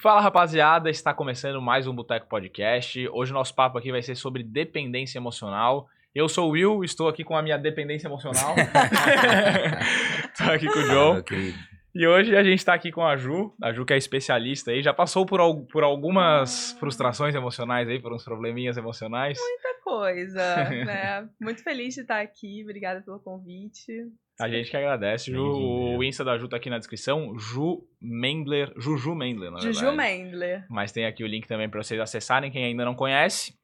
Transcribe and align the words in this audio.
Fala 0.00 0.20
rapaziada, 0.20 0.88
está 0.90 1.12
começando 1.12 1.60
mais 1.60 1.86
um 1.86 1.94
Boteco 1.94 2.28
Podcast. 2.28 3.08
Hoje 3.08 3.32
o 3.32 3.34
nosso 3.34 3.54
papo 3.54 3.78
aqui 3.78 3.90
vai 3.90 4.00
ser 4.02 4.14
sobre 4.14 4.44
dependência 4.44 5.18
emocional. 5.18 5.88
Eu 6.14 6.28
sou 6.28 6.48
o 6.48 6.52
Will, 6.52 6.84
estou 6.84 7.08
aqui 7.08 7.24
com 7.24 7.36
a 7.36 7.42
minha 7.42 7.58
dependência 7.58 8.06
emocional. 8.06 8.54
Estou 10.32 10.52
aqui 10.54 10.66
com 10.66 10.78
o 10.78 10.82
João. 10.82 11.24
E 11.94 12.06
hoje 12.06 12.36
a 12.36 12.42
gente 12.44 12.58
está 12.60 12.74
aqui 12.74 12.92
com 12.92 13.04
a 13.04 13.16
Ju, 13.16 13.52
a 13.62 13.72
Ju 13.72 13.84
que 13.84 13.92
é 13.92 13.96
especialista 13.96 14.70
aí, 14.70 14.82
já 14.82 14.94
passou 14.94 15.26
por, 15.26 15.40
al- 15.40 15.62
por 15.66 15.82
algumas 15.82 16.72
frustrações 16.78 17.34
emocionais 17.34 17.88
aí, 17.88 18.00
por 18.00 18.12
uns 18.12 18.24
probleminhas 18.24 18.76
emocionais. 18.76 19.36
muita 19.38 19.74
coisa, 19.82 20.64
né? 20.70 21.28
Muito 21.40 21.62
feliz 21.62 21.94
de 21.94 22.02
estar 22.02 22.20
aqui, 22.20 22.62
obrigada 22.62 23.02
pelo 23.02 23.18
convite. 23.20 23.92
A 24.40 24.48
gente 24.48 24.70
que 24.70 24.76
agradece, 24.76 25.32
Ju. 25.32 25.42
O 25.42 26.04
Insta 26.04 26.24
da 26.24 26.38
Ju 26.38 26.48
tá 26.48 26.56
aqui 26.56 26.70
na 26.70 26.78
descrição, 26.78 27.36
Ju 27.38 27.84
Mendler, 28.00 28.72
Juju 28.76 29.14
Mendler, 29.14 29.50
na 29.50 29.58
Juju 29.58 29.80
verdade. 29.80 29.96
Mendler. 29.96 30.66
Mas 30.70 30.92
tem 30.92 31.06
aqui 31.06 31.24
o 31.24 31.26
link 31.26 31.46
também 31.48 31.68
para 31.68 31.82
vocês 31.82 32.00
acessarem, 32.00 32.50
quem 32.50 32.64
ainda 32.64 32.84
não 32.84 32.94
conhece. 32.94 33.58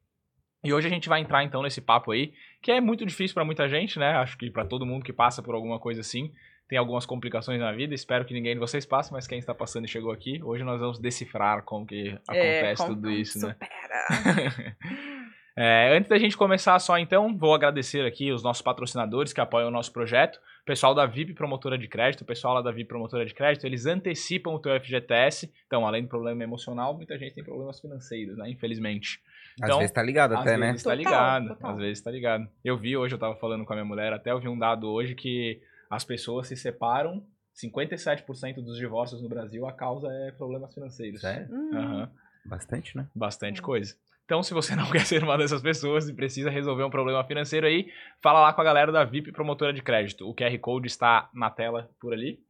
E 0.65 0.73
hoje 0.73 0.87
a 0.88 0.91
gente 0.91 1.09
vai 1.09 1.20
entrar 1.20 1.45
então 1.45 1.62
nesse 1.62 1.80
papo 1.80 2.10
aí, 2.10 2.32
que 2.62 2.73
é 2.73 2.80
muito 2.80 3.05
difícil 3.06 3.34
para 3.34 3.45
muita 3.45 3.68
gente, 3.68 3.98
né? 3.98 4.12
Acho 4.16 4.37
que 4.37 4.51
para 4.51 4.65
todo 4.65 4.87
mundo 4.87 5.05
que 5.05 5.12
passa 5.12 5.42
por 5.42 5.55
alguma 5.55 5.79
coisa 5.79 6.01
assim, 6.01 6.32
tem 6.68 6.79
algumas 6.79 7.04
complicações 7.06 7.60
na 7.60 7.70
vida. 7.70 7.95
Espero 7.95 8.24
que 8.24 8.34
ninguém 8.34 8.54
de 8.54 8.60
vocês 8.60 8.87
passe, 8.87 9.12
mas 9.12 9.27
quem 9.27 9.38
está 9.38 9.54
passando 9.54 9.84
e 9.84 9.88
chegou 9.88 10.10
aqui, 10.10 10.43
hoje 10.43 10.65
nós 10.65 10.80
vamos 10.80 10.98
decifrar 10.98 11.62
como 11.62 11.87
que 11.87 12.18
É, 12.30 12.60
acontece 12.60 12.82
como 12.82 12.95
tudo 12.95 13.10
isso, 13.10 13.46
né? 13.46 13.52
Supera. 13.52 14.77
É, 15.56 15.96
antes 15.96 16.09
da 16.09 16.18
gente 16.18 16.37
começar 16.37 16.77
só 16.80 16.98
então, 16.98 17.37
vou 17.38 17.54
agradecer 17.54 18.04
aqui 18.04 18.32
os 18.32 18.43
nossos 18.43 18.60
patrocinadores 18.60 19.32
que 19.32 19.40
apoiam 19.40 19.68
o 19.68 19.71
nosso 19.71 19.93
projeto. 19.93 20.40
O 20.65 20.66
pessoal 20.66 20.95
da 20.95 21.04
VIP 21.04 21.34
Promotora 21.34 21.76
de 21.76 21.87
Crédito, 21.87 22.23
o 22.23 22.24
pessoal 22.24 22.54
lá 22.54 22.62
da 22.62 22.73
VIP 22.73 22.88
Promotora 22.88 23.26
de 23.26 23.34
Crédito, 23.34 23.66
eles 23.66 23.84
antecipam 23.84 24.51
o 24.54 24.59
teu 24.59 24.73
FGTS. 24.80 25.52
Então, 25.66 25.87
além 25.87 26.04
do 26.04 26.09
problema 26.09 26.43
emocional, 26.43 26.96
muita 26.96 27.18
gente 27.18 27.34
tem 27.34 27.45
problemas 27.45 27.79
financeiros, 27.79 28.38
né? 28.38 28.48
Infelizmente. 28.48 29.21
Às 29.60 29.68
Então, 29.68 29.79
vezes 29.80 29.93
tá 29.93 30.02
ligado 30.02 30.32
Às 30.32 30.40
até, 30.40 30.56
né? 30.56 30.68
vezes 30.68 30.82
tá 30.82 30.90
Total, 30.96 31.04
ligado, 31.04 31.48
total. 31.48 31.71
às 31.73 31.76
vezes 31.76 32.02
tá 32.02 32.10
ligado. 32.10 32.48
Eu 32.65 32.79
vi 32.79 32.96
hoje, 32.96 33.15
eu 33.15 33.18
tava 33.18 33.37
falando 33.37 33.62
com 33.66 33.74
a 33.74 33.76
minha 33.76 33.84
mulher, 33.84 34.15
até 34.15 34.30
eu 34.30 34.40
vi 34.40 34.48
um 34.48 34.59
dado 34.59 34.88
hoje 34.90 35.15
que 35.15 35.60
as 35.90 36.02
pessoas 36.02 36.48
se 36.48 36.56
separam, 36.56 37.23
57% 37.62 38.54
dos 38.62 38.78
divórcios 38.78 39.21
no 39.23 39.28
Brasil, 39.28 39.66
a 39.66 39.73
causa 39.73 40.09
é 40.10 40.32
problemas 40.32 40.73
financeiros. 40.73 41.21
Sério? 41.21 41.46
Hum, 41.54 41.76
Aham, 41.76 42.10
Bastante, 42.46 42.96
né? 42.96 43.06
bastante 43.15 43.60
coisa. 43.60 43.95
Então, 44.25 44.43
se 44.43 44.55
você 44.55 44.75
não 44.77 44.91
quer 44.91 45.07
ser 45.07 45.23
uma 45.23 45.37
dessas 45.37 45.63
pessoas 45.63 46.09
e 46.09 46.15
precisa 46.15 46.51
resolver 46.51 46.85
um 46.85 46.91
problema 46.91 47.25
financeiro 47.25 47.67
aí, 47.67 47.91
fala 48.23 48.41
lá 48.41 48.53
com 48.53 48.61
a 48.61 48.65
galera 48.65 48.91
da 48.91 49.05
VIP 49.05 49.33
Promotora 49.33 49.73
de 49.73 49.83
Crédito. 49.83 50.29
O 50.29 50.35
QR 50.35 50.59
Code 50.59 50.87
está 50.87 51.29
na 51.33 51.51
tela 51.51 51.91
por 52.01 52.13
ali. 52.13 52.41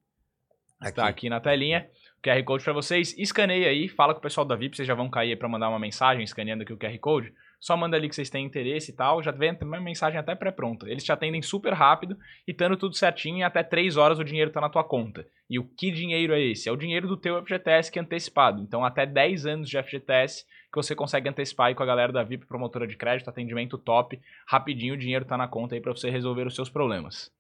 Está 0.83 1.09
aqui 1.09 1.29
na 1.29 1.41
telinha. 1.41 1.89
O 2.19 2.23
QR 2.23 2.43
Code 2.45 2.65
para 2.65 2.73
vocês. 2.73 3.17
Escaneia 3.19 3.69
aí, 3.69 3.89
fala 3.89 4.13
com 4.13 4.19
o 4.21 4.23
pessoal 4.23 4.47
da 4.47 4.57
VIP, 4.57 4.77
vocês 4.77 4.89
já 4.89 4.95
vão 4.95 5.09
cair 5.09 5.37
para 5.37 5.49
mandar 5.49 5.69
uma 5.69 5.79
mensagem 5.79 6.25
escaneando 6.25 6.63
aqui 6.63 6.73
o 6.73 6.79
QR 6.79 6.99
Code. 6.99 7.33
Só 7.65 7.79
manda 7.79 7.97
ali 7.97 8.11
que 8.11 8.15
vocês 8.15 8.29
têm 8.29 8.45
interesse 8.45 8.91
e 8.91 8.95
tal. 8.95 9.23
Já 9.23 9.31
vem 9.31 9.57
uma 9.63 9.81
mensagem 9.81 10.21
até 10.21 10.35
pré-pronta. 10.35 10.87
Eles 10.87 11.03
te 11.03 11.11
atendem 11.11 11.41
super 11.41 11.73
rápido 11.73 12.15
e 12.47 12.51
estando 12.51 12.77
tudo 12.77 12.95
certinho, 12.95 13.39
em 13.39 13.43
até 13.43 13.63
3 13.63 13.97
horas 13.97 14.19
o 14.19 14.25
dinheiro 14.25 14.51
tá 14.51 14.61
na 14.61 14.69
tua 14.69 14.85
conta. 14.85 15.27
E 15.49 15.59
o 15.59 15.65
que 15.65 15.91
dinheiro 15.91 16.35
é 16.35 16.43
esse? 16.43 16.69
É 16.69 16.73
o 16.73 16.77
dinheiro 16.77 17.09
do 17.09 17.17
teu 17.17 17.43
FGTS 17.43 17.91
que 17.91 17.99
é 17.99 18.03
antecipado. 18.03 18.61
Então, 18.61 18.85
até 18.85 19.07
10 19.07 19.47
anos 19.47 19.71
de 19.71 19.83
FGTS 19.83 20.45
que 20.71 20.77
você 20.77 20.95
consegue 20.95 21.27
antecipar 21.27 21.69
aí 21.69 21.75
com 21.75 21.83
a 21.83 21.87
galera 21.87 22.13
da 22.13 22.23
VIP 22.23 22.45
Promotora 22.45 22.87
de 22.87 22.99
Crédito, 22.99 23.31
atendimento 23.31 23.79
top, 23.79 24.21
rapidinho 24.47 24.93
o 24.93 24.99
dinheiro 24.99 25.25
tá 25.25 25.39
na 25.39 25.49
conta 25.49 25.75
aí 25.75 25.81
para 25.81 25.93
você 25.93 26.11
resolver 26.11 26.47
os 26.47 26.55
seus 26.55 26.69
problemas. 26.69 27.33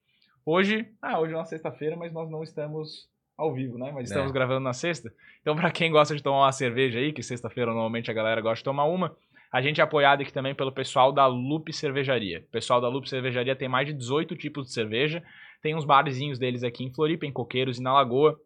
Hoje, 0.47 0.89
ah, 1.03 1.21
hoje 1.21 1.35
é 1.35 1.37
uma 1.37 1.45
sexta-feira, 1.45 1.97
mas 1.97 2.11
nós 2.15 2.31
não 2.31 2.43
estamos 2.43 3.11
ao 3.37 3.53
vivo, 3.53 3.77
né? 3.77 3.93
Mas 3.93 4.09
estamos 4.09 4.31
É. 4.31 4.33
gravando 4.33 4.61
na 4.61 4.73
sexta. 4.73 5.13
Então, 5.43 5.55
para 5.55 5.71
quem 5.71 5.91
gosta 5.93 6.17
de 6.17 6.23
tomar 6.23 6.45
uma 6.47 6.53
cerveja 6.53 6.99
aí, 6.99 7.13
que 7.13 7.23
sexta-feira 7.23 7.73
normalmente 7.73 8.11
a 8.11 8.15
galera 8.15 8.41
gosta 8.41 8.57
de 8.57 8.65
tomar 8.65 8.85
uma, 8.85 9.15
a 9.55 9.63
gente 9.63 9.81
é 9.81 9.85
apoiado 9.85 10.21
aqui 10.21 10.33
também 10.33 10.53
pelo 10.53 10.73
pessoal 10.73 11.13
da 11.13 11.29
Lupe 11.29 11.73
Cervejaria. 11.73 12.41
O 12.41 12.51
pessoal 12.51 12.81
da 12.81 12.89
Lupe 12.89 13.09
Cervejaria 13.09 13.55
tem 13.55 13.69
mais 13.69 13.87
de 13.87 13.93
18 13.93 14.35
tipos 14.35 14.67
de 14.67 14.73
cerveja. 14.73 15.23
Tem 15.63 15.77
uns 15.77 15.85
barzinhos 15.85 16.41
deles 16.41 16.65
aqui 16.65 16.83
em 16.83 16.93
Floripa, 16.93 17.25
em 17.25 17.31
Coqueiros 17.31 17.79
e 17.79 17.81
na 17.81 17.93
Lagoa. 17.93 18.37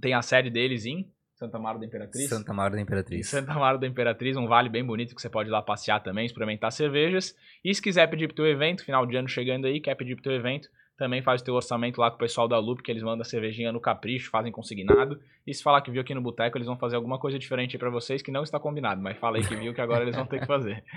Tem 0.00 0.14
a 0.14 0.22
sede 0.22 0.48
deles 0.48 0.86
em 0.86 1.10
Santa 1.34 1.58
Maria 1.58 1.80
da 1.80 1.86
Imperatriz. 1.86 2.28
Santa 2.28 2.52
Maria 2.52 2.76
da 2.76 2.80
Imperatriz. 2.80 3.28
Santa 3.28 3.52
Maria 3.54 3.80
da 3.80 3.86
Imperatriz, 3.88 4.36
um 4.36 4.46
vale 4.46 4.68
bem 4.68 4.84
bonito 4.84 5.12
que 5.12 5.20
você 5.20 5.28
pode 5.28 5.48
ir 5.48 5.50
lá 5.50 5.60
passear 5.60 6.00
também, 6.04 6.24
experimentar 6.24 6.70
cervejas. 6.70 7.34
E 7.64 7.74
se 7.74 7.82
quiser 7.82 8.06
pedir 8.06 8.28
pro 8.28 8.36
teu 8.36 8.46
evento, 8.46 8.84
final 8.84 9.04
de 9.06 9.16
ano 9.16 9.26
chegando 9.26 9.66
aí, 9.66 9.80
quer 9.80 9.96
pedir 9.96 10.14
pro 10.14 10.22
teu 10.22 10.34
evento, 10.34 10.68
também 10.98 11.22
faz 11.22 11.40
o 11.40 11.44
teu 11.44 11.54
orçamento 11.54 12.00
lá 12.00 12.10
com 12.10 12.16
o 12.16 12.18
pessoal 12.18 12.48
da 12.48 12.58
Loop, 12.58 12.82
que 12.82 12.90
eles 12.90 13.04
mandam 13.04 13.22
a 13.22 13.24
cervejinha 13.24 13.70
no 13.70 13.80
capricho, 13.80 14.30
fazem 14.30 14.50
consignado. 14.50 15.20
E 15.46 15.54
se 15.54 15.62
falar 15.62 15.80
que 15.80 15.92
viu 15.92 16.02
aqui 16.02 16.12
no 16.12 16.20
boteco, 16.20 16.58
eles 16.58 16.66
vão 16.66 16.76
fazer 16.76 16.96
alguma 16.96 17.18
coisa 17.18 17.38
diferente 17.38 17.76
aí 17.76 17.78
pra 17.78 17.88
vocês 17.88 18.20
que 18.20 18.32
não 18.32 18.42
está 18.42 18.58
combinado, 18.58 19.00
mas 19.00 19.16
fala 19.16 19.38
aí 19.38 19.46
que 19.46 19.54
viu 19.54 19.72
que 19.72 19.80
agora 19.80 20.02
eles 20.02 20.16
vão 20.16 20.26
ter 20.26 20.40
que 20.40 20.46
fazer. 20.46 20.84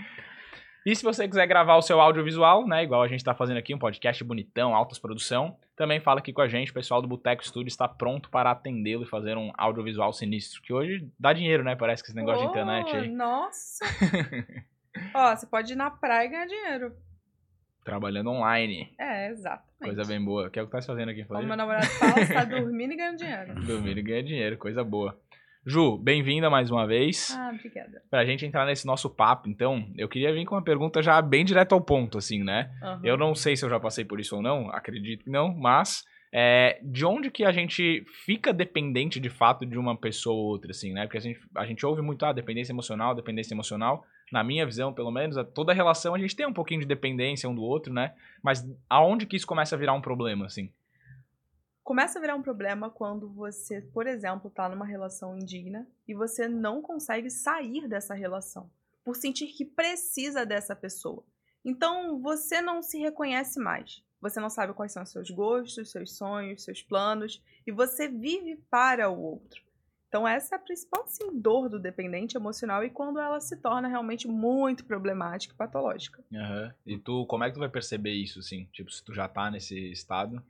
E 0.83 0.95
se 0.95 1.03
você 1.03 1.27
quiser 1.27 1.45
gravar 1.45 1.75
o 1.75 1.81
seu 1.83 2.01
audiovisual, 2.01 2.65
né, 2.65 2.83
igual 2.83 3.03
a 3.03 3.07
gente 3.07 3.23
tá 3.23 3.35
fazendo 3.35 3.57
aqui, 3.57 3.71
um 3.71 3.77
podcast 3.77 4.23
bonitão, 4.23 4.73
altas 4.73 4.97
produção, 4.97 5.55
também 5.75 5.99
fala 5.99 6.17
aqui 6.17 6.33
com 6.33 6.41
a 6.41 6.47
gente, 6.47 6.71
o 6.71 6.73
pessoal 6.73 7.03
do 7.03 7.07
Boteco 7.07 7.45
Studio 7.45 7.67
está 7.67 7.87
pronto 7.87 8.31
para 8.31 8.49
atendê-lo 8.49 9.03
e 9.03 9.07
fazer 9.07 9.37
um 9.37 9.51
audiovisual 9.55 10.11
sinistro, 10.11 10.59
que 10.63 10.73
hoje 10.73 11.07
dá 11.19 11.33
dinheiro, 11.33 11.63
né, 11.63 11.75
parece 11.75 12.01
que 12.01 12.09
esse 12.09 12.15
negócio 12.15 12.41
de 12.41 12.47
oh, 12.47 12.49
internet 12.49 12.95
aí. 12.95 13.07
Nossa! 13.09 13.85
Ó, 15.13 15.35
você 15.35 15.45
pode 15.45 15.71
ir 15.71 15.75
na 15.75 15.91
praia 15.91 16.25
e 16.25 16.29
ganhar 16.29 16.47
dinheiro. 16.47 16.93
Trabalhando 17.83 18.29
online. 18.29 18.93
É, 18.99 19.29
exatamente. 19.29 19.65
Coisa 19.79 20.05
bem 20.05 20.23
boa. 20.23 20.49
Que 20.49 20.59
é 20.59 20.63
o 20.63 20.65
que 20.65 20.71
tá 20.71 20.81
fazendo 20.81 21.09
aqui 21.09 21.23
Como 21.23 21.43
meu 21.43 21.57
namorado 21.57 21.85
fala, 21.87 22.25
você 22.25 22.33
tá 22.33 22.43
dormindo 22.45 22.93
e 22.93 22.95
ganhando 22.95 23.17
dinheiro. 23.17 23.55
Dormir 23.65 23.97
e 23.97 24.01
ganhar 24.01 24.21
dinheiro, 24.21 24.57
coisa 24.57 24.83
boa. 24.83 25.17
Ju, 25.65 25.97
bem-vinda 25.97 26.49
mais 26.49 26.71
uma 26.71 26.87
vez. 26.87 27.35
Ah, 27.37 27.51
obrigada. 27.53 28.01
Pra 28.09 28.25
gente 28.25 28.45
entrar 28.45 28.65
nesse 28.65 28.85
nosso 28.85 29.09
papo, 29.09 29.47
então, 29.47 29.87
eu 29.95 30.09
queria 30.09 30.33
vir 30.33 30.43
com 30.43 30.55
uma 30.55 30.63
pergunta 30.63 31.03
já 31.03 31.21
bem 31.21 31.45
direto 31.45 31.73
ao 31.73 31.81
ponto, 31.81 32.17
assim, 32.17 32.43
né? 32.43 32.71
Aham. 32.81 33.01
Eu 33.03 33.15
não 33.15 33.35
sei 33.35 33.55
se 33.55 33.63
eu 33.63 33.69
já 33.69 33.79
passei 33.79 34.03
por 34.03 34.19
isso 34.19 34.35
ou 34.35 34.41
não, 34.41 34.71
acredito 34.71 35.23
que 35.23 35.29
não, 35.29 35.53
mas 35.53 36.03
é, 36.33 36.79
de 36.81 37.05
onde 37.05 37.29
que 37.29 37.43
a 37.43 37.51
gente 37.51 38.03
fica 38.25 38.53
dependente 38.53 39.19
de 39.19 39.29
fato 39.29 39.65
de 39.65 39.77
uma 39.77 39.95
pessoa 39.95 40.35
ou 40.35 40.47
outra, 40.47 40.71
assim, 40.71 40.93
né? 40.93 41.03
Porque 41.03 41.17
a 41.17 41.21
gente, 41.21 41.39
a 41.55 41.65
gente 41.65 41.85
ouve 41.85 42.01
muito, 42.01 42.25
ah, 42.25 42.33
dependência 42.33 42.71
emocional, 42.71 43.13
dependência 43.13 43.53
emocional. 43.53 44.03
Na 44.31 44.43
minha 44.43 44.65
visão, 44.65 44.93
pelo 44.93 45.11
menos, 45.11 45.37
a- 45.37 45.43
toda 45.43 45.73
relação 45.73 46.15
a 46.15 46.19
gente 46.19 46.35
tem 46.35 46.45
um 46.45 46.53
pouquinho 46.53 46.81
de 46.81 46.87
dependência 46.87 47.49
um 47.49 47.55
do 47.55 47.61
outro, 47.63 47.91
né? 47.93 48.15
Mas 48.41 48.65
aonde 48.89 49.25
que 49.25 49.35
isso 49.35 49.45
começa 49.47 49.75
a 49.75 49.77
virar 49.77 49.93
um 49.93 50.01
problema, 50.01 50.45
assim? 50.45 50.71
Começa 51.83 52.17
a 52.19 52.21
virar 52.21 52.35
um 52.35 52.41
problema 52.41 52.89
quando 52.89 53.27
você, 53.27 53.81
por 53.81 54.07
exemplo, 54.07 54.49
tá 54.49 54.69
numa 54.69 54.85
relação 54.85 55.37
indigna 55.37 55.87
e 56.07 56.13
você 56.13 56.47
não 56.47 56.81
consegue 56.81 57.29
sair 57.29 57.87
dessa 57.87 58.13
relação 58.13 58.69
por 59.03 59.15
sentir 59.15 59.47
que 59.47 59.65
precisa 59.65 60.45
dessa 60.45 60.75
pessoa. 60.75 61.23
Então 61.65 62.19
você 62.21 62.61
não 62.61 62.81
se 62.81 62.99
reconhece 62.99 63.59
mais. 63.59 64.03
Você 64.21 64.39
não 64.39 64.49
sabe 64.49 64.73
quais 64.73 64.91
são 64.91 65.03
seus 65.05 65.31
gostos, 65.31 65.91
seus 65.91 66.15
sonhos, 66.15 66.63
seus 66.63 66.81
planos 66.83 67.41
e 67.65 67.71
você 67.71 68.07
vive 68.07 68.57
para 68.69 69.09
o 69.09 69.19
outro. 69.19 69.61
Então 70.11 70.27
essa 70.27 70.55
é 70.55 70.57
a 70.57 70.59
principal 70.59 71.03
assim, 71.03 71.39
dor 71.39 71.69
do 71.69 71.79
dependente 71.79 72.35
emocional 72.35 72.83
e 72.83 72.89
quando 72.89 73.17
ela 73.17 73.39
se 73.39 73.55
torna 73.55 73.87
realmente 73.87 74.27
muito 74.27 74.83
problemática 74.83 75.53
e 75.53 75.57
patológica. 75.57 76.21
Aham. 76.33 76.75
E 76.85 76.97
tu, 76.97 77.25
como 77.27 77.45
é 77.45 77.47
que 77.47 77.53
tu 77.53 77.61
vai 77.61 77.69
perceber 77.69 78.11
isso, 78.11 78.39
assim? 78.39 78.65
Tipo, 78.73 78.91
se 78.91 79.01
tu 79.01 79.13
já 79.13 79.29
tá 79.29 79.49
nesse 79.49 79.89
estado. 79.89 80.43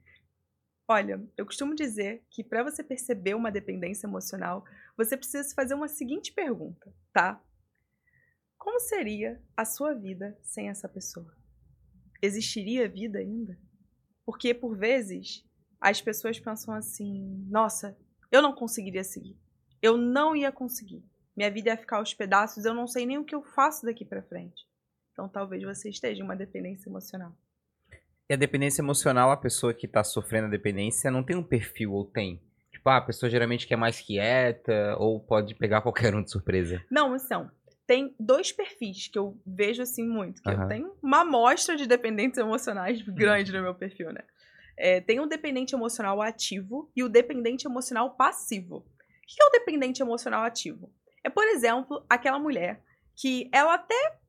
Olha, 0.88 1.24
eu 1.38 1.46
costumo 1.46 1.76
dizer 1.76 2.26
que 2.32 2.44
para 2.44 2.64
você 2.64 2.84
perceber 2.84 3.36
uma 3.36 3.52
dependência 3.52 4.08
emocional, 4.08 4.66
você 4.98 5.16
precisa 5.16 5.44
se 5.44 5.54
fazer 5.54 5.76
uma 5.76 5.88
seguinte 5.88 6.34
pergunta, 6.34 6.92
tá? 7.14 7.40
Como 8.58 8.80
seria 8.80 9.40
a 9.56 9.64
sua 9.64 9.94
vida 9.94 10.36
sem 10.42 10.70
essa 10.70 10.90
pessoa? 10.90 11.32
Existiria 12.20 12.90
vida 12.90 13.20
ainda? 13.20 13.60
Porque 14.26 14.56
por 14.56 14.76
vezes 14.76 15.48
as 15.80 16.02
pessoas 16.02 16.40
pensam 16.40 16.74
assim: 16.74 17.46
nossa, 17.48 17.96
eu 18.32 18.42
não 18.42 18.56
conseguiria 18.56 19.04
seguir. 19.04 19.40
Eu 19.82 19.98
não 19.98 20.36
ia 20.36 20.52
conseguir. 20.52 21.04
Minha 21.36 21.50
vida 21.50 21.70
ia 21.70 21.78
ficar 21.78 21.98
aos 21.98 22.14
pedaços, 22.14 22.66
eu 22.66 22.74
não 22.74 22.88
sei 22.88 23.06
nem 23.06 23.18
o 23.18 23.24
que 23.24 23.34
eu 23.34 23.42
faço 23.42 23.86
daqui 23.86 24.06
para 24.06 24.22
frente. 24.22 24.68
Então 25.12 25.28
talvez 25.28 25.64
você 25.64 25.90
esteja 25.90 26.22
em 26.22 26.24
uma 26.24 26.36
dependência 26.36 26.90
emocional. 26.90 27.36
E 28.30 28.34
a 28.34 28.38
dependência 28.38 28.82
emocional, 28.82 29.32
a 29.32 29.38
pessoa 29.38 29.74
que 29.74 29.88
tá 29.88 30.04
sofrendo 30.04 30.48
a 30.48 30.50
dependência 30.50 31.12
não 31.12 31.24
tem 31.24 31.36
um 31.36 31.44
perfil, 31.44 31.92
ou 31.92 32.06
tem? 32.06 32.42
Tipo, 32.72 32.90
ah, 32.90 32.98
a 32.98 33.02
pessoa 33.02 33.30
geralmente 33.30 33.68
que 33.68 33.74
é 33.74 33.78
mais 33.78 34.00
quieta, 34.00 34.96
ou 34.98 35.20
pode 35.20 35.54
pegar 35.56 35.82
qualquer 35.84 36.16
um 36.16 36.24
de 36.24 36.32
surpresa. 36.32 36.82
Não, 36.90 37.16
então, 37.16 37.52
tem 37.86 38.16
dois 38.18 38.52
perfis 38.54 39.10
que 39.10 39.20
eu 39.20 39.38
vejo 39.46 39.82
assim 39.82 40.08
muito. 40.08 40.42
Que 40.42 40.50
eu 40.50 40.54
Aham. 40.54 40.68
tenho 40.70 40.96
uma 41.04 41.22
amostra 41.22 41.76
de 41.76 41.86
dependentes 41.86 42.38
emocionais 42.38 43.02
grande 43.12 43.52
no 43.52 43.62
meu 43.62 43.76
perfil, 43.76 44.14
né? 44.14 44.24
É, 44.78 45.02
tem 45.02 45.20
o 45.20 45.26
dependente 45.26 45.76
emocional 45.76 46.22
ativo 46.22 46.90
e 46.96 47.04
o 47.04 47.10
dependente 47.10 47.68
emocional 47.68 48.12
passivo. 48.12 48.86
O 49.32 49.34
que 49.34 49.42
é 49.42 49.46
o 49.46 49.52
dependente 49.52 50.02
emocional 50.02 50.44
ativo? 50.44 50.92
É, 51.24 51.30
por 51.30 51.46
exemplo, 51.48 52.06
aquela 52.10 52.38
mulher 52.38 52.84
que 53.16 53.50
ela 53.54 53.76
até 53.76 54.20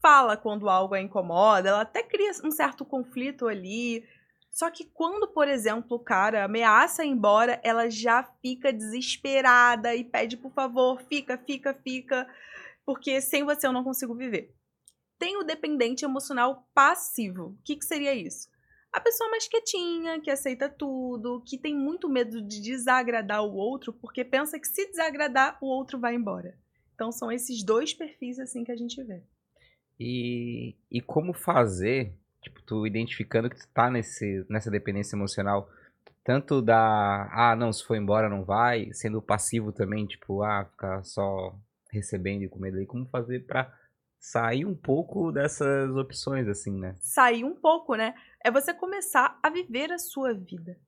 fala 0.00 0.36
quando 0.36 0.68
algo 0.68 0.94
a 0.94 1.00
incomoda, 1.00 1.68
ela 1.68 1.80
até 1.80 2.02
cria 2.02 2.30
um 2.44 2.50
certo 2.50 2.84
conflito 2.84 3.48
ali, 3.48 4.06
Só 4.52 4.70
que 4.70 4.84
quando, 4.84 5.26
por 5.28 5.48
exemplo, 5.48 5.96
o 5.96 6.04
cara 6.04 6.44
ameaça 6.44 7.04
ir 7.04 7.08
embora, 7.08 7.58
ela 7.64 7.88
já 7.90 8.22
fica 8.42 8.70
desesperada 8.72 9.94
e 9.94 10.04
pede, 10.04 10.36
por 10.36 10.52
favor, 10.52 11.00
fica, 11.08 11.38
fica, 11.38 11.72
fica, 11.82 12.28
porque 12.84 13.20
sem 13.22 13.44
você 13.44 13.66
eu 13.66 13.72
não 13.72 13.82
consigo 13.82 14.14
viver. 14.14 14.54
Tem 15.18 15.38
o 15.38 15.44
dependente 15.44 16.04
emocional 16.04 16.68
passivo. 16.74 17.56
O 17.58 17.58
que, 17.64 17.76
que 17.76 17.84
seria 17.84 18.14
isso? 18.14 18.50
A 18.92 19.00
pessoa 19.00 19.30
mais 19.30 19.48
quietinha, 19.48 20.20
que 20.20 20.30
aceita 20.30 20.68
tudo, 20.68 21.42
que 21.46 21.56
tem 21.56 21.74
muito 21.74 22.08
medo 22.08 22.42
de 22.42 22.60
desagradar 22.60 23.42
o 23.42 23.54
outro, 23.54 23.92
porque 23.92 24.24
pensa 24.24 24.58
que 24.60 24.68
se 24.68 24.86
desagradar, 24.90 25.56
o 25.62 25.66
outro 25.66 25.98
vai 25.98 26.14
embora. 26.14 26.58
Então 26.94 27.10
são 27.10 27.32
esses 27.32 27.64
dois 27.64 27.94
perfis 27.94 28.38
assim 28.38 28.64
que 28.64 28.72
a 28.72 28.76
gente 28.76 29.02
vê. 29.02 29.22
E, 29.98 30.74
e 30.90 31.00
como 31.00 31.32
fazer 31.32 32.14
Tipo, 32.42 32.60
tu 32.62 32.86
identificando 32.86 33.48
que 33.48 33.56
tu 33.56 33.68
tá 33.72 33.88
nesse, 33.88 34.44
nessa 34.50 34.68
dependência 34.68 35.14
emocional, 35.14 35.70
tanto 36.24 36.60
da, 36.60 37.28
ah, 37.32 37.54
não, 37.56 37.72
se 37.72 37.84
for 37.84 37.96
embora 37.96 38.28
não 38.28 38.44
vai, 38.44 38.92
sendo 38.92 39.22
passivo 39.22 39.72
também, 39.72 40.06
tipo, 40.06 40.42
ah, 40.42 40.64
ficar 40.64 41.04
só 41.04 41.54
recebendo 41.92 42.42
e 42.42 42.48
comendo 42.48 42.78
aí, 42.78 42.86
como 42.86 43.06
fazer 43.06 43.46
pra 43.46 43.72
sair 44.22 44.64
um 44.64 44.74
pouco 44.74 45.32
dessas 45.32 45.90
opções, 45.96 46.46
assim, 46.46 46.78
né? 46.78 46.94
Sair 47.00 47.44
um 47.44 47.56
pouco, 47.56 47.96
né? 47.96 48.14
É 48.44 48.52
você 48.52 48.72
começar 48.72 49.36
a 49.42 49.50
viver 49.50 49.90
a 49.90 49.98
sua 49.98 50.32
vida. 50.32 50.78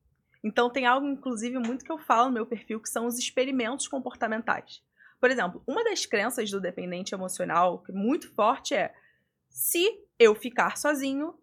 Então 0.42 0.70
tem 0.70 0.86
algo, 0.86 1.04
inclusive, 1.08 1.58
muito 1.58 1.84
que 1.84 1.90
eu 1.90 1.98
falo 1.98 2.28
no 2.28 2.34
meu 2.34 2.46
perfil, 2.46 2.80
que 2.80 2.88
são 2.88 3.06
os 3.06 3.18
experimentos 3.18 3.88
comportamentais. 3.88 4.80
Por 5.20 5.32
exemplo, 5.32 5.60
uma 5.66 5.82
das 5.82 6.06
crenças 6.06 6.48
do 6.48 6.60
dependente 6.60 7.12
emocional, 7.12 7.82
que 7.82 7.90
é 7.90 7.94
muito 7.94 8.32
forte, 8.34 8.72
é 8.72 8.94
se 9.48 9.84
eu 10.16 10.36
ficar 10.36 10.76
sozinho, 10.76 11.34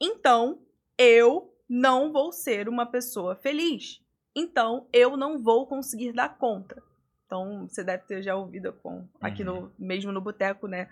então, 0.00 0.62
eu 0.96 1.52
não 1.68 2.12
vou 2.12 2.32
ser 2.32 2.68
uma 2.68 2.86
pessoa 2.86 3.34
feliz. 3.34 4.00
Então, 4.36 4.86
eu 4.92 5.16
não 5.16 5.42
vou 5.42 5.66
conseguir 5.66 6.12
dar 6.12 6.38
conta. 6.38 6.80
Então, 7.26 7.66
você 7.68 7.82
deve 7.82 8.04
ter 8.04 8.22
já 8.22 8.36
ouvido 8.36 8.72
com, 8.72 9.08
aqui 9.20 9.42
uhum. 9.42 9.62
no, 9.62 9.72
mesmo 9.78 10.12
no 10.12 10.20
boteco, 10.20 10.68
né? 10.68 10.88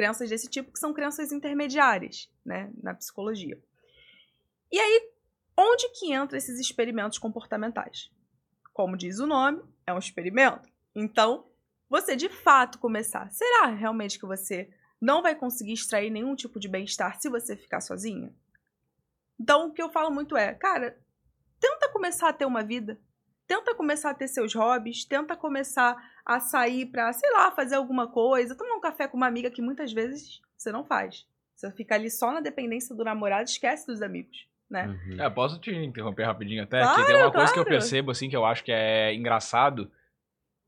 Crenças 0.00 0.30
desse 0.30 0.48
tipo 0.48 0.72
que 0.72 0.78
são 0.78 0.94
crenças 0.94 1.30
intermediárias, 1.30 2.32
né? 2.42 2.72
Na 2.82 2.94
psicologia. 2.94 3.62
E 4.72 4.78
aí, 4.80 5.12
onde 5.54 5.90
que 5.90 6.14
entram 6.14 6.38
esses 6.38 6.58
experimentos 6.58 7.18
comportamentais? 7.18 8.10
Como 8.72 8.96
diz 8.96 9.18
o 9.18 9.26
nome, 9.26 9.62
é 9.86 9.92
um 9.92 9.98
experimento. 9.98 10.70
Então, 10.94 11.50
você 11.86 12.16
de 12.16 12.30
fato 12.30 12.78
começar. 12.78 13.30
Será 13.30 13.66
realmente 13.66 14.18
que 14.18 14.24
você 14.24 14.70
não 14.98 15.20
vai 15.20 15.34
conseguir 15.34 15.74
extrair 15.74 16.08
nenhum 16.08 16.34
tipo 16.34 16.58
de 16.58 16.66
bem-estar 16.66 17.20
se 17.20 17.28
você 17.28 17.54
ficar 17.54 17.82
sozinha? 17.82 18.34
Então, 19.38 19.68
o 19.68 19.72
que 19.74 19.82
eu 19.82 19.90
falo 19.90 20.10
muito 20.10 20.34
é, 20.34 20.54
cara, 20.54 20.98
tenta 21.60 21.90
começar 21.90 22.30
a 22.30 22.32
ter 22.32 22.46
uma 22.46 22.62
vida. 22.62 22.98
Tenta 23.46 23.74
começar 23.74 24.12
a 24.12 24.14
ter 24.14 24.28
seus 24.28 24.54
hobbies, 24.54 25.04
tenta 25.04 25.36
começar 25.36 25.94
a 26.30 26.38
sair 26.38 26.86
pra, 26.86 27.12
sei 27.12 27.28
lá, 27.32 27.50
fazer 27.50 27.74
alguma 27.74 28.06
coisa, 28.06 28.54
tomar 28.54 28.76
um 28.76 28.80
café 28.80 29.08
com 29.08 29.16
uma 29.16 29.26
amiga 29.26 29.50
que 29.50 29.60
muitas 29.60 29.92
vezes 29.92 30.40
você 30.56 30.70
não 30.70 30.84
faz. 30.84 31.26
Você 31.56 31.70
fica 31.72 31.96
ali 31.96 32.08
só 32.08 32.32
na 32.32 32.40
dependência 32.40 32.94
do 32.94 33.02
namorado, 33.02 33.48
esquece 33.48 33.84
dos 33.84 34.00
amigos, 34.00 34.46
né? 34.70 34.86
Uhum. 34.86 35.20
É, 35.20 35.28
posso 35.28 35.58
te 35.58 35.74
interromper 35.74 36.24
rapidinho 36.24 36.62
até? 36.62 36.80
Claro, 36.80 37.00
que 37.00 37.06
tem 37.06 37.16
uma 37.16 37.30
claro. 37.30 37.32
coisa 37.32 37.52
que 37.52 37.58
eu 37.58 37.64
percebo, 37.64 38.12
assim, 38.12 38.30
que 38.30 38.36
eu 38.36 38.44
acho 38.44 38.62
que 38.62 38.70
é 38.70 39.12
engraçado, 39.12 39.90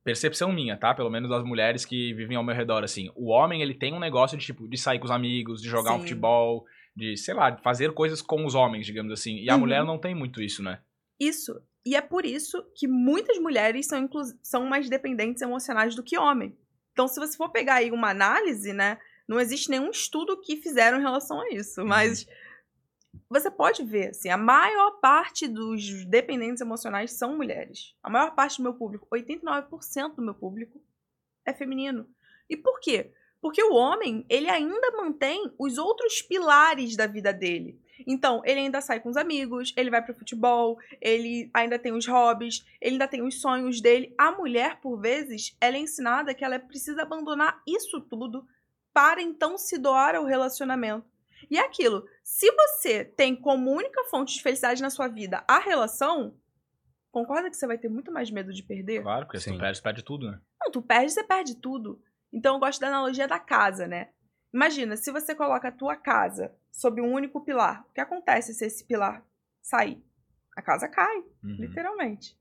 percepção 0.03 0.53
minha, 0.53 0.77
tá? 0.77 0.93
Pelo 0.93 1.09
menos 1.09 1.31
das 1.31 1.45
mulheres 1.45 1.85
que 1.85 2.13
vivem 2.13 2.37
ao 2.37 2.43
meu 2.43 2.57
redor, 2.57 2.83
assim. 2.83 3.13
O 3.15 3.29
homem, 3.29 3.63
ele 3.63 3.75
tem 3.75 3.95
um 3.95 4.01
negócio 4.01 4.37
de, 4.37 4.45
tipo, 4.45 4.67
de 4.69 4.77
sair 4.77 4.99
com 4.99 5.05
os 5.05 5.13
amigos, 5.13 5.63
de 5.63 5.69
jogar 5.69 5.93
Sim. 5.93 5.97
um 5.97 6.01
futebol, 6.01 6.67
de, 6.95 7.17
sei 7.17 7.35
lá, 7.35 7.51
de 7.51 7.63
fazer 7.63 7.95
coisas 7.95 8.21
com 8.21 8.45
os 8.45 8.57
homens, 8.57 8.85
digamos 8.85 9.13
assim. 9.13 9.37
E 9.37 9.49
a 9.49 9.55
uhum. 9.55 9.61
mulher 9.61 9.85
não 9.85 9.97
tem 9.97 10.13
muito 10.13 10.43
isso, 10.43 10.61
né? 10.61 10.81
Isso. 11.21 11.63
E 11.85 11.97
é 11.97 12.01
por 12.01 12.25
isso 12.25 12.63
que 12.77 12.87
muitas 12.87 13.39
mulheres 13.39 13.87
são, 13.87 14.09
são 14.43 14.67
mais 14.67 14.89
dependentes 14.89 15.43
emocionais 15.43 15.95
do 15.95 16.03
que 16.03 16.17
homem. 16.17 16.57
Então, 16.93 17.09
se 17.09 17.19
você 17.19 17.37
for 17.37 17.51
pegar 17.51 17.77
aí 17.77 17.91
uma 17.91 18.11
análise, 18.11 18.73
né? 18.73 18.99
Não 19.27 19.41
existe 19.41 19.71
nenhum 19.71 19.91
estudo 19.91 20.41
que 20.41 20.57
fizeram 20.57 20.99
em 20.99 21.03
relação 21.03 21.41
a 21.41 21.51
isso. 21.51 21.81
Uhum. 21.81 21.89
Mas 21.89 22.27
você 23.29 23.51
pode 23.51 23.83
ver, 23.83 24.11
assim, 24.11 24.29
a 24.29 24.37
maior 24.37 25.01
parte 25.01 25.49
dos 25.49 26.05
dependentes 26.07 26.61
emocionais 26.61 27.13
são 27.13 27.37
mulheres. 27.37 27.95
A 28.03 28.11
maior 28.11 28.35
parte 28.35 28.59
do 28.59 28.63
meu 28.63 28.75
público, 28.75 29.07
89% 29.11 30.15
do 30.15 30.23
meu 30.23 30.35
público, 30.35 30.83
é 31.45 31.53
feminino. 31.53 32.07
E 32.49 32.57
por 32.57 32.79
quê? 32.81 33.13
Porque 33.43 33.61
o 33.61 33.75
homem, 33.75 34.25
ele 34.29 34.49
ainda 34.49 34.93
mantém 34.93 35.53
os 35.59 35.77
outros 35.77 36.23
pilares 36.23 36.97
da 36.97 37.09
vida 37.09 37.33
dele. 37.33 37.77
Então, 38.07 38.41
ele 38.45 38.61
ainda 38.61 38.81
sai 38.81 39.01
com 39.01 39.09
os 39.09 39.17
amigos, 39.17 39.75
ele 39.77 39.91
vai 39.91 40.01
pro 40.01 40.15
futebol, 40.15 40.79
ele 41.01 41.51
ainda 41.53 41.77
tem 41.77 41.93
os 41.93 42.07
hobbies, 42.07 42.65
ele 42.81 42.93
ainda 42.93 43.09
tem 43.09 43.21
os 43.21 43.41
sonhos 43.41 43.81
dele. 43.81 44.15
A 44.17 44.31
mulher, 44.31 44.81
por 44.81 44.97
vezes, 44.97 45.57
ela 45.61 45.77
é 45.77 45.81
ensinada 45.81 46.33
que 46.35 46.45
ela 46.45 46.57
precisa 46.59 47.03
abandonar 47.03 47.61
isso 47.67 48.01
tudo 48.01 48.47
para 48.95 49.21
então 49.21 49.59
se 49.59 49.77
doar 49.77 50.15
ao 50.15 50.25
relacionamento. 50.25 51.05
E 51.51 51.59
é 51.59 51.63
aquilo, 51.63 52.07
se 52.23 52.49
você 52.53 53.05
tem 53.05 53.35
como 53.35 53.73
única 53.73 54.05
fonte 54.05 54.35
de 54.35 54.43
felicidade 54.43 54.81
na 54.81 54.91
sua 54.91 55.09
vida 55.09 55.43
a 55.49 55.59
relação, 55.59 56.37
concorda 57.11 57.51
que 57.51 57.57
você 57.57 57.67
vai 57.67 57.77
ter 57.77 57.89
muito 57.89 58.13
mais 58.13 58.31
medo 58.31 58.53
de 58.53 58.63
perder? 58.63 59.03
Claro, 59.03 59.27
porque 59.27 59.41
Sim. 59.41 59.51
se 59.51 59.57
tu 59.57 59.61
perde, 59.61 59.79
você 59.79 59.83
perde 59.83 60.03
tudo, 60.05 60.31
né? 60.31 60.41
Não, 60.61 60.71
tu 60.71 60.81
perde, 60.81 61.13
você 61.13 61.25
perde 61.25 61.57
tudo. 61.57 62.01
Então 62.33 62.55
eu 62.55 62.61
gosto 62.61 62.81
da 62.81 62.89
analogia 62.89 63.29
da 63.29 63.39
casa, 63.39 63.87
né? 63.87 64.09
Imagina, 64.53 64.97
se 64.97 65.11
você 65.11 65.35
coloca 65.35 65.69
a 65.69 65.73
tua 65.73 65.97
casa 65.97 66.53
sob 66.71 67.01
um 67.01 67.13
único 67.13 67.41
pilar, 67.41 67.85
o 67.89 67.93
que 67.93 68.01
acontece 68.01 68.55
se 68.55 68.67
esse 68.67 68.85
pilar 68.85 69.25
sair? 69.63 70.03
A 70.57 70.61
casa 70.61 70.89
cai, 70.89 71.19
uhum. 71.43 71.57
literalmente. 71.59 72.37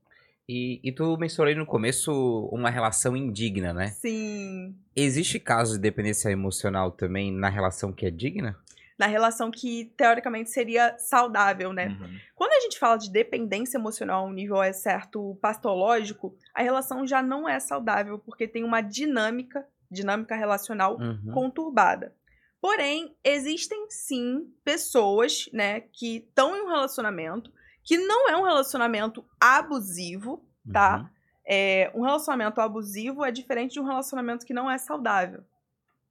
E, 0.48 0.80
e 0.82 0.92
tu 0.92 1.16
mencionou 1.16 1.48
aí 1.48 1.54
no 1.54 1.64
começo 1.64 2.12
uma 2.52 2.68
relação 2.68 3.16
indigna, 3.16 3.72
né? 3.72 3.88
Sim. 3.88 4.76
Existe 4.94 5.38
caso 5.40 5.74
de 5.74 5.80
dependência 5.80 6.28
emocional 6.30 6.90
também 6.90 7.32
na 7.32 7.48
relação 7.48 7.92
que 7.92 8.04
é 8.04 8.10
digna? 8.10 8.58
Na 8.98 9.06
relação 9.06 9.50
que, 9.50 9.92
teoricamente, 9.96 10.50
seria 10.50 10.96
saudável, 10.98 11.72
né? 11.72 11.88
Uhum. 11.88 12.18
Quando 12.34 12.52
a 12.52 12.60
gente 12.60 12.78
fala 12.78 12.96
de 12.96 13.10
dependência 13.10 13.78
emocional 13.78 14.24
a 14.24 14.28
um 14.28 14.32
nível 14.32 14.62
é 14.62 14.72
certo 14.72 15.36
patológico, 15.40 16.36
a 16.54 16.62
relação 16.62 17.06
já 17.06 17.22
não 17.22 17.48
é 17.48 17.58
saudável, 17.58 18.18
porque 18.18 18.46
tem 18.46 18.62
uma 18.62 18.82
dinâmica 18.82 19.66
dinâmica 19.92 20.34
relacional 20.34 20.98
uhum. 20.98 21.32
conturbada. 21.32 22.14
Porém, 22.60 23.16
existem 23.24 23.86
sim 23.90 24.52
pessoas, 24.64 25.48
né, 25.52 25.80
que 25.80 26.18
estão 26.18 26.56
em 26.56 26.62
um 26.62 26.68
relacionamento 26.68 27.52
que 27.84 27.98
não 27.98 28.28
é 28.30 28.36
um 28.36 28.44
relacionamento 28.44 29.24
abusivo, 29.40 30.44
tá? 30.72 30.98
Uhum. 30.98 31.08
É, 31.44 31.90
um 31.94 32.02
relacionamento 32.02 32.60
abusivo 32.60 33.24
é 33.24 33.32
diferente 33.32 33.72
de 33.72 33.80
um 33.80 33.84
relacionamento 33.84 34.46
que 34.46 34.54
não 34.54 34.70
é 34.70 34.78
saudável, 34.78 35.42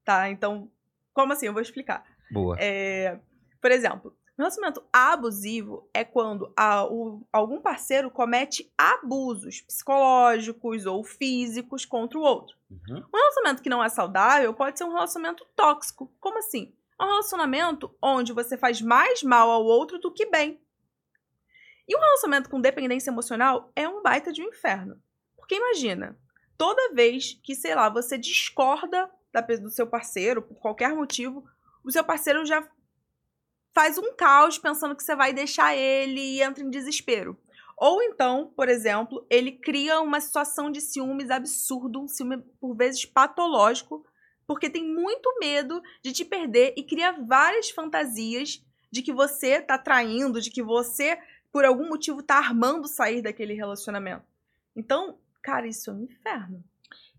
tá? 0.04 0.30
Então, 0.30 0.70
como 1.14 1.32
assim? 1.32 1.46
Eu 1.46 1.54
vou 1.54 1.62
explicar. 1.62 2.04
Boa. 2.30 2.58
É, 2.60 3.18
por 3.62 3.72
exemplo, 3.72 4.14
Relacionamento 4.42 4.84
abusivo 4.92 5.88
é 5.94 6.04
quando 6.04 6.52
a, 6.58 6.84
o, 6.84 7.24
algum 7.32 7.62
parceiro 7.62 8.10
comete 8.10 8.74
abusos 8.76 9.62
psicológicos 9.62 10.88
ou 10.88 11.04
físicos 11.04 11.86
contra 11.86 12.18
o 12.18 12.24
outro. 12.24 12.58
Uhum. 12.68 13.06
Um 13.14 13.18
relacionamento 13.18 13.62
que 13.62 13.70
não 13.70 13.84
é 13.84 13.88
saudável 13.88 14.52
pode 14.52 14.80
ser 14.80 14.86
um 14.86 14.94
relacionamento 14.94 15.46
tóxico. 15.56 16.12
Como 16.20 16.40
assim? 16.40 16.74
É 17.00 17.04
um 17.04 17.08
relacionamento 17.08 17.96
onde 18.02 18.34
você 18.34 18.58
faz 18.58 18.82
mais 18.82 19.22
mal 19.22 19.52
ao 19.52 19.64
outro 19.64 20.00
do 20.00 20.12
que 20.12 20.26
bem. 20.26 20.60
E 21.88 21.96
um 21.96 22.00
relacionamento 22.00 22.50
com 22.50 22.60
dependência 22.60 23.12
emocional 23.12 23.72
é 23.76 23.88
um 23.88 24.02
baita 24.02 24.34
de 24.34 24.42
um 24.42 24.50
inferno. 24.50 25.00
Porque 25.36 25.54
imagina, 25.54 26.18
toda 26.58 26.96
vez 26.96 27.40
que, 27.44 27.54
sei 27.54 27.76
lá, 27.76 27.90
você 27.90 28.18
discorda 28.18 29.08
da, 29.32 29.42
do 29.42 29.70
seu 29.70 29.86
parceiro 29.86 30.42
por 30.42 30.56
qualquer 30.56 30.96
motivo, 30.96 31.46
o 31.84 31.92
seu 31.92 32.04
parceiro 32.04 32.44
já 32.44 32.68
faz 33.74 33.98
um 33.98 34.14
caos 34.14 34.58
pensando 34.58 34.96
que 34.96 35.04
você 35.04 35.16
vai 35.16 35.34
deixar 35.34 35.76
ele 35.76 36.20
e 36.20 36.42
entra 36.42 36.64
em 36.64 36.70
desespero. 36.70 37.38
Ou 37.78 38.02
então, 38.04 38.52
por 38.56 38.70
exemplo, 38.70 39.26
ele 39.30 39.52
cria 39.52 40.00
uma 40.02 40.22
situação 40.22 40.70
de 40.70 40.80
ciúmes 40.80 41.32
absurdo, 41.32 42.02
um 42.02 42.08
ciúme 42.08 42.38
por 42.60 42.76
vezes 42.76 43.06
patológico, 43.06 44.06
porque 44.46 44.70
tem 44.70 44.86
muito 44.86 45.34
medo 45.40 45.82
de 46.04 46.12
te 46.12 46.24
perder 46.24 46.74
e 46.78 46.84
cria 46.84 47.12
várias 47.12 47.70
fantasias 47.72 48.64
de 48.92 49.02
que 49.02 49.14
você 49.14 49.62
tá 49.62 49.78
traindo, 49.78 50.42
de 50.42 50.52
que 50.52 50.62
você, 50.62 51.18
por 51.52 51.66
algum 51.66 51.88
motivo, 51.88 52.22
tá 52.22 52.38
armando 52.38 52.88
sair 52.88 53.22
daquele 53.22 53.54
relacionamento. 53.54 54.26
Então, 54.76 55.18
cara, 55.42 55.66
isso 55.68 55.90
é 55.90 55.94
um 55.94 56.04
inferno. 56.04 56.64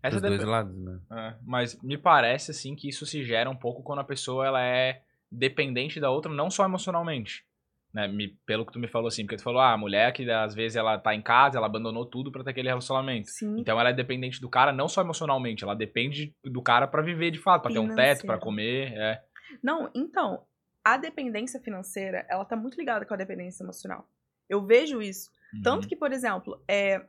Essa 0.01 0.19
Dos 0.19 0.29
dois 0.29 0.43
lados, 0.43 0.77
né? 0.77 0.99
É, 1.11 1.35
mas 1.43 1.81
me 1.81 1.97
parece, 1.97 2.51
assim, 2.51 2.75
que 2.75 2.87
isso 2.87 3.05
se 3.05 3.23
gera 3.23 3.49
um 3.49 3.55
pouco 3.55 3.81
quando 3.81 3.99
a 3.99 4.03
pessoa, 4.03 4.45
ela 4.45 4.61
é 4.61 5.01
dependente 5.33 5.99
da 5.99 6.09
outra, 6.09 6.31
não 6.31 6.49
só 6.49 6.65
emocionalmente. 6.65 7.45
Né? 7.93 8.07
Me, 8.07 8.29
pelo 8.45 8.65
que 8.65 8.71
tu 8.71 8.79
me 8.79 8.87
falou 8.87 9.07
assim, 9.07 9.23
porque 9.23 9.37
tu 9.37 9.43
falou, 9.43 9.61
ah, 9.61 9.73
a 9.73 9.77
mulher 9.77 10.11
que 10.13 10.29
às 10.29 10.55
vezes 10.55 10.75
ela 10.75 10.97
tá 10.97 11.13
em 11.13 11.21
casa, 11.21 11.57
ela 11.57 11.67
abandonou 11.67 12.05
tudo 12.05 12.31
para 12.31 12.43
ter 12.43 12.49
aquele 12.49 12.67
relacionamento. 12.67 13.29
Sim. 13.29 13.59
Então 13.59 13.79
ela 13.79 13.89
é 13.89 13.93
dependente 13.93 14.41
do 14.41 14.49
cara 14.49 14.71
não 14.71 14.87
só 14.87 15.01
emocionalmente, 15.01 15.63
ela 15.63 15.75
depende 15.75 16.33
do 16.43 16.61
cara 16.61 16.87
para 16.87 17.03
viver 17.03 17.29
de 17.29 17.39
fato, 17.39 17.63
para 17.63 17.73
ter 17.73 17.79
um 17.79 17.93
teto, 17.93 18.25
para 18.25 18.39
comer, 18.39 18.93
é. 18.93 19.21
Não, 19.61 19.91
então, 19.93 20.43
a 20.83 20.97
dependência 20.97 21.59
financeira, 21.59 22.25
ela 22.27 22.43
tá 22.43 22.55
muito 22.55 22.77
ligada 22.77 23.05
com 23.05 23.13
a 23.13 23.17
dependência 23.17 23.63
emocional. 23.63 24.07
Eu 24.49 24.65
vejo 24.65 25.01
isso. 25.01 25.29
Tanto 25.63 25.83
Uhum. 25.83 25.89
que, 25.89 25.95
por 25.95 26.11
exemplo, 26.11 26.63
é 26.67 27.05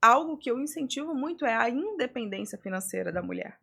algo 0.00 0.38
que 0.38 0.48
eu 0.50 0.60
incentivo 0.60 1.14
muito 1.14 1.44
é 1.44 1.54
a 1.54 1.68
independência 1.68 2.56
financeira 2.58 3.10
da 3.10 3.20
mulher. 3.20 3.58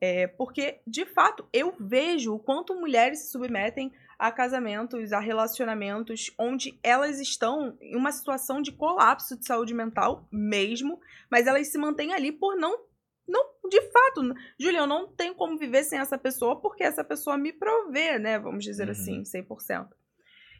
É, 0.00 0.26
porque, 0.26 0.80
de 0.86 1.04
fato, 1.04 1.48
eu 1.52 1.74
vejo 1.78 2.34
o 2.34 2.38
quanto 2.38 2.74
mulheres 2.74 3.20
se 3.20 3.32
submetem 3.32 3.92
a 4.18 4.32
casamentos, 4.32 5.12
a 5.12 5.20
relacionamentos 5.20 6.32
onde 6.38 6.78
elas 6.82 7.20
estão 7.20 7.76
em 7.80 7.96
uma 7.96 8.10
situação 8.10 8.60
de 8.60 8.72
colapso 8.72 9.38
de 9.38 9.46
saúde 9.46 9.72
mental 9.74 10.26
mesmo, 10.32 11.00
mas 11.30 11.46
elas 11.46 11.68
se 11.68 11.78
mantêm 11.78 12.12
ali 12.12 12.32
por 12.32 12.56
não 12.56 12.86
não, 13.28 13.44
de 13.68 13.82
fato, 13.90 14.34
Júlia, 14.58 14.78
eu 14.78 14.86
não 14.86 15.06
tenho 15.06 15.34
como 15.34 15.58
viver 15.58 15.84
sem 15.84 15.98
essa 15.98 16.16
pessoa 16.16 16.58
porque 16.62 16.82
essa 16.82 17.04
pessoa 17.04 17.36
me 17.36 17.52
provê, 17.52 18.18
né? 18.18 18.38
Vamos 18.38 18.64
dizer 18.64 18.84
Uhum. 18.86 18.90
assim, 18.92 19.22
100%. 19.22 19.88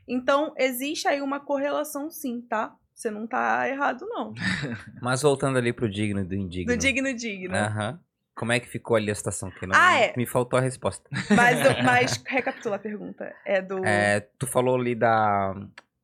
Então, 0.07 0.53
existe 0.55 1.09
aí 1.09 1.23
uma 1.23 1.41
correlação 1.41 2.11
sim, 2.11 2.43
tá? 2.43 2.77
Você 2.95 3.11
não 3.11 3.27
tá 3.27 3.67
errado, 3.69 4.07
não. 4.07 4.35
Mas 5.01 5.23
voltando 5.23 5.57
ali 5.57 5.73
pro 5.73 5.89
digno 5.89 6.23
do 6.27 6.35
indigno. 6.35 6.75
Do 6.75 6.79
digno 6.79 7.15
digno. 7.15 7.57
Aham. 7.57 7.99
Como 8.39 8.53
é 8.53 8.61
que 8.61 8.69
ficou 8.69 8.97
ali 8.97 9.11
a 9.11 9.15
situação? 9.15 9.51
Que 9.51 9.67
não, 9.67 9.75
Ah, 9.77 9.99
é. 9.99 10.15
Me 10.17 10.27
faltou 10.27 10.59
a 10.59 10.63
resposta. 10.63 11.09
Mas, 11.35 11.59
mas 11.85 12.23
recapitula 12.27 12.77
a 12.77 12.79
pergunta. 12.79 13.35
É 13.45 13.61
do. 13.61 13.85
É, 13.85 14.21
tu 14.39 14.47
falou 14.47 14.77
ali 14.77 14.95
da, 14.95 15.55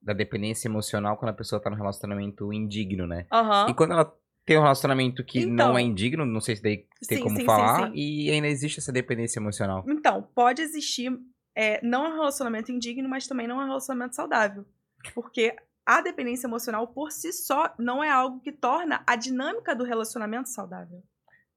da 0.03 0.13
dependência 0.13 0.69
emocional 0.69 1.17
quando 1.17 1.31
a 1.31 1.35
pessoa 1.35 1.61
tá 1.63 1.71
num 1.71 1.77
relacionamento 1.77 2.53
indigno, 2.53 3.07
né? 3.07 3.27
Aham. 3.33 3.67
E 3.71 3.75
quando 3.75 3.93
ela 3.93 4.13
tem 4.45 4.59
um 4.59 4.63
relacionamento 4.63 5.25
que 5.25 5.41
Então. 5.41 5.69
não 5.69 5.79
é 5.79 5.83
indigno, 5.83 6.27
não 6.27 6.41
sei 6.41 6.57
se 6.57 6.63
daí 6.63 6.87
tem 7.09 7.19
Sim, 7.19 7.23
como 7.23 7.37
sim, 7.37 7.41
sim, 7.43 7.47
falar, 7.47 7.87
sim. 7.87 7.93
e 7.95 8.31
ainda 8.31 8.47
existe 8.49 8.79
essa 8.79 8.93
dependência 8.93 9.39
emocional. 9.39 9.85
Então, 9.89 10.23
pode 10.35 10.61
existir. 10.61 11.11
é, 11.57 11.81
não 11.87 12.05
é 12.05 12.09
um 12.11 12.15
relacionamento 12.15 12.71
indigno, 12.73 13.09
mas 13.09 13.27
também 13.27 13.47
não 13.47 13.61
é 13.61 13.65
um 13.65 13.69
relacionamento 13.69 14.17
saudável. 14.17 14.67
Porque 15.15 15.55
a 15.87 16.01
dependência 16.01 16.47
emocional 16.47 16.89
por 16.89 17.11
si 17.13 17.33
só 17.33 17.73
não 17.79 18.03
é 18.03 18.11
algo 18.11 18.41
que 18.41 18.51
torna 18.53 19.03
a 19.07 19.17
dinâmica 19.17 19.75
do 19.75 19.85
relacionamento 19.85 20.49
saudável. 20.49 21.03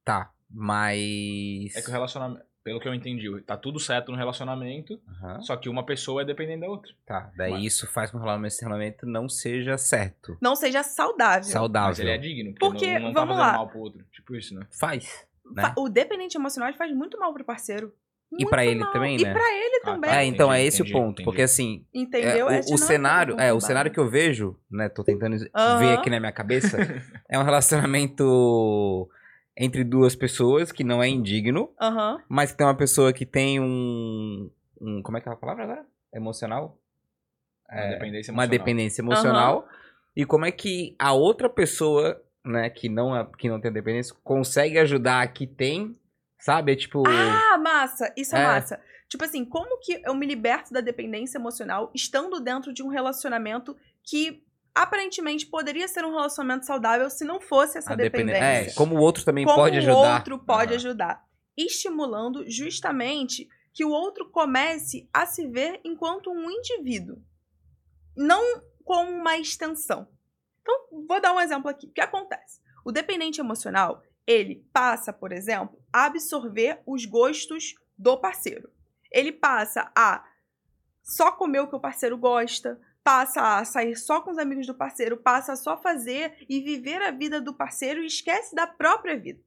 Tá, 0.05 0.31
mas. 0.49 1.75
É 1.75 1.81
que 1.81 1.89
o 1.89 1.91
relacionamento, 1.91 2.45
pelo 2.63 2.79
que 2.79 2.87
eu 2.87 2.93
entendi, 2.93 3.29
tá 3.43 3.55
tudo 3.55 3.79
certo 3.79 4.11
no 4.11 4.17
relacionamento, 4.17 4.99
Aham, 5.07 5.41
só 5.41 5.55
que 5.55 5.69
uma 5.69 5.85
pessoa 5.85 6.21
é 6.21 6.25
dependente 6.25 6.61
da 6.61 6.67
outra. 6.67 6.91
Tá, 7.05 7.31
daí 7.37 7.51
Mas- 7.53 7.63
isso 7.63 7.87
faz 7.87 8.11
com 8.11 8.17
que 8.19 8.23
o 8.25 8.27
relacionamento 8.27 9.05
não 9.05 9.29
seja 9.29 9.77
certo. 9.77 10.37
Não 10.41 10.55
seja 10.55 10.83
saudável. 10.83 11.43
Saudável. 11.43 11.89
Mas 11.89 11.99
ele 11.99 12.11
é 12.11 12.17
digno, 12.17 12.53
porque, 12.59 12.65
Porque, 12.85 12.99
não, 12.99 13.07
não 13.07 13.13
tá 13.13 13.19
vamos 13.21 13.35
fazendo 13.37 13.51
lá. 13.51 13.57
mal 13.57 13.67
pro 13.69 13.79
outro. 13.79 14.03
Tipo 14.11 14.35
isso, 14.35 14.53
né? 14.53 14.65
Faz. 14.77 15.25
né? 15.55 15.61
Fa- 15.63 15.73
O 15.77 15.87
dependente 15.87 16.35
emocional 16.37 16.73
faz 16.73 16.93
muito 16.93 17.17
mal 17.17 17.33
pro 17.33 17.43
parceiro. 17.45 17.93
E 18.37 18.45
pra 18.45 18.57
Muito 18.61 18.71
ele 18.71 18.79
mal. 18.81 18.91
também, 18.91 19.15
E 19.17 19.23
né? 19.23 19.31
pra 19.31 19.53
ele 19.53 19.75
Ah, 19.77 19.85
também. 19.85 20.09
tá. 20.09 20.15
É, 20.21 20.25
então 20.25 20.51
é 20.51 20.55
entendi, 20.57 20.67
esse 20.67 20.81
entendi, 20.81 20.93
o 20.93 20.99
ponto. 20.99 21.11
entendi. 21.13 21.23
Porque 21.23 21.41
assim, 21.43 21.85
é, 21.95 21.99
Entendeu? 21.99 22.47
o, 22.47 22.49
É 22.49 22.57
o 22.57 22.61
dinâmica 22.61 22.77
cenário, 22.85 23.39
é, 23.39 23.53
o 23.53 23.61
cenário 23.61 23.89
que 23.89 23.97
eu 23.97 24.09
vejo, 24.09 24.59
né? 24.69 24.89
Tô 24.89 25.01
tentando 25.01 25.37
ver 25.37 25.93
aqui 25.97 26.09
na 26.09 26.19
minha 26.19 26.33
cabeça, 26.33 26.77
é 27.29 27.39
um 27.39 27.43
relacionamento 27.47 29.09
entre 29.57 29.83
duas 29.83 30.15
pessoas 30.15 30.71
que 30.71 30.83
não 30.83 31.01
é 31.01 31.07
indigno, 31.09 31.71
Aham. 31.81 32.21
mas 32.29 32.51
que 32.51 32.57
tem 32.57 32.67
uma 32.67 32.77
pessoa 32.77 33.11
que 33.11 33.25
tem 33.25 33.59
um, 33.59 34.49
um 34.79 35.01
como 35.01 35.17
é 35.17 35.21
que 35.21 35.27
é 35.27 35.31
a 35.31 35.35
palavra 35.35 35.63
agora? 35.63 35.85
Emocional? 36.13 36.77
Uma 37.69 37.81
É, 37.81 37.89
dependência 37.89 38.31
uma 38.31 38.43
emocional. 38.43 38.47
dependência 38.65 39.01
emocional. 39.01 39.67
E 40.15 40.25
como 40.25 40.45
é 40.45 40.51
que 40.51 40.95
a 40.97 41.13
outra 41.13 41.49
pessoa, 41.49 42.21
né, 42.45 42.69
que 42.69 42.87
não 42.87 43.15
é, 43.15 43.27
que 43.37 43.49
não 43.49 43.59
tem 43.59 43.71
dependência, 43.71 44.15
consegue 44.23 44.77
ajudar 44.79 45.21
a 45.21 45.27
que 45.27 45.45
tem, 45.47 45.95
sabe? 46.39 46.71
É 46.71 46.75
tipo, 46.75 47.03
Ah, 47.07 47.57
massa! 47.57 48.13
Isso 48.15 48.35
é, 48.35 48.39
É. 48.41 48.45
massa. 48.45 48.79
Tipo 49.09 49.23
assim, 49.23 49.43
como 49.45 49.79
que 49.79 50.01
eu 50.05 50.13
me 50.13 50.25
liberto 50.25 50.73
da 50.73 50.81
dependência 50.81 51.37
emocional 51.37 51.89
estando 51.95 52.39
dentro 52.39 52.73
de 52.73 52.83
um 52.83 52.89
relacionamento 52.89 53.75
que 54.03 54.43
aparentemente 54.77 55.47
poderia 55.47 55.87
ser 55.87 56.05
um 56.05 56.11
relacionamento 56.11 56.65
saudável 56.65 57.09
se 57.09 57.25
não 57.25 57.41
fosse 57.41 57.79
essa 57.79 57.95
dependência? 57.95 58.71
É, 58.71 58.73
como 58.73 58.95
o 58.95 58.99
outro 58.99 59.25
também 59.25 59.43
como 59.43 59.57
pode 59.57 59.75
o 59.75 59.79
ajudar. 59.79 60.15
outro 60.15 60.39
pode 60.39 60.71
Aham. 60.71 60.75
ajudar. 60.75 61.25
Estimulando 61.57 62.49
justamente 62.49 63.49
que 63.73 63.83
o 63.83 63.89
outro 63.89 64.29
comece 64.29 65.09
a 65.11 65.25
se 65.25 65.47
ver 65.47 65.81
enquanto 65.83 66.29
um 66.29 66.49
indivíduo, 66.51 67.17
não 68.15 68.61
como 68.83 69.09
uma 69.11 69.37
extensão. 69.37 70.07
Então, 70.61 71.05
vou 71.07 71.19
dar 71.19 71.33
um 71.33 71.39
exemplo 71.39 71.69
aqui. 71.69 71.87
O 71.87 71.91
que 71.91 72.01
acontece? 72.01 72.61
O 72.85 72.91
dependente 72.91 73.39
emocional, 73.41 74.01
ele 74.25 74.63
passa, 74.71 75.11
por 75.11 75.31
exemplo, 75.31 75.79
a 75.91 76.05
absorver 76.05 76.81
os 76.85 77.05
gostos 77.05 77.73
do 77.97 78.15
parceiro. 78.17 78.69
Ele 79.11 79.31
passa 79.31 79.91
a 79.95 80.23
só 81.03 81.31
comer 81.31 81.61
o 81.61 81.67
que 81.67 81.75
o 81.75 81.79
parceiro 81.79 82.17
gosta, 82.17 82.79
passa 83.07 83.57
a 83.57 83.63
sair 83.63 83.95
só 83.95 84.19
com 84.19 84.31
os 84.31 84.37
amigos 84.37 84.67
do 84.67 84.75
parceiro, 84.75 85.15
passa 85.15 85.53
a 85.53 85.55
só 85.55 85.77
fazer 85.77 86.45
e 86.49 86.59
viver 86.59 87.01
a 87.01 87.09
vida 87.09 87.39
do 87.39 87.53
parceiro 87.53 88.03
e 88.03 88.05
esquece 88.05 88.53
da 88.53 88.67
própria 88.67 89.17
vida. 89.17 89.39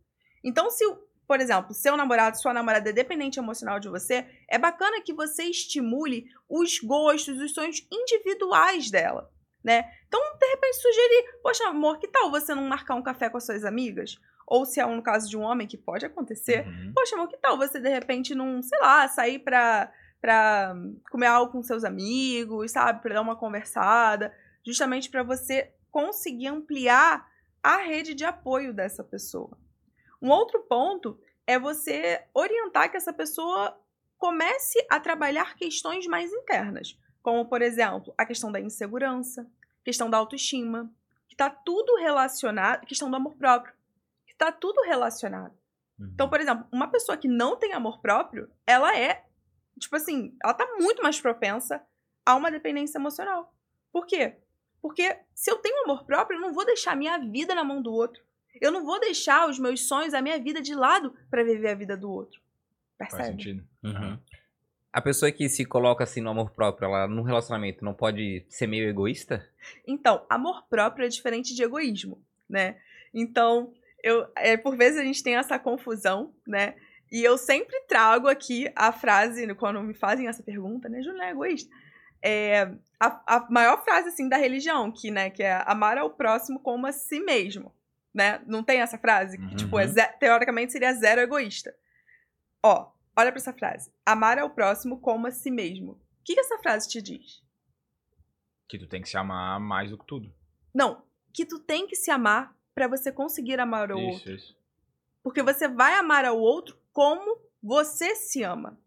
Então, 0.43 0.71
se, 0.71 0.83
por 1.29 1.43
exemplo, 1.43 1.75
seu 1.75 1.95
namorado, 1.95 2.41
sua 2.41 2.55
namorada 2.55 2.89
é 2.89 2.93
dependente 2.95 3.39
emocional 3.39 3.79
de 3.79 3.91
você, 3.91 4.27
é 4.49 4.57
bacana 4.57 5.03
que 5.03 5.13
você 5.13 5.43
estimule 5.45 6.25
os 6.49 6.79
gostos, 6.79 7.39
os 7.39 7.53
sonhos 7.53 7.87
individuais 7.93 8.91
dela, 8.91 9.31
né? 9.63 9.85
Então, 10.09 10.19
de 10.39 10.47
repente, 10.47 10.77
sugerir, 10.81 11.41
poxa, 11.43 11.69
amor, 11.69 11.99
que 11.99 12.09
tal 12.09 12.31
você 12.31 12.55
não 12.55 12.63
marcar 12.63 12.95
um 12.95 13.03
café 13.03 13.29
com 13.29 13.37
as 13.37 13.45
suas 13.45 13.63
amigas? 13.63 14.19
Ou 14.47 14.65
se 14.65 14.81
é 14.81 14.87
um 14.87 15.03
caso 15.03 15.29
de 15.29 15.37
um 15.37 15.43
homem, 15.43 15.67
que 15.67 15.77
pode 15.77 16.07
acontecer, 16.07 16.67
Uhum. 16.67 16.93
Poxa, 16.95 17.15
amor, 17.15 17.29
que 17.29 17.37
tal 17.37 17.59
você 17.59 17.79
de 17.79 17.91
repente 17.91 18.35
não, 18.35 18.63
sei 18.63 18.79
lá, 18.81 19.07
sair 19.07 19.39
pra, 19.39 19.93
pra 20.21 20.75
comer 21.11 21.27
algo 21.27 21.53
com 21.53 21.63
seus 21.63 21.85
amigos, 21.85 22.73
sabe? 22.73 23.01
Pra 23.01 23.15
dar 23.15 23.23
uma 23.23 23.37
conversada, 23.37 24.35
justamente 24.65 25.09
pra 25.11 25.23
você 25.23 25.73
conseguir 25.91 26.49
ampliar 26.49 27.29
a 27.63 27.79
rede 27.79 28.15
de 28.15 28.25
apoio 28.25 28.73
dessa 28.73 29.03
pessoa. 29.03 29.57
Um 30.21 30.31
outro 30.31 30.61
ponto 30.69 31.19
é 31.47 31.59
você 31.59 32.23
orientar 32.35 32.91
que 32.91 32.97
essa 32.97 33.13
pessoa 33.13 33.77
comece 34.19 34.87
a 34.91 35.01
trabalhar 35.01 35.57
questões 35.57 36.07
mais 36.07 36.31
internas, 36.33 36.99
como, 37.23 37.47
por 37.47 37.63
exemplo, 37.63 38.15
a 38.17 38.27
questão 38.27 38.53
da 38.53 38.61
insegurança, 38.61 39.51
questão 39.83 40.11
da 40.11 40.19
autoestima, 40.19 40.93
que 41.27 41.35
tá 41.35 41.49
tudo 41.49 41.97
relacionado, 41.97 42.87
questão 42.87 43.11
do 43.11 43.17
amor 43.17 43.35
próprio, 43.37 43.75
que 44.27 44.35
tá 44.37 44.53
tudo 44.53 44.83
relacionado. 44.83 45.55
Então, 46.15 46.31
por 46.31 46.41
exemplo, 46.41 46.67
uma 46.73 46.89
pessoa 46.89 47.17
que 47.17 47.29
não 47.29 47.57
tem 47.57 47.75
amor 47.75 48.01
próprio, 48.01 48.51
ela 48.67 48.97
é, 48.97 49.25
tipo 49.81 49.97
assim, 49.97 50.37
ela 50.43 50.55
tá 50.55 50.67
muito 50.79 51.03
mais 51.03 51.21
propensa 51.21 51.83
a 52.25 52.35
uma 52.37 52.51
dependência 52.51 52.99
emocional. 52.99 53.53
Por 53.93 54.07
quê? 54.07 54.37
Porque 54.81 55.17
se 55.35 55.51
eu 55.51 55.59
tenho 55.59 55.85
amor 55.85 56.05
próprio, 56.05 56.37
eu 56.37 56.41
não 56.41 56.55
vou 56.55 56.65
deixar 56.65 56.93
a 56.93 56.97
minha 56.97 57.19
vida 57.19 57.55
na 57.55 57.65
mão 57.65 57.83
do 57.83 57.93
outro. 57.93 58.23
Eu 58.61 58.71
não 58.71 58.85
vou 58.85 59.01
deixar 59.01 59.49
os 59.49 59.59
meus 59.59 59.87
sonhos, 59.87 60.15
a 60.15 60.23
minha 60.23 60.39
vida 60.39 60.61
de 60.61 60.75
lado 60.75 61.15
pra 61.31 61.43
viver 61.43 61.69
a 61.69 61.75
vida 61.75 61.97
do 61.97 62.11
outro. 62.11 62.41
Faz 62.99 63.11
Percebe? 63.11 63.31
sentido. 63.31 63.65
Uhum. 63.83 64.19
A 64.93 65.01
pessoa 65.01 65.31
que 65.31 65.49
se 65.49 65.65
coloca 65.65 66.03
assim 66.03 66.21
no 66.21 66.31
amor 66.31 66.51
próprio, 66.51 66.87
ela 66.87 67.07
num 67.07 67.23
relacionamento 67.23 67.85
não 67.85 67.95
pode 67.95 68.45
ser 68.49 68.67
meio 68.67 68.89
egoísta? 68.89 69.49
Então, 69.87 70.27
amor 70.29 70.65
próprio 70.69 71.07
é 71.07 71.09
diferente 71.09 71.55
de 71.55 71.63
egoísmo, 71.63 72.21
né? 72.49 72.77
Então, 73.15 73.73
eu, 74.03 74.27
é, 74.37 74.57
por 74.57 74.77
vezes 74.77 74.99
a 74.99 75.05
gente 75.05 75.23
tem 75.23 75.37
essa 75.37 75.59
confusão, 75.59 76.35
né? 76.47 76.75
E 77.11 77.23
eu 77.25 77.37
sempre 77.37 77.79
trago 77.89 78.29
aqui 78.29 78.71
a 78.77 78.93
frase, 78.93 79.53
quando 79.55 79.83
me 79.83 79.95
fazem 79.95 80.29
essa 80.29 80.43
pergunta, 80.43 80.89
né? 80.89 81.03
Júlia 81.03 81.25
é 81.25 81.31
egoísta. 81.31 81.71
É, 82.23 82.71
a, 83.01 83.37
a 83.37 83.51
maior 83.51 83.83
frase, 83.83 84.09
assim, 84.09 84.29
da 84.29 84.37
religião, 84.37 84.93
que, 84.93 85.11
né, 85.11 85.31
que 85.31 85.43
é 85.43 85.63
amar 85.67 85.99
ao 85.99 86.11
próximo 86.11 86.61
como 86.61 86.87
a 86.87 86.93
si 86.93 87.19
mesmo, 87.19 87.75
né? 88.15 88.41
Não 88.47 88.63
tem 88.63 88.81
essa 88.81 88.99
frase? 88.99 89.39
Que, 89.39 89.57
tipo, 89.57 89.79
é 89.79 89.87
Uhum. 89.87 89.93
ze- 89.93 90.13
teoricamente 90.21 90.73
seria 90.73 90.93
zero 90.95 91.21
egoísta. 91.21 91.75
Ó, 92.63 92.93
olha 93.17 93.33
pra 93.33 93.41
essa 93.41 93.53
frase. 93.55 93.91
Amar 94.05 94.39
ao 94.39 94.51
próximo 94.51 95.01
como 95.01 95.27
a 95.27 95.31
si 95.31 95.51
mesmo. 95.51 95.93
O 95.93 95.99
que, 96.25 96.35
que 96.35 96.41
essa 96.41 96.59
frase 96.59 96.89
te 96.89 97.01
diz? 97.03 97.43
Que 98.69 98.79
tu 98.79 98.87
tem 98.87 99.03
que 99.03 99.09
se 99.09 99.17
amar 99.17 99.59
mais 99.59 99.91
do 99.91 99.99
que 99.99 100.07
tudo. 100.07 100.33
Não, 100.73 101.03
que 101.33 101.45
tu 101.45 101.59
tem 101.59 101.87
que 101.89 101.97
se 101.97 102.11
amar 102.11 102.55
pra 102.75 102.87
você 102.87 103.11
conseguir 103.11 103.59
amar 103.59 103.91
o 103.91 103.99
isso, 103.99 104.11
outro. 104.19 104.33
isso. 104.33 104.57
Porque 105.23 105.43
você 105.43 105.67
vai 105.67 105.95
amar 105.95 106.25
ao 106.25 106.39
outro 106.39 106.79
como 106.93 107.39
você 107.63 108.15
se 108.15 108.43
ama. 108.43 108.79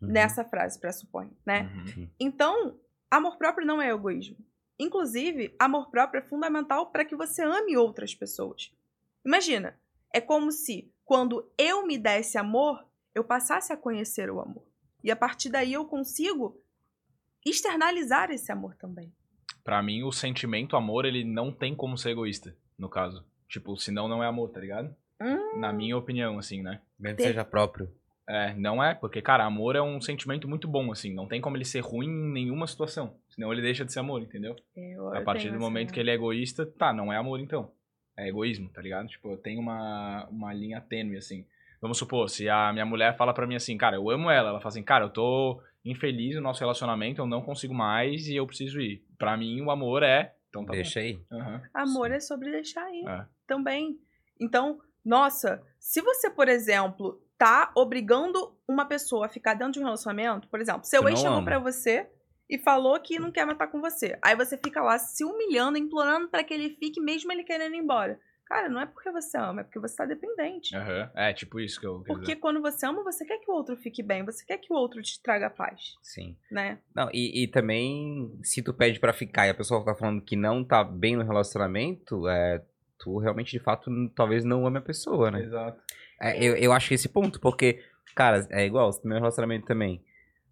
Uhum. 0.00 0.08
Nessa 0.08 0.44
frase, 0.44 0.78
pressupõe, 0.78 1.30
né? 1.44 1.70
Uhum. 1.96 2.08
Então, 2.20 2.78
amor 3.10 3.36
próprio 3.38 3.66
não 3.66 3.80
é 3.80 3.90
egoísmo. 3.90 4.36
Inclusive, 4.78 5.54
amor 5.58 5.90
próprio 5.90 6.18
é 6.18 6.22
fundamental 6.22 6.90
para 6.90 7.04
que 7.04 7.16
você 7.16 7.42
ame 7.42 7.76
outras 7.76 8.14
pessoas. 8.14 8.72
Imagina, 9.24 9.78
é 10.12 10.20
como 10.20 10.52
se 10.52 10.92
quando 11.04 11.50
eu 11.56 11.86
me 11.86 11.96
desse 11.96 12.36
amor, 12.36 12.84
eu 13.14 13.24
passasse 13.24 13.72
a 13.72 13.76
conhecer 13.76 14.30
o 14.30 14.40
amor. 14.40 14.64
E 15.02 15.10
a 15.10 15.16
partir 15.16 15.48
daí 15.48 15.72
eu 15.72 15.84
consigo 15.84 16.60
externalizar 17.44 18.30
esse 18.30 18.50
amor 18.50 18.74
também. 18.74 19.12
Pra 19.62 19.82
mim, 19.82 20.02
o 20.02 20.12
sentimento 20.12 20.76
amor, 20.76 21.04
ele 21.04 21.24
não 21.24 21.52
tem 21.52 21.74
como 21.74 21.96
ser 21.96 22.10
egoísta, 22.10 22.56
no 22.76 22.88
caso. 22.88 23.24
Tipo, 23.48 23.76
senão 23.76 24.08
não 24.08 24.22
é 24.22 24.26
amor, 24.26 24.50
tá 24.50 24.60
ligado? 24.60 24.94
Hum. 25.20 25.58
Na 25.60 25.72
minha 25.72 25.96
opinião, 25.96 26.38
assim, 26.38 26.62
né? 26.62 26.80
Mesmo 26.98 27.16
que 27.16 27.22
seja 27.22 27.44
próprio. 27.44 27.90
É, 28.28 28.54
não 28.54 28.82
é, 28.82 28.92
porque, 28.94 29.22
cara, 29.22 29.44
amor 29.44 29.76
é 29.76 29.80
um 29.82 30.00
sentimento 30.00 30.48
muito 30.48 30.66
bom, 30.66 30.90
assim. 30.90 31.14
Não 31.14 31.28
tem 31.28 31.40
como 31.40 31.56
ele 31.56 31.64
ser 31.64 31.80
ruim 31.80 32.08
em 32.08 32.32
nenhuma 32.32 32.66
situação. 32.66 33.14
Senão 33.28 33.52
ele 33.52 33.62
deixa 33.62 33.84
de 33.84 33.92
ser 33.92 34.00
amor, 34.00 34.20
entendeu? 34.20 34.56
Eu, 34.76 35.14
a 35.14 35.20
partir 35.20 35.50
do 35.50 35.60
momento 35.60 35.92
que 35.92 36.00
ele 36.00 36.10
é 36.10 36.14
egoísta, 36.14 36.66
tá, 36.66 36.92
não 36.92 37.12
é 37.12 37.16
amor 37.16 37.38
então. 37.40 37.70
É 38.16 38.28
egoísmo, 38.28 38.68
tá 38.70 38.82
ligado? 38.82 39.06
Tipo, 39.06 39.36
tem 39.36 39.58
uma, 39.58 40.26
uma 40.28 40.52
linha 40.52 40.80
tênue, 40.80 41.16
assim. 41.16 41.46
Vamos 41.80 41.98
supor, 41.98 42.28
se 42.28 42.48
a 42.48 42.72
minha 42.72 42.86
mulher 42.86 43.16
fala 43.16 43.32
pra 43.32 43.46
mim 43.46 43.54
assim, 43.54 43.76
cara, 43.76 43.96
eu 43.96 44.10
amo 44.10 44.28
ela. 44.30 44.48
Ela 44.48 44.58
fala 44.58 44.68
assim, 44.70 44.82
cara, 44.82 45.04
eu 45.04 45.10
tô 45.10 45.62
infeliz 45.84 46.34
no 46.34 46.40
nosso 46.40 46.60
relacionamento, 46.60 47.20
eu 47.20 47.26
não 47.26 47.42
consigo 47.42 47.74
mais 47.74 48.26
e 48.26 48.34
eu 48.34 48.46
preciso 48.46 48.80
ir. 48.80 49.04
Pra 49.16 49.36
mim, 49.36 49.60
o 49.60 49.70
amor 49.70 50.02
é. 50.02 50.34
Então 50.48 50.64
tá 50.64 50.72
Deixa 50.72 50.98
aí. 51.00 51.14
bom. 51.30 51.36
Aham. 51.36 51.62
Amor 51.72 52.10
é 52.10 52.18
sobre 52.18 52.50
deixar 52.50 52.90
ir 52.92 53.06
É. 53.06 53.24
também. 53.46 54.00
Então, 54.40 54.80
nossa, 55.06 55.62
se 55.78 56.00
você, 56.02 56.28
por 56.28 56.48
exemplo, 56.48 57.22
tá 57.38 57.70
obrigando 57.76 58.56
uma 58.68 58.84
pessoa 58.86 59.26
a 59.26 59.28
ficar 59.28 59.54
dentro 59.54 59.74
de 59.74 59.80
um 59.80 59.84
relacionamento, 59.84 60.48
por 60.48 60.60
exemplo, 60.60 60.84
seu 60.84 61.08
ex 61.08 61.20
chegou 61.20 61.36
ama. 61.36 61.44
pra 61.44 61.58
você 61.58 62.08
e 62.50 62.58
falou 62.58 62.98
que 63.00 63.18
não 63.18 63.30
quer 63.30 63.44
mais 63.44 63.54
estar 63.56 63.68
com 63.68 63.80
você. 63.80 64.18
Aí 64.22 64.34
você 64.36 64.56
fica 64.58 64.82
lá 64.82 64.98
se 64.98 65.24
humilhando, 65.24 65.78
implorando 65.78 66.28
pra 66.28 66.42
que 66.44 66.52
ele 66.52 66.70
fique, 66.76 67.00
mesmo 67.00 67.30
ele 67.32 67.44
querendo 67.44 67.74
ir 67.74 67.78
embora. 67.78 68.18
Cara, 68.46 68.68
não 68.68 68.80
é 68.80 68.86
porque 68.86 69.10
você 69.10 69.36
ama, 69.36 69.60
é 69.62 69.64
porque 69.64 69.80
você 69.80 69.96
tá 69.96 70.04
dependente. 70.06 70.74
Aham. 70.76 71.10
É, 71.16 71.32
tipo 71.32 71.58
isso 71.58 71.80
que 71.80 71.86
eu 71.86 72.00
Porque 72.06 72.20
dizer. 72.26 72.36
quando 72.36 72.60
você 72.62 72.86
ama, 72.86 73.02
você 73.02 73.24
quer 73.24 73.38
que 73.38 73.50
o 73.50 73.54
outro 73.54 73.76
fique 73.76 74.04
bem, 74.04 74.24
você 74.24 74.44
quer 74.46 74.58
que 74.58 74.72
o 74.72 74.76
outro 74.76 75.02
te 75.02 75.20
traga 75.20 75.50
paz, 75.50 75.94
Sim. 76.00 76.36
né? 76.50 76.78
Não, 76.94 77.08
e, 77.12 77.42
e 77.42 77.48
também, 77.48 78.38
se 78.44 78.62
tu 78.62 78.72
pede 78.72 79.00
pra 79.00 79.12
ficar 79.12 79.48
e 79.48 79.50
a 79.50 79.54
pessoa 79.54 79.84
tá 79.84 79.96
falando 79.96 80.22
que 80.22 80.36
não 80.36 80.64
tá 80.64 80.84
bem 80.84 81.16
no 81.16 81.24
relacionamento, 81.24 82.28
é, 82.28 82.62
tu 82.98 83.18
realmente, 83.18 83.50
de 83.50 83.60
fato, 83.60 83.90
talvez 84.14 84.44
não 84.44 84.66
ame 84.66 84.78
a 84.78 84.82
pessoa, 84.82 85.30
né? 85.30 85.42
Exato. 85.42 85.80
É, 86.20 86.42
eu, 86.42 86.56
eu 86.56 86.72
acho 86.72 86.88
que 86.88 86.94
esse 86.94 87.08
ponto, 87.08 87.40
porque, 87.40 87.82
cara, 88.14 88.46
é 88.50 88.64
igual, 88.64 88.90
no 89.02 89.08
meu 89.08 89.18
relacionamento 89.18 89.66
também. 89.66 90.02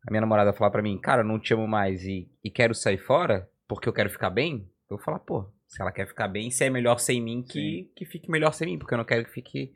A 0.06 0.10
minha 0.10 0.20
namorada 0.20 0.52
falar 0.52 0.70
pra 0.70 0.82
mim, 0.82 0.98
cara, 0.98 1.22
eu 1.22 1.26
não 1.26 1.38
te 1.38 1.54
amo 1.54 1.66
mais 1.66 2.04
e, 2.04 2.30
e 2.42 2.50
quero 2.50 2.74
sair 2.74 2.98
fora 2.98 3.48
porque 3.66 3.88
eu 3.88 3.92
quero 3.92 4.10
ficar 4.10 4.28
bem, 4.28 4.68
eu 4.90 4.96
vou 4.96 5.04
falar, 5.04 5.18
pô, 5.18 5.50
se 5.66 5.80
ela 5.80 5.90
quer 5.90 6.06
ficar 6.06 6.28
bem, 6.28 6.50
se 6.50 6.64
é 6.64 6.70
melhor 6.70 6.98
sem 6.98 7.20
mim, 7.22 7.42
que, 7.42 7.90
que 7.96 8.04
fique 8.04 8.30
melhor 8.30 8.52
sem 8.52 8.68
mim, 8.68 8.78
porque 8.78 8.94
eu 8.94 8.98
não 8.98 9.04
quero 9.04 9.24
que 9.24 9.30
fique 9.30 9.72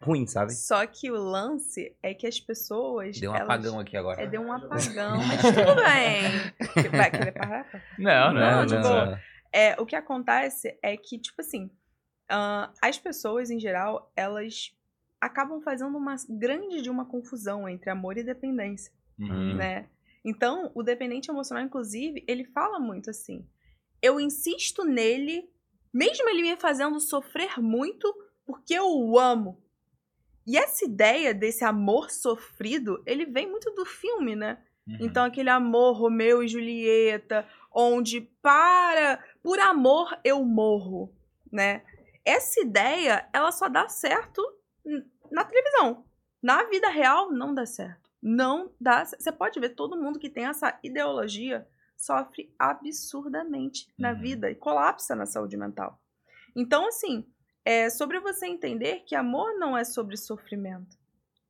ruim, 0.00 0.26
sabe? 0.26 0.52
Só 0.52 0.84
que 0.86 1.10
o 1.10 1.16
lance 1.16 1.96
é 2.02 2.14
que 2.14 2.26
as 2.26 2.38
pessoas. 2.38 3.18
Deu 3.18 3.30
um 3.30 3.34
elas... 3.34 3.48
apagão 3.48 3.80
aqui 3.80 3.96
agora. 3.96 4.22
É, 4.22 4.26
deu 4.26 4.40
um 4.40 4.52
apagão, 4.52 5.16
mas 5.16 5.40
tudo 5.40 5.74
bem. 5.76 6.90
Vai 6.90 7.10
querer 7.10 7.32
parar? 7.32 7.66
Não, 7.98 8.34
não, 8.34 8.40
Não, 8.40 8.56
não. 8.58 8.66
de 8.66 8.74
não. 8.74 8.82
boa. 8.82 9.20
É, 9.52 9.80
o 9.80 9.86
que 9.86 9.96
acontece 9.96 10.78
é 10.82 10.96
que, 10.96 11.18
tipo 11.18 11.40
assim, 11.40 11.70
ah, 12.28 12.72
as 12.82 12.98
pessoas, 12.98 13.50
em 13.50 13.58
geral, 13.58 14.12
elas 14.16 14.72
acabam 15.20 15.60
fazendo 15.60 15.96
uma 15.96 16.16
grande 16.28 16.80
de 16.82 16.90
uma 16.90 17.04
confusão 17.04 17.68
entre 17.68 17.90
amor 17.90 18.16
e 18.18 18.22
dependência, 18.22 18.92
Uhum. 19.18 19.56
né? 19.56 19.88
Então, 20.24 20.70
o 20.74 20.82
dependente 20.82 21.30
emocional, 21.30 21.64
inclusive, 21.64 22.24
ele 22.26 22.44
fala 22.44 22.78
muito 22.78 23.10
assim: 23.10 23.46
eu 24.02 24.20
insisto 24.20 24.84
nele, 24.84 25.48
mesmo 25.92 26.28
ele 26.28 26.42
me 26.42 26.56
fazendo 26.56 27.00
sofrer 27.00 27.58
muito, 27.60 28.12
porque 28.46 28.74
eu 28.74 28.86
o 28.86 29.18
amo. 29.18 29.62
E 30.46 30.56
essa 30.56 30.84
ideia 30.84 31.34
desse 31.34 31.64
amor 31.64 32.10
sofrido, 32.10 33.02
ele 33.04 33.26
vem 33.26 33.48
muito 33.50 33.70
do 33.74 33.84
filme, 33.84 34.34
né? 34.34 34.58
Uhum. 34.86 34.96
Então, 35.00 35.24
aquele 35.24 35.50
amor 35.50 35.92
Romeu 35.98 36.42
e 36.42 36.48
Julieta, 36.48 37.46
onde 37.72 38.22
para, 38.40 39.22
por 39.42 39.58
amor 39.58 40.18
eu 40.24 40.42
morro, 40.44 41.12
né? 41.52 41.82
Essa 42.28 42.60
ideia, 42.60 43.26
ela 43.32 43.50
só 43.50 43.68
dá 43.68 43.88
certo 43.88 44.42
na 45.32 45.44
televisão. 45.44 46.04
Na 46.42 46.64
vida 46.64 46.88
real, 46.90 47.32
não 47.32 47.54
dá 47.54 47.64
certo. 47.64 48.10
Não 48.22 48.70
dá. 48.78 49.04
Você 49.04 49.32
pode 49.32 49.58
ver 49.58 49.70
todo 49.70 49.96
mundo 49.96 50.18
que 50.18 50.28
tem 50.28 50.44
essa 50.44 50.78
ideologia 50.82 51.66
sofre 51.96 52.54
absurdamente 52.58 53.92
na 53.98 54.12
Uhum. 54.12 54.20
vida 54.20 54.50
e 54.50 54.54
colapsa 54.54 55.16
na 55.16 55.24
saúde 55.24 55.56
mental. 55.56 56.00
Então, 56.54 56.86
assim, 56.86 57.26
é 57.64 57.88
sobre 57.88 58.20
você 58.20 58.46
entender 58.46 59.00
que 59.06 59.14
amor 59.14 59.58
não 59.58 59.76
é 59.76 59.82
sobre 59.82 60.16
sofrimento. 60.16 60.96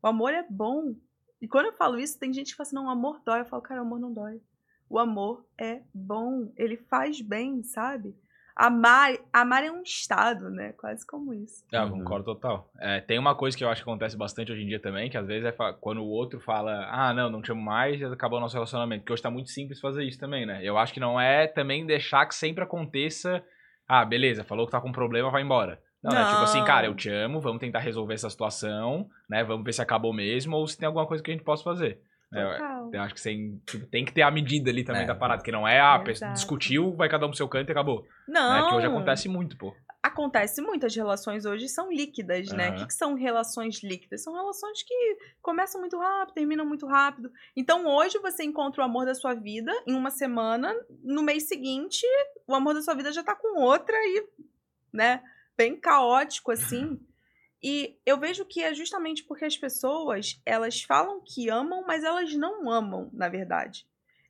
O 0.02 0.06
amor 0.06 0.32
é 0.32 0.46
bom. 0.48 0.94
E 1.42 1.48
quando 1.48 1.66
eu 1.66 1.72
falo 1.72 1.98
isso, 1.98 2.18
tem 2.18 2.32
gente 2.32 2.50
que 2.52 2.56
fala 2.56 2.66
assim, 2.66 2.76
não, 2.76 2.86
o 2.86 2.90
amor 2.90 3.20
dói. 3.24 3.40
Eu 3.40 3.46
falo, 3.46 3.62
cara, 3.62 3.82
o 3.82 3.84
amor 3.84 3.98
não 3.98 4.12
dói. 4.12 4.40
O 4.88 4.98
amor 4.98 5.44
é 5.58 5.82
bom. 5.92 6.52
Ele 6.56 6.76
faz 6.76 7.20
bem, 7.20 7.62
sabe? 7.62 8.16
Amar, 8.58 9.12
amar 9.32 9.62
é 9.62 9.70
um 9.70 9.82
estado, 9.82 10.50
né? 10.50 10.72
Quase 10.76 11.06
como 11.06 11.32
isso. 11.32 11.64
É, 11.72 11.78
eu 11.78 11.82
Uhum. 11.84 11.98
concordo 12.00 12.24
total. 12.24 12.68
É, 12.80 13.00
tem 13.00 13.16
uma 13.16 13.32
coisa 13.36 13.56
que 13.56 13.62
eu 13.62 13.68
acho 13.68 13.84
que 13.84 13.88
acontece 13.88 14.16
bastante 14.16 14.50
hoje 14.50 14.62
em 14.62 14.66
dia 14.66 14.80
também, 14.80 15.08
que 15.08 15.16
às 15.16 15.28
vezes 15.28 15.44
é 15.46 15.52
quando 15.80 16.02
o 16.02 16.08
outro 16.08 16.40
fala, 16.40 16.88
ah, 16.90 17.14
não, 17.14 17.30
não 17.30 17.40
te 17.40 17.52
amo 17.52 17.62
mais, 17.62 18.00
já 18.00 18.12
acabou 18.12 18.38
o 18.38 18.40
nosso 18.42 18.54
relacionamento. 18.54 19.02
Porque 19.02 19.12
hoje 19.12 19.22
tá 19.22 19.30
muito 19.30 19.48
simples 19.50 19.78
fazer 19.80 20.02
isso 20.02 20.18
também, 20.18 20.44
né? 20.44 20.58
Eu 20.60 20.76
acho 20.76 20.92
que 20.92 20.98
não 20.98 21.20
é 21.20 21.46
também 21.46 21.86
deixar 21.86 22.26
que 22.26 22.34
sempre 22.34 22.64
aconteça, 22.64 23.44
ah, 23.86 24.04
beleza, 24.04 24.42
falou 24.42 24.66
que 24.66 24.72
tá 24.72 24.80
com 24.80 24.90
problema, 24.90 25.30
vai 25.30 25.42
embora. 25.42 25.80
Não, 26.02 26.16
é 26.16 26.24
tipo 26.26 26.42
assim, 26.42 26.58
Não. 26.58 26.64
cara, 26.64 26.86
eu 26.86 26.96
te 26.96 27.08
amo, 27.10 27.40
vamos 27.40 27.60
tentar 27.60 27.78
resolver 27.78 28.14
essa 28.14 28.28
situação, 28.30 29.08
né? 29.30 29.44
Vamos 29.44 29.64
ver 29.64 29.72
se 29.72 29.82
acabou 29.82 30.12
mesmo 30.12 30.56
ou 30.56 30.66
se 30.66 30.76
tem 30.76 30.86
alguma 30.86 31.06
coisa 31.06 31.22
que 31.22 31.30
a 31.30 31.34
gente 31.34 31.44
possa 31.44 31.62
fazer. 31.62 32.00
É, 32.34 32.42
eu 32.92 33.00
acho 33.02 33.14
que 33.14 33.20
sem, 33.20 33.60
tipo, 33.66 33.86
tem 33.86 34.04
que 34.04 34.12
ter 34.12 34.22
a 34.22 34.30
medida 34.30 34.70
ali 34.70 34.84
também 34.84 35.02
É. 35.02 35.06
da 35.06 35.14
parada, 35.14 35.42
que 35.42 35.50
não 35.50 35.66
é, 35.66 35.80
ah, 35.80 36.02
Exato. 36.06 36.34
discutiu, 36.34 36.94
vai 36.94 37.08
cada 37.08 37.24
um 37.24 37.30
pro 37.30 37.36
seu 37.36 37.48
canto 37.48 37.70
e 37.70 37.72
acabou. 37.72 38.06
Não. 38.26 38.52
Né? 38.52 38.68
Que 38.68 38.74
hoje 38.74 38.86
acontece 38.86 39.28
muito, 39.28 39.56
pô. 39.56 39.74
acontece 40.02 40.60
muito, 40.62 40.86
as 40.86 40.94
relações 40.94 41.44
hoje 41.44 41.68
são 41.68 41.90
líquidas, 41.92 42.50
né? 42.52 42.70
O 42.70 42.74
que, 42.76 42.86
que 42.86 42.94
são 42.94 43.14
relações 43.14 43.82
líquidas? 43.82 44.22
São 44.22 44.32
relações 44.32 44.82
que 44.82 45.16
começam 45.42 45.80
muito 45.80 45.98
rápido, 45.98 46.34
terminam 46.34 46.64
muito 46.64 46.86
rápido. 46.86 47.30
Então 47.56 47.86
hoje 47.86 48.18
você 48.18 48.44
encontra 48.44 48.80
o 48.82 48.84
amor 48.84 49.04
da 49.06 49.14
sua 49.14 49.34
vida 49.34 49.72
em 49.86 49.94
uma 49.94 50.10
semana, 50.10 50.74
no 51.02 51.22
mês 51.22 51.48
seguinte, 51.48 52.06
o 52.46 52.54
amor 52.54 52.74
da 52.74 52.82
sua 52.82 52.94
vida 52.94 53.10
já 53.12 53.22
tá 53.22 53.34
com 53.34 53.60
outra 53.60 53.96
e, 53.96 54.26
né, 54.92 55.22
bem 55.56 55.76
caótico 55.76 56.52
assim. 56.52 56.98
E 57.62 57.98
eu 58.06 58.18
vejo 58.18 58.44
que 58.44 58.62
é 58.62 58.72
justamente 58.72 59.24
porque 59.24 59.44
as 59.44 59.56
pessoas, 59.56 60.40
elas 60.46 60.82
falam 60.82 61.20
que 61.24 61.48
amam, 61.48 61.84
mas 61.86 62.04
elas 62.04 62.32
não 62.34 62.70
amam, 62.70 63.10
na 63.12 63.28
verdade. 63.28 63.86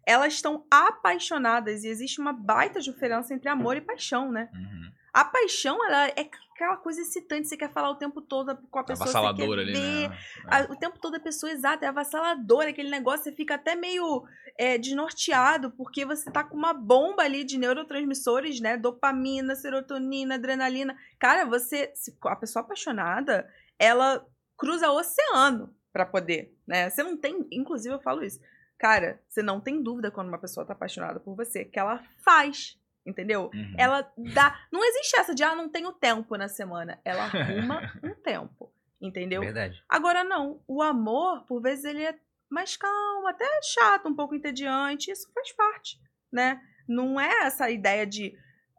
Elas 0.07 0.35
estão 0.35 0.67
apaixonadas 0.71 1.85
e 1.85 1.88
existe 1.88 2.21
uma 2.21 2.33
baita 2.33 2.81
diferença 2.81 3.35
entre 3.35 3.49
amor 3.49 3.77
e 3.77 3.83
paixão, 3.83 4.33
né? 4.33 4.49
Uhum. 4.55 4.93
A 5.12 5.25
paixão, 5.25 5.83
ela 5.87 6.09
é 6.09 6.29
aquela 6.55 6.77
coisa 6.77 7.01
excitante, 7.01 7.49
você 7.49 7.57
quer 7.57 7.73
falar 7.73 7.90
o 7.90 7.94
tempo 7.94 8.21
todo 8.21 8.57
com 8.71 8.79
a 8.79 8.85
pessoa, 8.85 9.07
você 9.07 9.12
quer 9.12 9.18
Avassaladora 9.18 9.61
ali, 9.62 9.73
ver, 9.73 10.09
né? 10.09 10.18
a- 10.47 10.73
o 10.73 10.77
tempo 10.77 10.99
todo 10.99 11.14
a 11.14 11.21
pessoa 11.21 11.51
exata, 11.53 11.85
é 11.85 11.88
avassaladora, 11.88 12.71
aquele 12.71 12.90
negócio, 12.90 13.25
você 13.25 13.33
fica 13.33 13.55
até 13.55 13.75
meio 13.75 14.25
é, 14.59 14.77
desnorteado, 14.77 15.71
porque 15.71 16.05
você 16.05 16.31
tá 16.31 16.42
com 16.42 16.57
uma 16.57 16.75
bomba 16.75 17.23
ali 17.23 17.44
de 17.44 17.57
neurotransmissores, 17.59 18.61
né? 18.61 18.77
Dopamina, 18.77 19.55
serotonina, 19.55 20.35
adrenalina. 20.35 20.97
Cara, 21.18 21.44
você. 21.44 21.92
A 22.25 22.37
pessoa 22.37 22.64
apaixonada, 22.64 23.49
ela 23.79 24.27
cruza 24.57 24.90
o 24.90 24.97
oceano 24.97 25.73
pra 25.92 26.05
poder, 26.05 26.53
né? 26.66 26.90
Você 26.90 27.03
não 27.05 27.16
tem. 27.16 27.47
Inclusive, 27.53 27.94
eu 27.94 28.01
falo 28.01 28.25
isso. 28.25 28.40
Cara, 28.77 29.21
você 29.29 29.42
não 29.42 29.61
tem 29.61 29.81
dúvida 29.83 30.11
quando 30.11 30.29
uma 30.29 30.38
pessoa 30.40 30.66
tá 30.66 30.73
apaixonada 30.73 31.21
por 31.21 31.35
você, 31.37 31.64
que 31.64 31.79
ela 31.79 32.03
faz. 32.25 32.77
Entendeu? 33.09 33.51
Uhum. 33.55 33.75
Ela 33.79 34.12
dá. 34.35 34.61
Não 34.71 34.85
existe 34.85 35.18
essa 35.18 35.35
de, 35.35 35.42
ah, 35.42 35.55
não 35.55 35.68
tenho 35.68 35.90
tempo 35.92 36.37
na 36.37 36.47
semana. 36.47 37.01
Ela 37.03 37.25
arruma 37.25 37.81
um 38.05 38.14
tempo. 38.14 38.71
Entendeu? 39.01 39.40
Verdade. 39.40 39.83
Agora, 39.88 40.23
não. 40.23 40.61
O 40.68 40.83
amor, 40.83 41.47
por 41.47 41.62
vezes, 41.62 41.87
ele 41.87 42.05
é 42.05 42.14
mais 42.51 42.77
calmo, 42.77 43.27
até 43.27 43.47
chato, 43.62 44.09
um 44.09 44.14
pouco 44.14 44.35
entediante. 44.35 45.11
Isso 45.11 45.31
faz 45.33 45.53
parte, 45.53 45.99
né? 46.31 46.61
Não 46.87 47.18
é 47.18 47.47
essa 47.47 47.71
ideia 47.71 48.07
de, 48.07 48.37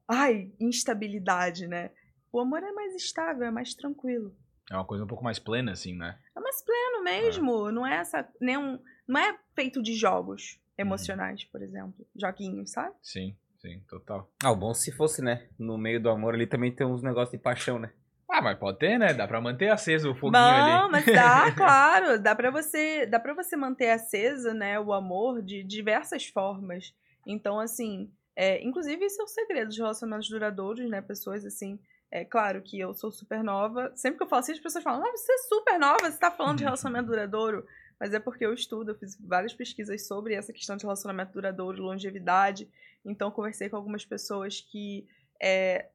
ai, 0.07 0.51
instabilidade, 0.59 1.67
né? 1.67 1.89
O 2.31 2.39
amor 2.39 2.61
é 2.61 2.71
mais 2.71 2.93
estável, 2.93 3.43
é 3.43 3.51
mais 3.51 3.73
tranquilo. 3.73 4.35
É 4.69 4.75
uma 4.75 4.85
coisa 4.85 5.03
um 5.03 5.07
pouco 5.07 5.23
mais 5.23 5.39
plena, 5.39 5.71
assim, 5.71 5.95
né? 5.95 6.19
É 6.35 6.39
mais 6.39 6.63
pleno 6.63 7.03
mesmo. 7.03 7.71
Não 7.71 7.87
é 7.87 7.97
essa. 7.97 8.27
Nem 8.39 8.79
não 9.07 9.19
é 9.19 9.39
feito 9.55 9.81
de 9.81 9.95
jogos 9.95 10.59
emocionais, 10.77 11.43
por 11.45 11.63
exemplo. 11.63 12.07
Joguinhos, 12.15 12.71
sabe? 12.71 12.95
Sim, 13.01 13.35
sim, 13.61 13.79
total. 13.87 14.29
Ah, 14.43 14.51
o 14.51 14.55
bom 14.55 14.73
se 14.73 14.91
fosse, 14.91 15.21
né? 15.21 15.47
No 15.57 15.77
meio 15.77 16.01
do 16.01 16.09
amor 16.09 16.33
ali 16.33 16.47
também 16.47 16.71
tem 16.73 16.85
uns 16.85 17.03
negócios 17.03 17.31
de 17.31 17.37
paixão, 17.37 17.79
né? 17.79 17.91
Ah, 18.29 18.41
mas 18.41 18.57
pode 18.59 18.77
ter, 18.77 18.97
né? 18.97 19.13
Dá 19.13 19.27
pra 19.27 19.41
manter 19.41 19.69
aceso 19.69 20.11
o 20.11 20.15
foguinho 20.15 20.33
Não, 20.33 20.85
ali. 20.85 20.91
mas 20.91 21.05
dá, 21.05 21.51
claro. 21.57 22.19
Dá 22.19 22.35
pra 22.35 22.51
você, 22.51 23.05
dá 23.05 23.19
para 23.19 23.33
você 23.33 23.55
manter 23.57 23.89
acesa, 23.89 24.53
né, 24.53 24.79
o 24.79 24.93
amor 24.93 25.41
de 25.41 25.63
diversas 25.63 26.27
formas. 26.27 26.93
Então, 27.25 27.59
assim, 27.59 28.09
é, 28.35 28.63
inclusive 28.63 29.03
esse 29.03 29.19
é 29.19 29.23
o 29.23 29.27
segredo 29.27 29.69
de 29.71 29.79
relacionamentos 29.79 30.29
duradouros, 30.29 30.87
né? 30.89 31.01
Pessoas 31.01 31.45
assim, 31.45 31.79
é 32.11 32.23
claro 32.23 32.61
que 32.61 32.79
eu 32.79 32.93
sou 32.93 33.11
super 33.11 33.43
nova. 33.43 33.91
Sempre 33.95 34.19
que 34.19 34.23
eu 34.23 34.27
falo 34.27 34.39
assim, 34.39 34.53
as 34.53 34.59
pessoas 34.59 34.83
falam: 34.83 35.03
"Ah, 35.05 35.11
você 35.11 35.31
é 35.31 35.37
super 35.39 35.77
nova, 35.79 36.09
você 36.09 36.17
tá 36.17 36.31
falando 36.31 36.59
de 36.59 36.63
relacionamento 36.65 37.07
duradouro". 37.07 37.65
Mas 37.99 38.13
é 38.13 38.19
porque 38.19 38.45
eu 38.45 38.53
estudo, 38.53 38.91
eu 38.91 38.95
fiz 38.95 39.17
várias 39.19 39.53
pesquisas 39.53 40.07
sobre 40.07 40.33
essa 40.33 40.53
questão 40.53 40.77
de 40.77 40.83
relacionamento 40.83 41.33
duradouro, 41.33 41.81
longevidade. 41.83 42.69
Então, 43.05 43.31
conversei 43.31 43.69
com 43.69 43.75
algumas 43.75 44.05
pessoas 44.05 44.61
que 44.61 45.07
é, 45.41 45.89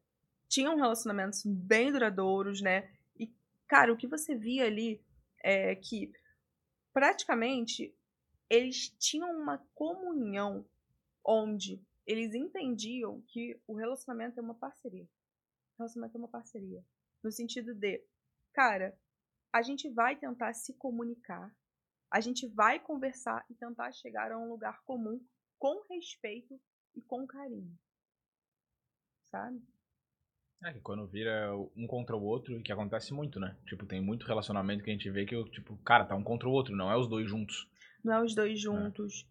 tinham 0.48 0.76
relacionamentos 0.76 1.42
bem 1.44 1.92
duradouros, 1.92 2.60
né? 2.60 2.90
E, 3.18 3.32
cara, 3.68 3.92
o 3.92 3.96
que 3.96 4.06
você 4.06 4.34
via 4.34 4.64
ali 4.64 5.02
é 5.42 5.74
que 5.74 6.12
praticamente 6.92 7.94
eles 8.48 8.88
tinham 8.98 9.30
uma 9.30 9.58
comunhão 9.74 10.64
onde 11.24 11.82
eles 12.06 12.34
entendiam 12.34 13.22
que 13.28 13.58
o 13.66 13.74
relacionamento 13.74 14.38
é 14.38 14.42
uma 14.42 14.54
parceria. 14.54 15.04
O 15.04 15.78
relacionamento 15.78 16.16
é 16.16 16.18
uma 16.18 16.28
parceria. 16.28 16.84
No 17.22 17.32
sentido 17.32 17.74
de, 17.74 18.02
cara, 18.52 18.96
a 19.52 19.62
gente 19.62 19.88
vai 19.88 20.16
tentar 20.16 20.52
se 20.52 20.74
comunicar, 20.74 21.54
a 22.10 22.20
gente 22.20 22.46
vai 22.46 22.78
conversar 22.78 23.44
e 23.50 23.54
tentar 23.54 23.92
chegar 23.92 24.30
a 24.30 24.38
um 24.38 24.48
lugar 24.48 24.82
comum 24.84 25.20
com 25.58 25.82
respeito 25.88 26.60
e 26.94 27.00
com 27.02 27.26
carinho. 27.26 27.76
Sabe? 29.30 29.60
É, 30.62 30.72
que 30.72 30.80
quando 30.80 31.06
vira 31.06 31.54
um 31.76 31.86
contra 31.86 32.16
o 32.16 32.22
outro, 32.22 32.60
que 32.62 32.72
acontece 32.72 33.12
muito, 33.12 33.38
né? 33.38 33.56
Tipo, 33.66 33.84
tem 33.84 34.00
muito 34.00 34.26
relacionamento 34.26 34.82
que 34.82 34.90
a 34.90 34.92
gente 34.92 35.10
vê 35.10 35.26
que, 35.26 35.44
tipo, 35.50 35.76
cara, 35.78 36.04
tá 36.06 36.14
um 36.14 36.22
contra 36.22 36.48
o 36.48 36.52
outro, 36.52 36.74
não 36.74 36.90
é 36.90 36.96
os 36.96 37.06
dois 37.08 37.28
juntos. 37.28 37.68
Não 38.02 38.14
é 38.14 38.22
os 38.24 38.34
dois 38.34 38.58
juntos. 38.58 39.26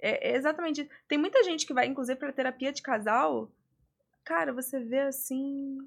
É, 0.00 0.30
é 0.32 0.36
exatamente. 0.36 0.88
Tem 1.06 1.18
muita 1.18 1.44
gente 1.44 1.66
que 1.66 1.74
vai, 1.74 1.86
inclusive, 1.86 2.18
pra 2.18 2.32
terapia 2.32 2.72
de 2.72 2.82
casal. 2.82 3.52
Cara, 4.24 4.52
você 4.52 4.80
vê 4.80 5.00
assim. 5.00 5.78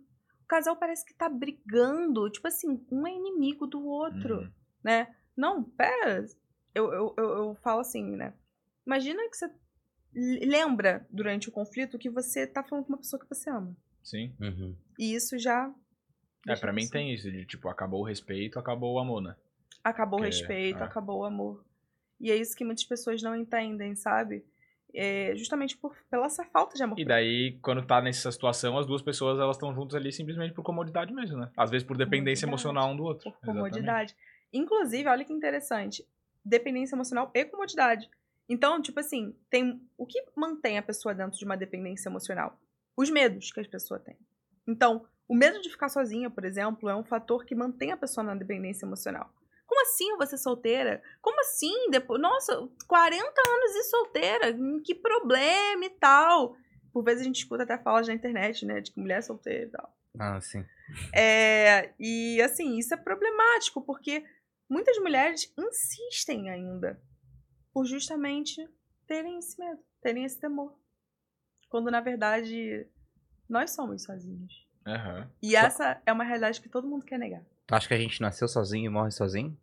O 0.42 0.48
casal 0.48 0.78
parece 0.78 1.06
que 1.06 1.14
tá 1.14 1.28
brigando. 1.28 2.30
Tipo 2.30 2.48
assim, 2.48 2.86
um 2.92 3.06
é 3.08 3.12
inimigo 3.12 3.68
do 3.68 3.84
outro, 3.86 4.38
Uhum. 4.42 4.52
né? 4.84 5.14
Não, 5.36 5.64
pera. 5.64 6.26
Eu, 6.74 6.94
eu, 6.94 7.14
eu, 7.18 7.30
eu 7.38 7.56
falo 7.56 7.82
assim, 7.82 8.04
né? 8.16 8.34
Imagina 8.86 9.28
que 9.30 9.36
você 9.36 9.50
lembra 10.16 11.06
durante 11.10 11.50
o 11.50 11.52
conflito 11.52 11.98
que 12.00 12.10
você 12.10 12.48
tá 12.48 12.64
falando 12.64 12.86
com 12.86 12.94
uma 12.94 12.98
pessoa 13.00 13.20
que 13.20 13.28
você 13.30 13.50
ama. 13.50 13.76
Sim. 14.04 14.34
Uhum. 14.40 14.76
E 14.98 15.14
isso 15.14 15.38
já. 15.38 15.72
É, 16.48 16.56
pra 16.56 16.72
mim 16.72 16.88
tem 16.88 17.14
isso, 17.14 17.32
de 17.32 17.46
tipo, 17.46 17.68
acabou 17.68 18.02
o 18.02 18.06
respeito, 18.06 18.58
acabou 18.60 18.94
o 18.96 19.00
amor, 19.00 19.22
né? 19.22 19.36
Acabou 19.84 20.20
o 20.20 20.22
Que- 20.22 20.28
respeito, 20.30 20.80
é. 20.80 20.84
acabou 20.84 21.20
o 21.20 21.24
amor. 21.26 21.64
E 22.20 22.32
é 22.32 22.36
isso 22.36 22.56
que 22.56 22.64
muitas 22.64 22.86
pessoas 22.86 23.22
não 23.22 23.36
entendem, 23.36 23.96
sabe? 23.96 24.46
É 24.94 25.34
justamente 25.36 25.76
por, 25.76 25.94
pela 26.10 26.28
essa 26.28 26.46
falta 26.46 26.76
de 26.78 26.84
amor. 26.84 26.98
E 26.98 27.04
daí, 27.04 27.58
quando 27.62 27.86
tá 27.86 28.00
nessa 28.02 28.32
situação, 28.32 28.78
as 28.78 28.86
duas 28.86 29.02
pessoas 29.02 29.38
elas 29.40 29.58
estão 29.58 29.74
juntas 29.74 29.96
ali 29.96 30.12
simplesmente 30.12 30.54
por 30.54 30.64
comodidade 30.64 31.12
mesmo, 31.14 31.38
né? 31.38 31.52
Às 31.58 31.70
vezes 31.70 31.86
por 31.86 31.98
dependência 31.98 32.48
Comodidade. 32.48 32.70
emocional 32.78 32.94
um 32.94 32.96
do 32.96 33.04
outro. 33.04 33.30
por 33.32 33.40
comodidade. 33.42 34.16
Inclusive, 34.54 35.10
olha 35.10 35.26
que 35.26 35.34
interessante, 35.34 36.06
dependência 36.46 36.96
emocional 36.96 37.30
e 37.34 37.44
comodidade. 37.44 38.10
Então, 38.48 38.82
tipo 38.82 39.00
assim, 39.00 39.36
tem 39.50 39.82
o 39.98 40.06
que 40.06 40.24
mantém 40.36 40.78
a 40.78 40.84
pessoa 40.84 41.16
dentro 41.16 41.38
de 41.38 41.46
uma 41.46 41.58
dependência 41.58 42.10
emocional? 42.10 42.60
Os 42.96 43.10
medos 43.10 43.52
que 43.52 43.60
a 43.60 43.68
pessoa 43.68 44.00
tem. 44.00 44.18
Então, 44.68 45.06
o 45.28 45.36
medo 45.36 45.62
de 45.62 45.70
ficar 45.70 45.90
sozinha, 45.90 46.30
por 46.30 46.46
exemplo, 46.46 46.88
é 46.88 46.96
um 46.96 47.04
fator 47.04 47.46
que 47.46 47.56
mantém 47.56 47.92
a 47.92 47.98
pessoa 47.98 48.24
na 48.24 48.36
dependência 48.36 48.86
emocional. 48.86 49.34
Como 49.66 49.82
assim 49.82 50.06
ser 50.28 50.38
solteira? 50.38 51.02
Como 51.22 51.40
assim? 51.42 51.90
Depois, 51.90 52.22
nossa, 52.22 52.70
40 52.88 53.24
anos 53.26 53.76
e 53.76 53.84
solteira, 53.84 54.56
hum, 54.56 54.82
que 54.84 54.94
problema 54.94 55.86
e 55.86 55.90
tal. 55.90 56.56
Por 56.94 57.04
vezes 57.04 57.22
a 57.22 57.26
gente 57.26 57.40
escuta 57.40 57.64
até 57.64 57.78
falas 57.78 58.08
na 58.08 58.14
internet, 58.14 58.66
né, 58.66 58.80
de 58.80 58.92
que 58.92 59.00
mulher 59.00 59.20
é 59.20 59.22
solteira 59.22 59.66
e 59.66 59.70
tal. 59.70 59.94
Ah, 60.18 60.40
sim. 60.40 60.64
É, 61.14 61.94
e 62.00 62.42
assim, 62.42 62.78
isso 62.78 62.94
é 62.94 62.98
problemático, 62.98 63.82
porque 63.82 64.24
muitas 64.70 64.98
mulheres 65.00 65.52
insistem 65.58 66.50
ainda 66.50 67.02
por 67.76 67.86
justamente 67.86 68.66
terem 69.06 69.38
esse 69.38 69.60
medo, 69.60 69.84
terem 70.02 70.24
esse 70.24 70.40
temor. 70.40 70.80
Quando 71.68 71.92
na 71.92 72.00
verdade 72.00 72.88
nós 73.50 73.72
somos 73.72 74.04
sozinhos. 74.04 74.66
Aham. 74.88 75.30
E 75.44 75.58
essa 75.58 76.02
é 76.06 76.14
uma 76.14 76.24
realidade 76.24 76.62
que 76.62 76.70
todo 76.70 76.88
mundo 76.88 77.06
quer 77.06 77.20
negar. 77.20 77.44
Tu 77.68 77.76
acha 77.76 77.86
que 77.86 77.94
a 77.94 77.98
gente 77.98 78.22
nasceu 78.22 78.48
sozinho 78.48 78.86
e 78.86 78.90
morre 78.90 79.12
sozinho? 79.12 79.60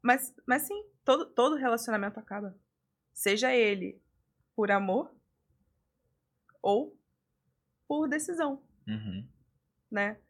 Mas, 0.00 0.32
mas 0.46 0.62
sim, 0.62 0.80
todo, 1.04 1.26
todo 1.26 1.56
relacionamento 1.56 2.20
acaba. 2.20 2.56
Seja 3.12 3.52
ele 3.52 4.00
por 4.54 4.70
amor 4.70 5.12
ou 6.62 6.96
por 7.88 8.08
decisão. 8.08 8.62
Uhum. 8.86 9.28
né? 9.90 10.20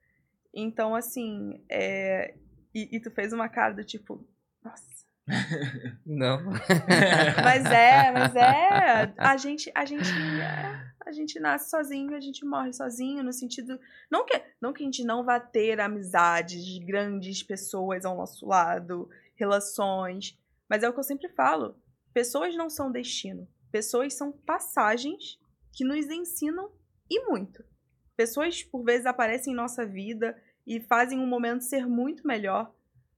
Então, 0.55 0.95
assim, 0.95 1.63
é... 1.69 2.39
e, 2.73 2.97
e 2.97 3.01
tu 3.01 3.11
fez 3.11 3.33
uma 3.33 3.49
cara 3.49 3.75
do 3.75 3.85
tipo, 3.85 4.27
nossa. 4.63 4.94
Não. 6.05 6.45
Mas 7.43 7.65
é, 7.67 8.11
mas 8.13 8.37
é. 8.37 9.15
A 9.19 9.37
gente, 9.37 9.71
a 9.75 9.85
gente, 9.85 10.11
é, 10.11 10.93
a 11.07 11.13
gente 11.13 11.41
nasce 11.41 11.71
sozinho, 11.71 12.15
a 12.15 12.21
gente 12.21 12.45
morre 12.45 12.73
sozinho, 12.73 13.23
no 13.23 13.33
sentido. 13.33 13.79
Não 14.11 14.25
que, 14.25 14.41
não 14.61 14.73
que 14.73 14.83
a 14.83 14.87
gente 14.87 15.05
não 15.05 15.25
vá 15.25 15.41
ter 15.41 15.81
amizades, 15.81 16.79
grandes 16.85 17.43
pessoas 17.43 18.05
ao 18.05 18.17
nosso 18.17 18.47
lado, 18.47 19.09
relações. 19.35 20.39
Mas 20.69 20.83
é 20.83 20.89
o 20.89 20.93
que 20.93 20.99
eu 20.99 21.05
sempre 21.05 21.29
falo: 21.31 21.77
pessoas 22.13 22.55
não 22.55 22.69
são 22.69 22.93
destino. 22.93 23.49
Pessoas 23.71 24.15
são 24.15 24.31
passagens 24.31 25.39
que 25.73 25.85
nos 25.85 26.07
ensinam 26.07 26.71
e 27.11 27.25
muito. 27.27 27.65
Pessoas, 28.17 28.63
por 28.63 28.85
vezes, 28.85 29.07
aparecem 29.07 29.53
em 29.53 29.57
nossa 29.57 29.85
vida 29.85 30.41
e 30.67 30.81
fazem 30.81 31.19
um 31.19 31.27
momento 31.27 31.65
ser 31.65 31.87
muito 31.87 32.27
melhor. 32.27 32.73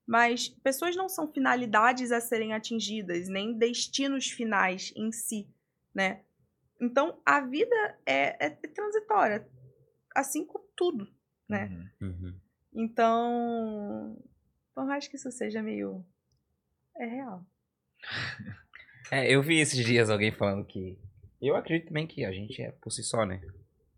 Mas 0.07 0.49
pessoas 0.49 0.95
não 0.95 1.09
são 1.09 1.33
finalidades 1.33 2.13
a 2.13 2.21
serem 2.21 2.53
atingidas, 2.53 3.29
nem 3.29 3.59
destinos 3.59 4.31
finais 4.31 4.93
em 4.97 5.11
si, 5.11 5.49
né? 5.95 6.23
Então, 6.81 7.21
a 7.25 7.41
vida 7.41 7.99
é, 8.07 8.47
é 8.47 8.51
transitória, 8.51 9.49
assim 10.15 10.45
como 10.45 10.65
tudo, 10.77 11.09
né? 11.49 11.91
Uhum. 12.01 12.09
Uhum. 12.09 12.41
Então, 12.75 14.23
por 14.75 14.87
mais 14.87 15.09
que 15.09 15.17
isso 15.17 15.33
seja 15.33 15.63
meio... 15.63 16.05
É 16.97 17.07
real. 17.07 17.45
É, 19.11 19.31
eu 19.33 19.43
vi 19.43 19.61
esses 19.61 19.85
dias 19.85 20.11
alguém 20.11 20.33
falando 20.33 20.65
que. 20.65 20.99
Eu 21.41 21.55
acredito 21.55 21.89
também 21.89 22.07
que 22.07 22.25
a 22.25 22.33
gente 22.33 22.61
é 22.61 22.73
por 22.73 22.91
si 22.91 23.03
só, 23.05 23.25
né? 23.25 23.41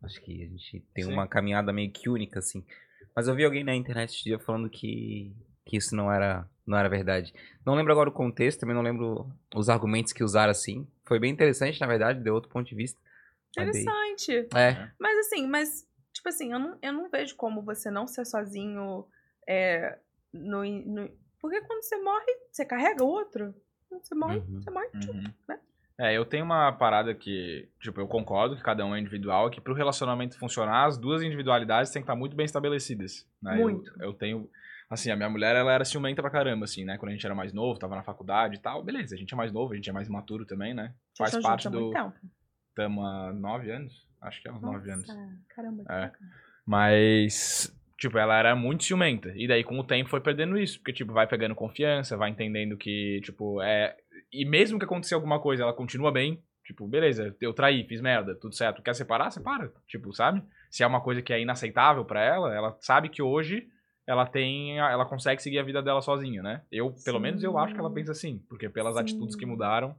Acho 0.02 0.20
que 0.20 0.42
a 0.42 0.46
gente 0.46 0.80
tem 0.92 1.04
Sim. 1.04 1.12
uma 1.12 1.26
caminhada 1.26 1.72
meio 1.72 1.90
que 1.90 2.08
única, 2.08 2.40
assim. 2.40 2.64
Mas 3.14 3.26
eu 3.26 3.34
vi 3.34 3.44
alguém 3.44 3.64
na 3.64 3.74
internet 3.74 4.10
esse 4.10 4.24
dia 4.24 4.38
falando 4.38 4.68
que, 4.68 5.34
que 5.68 5.76
isso 5.76 5.94
não 5.94 6.10
era, 6.10 6.48
não 6.66 6.76
era 6.76 6.88
verdade. 6.88 7.32
Não 7.64 7.74
lembro 7.74 7.92
agora 7.92 8.08
o 8.08 8.12
contexto, 8.12 8.58
também 8.60 8.74
não 8.74 8.82
lembro 8.82 9.30
os 9.54 9.68
argumentos 9.68 10.12
que 10.12 10.24
usaram 10.24 10.50
assim. 10.50 10.88
Foi 11.04 11.20
bem 11.20 11.30
interessante, 11.30 11.80
na 11.80 11.86
verdade, 11.86 12.20
deu 12.20 12.34
outro 12.34 12.50
ponto 12.50 12.66
de 12.66 12.74
vista. 12.74 12.98
Interessante. 13.50 14.48
É, 14.54 14.88
Mas 14.98 15.18
assim, 15.26 15.46
mas, 15.46 15.86
tipo 16.12 16.28
assim, 16.28 16.52
eu 16.52 16.58
não, 16.58 16.78
eu 16.82 16.92
não 16.92 17.08
vejo 17.10 17.36
como 17.36 17.62
você 17.62 17.90
não 17.90 18.06
ser 18.06 18.24
sozinho 18.24 19.04
é, 19.46 19.98
no, 20.32 20.64
no- 20.64 21.10
Porque 21.40 21.60
quando 21.62 21.82
você 21.82 21.96
morre, 21.98 22.26
você 22.50 22.64
carrega 22.64 23.04
o 23.04 23.08
outro. 23.08 23.54
Quando 23.88 24.04
você 24.04 24.14
morre, 24.14 24.38
Uhum. 24.38 24.60
você 24.60 24.70
morre. 24.70 24.88
Uhum. 24.94 25.32
né? 25.48 25.58
É, 26.00 26.16
eu 26.16 26.24
tenho 26.24 26.44
uma 26.44 26.70
parada 26.72 27.12
que, 27.14 27.68
tipo, 27.80 28.00
eu 28.00 28.06
concordo 28.06 28.56
que 28.56 28.62
cada 28.62 28.86
um 28.86 28.94
é 28.94 29.00
individual, 29.00 29.50
que 29.50 29.60
pro 29.60 29.74
relacionamento 29.74 30.38
funcionar, 30.38 30.86
as 30.86 30.96
duas 30.96 31.22
individualidades 31.22 31.90
têm 31.90 32.00
que 32.02 32.04
estar 32.04 32.14
muito 32.14 32.36
bem 32.36 32.46
estabelecidas. 32.46 33.26
Né? 33.42 33.54
Eu- 33.56 33.60
Muito. 33.62 34.02
Eu, 34.02 34.12
tenho, 34.14 34.48
assim, 34.88 35.10
a 35.10 35.16
minha 35.16 35.28
mulher, 35.28 35.54
ela 35.54 35.72
era 35.72 35.84
ciumenta 35.84 36.22
pra 36.22 36.30
caramba, 36.30 36.64
assim, 36.64 36.84
né? 36.84 36.96
Quando 36.96 37.10
a 37.10 37.14
gente 37.14 37.26
era 37.26 37.34
mais 37.34 37.52
novo, 37.52 37.78
tava 37.78 37.96
na 37.96 38.02
faculdade 38.02 38.56
e 38.56 38.58
tal, 38.58 38.82
beleza, 38.82 39.14
a 39.14 39.18
gente 39.18 39.32
é 39.32 39.36
mais 39.36 39.52
novo, 39.52 39.72
a 39.72 39.76
gente 39.76 39.88
é 39.88 39.92
mais 39.92 40.08
imaturo 40.08 40.44
também, 40.46 40.74
né? 40.74 40.94
Vocês 41.14 41.30
Faz 41.30 41.42
parte 41.42 41.68
do... 41.68 41.92
Tamo 42.74 43.04
há 43.04 43.32
nove 43.32 43.70
anos? 43.70 44.06
Acho 44.20 44.40
que 44.40 44.48
é 44.48 44.52
uns 44.52 44.62
nove 44.62 44.90
anos. 44.90 45.06
Nossa, 45.06 45.38
Caramba, 45.48 45.84
que 45.84 45.92
É. 45.92 46.12
Mas, 46.64 47.74
tipo, 47.96 48.18
ela 48.18 48.38
era 48.38 48.54
muito 48.54 48.84
ciumenta. 48.84 49.32
E 49.34 49.48
daí, 49.48 49.64
com 49.64 49.78
o 49.78 49.84
tempo, 49.84 50.10
foi 50.10 50.20
perdendo 50.20 50.58
isso. 50.58 50.78
Porque, 50.78 50.92
tipo, 50.92 51.12
vai 51.12 51.26
pegando 51.26 51.54
confiança, 51.54 52.16
vai 52.16 52.30
entendendo 52.30 52.76
que, 52.76 53.20
tipo, 53.22 53.60
é. 53.62 53.96
E 54.32 54.44
mesmo 54.44 54.78
que 54.78 54.84
aconteça 54.84 55.14
alguma 55.14 55.40
coisa, 55.40 55.62
ela 55.62 55.72
continua 55.72 56.12
bem. 56.12 56.42
Tipo, 56.64 56.86
beleza, 56.86 57.34
eu 57.40 57.54
traí, 57.54 57.84
fiz 57.84 58.00
merda, 58.00 58.34
tudo 58.34 58.54
certo. 58.54 58.82
Quer 58.82 58.94
separar? 58.94 59.30
Separa. 59.30 59.72
Tipo, 59.86 60.12
sabe? 60.12 60.42
Se 60.70 60.82
é 60.82 60.86
uma 60.86 61.00
coisa 61.00 61.22
que 61.22 61.32
é 61.32 61.40
inaceitável 61.40 62.04
pra 62.04 62.22
ela, 62.22 62.54
ela 62.54 62.76
sabe 62.80 63.08
que 63.08 63.22
hoje 63.22 63.66
ela 64.08 64.26
tem. 64.26 64.78
Ela 64.78 65.04
consegue 65.04 65.42
seguir 65.42 65.58
a 65.58 65.62
vida 65.62 65.82
dela 65.82 66.00
sozinha, 66.00 66.42
né? 66.42 66.62
Eu, 66.72 66.94
pelo 67.04 67.20
menos, 67.20 67.44
eu 67.44 67.58
acho 67.58 67.74
que 67.74 67.80
ela 67.80 67.90
Sim. 67.90 67.94
pensa 67.94 68.12
assim. 68.12 68.42
Porque 68.48 68.68
pelas 68.68 68.94
Sim. 68.94 69.00
atitudes 69.00 69.36
que 69.36 69.44
mudaram, 69.44 69.94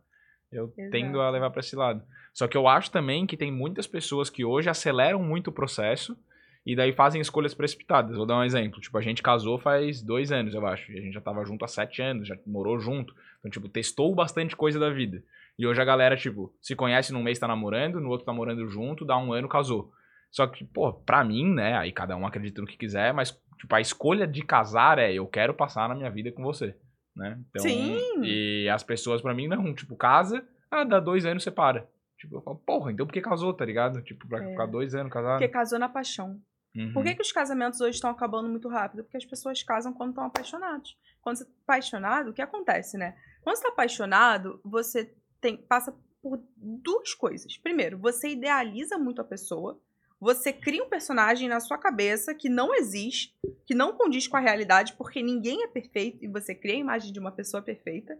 eu 0.52 0.74
Exato. 0.76 0.92
tendo 0.92 1.22
a 1.22 1.30
levar 1.30 1.52
pra 1.52 1.60
esse 1.60 1.76
lado. 1.76 2.04
Só 2.34 2.48
que 2.48 2.58
eu 2.58 2.68
acho 2.68 2.90
também 2.90 3.28
que 3.28 3.38
tem 3.38 3.52
muitas 3.52 3.86
pessoas 3.86 4.30
que 4.30 4.44
hoje 4.44 4.68
aceleram 4.68 5.22
muito 5.22 5.50
o 5.50 5.54
processo 5.54 6.18
e 6.66 6.76
daí 6.76 6.92
fazem 6.92 7.22
escolhas 7.22 7.54
precipitadas. 7.54 8.18
Vou 8.18 8.26
dar 8.26 8.38
um 8.38 8.44
exemplo. 8.44 8.82
Tipo, 8.82 8.98
a 8.98 9.02
gente 9.02 9.22
casou 9.22 9.60
faz 9.60 10.02
dois 10.02 10.32
anos, 10.32 10.56
eu 10.56 10.66
acho. 10.66 10.92
E 10.92 10.98
a 10.98 11.02
gente 11.02 11.14
já 11.14 11.22
tava 11.22 11.46
junto 11.46 11.64
há 11.64 11.68
sete 11.68 12.02
anos, 12.02 12.28
já 12.28 12.36
morou 12.48 12.80
junto. 12.80 13.14
Então, 13.40 13.52
tipo, 13.52 13.70
testou 13.70 14.16
bastante 14.16 14.56
coisa 14.56 14.80
da 14.80 14.90
vida. 14.90 15.24
E 15.58 15.68
hoje 15.68 15.82
a 15.82 15.86
galera, 15.86 16.18
tipo, 16.18 16.52
se 16.60 16.76
conhece 16.76 17.14
num 17.14 17.22
mês 17.22 17.38
tá 17.38 17.48
namorando, 17.48 18.00
no 18.00 18.10
outro 18.10 18.26
tá 18.26 18.34
morando 18.34 18.68
junto, 18.68 19.06
dá 19.06 19.18
um 19.18 19.34
ano, 19.34 19.48
casou. 19.48 19.92
Só 20.32 20.48
que, 20.48 20.64
pô, 20.64 20.94
pra 20.94 21.24
mim, 21.24 21.54
né, 21.54 21.76
aí 21.76 21.92
cada 21.92 22.16
um 22.16 22.26
acredita 22.26 22.62
no 22.62 22.68
que 22.68 22.78
quiser, 22.78 23.14
mas, 23.14 23.38
tipo, 23.60 23.76
a 23.76 23.82
escolha 23.82 24.26
de 24.26 24.42
casar 24.42 24.98
é 24.98 25.14
eu 25.14 25.28
quero 25.28 25.54
passar 25.54 25.88
na 25.88 25.96
minha 25.96 26.10
vida 26.10 26.32
com 26.32 26.42
você, 26.42 26.76
né? 27.16 27.40
Então, 27.50 27.62
Sim. 27.64 28.00
E 28.24 28.68
as 28.70 28.82
pessoas, 28.84 29.22
pra 29.22 29.34
mim, 29.34 29.48
não, 29.48 29.74
tipo, 29.76 29.96
casa, 29.96 30.44
ah, 30.72 30.84
dá 30.84 31.00
dois 31.00 31.26
anos, 31.26 31.44
separa. 31.44 31.88
Tipo, 32.18 32.38
eu 32.38 32.42
falo, 32.42 32.58
porra, 32.58 32.92
então 32.92 33.06
por 33.06 33.14
que 33.14 33.22
casou, 33.22 33.54
tá 33.54 33.64
ligado? 33.64 34.02
Tipo, 34.02 34.28
pra 34.28 34.44
É. 34.44 34.50
ficar 34.50 34.66
dois 34.66 34.96
anos 34.96 35.12
casado. 35.12 35.40
Porque 35.40 35.48
casou 35.48 35.80
na 35.80 35.88
paixão. 35.88 36.42
Uhum. 36.76 36.94
Por 36.94 37.04
que, 37.04 37.16
que 37.16 37.22
os 37.22 37.32
casamentos 37.32 37.82
hoje 37.82 37.96
estão 37.96 38.10
acabando 38.12 38.48
muito 38.48 38.68
rápido? 38.70 39.04
Porque 39.04 39.18
as 39.18 39.26
pessoas 39.26 39.64
casam 39.64 39.94
quando 39.94 40.10
estão 40.10 40.26
apaixonados. 40.26 40.96
Quando 41.22 41.38
quando 41.38 41.38
você 41.38 41.46
tá 41.46 41.52
apaixonado, 41.64 42.30
o 42.30 42.34
que 42.34 42.42
acontece, 42.42 42.98
né? 42.98 43.16
Quando 43.42 43.56
você 43.58 43.64
tá 43.64 43.70
apaixonado, 43.70 44.60
você 44.64 45.14
tem, 45.42 45.58
passa 45.58 45.94
por 46.22 46.40
duas 46.58 47.14
coisas. 47.14 47.58
Primeiro, 47.58 47.98
você 47.98 48.30
idealiza 48.30 48.98
muito 48.98 49.22
a 49.22 49.24
pessoa. 49.26 49.80
Você 50.20 50.52
cria 50.52 50.84
um 50.84 50.90
personagem 50.90 51.48
na 51.48 51.62
sua 51.62 51.78
cabeça 51.78 52.36
que 52.36 52.50
não 52.50 52.76
existe, 52.76 53.34
que 53.66 53.74
não 53.74 53.94
condiz 53.94 54.28
com 54.28 54.36
a 54.36 54.42
realidade, 54.42 54.94
porque 54.94 55.24
ninguém 55.24 55.64
é 55.64 55.68
perfeito 55.68 56.24
e 56.24 56.28
você 56.28 56.54
cria 56.54 56.76
a 56.76 56.80
imagem 56.80 57.14
de 57.14 57.20
uma 57.20 57.32
pessoa 57.32 57.64
perfeita. 57.64 58.18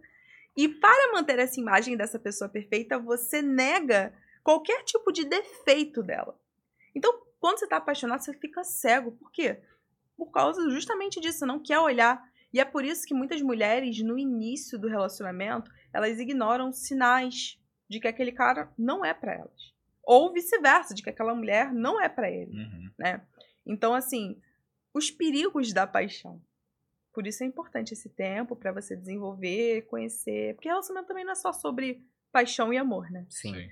E 0.56 0.66
para 0.66 1.12
manter 1.12 1.38
essa 1.38 1.60
imagem 1.60 1.96
dessa 1.96 2.18
pessoa 2.18 2.48
perfeita, 2.48 2.98
você 2.98 3.42
nega 3.42 4.14
qualquer 4.42 4.82
tipo 4.84 5.12
de 5.12 5.24
defeito 5.24 6.02
dela. 6.02 6.38
Então, 6.94 7.12
quando 7.38 7.58
você 7.58 7.66
está 7.66 7.76
apaixonado, 7.76 8.22
você 8.22 8.32
fica 8.32 8.64
cego. 8.64 9.12
Por 9.12 9.30
quê? 9.30 9.60
Por 10.16 10.30
causa 10.30 10.70
justamente 10.70 11.20
disso, 11.20 11.44
não 11.44 11.62
quer 11.62 11.78
olhar. 11.78 12.22
E 12.52 12.60
é 12.60 12.64
por 12.64 12.84
isso 12.84 13.06
que 13.06 13.14
muitas 13.14 13.42
mulheres, 13.42 14.02
no 14.02 14.18
início 14.18 14.78
do 14.78 14.88
relacionamento, 14.88 15.70
elas 15.92 16.18
ignoram 16.18 16.72
sinais 16.72 17.58
de 17.88 18.00
que 18.00 18.08
aquele 18.08 18.32
cara 18.32 18.72
não 18.76 19.04
é 19.04 19.12
para 19.12 19.34
elas. 19.34 19.79
Ou 20.04 20.32
vice-versa, 20.32 20.94
de 20.94 21.02
que 21.02 21.10
aquela 21.10 21.34
mulher 21.34 21.72
não 21.72 22.00
é 22.00 22.08
para 22.08 22.30
ele, 22.30 22.52
Uhum. 22.52 22.90
né? 22.98 23.22
Então, 23.66 23.94
assim, 23.94 24.40
os 24.94 25.10
perigos 25.10 25.72
da 25.72 25.86
paixão. 25.86 26.40
Por 27.12 27.26
isso 27.26 27.42
é 27.42 27.46
importante 27.46 27.92
esse 27.92 28.08
tempo 28.08 28.54
para 28.56 28.72
você 28.72 28.96
desenvolver, 28.96 29.82
conhecer. 29.82 30.54
Porque 30.54 30.68
relacionamento 30.68 31.08
também 31.08 31.24
não 31.24 31.32
é 31.32 31.36
só 31.36 31.52
sobre 31.52 32.02
paixão 32.32 32.72
e 32.72 32.78
amor, 32.78 33.10
né? 33.10 33.26
Sim. 33.28 33.54
Sim. 33.54 33.68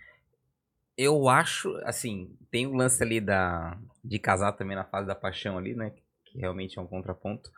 Eu 0.96 1.28
acho, 1.28 1.74
assim, 1.84 2.36
tem 2.50 2.66
o 2.66 2.74
lance 2.74 3.00
ali 3.02 3.20
da, 3.20 3.78
de 4.04 4.18
casar 4.18 4.52
também 4.52 4.74
na 4.76 4.84
fase 4.84 5.06
da 5.06 5.14
paixão 5.14 5.56
ali, 5.56 5.74
né? 5.74 5.92
Que 6.24 6.38
realmente 6.38 6.76
é 6.78 6.82
um 6.82 6.88
contraponto. 6.88 7.50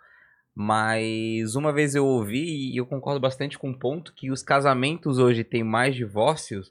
Mas 0.55 1.55
uma 1.55 1.73
vez 1.73 1.95
eu 1.95 2.05
ouvi, 2.05 2.71
e 2.73 2.77
eu 2.77 2.87
concordo 2.87 3.19
bastante 3.19 3.59
com 3.59 3.71
o 3.71 3.79
ponto, 3.79 4.13
que 4.15 4.31
os 4.31 4.43
casamentos 4.43 5.19
hoje 5.19 5.43
têm 5.43 5.65
mais 5.65 5.95
divórcios 5.95 6.71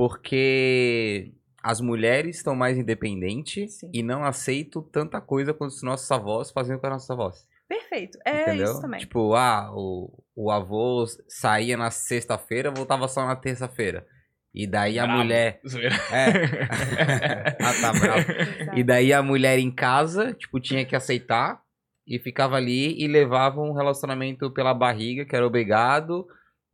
porque 0.00 1.34
as 1.62 1.78
mulheres 1.78 2.38
estão 2.38 2.56
mais 2.56 2.78
independentes 2.78 3.80
Sim. 3.80 3.90
e 3.92 4.02
não 4.02 4.24
aceitam 4.24 4.82
tanta 4.82 5.20
coisa 5.20 5.52
quanto 5.52 5.72
os 5.72 5.82
nossos 5.82 6.10
avós 6.10 6.50
faziam 6.50 6.78
com 6.78 6.86
as 6.86 6.92
nossas 6.94 7.10
avós. 7.10 7.46
Perfeito. 7.68 8.18
É 8.24 8.40
entendeu? 8.40 8.64
isso 8.64 8.80
também. 8.80 9.00
Tipo, 9.00 9.34
ah, 9.34 9.70
o, 9.74 10.10
o 10.34 10.50
avô 10.50 11.04
saía 11.28 11.76
na 11.76 11.90
sexta-feira, 11.90 12.70
voltava 12.70 13.06
só 13.08 13.26
na 13.26 13.36
terça-feira. 13.36 14.06
E 14.54 14.66
daí 14.66 14.98
a 14.98 15.04
Bravo. 15.04 15.18
mulher. 15.18 15.60
Zoeira. 15.68 15.94
É. 16.10 17.58
ah, 17.60 17.74
tá 17.82 17.92
bravo. 17.92 18.32
Exato. 18.32 18.78
E 18.78 18.82
daí 18.82 19.12
a 19.12 19.22
mulher 19.22 19.58
em 19.58 19.70
casa, 19.70 20.32
tipo, 20.32 20.58
tinha 20.58 20.82
que 20.86 20.96
aceitar 20.96 21.60
e 22.06 22.18
ficava 22.18 22.56
ali 22.56 22.98
e 22.98 23.06
levava 23.06 23.60
um 23.60 23.74
relacionamento 23.74 24.50
pela 24.50 24.72
barriga, 24.72 25.26
que 25.26 25.36
era 25.36 25.46
obrigado. 25.46 26.26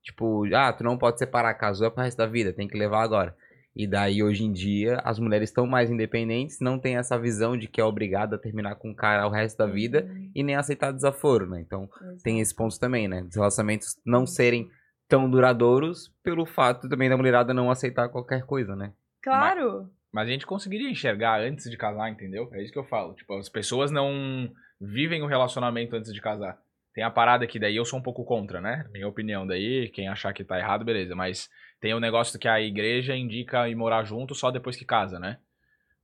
Tipo, 0.07 0.45
ah, 0.55 0.73
tu 0.73 0.85
não 0.85 0.97
pode 0.97 1.19
separar, 1.19 1.53
casou 1.55 1.89
é 1.89 1.91
pro 1.91 2.05
resto 2.05 2.17
da 2.17 2.27
vida, 2.27 2.53
tem 2.53 2.69
que 2.69 2.79
levar 2.79 3.03
agora. 3.03 3.37
E 3.75 3.89
daí, 3.89 4.23
hoje 4.23 4.45
em 4.45 4.53
dia, 4.53 5.01
as 5.05 5.19
mulheres 5.19 5.51
estão 5.51 5.67
mais 5.67 5.91
independentes, 5.91 6.61
não 6.61 6.79
tem 6.79 6.97
essa 6.97 7.19
visão 7.19 7.57
de 7.59 7.67
que 7.67 7.81
é 7.81 7.85
obrigada 7.85 8.37
a 8.37 8.39
terminar 8.39 8.77
com 8.77 8.93
o 8.93 8.95
cara 8.95 9.27
o 9.27 9.31
resto 9.31 9.59
da 9.59 9.67
vida 9.67 10.07
Uhum, 10.09 10.31
e 10.33 10.43
nem 10.45 10.55
aceitar 10.55 10.93
desaforo, 10.93 11.49
né? 11.51 11.61
Então, 11.61 11.91
exato. 12.01 12.23
tem 12.23 12.41
esse 12.41 12.55
ponto 12.55 12.79
também, 12.79 13.09
né? 13.09 13.23
Dos 13.23 13.35
relacionamentos 13.35 14.01
não 14.07 14.25
serem 14.25 14.71
tão 15.09 15.29
duradouros 15.29 16.09
pelo 16.23 16.47
fato 16.47 16.89
também 16.89 17.11
da 17.11 17.17
mulherada 17.17 17.53
não 17.53 17.69
aceitar 17.69 18.09
qualquer 18.09 18.47
coisa, 18.47 18.77
né? 18.77 18.93
Claro. 19.21 19.91
Mas 20.13 20.29
a 20.29 20.31
gente 20.31 20.47
conseguiria 20.47 20.89
enxergar 20.89 21.41
antes 21.41 21.69
de 21.69 21.77
casar, 21.77 22.09
entendeu? 22.09 22.49
É 22.53 22.63
isso 22.63 22.73
que 22.73 22.79
eu 22.79 22.85
falo. 22.87 23.13
Tipo, 23.15 23.37
as 23.37 23.49
pessoas 23.49 23.91
não 23.91 24.49
vivem 24.81 25.23
o 25.23 25.27
relacionamento 25.27 25.97
antes 25.97 26.15
de 26.15 26.21
casar. 26.21 26.59
Tem 26.97 27.05
a 27.05 27.11
parada 27.11 27.47
que 27.47 27.59
daí 27.59 27.77
eu 27.77 27.85
sou 27.85 27.99
um 27.99 28.03
pouco 28.03 28.25
contra, 28.25 28.59
né? 28.59 28.87
Minha 28.91 29.07
opinião 29.07 29.47
daí, 29.47 29.91
quem 29.91 30.09
achar 30.09 30.33
que 30.33 30.43
tá 30.43 30.59
errado, 30.59 30.83
beleza. 30.83 31.15
Mas 31.15 31.51
tem 31.79 31.93
o 31.93 32.01
negócio 32.01 32.39
que 32.39 32.49
a 32.49 32.59
igreja 32.59 33.15
indica 33.15 33.69
ir 33.69 33.75
morar 33.75 34.03
junto 34.03 34.35
só 34.35 34.51
depois 34.51 34.77
que 34.77 34.85
casa, 34.87 35.19
né? 35.19 35.37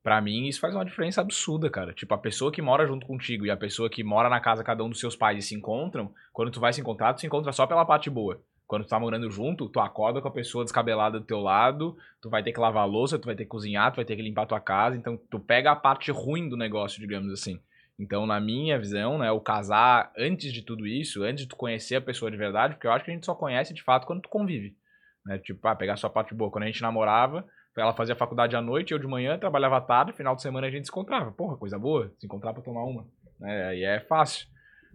Pra 0.03 0.21
mim, 0.21 0.47
isso 0.47 0.61
faz 0.61 0.75
uma 0.75 0.85
diferença 0.85 1.23
absurda, 1.23 1.71
cara. 1.71 1.95
Tipo, 1.95 2.13
a 2.13 2.19
pessoa 2.19 2.53
que 2.53 2.61
mora 2.61 2.87
junto 2.87 3.07
contigo 3.07 3.47
e 3.47 3.51
a 3.51 3.57
pessoa 3.57 3.89
que 3.89 4.05
mora 4.05 4.29
na 4.29 4.39
casa 4.39 4.63
cada 4.63 4.85
um 4.85 4.91
dos 4.91 5.01
seus 5.01 5.17
pais 5.17 5.43
e 5.43 5.49
se 5.49 5.55
encontram, 5.55 6.13
quando 6.31 6.51
tu 6.51 6.61
vai 6.61 6.75
se 6.75 6.83
encontrar, 6.83 7.15
tu 7.15 7.21
se 7.23 7.27
encontra 7.27 7.53
só 7.53 7.67
pela 7.67 7.87
parte 7.87 8.11
boa. 8.11 8.43
Quando 8.67 8.85
tu 8.85 8.91
tá 8.91 9.01
morando 9.01 9.31
junto, 9.31 9.71
tu 9.71 9.81
acorda 9.81 10.21
com 10.21 10.29
a 10.29 10.33
pessoa 10.33 10.63
descabelada 10.63 11.19
do 11.19 11.25
teu 11.25 11.41
lado, 11.41 11.97
tu 12.21 12.29
vai 12.29 12.43
ter 12.43 12.53
que 12.53 12.61
lavar 12.61 12.83
a 12.83 12.87
louça, 12.87 13.19
tu 13.19 13.25
vai 13.25 13.35
ter 13.35 13.45
que 13.45 13.51
cozinhar, 13.51 13.91
tu 13.93 13.97
vai 13.97 14.05
ter 14.05 14.15
que 14.15 14.21
limpar 14.21 14.45
tua 14.45 14.61
casa, 14.61 14.95
então 14.95 15.19
tu 15.31 15.41
pega 15.41 15.71
a 15.71 15.77
parte 15.77 16.11
ruim 16.11 16.51
do 16.51 16.57
negócio, 16.57 17.01
digamos 17.01 17.33
assim. 17.33 17.59
Então, 18.03 18.27
na 18.27 18.41
minha 18.41 18.77
visão, 18.81 19.17
né, 19.17 19.31
o 19.31 19.41
casar 19.41 20.13
antes 20.19 20.53
de 20.53 20.61
tudo 20.63 20.85
isso, 20.89 21.23
antes 21.23 21.45
de 21.45 21.49
tu 21.49 21.55
conhecer 21.55 21.95
a 21.95 22.01
pessoa 22.01 22.33
de 22.33 22.37
verdade, 22.37 22.75
porque 22.75 22.87
eu 22.89 22.91
acho 22.91 23.05
que 23.05 23.13
a 23.13 23.15
gente 23.15 23.25
só 23.25 23.33
conhece 23.33 23.73
de 23.73 23.81
fato 23.81 24.09
quando 24.09 24.23
tu 24.23 24.29
convive. 24.29 24.77
Né? 25.25 25.39
Tipo, 25.39 25.69
ah, 25.69 25.77
pegar 25.77 25.93
a 25.93 25.97
sua 25.97 26.11
parte 26.11 26.35
boa. 26.35 26.51
Quando 26.51 26.65
a 26.65 26.67
gente 26.67 26.83
namorava, 26.83 27.47
ela 27.77 27.95
fazia 27.95 28.17
faculdade 28.17 28.57
à 28.57 28.61
noite, 28.61 28.91
eu 28.93 28.99
de 28.99 29.07
manhã, 29.07 29.39
trabalhava 29.39 29.77
à 29.77 29.81
tarde, 29.81 30.13
final 30.13 30.35
de 30.35 30.43
semana 30.43 30.67
a 30.67 30.71
gente 30.71 30.85
se 30.87 30.91
encontrava. 30.91 31.31
Porra, 31.31 31.57
coisa 31.57 31.79
boa, 31.79 32.13
se 32.19 32.27
encontrar 32.27 32.53
pra 32.53 32.61
tomar 32.63 32.83
uma. 32.83 33.07
Né? 33.39 33.67
Aí 33.69 33.85
é 33.85 34.01
fácil. 34.01 34.49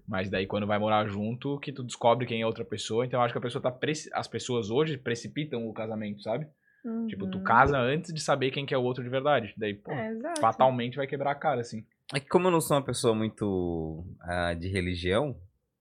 Mas 0.05 0.29
daí 0.29 0.45
quando 0.45 0.67
vai 0.67 0.77
morar 0.77 1.07
junto, 1.07 1.57
que 1.59 1.71
tu 1.71 1.83
descobre 1.85 2.25
quem 2.25 2.41
é 2.41 2.45
outra 2.45 2.65
pessoa, 2.65 3.05
então 3.05 3.19
eu 3.21 3.23
acho 3.23 3.33
que 3.33 3.37
a 3.37 3.41
pessoa 3.41 3.61
tá 3.61 3.71
preci- 3.71 4.09
as 4.13 4.27
pessoas 4.27 4.69
hoje 4.69 4.97
precipitam 4.97 5.65
o 5.65 5.73
casamento, 5.73 6.21
sabe? 6.21 6.45
Tipo, 7.07 7.25
tu 7.27 7.37
Uhum. 7.37 7.43
casa 7.43 7.77
antes 7.77 8.13
de 8.13 8.19
saber 8.21 8.51
quem 8.51 8.65
que 8.65 8.73
é 8.73 8.77
o 8.77 8.83
outro 8.83 9.01
de 9.03 9.09
verdade. 9.09 9.53
Daí, 9.57 9.73
pô, 9.73 9.91
É, 9.93 10.13
fatalmente 10.41 10.97
vai 10.97 11.07
quebrar 11.07 11.31
a 11.31 11.35
cara, 11.35 11.61
assim. 11.61 11.85
É 12.13 12.19
que 12.19 12.27
como 12.27 12.47
eu 12.47 12.51
não 12.51 12.61
sou 12.61 12.77
uma 12.77 12.83
pessoa 12.85 13.13
muito 13.13 14.05
ah, 14.21 14.53
de 14.53 14.67
religião, 14.69 15.35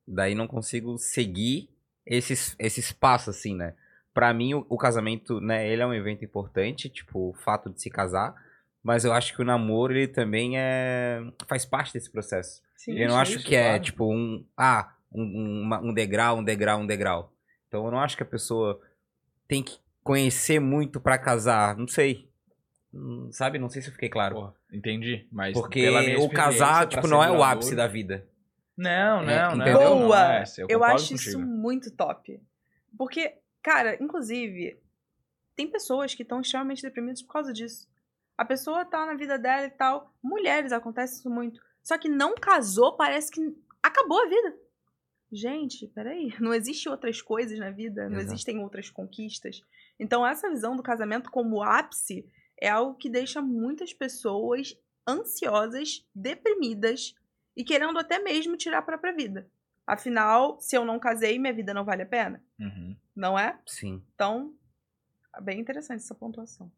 daí 0.06 0.34
não 0.34 0.46
consigo 0.46 0.98
seguir 0.98 1.68
esses, 2.04 2.56
esses 2.58 2.92
passos, 2.92 3.36
assim, 3.36 3.54
né? 3.54 3.74
Pra 4.12 4.32
mim, 4.34 4.54
o, 4.54 4.66
o 4.68 4.76
casamento, 4.76 5.40
né, 5.40 5.68
ele 5.68 5.82
é 5.82 5.86
um 5.86 5.94
evento 5.94 6.24
importante, 6.24 6.88
tipo, 6.88 7.30
o 7.30 7.34
fato 7.34 7.70
de 7.70 7.80
se 7.80 7.90
casar, 7.90 8.34
mas 8.82 9.04
eu 9.04 9.12
acho 9.12 9.34
que 9.34 9.42
o 9.42 9.44
namoro, 9.44 9.92
ele 9.92 10.08
também 10.08 10.58
é 10.58 11.20
faz 11.46 11.64
parte 11.64 11.92
desse 11.92 12.10
processo. 12.10 12.62
Sim. 12.76 12.92
eu 12.98 13.08
não 13.08 13.18
acho 13.18 13.36
isso, 13.38 13.44
que 13.46 13.54
é, 13.56 13.64
claro. 13.70 13.82
tipo, 13.82 14.12
um, 14.12 14.44
ah, 14.56 14.94
um, 15.12 15.22
um, 15.22 15.62
uma- 15.62 15.80
um 15.80 15.92
degrau, 15.92 16.38
um 16.38 16.44
degrau, 16.44 16.80
um 16.80 16.86
degrau. 16.86 17.32
Então 17.68 17.84
eu 17.84 17.90
não 17.90 18.00
acho 18.00 18.16
que 18.16 18.22
a 18.22 18.26
pessoa 18.26 18.80
tem 19.48 19.62
que 19.62 19.78
conhecer 20.02 20.60
muito 20.60 21.00
pra 21.00 21.18
casar, 21.18 21.76
não 21.76 21.88
sei. 21.88 22.28
Hum, 22.96 23.28
Sabe? 23.32 23.58
Não 23.58 23.68
sei 23.68 23.82
se 23.82 23.88
eu 23.88 23.92
fiquei 23.92 24.08
claro. 24.08 24.34
Porra, 24.34 24.54
entendi. 24.72 25.26
Mas 25.30 25.52
Porque 25.52 25.82
pela 25.82 26.00
minha 26.02 26.18
o 26.20 26.28
casar, 26.30 26.86
tipo, 26.88 27.06
não 27.06 27.22
é 27.22 27.30
o 27.30 27.42
ápice 27.42 27.74
da 27.74 27.86
vida. 27.86 28.26
Não, 28.76 29.22
É, 29.22 29.48
não, 29.48 29.56
não. 29.56 29.64
entendeu? 29.64 29.80
não, 29.90 29.98
Boa! 30.00 30.34
é, 30.38 30.44
eu, 30.58 30.66
Eu 30.68 30.84
acho 30.84 31.10
contigo. 31.10 31.28
isso 31.28 31.38
muito 31.40 31.90
top. 31.90 32.40
Porque, 32.96 33.34
cara, 33.62 33.96
inclusive, 34.02 34.78
tem 35.54 35.66
pessoas 35.70 36.14
que 36.14 36.22
estão 36.22 36.40
extremamente 36.40 36.82
deprimidas 36.82 37.22
por 37.22 37.32
causa 37.32 37.52
disso. 37.52 37.88
A 38.36 38.44
pessoa 38.44 38.84
tá 38.84 39.06
na 39.06 39.14
vida 39.14 39.38
dela 39.38 39.66
e 39.66 39.70
tal. 39.70 40.12
Mulheres, 40.22 40.72
acontece 40.72 41.20
isso 41.20 41.30
muito. 41.30 41.60
Só 41.82 41.96
que 41.96 42.08
não 42.08 42.34
casou, 42.34 42.96
parece 42.96 43.30
que 43.30 43.40
acabou 43.82 44.20
a 44.22 44.28
vida. 44.28 44.56
Gente, 45.32 45.86
peraí. 45.88 46.32
Não 46.40 46.52
existe 46.54 46.88
outras 46.88 47.20
coisas 47.22 47.58
na 47.58 47.70
vida, 47.70 48.08
não 48.08 48.18
Exato. 48.18 48.34
existem 48.34 48.58
outras 48.62 48.88
conquistas. 48.90 49.60
Então, 49.98 50.24
essa 50.26 50.48
visão 50.50 50.76
do 50.76 50.82
casamento 50.82 51.30
como 51.30 51.62
ápice 51.62 52.24
é 52.60 52.68
algo 52.68 52.94
que 52.94 53.08
deixa 53.10 53.40
muitas 53.42 53.92
pessoas 53.92 54.76
ansiosas, 55.08 56.06
deprimidas 56.14 57.14
e 57.56 57.64
querendo 57.64 57.98
até 57.98 58.18
mesmo 58.18 58.56
tirar 58.56 58.78
a 58.78 58.82
própria 58.82 59.12
vida. 59.14 59.48
Afinal, 59.86 60.58
se 60.60 60.76
eu 60.76 60.84
não 60.84 60.98
casei, 60.98 61.38
minha 61.38 61.52
vida 61.52 61.72
não 61.72 61.84
vale 61.84 62.02
a 62.02 62.06
pena, 62.06 62.42
Uhum. 62.58 62.96
não 63.14 63.38
é? 63.38 63.58
Sim. 63.66 64.02
Então, 64.14 64.52
é 65.36 65.40
bem 65.40 65.60
interessante 65.60 65.98
essa 66.00 66.14
pontuação. 66.14 66.70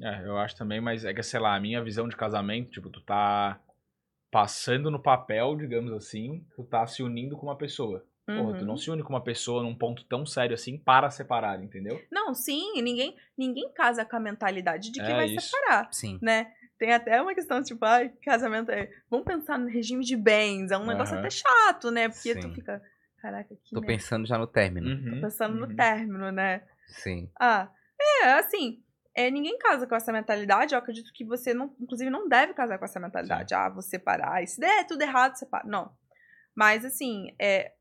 É, 0.00 0.26
eu 0.26 0.36
acho 0.38 0.56
também, 0.56 0.80
mas 0.80 1.04
é 1.04 1.12
que, 1.12 1.22
sei 1.22 1.38
lá, 1.38 1.54
a 1.54 1.60
minha 1.60 1.82
visão 1.84 2.08
de 2.08 2.16
casamento, 2.16 2.70
tipo, 2.70 2.88
tu 2.90 3.00
tá 3.02 3.60
passando 4.30 4.90
no 4.90 5.00
papel, 5.00 5.56
digamos 5.56 5.92
assim, 5.92 6.44
tu 6.56 6.64
tá 6.64 6.86
se 6.86 7.02
unindo 7.02 7.36
com 7.36 7.46
uma 7.46 7.56
pessoa. 7.56 8.04
Porra, 8.26 8.54
tu 8.54 8.60
Uhum. 8.60 8.66
não 8.66 8.76
se 8.76 8.90
une 8.90 9.02
com 9.02 9.10
uma 9.12 9.22
pessoa 9.22 9.62
num 9.62 9.74
ponto 9.74 10.02
tão 10.04 10.24
sério 10.24 10.54
assim 10.54 10.78
para 10.78 11.10
separar, 11.10 11.62
entendeu? 11.62 12.02
Não, 12.10 12.34
sim, 12.34 12.80
ninguém, 12.80 13.14
ninguém 13.36 13.70
casa 13.74 14.04
com 14.04 14.16
a 14.16 14.20
mentalidade 14.20 14.90
de 14.90 15.00
que 15.00 15.10
É 15.10 15.14
vai 15.14 15.26
isso. 15.26 15.50
separar, 15.50 15.92
Sim. 15.92 16.18
né? 16.22 16.52
Tem 16.78 16.92
até 16.92 17.20
uma 17.20 17.34
questão, 17.34 17.62
tipo, 17.62 17.84
ai, 17.84 18.08
casamento 18.24 18.70
é. 18.70 18.90
Vamos 19.10 19.26
pensar 19.26 19.58
no 19.58 19.68
regime 19.68 20.04
de 20.04 20.16
bens. 20.16 20.70
É 20.70 20.78
um 20.78 20.86
negócio 20.86 21.14
Aham. 21.14 21.20
até 21.20 21.30
chato, 21.30 21.90
né? 21.90 22.08
Porque 22.08 22.34
tu 22.34 22.48
Sim. 22.48 22.54
fica. 22.54 22.82
Caraca, 23.18 23.54
que 23.54 23.70
Tô 23.74 23.80
merda. 23.80 23.86
pensando 23.86 24.26
já 24.26 24.36
no 24.36 24.46
término. 24.46 24.88
Uhum, 24.88 25.20
pensando 25.20 25.54
uhum. 25.54 25.66
no 25.68 25.76
término, 25.76 26.30
né? 26.32 26.62
Sim. 26.88 27.30
Ah, 27.40 27.70
é, 28.22 28.32
assim, 28.32 28.82
é, 29.14 29.30
ninguém 29.30 29.56
casa 29.58 29.86
com 29.86 29.94
essa 29.94 30.12
mentalidade. 30.12 30.74
Eu 30.74 30.78
acredito 30.78 31.12
que 31.12 31.24
você, 31.24 31.54
não, 31.54 31.74
inclusive, 31.80 32.10
não 32.10 32.28
deve 32.28 32.52
casar 32.54 32.78
com 32.78 32.84
essa 32.84 33.00
mentalidade. 33.00 33.54
Ah, 33.54 33.68
vou 33.68 33.80
separar. 33.82 34.42
E 34.42 34.46
se 34.46 34.60
der 34.60 34.84
tudo 34.86 35.00
errado, 35.02 35.36
separa. 35.36 35.66
Não. 35.66 35.90
Mas, 36.54 36.84
assim, 36.84 37.34
é, 37.38 37.72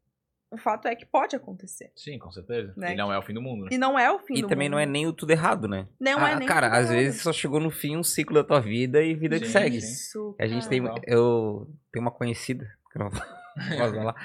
o 0.53 0.57
fato 0.57 0.87
é 0.87 0.95
que 0.95 1.05
pode 1.05 1.35
acontecer. 1.35 1.91
Sim, 1.95 2.17
com 2.19 2.31
certeza. 2.31 2.73
Né? 2.77 2.93
E 2.93 2.95
não 2.95 3.11
é 3.11 3.17
o 3.17 3.21
fim 3.21 3.33
do 3.33 3.41
mundo, 3.41 3.63
né? 3.63 3.69
E 3.71 3.77
não 3.77 3.97
é 3.97 4.11
o 4.11 4.19
fim 4.19 4.35
E 4.37 4.41
do 4.41 4.47
também 4.47 4.67
mundo. 4.69 4.73
não 4.75 4.79
é 4.79 4.85
nem 4.85 5.07
o 5.07 5.13
tudo 5.13 5.31
errado, 5.31 5.67
né? 5.67 5.87
Não 5.99 6.25
é 6.25 6.33
Ah, 6.33 6.35
nem 6.39 6.47
cara, 6.47 6.67
tudo 6.67 6.77
às 6.79 6.85
errado. 6.89 6.95
vezes 7.03 7.21
só 7.21 7.33
chegou 7.33 7.59
no 7.59 7.71
fim 7.71 7.97
um 7.97 8.03
ciclo 8.03 8.35
da 8.35 8.43
tua 8.43 8.59
vida 8.61 9.01
e 9.01 9.13
vida 9.15 9.39
que 9.39 9.45
Sim, 9.47 9.51
segue. 9.51 9.77
Isso, 9.77 10.35
A 10.39 10.47
gente 10.47 10.67
tem. 10.69 10.81
Eu 11.05 11.67
tenho 11.91 12.03
uma 12.05 12.11
conhecida, 12.11 12.65
que 12.91 12.99
não 12.99 13.09
posso 13.09 13.93
falar, 13.95 14.15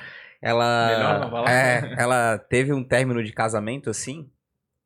ela. 0.40 0.86
Melhor 0.88 1.20
não 1.20 1.30
falar. 1.30 1.50
É, 1.50 1.94
ela 1.98 2.38
teve 2.38 2.72
um 2.72 2.84
término 2.84 3.22
de 3.24 3.32
casamento 3.32 3.90
assim. 3.90 4.30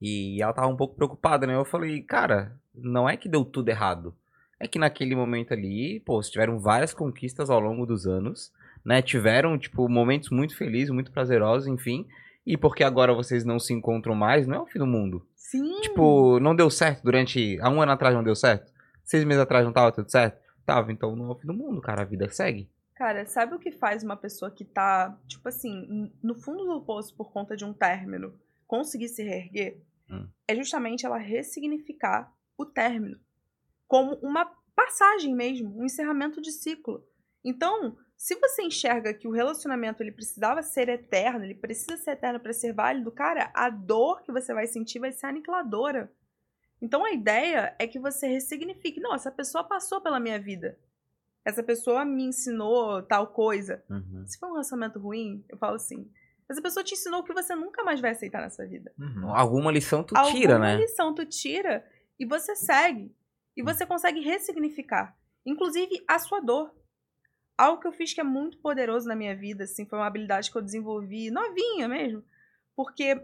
E 0.00 0.42
ela 0.42 0.52
tava 0.52 0.66
um 0.66 0.76
pouco 0.76 0.96
preocupada, 0.96 1.46
né? 1.46 1.54
Eu 1.54 1.64
falei, 1.64 2.02
cara, 2.02 2.56
não 2.74 3.08
é 3.08 3.16
que 3.16 3.28
deu 3.28 3.44
tudo 3.44 3.68
errado. 3.68 4.16
É 4.58 4.66
que 4.66 4.78
naquele 4.78 5.14
momento 5.14 5.52
ali, 5.52 6.00
pô, 6.00 6.20
tiveram 6.20 6.58
várias 6.58 6.92
conquistas 6.92 7.50
ao 7.50 7.60
longo 7.60 7.84
dos 7.86 8.06
anos, 8.06 8.52
né? 8.84 9.02
Tiveram, 9.02 9.58
tipo, 9.58 9.88
momentos 9.88 10.30
muito 10.30 10.56
felizes, 10.56 10.90
muito 10.90 11.12
prazerosos, 11.12 11.66
enfim. 11.66 12.06
E 12.46 12.56
porque 12.56 12.82
agora 12.82 13.14
vocês 13.14 13.44
não 13.44 13.58
se 13.58 13.72
encontram 13.72 14.14
mais, 14.14 14.46
não 14.46 14.56
é 14.56 14.60
o 14.60 14.66
fim 14.66 14.78
do 14.78 14.86
mundo. 14.86 15.26
Sim. 15.36 15.80
Tipo, 15.80 16.40
não 16.40 16.56
deu 16.56 16.70
certo 16.70 17.02
durante. 17.02 17.58
Há 17.60 17.68
um 17.70 17.80
ano 17.80 17.92
atrás 17.92 18.14
não 18.14 18.24
deu 18.24 18.34
certo? 18.34 18.72
Seis 19.04 19.24
meses 19.24 19.42
atrás 19.42 19.64
não 19.64 19.72
tava 19.72 19.92
tudo 19.92 20.10
certo? 20.10 20.40
Tava, 20.64 20.92
então 20.92 21.14
não 21.14 21.26
é 21.26 21.32
o 21.32 21.38
fim 21.38 21.46
do 21.46 21.54
mundo, 21.54 21.80
cara. 21.80 22.02
A 22.02 22.06
vida 22.06 22.28
segue. 22.30 22.68
Cara, 22.94 23.26
sabe 23.26 23.54
o 23.54 23.58
que 23.58 23.72
faz 23.72 24.02
uma 24.02 24.16
pessoa 24.16 24.50
que 24.50 24.64
tá, 24.64 25.18
tipo 25.26 25.48
assim, 25.48 26.10
no 26.22 26.34
fundo 26.34 26.64
do 26.64 26.80
poço 26.82 27.14
por 27.16 27.32
conta 27.32 27.56
de 27.56 27.64
um 27.64 27.72
término 27.72 28.34
conseguir 28.66 29.08
se 29.08 29.22
reerguer? 29.22 29.80
Hum. 30.10 30.28
É 30.46 30.54
justamente 30.54 31.04
ela 31.04 31.18
ressignificar 31.18 32.32
o 32.56 32.64
término 32.64 33.18
como 33.88 34.14
uma 34.22 34.46
passagem 34.74 35.34
mesmo, 35.34 35.78
um 35.78 35.84
encerramento 35.84 36.40
de 36.40 36.50
ciclo. 36.50 37.04
Então, 37.44 37.96
se 38.22 38.36
você 38.36 38.62
enxerga 38.62 39.12
que 39.12 39.26
o 39.26 39.32
relacionamento 39.32 40.00
ele 40.00 40.12
precisava 40.12 40.62
ser 40.62 40.88
eterno, 40.88 41.44
ele 41.44 41.56
precisa 41.56 41.96
ser 41.96 42.12
eterno 42.12 42.38
para 42.38 42.52
ser 42.52 42.72
válido, 42.72 43.10
cara, 43.10 43.50
a 43.52 43.68
dor 43.68 44.22
que 44.22 44.30
você 44.30 44.54
vai 44.54 44.68
sentir 44.68 45.00
vai 45.00 45.10
ser 45.10 45.26
aniquiladora. 45.26 46.08
Então 46.80 47.04
a 47.04 47.10
ideia 47.10 47.74
é 47.80 47.86
que 47.88 47.98
você 47.98 48.28
ressignifique. 48.28 49.00
Não, 49.00 49.12
essa 49.12 49.28
pessoa 49.28 49.64
passou 49.64 50.00
pela 50.00 50.20
minha 50.20 50.38
vida. 50.38 50.78
Essa 51.44 51.64
pessoa 51.64 52.04
me 52.04 52.22
ensinou 52.22 53.02
tal 53.02 53.26
coisa. 53.26 53.82
Uhum. 53.90 54.24
Se 54.24 54.38
for 54.38 54.50
um 54.50 54.52
relacionamento 54.52 55.00
ruim, 55.00 55.44
eu 55.48 55.58
falo 55.58 55.74
assim. 55.74 56.08
Essa 56.48 56.62
pessoa 56.62 56.84
te 56.84 56.94
ensinou 56.94 57.22
o 57.22 57.24
que 57.24 57.34
você 57.34 57.56
nunca 57.56 57.82
mais 57.82 58.00
vai 58.00 58.12
aceitar 58.12 58.40
nessa 58.40 58.64
vida. 58.64 58.92
Uhum. 59.00 59.34
Alguma 59.34 59.72
lição 59.72 60.04
tu 60.04 60.14
tira, 60.30 60.54
Alguma 60.54 60.76
né? 60.76 60.76
lição 60.76 61.12
tu 61.12 61.26
tira 61.26 61.84
e 62.20 62.24
você 62.24 62.54
segue. 62.54 63.12
E 63.56 63.64
você 63.64 63.84
consegue 63.84 64.20
ressignificar. 64.20 65.12
Inclusive 65.44 66.04
a 66.06 66.20
sua 66.20 66.38
dor. 66.38 66.72
Algo 67.56 67.80
que 67.80 67.86
eu 67.86 67.92
fiz 67.92 68.12
que 68.12 68.20
é 68.20 68.24
muito 68.24 68.58
poderoso 68.58 69.06
na 69.06 69.14
minha 69.14 69.36
vida, 69.36 69.64
assim, 69.64 69.86
foi 69.86 69.98
uma 69.98 70.06
habilidade 70.06 70.50
que 70.50 70.56
eu 70.56 70.62
desenvolvi 70.62 71.30
novinha 71.30 71.86
mesmo. 71.88 72.24
Porque 72.74 73.20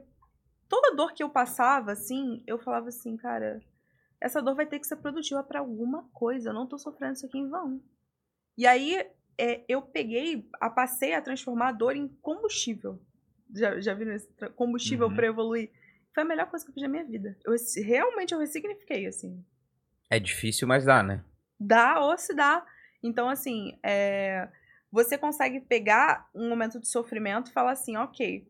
toda 0.69 0.95
dor 0.95 1.13
que 1.13 1.23
eu 1.23 1.31
passava, 1.31 1.93
assim, 1.93 2.43
eu 2.47 2.59
falava 2.59 2.89
assim, 2.89 3.17
cara, 3.17 3.61
essa 4.21 4.43
dor 4.43 4.55
vai 4.55 4.67
ter 4.67 4.79
que 4.79 4.87
ser 4.87 4.97
produtiva 4.97 5.43
pra 5.43 5.61
alguma 5.61 6.05
coisa. 6.13 6.51
Eu 6.51 6.55
não 6.55 6.67
tô 6.67 6.79
sofrendo 6.79 7.15
isso 7.15 7.27
aqui 7.27 7.39
em 7.39 7.49
vão. 7.49 7.81
E 8.57 8.67
aí 8.67 9.07
é, 9.39 9.65
eu 9.69 9.81
peguei, 9.81 10.49
a, 10.61 10.69
passei 10.69 11.15
a 11.15 11.23
transformar 11.23 11.69
a 11.69 11.73
dor 11.73 11.97
em 11.97 12.09
combustível. 12.21 13.01
Já, 13.55 13.81
já 13.81 13.95
viram 13.95 14.13
esse 14.13 14.29
combustível 14.57 15.09
Uhum. 15.09 15.15
pra 15.15 15.27
evoluir? 15.27 15.71
Foi 16.13 16.23
a 16.23 16.27
melhor 16.27 16.51
coisa 16.51 16.65
que 16.65 16.71
eu 16.71 16.75
fiz 16.75 16.83
na 16.83 16.89
minha 16.89 17.05
vida. 17.05 17.39
Eu, 17.45 17.55
realmente 17.85 18.35
eu 18.35 18.41
ressignifiquei, 18.41 19.07
assim. 19.07 19.43
É 20.11 20.19
difícil, 20.19 20.67
mas 20.67 20.85
dá, 20.85 21.03
né? 21.03 21.25
Dá 21.59 22.01
ou 22.01 22.19
se 22.19 22.35
dá. 22.35 22.67
Então, 23.03 23.29
assim, 23.29 23.79
é, 23.83 24.49
você 24.91 25.17
consegue 25.17 25.61
pegar 25.61 26.29
um 26.35 26.49
momento 26.49 26.81
de 26.81 26.89
sofrimento 26.89 27.51
e 27.51 27.53
falar 27.55 27.73
assim, 27.73 27.97
ok, 27.97 28.47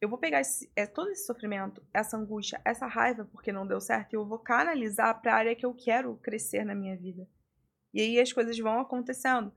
eu 0.00 0.08
vou 0.08 0.18
pegar 0.18 0.40
esse- 0.40 0.70
é, 0.76 0.86
todo 0.86 1.10
esse 1.10 1.26
sofrimento, 1.26 1.82
essa 1.92 2.16
angústia, 2.16 2.60
essa 2.64 2.86
raiva 2.86 3.24
porque 3.30 3.52
não 3.52 3.66
deu 3.66 3.80
certo, 3.80 4.12
e 4.12 4.16
eu 4.16 4.26
vou 4.26 4.38
canalizar 4.38 5.20
para 5.20 5.32
a 5.32 5.36
área 5.36 5.56
que 5.56 5.64
eu 5.64 5.74
quero 5.74 6.16
crescer 6.16 6.64
na 6.64 6.74
minha 6.74 6.96
vida. 6.96 7.26
E 7.92 8.00
aí 8.00 8.20
as 8.20 8.32
coisas 8.32 8.58
vão 8.58 8.80
acontecendo. 8.80 9.52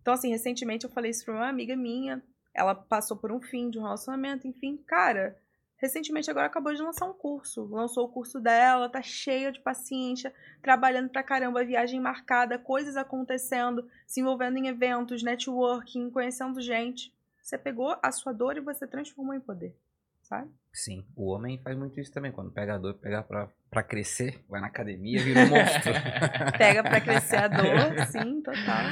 Então, 0.00 0.14
assim, 0.14 0.30
recentemente 0.30 0.84
eu 0.84 0.90
falei 0.90 1.10
isso 1.10 1.24
pra 1.24 1.34
uma 1.34 1.48
amiga 1.48 1.76
minha, 1.76 2.22
ela 2.54 2.74
passou 2.74 3.16
por 3.16 3.32
um 3.32 3.40
fim 3.40 3.70
de 3.70 3.78
um 3.78 3.82
relacionamento, 3.82 4.46
enfim, 4.46 4.76
cara, 4.86 5.38
recentemente 5.78 6.30
agora 6.30 6.46
acabou 6.46 6.74
de 6.74 6.82
lançar 6.82 7.06
um 7.06 7.12
curso, 7.14 7.64
lançou 7.70 8.04
o 8.06 8.08
curso 8.12 8.40
dela, 8.40 8.88
tá 8.88 9.00
cheia 9.02 9.50
de 9.52 9.60
paciência, 9.60 10.32
trabalhando 10.62 11.08
pra 11.08 11.22
caramba, 11.22 11.64
viagem 11.64 12.00
marcada, 12.00 12.58
coisas 12.58 12.96
acontecendo, 12.96 13.88
se 14.06 14.20
envolvendo 14.20 14.58
em 14.58 14.66
eventos, 14.68 15.22
networking, 15.22 16.10
conhecendo 16.10 16.60
gente. 16.60 17.12
Você 17.42 17.56
pegou 17.56 17.96
a 18.02 18.12
sua 18.12 18.32
dor 18.32 18.56
e 18.56 18.60
você 18.60 18.86
transformou 18.86 19.34
em 19.34 19.40
poder, 19.40 19.74
sabe? 20.22 20.50
Sim. 20.72 21.04
O 21.16 21.30
homem 21.32 21.58
faz 21.62 21.76
muito 21.76 21.98
isso 21.98 22.12
também. 22.12 22.30
Quando 22.30 22.50
pega 22.52 22.74
a 22.74 22.78
dor, 22.78 22.94
pega 22.94 23.22
pra, 23.22 23.48
pra 23.70 23.82
crescer, 23.82 24.44
vai 24.48 24.60
na 24.60 24.66
academia, 24.66 25.22
vira 25.22 25.40
um 25.40 25.48
monstro. 25.48 25.92
Pega 26.58 26.82
pra 26.82 27.00
crescer 27.00 27.36
a 27.36 27.48
dor, 27.48 28.06
sim, 28.06 28.42
total. 28.42 28.84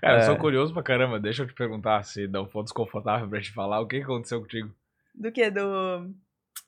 Cara, 0.00 0.18
eu 0.18 0.22
sou 0.22 0.34
É. 0.34 0.38
curioso 0.38 0.74
pra 0.74 0.82
caramba. 0.82 1.18
Deixa 1.18 1.42
eu 1.42 1.46
te 1.46 1.54
perguntar 1.54 2.02
se 2.04 2.28
não 2.28 2.46
for 2.46 2.62
desconfortável 2.62 3.28
pra 3.28 3.40
te 3.40 3.52
falar. 3.52 3.80
O 3.80 3.86
que 3.88 3.96
que 3.98 4.04
aconteceu 4.04 4.40
contigo? 4.40 4.70
Do 5.14 5.32
que? 5.32 5.50
Do. 5.50 6.14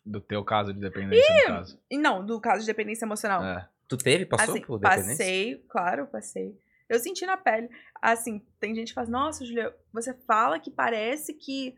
Do 0.05 0.21
teu 0.21 0.45
caso 0.45 0.73
de 0.73 0.81
dependência, 0.81 1.35
no 1.35 1.47
caso. 1.47 1.81
E 1.91 1.97
Não, 1.97 2.25
do 2.25 2.41
caso 2.41 2.61
de 2.61 2.67
dependência 2.67 3.05
emocional. 3.07 3.43
É. 3.43 3.69
tu 3.89 3.97
teve? 3.97 4.27
Passou 4.27 4.55
assim, 4.55 4.65
por 4.65 4.79
dependência? 4.79 5.11
Passei, 5.11 5.65
claro, 5.69 6.07
passei. 6.07 6.59
Eu 6.89 6.99
senti 6.99 7.25
na 7.25 7.37
pele. 7.37 7.71
Assim, 8.01 8.45
tem 8.61 8.75
gente 8.75 8.89
que 8.89 8.95
fala, 8.95 9.09
nossa, 9.09 9.45
Julia, 9.45 9.75
você 9.93 10.13
fala 10.13 10.61
que 10.61 10.71
parece 10.71 11.33
que, 11.33 11.75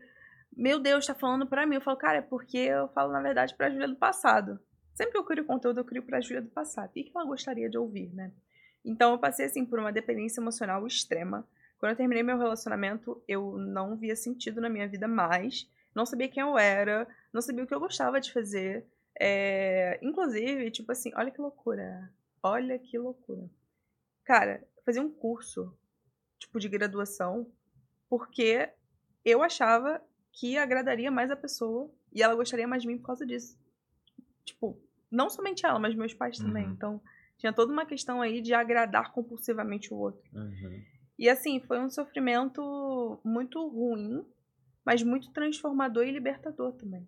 meu 0.55 0.79
Deus, 0.79 1.05
tá 1.05 1.15
falando 1.15 1.47
pra 1.47 1.65
mim. 1.65 1.75
Eu 1.75 1.81
falo, 1.81 1.97
cara, 1.97 2.17
é 2.17 2.21
porque 2.21 2.57
eu 2.57 2.89
falo, 2.89 3.13
na 3.13 3.21
verdade, 3.21 3.55
pra 3.55 3.69
Julia 3.69 3.87
do 3.87 3.95
passado. 3.95 4.59
Sempre 4.93 5.13
que 5.13 5.17
eu 5.17 5.23
crio 5.23 5.45
conteúdo, 5.45 5.79
eu 5.79 5.85
crio 5.85 6.03
pra 6.03 6.19
Julia 6.19 6.41
do 6.41 6.49
passado. 6.49 6.91
E 6.95 7.01
o 7.01 7.05
que 7.05 7.11
ela 7.15 7.25
gostaria 7.25 7.69
de 7.69 7.77
ouvir, 7.77 8.13
né? 8.13 8.31
Então, 8.83 9.11
eu 9.11 9.19
passei, 9.19 9.45
assim, 9.45 9.65
por 9.65 9.79
uma 9.79 9.91
dependência 9.91 10.41
emocional 10.41 10.85
extrema. 10.85 11.47
Quando 11.79 11.91
eu 11.91 11.97
terminei 11.97 12.23
meu 12.23 12.37
relacionamento, 12.37 13.21
eu 13.27 13.57
não 13.57 13.95
via 13.95 14.15
sentido 14.15 14.59
na 14.59 14.69
minha 14.69 14.87
vida 14.87 15.07
mais. 15.07 15.69
Não 15.95 16.05
sabia 16.05 16.27
quem 16.27 16.41
eu 16.41 16.57
era, 16.57 17.07
não 17.37 17.41
sabia 17.41 17.63
o 17.63 17.67
que 17.67 17.73
eu 17.73 17.79
gostava 17.79 18.19
de 18.19 18.33
fazer. 18.33 18.83
É, 19.19 19.99
inclusive, 20.01 20.71
tipo 20.71 20.91
assim, 20.91 21.11
olha 21.15 21.29
que 21.29 21.39
loucura. 21.39 22.11
Olha 22.41 22.79
que 22.79 22.97
loucura. 22.97 23.47
Cara, 24.25 24.67
fazia 24.83 25.01
um 25.01 25.11
curso, 25.11 25.71
tipo, 26.39 26.59
de 26.59 26.67
graduação, 26.67 27.51
porque 28.09 28.69
eu 29.23 29.43
achava 29.43 30.01
que 30.31 30.57
agradaria 30.57 31.11
mais 31.11 31.29
a 31.29 31.35
pessoa 31.35 31.91
e 32.11 32.23
ela 32.23 32.35
gostaria 32.35 32.67
mais 32.67 32.81
de 32.81 32.87
mim 32.87 32.97
por 32.97 33.05
causa 33.05 33.25
disso. 33.25 33.57
Tipo, 34.43 34.79
não 35.11 35.29
somente 35.29 35.65
ela, 35.65 35.79
mas 35.79 35.93
meus 35.93 36.13
pais 36.13 36.37
também. 36.37 36.65
Uhum. 36.65 36.71
Então, 36.71 37.01
tinha 37.37 37.53
toda 37.53 37.71
uma 37.71 37.85
questão 37.85 38.21
aí 38.21 38.41
de 38.41 38.53
agradar 38.53 39.11
compulsivamente 39.11 39.93
o 39.93 39.97
outro. 39.97 40.27
Uhum. 40.33 40.83
E 41.19 41.29
assim, 41.29 41.59
foi 41.59 41.79
um 41.79 41.89
sofrimento 41.89 43.19
muito 43.23 43.67
ruim, 43.67 44.25
mas 44.83 45.03
muito 45.03 45.31
transformador 45.31 46.03
e 46.03 46.11
libertador 46.11 46.73
também. 46.73 47.07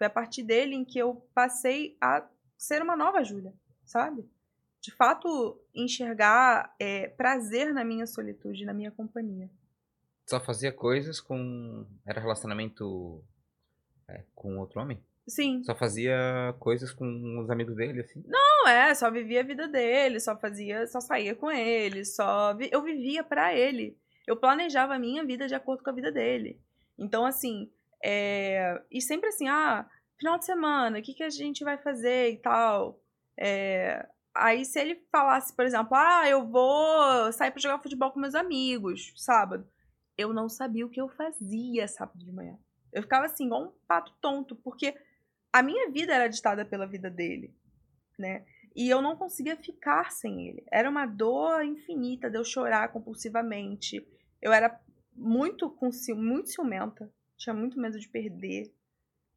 Foi 0.00 0.06
a 0.06 0.10
partir 0.10 0.42
dele 0.42 0.74
em 0.74 0.82
que 0.82 0.98
eu 0.98 1.16
passei 1.34 1.94
a 2.00 2.26
ser 2.56 2.80
uma 2.80 2.96
nova 2.96 3.22
Júlia, 3.22 3.52
sabe? 3.84 4.26
De 4.80 4.90
fato, 4.94 5.60
enxergar 5.74 6.74
é, 6.80 7.06
prazer 7.08 7.74
na 7.74 7.84
minha 7.84 8.06
solitude, 8.06 8.64
na 8.64 8.72
minha 8.72 8.90
companhia. 8.90 9.50
Só 10.26 10.40
fazia 10.40 10.72
coisas 10.72 11.20
com. 11.20 11.84
Era 12.06 12.18
relacionamento 12.18 13.22
é, 14.08 14.24
com 14.34 14.56
outro 14.56 14.80
homem? 14.80 14.98
Sim. 15.28 15.62
Só 15.64 15.74
fazia 15.74 16.16
coisas 16.58 16.94
com 16.94 17.38
os 17.38 17.50
amigos 17.50 17.76
dele, 17.76 18.00
assim? 18.00 18.24
Não 18.26 18.68
é, 18.68 18.94
só 18.94 19.10
vivia 19.10 19.40
a 19.40 19.44
vida 19.44 19.68
dele, 19.68 20.18
só 20.18 20.34
fazia, 20.34 20.86
só 20.86 20.98
saía 20.98 21.34
com 21.34 21.50
ele, 21.50 22.06
só 22.06 22.54
vi- 22.54 22.70
eu 22.72 22.82
vivia 22.82 23.22
pra 23.22 23.54
ele. 23.54 23.98
Eu 24.26 24.34
planejava 24.34 24.94
a 24.94 24.98
minha 24.98 25.22
vida 25.26 25.46
de 25.46 25.54
acordo 25.54 25.84
com 25.84 25.90
a 25.90 25.92
vida 25.92 26.10
dele. 26.10 26.58
Então 26.98 27.26
assim, 27.26 27.70
é, 28.02 28.82
e 28.90 29.00
sempre 29.00 29.28
assim, 29.28 29.48
ah, 29.48 29.88
final 30.18 30.38
de 30.38 30.44
semana, 30.44 30.98
o 30.98 31.02
que 31.02 31.14
que 31.14 31.22
a 31.22 31.30
gente 31.30 31.64
vai 31.64 31.78
fazer 31.78 32.30
e 32.32 32.36
tal. 32.38 33.00
É, 33.38 34.06
aí 34.34 34.64
se 34.64 34.78
ele 34.78 35.02
falasse, 35.10 35.54
por 35.54 35.64
exemplo, 35.64 35.94
ah, 35.94 36.28
eu 36.28 36.46
vou 36.46 37.32
sair 37.32 37.50
pra 37.50 37.60
jogar 37.60 37.82
futebol 37.82 38.10
com 38.10 38.20
meus 38.20 38.34
amigos 38.34 39.12
sábado, 39.16 39.66
eu 40.16 40.32
não 40.32 40.48
sabia 40.48 40.86
o 40.86 40.90
que 40.90 41.00
eu 41.00 41.08
fazia 41.08 41.88
sábado 41.88 42.18
de 42.18 42.32
manhã. 42.32 42.58
Eu 42.92 43.02
ficava 43.02 43.26
assim, 43.26 43.46
igual 43.46 43.64
um 43.64 43.72
pato 43.86 44.12
tonto, 44.20 44.56
porque 44.56 44.94
a 45.52 45.62
minha 45.62 45.90
vida 45.90 46.14
era 46.14 46.28
ditada 46.28 46.64
pela 46.64 46.86
vida 46.86 47.08
dele 47.10 47.54
né? 48.20 48.44
E 48.76 48.88
eu 48.88 49.02
não 49.02 49.16
conseguia 49.16 49.56
ficar 49.56 50.12
sem 50.12 50.46
ele. 50.46 50.62
Era 50.70 50.88
uma 50.88 51.06
dor 51.06 51.64
infinita 51.64 52.30
de 52.30 52.38
eu 52.38 52.44
chorar 52.44 52.92
compulsivamente. 52.92 54.06
Eu 54.40 54.52
era 54.52 54.78
muito 55.16 55.68
com 55.68 55.90
muito 56.14 56.50
ciumenta, 56.50 57.12
tinha 57.40 57.54
muito 57.54 57.80
medo 57.80 57.98
de 57.98 58.06
perder, 58.06 58.70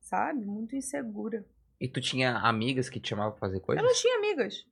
sabe? 0.01 0.45
Muito 0.45 0.75
insegura. 0.75 1.45
E 1.79 1.87
tu 1.87 2.01
tinha 2.01 2.37
amigas 2.37 2.89
que 2.89 2.99
te 2.99 3.09
chamavam 3.09 3.31
pra 3.31 3.39
fazer 3.39 3.61
coisas? 3.61 3.81
Eu 3.81 3.87
não 3.87 3.95
tinha 3.95 4.17
amigas. 4.17 4.67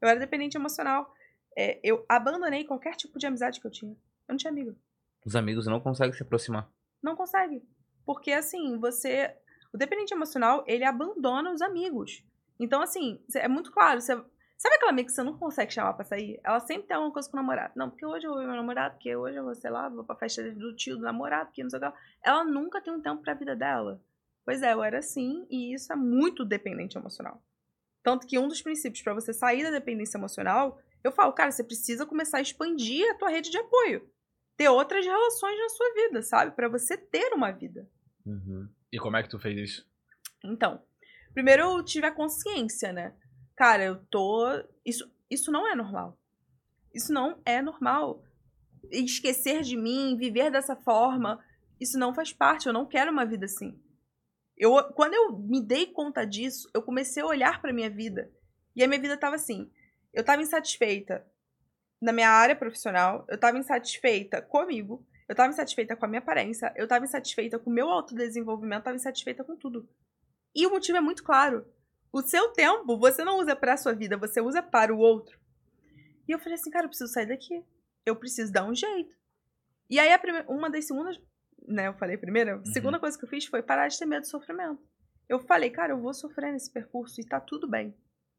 Eu 0.00 0.08
era 0.08 0.18
dependente 0.18 0.56
emocional. 0.56 1.12
É, 1.58 1.80
eu 1.82 2.04
abandonei 2.08 2.64
qualquer 2.64 2.94
tipo 2.94 3.18
de 3.18 3.26
amizade 3.26 3.60
que 3.60 3.66
eu 3.66 3.70
tinha. 3.70 3.92
Eu 3.92 4.32
não 4.32 4.36
tinha 4.36 4.52
amiga. 4.52 4.74
Os 5.24 5.34
amigos 5.34 5.66
não 5.66 5.80
conseguem 5.80 6.14
se 6.14 6.22
aproximar. 6.22 6.70
Não 7.02 7.16
consegue. 7.16 7.62
Porque, 8.04 8.30
assim, 8.30 8.78
você. 8.78 9.36
O 9.72 9.76
dependente 9.76 10.14
emocional, 10.14 10.64
ele 10.66 10.84
abandona 10.84 11.52
os 11.52 11.60
amigos. 11.60 12.22
Então, 12.58 12.80
assim, 12.80 13.20
é 13.34 13.48
muito 13.48 13.72
claro. 13.72 14.00
Você 14.00 14.16
Sabe 14.58 14.76
aquela 14.76 14.90
amiga 14.90 15.06
que 15.06 15.12
você 15.12 15.22
não 15.22 15.36
consegue 15.36 15.72
chamar 15.72 15.92
pra 15.92 16.04
sair? 16.04 16.40
Ela 16.42 16.60
sempre 16.60 16.86
tem 16.86 16.96
alguma 16.96 17.12
coisa 17.12 17.30
com 17.30 17.36
o 17.36 17.40
namorado. 17.40 17.74
Não, 17.76 17.90
porque 17.90 18.06
hoje 18.06 18.26
eu 18.26 18.30
vou 18.30 18.40
ver 18.40 18.46
meu 18.46 18.56
namorado, 18.56 18.94
porque 18.94 19.14
hoje 19.14 19.36
eu 19.36 19.44
vou, 19.44 19.54
sei 19.54 19.70
lá, 19.70 19.88
vou 19.88 20.02
pra 20.02 20.16
festa 20.16 20.42
do 20.50 20.74
tio 20.74 20.96
do 20.96 21.02
namorado, 21.02 21.46
porque 21.46 21.62
não 21.62 21.68
sei 21.68 21.78
o 21.78 21.92
que. 21.92 21.98
Ela 22.24 22.44
nunca 22.44 22.80
tem 22.80 22.92
um 22.92 23.00
tempo 23.02 23.22
pra 23.22 23.34
vida 23.34 23.54
dela. 23.54 24.00
Pois 24.44 24.62
é, 24.62 24.72
eu 24.72 24.82
era 24.82 24.98
assim, 24.98 25.46
e 25.50 25.74
isso 25.74 25.92
é 25.92 25.96
muito 25.96 26.44
dependente 26.44 26.96
emocional. 26.96 27.42
Tanto 28.02 28.26
que 28.26 28.38
um 28.38 28.48
dos 28.48 28.62
princípios 28.62 29.02
pra 29.02 29.12
você 29.12 29.32
sair 29.32 29.64
da 29.64 29.70
dependência 29.70 30.16
emocional, 30.16 30.80
eu 31.04 31.12
falo, 31.12 31.32
cara, 31.32 31.50
você 31.50 31.62
precisa 31.62 32.06
começar 32.06 32.38
a 32.38 32.42
expandir 32.42 33.10
a 33.10 33.14
tua 33.18 33.28
rede 33.28 33.50
de 33.50 33.58
apoio. 33.58 34.08
Ter 34.56 34.68
outras 34.68 35.04
relações 35.04 35.58
na 35.58 35.68
sua 35.68 35.92
vida, 35.92 36.22
sabe? 36.22 36.52
Pra 36.52 36.68
você 36.68 36.96
ter 36.96 37.34
uma 37.34 37.50
vida. 37.50 37.86
Uhum. 38.24 38.68
E 38.90 38.98
como 38.98 39.16
é 39.16 39.22
que 39.22 39.28
tu 39.28 39.38
fez 39.38 39.58
isso? 39.58 39.86
Então, 40.42 40.82
primeiro 41.34 41.62
eu 41.64 41.84
tive 41.84 42.06
a 42.06 42.12
consciência, 42.12 42.92
né? 42.92 43.12
Cara, 43.56 43.84
eu 43.84 43.96
tô. 44.06 44.46
Isso, 44.84 45.10
isso 45.30 45.50
não 45.50 45.66
é 45.66 45.74
normal. 45.74 46.18
Isso 46.94 47.12
não 47.12 47.40
é 47.44 47.62
normal. 47.62 48.22
Esquecer 48.90 49.62
de 49.62 49.76
mim, 49.76 50.16
viver 50.16 50.50
dessa 50.50 50.76
forma, 50.76 51.42
isso 51.80 51.98
não 51.98 52.14
faz 52.14 52.32
parte. 52.32 52.66
Eu 52.66 52.72
não 52.72 52.86
quero 52.86 53.10
uma 53.10 53.24
vida 53.24 53.46
assim. 53.46 53.80
Eu, 54.56 54.72
quando 54.94 55.14
eu 55.14 55.38
me 55.38 55.60
dei 55.60 55.86
conta 55.86 56.24
disso, 56.24 56.70
eu 56.72 56.82
comecei 56.82 57.22
a 57.22 57.26
olhar 57.26 57.60
pra 57.60 57.72
minha 57.72 57.90
vida. 57.90 58.30
E 58.74 58.84
a 58.84 58.88
minha 58.88 59.00
vida 59.00 59.16
tava 59.16 59.36
assim. 59.36 59.70
Eu 60.12 60.24
tava 60.24 60.42
insatisfeita 60.42 61.26
na 62.00 62.12
minha 62.12 62.30
área 62.30 62.54
profissional, 62.54 63.24
eu 63.28 63.38
tava 63.38 63.58
insatisfeita 63.58 64.42
comigo, 64.42 65.04
eu 65.28 65.34
tava 65.34 65.48
insatisfeita 65.50 65.96
com 65.96 66.04
a 66.04 66.08
minha 66.08 66.20
aparência, 66.20 66.72
eu 66.76 66.86
tava 66.86 67.04
insatisfeita 67.04 67.58
com 67.58 67.70
o 67.70 67.72
meu 67.72 67.88
autodesenvolvimento, 67.88 68.80
eu 68.80 68.84
tava 68.84 68.96
insatisfeita 68.96 69.42
com 69.42 69.56
tudo. 69.56 69.88
E 70.54 70.66
o 70.66 70.70
motivo 70.70 70.98
é 70.98 71.00
muito 71.00 71.24
claro. 71.24 71.66
O 72.16 72.22
seu 72.22 72.50
tempo 72.52 72.96
você 72.98 73.22
não 73.22 73.38
usa 73.38 73.54
para 73.54 73.74
a 73.74 73.76
sua 73.76 73.92
vida, 73.92 74.16
você 74.16 74.40
usa 74.40 74.62
para 74.62 74.94
o 74.94 74.98
outro. 74.98 75.38
E 76.26 76.32
eu 76.32 76.38
falei 76.38 76.54
assim, 76.54 76.70
cara, 76.70 76.86
eu 76.86 76.88
preciso 76.88 77.12
sair 77.12 77.26
daqui. 77.26 77.62
Eu 78.06 78.16
preciso 78.16 78.50
dar 78.50 78.64
um 78.64 78.74
jeito. 78.74 79.14
E 79.90 79.98
aí, 79.98 80.10
a 80.10 80.18
prime... 80.18 80.42
uma 80.48 80.70
das 80.70 80.86
segundas, 80.86 81.20
né, 81.68 81.88
eu 81.88 81.92
falei 81.98 82.16
primeiro, 82.16 82.62
a 82.62 82.64
segunda 82.72 82.98
coisa 82.98 83.18
que 83.18 83.24
eu 83.26 83.28
fiz 83.28 83.44
foi 83.44 83.62
parar 83.62 83.88
de 83.88 83.98
ter 83.98 84.06
medo 84.06 84.22
do 84.22 84.28
sofrimento. 84.28 84.82
Eu 85.28 85.40
falei, 85.40 85.68
cara, 85.68 85.92
eu 85.92 86.00
vou 86.00 86.14
sofrer 86.14 86.52
nesse 86.52 86.72
percurso 86.72 87.20
e 87.20 87.26
tá 87.26 87.38
tudo 87.38 87.68
bem, 87.68 87.94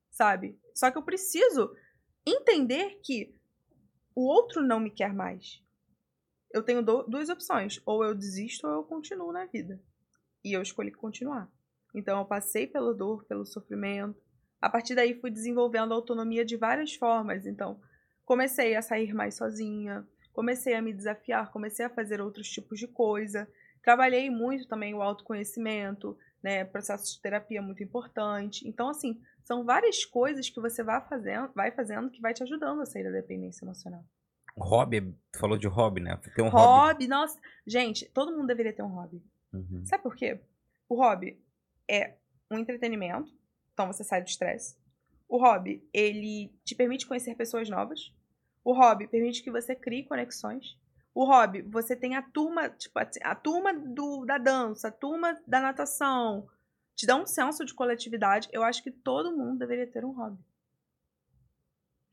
sabe? 0.10 0.60
Só 0.74 0.90
que 0.90 0.98
eu 0.98 1.04
preciso 1.04 1.72
entender 2.26 3.00
que 3.04 3.36
o 4.16 4.26
outro 4.26 4.64
não 4.64 4.80
me 4.80 4.90
quer 4.90 5.14
mais. 5.14 5.62
Eu 6.52 6.64
tenho 6.64 6.82
do- 6.82 7.04
duas 7.04 7.30
opções, 7.30 7.80
ou 7.86 8.04
eu 8.04 8.16
desisto 8.16 8.66
ou 8.66 8.74
eu 8.74 8.84
continuo 8.86 9.32
na 9.32 9.46
vida. 9.46 9.80
E 10.44 10.52
eu 10.58 10.64
escolhi 10.64 10.92
continuar. 10.92 11.48
Então 11.98 12.20
eu 12.20 12.26
passei 12.26 12.68
pela 12.68 12.94
dor, 12.94 13.26
pelo 13.26 13.44
sofrimento. 13.44 14.22
A 14.62 14.70
partir 14.70 14.94
daí 14.94 15.20
fui 15.20 15.32
desenvolvendo 15.32 15.94
autonomia 15.94 16.46
de 16.46 16.56
várias 16.56 16.94
formas. 16.94 17.48
Então 17.48 17.80
comecei 18.24 18.76
a 18.76 18.84
sair 18.84 19.14
mais 19.16 19.36
sozinha, 19.36 20.08
comecei 20.32 20.76
a 20.76 20.82
me 20.82 20.94
desafiar, 20.94 21.52
comecei 21.52 21.86
a 21.86 21.90
fazer 21.90 22.22
outros 22.22 22.48
tipos 22.48 22.80
de 22.80 22.88
coisa. 22.88 23.48
Trabalhei 23.82 24.30
muito 24.30 24.68
também 24.68 24.94
o 24.94 25.02
autoconhecimento, 25.02 26.16
né, 26.44 26.64
processo 26.66 27.16
de 27.16 27.20
terapia 27.20 27.64
muito 27.64 27.82
importante. 27.82 28.68
Então 28.68 28.90
assim, 28.90 29.20
são 29.44 29.66
várias 29.66 30.06
coisas 30.06 30.50
que 30.52 30.62
você 30.62 30.84
vai 30.84 31.02
fazendo, 31.08 31.50
vai 31.56 31.72
fazendo 31.72 32.12
que 32.12 32.22
vai 32.22 32.34
te 32.34 32.44
ajudando 32.44 32.82
a 32.82 32.86
sair 32.86 33.06
da 33.06 33.12
dependência 33.12 33.66
emocional. 33.66 34.06
Hobby, 34.56 35.16
tu 35.32 35.40
falou 35.40 35.58
de 35.58 35.68
hobby, 35.68 36.02
né? 36.02 36.20
Tem 36.36 36.46
um 36.46 36.50
hobby. 36.50 36.66
hobby, 36.66 37.08
nossa, 37.08 37.40
gente, 37.66 38.06
todo 38.10 38.36
mundo 38.36 38.48
deveria 38.48 38.74
ter 38.74 38.84
um 38.84 38.88
hobby. 38.88 39.24
Uhum. 39.54 39.84
Sabe 39.86 40.04
por 40.04 40.16
quê? 40.16 40.40
O 40.90 40.96
hobby 40.96 41.40
é 41.90 42.16
um 42.52 42.58
entretenimento, 42.58 43.32
então 43.74 43.88
você 43.88 44.04
sai 44.04 44.22
do 44.22 44.28
estresse. 44.28 44.76
O 45.28 45.38
hobby, 45.38 45.84
ele 45.94 46.52
te 46.64 46.74
permite 46.76 47.06
conhecer 47.06 47.36
pessoas 47.36 47.70
novas. 47.70 48.14
O 48.64 48.74
hobby 48.74 49.08
permite 49.08 49.44
que 49.44 49.52
você 49.52 49.76
crie 49.76 50.04
conexões. 50.06 50.78
O 51.14 51.26
hobby, 51.26 51.62
você 51.64 51.96
tem 51.96 52.16
a 52.16 52.22
turma, 52.22 52.70
tipo, 52.70 52.98
a 53.00 53.36
turma 53.36 53.74
do, 53.74 54.24
da 54.26 54.38
dança, 54.38 54.88
a 54.88 54.92
turma 54.92 55.38
da 55.48 55.60
natação. 55.60 56.48
Te 56.96 57.06
dá 57.06 57.16
um 57.16 57.26
senso 57.26 57.66
de 57.66 57.74
coletividade. 57.74 58.48
Eu 58.52 58.64
acho 58.64 58.82
que 58.84 58.92
todo 58.92 59.36
mundo 59.36 59.60
deveria 59.60 59.88
ter 59.88 60.06
um 60.06 60.12
hobby. 60.12 60.38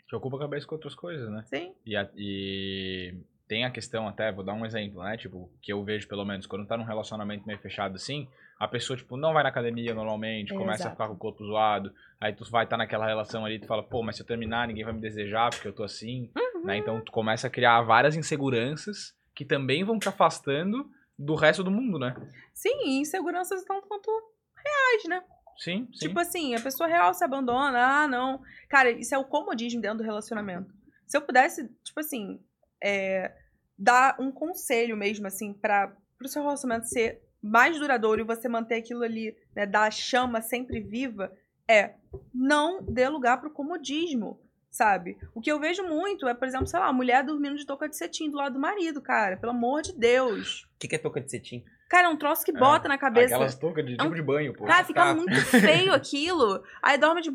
Que 0.09 0.17
ocupa 0.17 0.37
a 0.37 0.41
cabeça 0.41 0.67
com 0.67 0.75
outras 0.75 0.95
coisas, 0.95 1.31
né? 1.31 1.43
Sim? 1.47 1.75
E, 1.87 1.97
a- 1.97 2.11
e 2.17 3.15
tem 3.49 3.65
a 3.65 3.71
questão 3.71 4.07
até, 4.09 4.31
vou 4.33 4.45
dar 4.45 4.55
um 4.55 4.65
exemplo, 4.67 5.03
né? 5.03 5.17
Tipo, 5.17 5.51
que 5.63 5.73
eu 5.73 5.83
vejo 5.85 6.07
pelo 6.09 6.25
menos 6.25 6.47
quando 6.47 6.67
tá 6.67 6.77
num 6.77 6.85
relacionamento 6.85 7.47
meio 7.47 7.59
fechado 7.59 7.97
assim, 7.97 8.29
a 8.59 8.69
pessoa, 8.69 8.97
tipo, 8.97 9.17
não 9.17 9.33
vai 9.33 9.43
na 9.43 9.49
academia 9.49 9.95
normalmente, 9.95 10.53
É, 10.53 10.57
começa 10.57 10.85
a 10.85 10.87
exato. 10.87 10.95
ficar 10.95 11.09
com 11.09 11.15
o 11.15 11.19
corpo 11.19 11.45
zoado, 11.45 11.93
aí 12.21 12.33
tu 12.33 12.49
vai 12.51 12.65
estar 12.65 12.77
naquela 12.77 13.07
relação 13.07 13.45
ali, 13.45 13.59
tu 13.59 13.67
fala, 13.67 13.83
pô, 13.83 14.03
mas 14.03 14.17
se 14.17 14.23
eu 14.23 14.27
terminar, 14.27 14.69
ninguém 14.69 14.85
vai 14.85 14.93
me 14.93 15.01
desejar 15.01 15.51
porque 15.51 15.67
eu 15.69 15.73
tô 15.75 15.83
assim, 15.83 16.31
Uhum. 16.37 16.65
né? 16.65 16.77
Então 16.77 17.01
tu 17.01 17.11
começa 17.13 17.47
a 17.47 17.51
criar 17.51 17.83
várias 17.83 18.17
inseguranças 18.17 19.15
que 19.35 19.45
também 19.45 19.83
vão 19.85 19.99
te 19.99 20.09
afastando 20.09 20.89
do 21.19 21.35
resto 21.35 21.63
do 21.65 21.71
mundo, 21.71 21.99
né? 21.99 22.15
Sim, 22.53 22.75
e 22.87 23.01
inseguranças 23.01 23.65
tanto 23.65 23.87
quanto 23.89 24.11
reais, 24.57 25.05
né? 25.09 25.23
Sim, 25.57 25.89
sim. 25.93 26.09
Tipo 26.09 26.19
assim, 26.21 26.55
a 26.55 26.61
pessoa 26.61 26.89
real 26.89 27.13
se 27.15 27.25
abandona, 27.25 27.79
ah, 28.03 28.09
não. 28.09 28.41
Cara, 28.69 28.91
isso 28.91 29.15
é 29.15 29.19
o 29.19 29.25
comodismo 29.25 29.81
dentro 29.81 29.99
do 29.99 30.05
relacionamento. 30.05 30.73
Se 31.07 31.17
eu 31.17 31.23
pudesse, 31.23 31.69
tipo 31.85 32.01
assim, 32.01 32.41
é, 32.83 33.33
dar 33.79 34.17
um 34.21 34.33
conselho 34.33 34.97
mesmo, 34.97 35.27
assim, 35.27 35.53
para 35.53 35.95
o 36.23 36.27
seu 36.29 36.43
relacionamento 36.43 36.89
ser 36.89 37.21
mais 37.47 37.79
duradouro 37.79 38.21
e 38.23 38.25
você 38.25 38.49
manter 38.49 38.77
aquilo 38.77 39.03
ali, 39.03 39.37
né, 39.55 39.67
da 39.67 39.91
chama 39.91 40.41
sempre 40.41 40.81
viva, 40.81 41.31
é 41.69 41.95
não 42.35 42.83
dê 42.83 43.09
lugar 43.09 43.39
pro 43.41 43.51
comodismo, 43.51 44.41
sabe? 44.71 45.19
O 45.35 45.41
que 45.41 45.51
eu 45.53 45.61
vejo 45.61 45.83
muito 45.83 46.27
é, 46.27 46.33
por 46.35 46.49
exemplo, 46.49 46.67
sei 46.67 46.79
lá, 46.81 46.87
a 46.87 46.93
mulher 46.93 47.23
dormindo 47.25 47.57
de 47.57 47.67
touca 47.67 47.89
de 47.89 47.97
cetim 47.97 48.31
do 48.31 48.37
lado 48.39 48.55
do 48.55 48.59
marido, 48.61 49.01
cara. 49.03 49.37
Pelo 49.37 49.53
amor 49.53 49.83
de 49.83 49.93
Deus. 49.93 50.63
O 50.65 50.79
que, 50.79 50.89
que 50.89 50.95
é 50.95 50.99
touca 50.99 51.21
de 51.21 51.31
cetim? 51.31 51.65
Cara, 51.89 52.07
é 52.09 52.11
um 52.11 52.17
troço 52.17 52.45
que 52.45 52.51
É, 52.51 52.59
bota 52.59 52.89
na 52.89 52.97
cabeça. 52.99 53.35
Aquelas 53.35 53.55
toucas 53.55 53.85
de 53.85 53.93
É 53.93 53.95
um- 53.97 54.05
tipo 54.07 54.15
de 54.15 54.23
banho, 54.23 54.55
pô. 54.55 54.65
Cara, 54.65 54.85
fica 54.85 55.05
Tá. 55.05 55.15
muito 55.15 55.35
feio 55.91 55.93
aquilo. 55.93 56.65
Aí 56.83 56.97
dorme 56.99 57.21
de 57.21 57.31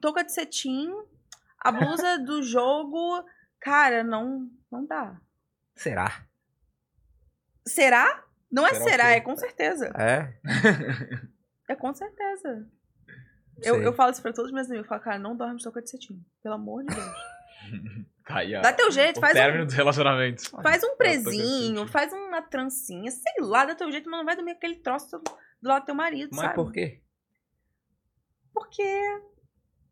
touca 0.00 0.22
de 0.24 0.32
cetim, 0.32 0.88
a 1.60 1.72
blusa 1.72 2.18
do 2.20 2.42
jogo. 2.42 3.24
Cara, 3.60 4.04
não, 4.04 4.48
não 4.70 4.86
dá. 4.86 5.20
Será? 5.74 6.22
Será? 7.66 8.24
Não 8.50 8.66
é 8.66 8.74
Será 8.74 8.84
será, 8.90 9.10
é 9.10 9.20
com 9.20 9.36
certeza. 9.36 9.92
É? 9.98 10.34
É 11.68 11.76
com 11.76 11.92
certeza. 11.92 12.66
Eu, 13.62 13.74
Sei. 13.74 13.86
eu 13.86 13.92
falo 13.92 14.10
isso 14.12 14.22
pra 14.22 14.32
todos 14.32 14.50
os 14.50 14.54
meus 14.54 14.66
amigos. 14.68 14.84
Eu 14.86 14.88
falo, 14.88 15.02
cara, 15.02 15.18
não 15.18 15.36
dorme 15.36 15.56
de 15.56 15.64
touca 15.64 15.82
de 15.82 15.90
cetim. 15.90 16.24
Pelo 16.42 16.54
amor 16.54 16.84
de 16.84 16.94
Deus. 16.94 17.14
Tá 18.28 18.40
aí, 18.40 18.54
ó. 18.54 18.60
Dá 18.60 18.74
teu 18.74 18.90
jeito, 18.92 19.16
o 19.16 19.20
faz 19.22 19.32
término 19.32 19.62
um, 19.62 19.66
dos 19.66 19.74
relacionamentos. 19.74 20.48
faz 20.62 20.82
um 20.84 20.94
cetim. 21.02 21.86
faz 21.86 22.12
uma 22.12 22.42
trancinha, 22.42 23.10
sei 23.10 23.32
lá, 23.40 23.64
dá 23.64 23.74
teu 23.74 23.90
jeito, 23.90 24.08
mas 24.10 24.18
não 24.18 24.26
vai 24.26 24.36
dormir 24.36 24.50
aquele 24.50 24.76
troço 24.76 25.18
do 25.18 25.22
do 25.60 25.68
lado 25.68 25.82
do 25.82 25.86
teu 25.86 25.94
marido, 25.94 26.30
Mas 26.32 26.40
sabe? 26.40 26.54
por 26.54 26.72
quê? 26.72 27.02
Porque 28.52 29.22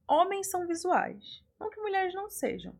homens 0.08 0.50
são 0.50 0.66
visuais. 0.66 1.42
Não 1.58 1.70
que 1.70 1.80
mulheres 1.80 2.14
não 2.14 2.28
sejam. 2.28 2.76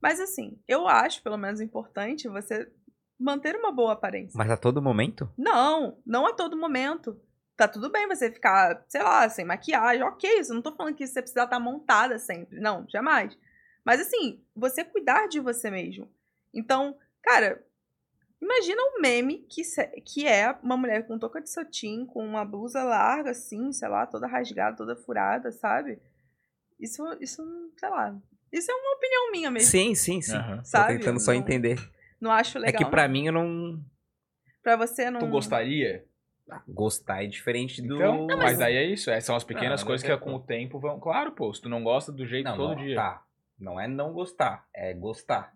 Mas 0.00 0.20
assim, 0.20 0.60
eu 0.68 0.86
acho, 0.86 1.22
pelo 1.22 1.36
menos, 1.36 1.60
importante 1.60 2.28
você 2.28 2.70
manter 3.18 3.56
uma 3.56 3.72
boa 3.72 3.92
aparência. 3.92 4.36
Mas 4.36 4.50
a 4.50 4.56
todo 4.56 4.82
momento? 4.82 5.30
Não, 5.36 5.98
não 6.04 6.26
a 6.26 6.32
todo 6.32 6.56
momento. 6.56 7.20
Tá 7.56 7.66
tudo 7.66 7.90
bem 7.90 8.06
você 8.06 8.30
ficar, 8.30 8.84
sei 8.88 9.02
lá, 9.02 9.28
sem 9.30 9.44
maquiagem, 9.44 10.02
ok. 10.02 10.40
Isso, 10.40 10.52
eu 10.52 10.56
não 10.56 10.62
tô 10.62 10.74
falando 10.74 10.94
que 10.94 11.06
você 11.06 11.22
precisa 11.22 11.44
estar 11.44 11.58
montada 11.58 12.18
sempre. 12.18 12.60
Não, 12.60 12.86
jamais. 12.88 13.36
Mas 13.84 14.00
assim, 14.00 14.42
você 14.54 14.84
cuidar 14.84 15.26
de 15.26 15.40
você 15.40 15.70
mesmo. 15.70 16.06
Então, 16.52 16.96
cara, 17.22 17.64
imagina 18.42 18.80
um 18.82 19.00
meme 19.00 19.38
que, 19.48 19.62
que 20.04 20.26
é 20.26 20.54
uma 20.62 20.76
mulher 20.76 21.06
com 21.06 21.18
touca 21.18 21.40
de 21.40 21.48
cetim, 21.48 22.04
com 22.04 22.22
uma 22.24 22.44
blusa 22.44 22.82
larga, 22.84 23.30
assim, 23.30 23.72
sei 23.72 23.88
lá, 23.88 24.06
toda 24.06 24.26
rasgada, 24.26 24.76
toda 24.76 24.94
furada, 24.96 25.50
sabe? 25.52 25.98
Isso, 26.78 27.02
isso, 27.20 27.42
sei 27.78 27.88
lá. 27.88 28.14
Isso 28.52 28.70
é 28.70 28.74
uma 28.74 28.94
opinião 28.96 29.30
minha 29.32 29.50
mesmo. 29.50 29.70
Sim, 29.70 29.94
sim, 29.94 30.20
sim. 30.20 30.32
Tô 30.58 30.64
Sabe? 30.64 30.98
tentando 30.98 31.20
só 31.20 31.32
Não- 31.32 31.38
entender. 31.40 31.78
Não 32.20 32.30
acho 32.30 32.58
legal. 32.58 32.74
é 32.80 32.84
que 32.84 32.90
pra 32.90 33.06
não. 33.06 33.12
mim 33.12 33.26
eu 33.26 33.32
não. 33.32 33.80
Pra 34.62 34.76
você 34.76 35.10
não. 35.10 35.20
Tu 35.20 35.26
gostaria? 35.26 36.04
Gostar 36.68 37.24
é 37.24 37.26
diferente 37.26 37.82
do. 37.82 37.96
Então, 37.96 38.26
mas 38.38 38.56
daí 38.58 38.76
é 38.76 38.84
isso. 38.84 39.10
Essas 39.10 39.24
são 39.24 39.36
as 39.36 39.42
pequenas 39.42 39.80
Não, 39.80 39.86
coisas 39.86 40.06
deve 40.06 40.18
que 40.18 40.24
com 40.24 40.34
o 40.34 40.40
tempo 40.40 40.78
vão. 40.78 41.00
Claro, 41.00 41.32
pô. 41.32 41.52
Se 41.52 41.60
tu 41.60 41.68
não 41.68 41.82
gosta 41.82 42.12
do 42.12 42.24
jeito 42.24 42.44
Não, 42.44 42.56
todo 42.56 42.76
não, 42.76 42.84
dia. 42.84 42.94
Tá. 42.94 43.22
Não 43.58 43.80
é 43.80 43.88
não 43.88 44.12
gostar, 44.12 44.66
é 44.74 44.92
gostar. 44.94 45.52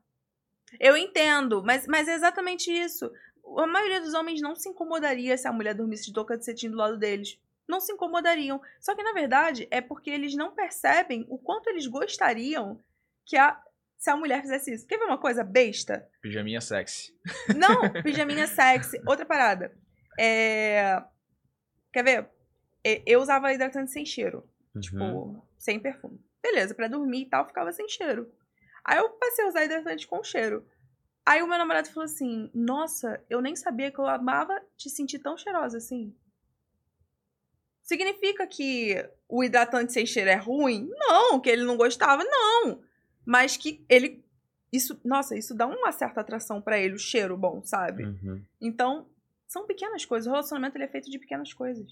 Eu 0.79 0.97
entendo, 0.97 1.63
mas, 1.65 1.87
mas 1.87 2.09
é 2.09 2.15
exatamente 2.15 2.71
isso. 2.73 3.11
A 3.59 3.67
maioria 3.67 4.01
dos 4.01 4.15
homens 4.15 4.41
não 4.41 4.55
se 4.55 4.69
incomodaria 4.69 5.37
se 5.37 5.47
a 5.47 5.53
mulher 5.53 5.75
dormisse 5.75 6.07
de 6.07 6.13
touca 6.13 6.37
de 6.37 6.45
cetim 6.45 6.71
do 6.71 6.77
lado 6.77 6.97
deles. 6.97 7.39
Não 7.69 7.81
se 7.81 7.93
incomodariam. 7.93 8.61
Só 8.81 8.95
que, 8.95 9.03
na 9.03 9.13
verdade, 9.13 9.69
é 9.71 9.81
porque 9.81 10.11
eles 10.11 10.35
não 10.35 10.53
percebem 10.53 11.25
o 11.29 11.39
quanto 11.39 11.69
eles 11.69 11.87
gostariam 11.87 12.81
que 13.25 13.37
a, 13.37 13.61
se 14.01 14.09
a 14.09 14.17
mulher 14.17 14.41
fizesse 14.41 14.73
isso. 14.73 14.87
Quer 14.87 14.99
ver 14.99 15.05
uma 15.05 15.19
coisa 15.19 15.45
besta? 15.45 16.09
Pijaminha 16.23 16.63
sexy. 16.63 17.15
Não, 17.55 17.93
pijaminha 18.03 18.47
sexy. 18.47 18.99
Outra 19.07 19.27
parada. 19.27 19.77
É... 20.19 21.03
Quer 21.93 22.03
ver? 22.03 22.29
Eu 23.05 23.21
usava 23.21 23.53
hidratante 23.53 23.93
sem 23.93 24.07
cheiro. 24.07 24.49
Uhum. 24.75 24.81
Tipo, 24.81 25.47
sem 25.59 25.79
perfume. 25.79 26.19
Beleza, 26.43 26.75
pra 26.75 26.89
dormir 26.89 27.25
e 27.25 27.29
tal, 27.29 27.47
ficava 27.47 27.71
sem 27.73 27.87
cheiro. 27.91 28.33
Aí 28.83 28.97
eu 28.97 29.11
passei 29.11 29.45
a 29.45 29.49
usar 29.49 29.65
hidratante 29.65 30.09
com 30.09 30.25
cheiro. 30.25 30.67
Aí 31.27 31.43
o 31.43 31.47
meu 31.47 31.59
namorado 31.59 31.91
falou 31.91 32.05
assim: 32.05 32.51
Nossa, 32.55 33.23
eu 33.29 33.43
nem 33.43 33.55
sabia 33.55 33.93
que 33.93 33.99
eu 33.99 34.07
amava 34.07 34.59
te 34.79 34.89
sentir 34.89 35.19
tão 35.19 35.37
cheirosa 35.37 35.77
assim. 35.77 36.17
Significa 37.83 38.47
que 38.47 39.07
o 39.29 39.45
hidratante 39.45 39.93
sem 39.93 40.07
cheiro 40.07 40.31
é 40.31 40.37
ruim? 40.37 40.89
Não, 40.97 41.39
que 41.39 41.51
ele 41.51 41.65
não 41.65 41.77
gostava, 41.77 42.25
não. 42.25 42.83
Mas 43.31 43.57
que 43.57 43.85
ele. 43.89 44.25
Isso, 44.73 45.01
nossa, 45.05 45.39
isso 45.39 45.55
dá 45.55 45.65
uma 45.65 45.93
certa 45.93 46.21
atração 46.21 46.61
pra 46.61 46.81
ele, 46.81 46.95
o 46.95 46.99
cheiro 46.99 47.37
bom, 47.37 47.63
sabe? 47.63 48.05
Uhum. 48.05 48.43
Então, 48.61 49.07
são 49.47 49.69
pequenas 49.69 50.05
coisas. 50.05 50.27
O 50.27 50.31
relacionamento 50.31 50.77
ele 50.77 50.83
é 50.85 50.89
feito 50.89 51.09
de 51.09 51.17
pequenas 51.17 51.53
coisas. 51.53 51.87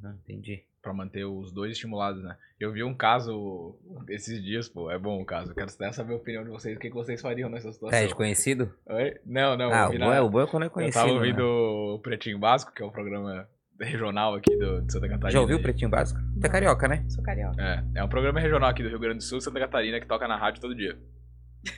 Não, 0.00 0.12
entendi. 0.14 0.64
Pra 0.80 0.94
manter 0.94 1.26
os 1.26 1.52
dois 1.52 1.72
estimulados, 1.72 2.22
né? 2.22 2.38
Eu 2.58 2.72
vi 2.72 2.82
um 2.82 2.94
caso 2.94 3.78
esses 4.08 4.42
dias, 4.42 4.66
pô. 4.66 4.90
É 4.90 4.98
bom 4.98 5.20
o 5.20 5.26
caso. 5.26 5.50
Eu 5.50 5.54
quero 5.54 5.70
saber 5.92 6.14
a 6.14 6.16
opinião 6.16 6.42
de 6.42 6.48
vocês. 6.48 6.74
O 6.74 6.80
que, 6.80 6.88
que 6.88 6.94
vocês 6.94 7.20
fariam 7.20 7.50
nessa 7.50 7.70
situação? 7.70 7.98
É 7.98 8.04
desconhecido? 8.04 8.74
Oi? 8.86 9.20
Não, 9.26 9.58
não. 9.58 9.70
ah, 9.70 9.90
eu 9.92 9.96
o 9.96 9.98
bom, 9.98 10.12
é, 10.12 10.20
o 10.22 10.30
bom 10.30 10.40
é 10.40 10.46
quando 10.46 10.62
é 10.62 10.66
Eu 10.66 10.70
conhecido. 10.70 11.02
tava 11.02 11.12
né? 11.12 11.18
ouvindo 11.18 11.42
o 11.42 11.98
Pretinho 11.98 12.38
Básico, 12.38 12.72
que 12.72 12.82
é 12.82 12.86
um 12.86 12.90
programa 12.90 13.46
regional 13.80 14.34
aqui 14.34 14.56
do, 14.56 14.82
de 14.82 14.92
Santa 14.92 15.08
Catarina. 15.08 15.30
Já 15.30 15.40
ouviu 15.40 15.56
o 15.58 15.62
Pretinho 15.62 15.90
Básico? 15.90 16.20
Tu 16.40 16.46
é 16.46 16.48
carioca, 16.48 16.88
né? 16.88 17.04
Sou 17.08 17.22
carioca. 17.22 17.60
É, 17.62 18.00
é 18.00 18.04
um 18.04 18.08
programa 18.08 18.40
regional 18.40 18.70
aqui 18.70 18.82
do 18.82 18.88
Rio 18.88 18.98
Grande 18.98 19.18
do 19.18 19.22
Sul, 19.24 19.40
Santa 19.40 19.58
Catarina, 19.60 20.00
que 20.00 20.06
toca 20.06 20.26
na 20.26 20.36
rádio 20.36 20.60
todo 20.60 20.74
dia. 20.74 20.96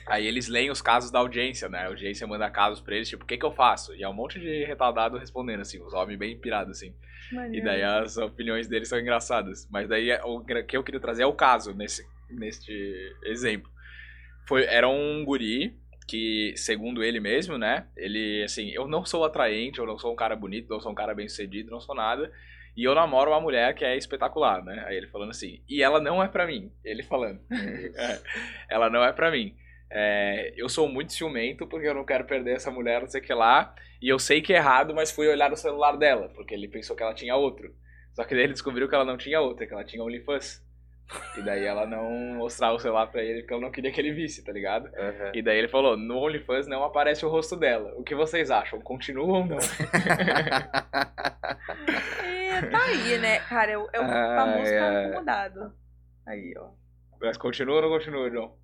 Aí 0.07 0.27
eles 0.27 0.47
leem 0.47 0.69
os 0.69 0.81
casos 0.81 1.09
da 1.11 1.17
audiência, 1.19 1.67
né? 1.67 1.79
A 1.79 1.87
audiência 1.87 2.25
manda 2.27 2.49
casos 2.49 2.79
pra 2.79 2.95
eles, 2.95 3.09
tipo, 3.09 3.23
o 3.23 3.27
que 3.27 3.37
que 3.37 3.45
eu 3.45 3.51
faço? 3.51 3.93
E 3.95 4.03
é 4.03 4.07
um 4.09 4.13
monte 4.13 4.39
de 4.39 4.63
retardado 4.65 5.17
respondendo, 5.17 5.61
assim, 5.61 5.81
os 5.81 5.93
homens 5.93 6.17
bem 6.19 6.37
pirados, 6.37 6.77
assim. 6.77 6.93
E 7.55 7.61
daí 7.63 7.81
as 7.83 8.17
opiniões 8.17 8.67
deles 8.67 8.87
são 8.87 8.99
engraçadas. 8.99 9.67
Mas 9.71 9.89
daí 9.89 10.11
é- 10.11 10.23
o 10.23 10.43
que 10.43 10.77
eu 10.77 10.83
queria 10.83 10.99
trazer 10.99 11.23
é 11.23 11.25
o 11.25 11.33
caso 11.33 11.73
nesse, 11.73 12.03
neste 12.29 12.71
exemplo. 13.23 13.69
Foi, 14.47 14.63
era 14.65 14.87
um 14.87 15.23
guri 15.25 15.75
que, 16.09 16.53
segundo 16.55 17.03
ele 17.03 17.19
mesmo, 17.19 17.57
né? 17.57 17.85
Ele, 17.95 18.43
assim, 18.43 18.69
eu 18.71 18.87
não 18.87 19.05
sou 19.05 19.23
atraente, 19.23 19.79
eu 19.79 19.85
não 19.85 19.99
sou 19.99 20.11
um 20.11 20.15
cara 20.15 20.35
bonito, 20.35 20.69
não 20.69 20.79
sou 20.79 20.91
um 20.91 20.95
cara 20.95 21.13
bem 21.13 21.29
sucedido, 21.29 21.69
não 21.69 21.79
sou 21.79 21.95
nada. 21.95 22.31
E 22.75 22.83
eu 22.83 22.95
namoro 22.95 23.31
uma 23.31 23.41
mulher 23.41 23.75
que 23.75 23.85
é 23.85 23.95
espetacular, 23.95 24.63
né? 24.63 24.83
Aí 24.87 24.97
ele 24.97 25.07
falando 25.07 25.29
assim, 25.29 25.61
e 25.69 25.83
ela 25.83 25.99
não 25.99 26.23
é 26.23 26.27
pra 26.27 26.47
mim. 26.47 26.71
Ele 26.83 27.03
falando, 27.03 27.39
É, 27.51 28.19
ela 28.73 28.89
não 28.89 29.03
é 29.03 29.13
pra 29.13 29.29
mim. 29.29 29.55
É, 29.91 30.53
eu 30.55 30.67
sou 30.67 30.87
muito 30.87 31.13
ciumento 31.13 31.67
porque 31.67 31.87
eu 31.87 31.93
não 31.93 32.05
quero 32.05 32.25
perder 32.25 32.55
essa 32.55 32.71
mulher, 32.71 33.01
não 33.01 33.07
sei 33.07 33.21
o 33.21 33.23
que 33.23 33.33
lá. 33.33 33.75
E 34.01 34.07
eu 34.07 34.17
sei 34.17 34.41
que 34.41 34.53
é 34.53 34.57
errado, 34.57 34.95
mas 34.95 35.11
fui 35.11 35.27
olhar 35.27 35.51
o 35.51 35.57
celular 35.57 35.97
dela, 35.97 36.29
porque 36.29 36.53
ele 36.53 36.67
pensou 36.67 36.95
que 36.95 37.03
ela 37.03 37.13
tinha 37.13 37.35
outro. 37.35 37.73
Só 38.13 38.23
que 38.23 38.33
daí 38.33 38.45
ele 38.45 38.53
descobriu 38.53 38.87
que 38.87 38.95
ela 38.95 39.05
não 39.05 39.17
tinha 39.17 39.41
outra, 39.41 39.67
que 39.67 39.73
ela 39.73 39.83
tinha 39.83 40.03
OnlyFans. 40.03 40.63
E 41.37 41.41
daí 41.41 41.65
ela 41.65 41.87
não 41.87 42.11
mostrava 42.35 42.75
o 42.75 42.79
celular 42.79 43.07
pra 43.07 43.23
ele 43.23 43.41
porque 43.41 43.53
ela 43.53 43.63
não 43.63 43.71
queria 43.71 43.91
que 43.91 43.99
ele 43.99 44.13
visse, 44.13 44.43
tá 44.43 44.51
ligado? 44.51 44.85
Uhum. 44.85 45.31
E 45.33 45.41
daí 45.41 45.57
ele 45.57 45.67
falou, 45.67 45.97
no 45.97 46.17
OnlyFans 46.17 46.67
não 46.67 46.83
aparece 46.83 47.25
o 47.25 47.29
rosto 47.29 47.55
dela. 47.55 47.93
O 47.97 48.03
que 48.03 48.13
vocês 48.13 48.51
acham? 48.51 48.79
Continua 48.81 49.39
ou 49.39 49.45
não? 49.45 49.57
É, 52.23 52.61
tá 52.63 52.83
aí, 52.83 53.17
né? 53.19 53.39
Cara, 53.39 53.71
é 53.71 53.77
o, 53.77 53.87
é 53.93 53.99
o 53.99 54.03
famoso 54.05 54.71
cara 54.71 54.97
ai. 54.99 55.05
acomodado. 55.05 55.73
Aí, 56.27 56.53
ó. 56.57 56.69
Mas 57.21 57.37
continua 57.37 57.75
ou 57.77 57.81
não 57.83 57.89
continua, 57.89 58.29
John? 58.29 58.57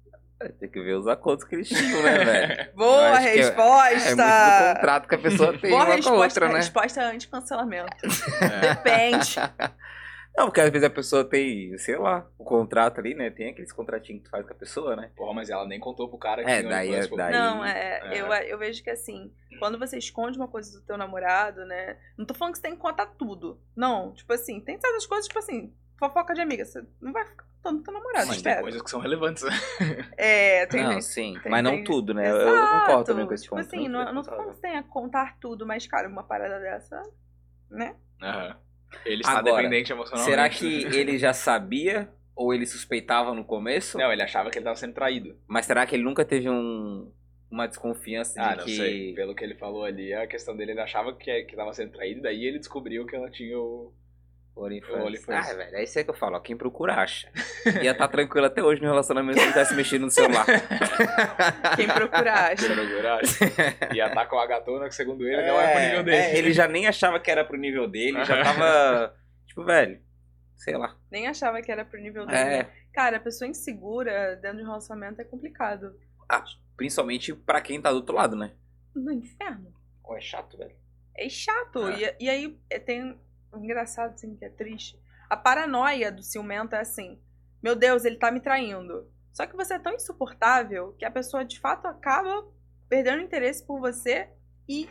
Tem 0.59 0.69
que 0.69 0.81
ver 0.81 0.95
os 0.95 1.07
acordos 1.07 1.45
que 1.45 1.55
eles 1.55 1.69
tinham, 1.69 2.03
né, 2.03 2.17
velho? 2.25 2.73
Boa 2.75 3.21
é- 3.21 3.35
resposta! 3.35 4.09
É 4.09 4.15
muito 4.15 4.67
do 4.67 4.75
contrato 4.75 5.07
que 5.07 5.15
a 5.15 5.17
pessoa 5.17 5.53
tem 5.57 5.69
Boa 5.71 5.83
uma 5.83 5.85
com 5.85 5.91
a 5.91 5.95
resposta, 5.95 6.23
outra, 6.23 6.47
né? 6.49 6.55
resposta 6.55 7.01
anti-cancelamento. 7.03 7.95
É. 8.41 8.73
Depende. 8.75 9.35
Não, 10.37 10.45
porque 10.47 10.59
às 10.59 10.69
vezes 10.69 10.85
a 10.85 10.89
pessoa 10.89 11.23
tem, 11.23 11.77
sei 11.77 11.97
lá, 11.97 12.27
o 12.37 12.43
contrato 12.43 12.99
ali, 12.99 13.13
né? 13.15 13.29
Tem 13.29 13.49
aqueles 13.49 13.71
contratinhos 13.71 14.21
que 14.23 14.27
tu 14.27 14.31
faz 14.31 14.45
com 14.45 14.51
a 14.51 14.55
pessoa, 14.55 14.95
né? 14.95 15.09
Porra, 15.15 15.33
mas 15.33 15.49
ela 15.49 15.65
nem 15.65 15.79
contou 15.79 16.09
pro 16.09 16.17
cara 16.17 16.43
que 16.43 16.49
É, 16.51 16.61
daí 16.61 16.93
é- 16.93 17.07
daí- 17.07 17.33
Não, 17.33 17.63
é, 17.63 17.99
é. 18.03 18.19
Eu, 18.21 18.27
eu 18.27 18.57
vejo 18.57 18.83
que 18.83 18.89
assim, 18.89 19.31
quando 19.59 19.79
você 19.79 19.97
esconde 19.97 20.37
uma 20.37 20.47
coisa 20.49 20.77
do 20.77 20.85
teu 20.85 20.97
namorado, 20.97 21.65
né? 21.65 21.97
Não 22.17 22.25
tô 22.25 22.33
falando 22.33 22.51
que 22.53 22.57
você 22.59 22.63
tem 22.63 22.75
que 22.75 22.81
contar 22.81 23.05
tudo. 23.05 23.61
Não, 23.75 24.13
tipo 24.13 24.31
assim, 24.33 24.59
tem 24.59 24.77
certas 24.79 25.05
coisas, 25.05 25.25
tipo 25.27 25.39
assim, 25.39 25.73
fofoca 25.97 26.33
de 26.33 26.41
amiga. 26.41 26.65
Você 26.65 26.83
não 26.99 27.13
vai 27.13 27.25
ficar 27.25 27.45
contando 27.63 27.81
teu 27.83 27.93
namorado, 27.93 28.27
Mas 28.27 28.41
tem 28.41 28.51
espera. 28.51 28.61
coisas 28.61 28.81
que 28.81 28.89
são 28.89 28.99
relevantes, 28.99 29.41
né? 29.43 29.49
É, 30.17 30.65
tem 30.67 30.83
não, 30.83 31.01
sim. 31.01 31.39
tem- 31.41 31.51
mas 31.51 31.63
não 31.63 31.71
tem- 31.71 31.83
tudo, 31.85 32.13
né? 32.13 32.29
Eu- 32.29 32.35
Eu 32.35 32.49
Exato. 32.51 32.71
concordo 32.81 33.03
também 33.05 33.25
com 33.27 33.33
esse 33.33 33.43
tipo 33.43 33.55
ponto. 33.55 33.65
assim, 33.65 33.87
não, 33.87 34.13
não 34.13 34.21
tô 34.21 34.31
falando 34.31 34.49
que 34.49 34.55
você 34.55 34.61
tenha 34.61 34.83
que 34.83 34.89
contar 34.89 35.37
tudo, 35.39 35.65
mas, 35.65 35.87
cara, 35.87 36.07
uma 36.09 36.23
parada 36.23 36.59
dessa, 36.59 37.01
né? 37.69 37.95
Aham. 38.21 38.57
Ele 39.05 39.21
está 39.21 39.39
Agora, 39.39 39.57
dependente 39.57 39.91
emocionalmente. 39.91 40.29
Será 40.29 40.49
que 40.49 40.85
ele 40.95 41.17
já 41.17 41.33
sabia 41.33 42.09
ou 42.35 42.53
ele 42.53 42.65
suspeitava 42.65 43.33
no 43.33 43.43
começo? 43.43 43.97
Não, 43.97 44.11
ele 44.11 44.21
achava 44.21 44.49
que 44.49 44.57
ele 44.57 44.65
tava 44.65 44.75
sendo 44.75 44.93
traído. 44.93 45.35
Mas 45.47 45.65
será 45.65 45.85
que 45.85 45.95
ele 45.95 46.03
nunca 46.03 46.23
teve 46.25 46.49
um, 46.49 47.11
uma 47.49 47.67
desconfiança 47.67 48.33
de 48.33 48.39
Ah, 48.39 48.55
não 48.57 48.65
que. 48.65 48.75
sei. 48.75 49.13
Pelo 49.13 49.33
que 49.33 49.43
ele 49.43 49.55
falou 49.55 49.83
ali, 49.85 50.13
a 50.13 50.27
questão 50.27 50.55
dele, 50.55 50.71
ele 50.71 50.81
achava 50.81 51.13
que, 51.15 51.43
que 51.43 51.55
tava 51.55 51.73
sendo 51.73 51.91
traído, 51.91 52.21
daí 52.21 52.45
ele 52.45 52.59
descobriu 52.59 53.05
que 53.05 53.15
ela 53.15 53.29
tinha 53.29 53.57
o... 53.57 53.93
OnlyFans. 54.55 55.49
Ah, 55.49 55.53
velho, 55.53 55.75
é 55.75 55.83
isso 55.83 55.97
aí 55.97 56.03
que 56.05 56.09
eu 56.09 56.13
falo, 56.15 56.37
ó, 56.37 56.39
quem 56.39 56.55
procura 56.55 56.95
acha. 56.95 57.29
Ia 57.83 57.91
estar 57.91 58.07
tranquilo 58.07 58.45
até 58.47 58.63
hoje 58.63 58.81
no 58.81 58.87
relacionamento 58.87 59.37
se 59.37 59.45
não 59.45 59.51
tivesse 59.51 59.75
mexido 59.75 60.05
no 60.05 60.11
celular. 60.11 60.45
Quem 61.75 61.87
procura 61.87 62.33
acha. 62.51 62.65
e 63.93 63.99
ataca 63.99 64.29
com 64.29 64.39
a 64.39 64.47
gatona, 64.47 64.87
que 64.87 64.95
segundo 64.95 65.27
ele 65.27 65.45
não 65.45 65.59
é 65.59 65.71
pro 65.73 65.81
nível 65.81 66.03
dele. 66.03 66.17
é, 66.17 66.37
ele 66.37 66.53
já 66.53 66.67
nem 66.67 66.87
achava 66.87 67.19
que 67.19 67.29
era 67.29 67.43
pro 67.43 67.57
nível 67.57 67.87
dele, 67.87 68.23
já 68.23 68.41
tava. 68.43 69.15
tipo, 69.45 69.63
velho, 69.65 70.01
sei 70.55 70.77
lá. 70.77 70.95
Nem 71.11 71.27
achava 71.27 71.61
que 71.61 71.71
era 71.71 71.83
pro 71.83 71.99
nível 71.99 72.25
dele. 72.25 72.37
É, 72.37 72.63
né? 72.63 72.69
Cara, 72.93 73.17
a 73.17 73.19
pessoa 73.19 73.49
insegura 73.49 74.37
dentro 74.37 74.57
de 74.57 74.63
um 74.63 74.67
relacionamento 74.67 75.21
é 75.21 75.25
complicado. 75.25 75.99
principalmente 76.77 77.33
pra 77.33 77.59
quem 77.59 77.81
tá 77.81 77.89
do 77.91 77.97
outro 77.97 78.15
lado, 78.15 78.35
né? 78.37 78.53
No 78.95 79.11
inferno. 79.11 79.73
Ou 80.01 80.15
é 80.17 80.21
chato, 80.21 80.57
velho. 80.57 80.75
É 81.17 81.27
chato. 81.27 81.89
É. 81.89 82.15
E, 82.19 82.25
e 82.25 82.29
aí 82.29 82.59
é, 82.69 82.79
tem 82.79 83.19
engraçado, 83.63 84.13
assim, 84.13 84.35
que 84.35 84.45
é 84.45 84.49
triste. 84.49 84.99
A 85.29 85.37
paranoia 85.37 86.11
do 86.11 86.23
ciumento 86.23 86.75
é 86.75 86.79
assim: 86.79 87.19
meu 87.61 87.75
Deus, 87.75 88.05
ele 88.05 88.17
tá 88.17 88.31
me 88.31 88.39
traindo. 88.39 89.09
Só 89.33 89.45
que 89.45 89.55
você 89.55 89.73
é 89.73 89.79
tão 89.79 89.93
insuportável 89.93 90.93
que 90.93 91.05
a 91.05 91.11
pessoa 91.11 91.43
de 91.43 91.59
fato 91.59 91.87
acaba 91.87 92.47
perdendo 92.87 93.23
interesse 93.23 93.65
por 93.65 93.79
você 93.79 94.29
e 94.67 94.89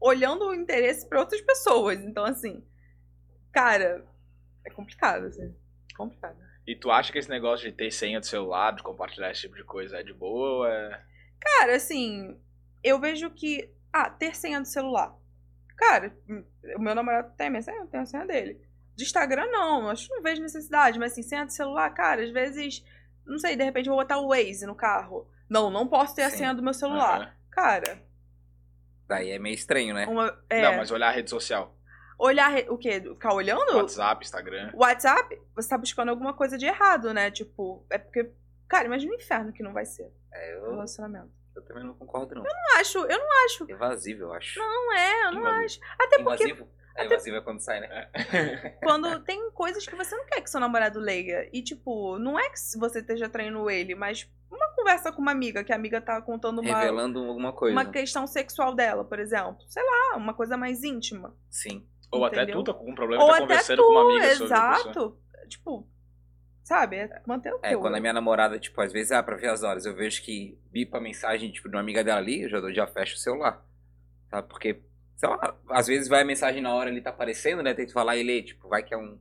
olhando 0.00 0.46
o 0.46 0.54
interesse 0.54 1.08
pra 1.08 1.20
outras 1.20 1.40
pessoas. 1.40 1.98
Então, 2.00 2.24
assim, 2.24 2.64
cara, 3.52 4.04
é 4.66 4.70
complicado, 4.70 5.26
assim. 5.26 5.54
Complicado. 5.96 6.38
E 6.66 6.76
tu 6.76 6.90
acha 6.90 7.10
que 7.12 7.18
esse 7.18 7.28
negócio 7.30 7.68
de 7.68 7.76
ter 7.76 7.90
senha 7.90 8.20
do 8.20 8.26
celular, 8.26 8.74
de 8.74 8.82
compartilhar 8.82 9.30
esse 9.30 9.42
tipo 9.42 9.56
de 9.56 9.64
coisa 9.64 9.98
é 9.98 10.02
de 10.02 10.12
boa 10.12 10.68
é... 10.68 11.02
Cara, 11.40 11.76
assim, 11.76 12.38
eu 12.84 13.00
vejo 13.00 13.30
que. 13.30 13.72
Ah, 13.92 14.10
ter 14.10 14.36
senha 14.36 14.60
do 14.60 14.68
celular. 14.68 15.16
Cara, 15.80 16.14
hum, 16.28 16.44
o 16.76 16.78
meu 16.78 16.94
namorado 16.94 17.32
tem 17.36 17.46
a 17.46 17.50
minha 17.50 17.62
senha, 17.62 17.78
eu 17.80 17.86
tenho 17.86 18.02
a 18.02 18.06
senha 18.06 18.26
dele. 18.26 18.60
De 18.94 19.02
Instagram, 19.04 19.46
não, 19.50 19.88
acho 19.88 20.06
que 20.08 20.14
não 20.14 20.22
vejo 20.22 20.42
necessidade, 20.42 20.98
mas 20.98 21.12
assim, 21.12 21.22
senha 21.22 21.46
do 21.46 21.52
celular, 21.52 21.88
cara, 21.94 22.22
às 22.22 22.30
vezes, 22.30 22.84
não 23.26 23.38
sei, 23.38 23.56
de 23.56 23.64
repente 23.64 23.88
eu 23.88 23.94
vou 23.94 24.02
botar 24.02 24.18
o 24.18 24.28
Waze 24.28 24.66
no 24.66 24.74
carro. 24.74 25.26
Não, 25.48 25.70
não 25.70 25.88
posso 25.88 26.14
ter 26.14 26.22
a 26.24 26.30
Sim. 26.30 26.36
senha 26.36 26.54
do 26.54 26.62
meu 26.62 26.74
celular. 26.74 27.20
Aham. 27.22 27.32
Cara, 27.50 28.02
Daí 29.08 29.30
é 29.30 29.38
meio 29.38 29.54
estranho, 29.54 29.94
né? 29.94 30.06
uma, 30.06 30.38
é, 30.48 30.62
Não, 30.62 30.76
mas 30.76 30.90
olhar 30.90 31.08
a 31.08 31.12
rede 31.12 31.30
social. 31.30 31.74
olhar 32.18 32.48
re- 32.48 32.66
o 32.68 32.76
quê? 32.78 33.00
Ficar 33.00 33.32
olhando? 33.34 33.76
WhatsApp, 33.76 34.24
Instagram. 34.24 34.70
WhatsApp, 34.74 35.40
você 35.56 35.68
tá 35.68 35.78
buscando 35.78 36.10
alguma 36.10 36.32
coisa 36.34 36.56
de 36.58 36.66
errado, 36.66 37.12
né? 37.14 37.30
Tipo, 37.30 37.84
é 37.90 37.98
porque. 37.98 38.30
Cara, 38.68 38.84
imagina 38.84 39.10
o 39.12 39.16
inferno 39.16 39.52
que 39.52 39.62
não 39.64 39.72
vai 39.72 39.84
ser 39.84 40.12
É, 40.32 40.58
o 40.60 40.66
eu, 40.66 40.70
relacionamento. 40.72 41.30
Eu 41.60 41.64
também 41.66 41.84
não 41.84 41.94
concordo, 41.94 42.34
não. 42.34 42.42
Não 42.42 42.78
acho, 42.80 42.98
eu 42.98 43.18
não 43.18 43.44
acho. 43.46 43.70
Evasivo, 43.70 44.22
eu 44.24 44.32
acho. 44.32 44.58
Não 44.58 44.92
é, 44.92 45.26
eu 45.26 45.32
não 45.32 45.40
Invasivo. 45.40 45.64
acho. 45.64 45.80
Até 45.98 46.22
porque 46.22 46.44
Invasivo? 46.44 46.68
É, 46.96 47.04
evasivo 47.06 47.36
é 47.36 47.40
quando 47.40 47.60
sai, 47.60 47.80
né? 47.80 48.10
quando 48.82 49.20
tem 49.24 49.50
coisas 49.52 49.86
que 49.86 49.94
você 49.94 50.14
não 50.16 50.26
quer 50.26 50.40
que 50.40 50.50
seu 50.50 50.60
namorado 50.60 50.98
leia. 50.98 51.48
E, 51.52 51.62
tipo, 51.62 52.18
não 52.18 52.38
é 52.38 52.50
que 52.50 52.58
você 52.78 52.98
esteja 52.98 53.28
traindo 53.28 53.70
ele, 53.70 53.94
mas 53.94 54.28
uma 54.50 54.74
conversa 54.74 55.12
com 55.12 55.22
uma 55.22 55.30
amiga, 55.30 55.62
que 55.62 55.72
a 55.72 55.76
amiga 55.76 56.00
tá 56.00 56.20
contando 56.20 56.60
uma, 56.60 56.78
Revelando 56.80 57.20
alguma 57.24 57.52
coisa. 57.52 57.72
uma 57.72 57.84
questão 57.90 58.26
sexual 58.26 58.74
dela, 58.74 59.04
por 59.04 59.18
exemplo. 59.20 59.58
Sei 59.68 59.82
lá, 59.82 60.16
uma 60.16 60.34
coisa 60.34 60.56
mais 60.56 60.82
íntima. 60.82 61.34
Sim. 61.48 61.86
Ou 62.12 62.24
até 62.24 62.42
Entendeu? 62.42 62.56
tu 62.56 62.64
tá 62.64 62.72
com 62.74 62.80
algum 62.80 62.94
problema, 62.94 63.22
Ou 63.22 63.28
tá 63.28 63.34
até 63.36 63.42
conversando 63.46 63.76
tu, 63.76 63.84
com 63.86 63.92
uma 63.92 64.02
amiga 64.02 64.34
sobre 64.34 64.52
a 64.54 64.70
pessoa. 64.72 64.80
exato. 64.80 65.20
Tipo, 65.48 65.88
sabe? 66.70 66.96
É 66.98 67.20
manter 67.26 67.52
o 67.52 67.58
É, 67.64 67.70
teu. 67.70 67.80
quando 67.80 67.96
a 67.96 68.00
minha 68.00 68.12
namorada, 68.12 68.56
tipo, 68.60 68.80
às 68.80 68.92
vezes, 68.92 69.10
ah, 69.10 69.20
pra 69.24 69.36
ver 69.36 69.48
as 69.48 69.64
horas, 69.64 69.84
eu 69.84 69.92
vejo 69.94 70.22
que 70.22 70.56
bipa 70.70 70.98
a 70.98 71.00
mensagem, 71.00 71.50
tipo, 71.50 71.68
de 71.68 71.74
uma 71.74 71.80
amiga 71.82 72.04
dela 72.04 72.20
ali, 72.20 72.42
eu 72.42 72.48
já, 72.48 72.60
já 72.72 72.86
fecho 72.86 73.16
o 73.16 73.18
celular. 73.18 73.60
Sabe? 74.30 74.48
Porque, 74.48 74.80
sei 75.16 75.28
lá, 75.28 75.56
às 75.70 75.88
vezes 75.88 76.06
vai 76.08 76.22
a 76.22 76.24
mensagem 76.24 76.62
na 76.62 76.72
hora 76.72 76.88
ali, 76.88 77.00
tá 77.00 77.10
aparecendo, 77.10 77.60
né? 77.60 77.74
Tem 77.74 77.86
que 77.86 77.92
falar 77.92 78.16
e 78.16 78.22
ler, 78.22 78.44
tipo, 78.44 78.68
vai 78.68 78.82
que 78.84 78.94
é 78.94 78.96
um. 78.96 79.18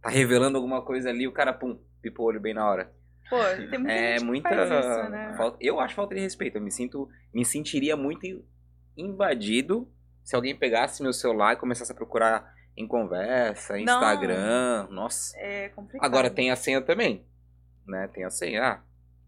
Tá 0.00 0.08
revelando 0.08 0.56
alguma 0.56 0.80
coisa 0.82 1.10
ali, 1.10 1.28
o 1.28 1.32
cara, 1.32 1.52
pum, 1.52 1.78
pipa 2.00 2.22
o 2.22 2.24
olho 2.24 2.40
bem 2.40 2.54
na 2.54 2.66
hora. 2.66 2.90
Pô, 3.28 3.36
tem 3.70 3.78
muita 3.78 3.92
É 3.92 4.20
muita. 4.20 4.48
isso, 4.54 5.10
né? 5.10 5.34
falta- 5.36 5.58
Eu 5.60 5.78
acho 5.78 5.94
falta 5.94 6.14
de 6.14 6.20
respeito. 6.22 6.56
Eu 6.56 6.62
me 6.62 6.70
sinto. 6.70 7.08
Me 7.34 7.44
sentiria 7.44 7.94
muito 7.96 8.24
invadido 8.96 9.88
se 10.24 10.34
alguém 10.34 10.56
pegasse 10.56 11.02
meu 11.02 11.12
celular 11.12 11.52
e 11.52 11.56
começasse 11.56 11.92
a 11.92 11.94
procurar 11.94 12.54
em 12.76 12.86
conversa, 12.86 13.74
Não. 13.74 13.82
Instagram. 13.82 14.88
Nossa. 14.90 15.36
É 15.38 15.68
complicado. 15.70 16.04
Agora 16.06 16.30
tem 16.30 16.50
a 16.50 16.56
senha 16.56 16.80
também. 16.80 17.24
né? 17.86 18.08
Tem 18.12 18.24
a 18.24 18.30
senha. 18.30 18.62
Ah, 18.64 18.80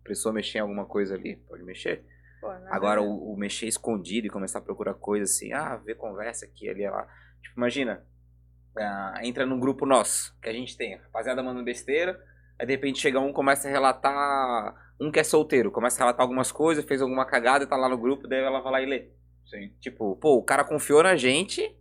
precisou 0.03 0.33
mexer 0.33 0.59
em 0.59 0.61
alguma 0.63 0.85
coisa 0.85 1.15
ali, 1.15 1.37
pode 1.49 1.63
mexer. 1.63 2.05
Pô, 2.41 2.49
nada 2.49 2.69
Agora, 2.75 3.01
a- 3.01 3.05
o, 3.05 3.33
o 3.33 3.37
mexer 3.37 3.67
escondido 3.67 4.27
e 4.27 4.31
começar 4.31 4.59
a 4.59 4.63
procurar 4.63 4.95
coisa 4.95 5.25
assim, 5.25 5.53
ah, 5.53 5.77
ver 5.77 5.95
conversa 5.97 6.45
aqui, 6.47 6.69
ali, 6.69 6.89
lá. 6.89 7.07
Tipo, 7.43 7.57
imagina, 7.57 8.05
ah, 8.77 9.21
entra 9.23 9.45
num 9.47 9.59
grupo 9.59 9.85
nosso, 9.87 10.37
que 10.41 10.49
a 10.49 10.53
gente 10.53 10.77
tem, 10.77 10.97
rapaziada 10.97 11.43
mandando 11.43 11.65
besteira, 11.65 12.21
aí 12.59 12.67
de 12.67 12.73
repente 12.73 13.01
chega 13.01 13.19
um, 13.21 13.33
começa 13.33 13.67
a 13.69 13.71
relatar, 13.71 14.93
um 15.01 15.11
que 15.11 15.19
é 15.21 15.25
solteiro, 15.25 15.71
começa 15.71 15.97
a 15.99 16.05
relatar 16.05 16.23
algumas 16.23 16.53
coisas, 16.53 16.85
fez 16.85 17.01
alguma 17.03 17.25
cagada, 17.25 17.67
tá 17.67 17.77
lá 17.77 17.89
no 17.89 17.99
grupo, 17.99 18.27
daí 18.29 18.41
ela 18.43 18.61
vai 18.61 18.73
lá 18.73 18.83
e 18.83 18.87
lê. 18.87 19.09
Sim. 19.47 19.73
Tipo, 19.81 20.17
pô, 20.17 20.37
o 20.37 20.43
cara 20.43 20.63
confiou 20.65 21.03
na 21.03 21.17
gente, 21.17 21.77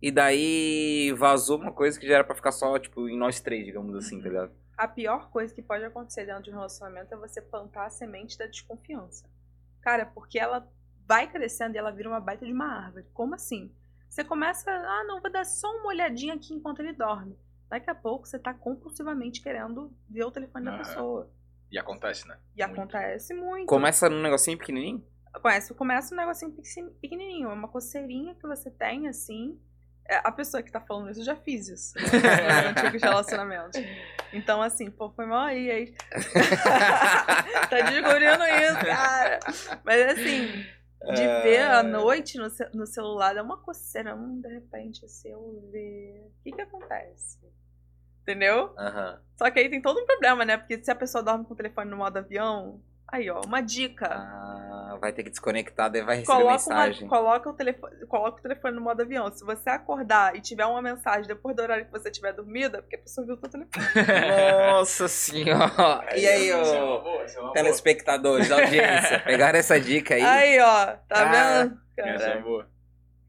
e 0.00 0.10
daí 0.10 1.12
vazou 1.16 1.58
uma 1.58 1.72
coisa 1.72 1.98
que 1.98 2.06
já 2.06 2.14
era 2.16 2.24
pra 2.24 2.34
ficar 2.34 2.52
só, 2.52 2.78
tipo, 2.78 3.08
em 3.08 3.16
nós 3.18 3.40
três, 3.40 3.64
digamos 3.64 3.94
assim, 3.96 4.20
tá 4.20 4.28
ligado? 4.28 4.52
A 4.76 4.86
pior 4.86 5.28
coisa 5.30 5.52
que 5.54 5.60
pode 5.62 5.84
acontecer 5.84 6.24
dentro 6.26 6.44
de 6.44 6.50
um 6.50 6.54
relacionamento 6.54 7.12
é 7.12 7.16
você 7.16 7.42
plantar 7.42 7.86
a 7.86 7.90
semente 7.90 8.38
da 8.38 8.46
desconfiança. 8.46 9.28
Cara, 9.80 10.06
porque 10.06 10.38
ela 10.38 10.70
vai 11.06 11.30
crescendo 11.30 11.74
e 11.74 11.78
ela 11.78 11.90
vira 11.90 12.08
uma 12.08 12.20
baita 12.20 12.46
de 12.46 12.52
uma 12.52 12.66
árvore. 12.66 13.06
Como 13.12 13.34
assim? 13.34 13.72
Você 14.08 14.22
começa, 14.22 14.70
ah, 14.70 15.04
não, 15.06 15.20
vou 15.20 15.30
dar 15.32 15.44
só 15.44 15.68
uma 15.78 15.88
olhadinha 15.88 16.34
aqui 16.34 16.54
enquanto 16.54 16.78
ele 16.80 16.92
dorme. 16.92 17.36
Daqui 17.68 17.90
a 17.90 17.94
pouco 17.94 18.26
você 18.26 18.38
tá 18.38 18.54
compulsivamente 18.54 19.42
querendo 19.42 19.92
ver 20.08 20.24
o 20.24 20.30
telefone 20.30 20.64
da 20.66 20.70
Aham. 20.72 20.78
pessoa. 20.78 21.30
E 21.70 21.78
acontece, 21.78 22.26
né? 22.26 22.38
E 22.56 22.64
Muito. 22.64 22.78
acontece 22.80 23.34
muito. 23.34 23.66
Começa 23.66 24.08
num 24.08 24.22
negocinho 24.22 24.56
pequenininho, 24.56 25.04
Começa, 25.42 25.74
começa 25.74 26.14
um 26.14 26.18
negocinho 26.18 26.50
pequeni- 26.52 26.90
pequenininho, 27.02 27.50
é 27.50 27.52
uma 27.52 27.68
coceirinha 27.68 28.34
que 28.34 28.46
você 28.46 28.70
tem, 28.70 29.06
assim. 29.06 29.60
É, 30.08 30.20
A 30.24 30.32
pessoa 30.32 30.62
que 30.62 30.72
tá 30.72 30.80
falando 30.80 31.10
isso, 31.10 31.20
eu 31.20 31.24
já 31.24 31.36
fiz 31.36 31.68
isso. 31.68 31.94
Né? 32.00 32.70
Nos 32.70 32.82
antigos 32.82 33.02
relacionamentos. 33.02 33.80
Então, 34.32 34.62
assim, 34.62 34.90
pô, 34.90 35.10
foi 35.10 35.26
mal 35.26 35.44
aí, 35.44 35.70
aí. 35.70 35.94
tá 37.68 37.80
descobrindo 37.82 38.44
isso, 38.44 38.86
cara. 38.86 39.38
Mas, 39.84 40.18
assim, 40.18 40.66
de 41.14 41.26
ver 41.42 41.62
à 41.62 41.82
noite 41.82 42.38
no, 42.38 42.48
no 42.74 42.86
celular, 42.86 43.36
é 43.36 43.42
uma 43.42 43.58
coceira. 43.58 44.14
Hum, 44.14 44.40
de 44.40 44.48
repente, 44.48 45.08
se 45.08 45.28
eu 45.28 45.68
ver. 45.70 46.26
O 46.26 46.42
que 46.42 46.52
que 46.52 46.62
acontece? 46.62 47.38
Entendeu? 48.22 48.74
Aham. 48.76 49.20
Só 49.36 49.50
que 49.50 49.58
aí 49.58 49.70
tem 49.70 49.80
todo 49.80 50.00
um 50.00 50.06
problema, 50.06 50.44
né? 50.44 50.56
Porque 50.56 50.82
se 50.82 50.90
a 50.90 50.94
pessoa 50.94 51.22
dorme 51.22 51.44
com 51.44 51.54
o 51.54 51.56
telefone 51.56 51.90
no 51.90 51.96
modo 51.96 52.16
avião. 52.18 52.82
Aí, 53.10 53.30
ó, 53.30 53.40
uma 53.46 53.62
dica. 53.62 54.06
Ah, 54.06 54.96
vai 55.00 55.12
ter 55.12 55.22
que 55.22 55.30
desconectar, 55.30 55.90
daí 55.90 56.02
vai 56.02 56.16
receber 56.16 56.36
Coloca, 56.36 56.52
mensagem. 56.52 57.02
uma, 57.04 57.08
coloca, 57.08 57.48
o 57.50 57.52
telefone, 57.54 58.06
coloca 58.06 58.38
o 58.38 58.42
telefone 58.42 58.74
no 58.76 58.82
modo 58.82 59.00
avião. 59.00 59.30
Se 59.32 59.44
você 59.44 59.70
acordar 59.70 60.36
e 60.36 60.40
tiver 60.42 60.66
uma 60.66 60.82
mensagem 60.82 61.26
depois 61.26 61.56
do 61.56 61.62
horário 61.62 61.86
que 61.86 61.90
você 61.90 62.10
tiver 62.10 62.32
dormido, 62.34 62.76
é 62.76 62.80
porque 62.82 62.96
a 62.96 62.98
pessoa 62.98 63.26
viu 63.26 63.34
o 63.36 63.38
seu 63.38 63.48
telefone. 63.48 63.86
Nossa 64.72 65.08
senhora! 65.08 66.04
E 66.16 66.26
aí, 66.26 66.48
Isso 66.50 66.74
é 66.74 66.82
ô, 66.82 67.22
é 67.22 67.52
telespectadores, 67.54 68.50
audiência, 68.50 69.20
pegaram 69.24 69.58
essa 69.58 69.80
dica 69.80 70.14
aí? 70.14 70.22
Aí, 70.22 70.60
ó, 70.60 70.86
tá 71.08 71.22
Ah, 71.22 71.24
vendo? 71.64 71.80
Essa 71.96 72.24
é 72.24 72.28
Cara, 72.28 72.40
boa. 72.42 72.68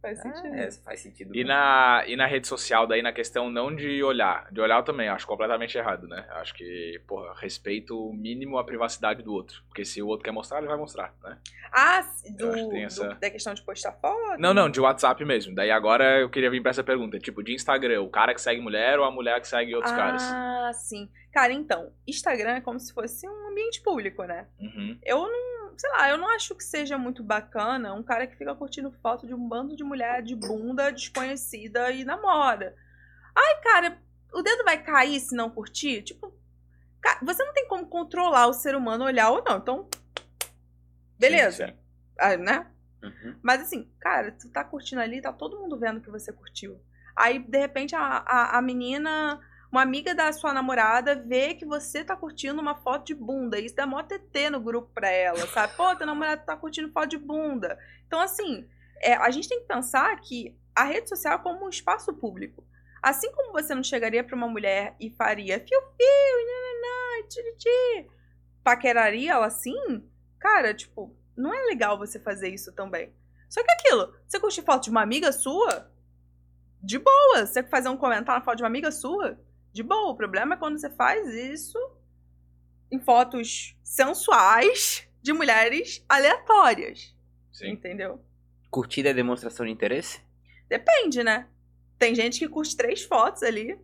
Faz 0.02 0.22
sentido. 0.22 0.56
É, 0.56 0.72
faz 0.72 1.00
sentido. 1.02 1.36
E 1.36 1.43
na, 1.43 2.04
e 2.08 2.16
na 2.16 2.26
rede 2.26 2.47
social, 2.47 2.88
daí 2.88 3.02
na 3.02 3.12
questão 3.14 3.50
não 3.50 3.76
de 3.76 4.02
olhar. 4.04 4.47
De 4.52 4.60
olhar 4.62 4.78
eu 4.78 4.84
também 4.84 5.10
acho 5.10 5.28
completamente 5.28 5.78
errado, 5.78 6.08
né? 6.08 6.26
Acho 6.32 6.54
que, 6.54 7.02
porra, 7.08 7.34
respeito 7.39 7.97
o 7.97 8.14
mínimo 8.14 8.58
à 8.58 8.64
privacidade 8.64 9.22
do 9.24 9.34
outro. 9.34 9.62
Porque 9.68 9.84
se 9.86 10.02
o 10.02 10.08
outro 10.08 10.24
quer 10.24 10.32
mostrar, 10.32 10.60
ele 10.60 10.68
vai 10.68 10.78
mostrar, 10.78 11.14
né? 11.24 11.38
Ah, 11.72 12.02
do, 12.38 12.50
que 12.52 12.56
tem 12.56 12.68
do- 12.70 12.78
essa- 12.78 13.14
da 13.16 13.30
questão 13.30 13.54
de 13.54 13.62
postar 13.64 13.91
foto? 13.93 14.39
Não, 14.39 14.54
não, 14.54 14.70
de 14.70 14.80
WhatsApp 14.80 15.24
mesmo. 15.26 15.54
Daí 15.54 15.70
agora 15.72 16.20
eu 16.20 16.30
queria 16.30 16.50
vir 16.50 16.62
pra 16.62 16.72
essa 16.72 16.84
pergunta. 16.84 17.20
Tipo, 17.20 17.43
de 17.43 17.54
Instagram, 17.54 18.02
o 18.02 18.10
cara 18.10 18.34
que 18.34 18.41
segue 18.41 18.62
mulher 18.62 18.97
ou 19.00 19.06
a 19.06 19.12
mulher 19.12 19.39
que 19.41 19.47
segue 19.47 19.76
outros 19.76 19.93
caras? 19.93 20.24
Ah, 20.24 20.72
sim. 20.74 21.10
Cara, 21.32 21.54
então, 21.54 21.91
Instagram 22.08 22.54
é 22.56 22.62
como 22.62 22.80
se 22.80 22.91
fosse 22.91 23.28
um 23.28 23.47
ambiente 23.50 23.82
público, 23.82 24.24
né? 24.24 24.47
Uhum. 24.60 24.97
Eu 25.06 25.20
não, 25.28 25.59
sei 25.78 25.89
lá, 25.91 26.09
eu 26.09 26.17
não 26.17 26.30
acho 26.30 26.55
que 26.55 26.63
seja 26.63 26.97
muito 26.97 27.24
bacana 27.24 27.93
um 27.93 28.03
cara 28.03 28.28
que 28.28 28.36
fica 28.36 28.55
curtindo 28.55 28.91
foto 28.91 29.28
de 29.28 29.34
um 29.34 29.47
bando 29.47 29.76
de 29.76 29.84
mulher 29.84 30.22
de 30.22 30.36
bunda 30.36 30.91
desconhecida 30.91 31.91
e 31.91 32.03
namora. 32.03 32.76
Ai, 33.36 33.61
cara, 33.61 34.01
o 34.34 34.41
dedo 34.41 34.63
vai 34.63 34.82
cair 34.82 35.20
se 35.20 35.36
não 35.36 35.49
curtir? 35.49 36.01
Tipo, 36.03 36.34
você 37.22 37.43
não 37.43 37.53
tem 37.53 37.67
como 37.67 37.88
controlar 37.88 38.47
o 38.47 38.53
ser 38.53 38.76
humano 38.76 39.05
olhar 39.05 39.30
ou 39.30 39.43
não. 39.43 39.57
Então, 39.57 39.89
beleza, 41.17 41.67
Sim, 41.67 41.74
sim. 41.74 41.80
Ah, 42.20 42.38
né? 42.38 42.67
Uhum. 43.01 43.39
Mas 43.41 43.61
assim, 43.61 43.89
cara, 43.99 44.32
tu 44.32 44.49
tá 44.49 44.63
curtindo 44.63 45.01
ali, 45.01 45.22
tá 45.22 45.32
todo 45.32 45.59
mundo 45.59 45.78
vendo 45.78 46.01
que 46.01 46.09
você 46.09 46.34
curtiu. 46.34 46.80
Aí, 47.15 47.39
de 47.39 47.57
repente, 47.57 47.95
a, 47.95 48.24
a, 48.26 48.57
a 48.57 48.61
menina, 48.61 49.39
uma 49.72 49.82
amiga 49.82 50.15
da 50.15 50.32
sua 50.34 50.53
namorada, 50.53 51.15
vê 51.15 51.53
que 51.53 51.65
você 51.65 52.03
tá 52.03 52.15
curtindo 52.15 52.59
uma 52.59 52.76
foto 52.76 53.05
de 53.05 53.15
bunda. 53.15 53.59
Isso 53.59 53.76
dá 53.76 53.86
mó 53.86 54.01
TT 54.01 54.49
no 54.49 54.59
grupo 54.59 54.89
pra 54.93 55.09
ela, 55.09 55.45
sabe? 55.47 55.76
Pô, 55.76 55.95
teu 55.95 56.07
namorado 56.07 56.43
tá 56.45 56.57
curtindo 56.57 56.91
foto 56.91 57.09
de 57.09 57.17
bunda. 57.17 57.78
Então, 58.07 58.20
assim, 58.20 58.67
é, 58.99 59.13
a 59.13 59.30
gente 59.30 59.47
tem 59.47 59.59
que 59.61 59.67
pensar 59.67 60.20
que 60.22 60.57
a 60.76 60.84
rede 60.84 61.09
social 61.09 61.36
é 61.36 61.41
como 61.41 61.65
um 61.65 61.70
espaço 61.70 62.13
público. 62.13 62.65
Assim 63.01 63.32
como 63.32 63.53
você 63.53 63.76
não 63.76 63.84
chegaria 63.84 64.24
pra 64.24 64.36
uma 64.36 64.47
mulher 64.47 64.95
e 64.99 65.09
faria 65.11 65.59
fio-fio, 65.59 66.45
nananã, 66.45 67.28
tiriti, 67.30 68.09
paqueraria 68.63 69.34
ela 69.34 69.45
assim, 69.45 70.03
cara, 70.39 70.74
tipo, 70.74 71.15
não 71.38 71.53
é 71.53 71.61
legal 71.65 71.97
você 71.97 72.20
fazer 72.20 72.49
isso 72.49 72.74
também. 72.74 73.13
Só 73.49 73.63
que 73.63 73.72
aquilo, 73.72 74.13
você 74.28 74.39
curte 74.39 74.61
foto 74.61 74.84
de 74.84 74.89
uma 74.89 75.01
amiga 75.01 75.32
sua? 75.32 75.91
De 76.82 76.99
boa. 76.99 77.45
Você 77.45 77.63
fazer 77.63 77.89
um 77.89 77.97
comentário 77.97 78.39
na 78.39 78.45
foto 78.45 78.57
de 78.57 78.63
uma 78.63 78.70
amiga 78.70 78.91
sua? 78.91 79.39
De 79.74 79.84
boa. 79.84 80.11
O 80.11 80.15
problema 80.15 80.55
é 80.55 80.57
quando 80.57 80.80
você 80.80 80.89
faz 80.89 81.28
isso 81.34 81.78
em 82.91 82.99
fotos 82.99 83.76
sensuais 83.84 85.07
de 85.22 85.32
mulheres 85.34 86.03
aleatórias. 86.09 87.15
Sim. 87.51 87.70
Entendeu? 87.72 88.24
Curtida 88.72 89.09
é 89.09 89.13
demonstração 89.13 89.65
de 89.65 89.72
interesse? 89.72 90.22
Depende, 90.67 91.24
né? 91.24 91.47
Tem 91.97 92.13
gente 92.15 92.39
que 92.39 92.47
curte 92.47 92.76
três 92.78 93.03
fotos 93.03 93.43
ali. 93.43 93.78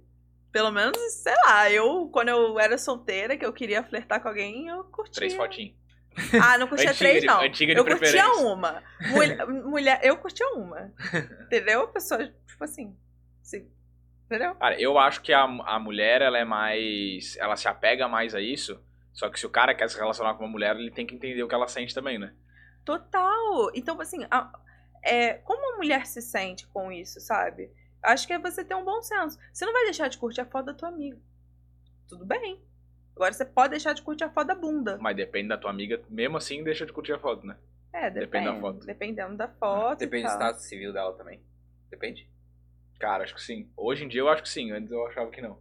Pelo 0.52 0.72
menos, 0.72 0.98
sei 1.12 1.36
lá, 1.46 1.70
eu, 1.70 2.08
quando 2.14 2.30
eu 2.30 2.58
era 2.60 2.78
solteira, 2.78 3.36
que 3.36 3.46
eu 3.46 3.52
queria 3.52 3.84
flertar 3.84 4.22
com 4.22 4.30
alguém, 4.30 4.68
eu 4.68 4.86
curtia. 4.86 5.14
Três 5.16 5.34
fotinhos. 5.36 5.76
Ah, 6.42 6.58
não 6.58 6.68
curtia 6.68 6.92
Antiga 6.92 7.10
três, 7.10 7.22
de- 7.22 7.28
não. 7.28 7.42
antiga 7.42 7.74
de 7.74 7.80
eu 7.80 7.86
curtia 7.86 8.26
uma. 8.36 8.82
Mulher, 9.12 9.46
mulher, 9.48 10.00
eu 10.02 10.16
curtia 10.18 10.48
uma. 10.54 10.94
Entendeu? 11.46 11.82
A 11.82 11.88
pessoa, 11.90 12.26
tipo 12.48 12.64
assim. 12.64 12.96
se- 13.44 13.68
entendeu? 14.26 14.56
Cara, 14.56 14.80
eu 14.80 14.98
acho 14.98 15.22
que 15.22 15.34
a, 15.34 15.44
a 15.44 15.80
mulher, 15.80 16.22
ela 16.22 16.38
é 16.38 16.46
mais. 16.46 17.36
Ela 17.38 17.56
se 17.56 17.68
apega 17.68 18.08
mais 18.08 18.36
a 18.36 18.42
isso. 18.42 18.80
Só 19.14 19.30
que 19.30 19.40
se 19.40 19.46
o 19.46 19.50
cara 19.50 19.74
quer 19.74 19.90
se 19.90 19.98
relacionar 19.98 20.34
com 20.36 20.44
uma 20.44 20.52
mulher, 20.52 20.76
ele 20.76 20.92
tem 20.92 21.06
que 21.08 21.16
entender 21.16 21.42
o 21.42 21.48
que 21.48 21.56
ela 21.56 21.68
sente 21.68 21.94
também, 21.96 22.18
né? 22.20 22.34
Total. 22.84 23.72
Então, 23.74 24.00
assim, 24.02 24.26
a- 24.30 24.52
é, 25.04 25.36
como 25.36 25.74
a 25.74 25.78
mulher 25.78 26.06
se 26.06 26.22
sente 26.22 26.68
com 26.68 26.92
isso, 26.92 27.20
sabe? 27.22 27.72
Acho 28.04 28.28
que 28.28 28.34
é 28.34 28.40
você 28.40 28.64
ter 28.64 28.76
um 28.76 28.84
bom 28.84 29.02
senso. 29.02 29.40
Você 29.54 29.66
não 29.66 29.74
vai 29.74 29.86
deixar 29.86 30.10
de 30.10 30.18
curtir 30.18 30.42
a 30.42 30.46
foto 30.46 30.66
da 30.66 30.74
tua 30.74 30.90
amiga. 30.90 31.18
Tudo 32.08 32.26
bem. 32.26 32.62
Agora 33.16 33.32
você 33.34 33.46
pode 33.46 33.70
deixar 33.72 33.94
de 33.94 34.02
curtir 34.02 34.26
a 34.26 34.30
foto 34.30 34.48
da 34.48 34.56
bunda. 34.56 34.98
Mas 35.00 35.16
depende 35.16 35.48
da 35.48 35.58
tua 35.58 35.70
amiga, 35.72 36.02
mesmo 36.10 36.38
assim, 36.38 36.64
deixa 36.64 36.86
de 36.86 36.92
curtir 36.94 37.14
a 37.14 37.20
foto, 37.20 37.48
né? 37.48 37.58
É, 37.94 38.10
Depende 38.10 38.26
depende. 38.26 38.46
da 38.46 38.60
foto. 38.60 38.86
Dependendo 38.86 39.38
da 39.38 39.48
foto. 39.48 40.04
e 40.04 40.06
Depende 40.06 40.26
do 40.26 40.30
status 40.32 40.64
civil 40.66 40.92
dela 40.92 41.14
também. 41.14 41.42
Depende. 41.90 42.30
Cara, 43.00 43.24
acho 43.24 43.36
que 43.36 43.42
sim. 43.42 43.70
Hoje 43.76 44.06
em 44.06 44.08
dia 44.08 44.22
eu 44.22 44.30
acho 44.30 44.44
que 44.44 44.50
sim, 44.50 44.72
antes 44.72 44.92
eu 44.92 45.06
achava 45.08 45.30
que 45.30 45.42
não. 45.42 45.58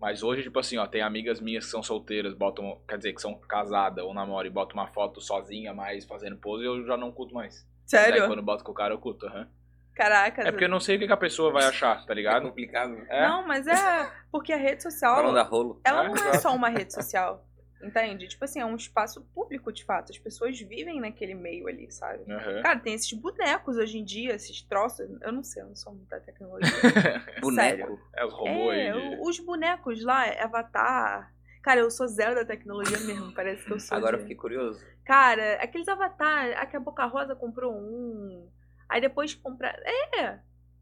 Mas 0.00 0.22
hoje, 0.22 0.42
tipo 0.44 0.58
assim, 0.58 0.78
ó, 0.78 0.86
tem 0.86 1.02
amigas 1.02 1.40
minhas 1.40 1.64
que 1.64 1.70
são 1.72 1.82
solteiras, 1.82 2.32
botam, 2.32 2.80
quer 2.88 2.98
dizer, 2.98 3.12
que 3.12 3.20
são 3.20 3.34
casadas 3.34 4.04
ou 4.04 4.14
namoram 4.14 4.46
e 4.46 4.50
botam 4.52 4.74
uma 4.76 4.86
foto 4.86 5.20
sozinha, 5.20 5.74
mais 5.74 6.04
fazendo 6.04 6.36
pose, 6.36 6.64
eu 6.64 6.86
já 6.86 6.96
não 6.96 7.10
curto 7.10 7.34
mais. 7.34 7.66
Sério? 7.84 8.20
Daí 8.20 8.28
quando 8.28 8.42
boto 8.42 8.62
com 8.62 8.70
o 8.70 8.74
cara, 8.74 8.94
eu 8.94 8.98
curto, 8.98 9.26
aham. 9.26 9.48
Caraca. 9.94 10.42
É 10.42 10.52
porque 10.52 10.64
eu 10.64 10.68
não 10.68 10.78
sei 10.78 10.94
o 10.96 10.98
que 11.00 11.12
a 11.12 11.16
pessoa 11.16 11.50
vai 11.50 11.64
achar, 11.64 12.06
tá 12.06 12.12
É 12.12 12.14
ligado? 12.14 12.44
complicado. 12.46 12.96
É. 13.08 13.26
Não, 13.26 13.44
mas 13.44 13.66
é 13.66 14.12
porque 14.30 14.52
a 14.52 14.56
rede 14.56 14.80
social. 14.84 15.16
Falando 15.16 15.34
da 15.34 15.42
rolo. 15.42 15.80
ela 15.84 16.04
É, 16.04 16.08
não 16.08 16.14
é 16.28 16.34
só 16.34 16.54
uma 16.54 16.68
rede 16.68 16.94
social. 16.94 17.44
Entende? 17.82 18.26
Tipo 18.26 18.44
assim, 18.44 18.60
é 18.60 18.64
um 18.66 18.74
espaço 18.74 19.22
público 19.34 19.72
de 19.72 19.84
fato. 19.84 20.10
As 20.10 20.18
pessoas 20.18 20.58
vivem 20.60 21.00
naquele 21.00 21.34
meio 21.34 21.68
ali, 21.68 21.90
sabe? 21.92 22.30
Aham. 22.30 22.62
Cara, 22.62 22.78
tem 22.80 22.94
esses 22.94 23.12
bonecos 23.12 23.76
hoje 23.76 23.98
em 23.98 24.04
dia, 24.04 24.34
esses 24.34 24.60
troços. 24.62 25.08
Eu 25.22 25.32
não 25.32 25.44
sei, 25.44 25.62
eu 25.62 25.68
não 25.68 25.76
sou 25.76 25.92
muito 25.94 26.08
da 26.08 26.18
tecnologia. 26.18 26.68
Boneco. 27.40 28.00
É 28.14 28.24
os 28.24 28.32
robôs 28.32 28.76
é, 28.76 28.92
de- 28.92 29.18
os 29.20 29.38
bonecos 29.40 30.02
lá, 30.02 30.24
Avatar. 30.42 31.32
Cara, 31.62 31.80
eu 31.80 31.90
sou 31.90 32.08
zero 32.08 32.34
da 32.34 32.44
tecnologia 32.44 32.98
mesmo, 33.00 33.32
parece 33.32 33.64
que 33.64 33.72
eu 33.72 33.78
sou. 33.80 33.96
Agora 33.96 34.16
eu 34.16 34.20
fiquei 34.20 34.36
curioso. 34.36 34.84
Cara, 35.04 35.54
aqueles 35.62 35.86
Avatar, 35.88 36.56
a 36.58 36.66
que 36.66 36.76
a 36.76 36.80
Boca 36.80 37.04
Rosa 37.06 37.36
comprou 37.36 37.72
um. 37.74 38.48
Aí 38.88 39.00
depois 39.00 39.34
comprar. 39.34 39.78
É! 39.84 40.38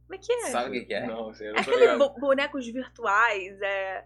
Como 0.07 0.15
é 0.15 0.19
que 0.19 0.33
é? 0.33 0.41
Sabe 0.51 0.79
o 0.79 0.87
que, 0.87 0.95
é? 0.95 1.07
Não, 1.07 1.35
sei, 1.35 1.49
eu 1.49 1.53
É 1.53 1.57
não 1.57 1.65
tô 1.65 1.71
aqueles 1.73 2.21
bonecos 2.21 2.67
virtuais, 2.69 3.61
é. 3.61 4.05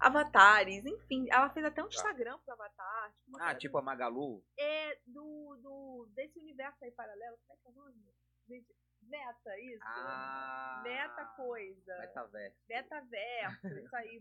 Avatares, 0.00 0.84
enfim. 0.86 1.26
Ela 1.30 1.50
fez 1.50 1.64
até 1.66 1.82
um 1.82 1.88
Tá. 1.88 1.94
Instagram 1.94 2.38
pro 2.38 2.52
Avatar. 2.54 3.12
Tipo, 3.24 3.38
Ah, 3.40 3.54
tipo 3.54 3.78
a 3.78 3.82
Magalu. 3.82 4.44
É 4.58 4.96
do, 5.06 5.56
do. 5.62 6.08
desse 6.14 6.38
universo 6.38 6.84
aí 6.84 6.90
paralelo. 6.92 7.36
Como 7.46 7.52
é 7.52 7.62
que 7.62 7.68
é 7.68 7.70
o 7.70 7.74
nome? 7.74 8.14
Meta, 9.02 9.58
isso. 9.60 9.82
Ah, 9.84 10.80
Meta 10.84 11.24
coisa. 11.36 11.98
Metaverso. 11.98 12.58
Metaverso, 12.68 13.66
isso 13.86 13.96
aí. 13.96 14.20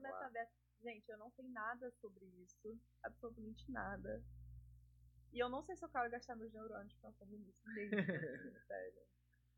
Metaverso. 0.00 0.52
Gente, 0.82 1.08
eu 1.08 1.18
não 1.18 1.30
sei 1.32 1.46
nada 1.48 1.90
sobre 2.00 2.24
isso. 2.42 2.78
Absolutamente 3.02 3.70
nada. 3.70 4.22
E 5.32 5.38
eu 5.38 5.48
não 5.48 5.62
sei 5.62 5.76
se 5.76 5.84
eu 5.84 5.88
quero 5.88 6.10
gastar 6.10 6.34
meus 6.36 6.52
neurônios 6.52 6.94
pensando 6.96 7.36
nisso 7.38 7.60
mesmo. 7.66 7.98
assim, 8.00 8.60
sério. 8.66 9.02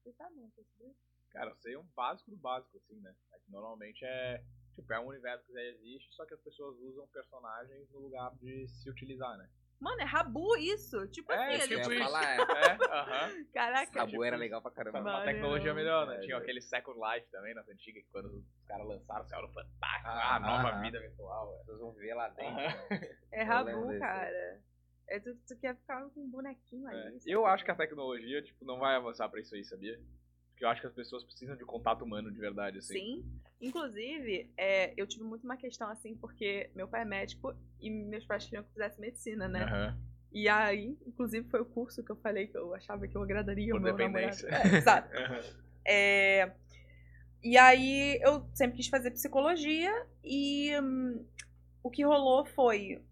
Você 0.03 0.13
sabe 0.15 0.37
não 0.37 0.51
sobre 0.51 0.71
isso? 0.91 1.01
Cara, 1.31 1.51
eu 1.51 1.57
sei 1.57 1.77
um 1.77 1.87
básico 1.97 2.31
do 2.31 2.37
básico, 2.37 2.77
assim, 2.77 3.01
né? 3.01 3.15
É 3.33 3.39
que 3.39 3.51
normalmente 3.51 4.05
é. 4.05 4.45
Tipo, 4.75 4.93
é 4.93 5.01
um 5.01 5.07
universo 5.09 5.45
que 5.47 5.53
já 5.53 5.63
existe, 5.63 6.13
só 6.15 6.25
que 6.25 6.35
as 6.35 6.41
pessoas 6.41 6.77
usam 6.81 7.07
personagens 7.09 7.91
no 7.91 8.01
lugar 8.01 8.33
de 8.41 8.67
se 8.69 8.89
utilizar, 8.91 9.37
né? 9.37 9.49
Mano, 9.81 10.01
é 10.01 10.05
Rabu 10.05 10.57
isso. 10.59 11.09
Tipo 11.09 11.33
É, 11.33 11.57
assim, 11.57 11.69
tipo 11.77 11.91
ele... 11.91 11.97
isso. 12.01 12.05
falar, 12.05 12.25
é. 12.25 12.37
É, 12.73 12.73
aham. 12.89 13.45
Caraca. 13.53 13.99
Rabu 14.01 14.23
era 14.25 14.37
legal 14.37 14.63
pra 14.63 14.71
caramba. 14.71 15.01
Uma 15.01 15.13
Mano, 15.13 15.25
tecnologia 15.25 15.71
não. 15.71 15.75
melhor, 15.75 16.07
né? 16.07 16.17
É, 16.17 16.21
Tinha 16.21 16.37
é. 16.37 16.39
aquele 16.39 16.61
Second 16.61 16.99
Life 17.01 17.27
também 17.33 17.53
nas 17.53 17.69
antigas, 17.69 18.05
que 18.05 18.11
quando 18.13 18.27
os 18.27 18.45
caras 18.67 18.87
lançaram, 18.87 19.25
o 19.25 19.29
fantástico, 19.53 19.75
Ah, 20.09 20.37
ah, 20.37 20.41
nova 20.41 20.69
ah. 20.69 20.81
vida 20.81 21.01
virtual. 21.01 21.53
As 21.53 21.59
pessoas 21.67 21.81
vão 21.81 21.93
ver 21.95 22.15
lá 22.15 22.29
dentro. 22.29 23.09
É 23.33 23.43
Rabu, 23.43 23.99
cara. 23.99 24.61
É, 25.09 25.19
tu, 25.19 25.35
tu 25.49 25.57
quer 25.59 25.75
ficar 25.77 26.09
com 26.11 26.21
um 26.21 26.31
bonequinho 26.31 26.89
É. 26.89 27.07
ali. 27.09 27.19
Eu 27.27 27.45
acho 27.45 27.65
que 27.65 27.71
a 27.73 27.75
tecnologia, 27.75 28.41
tipo, 28.41 28.65
não 28.65 28.79
vai 28.79 28.95
avançar 28.95 29.29
pra 29.29 29.41
isso 29.41 29.55
aí, 29.55 29.65
sabia? 29.65 30.01
Eu 30.63 30.69
acho 30.69 30.81
que 30.81 30.87
as 30.87 30.93
pessoas 30.93 31.25
precisam 31.25 31.57
de 31.57 31.65
contato 31.65 32.05
humano 32.05 32.31
de 32.31 32.39
verdade, 32.39 32.79
assim. 32.79 32.95
Sim. 32.95 33.25
Inclusive, 33.61 34.49
é, 34.57 34.93
eu 34.97 35.07
tive 35.07 35.25
muito 35.25 35.45
uma 35.45 35.57
questão 35.57 35.89
assim, 35.89 36.17
porque 36.17 36.71
meu 36.75 36.87
pai 36.87 37.03
é 37.03 37.05
médico 37.05 37.55
e 37.81 37.91
meus 37.91 38.25
pais 38.25 38.45
queriam 38.45 38.63
que 38.63 38.69
eu 38.71 38.73
fizesse 38.75 39.01
medicina, 39.01 39.49
né? 39.49 39.65
Aham. 39.65 39.99
E 40.33 40.49
aí, 40.49 40.97
inclusive, 41.07 41.49
foi 41.49 41.61
o 41.61 41.65
curso 41.65 42.03
que 42.03 42.11
eu 42.11 42.17
falei 42.17 42.47
que 42.47 42.57
eu 42.57 42.75
achava 42.75 43.07
que 43.07 43.17
eu 43.17 43.23
agradaria 43.23 43.73
Por 43.73 43.81
o 43.81 43.83
meu 43.83 43.97
namorado. 43.97 44.47
É, 44.47 44.77
exato. 44.79 45.15
Aham. 45.19 45.41
É, 45.85 46.53
e 47.43 47.59
aí 47.59 48.21
eu 48.23 48.47
sempre 48.55 48.77
quis 48.77 48.87
fazer 48.87 49.11
psicologia 49.11 49.93
e 50.23 50.71
hum, 50.81 51.27
o 51.83 51.91
que 51.91 52.05
rolou 52.05 52.45
foi. 52.45 53.03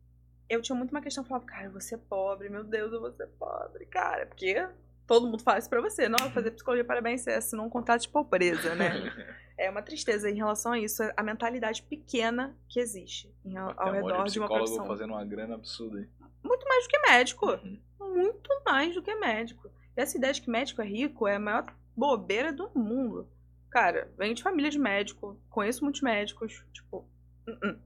Eu 0.49 0.63
tinha 0.63 0.77
muito 0.77 0.93
uma 0.93 1.01
questão, 1.01 1.25
eu 1.25 1.29
falava, 1.29 1.47
cara, 1.47 1.65
eu 1.65 1.73
vou 1.73 1.81
ser 1.81 1.99
pobre, 1.99 2.49
meu 2.49 2.63
Deus, 2.63 2.93
eu 2.93 3.01
vou 3.01 3.13
ser 3.13 3.27
pobre, 3.39 3.87
cara, 3.87 4.27
porque 4.27 4.69
todo 5.11 5.27
mundo 5.27 5.43
fala 5.43 5.59
isso 5.59 5.69
pra 5.69 5.81
você, 5.81 6.09
não, 6.09 6.31
fazer 6.31 6.53
psicologia, 6.53 6.85
parabéns, 6.85 7.23
você 7.23 7.31
assinou 7.33 7.67
um 7.67 7.71
contrato 7.71 8.03
de 8.03 8.09
pobreza, 8.09 8.75
né? 8.77 8.91
É 9.59 9.69
uma 9.69 9.83
tristeza 9.83 10.31
em 10.31 10.35
relação 10.37 10.73
a 10.73 10.79
isso, 10.79 11.03
a 11.15 11.23
mentalidade 11.23 11.83
pequena 11.83 12.57
que 12.67 12.81
existe 12.81 13.31
em- 13.45 13.59
ao 13.59 13.93
redor 13.93 14.25
de 14.25 14.33
de 14.33 14.39
uma 14.39 14.47
psicólogo 14.47 14.57
profissão. 14.65 14.87
fazendo 14.87 15.11
uma 15.13 15.23
grana 15.25 15.55
absurda 15.57 15.99
aí. 15.99 16.09
Muito 16.43 16.67
mais 16.67 16.85
do 16.85 16.89
que 16.89 16.99
médico 17.01 17.47
Uhum. 17.47 17.81
muito 18.01 18.49
mais 18.65 18.95
do 18.95 19.03
que 19.03 19.15
médico. 19.17 19.71
E 19.95 20.01
essa 20.01 20.17
ideia 20.17 20.33
de 20.33 20.41
que 20.41 20.49
médico 20.49 20.81
é 20.81 20.87
rico 20.87 21.29
é 21.29 21.35
a 21.35 21.39
maior 21.39 21.67
bobeira 21.95 22.55
do 22.55 22.71
mundo. 22.75 23.29
Cara, 23.71 24.11
venho 24.17 24.35
de 24.35 24.43
família 24.43 24.71
de 24.71 24.79
médico, 24.79 25.39
conheço 25.51 25.85
muitos 25.85 26.01
médicos, 26.01 26.65
tipo. 26.73 27.07
uh 27.47 27.51
-uh. 27.63 27.79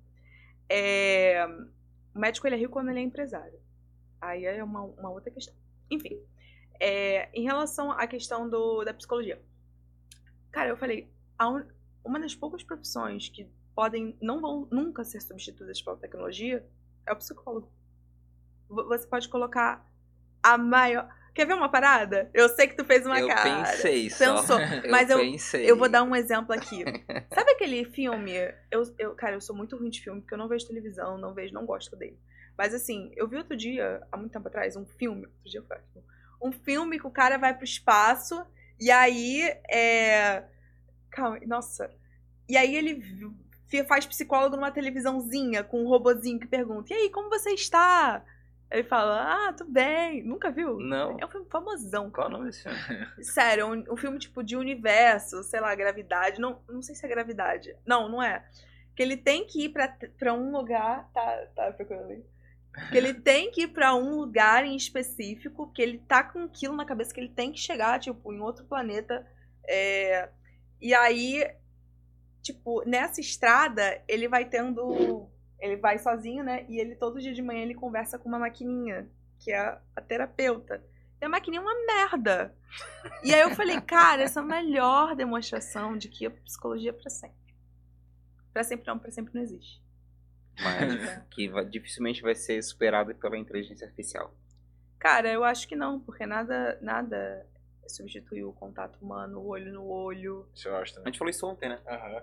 É, 0.69 1.45
o 2.15 2.19
médico 2.21 2.47
ele 2.47 2.55
é 2.55 2.59
rico 2.59 2.73
quando 2.73 2.91
ele 2.91 3.01
é 3.01 3.03
empresário. 3.03 3.59
Aí 4.21 4.45
é 4.45 4.63
uma, 4.63 4.83
uma 4.83 5.11
outra 5.11 5.31
questão. 5.33 5.55
Enfim, 5.91 6.21
é, 6.81 7.29
em 7.33 7.43
relação 7.45 7.91
à 7.93 8.07
questão 8.07 8.49
do, 8.49 8.85
da 8.85 8.93
psicologia. 8.95 9.41
Cara, 10.51 10.69
eu 10.71 10.77
falei, 10.77 11.09
un- 11.41 11.65
uma 12.05 12.21
das 12.21 12.35
poucas 12.35 12.63
profissões 12.63 13.29
que 13.29 13.49
podem, 13.75 14.17
não 14.21 14.41
vão 14.41 14.69
nunca 14.71 15.05
ser 15.05 15.21
substituídas 15.21 15.83
pela 15.83 15.97
tecnologia 15.97 16.65
é 17.07 17.13
o 17.13 17.17
psicólogo. 17.17 17.71
Vo- 18.69 18.87
Você 18.89 19.07
pode 19.07 19.29
colocar 19.29 19.85
a 20.43 20.57
maior. 20.57 21.09
Quer 21.35 21.47
ver 21.47 21.55
uma 21.55 21.69
parada? 21.69 22.31
Eu 22.33 22.49
sei 22.51 22.69
que 22.69 22.77
tu 22.77 22.85
fez 22.85 23.05
uma 23.05 23.19
eu 23.19 23.27
cara. 23.27 23.43
pensei 23.65 24.09
só. 24.09 24.37
Pensou, 24.37 24.57
mas 24.89 25.11
eu- 25.11 25.19
pensei. 25.19 25.69
Eu 25.69 25.77
vou 25.77 25.89
dar 25.89 26.05
um 26.05 26.15
exemplo 26.15 26.55
aqui. 26.55 26.85
Sabe 27.35 27.51
aquele 27.51 27.85
filme? 27.87 28.31
Eu, 28.71 28.83
eu, 28.99 29.15
cara, 29.17 29.35
eu 29.35 29.41
sou 29.41 29.57
muito 29.57 29.77
ruim 29.77 29.91
de 29.91 30.01
filme, 30.01 30.21
porque 30.21 30.35
eu 30.35 30.39
não 30.39 30.47
vejo 30.47 30.67
televisão, 30.69 31.19
não 31.19 31.35
vejo, 31.35 31.53
não 31.53 31.67
gosto 31.67 31.97
dele. 31.97 32.17
Mas 32.57 32.73
assim, 32.73 33.11
eu 33.17 33.27
vi 33.27 33.35
outro 33.37 33.57
dia, 33.57 34.07
há 34.13 34.17
muito 34.17 34.31
tempo 34.31 34.47
atrás, 34.47 34.77
um 34.77 34.87
filme. 34.87 35.27
Outro 35.27 35.51
dia 35.51 35.63
foi 35.63 35.77
ótimo. 35.77 36.05
Um 36.45 36.53
filme 36.53 36.99
que 36.99 37.07
o 37.07 37.11
cara 37.11 37.39
vai 37.39 37.55
pro 37.55 37.65
espaço 37.65 38.45
e 38.79 38.91
aí 38.91 39.41
é. 39.71 40.45
Calma, 41.11 41.41
nossa. 41.47 41.91
E 42.49 42.57
aí 42.57 42.77
ele 42.77 43.03
faz 43.89 44.07
psicólogo 44.07 44.57
numa 44.57 44.71
televisãozinha 44.71 45.65
com 45.65 45.83
um 45.83 45.89
robozinho 45.89 46.39
que 46.39 46.47
pergunta: 46.47 46.93
E 46.93 46.97
aí, 46.97 47.11
como 47.11 47.31
você 47.31 47.51
está? 47.51 48.23
Ele 48.71 48.85
fala: 48.85 49.49
Ah, 49.49 49.53
tudo 49.53 49.71
bem. 49.71 50.23
Nunca 50.23 50.51
viu? 50.51 50.79
Não. 50.79 51.17
É 51.19 51.25
um 51.25 51.31
filme 51.31 51.47
famosão. 51.49 52.11
Qual 52.11 52.29
o 52.29 52.31
nome 52.31 52.47
desse 52.47 52.63
filme? 52.63 53.09
Sério, 53.25 53.67
um, 53.67 53.85
um 53.93 53.97
filme 53.97 54.19
tipo 54.19 54.43
de 54.43 54.57
universo, 54.57 55.43
sei 55.45 55.61
lá, 55.61 55.75
gravidade. 55.75 56.41
Não, 56.41 56.61
não 56.69 56.83
sei 56.83 56.95
se 56.95 57.07
é 57.07 57.09
gravidade. 57.09 57.75
Não, 57.87 58.09
não 58.09 58.23
é. 58.23 58.45
Que 58.95 59.03
ele 59.03 59.17
tem 59.17 59.47
que 59.47 59.65
ir 59.65 59.69
pra, 59.71 59.89
pra 60.19 60.35
um 60.35 60.53
lugar. 60.53 61.09
Tá, 61.13 61.47
tá 61.55 61.73
procurando 61.73 62.11
aí. 62.11 62.25
Que 62.91 62.97
ele 62.97 63.15
tem 63.15 63.51
que 63.51 63.63
ir 63.63 63.69
pra 63.69 63.95
um 63.95 64.17
lugar 64.17 64.65
em 64.65 64.75
específico, 64.75 65.71
que 65.73 65.81
ele 65.81 65.99
tá 65.99 66.25
com 66.25 66.45
aquilo 66.45 66.75
na 66.75 66.85
cabeça, 66.85 67.15
que 67.15 67.21
ele 67.21 67.29
tem 67.29 67.53
que 67.53 67.61
chegar, 67.61 68.01
tipo, 68.01 68.33
em 68.33 68.41
outro 68.41 68.65
planeta. 68.65 69.27
É, 69.67 70.29
e 70.81 70.93
aí, 70.93 71.49
tipo, 72.43 72.83
nessa 72.89 73.21
estrada, 73.21 74.03
ele 74.09 74.29
vai 74.29 74.45
tendo. 74.45 75.29
Ele 75.61 75.77
vai 75.77 75.99
sozinho, 75.99 76.45
né? 76.45 76.67
E 76.69 76.79
ele 76.79 76.97
todo 76.97 77.21
dia 77.21 77.33
de 77.33 77.41
manhã 77.41 77.63
ele 77.63 77.75
conversa 77.75 78.19
com 78.19 78.29
uma 78.29 78.39
maquininha, 78.39 79.09
que 79.39 79.53
é 79.53 79.79
a 79.97 80.01
terapeuta. 80.01 80.85
E 81.21 81.25
a 81.25 81.29
maquininha 81.29 81.61
é 81.61 81.65
uma 81.65 81.87
merda. 81.87 82.55
E 83.23 83.33
aí 83.33 83.41
eu 83.41 83.51
falei, 83.51 83.81
cara, 83.81 84.23
essa 84.23 84.41
é 84.41 84.43
a 84.43 84.47
melhor 84.47 85.15
demonstração 85.15 85.97
de 85.97 86.09
que 86.09 86.27
a 86.27 86.31
psicologia 86.31 86.91
é 86.91 86.93
pra 86.93 87.09
sempre. 87.09 87.55
Pra 88.53 88.65
sempre 88.65 88.87
não, 88.87 88.99
pra 88.99 89.11
sempre 89.11 89.33
não 89.35 89.43
existe. 89.43 89.84
Mas 90.63 91.19
que 91.31 91.49
vai- 91.49 91.65
dificilmente 91.65 92.23
vai 92.23 92.35
ser 92.35 92.63
superado 92.63 93.15
pela 93.15 93.37
inteligência 93.39 93.85
artificial. 93.87 94.35
Cara, 94.99 95.31
eu 95.31 95.45
acho 95.45 95.69
que 95.69 95.77
não, 95.77 96.01
porque 96.01 96.25
nada, 96.27 96.79
nada 96.81 97.47
substitui 97.87 98.43
o 98.43 98.53
contato 98.53 98.99
humano, 99.03 99.39
o 99.41 99.49
olho 99.49 99.73
no 99.73 99.85
olho. 99.87 100.49
Isso 100.55 100.69
eu 100.69 100.77
acho 100.77 100.93
A 100.93 100.95
também. 100.97 101.13
gente 101.13 101.19
falou 101.19 101.31
isso 101.31 101.47
ontem, 101.47 101.69
né? 101.69 101.79
Aham. 101.87 102.23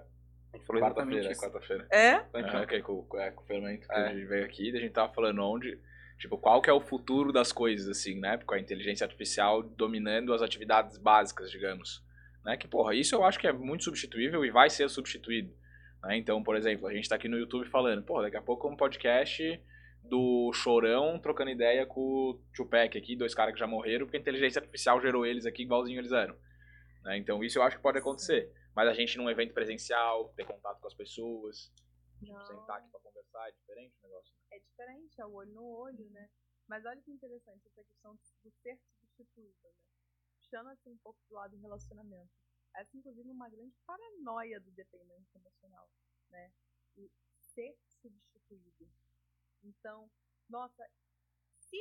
A 0.54 0.58
gente 0.58 0.66
falou 0.66 0.82
Quarta-feira, 0.82 1.36
quarta-feira. 1.36 1.88
É? 1.92 2.26
Aham, 2.34 2.66
que 2.66 2.76
é 2.76 2.82
com, 2.82 3.08
é, 3.20 3.32
com 3.32 3.44
o 3.44 3.46
Fermento 3.46 3.88
que 3.88 3.94
É. 3.94 3.98
a 4.08 4.14
gente 4.14 4.26
veio 4.26 4.44
aqui, 4.46 4.70
e 4.70 4.78
a 4.78 4.82
gente 4.82 4.92
tava 4.92 5.14
falando 5.14 5.40
onde. 5.44 5.80
Tipo, 6.18 6.38
qual 6.38 6.62
que 6.62 6.70
é 6.70 6.74
o 6.74 6.82
futuro 6.82 7.32
das 7.32 7.52
coisas, 7.52 7.88
assim, 7.88 8.20
né? 8.20 8.38
Com 8.46 8.54
a 8.56 8.60
inteligência 8.60 9.06
artificial 9.06 9.64
dominando 9.64 10.34
as 10.34 10.42
atividades 10.42 10.98
básicas, 10.98 11.50
digamos. 11.50 12.04
Né? 12.44 12.58
Que, 12.58 12.68
porra, 12.68 12.94
isso 12.96 13.16
eu 13.16 13.24
acho 13.24 13.40
que 13.40 13.48
é 13.48 13.54
muito 13.54 13.84
substituível 13.84 14.44
e 14.44 14.52
vai 14.52 14.70
ser 14.70 14.90
substituído. 14.90 15.52
Né? 16.04 16.18
Então, 16.18 16.42
por 16.44 16.56
exemplo, 16.56 16.88
a 16.88 16.94
gente 16.94 17.08
tá 17.08 17.16
aqui 17.16 17.28
no 17.28 17.38
YouTube 17.38 17.70
falando, 17.70 18.04
pô, 18.04 18.22
daqui 18.22 18.38
a 18.38 18.42
pouco 18.42 18.68
um 18.68 18.76
podcast 18.76 19.62
do 20.04 20.52
Chorão 20.54 21.20
trocando 21.20 21.52
ideia 21.52 21.86
com 21.86 22.02
o 22.02 22.42
Tupac 22.56 22.98
aqui, 22.98 23.16
dois 23.16 23.36
caras 23.36 23.54
que 23.54 23.60
já 23.60 23.68
morreram, 23.68 24.06
porque 24.06 24.18
a 24.18 24.20
inteligência 24.20 24.60
artificial 24.60 25.00
gerou 25.00 25.26
eles 25.26 25.46
aqui 25.46 25.64
igualzinho 25.64 26.00
eles 26.00 26.12
eram. 26.12 26.36
né? 27.04 27.18
Então, 27.18 27.44
isso 27.44 27.60
eu 27.60 27.64
acho 27.64 27.78
que 27.78 27.84
pode 27.84 28.00
acontecer. 28.00 28.52
Mas 28.76 28.88
a 28.88 28.94
gente 28.94 29.18
num 29.18 29.30
evento 29.30 29.54
presencial, 29.54 30.30
ter 30.36 30.46
contato 30.46 30.80
com 30.80 30.88
as 30.88 30.94
pessoas, 30.94 31.72
tipo, 32.20 32.42
sentar 32.46 32.78
aqui 32.78 32.90
pra 32.90 33.00
conversar, 33.02 33.50
é 33.50 33.52
diferente 33.52 33.96
o 34.00 34.08
negócio. 34.08 34.34
É 34.52 34.60
diferente, 34.60 35.22
é 35.22 35.26
o 35.26 35.34
olho 35.34 35.52
no 35.52 35.64
olho, 35.64 36.10
né? 36.12 36.30
Mas 36.68 36.86
olha 36.86 37.02
que 37.02 37.12
interessante 37.12 37.68
essa 37.68 37.84
questão 37.84 38.16
do 38.16 38.52
ser 38.64 38.80
substituído, 39.00 39.56
né? 39.64 39.72
Puxando 40.40 40.68
assim 40.70 40.92
um 40.92 40.98
pouco 41.00 41.20
do 41.30 41.36
lado 41.36 41.56
do 41.56 41.62
relacionamento. 41.62 42.32
Essa, 42.76 42.96
inclusive, 42.98 43.30
uma 43.30 43.50
grande 43.50 43.76
paranoia 43.86 44.60
do 44.60 44.72
dependente 44.72 45.36
emocional, 45.36 45.90
né? 46.30 46.52
O 46.96 47.10
ser 47.54 47.78
substituído. 48.02 48.90
Então, 49.64 50.10
nossa, 50.50 50.90
se, 51.60 51.78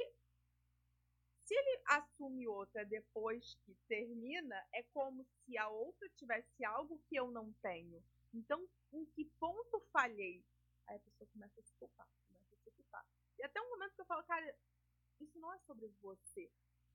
se 1.44 1.54
ele 1.54 1.82
assume 1.86 2.46
outra 2.46 2.84
depois 2.84 3.54
que 3.64 3.74
termina, 3.88 4.56
é 4.72 4.82
como 4.92 5.24
se 5.24 5.56
a 5.56 5.68
outra 5.68 6.08
tivesse 6.10 6.64
algo 6.64 7.00
que 7.08 7.16
eu 7.16 7.30
não 7.30 7.52
tenho. 7.54 8.02
Então, 8.32 8.68
em 8.92 9.04
que 9.06 9.24
ponto 9.38 9.80
falhei? 9.92 10.44
Aí 10.86 10.96
a 10.96 11.00
pessoa 11.00 11.28
começa 11.30 11.60
a 11.60 11.62
se 11.64 11.74
culpar, 11.74 12.08
começa 12.26 12.54
a 12.54 12.58
se 12.58 12.70
culpar. 12.72 13.06
E 13.38 13.44
até 13.44 13.60
um 13.60 13.70
momento 13.70 13.94
que 13.94 14.00
eu 14.00 14.06
falo, 14.06 14.24
cara, 14.24 14.56
isso 15.20 15.38
não 15.38 15.52
é 15.52 15.58
sobre 15.60 15.88
você. 16.00 16.50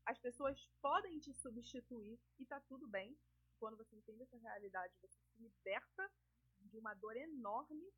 As 0.05 0.19
pessoas 0.19 0.69
podem 0.81 1.19
te 1.19 1.33
substituir 1.33 2.19
e 2.37 2.45
tá 2.45 2.59
tudo 2.61 2.87
bem. 2.87 3.17
Quando 3.59 3.77
você 3.77 3.95
entende 3.95 4.23
essa 4.23 4.37
realidade, 4.37 4.93
você 4.99 5.07
se 5.07 5.37
liberta 5.41 6.11
de 6.59 6.77
uma 6.77 6.93
dor 6.95 7.15
enorme. 7.15 7.91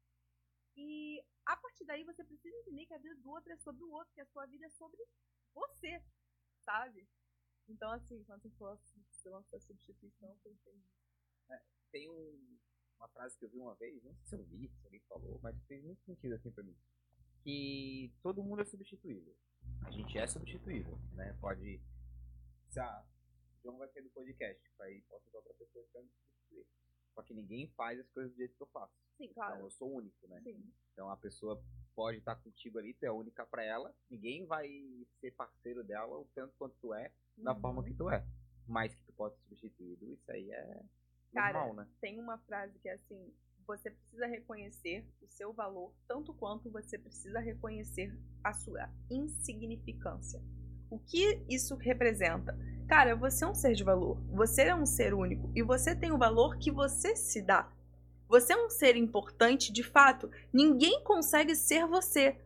E 0.76 1.24
a 1.46 1.58
partir 1.58 1.86
daí 1.86 2.04
você 2.04 2.24
precisa 2.24 2.56
entender 2.58 2.86
que 2.86 2.94
a 2.94 2.98
vida 3.00 3.16
do 3.16 3.30
outro 3.30 3.52
é 3.52 3.58
sobre 3.58 3.84
o 3.84 3.92
outro, 3.92 4.14
que 4.14 4.22
a 4.22 4.26
sua 4.28 4.46
vida 4.46 4.66
é 4.66 4.70
sobre 4.70 5.04
você, 5.54 6.04
sabe? 6.62 7.08
Então, 7.68 7.92
assim, 7.92 8.24
quando 8.26 8.42
você 8.44 8.50
falou 8.52 8.74
assim, 8.74 9.04
você 9.12 9.30
lançou 9.30 9.58
a 9.58 9.62
substituição, 9.62 10.30
eu 10.30 10.38
pensei 10.44 10.74
nisso. 10.76 10.98
Tem 11.92 12.10
um- 12.10 12.60
uma 13.00 13.08
frase 13.10 13.38
que 13.38 13.46
eu 13.46 13.50
vi 13.50 13.60
uma 13.60 13.76
vez, 13.76 14.04
não 14.04 14.14
sei 14.16 14.26
se 14.28 14.36
eu 14.36 14.44
vi, 14.46 14.70
se 14.70 14.86
alguém 14.86 15.00
falou, 15.02 15.40
mas 15.42 15.56
fez 15.66 15.84
muito 15.84 16.02
sentido 16.04 16.36
assim 16.36 16.52
pra 16.52 16.64
mim. 16.64 16.78
Que 17.44 18.14
todo 18.22 18.44
mundo 18.44 18.62
é 18.62 18.66
substituível. 18.66 19.36
A 19.86 19.92
gente 19.92 20.18
é 20.18 20.28
substituível, 20.28 20.98
né? 21.14 21.34
Pode. 21.40 21.82
Se 22.70 22.80
a, 22.80 23.06
John 23.64 23.78
vai 23.78 23.88
sair 23.90 24.04
do 24.04 24.10
podcast. 24.10 24.62
Aí 24.82 25.02
posso 25.10 25.26
ter 25.30 25.38
outra 25.38 25.54
pessoa 25.54 25.84
que 25.86 25.92
substituir. 25.92 26.66
Só 27.14 27.24
que 27.24 27.34
ninguém 27.34 27.68
faz 27.76 28.00
as 28.00 28.10
coisas 28.10 28.32
do 28.32 28.38
jeito 28.38 28.56
que 28.56 28.64
eu 28.64 28.68
faço. 28.68 28.94
Sim, 29.18 29.28
claro. 29.34 29.54
Então 29.56 29.66
eu 29.66 29.72
sou 29.72 29.92
único, 29.92 30.28
né? 30.28 30.40
Sim. 30.44 30.64
Então 30.94 31.10
a 31.10 31.18
pessoa 31.18 31.62
pode 31.96 32.20
estar 32.20 32.36
contigo 32.36 32.78
ali, 32.78 32.94
tu 32.94 33.04
é 33.06 33.12
única 33.12 33.46
pra 33.46 33.64
ela. 33.64 33.94
Ninguém 34.10 34.46
vai 34.46 34.70
ser 35.20 35.32
parceiro 35.32 35.84
dela 35.84 36.16
o 36.18 36.26
tanto 36.36 36.54
quanto 36.58 36.76
tu 36.80 36.94
é, 36.94 37.12
da 37.38 37.54
Uhum. 37.54 37.60
forma 37.62 37.84
que 37.84 37.94
tu 37.94 38.10
é. 38.10 38.24
Mas 38.68 38.94
que 38.94 39.04
tu 39.06 39.14
pode 39.14 39.36
ser 39.38 39.44
substituído, 39.48 40.06
isso 40.14 40.32
aí 40.32 40.52
é 40.52 40.84
Cara, 41.34 41.60
normal, 41.66 41.76
né? 41.86 41.92
tem 42.02 42.20
uma 42.20 42.38
frase 42.40 42.78
que 42.80 42.90
é 42.90 42.94
assim: 42.94 43.34
você 43.66 43.90
precisa 43.90 44.28
reconhecer 44.28 45.06
o 45.22 45.28
seu 45.28 45.52
valor 45.54 45.94
tanto 46.08 46.34
quanto 46.34 46.70
você 46.70 47.00
precisa 47.00 47.40
reconhecer 47.40 48.14
a 48.44 48.54
sua 48.54 48.88
insignificância. 49.10 50.40
O 50.90 51.00
que 51.00 51.44
isso 51.50 51.76
representa? 51.76 52.56
Cara, 52.88 53.18
você 53.18 53.44
é 53.44 53.48
um 53.48 53.54
ser 53.54 53.74
de 53.74 53.84
valor, 53.84 54.18
você 54.32 54.64
é 54.64 54.76
um 54.76 54.86
ser 54.86 55.14
único 55.14 55.52
e 55.54 55.62
você 55.62 55.94
tem 55.94 56.14
o 56.14 56.18
valor 56.18 56.58
que 56.58 56.72
você 56.72 57.18
se 57.18 57.42
dá. 57.42 57.70
Você 58.30 58.54
é 58.54 58.58
um 58.58 58.70
ser 58.70 58.96
importante 58.96 59.74
de 59.74 59.84
fato, 59.84 60.32
ninguém 60.54 61.04
consegue 61.04 61.54
ser 61.54 61.86
você. 61.86 62.38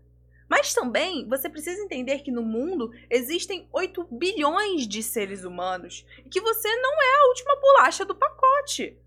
Mas 0.50 0.74
também 0.74 1.28
você 1.30 1.48
precisa 1.48 1.82
entender 1.82 2.20
que 2.20 2.32
no 2.32 2.42
mundo 2.42 2.92
existem 3.10 3.70
8 3.72 4.04
bilhões 4.12 4.88
de 4.88 5.04
seres 5.04 5.44
humanos 5.44 6.06
e 6.26 6.30
que 6.30 6.42
você 6.42 6.68
não 6.76 7.02
é 7.02 7.16
a 7.18 7.28
última 7.30 7.56
bolacha 7.58 8.04
do 8.04 8.16
pacote. 8.16 8.98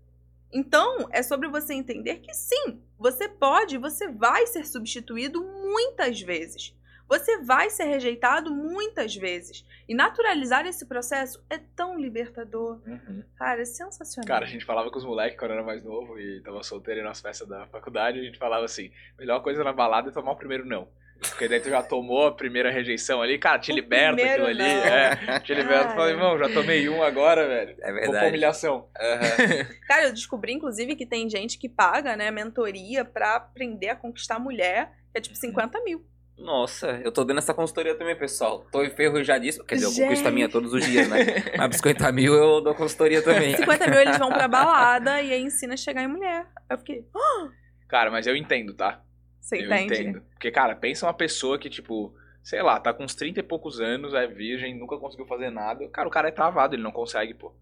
Então, 0.53 1.07
é 1.11 1.21
sobre 1.21 1.49
você 1.49 1.73
entender 1.73 2.19
que 2.19 2.33
sim, 2.33 2.81
você 2.97 3.27
pode, 3.27 3.77
você 3.77 4.07
vai 4.07 4.47
ser 4.47 4.65
substituído 4.65 5.43
muitas 5.43 6.21
vezes. 6.21 6.74
Você 7.07 7.37
vai 7.41 7.69
ser 7.69 7.85
rejeitado 7.85 8.51
muitas 8.51 9.15
vezes. 9.15 9.65
E 9.87 9.93
naturalizar 9.93 10.65
esse 10.65 10.85
processo 10.87 11.43
é 11.49 11.57
tão 11.57 11.99
libertador. 11.99 12.81
Uhum. 12.85 13.23
Cara, 13.37 13.61
é 13.61 13.65
sensacional. 13.65 14.27
Cara, 14.27 14.45
a 14.45 14.47
gente 14.47 14.65
falava 14.65 14.89
com 14.89 14.97
os 14.97 15.05
moleques 15.05 15.37
quando 15.37 15.51
era 15.51 15.63
mais 15.63 15.83
novo 15.83 16.19
e 16.19 16.41
tava 16.41 16.63
solteiro 16.63 17.01
em 17.01 17.03
nossa 17.03 17.21
festa 17.21 17.45
da 17.45 17.67
faculdade, 17.67 18.19
a 18.19 18.23
gente 18.23 18.37
falava 18.37 18.65
assim, 18.65 18.91
melhor 19.19 19.41
coisa 19.41 19.63
na 19.63 19.71
balada 19.71 20.09
é 20.09 20.11
tomar 20.11 20.31
o 20.31 20.35
primeiro 20.35 20.65
não. 20.65 20.87
Porque 21.19 21.47
daí 21.47 21.59
tu 21.59 21.69
já 21.69 21.81
tomou 21.81 22.27
a 22.27 22.31
primeira 22.31 22.69
rejeição 22.69 23.21
ali, 23.21 23.39
cara, 23.39 23.57
te 23.57 23.71
O 23.71 23.75
liberta 23.75 24.21
aquilo 24.21 24.47
ali. 24.47 24.63
É, 24.63 25.39
te 25.39 25.53
liberta. 25.53 25.95
Falei, 25.95 26.13
irmão, 26.13 26.37
já 26.37 26.49
tomei 26.49 26.89
um 26.89 27.01
agora, 27.01 27.47
velho. 27.47 27.75
É 27.79 27.91
Vou 27.91 27.93
pra 27.93 28.01
verdade. 28.01 28.27
humilhação. 28.27 28.89
Aham. 28.99 29.65
Cara, 29.87 30.03
eu 30.05 30.13
descobri, 30.13 30.53
inclusive, 30.53 30.95
que 30.95 31.05
tem 31.05 31.29
gente 31.29 31.57
que 31.57 31.69
paga, 31.69 32.17
né, 32.17 32.29
mentoria 32.31 33.05
pra 33.05 33.37
aprender 33.37 33.89
a 33.89 33.95
conquistar 33.95 34.39
mulher, 34.39 34.91
que 35.11 35.17
é 35.17 35.21
tipo 35.21 35.35
50 35.35 35.81
mil. 35.83 36.05
Nossa, 36.37 36.99
eu 37.03 37.11
tô 37.11 37.23
dando 37.23 37.37
essa 37.37 37.53
consultoria 37.53 37.95
também, 37.95 38.15
pessoal. 38.15 38.65
Tô 38.71 38.83
enferrujadíssimo. 38.83 39.63
Quer 39.65 39.75
dizer, 39.75 39.87
eu 39.87 39.91
Gente. 39.91 40.03
conquisto 40.03 40.27
a 40.27 40.31
minha 40.31 40.49
todos 40.49 40.73
os 40.73 40.85
dias, 40.85 41.07
né? 41.07 41.17
Mas 41.57 41.77
50 41.77 42.11
mil 42.11 42.33
eu 42.33 42.59
dou 42.61 42.75
consultoria 42.75 43.21
também. 43.21 43.55
50 43.55 43.87
mil 43.89 43.99
eles 43.99 44.17
vão 44.17 44.29
pra 44.29 44.47
balada 44.49 45.21
e 45.21 45.31
aí 45.31 45.41
ensina 45.41 45.75
a 45.75 45.77
chegar 45.77 46.03
em 46.03 46.07
mulher. 46.07 46.45
Aí 46.69 46.75
eu 46.75 46.77
fiquei, 46.77 47.05
"Ah, 47.15 47.49
Cara, 47.87 48.11
mas 48.11 48.27
eu 48.27 48.35
entendo, 48.35 48.73
tá? 48.73 49.01
você 49.39 49.57
eu 49.57 49.65
entende? 49.65 49.93
entendo. 50.01 50.21
Porque, 50.31 50.51
cara, 50.51 50.75
pensa 50.75 51.05
uma 51.05 51.13
pessoa 51.13 51.57
que, 51.57 51.69
tipo, 51.69 52.13
sei 52.43 52.61
lá, 52.61 52.79
tá 52.79 52.91
com 52.93 53.03
uns 53.03 53.15
30 53.15 53.39
e 53.39 53.43
poucos 53.43 53.79
anos, 53.79 54.13
é 54.13 54.27
virgem, 54.27 54.77
nunca 54.77 54.97
conseguiu 54.97 55.27
fazer 55.27 55.51
nada. 55.51 55.87
Cara, 55.89 56.07
o 56.07 56.11
cara 56.11 56.27
é 56.27 56.31
travado, 56.31 56.75
ele 56.75 56.83
não 56.83 56.91
consegue, 56.91 57.33
pô. 57.33 57.53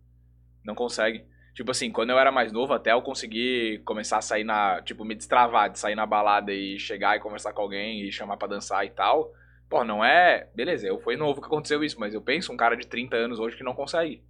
Não 0.63 0.73
consegue. 0.73 1.25
Tipo 1.53 1.71
assim, 1.71 1.91
quando 1.91 2.09
eu 2.09 2.17
era 2.19 2.31
mais 2.31 2.51
novo, 2.51 2.73
até 2.73 2.91
eu 2.93 3.01
conseguir 3.01 3.79
começar 3.85 4.17
a 4.17 4.21
sair 4.21 4.43
na. 4.43 4.81
Tipo, 4.81 5.05
me 5.05 5.13
destravar 5.15 5.69
de 5.69 5.77
sair 5.77 5.95
na 5.95 6.05
balada 6.05 6.51
e 6.51 6.79
chegar 6.79 7.15
e 7.15 7.19
conversar 7.19 7.53
com 7.53 7.61
alguém 7.61 8.01
e 8.01 8.11
chamar 8.11 8.37
pra 8.37 8.47
dançar 8.47 8.85
e 8.85 8.89
tal. 8.89 9.31
Pô, 9.69 9.83
não 9.83 10.03
é. 10.03 10.47
Beleza, 10.55 10.87
eu 10.87 10.99
fui 10.99 11.15
novo 11.15 11.39
que 11.41 11.47
aconteceu 11.47 11.83
isso, 11.83 11.99
mas 11.99 12.13
eu 12.13 12.21
penso 12.21 12.51
um 12.51 12.57
cara 12.57 12.75
de 12.75 12.87
30 12.87 13.15
anos 13.15 13.39
hoje 13.39 13.55
que 13.55 13.63
não 13.63 13.73
consegue. 13.75 14.23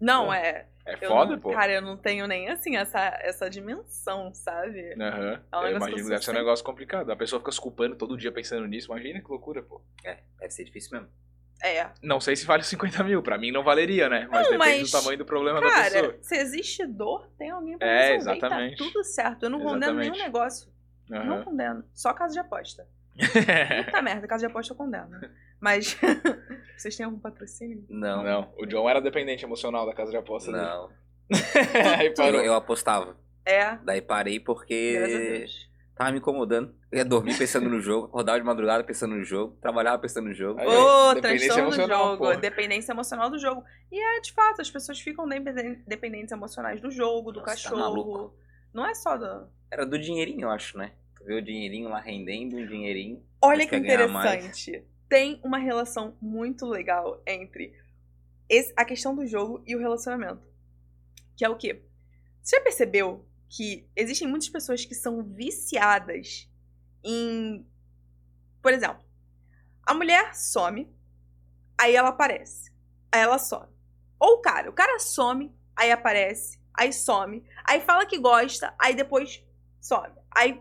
Não, 0.00 0.26
Pô, 0.26 0.32
é. 0.32 0.66
É 0.84 0.94
eu 0.94 1.08
foda, 1.08 1.32
não- 1.32 1.40
pô. 1.40 1.50
Cara, 1.52 1.72
eu 1.72 1.82
não 1.82 1.96
tenho 1.96 2.26
nem 2.26 2.48
assim 2.48 2.76
essa, 2.76 3.00
essa 3.20 3.50
dimensão, 3.50 4.32
sabe? 4.32 4.94
Aham. 4.94 5.40
É 5.52 5.56
um 5.56 5.62
eu 5.62 5.76
imagino 5.76 6.02
que 6.04 6.08
deve 6.10 6.24
ser 6.24 6.30
um 6.30 6.34
negócio 6.34 6.64
complicado. 6.64 7.10
A 7.10 7.16
pessoa 7.16 7.40
fica 7.40 7.50
se 7.52 7.60
culpando 7.60 7.96
todo 7.96 8.16
dia 8.16 8.30
pensando 8.30 8.66
nisso. 8.66 8.92
Imagina 8.92 9.20
que 9.20 9.28
loucura, 9.28 9.62
pô. 9.62 9.82
É, 10.04 10.18
deve 10.38 10.52
ser 10.52 10.64
difícil 10.64 10.92
mesmo. 10.92 11.08
É. 11.62 11.88
Não 12.02 12.20
sei 12.20 12.36
se 12.36 12.44
vale 12.46 12.62
50 12.62 13.02
mil. 13.02 13.22
Pra 13.22 13.38
mim 13.38 13.50
não 13.50 13.64
valeria, 13.64 14.08
né? 14.08 14.28
Mas 14.30 14.44
Não, 14.50 14.58
depende 14.58 14.80
mas, 14.80 14.90
do 14.90 14.98
tamanho 14.98 15.18
do 15.18 15.24
problema 15.24 15.60
da 15.60 15.66
pessoa. 15.66 16.02
Cara, 16.02 16.18
se 16.20 16.36
existe 16.36 16.86
dor, 16.86 17.28
tem 17.38 17.50
alguém 17.50 17.78
pra 17.78 17.88
É, 17.88 18.12
resolver. 18.12 18.14
e 18.14 18.36
exatamente. 18.38 18.76
Tá 18.78 18.84
tudo 18.84 19.04
certo. 19.04 19.42
Eu 19.44 19.50
não 19.50 19.60
condeno 19.60 19.94
nenhum 19.94 20.14
Exatamente. 20.14 20.22
negócio. 20.24 20.68
Não 21.08 21.18
Aham. 21.36 21.42
condeno. 21.44 21.84
Só 21.94 22.12
caso 22.12 22.34
de 22.34 22.40
aposta. 22.40 22.86
Puta 23.86 24.02
merda, 24.02 24.26
caso 24.28 24.40
de 24.40 24.46
aposta 24.46 24.72
eu 24.72 24.76
condeno. 24.76 25.08
Mas. 25.60 25.96
Vocês 26.76 26.94
têm 26.96 27.06
algum 27.06 27.18
patrocínio? 27.18 27.84
Não, 27.88 28.22
Não, 28.22 28.52
o 28.58 28.66
John 28.66 28.88
era 28.88 29.00
dependente 29.00 29.44
emocional 29.44 29.86
da 29.86 29.94
casa 29.94 30.10
de 30.10 30.16
aposta 30.18 30.52
dele. 30.52 30.62
não. 30.64 30.90
Aí 31.98 32.06
Eu, 32.08 32.14
parou. 32.14 32.40
eu 32.42 32.54
apostava. 32.54 33.16
É. 33.44 33.76
Daí 33.84 34.02
parei 34.02 34.38
Graças 34.38 34.42
a 34.42 34.54
porque 34.54 34.98
Deus. 35.38 35.65
Tava 35.96 36.12
me 36.12 36.18
incomodando. 36.18 36.72
Eu 36.92 36.98
ia 36.98 37.04
dormir 37.04 37.36
pensando 37.36 37.68
no 37.68 37.80
jogo, 37.80 38.06
acordava 38.06 38.38
de 38.38 38.44
madrugada 38.44 38.84
pensando 38.84 39.16
no 39.16 39.24
jogo, 39.24 39.56
trabalhava 39.60 39.98
pensando 39.98 40.28
no 40.28 40.34
jogo. 40.34 40.60
Ô, 40.60 41.14
dependência 41.14 41.48
transtorno 41.54 41.70
do 41.70 41.92
jogo. 41.92 42.18
porra. 42.18 42.36
Dependência 42.36 42.92
emocional 42.92 43.30
do 43.30 43.38
jogo. 43.38 43.64
E 43.90 43.98
é, 44.00 44.20
de 44.20 44.32
fato, 44.32 44.60
as 44.62 44.70
pessoas 44.70 45.00
ficam 45.00 45.26
dependen- 45.28 45.82
dependentes 45.86 46.30
emocionais 46.30 46.80
do 46.80 46.90
jogo, 46.90 47.32
do 47.32 47.40
Nossa, 47.40 47.50
tá 47.56 47.62
cachorro. 47.62 47.80
maluco. 47.80 48.34
Não 48.72 48.86
é 48.86 48.94
só 48.94 49.16
do. 49.16 49.48
Era 49.70 49.84
do 49.84 49.98
dinheirinho, 49.98 50.42
eu 50.42 50.50
acho, 50.50 50.76
né? 50.78 50.92
Tu 51.16 51.24
vê 51.24 51.34
o 51.34 51.42
dinheirinho 51.42 51.88
lá 51.88 51.98
rendendo, 51.98 52.56
um 52.56 52.66
dinheirinho. 52.66 53.20
Olha 53.42 53.66
que 53.66 53.74
interessante. 53.76 54.84
Tem 55.08 55.40
uma 55.42 55.58
relação 55.58 56.16
muito 56.20 56.66
legal 56.66 57.22
entre 57.26 57.72
esse- 58.48 58.72
a 58.76 58.84
questão 58.84 59.14
do 59.14 59.26
jogo 59.26 59.62
e 59.66 59.74
o 59.74 59.78
relacionamento. 59.78 60.42
Que 61.36 61.44
é 61.44 61.48
o 61.48 61.56
quê? 61.56 61.82
Você 62.42 62.56
já 62.56 62.62
percebeu 62.62 63.24
que 63.48 63.88
existem 63.94 64.28
muitas 64.28 64.48
pessoas 64.48 64.84
que 64.84 64.94
são 64.94 65.22
viciadas 65.22 66.50
em. 67.02 67.66
Por 68.60 68.72
exemplo, 68.72 69.04
a 69.84 69.94
mulher 69.94 70.34
some, 70.34 70.92
aí 71.78 71.94
ela 71.94 72.08
aparece. 72.08 72.72
Aí 73.12 73.20
ela 73.20 73.38
some. 73.38 73.68
Ou 74.18 74.34
o 74.34 74.40
cara, 74.40 74.68
o 74.70 74.72
cara 74.72 74.98
some, 74.98 75.54
aí 75.76 75.92
aparece, 75.92 76.58
aí 76.74 76.92
some, 76.92 77.44
aí 77.64 77.80
fala 77.80 78.06
que 78.06 78.18
gosta, 78.18 78.74
aí 78.78 78.94
depois 78.94 79.42
some. 79.80 80.14
Aí 80.30 80.60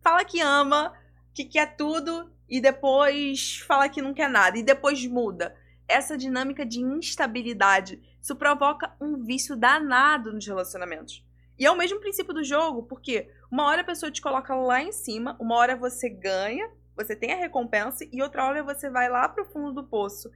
fala 0.00 0.24
que 0.24 0.40
ama, 0.40 0.94
que 1.34 1.44
quer 1.44 1.76
tudo 1.76 2.32
e 2.48 2.60
depois 2.60 3.58
fala 3.66 3.88
que 3.88 4.02
não 4.02 4.14
quer 4.14 4.30
nada 4.30 4.56
e 4.56 4.62
depois 4.62 5.04
muda. 5.06 5.54
Essa 5.88 6.16
dinâmica 6.16 6.64
de 6.64 6.80
instabilidade, 6.80 8.00
isso 8.20 8.36
provoca 8.36 8.94
um 9.00 9.22
vício 9.22 9.56
danado 9.56 10.32
nos 10.32 10.46
relacionamentos. 10.46 11.24
E 11.62 11.66
é 11.66 11.70
o 11.70 11.76
mesmo 11.76 12.00
princípio 12.00 12.34
do 12.34 12.42
jogo, 12.42 12.82
porque 12.82 13.30
uma 13.48 13.64
hora 13.66 13.82
a 13.82 13.84
pessoa 13.84 14.10
te 14.10 14.20
coloca 14.20 14.52
lá 14.52 14.82
em 14.82 14.90
cima, 14.90 15.36
uma 15.40 15.54
hora 15.54 15.76
você 15.76 16.08
ganha, 16.08 16.68
você 16.96 17.14
tem 17.14 17.32
a 17.32 17.36
recompensa 17.36 18.04
e 18.12 18.20
outra 18.20 18.44
hora 18.44 18.64
você 18.64 18.90
vai 18.90 19.08
lá 19.08 19.28
pro 19.28 19.44
fundo 19.44 19.72
do 19.72 19.84
poço. 19.86 20.28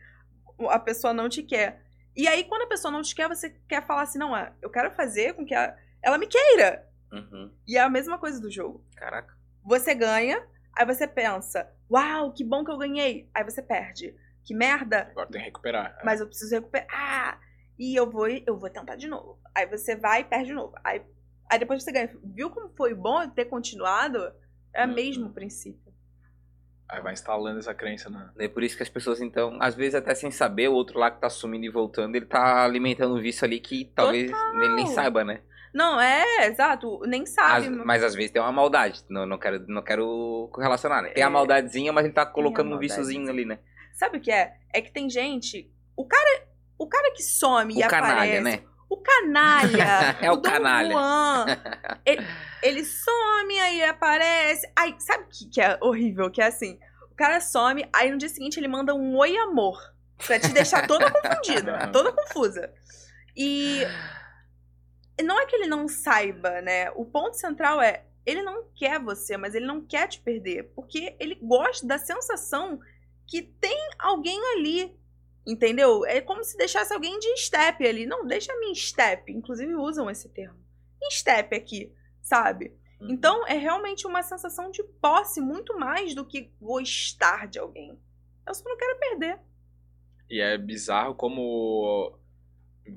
A 0.70 0.78
pessoa 0.78 1.12
não 1.12 1.28
te 1.28 1.42
quer. 1.42 1.82
E 2.14 2.28
aí 2.28 2.44
quando 2.44 2.62
a 2.62 2.66
pessoa 2.68 2.92
não 2.92 3.02
te 3.02 3.12
quer, 3.12 3.28
você 3.28 3.50
quer 3.68 3.84
falar 3.84 4.02
assim, 4.02 4.20
não, 4.20 4.36
é, 4.36 4.52
eu 4.62 4.70
quero 4.70 4.94
fazer 4.94 5.34
com 5.34 5.44
que 5.44 5.52
a- 5.52 5.76
ela 6.00 6.16
me 6.16 6.28
queira. 6.28 6.88
Uhum. 7.12 7.52
E 7.66 7.76
é 7.76 7.80
a 7.80 7.90
mesma 7.90 8.18
coisa 8.18 8.40
do 8.40 8.48
jogo 8.48 8.84
Caraca. 8.94 9.34
você 9.64 9.96
ganha, 9.96 10.46
aí 10.78 10.86
você 10.86 11.08
pensa, 11.08 11.68
uau, 11.90 12.32
que 12.32 12.44
bom 12.44 12.64
que 12.64 12.70
eu 12.70 12.78
ganhei. 12.78 13.28
Aí 13.34 13.42
você 13.42 13.60
perde. 13.60 14.14
Que 14.44 14.54
merda, 14.54 15.08
Agora 15.10 15.26
tem 15.28 15.40
que 15.40 15.46
recuperar. 15.46 15.98
mas 16.04 16.20
eu 16.20 16.26
preciso 16.28 16.54
recuperar. 16.54 16.86
Ah, 16.92 17.40
e 17.76 17.94
eu 17.98 18.08
vou, 18.08 18.28
eu 18.28 18.56
vou 18.56 18.70
tentar 18.70 18.94
de 18.94 19.08
novo. 19.08 19.40
Aí 19.52 19.66
você 19.66 19.96
vai 19.96 20.20
e 20.20 20.24
perde 20.24 20.46
de 20.46 20.54
novo. 20.54 20.72
Aí, 20.84 21.02
aí 21.50 21.58
depois 21.58 21.82
você 21.82 21.92
ganha. 21.92 22.10
Viu 22.24 22.50
como 22.50 22.68
foi 22.76 22.94
bom 22.94 23.28
ter 23.30 23.46
continuado? 23.46 24.32
É 24.74 24.84
o 24.84 24.88
Uhum. 24.88 24.94
mesmo 24.94 25.30
princípio. 25.32 25.92
Aí 26.88 27.00
vai 27.02 27.12
instalando 27.14 27.58
essa 27.58 27.74
crença 27.74 28.08
na. 28.08 28.32
É 28.38 28.46
por 28.46 28.62
isso 28.62 28.76
que 28.76 28.82
as 28.82 28.88
pessoas, 28.88 29.20
então, 29.20 29.56
às 29.60 29.74
vezes 29.74 29.94
até 29.96 30.14
sem 30.14 30.30
saber, 30.30 30.68
o 30.68 30.72
outro 30.74 30.98
lá 31.00 31.10
que 31.10 31.20
tá 31.20 31.28
sumindo 31.28 31.64
e 31.64 31.68
voltando, 31.70 32.14
ele 32.14 32.26
tá 32.26 32.64
alimentando 32.64 33.14
um 33.16 33.20
vício 33.20 33.44
ali 33.44 33.58
que 33.58 33.86
talvez 33.94 34.30
ele 34.30 34.74
nem 34.76 34.86
saiba, 34.86 35.24
né? 35.24 35.40
Não, 35.74 36.00
é, 36.00 36.46
exato. 36.46 37.00
Nem 37.06 37.26
sabe. 37.26 37.68
mas 37.68 38.02
às 38.04 38.14
vezes 38.14 38.30
tem 38.30 38.40
uma 38.40 38.52
maldade. 38.52 39.04
Não, 39.10 39.26
não, 39.26 39.36
quero, 39.36 39.64
não 39.66 39.82
quero 39.82 40.48
correlacionar, 40.52 41.02
né? 41.02 41.10
Tem 41.10 41.24
a 41.24 41.26
É. 41.26 41.30
maldadezinha, 41.30 41.92
mas 41.92 42.04
ele 42.04 42.14
tá 42.14 42.24
colocando 42.24 42.74
um 42.74 42.78
viciozinho 42.78 43.28
ali, 43.28 43.44
né? 43.44 43.58
Sabe 43.92 44.18
o 44.18 44.20
que 44.20 44.30
é? 44.30 44.54
É 44.72 44.80
que 44.80 44.92
tem 44.92 45.10
gente. 45.10 45.70
O 45.96 46.06
cara, 46.06 46.46
o 46.78 46.86
cara 46.86 47.12
que 47.12 47.22
some 47.22 47.74
e 47.74 47.84
O 47.84 47.88
canalha, 47.88 48.14
aparece. 48.14 48.40
né? 48.42 48.62
O 48.88 48.96
canalha. 48.98 50.16
É 50.22 50.30
o 50.30 50.36
Dom 50.36 50.50
canalha. 50.50 50.92
Juan, 50.92 51.46
ele, 52.04 52.26
ele 52.62 52.84
some, 52.84 53.60
aí 53.60 53.84
aparece. 53.84 54.70
Ai, 54.76 54.94
sabe 54.98 55.24
o 55.24 55.28
que, 55.28 55.48
que 55.48 55.60
é 55.60 55.78
horrível? 55.80 56.30
Que 56.30 56.40
é 56.40 56.46
assim: 56.46 56.78
o 57.10 57.14
cara 57.14 57.40
some, 57.40 57.88
aí 57.92 58.10
no 58.10 58.18
dia 58.18 58.28
seguinte 58.28 58.58
ele 58.58 58.68
manda 58.68 58.94
um 58.94 59.16
oi 59.16 59.36
amor. 59.36 59.78
Pra 60.26 60.40
te 60.40 60.48
deixar 60.48 60.86
toda 60.86 61.10
confundida, 61.10 61.88
toda 61.92 62.12
confusa. 62.12 62.72
E 63.36 63.82
não 65.22 65.38
é 65.38 65.46
que 65.46 65.54
ele 65.54 65.66
não 65.66 65.86
saiba, 65.88 66.62
né? 66.62 66.90
O 66.92 67.04
ponto 67.04 67.36
central 67.36 67.82
é: 67.82 68.04
ele 68.24 68.42
não 68.42 68.64
quer 68.74 68.98
você, 68.98 69.36
mas 69.36 69.54
ele 69.54 69.66
não 69.66 69.84
quer 69.84 70.08
te 70.08 70.20
perder. 70.20 70.72
Porque 70.74 71.14
ele 71.20 71.34
gosta 71.34 71.86
da 71.86 71.98
sensação 71.98 72.80
que 73.26 73.42
tem 73.42 73.88
alguém 73.98 74.40
ali. 74.54 74.96
Entendeu? 75.46 76.04
É 76.04 76.20
como 76.20 76.42
se 76.42 76.56
deixasse 76.56 76.92
alguém 76.92 77.18
de 77.18 77.36
step 77.36 77.86
ali. 77.86 78.04
Não, 78.06 78.26
deixa 78.26 78.52
a 78.52 78.58
minha 78.58 78.74
step. 78.74 79.30
Inclusive 79.32 79.74
usam 79.76 80.10
esse 80.10 80.28
termo. 80.28 80.58
Em 81.02 81.10
step 81.10 81.54
aqui, 81.54 81.92
sabe? 82.22 82.72
Uhum. 83.00 83.10
Então 83.10 83.46
é 83.46 83.54
realmente 83.54 84.06
uma 84.06 84.22
sensação 84.22 84.70
de 84.70 84.82
posse 84.82 85.40
muito 85.40 85.78
mais 85.78 86.14
do 86.14 86.24
que 86.24 86.50
gostar 86.60 87.46
de 87.46 87.58
alguém. 87.58 87.98
Eu 88.46 88.54
só 88.54 88.64
não 88.68 88.76
quero 88.76 88.98
perder. 88.98 89.38
E 90.28 90.40
é 90.40 90.58
bizarro 90.58 91.14
como. 91.14 92.18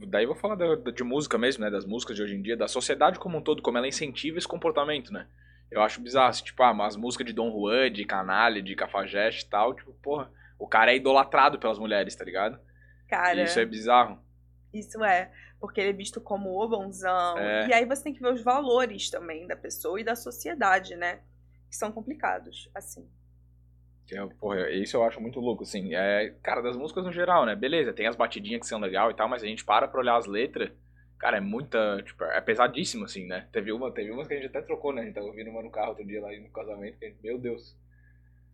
Daí 0.08 0.24
eu 0.24 0.30
vou 0.30 0.38
falar 0.38 0.56
da- 0.56 0.76
de 0.92 1.04
música 1.04 1.38
mesmo, 1.38 1.64
né? 1.64 1.70
Das 1.70 1.86
músicas 1.86 2.16
de 2.16 2.24
hoje 2.24 2.36
em 2.36 2.42
dia, 2.42 2.56
da 2.56 2.68
sociedade 2.68 3.20
como 3.20 3.38
um 3.38 3.42
todo, 3.42 3.62
como 3.62 3.78
ela 3.78 3.88
incentiva 3.88 4.38
esse 4.38 4.48
comportamento, 4.48 5.12
né? 5.12 5.28
Eu 5.72 5.82
acho 5.82 6.02
bizarro, 6.02 6.30
assim, 6.30 6.44
tipo, 6.44 6.62
ah, 6.64 6.86
as 6.86 6.96
músicas 6.96 7.28
de 7.28 7.34
Dom 7.34 7.52
Juan, 7.52 7.92
de 7.92 8.06
Canalha, 8.06 8.62
de 8.62 8.76
Cafajeste 8.76 9.46
e 9.46 9.50
tal, 9.50 9.76
tipo, 9.76 9.94
porra, 10.02 10.32
o 10.60 10.68
cara 10.68 10.92
é 10.92 10.98
idolatrado 10.98 11.58
pelas 11.58 11.80
mulheres, 11.80 12.16
tá 12.16 12.26
ligado? 12.26 12.60
Cara, 13.08 13.42
Isso 13.42 13.60
é 13.60 13.66
bizarro. 13.66 14.20
Isso 14.72 15.04
é, 15.04 15.32
porque 15.60 15.82
ele 15.82 15.90
é 15.90 15.94
visto 15.94 16.22
como 16.22 16.62
o 16.62 16.68
bonzão. 16.68 17.40
É. 17.40 17.68
E 17.70 17.74
aí 17.74 17.86
você 17.86 18.04
tem 18.04 18.14
que 18.14 18.22
ver 18.22 18.34
os 18.34 18.44
valores 18.44 19.10
também 19.10 19.48
da 19.48 19.56
pessoa 19.56 20.00
e 20.00 20.04
da 20.04 20.16
sociedade, 20.16 20.96
né? 20.96 21.22
Que 21.70 21.76
são 21.76 21.92
complicados, 21.92 22.70
assim. 22.76 23.10
É, 24.12 24.26
porra, 24.40 24.70
isso 24.72 24.98
eu 24.98 25.04
acho 25.04 25.22
muito 25.22 25.40
louco, 25.40 25.64
assim. 25.64 25.96
É, 25.96 26.36
cara, 26.44 26.62
das 26.62 26.76
músicas 26.76 27.06
no 27.06 27.12
geral, 27.12 27.46
né? 27.46 27.56
Beleza, 27.56 27.94
tem 27.94 28.08
as 28.08 28.16
batidinhas 28.16 28.62
que 28.62 28.68
são 28.68 28.80
legal 28.80 29.10
e 29.10 29.14
tal, 29.16 29.28
mas 29.28 29.44
a 29.44 29.48
gente 29.48 29.64
para 29.66 29.88
pra 29.88 30.00
olhar 30.00 30.18
as 30.18 30.26
letras, 30.26 30.72
cara, 31.18 31.38
é 31.38 31.42
muita, 31.42 32.02
tipo, 32.04 32.24
é 32.24 32.42
pesadíssimo, 32.42 33.06
assim, 33.06 33.26
né? 33.26 33.48
Teve 33.52 33.72
uma, 33.72 33.92
teve 33.92 34.12
umas 34.12 34.28
que 34.28 34.34
a 34.34 34.38
gente 34.38 34.48
até 34.48 34.62
trocou, 34.62 34.94
né? 34.94 35.02
A 35.02 35.06
gente 35.06 35.16
tava 35.16 35.28
ouvindo 35.28 35.50
uma 35.50 35.62
no 35.62 35.72
carro 35.72 35.90
outro 35.90 36.06
dia 36.06 36.22
lá 36.22 36.32
no 36.32 36.50
casamento, 36.50 36.98
que 36.98 37.16
meu 37.24 37.38
Deus. 37.38 37.76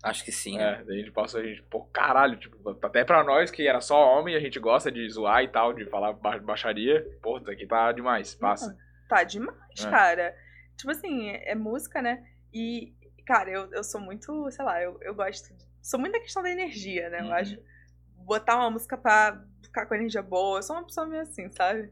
Acho 0.04 0.24
que 0.24 0.32
sim. 0.32 0.58
né? 0.58 0.80
É, 0.82 0.84
daí 0.84 0.96
a 0.98 1.00
gente 1.00 1.12
passou, 1.12 1.40
a 1.40 1.44
gente, 1.44 1.64
pô, 1.64 1.84
caralho, 1.86 2.38
tipo, 2.38 2.58
até 2.86 3.04
pra 3.04 3.24
nós 3.24 3.50
que 3.50 3.68
era 3.68 3.82
só 3.82 3.96
homem, 4.18 4.36
a 4.36 4.40
gente 4.40 4.60
gosta 4.60 4.92
de 4.92 5.08
zoar 5.10 5.44
e 5.44 5.48
tal, 5.48 5.74
de 5.74 5.86
falar 5.90 6.14
ba- 6.14 6.38
baixaria, 6.38 7.04
pô, 7.24 7.38
isso 7.40 7.50
aqui 7.50 7.66
tá 7.66 7.92
demais, 7.92 8.36
passa. 8.36 8.78
Tá 9.10 9.24
demais, 9.24 9.58
É. 9.86 9.90
cara. 9.90 10.36
Tipo 10.78 10.92
assim, 10.92 11.30
é, 11.30 11.56
música, 11.56 12.02
né? 12.02 12.24
E, 12.54 12.94
cara, 13.26 13.50
eu, 13.50 13.72
eu 13.74 13.84
sou 13.84 14.00
muito, 14.00 14.50
sei 14.52 14.64
lá, 14.66 14.82
eu, 14.82 15.00
eu 15.02 15.16
gosto. 15.16 15.54
de- 15.56 15.66
sou 15.82 16.00
muito 16.00 16.14
da 16.14 16.20
questão 16.20 16.44
da 16.44 16.52
energia, 16.52 17.10
né? 17.10 17.20
Eu 17.22 17.26
Uhum. 17.26 17.34
acho. 17.34 17.58
Botar 18.18 18.58
uma 18.58 18.72
música 18.72 18.98
pra 18.98 19.44
ficar 19.64 19.86
com 19.86 19.94
energia 19.96 20.22
boa. 20.24 20.58
Eu 20.60 20.64
sou 20.64 20.76
uma 20.76 20.86
pessoa 20.86 21.06
meio 21.08 21.22
assim, 21.22 21.50
sabe? 21.52 21.92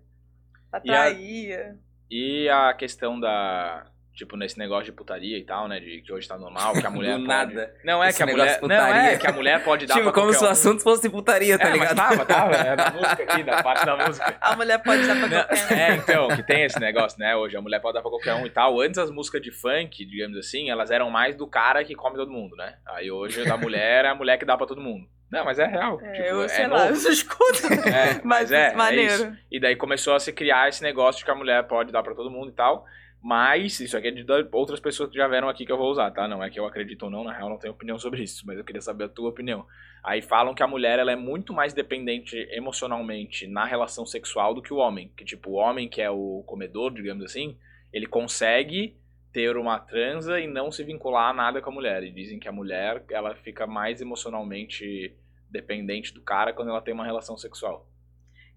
E 0.83 0.91
a-. 0.91 1.75
E 2.09 2.49
a 2.49 2.73
questão 2.73 3.19
da, 3.19 3.85
tipo, 4.15 4.37
nesse 4.37 4.57
negócio 4.59 4.85
de 4.85 4.91
putaria 4.91 5.37
e 5.37 5.43
tal, 5.43 5.67
né, 5.67 5.79
de 5.79 6.01
que 6.01 6.13
hoje 6.13 6.27
tá 6.27 6.37
normal, 6.37 6.73
que 6.73 6.85
a 6.85 6.89
mulher 6.91 7.13
Do 7.17 7.25
pode... 7.25 7.27
nada. 7.27 7.73
Não 7.83 8.03
é 8.03 8.09
Esse 8.09 8.17
que 8.17 8.23
a 8.23 8.27
mulher, 8.27 8.45
não 8.45 8.53
é 8.53 8.59
putaria. 8.59 9.17
que 9.17 9.27
a 9.27 9.31
mulher 9.31 9.63
pode 9.63 9.85
dar 9.85 9.93
Tipo, 9.95 10.03
pra 10.05 10.13
como 10.13 10.25
qualquer 10.27 10.37
se 10.39 10.43
o 10.43 10.47
um. 10.47 10.51
assunto 10.51 10.83
fosse 10.83 11.09
putaria, 11.09 11.57
tá 11.57 11.69
é, 11.69 11.71
ligado? 11.73 11.95
mas 11.97 12.09
tava, 12.09 12.25
tava, 12.25 12.55
é 12.55 12.75
da 12.75 12.91
música 12.93 13.23
aqui, 13.23 13.43
da 13.43 13.63
parte 13.63 13.85
da 13.85 13.97
música. 13.97 14.37
A 14.39 14.55
mulher 14.55 14.77
pode 14.83 15.07
dar 15.07 15.15
pra 15.15 15.27
Não, 15.27 15.43
qualquer 15.45 15.73
um. 15.73 15.77
é, 15.77 15.95
então, 15.95 16.27
que 16.29 16.43
tem 16.43 16.63
esse 16.63 16.79
negócio, 16.79 17.19
né? 17.19 17.35
Hoje 17.35 17.57
a 17.57 17.61
mulher 17.61 17.79
pode 17.79 17.95
dar 17.95 18.01
pra 18.01 18.09
qualquer 18.11 18.33
um 18.35 18.45
e 18.45 18.49
tal. 18.49 18.79
Antes 18.79 18.97
as 18.99 19.09
músicas 19.09 19.41
de 19.41 19.51
funk, 19.51 20.05
digamos 20.05 20.37
assim, 20.37 20.69
elas 20.69 20.91
eram 20.91 21.09
mais 21.09 21.35
do 21.35 21.47
cara 21.47 21.83
que 21.83 21.95
come 21.95 22.15
todo 22.15 22.31
mundo, 22.31 22.55
né? 22.55 22.75
Aí 22.85 23.09
hoje 23.11 23.41
a 23.41 23.45
da 23.45 23.57
mulher 23.57 24.05
é 24.05 24.09
a 24.09 24.15
mulher 24.15 24.37
que 24.37 24.45
dá 24.45 24.55
pra 24.55 24.67
todo 24.67 24.79
mundo. 24.81 25.07
Não, 25.31 25.43
mas 25.43 25.57
é 25.57 25.65
real. 25.65 25.99
É, 26.03 26.11
tipo, 26.11 26.27
eu 26.27 26.43
é 26.43 26.47
sei 26.47 26.67
lá, 26.67 26.81
eu 26.85 26.89
novo. 26.89 26.95
só 27.01 27.09
escuto. 27.09 27.61
É, 27.89 28.21
mas 28.23 28.23
mas 28.23 28.51
é, 28.51 28.67
é 28.67 28.73
maneiro. 28.75 29.11
isso. 29.13 29.33
E 29.51 29.59
daí 29.59 29.75
começou 29.75 30.13
a 30.13 30.19
se 30.19 30.31
criar 30.31 30.69
esse 30.69 30.83
negócio 30.83 31.19
de 31.19 31.25
que 31.25 31.31
a 31.31 31.35
mulher 31.35 31.63
pode 31.63 31.91
dar 31.91 32.03
pra 32.03 32.13
todo 32.13 32.29
mundo 32.29 32.49
e 32.49 32.53
tal. 32.53 32.85
Mas, 33.25 33.79
isso 33.79 33.95
aqui 33.95 34.09
é 34.09 34.11
de 34.11 34.25
outras 34.51 34.81
pessoas 34.81 35.09
que 35.09 35.15
já 35.15 35.25
vieram 35.29 35.47
aqui 35.47 35.65
que 35.65 35.71
eu 35.71 35.77
vou 35.77 35.89
usar, 35.89 36.11
tá? 36.11 36.27
Não 36.27 36.43
é 36.43 36.49
que 36.49 36.59
eu 36.59 36.65
acredito 36.65 37.03
ou 37.03 37.09
não, 37.09 37.23
na 37.23 37.31
real 37.31 37.49
não 37.49 37.57
tenho 37.57 37.73
opinião 37.73 37.97
sobre 37.97 38.21
isso, 38.21 38.45
mas 38.45 38.57
eu 38.57 38.65
queria 38.65 38.81
saber 38.81 39.05
a 39.05 39.09
tua 39.09 39.29
opinião. 39.29 39.65
Aí 40.03 40.21
falam 40.21 40.53
que 40.53 40.61
a 40.61 40.67
mulher 40.67 40.99
ela 40.99 41.09
é 41.09 41.15
muito 41.15 41.53
mais 41.53 41.73
dependente 41.73 42.35
emocionalmente 42.51 43.47
na 43.47 43.63
relação 43.63 44.05
sexual 44.05 44.53
do 44.53 44.61
que 44.61 44.73
o 44.73 44.77
homem. 44.77 45.09
Que 45.15 45.23
tipo, 45.23 45.51
o 45.51 45.53
homem 45.53 45.87
que 45.87 46.01
é 46.01 46.09
o 46.09 46.43
comedor, 46.45 46.93
digamos 46.93 47.23
assim, 47.23 47.57
ele 47.93 48.07
consegue 48.07 48.97
ter 49.31 49.55
uma 49.55 49.79
transa 49.79 50.37
e 50.41 50.45
não 50.45 50.69
se 50.69 50.83
vincular 50.83 51.29
a 51.29 51.33
nada 51.33 51.61
com 51.61 51.69
a 51.69 51.73
mulher. 51.73 52.03
E 52.03 52.11
dizem 52.11 52.37
que 52.39 52.49
a 52.49 52.51
mulher, 52.51 53.05
ela 53.09 53.33
fica 53.35 53.65
mais 53.65 54.01
emocionalmente 54.01 55.15
dependente 55.49 56.13
do 56.13 56.21
cara 56.21 56.51
quando 56.51 56.71
ela 56.71 56.81
tem 56.81 56.93
uma 56.93 57.05
relação 57.05 57.37
sexual. 57.37 57.87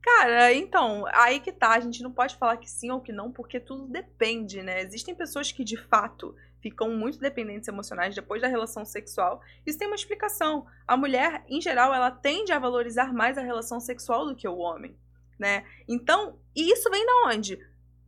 Cara, 0.07 0.55
então, 0.55 1.05
aí 1.13 1.41
que 1.41 1.51
tá. 1.51 1.71
A 1.71 1.81
gente 1.81 2.01
não 2.01 2.13
pode 2.13 2.37
falar 2.37 2.57
que 2.59 2.71
sim 2.71 2.93
ou 2.93 3.01
que 3.01 3.13
não, 3.13 3.33
porque 3.33 3.59
tudo 3.59 3.89
depende, 3.89 4.63
né? 4.63 4.81
Existem 4.81 5.17
pessoas 5.17 5.51
que, 5.51 5.65
de 5.65 5.77
fato, 5.77 6.33
ficam 6.61 6.91
muito 6.91 7.19
dependentes 7.19 7.67
emocionais 7.67 8.15
depois 8.15 8.41
da 8.41 8.47
relação 8.47 8.85
sexual. 8.85 9.43
Isso 9.67 9.77
tem 9.77 9.89
uma 9.89 9.97
explicação. 9.97 10.65
A 10.87 10.97
mulher, 10.97 11.43
em 11.49 11.61
geral, 11.61 11.93
ela 11.93 12.09
tende 12.13 12.53
a 12.53 12.59
valorizar 12.59 13.13
mais 13.13 13.37
a 13.37 13.41
relação 13.43 13.81
sexual 13.81 14.27
do 14.27 14.37
que 14.37 14.47
o 14.47 14.59
homem, 14.59 14.97
né? 15.37 15.65
Então, 15.89 16.39
e 16.55 16.73
isso 16.73 16.89
vem 16.89 17.05
da 17.05 17.31
onde? 17.31 17.59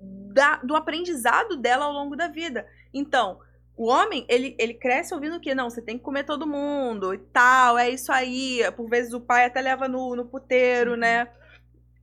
Da, 0.00 0.58
do 0.58 0.76
aprendizado 0.76 1.56
dela 1.56 1.86
ao 1.86 1.92
longo 1.92 2.14
da 2.14 2.28
vida. 2.28 2.64
Então, 2.94 3.40
o 3.76 3.88
homem, 3.88 4.24
ele, 4.28 4.54
ele 4.56 4.74
cresce 4.74 5.12
ouvindo 5.12 5.40
que 5.40 5.52
não, 5.52 5.68
você 5.68 5.82
tem 5.82 5.98
que 5.98 6.04
comer 6.04 6.22
todo 6.22 6.46
mundo 6.46 7.12
e 7.12 7.18
tal, 7.18 7.76
é 7.76 7.90
isso 7.90 8.12
aí. 8.12 8.60
Por 8.76 8.88
vezes 8.88 9.12
o 9.12 9.20
pai 9.20 9.46
até 9.46 9.60
leva 9.60 9.88
no, 9.88 10.14
no 10.14 10.24
puteiro, 10.24 10.96
né? 10.96 11.28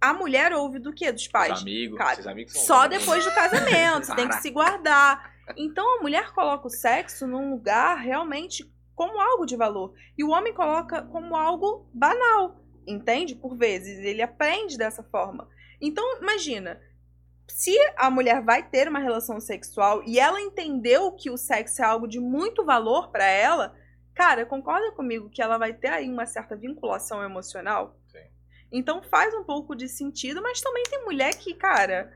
A 0.05 0.13
mulher 0.13 0.53
ouve 0.53 0.77
do 0.77 0.93
quê? 0.93 1.11
Dos 1.11 1.27
pais? 1.27 1.53
Os 1.53 1.61
amigos, 1.61 1.97
cara, 1.97 2.31
amigos 2.31 2.53
Só 2.53 2.87
depois 2.87 3.25
do 3.25 3.33
casamento, 3.33 4.05
você 4.05 4.15
tem 4.15 4.27
que 4.27 4.35
se 4.35 4.51
guardar. 4.51 5.33
Então 5.57 5.97
a 5.97 6.01
mulher 6.01 6.31
coloca 6.31 6.67
o 6.67 6.69
sexo 6.69 7.25
num 7.25 7.51
lugar 7.51 7.97
realmente 7.97 8.71
como 8.93 9.19
algo 9.19 9.45
de 9.45 9.55
valor. 9.55 9.93
E 10.17 10.23
o 10.23 10.29
homem 10.29 10.53
coloca 10.53 11.01
como 11.03 11.35
algo 11.35 11.89
banal, 11.93 12.63
entende? 12.87 13.35
Por 13.35 13.55
vezes. 13.55 13.99
Ele 13.99 14.21
aprende 14.21 14.77
dessa 14.77 15.03
forma. 15.03 15.47
Então, 15.81 16.21
imagina. 16.21 16.79
Se 17.47 17.75
a 17.95 18.09
mulher 18.09 18.41
vai 18.43 18.67
ter 18.67 18.87
uma 18.87 18.97
relação 18.97 19.39
sexual 19.39 20.01
e 20.03 20.19
ela 20.19 20.41
entendeu 20.41 21.11
que 21.11 21.29
o 21.29 21.37
sexo 21.37 21.81
é 21.81 21.85
algo 21.85 22.07
de 22.07 22.19
muito 22.19 22.65
valor 22.65 23.11
pra 23.11 23.25
ela, 23.25 23.75
cara, 24.15 24.47
concorda 24.47 24.91
comigo 24.93 25.29
que 25.29 25.43
ela 25.43 25.57
vai 25.57 25.71
ter 25.71 25.89
aí 25.89 26.09
uma 26.09 26.25
certa 26.25 26.55
vinculação 26.55 27.23
emocional? 27.23 27.99
Sim. 28.07 28.34
Então 28.71 29.01
faz 29.01 29.33
um 29.33 29.43
pouco 29.43 29.75
de 29.75 29.87
sentido, 29.87 30.41
mas 30.41 30.61
também 30.61 30.83
tem 30.83 31.03
mulher 31.03 31.33
que, 31.37 31.53
cara, 31.53 32.11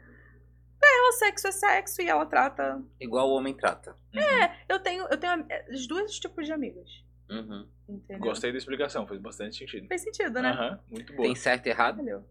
pra 0.80 0.90
ela 0.90 1.12
sexo 1.14 1.48
é 1.48 1.52
sexo 1.52 2.02
e 2.02 2.08
ela 2.08 2.26
trata. 2.26 2.82
Igual 3.00 3.30
o 3.30 3.34
homem 3.34 3.54
trata. 3.54 3.96
Uhum. 4.14 4.56
Eu 4.68 4.80
tenho, 4.80 5.08
eu 5.10 5.18
tenho 5.18 5.46
é, 5.50 5.68
os 5.72 5.88
dois 5.88 6.20
tipos 6.20 6.46
de 6.46 6.52
amigas. 6.52 7.04
Uhum. 7.30 7.68
Gostei 8.20 8.52
da 8.52 8.58
explicação, 8.58 9.08
fez 9.08 9.22
bastante 9.22 9.58
sentido. 9.58 9.88
Fez 9.88 10.02
sentido, 10.02 10.42
né? 10.42 10.50
Aham, 10.50 10.80
muito 10.90 11.14
boa. 11.14 11.28
Tem 11.28 11.36
certo 11.36 11.68
e 11.68 11.70
errado? 11.70 11.98
Valeu. 11.98 12.26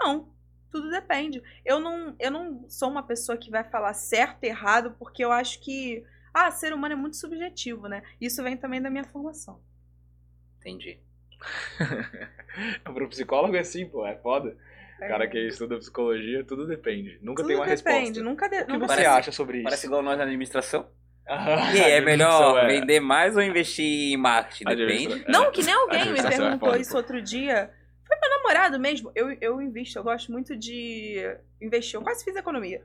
Não, 0.00 0.32
tudo 0.70 0.88
depende. 0.90 1.42
Eu 1.64 1.78
não, 1.78 2.16
eu 2.18 2.30
não 2.30 2.68
sou 2.68 2.88
uma 2.88 3.02
pessoa 3.02 3.36
que 3.36 3.50
vai 3.50 3.64
falar 3.64 3.92
certo 3.92 4.44
e 4.44 4.48
errado, 4.48 4.96
porque 4.98 5.24
eu 5.24 5.32
acho 5.32 5.60
que. 5.60 6.04
Ah, 6.32 6.50
ser 6.50 6.72
humano 6.72 6.94
é 6.94 6.96
muito 6.96 7.16
subjetivo, 7.16 7.88
né? 7.88 8.02
Isso 8.20 8.42
vem 8.42 8.56
também 8.56 8.80
da 8.80 8.88
minha 8.88 9.04
formação. 9.04 9.60
Entendi. 10.58 11.00
Pro 12.84 13.08
psicólogo 13.08 13.56
é 13.56 13.60
assim, 13.60 13.86
pô, 13.86 14.06
é 14.06 14.16
foda. 14.16 14.56
O 14.96 15.00
cara 15.00 15.24
É. 15.24 15.26
que 15.28 15.38
estuda 15.48 15.78
psicologia, 15.78 16.44
tudo 16.44 16.66
depende. 16.66 17.18
Nunca 17.22 17.42
Tudo 17.42 17.48
tem 17.48 17.56
uma 17.56 17.64
depende, 17.66 17.90
resposta. 18.20 18.22
nunca, 18.22 18.48
de, 18.48 18.56
O 18.62 18.66
que 18.66 18.72
nunca 18.72 18.86
você 18.88 18.94
Parece- 18.96 19.06
acha 19.18 19.32
sobre 19.32 19.56
isso? 19.58 19.64
Parece 19.64 19.86
igual 19.86 20.02
nós 20.02 20.18
na 20.18 20.24
administração. 20.24 20.90
Aham, 21.28 21.74
E 21.74 21.80
aí, 21.84 21.92
é 21.92 22.00
melhor 22.00 22.28
administração 22.58 22.68
vender 22.68 23.00
mais 23.00 23.36
ou 23.36 23.42
investir 23.42 24.12
em 24.12 24.16
marketing? 24.16 24.64
Depende. 24.64 25.24
Não, 25.28 25.50
que 25.52 25.62
nem 25.62 25.72
alguém 25.74 26.12
me 26.12 26.18
é 26.18 26.22
perguntou 26.28 26.68
foda, 26.70 26.78
isso 26.80 26.96
outro 26.96 27.22
dia. 27.22 27.70
Foi 28.06 28.16
meu 28.18 28.30
namorado 28.38 28.78
mesmo. 28.80 29.12
Eu, 29.14 29.30
eu 29.40 29.60
invisto, 29.62 29.98
eu 29.98 30.02
gosto 30.02 30.30
muito 30.32 30.56
de 30.56 31.24
investir. 31.62 31.94
Eu 31.94 32.02
quase 32.02 32.24
fiz 32.24 32.34
economia. 32.36 32.84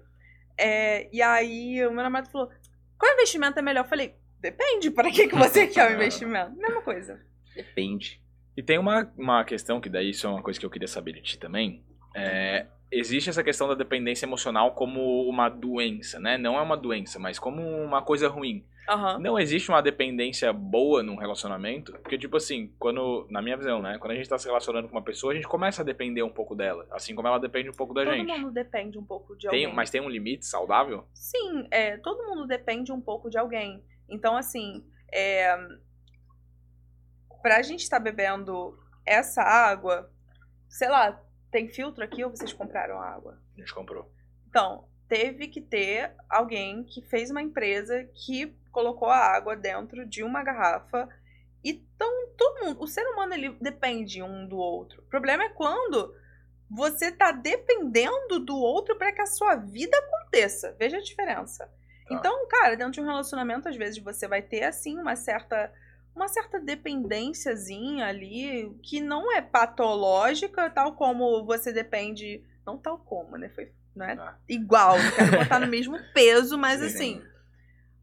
É, 0.58 1.10
e 1.12 1.22
aí 1.22 1.86
o 1.86 1.92
meu 1.92 2.04
namorado 2.04 2.30
falou: 2.30 2.50
qual 2.98 3.12
investimento 3.14 3.58
é 3.60 3.62
melhor? 3.64 3.84
Eu 3.84 3.90
falei, 3.90 4.14
depende, 4.40 4.92
para 4.92 5.10
que, 5.12 5.28
que 5.28 5.36
você 5.36 5.66
quer 5.68 5.90
o 5.90 5.94
investimento? 5.96 6.56
Mesma 6.56 6.82
coisa. 6.82 7.20
Depende. 7.56 8.22
E 8.58 8.64
tem 8.64 8.78
uma, 8.78 9.12
uma 9.18 9.44
questão 9.44 9.82
que 9.82 9.90
daí 9.90 10.10
isso 10.12 10.26
é 10.28 10.30
uma 10.30 10.42
coisa 10.42 10.60
que 10.60 10.66
eu 10.66 10.70
queria 10.70 10.88
saber 10.88 11.14
de 11.14 11.22
ti 11.22 11.38
também. 11.40 11.84
É, 12.16 12.68
existe 12.92 13.30
essa 13.30 13.44
questão 13.44 13.68
da 13.68 13.74
dependência 13.76 14.26
emocional 14.26 14.72
como 14.74 15.28
uma 15.28 15.50
doença, 15.50 16.20
né? 16.20 16.38
Não 16.38 16.58
é 16.58 16.62
uma 16.62 16.78
doença, 16.78 17.20
mas 17.20 17.38
como 17.38 17.62
uma 17.62 18.02
coisa 18.02 18.28
ruim. 18.30 18.66
Aham. 18.88 19.18
Não 19.18 19.40
existe 19.40 19.70
uma 19.70 19.82
dependência 19.82 20.54
boa 20.54 21.02
num 21.02 21.16
relacionamento, 21.16 21.92
porque, 21.94 22.20
tipo 22.20 22.38
assim, 22.38 22.72
quando, 22.78 23.26
na 23.32 23.42
minha 23.42 23.58
visão, 23.58 23.82
né? 23.82 23.98
Quando 23.98 24.12
a 24.12 24.16
gente 24.16 24.30
tá 24.30 24.38
se 24.38 24.46
relacionando 24.46 24.88
com 24.88 24.96
uma 24.96 25.02
pessoa, 25.04 25.34
a 25.34 25.36
gente 25.36 25.48
começa 25.48 25.82
a 25.82 25.86
depender 25.86 26.22
um 26.22 26.30
pouco 26.30 26.56
dela, 26.56 26.86
assim 26.92 27.16
como 27.16 27.28
ela 27.28 27.40
depende 27.40 27.68
um 27.68 27.74
pouco 27.74 27.96
da 27.96 28.04
Todo 28.06 28.14
gente. 28.14 28.32
mundo 28.32 28.52
depende 28.54 28.98
um 29.00 29.04
pouco 29.04 29.36
de 29.36 29.50
Tem, 29.50 29.64
alguém. 29.66 29.76
mas 29.76 29.90
tem 29.90 30.02
um 30.02 30.08
limite 30.10 30.46
saudável? 30.46 31.04
Sim, 31.16 31.68
é, 31.72 31.98
todo 31.98 32.24
mundo 32.28 32.46
depende 32.46 32.92
um 32.92 33.02
pouco 33.02 33.28
de 33.28 33.40
alguém. 33.40 33.84
Então, 34.08 34.38
assim, 34.38 34.86
é, 35.12 35.58
pra 37.46 37.62
gente 37.62 37.82
estar 37.82 38.00
bebendo 38.00 38.76
essa 39.06 39.44
água, 39.44 40.12
sei 40.68 40.90
lá, 40.90 41.22
tem 41.52 41.70
filtro 41.70 42.04
aqui 42.04 42.24
ou 42.24 42.32
vocês 42.32 42.52
compraram 42.52 43.00
água? 43.00 43.40
A 43.56 43.60
gente 43.60 43.72
comprou. 43.72 44.12
Então, 44.50 44.88
teve 45.08 45.48
que 45.48 45.62
ter 45.62 46.12
alguém 46.28 46.84
que 46.86 47.04
fez 47.04 47.30
uma 47.30 47.44
empresa 47.44 48.04
que 48.16 48.48
colocou 48.72 49.10
a 49.10 49.20
água 49.20 49.56
dentro 49.56 50.08
de 50.08 50.24
uma 50.24 50.42
garrafa 50.42 51.08
Então, 51.64 52.30
todo 52.36 52.66
mundo, 52.66 52.82
o 52.82 52.88
ser 52.88 53.06
humano 53.06 53.36
ele 53.36 53.56
depende 53.62 54.24
um 54.24 54.48
do 54.48 54.58
outro. 54.58 55.04
O 55.04 55.06
problema 55.06 55.44
é 55.44 55.50
quando 55.50 56.16
você 56.68 57.12
tá 57.12 57.32
dependendo 57.32 58.40
do 58.40 58.58
outro 58.58 58.96
para 58.98 59.12
que 59.12 59.22
a 59.22 59.28
sua 59.28 59.54
vida 59.54 59.96
aconteça. 59.96 60.76
Veja 60.80 60.98
a 60.98 61.04
diferença. 61.04 61.68
Tá. 61.68 62.16
Então, 62.16 62.48
cara, 62.48 62.76
dentro 62.76 62.94
de 62.94 63.02
um 63.02 63.06
relacionamento, 63.06 63.70
às 63.70 63.76
vezes 63.76 64.00
você 64.00 64.28
vai 64.28 64.42
ter 64.42 64.64
assim 64.64 64.98
uma 64.98 65.16
certa 65.16 65.72
uma 66.16 66.28
certa 66.28 66.60
dependênciazinha 66.60 68.08
ali 68.08 68.74
que 68.82 69.02
não 69.02 69.32
é 69.36 69.42
patológica, 69.42 70.70
tal 70.70 70.94
como 70.94 71.44
você 71.46 71.74
depende, 71.74 72.44
não 72.66 72.78
tal 72.78 72.98
como, 72.98 73.38
né? 73.38 73.50
Foi, 73.50 73.72
não 73.94 74.06
é 74.06 74.14
ah. 74.14 74.38
igual, 74.48 74.98
não 74.98 75.12
quero 75.12 75.32
botar 75.38 75.60
no 75.60 75.68
mesmo 75.68 76.00
peso, 76.14 76.58
mas 76.58 76.82
assim, 76.82 77.22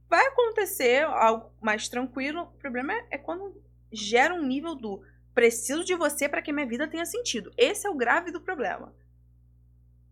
vai 0.08 0.26
acontecer 0.26 1.04
algo 1.04 1.50
mais 1.60 1.88
tranquilo. 1.88 2.42
O 2.42 2.58
problema 2.58 2.92
é, 2.92 3.06
é 3.12 3.18
quando 3.18 3.60
gera 3.90 4.34
um 4.34 4.46
nível 4.46 4.74
do 4.74 5.02
preciso 5.34 5.82
de 5.82 5.94
você 5.94 6.28
para 6.28 6.42
que 6.42 6.52
minha 6.52 6.66
vida 6.66 6.86
tenha 6.86 7.06
sentido. 7.06 7.50
Esse 7.56 7.86
é 7.86 7.90
o 7.90 7.96
grave 7.96 8.30
do 8.30 8.40
problema. 8.40 8.94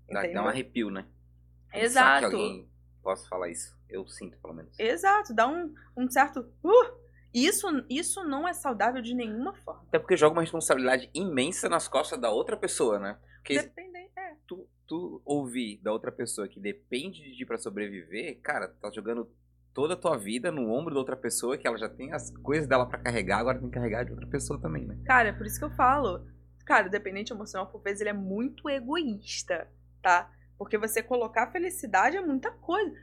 Dá, 0.08 0.26
dá 0.26 0.42
um 0.42 0.48
arrepio, 0.48 0.90
né? 0.90 1.04
Exato. 1.72 2.66
Possa 3.02 3.28
falar 3.28 3.50
isso. 3.50 3.78
Eu 3.88 4.06
sinto, 4.08 4.38
pelo 4.38 4.54
menos. 4.54 4.78
Exato. 4.78 5.34
Dá 5.34 5.46
um, 5.46 5.74
um 5.96 6.10
certo. 6.10 6.50
Uh! 6.64 7.00
Isso, 7.32 7.66
isso 7.88 8.24
não 8.24 8.46
é 8.46 8.52
saudável 8.52 9.00
de 9.00 9.14
nenhuma 9.14 9.54
forma. 9.54 9.82
Até 9.88 9.98
porque 9.98 10.16
joga 10.16 10.34
uma 10.34 10.42
responsabilidade 10.42 11.08
imensa 11.14 11.68
nas 11.68 11.86
costas 11.88 12.20
da 12.20 12.30
outra 12.30 12.56
pessoa, 12.56 12.98
né? 12.98 13.18
Porque 13.36 13.62
Depende, 13.62 13.98
é. 14.16 14.34
tu, 14.46 14.68
tu 14.86 15.22
ouvir 15.24 15.78
da 15.82 15.92
outra 15.92 16.10
pessoa 16.10 16.48
que 16.48 16.60
depende 16.60 17.22
de 17.22 17.36
ti 17.36 17.46
pra 17.46 17.58
sobreviver, 17.58 18.40
cara, 18.40 18.68
tá 18.68 18.90
jogando 18.90 19.30
toda 19.72 19.94
a 19.94 19.96
tua 19.96 20.16
vida 20.16 20.50
no 20.50 20.70
ombro 20.70 20.92
da 20.92 21.00
outra 21.00 21.16
pessoa, 21.16 21.56
que 21.56 21.66
ela 21.66 21.78
já 21.78 21.88
tem 21.88 22.12
as 22.12 22.30
coisas 22.38 22.66
dela 22.66 22.86
para 22.86 22.98
carregar, 22.98 23.38
agora 23.38 23.58
tem 23.58 23.68
que 23.68 23.74
carregar 23.74 24.04
de 24.04 24.10
outra 24.10 24.26
pessoa 24.26 24.60
também, 24.60 24.84
né? 24.84 24.98
Cara, 25.04 25.28
é 25.28 25.32
por 25.32 25.46
isso 25.46 25.58
que 25.58 25.64
eu 25.64 25.70
falo. 25.70 26.26
Cara, 26.66 26.88
o 26.88 26.90
dependente 26.90 27.32
emocional, 27.32 27.66
por 27.68 27.80
vezes, 27.80 28.00
ele 28.00 28.10
é 28.10 28.14
muito 28.14 28.68
egoísta, 28.68 29.68
tá? 30.02 30.30
Porque 30.58 30.76
você 30.76 31.02
colocar 31.02 31.50
felicidade 31.50 32.16
é 32.16 32.20
muita 32.20 32.50
coisa. 32.50 32.94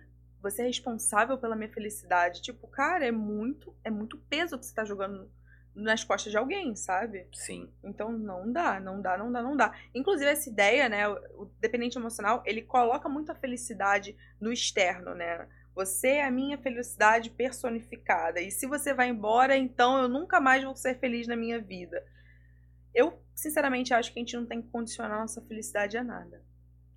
Você 0.42 0.62
é 0.62 0.66
responsável 0.66 1.38
pela 1.38 1.56
minha 1.56 1.72
felicidade. 1.72 2.42
Tipo, 2.42 2.68
cara, 2.68 3.06
é 3.06 3.12
muito, 3.12 3.76
é 3.84 3.90
muito 3.90 4.18
peso 4.30 4.58
que 4.58 4.66
você 4.66 4.74
tá 4.74 4.86
jogando 4.86 5.30
nas 5.78 6.04
costas 6.04 6.32
de 6.32 6.38
alguém, 6.38 6.76
sabe? 6.76 7.28
Sim. 7.32 7.72
Então 7.84 8.12
não 8.12 8.52
dá, 8.52 8.80
não 8.80 9.00
dá, 9.02 9.18
não 9.18 9.32
dá, 9.32 9.42
não 9.42 9.56
dá. 9.56 9.74
Inclusive 9.94 10.30
essa 10.30 10.50
ideia, 10.50 10.90
né, 10.90 11.08
o 11.08 11.52
dependente 11.60 11.98
emocional, 11.98 12.42
ele 12.46 12.64
coloca 12.64 13.08
muito 13.08 13.32
a 13.32 13.36
felicidade 13.36 14.18
no 14.42 14.52
externo, 14.52 15.14
né? 15.14 15.48
Você 15.76 16.08
é 16.08 16.26
a 16.26 16.32
minha 16.32 16.58
felicidade 16.58 17.30
personificada. 17.30 18.42
E 18.42 18.50
se 18.50 18.66
você 18.66 18.94
vai 18.96 19.10
embora, 19.10 19.56
então 19.56 20.02
eu 20.02 20.10
nunca 20.10 20.42
mais 20.42 20.64
vou 20.64 20.76
ser 20.76 20.98
feliz 20.98 21.28
na 21.28 21.36
minha 21.36 21.62
vida. 21.62 22.04
Eu, 22.96 23.22
sinceramente, 23.36 23.94
acho 23.94 24.12
que 24.12 24.20
a 24.20 24.24
gente 24.24 24.36
não 24.36 24.48
tem 24.48 24.60
que 24.60 24.70
condicionar 24.70 25.20
nossa 25.20 25.40
felicidade 25.44 25.96
a 25.96 26.04
nada. 26.04 26.44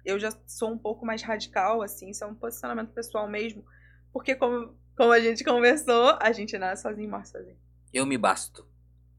Eu 0.05 0.19
já 0.19 0.31
sou 0.47 0.71
um 0.71 0.79
pouco 0.79 1.05
mais 1.05 1.23
radical, 1.23 1.83
assim, 1.83 2.11
isso 2.11 2.25
é 2.25 2.27
um 2.27 2.35
posicionamento 2.35 2.93
pessoal 2.93 3.29
mesmo. 3.29 3.65
Porque, 4.13 4.35
como, 4.35 4.75
como 4.97 5.13
a 5.13 5.21
gente 5.21 5.45
conversou, 5.45 6.17
a 6.21 6.33
gente 6.33 6.57
nasce 6.59 6.83
sozinho 6.83 7.07
e 7.07 7.11
morre 7.11 7.27
sozinho. 7.27 7.59
Eu 7.93 8.07
me 8.07 8.19
basto. 8.19 8.67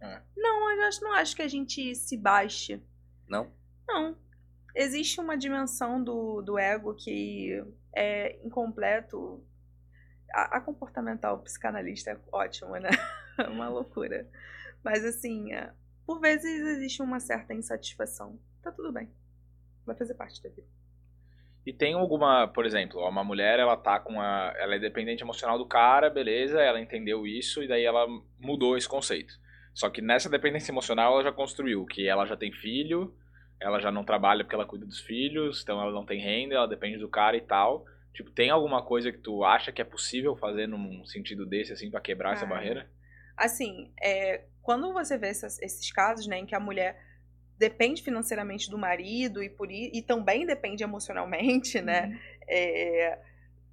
É. 0.01 0.21
Não, 0.35 0.71
eu 0.71 0.87
acho, 0.87 1.03
não 1.03 1.13
acho 1.13 1.35
que 1.35 1.41
a 1.41 1.47
gente 1.47 1.95
se 1.95 2.17
baixe. 2.17 2.81
Não? 3.27 3.51
Não. 3.87 4.17
Existe 4.75 5.19
uma 5.19 5.37
dimensão 5.37 6.03
do, 6.03 6.41
do 6.41 6.57
ego 6.57 6.95
que 6.95 7.63
é 7.93 8.39
incompleto 8.45 9.43
a, 10.33 10.57
a 10.57 10.61
comportamental 10.61 11.39
psicanalista 11.39 12.11
é 12.11 12.19
ótima, 12.31 12.79
né? 12.79 12.89
uma 13.51 13.69
loucura. 13.69 14.27
Mas 14.83 15.03
assim, 15.03 15.53
é, 15.53 15.71
por 16.05 16.19
vezes 16.19 16.61
existe 16.67 17.01
uma 17.01 17.19
certa 17.19 17.53
insatisfação. 17.53 18.39
Tá 18.61 18.71
tudo 18.71 18.91
bem. 18.91 19.09
Vai 19.85 19.95
fazer 19.95 20.13
parte 20.13 20.41
da 20.41 20.49
vida. 20.49 20.67
E 21.65 21.71
tem 21.71 21.93
alguma, 21.93 22.47
por 22.47 22.65
exemplo, 22.65 22.99
uma 23.07 23.23
mulher, 23.23 23.59
ela 23.59 23.77
tá 23.77 23.99
com 23.99 24.19
a. 24.19 24.53
Ela 24.57 24.75
é 24.75 24.79
dependente 24.79 25.23
emocional 25.23 25.57
do 25.57 25.65
cara, 25.65 26.09
beleza, 26.09 26.59
ela 26.59 26.79
entendeu 26.79 27.27
isso 27.27 27.61
e 27.61 27.67
daí 27.67 27.83
ela 27.83 28.07
mudou 28.39 28.75
esse 28.75 28.89
conceito. 28.89 29.33
Só 29.73 29.89
que 29.89 30.01
nessa 30.01 30.29
dependência 30.29 30.71
emocional 30.71 31.13
ela 31.13 31.23
já 31.23 31.31
construiu 31.31 31.85
que 31.85 32.07
ela 32.07 32.25
já 32.25 32.35
tem 32.35 32.51
filho, 32.51 33.15
ela 33.59 33.79
já 33.79 33.91
não 33.91 34.03
trabalha 34.03 34.43
porque 34.43 34.55
ela 34.55 34.65
cuida 34.65 34.85
dos 34.85 34.99
filhos, 34.99 35.61
então 35.61 35.79
ela 35.79 35.91
não 35.91 36.05
tem 36.05 36.19
renda, 36.19 36.55
ela 36.55 36.67
depende 36.67 36.97
do 36.97 37.07
cara 37.07 37.37
e 37.37 37.41
tal. 37.41 37.85
Tipo, 38.13 38.31
tem 38.31 38.49
alguma 38.49 38.83
coisa 38.83 39.11
que 39.11 39.19
tu 39.19 39.43
acha 39.43 39.71
que 39.71 39.81
é 39.81 39.85
possível 39.85 40.35
fazer 40.35 40.67
num 40.67 41.05
sentido 41.05 41.45
desse, 41.45 41.71
assim, 41.71 41.89
para 41.89 42.01
quebrar 42.01 42.33
essa 42.33 42.45
barreira? 42.45 42.89
Assim, 43.37 43.93
é, 44.01 44.45
quando 44.61 44.91
você 44.91 45.17
vê 45.17 45.27
essas, 45.27 45.57
esses 45.59 45.91
casos, 45.91 46.27
né, 46.27 46.39
em 46.39 46.45
que 46.45 46.53
a 46.53 46.59
mulher 46.59 46.99
depende 47.61 48.01
financeiramente 48.01 48.71
do 48.71 48.77
marido 48.77 49.43
e 49.43 49.49
por 49.49 49.71
e 49.71 50.01
também 50.01 50.47
depende 50.47 50.83
emocionalmente, 50.83 51.79
né, 51.79 52.07
uhum. 52.07 52.17
é, 52.49 53.19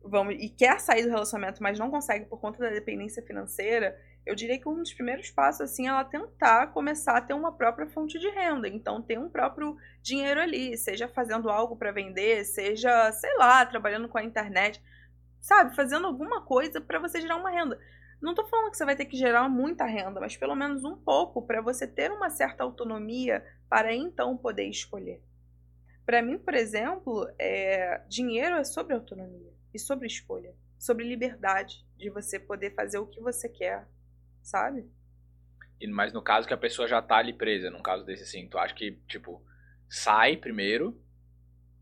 vamos, 0.05 0.35
e 0.39 0.51
quer 0.51 0.79
sair 0.79 1.05
do 1.05 1.09
relacionamento, 1.09 1.63
mas 1.63 1.79
não 1.79 1.91
consegue 1.91 2.27
por 2.27 2.39
conta 2.39 2.59
da 2.59 2.69
dependência 2.69 3.23
financeira, 3.23 3.99
eu 4.27 4.35
diria 4.35 4.61
que 4.61 4.69
um 4.69 4.77
dos 4.77 4.93
primeiros 4.93 5.31
passos 5.31 5.63
assim 5.63 5.87
é 5.87 5.89
ela 5.89 6.05
tentar 6.05 6.67
começar 6.67 7.17
a 7.17 7.21
ter 7.23 7.33
uma 7.33 7.51
própria 7.51 7.87
fonte 7.87 8.19
de 8.19 8.29
renda, 8.29 8.69
então 8.69 9.01
ter 9.01 9.19
um 9.19 9.31
próprio 9.31 9.75
dinheiro 10.03 10.39
ali, 10.39 10.77
seja 10.77 11.09
fazendo 11.09 11.49
algo 11.49 11.75
para 11.75 11.91
vender, 11.91 12.45
seja, 12.45 13.11
sei 13.13 13.35
lá, 13.39 13.65
trabalhando 13.65 14.07
com 14.07 14.19
a 14.19 14.23
internet, 14.23 14.83
sabe, 15.41 15.75
fazendo 15.75 16.07
alguma 16.07 16.43
coisa 16.43 16.79
para 16.79 16.99
você 16.99 17.23
gerar 17.23 17.37
uma 17.37 17.51
renda. 17.51 17.79
Não 18.21 18.35
tô 18.35 18.45
falando 18.47 18.71
que 18.71 18.77
você 18.77 18.85
vai 18.85 18.97
ter 18.97 19.05
que 19.05 19.17
gerar 19.17 19.49
muita 19.49 19.85
renda, 19.85 20.21
mas 20.21 20.37
pelo 20.37 20.57
menos 20.57 20.85
um 20.85 20.97
pouco 20.97 21.43
para 21.43 21.61
você 21.61 21.87
ter 21.87 22.11
uma 22.11 22.31
certa 22.31 22.65
autonomia 22.65 23.45
para 23.69 23.95
então 23.95 24.37
poder 24.37 24.69
escolher. 24.69 25.23
Para 26.05 26.23
mim, 26.23 26.39
por 26.39 26.55
exemplo, 26.55 27.31
é, 27.39 28.03
dinheiro 28.09 28.57
é 28.57 28.65
sobre 28.65 28.95
autonomia 28.95 29.53
e 29.73 29.79
sobre 29.79 30.07
escolha, 30.07 30.55
sobre 30.79 31.05
liberdade 31.05 31.87
de 31.97 32.11
você 32.11 32.41
poder 32.41 32.75
fazer 32.75 32.99
o 32.99 33.07
que 33.07 33.21
você 33.21 33.49
quer, 33.49 33.87
sabe? 34.43 34.91
E, 35.81 35.87
no 35.87 36.23
caso 36.23 36.49
que 36.49 36.55
a 36.55 36.59
pessoa 36.59 36.89
já 36.89 37.01
tá 37.01 37.19
ali 37.19 37.33
presa, 37.33 37.71
num 37.71 37.83
caso 37.83 38.05
desse 38.05 38.25
assim, 38.25 38.49
tu 38.49 38.59
acha 38.59 38.75
que, 38.75 38.93
tipo, 39.07 39.41
sai 39.89 40.37
primeiro? 40.37 41.01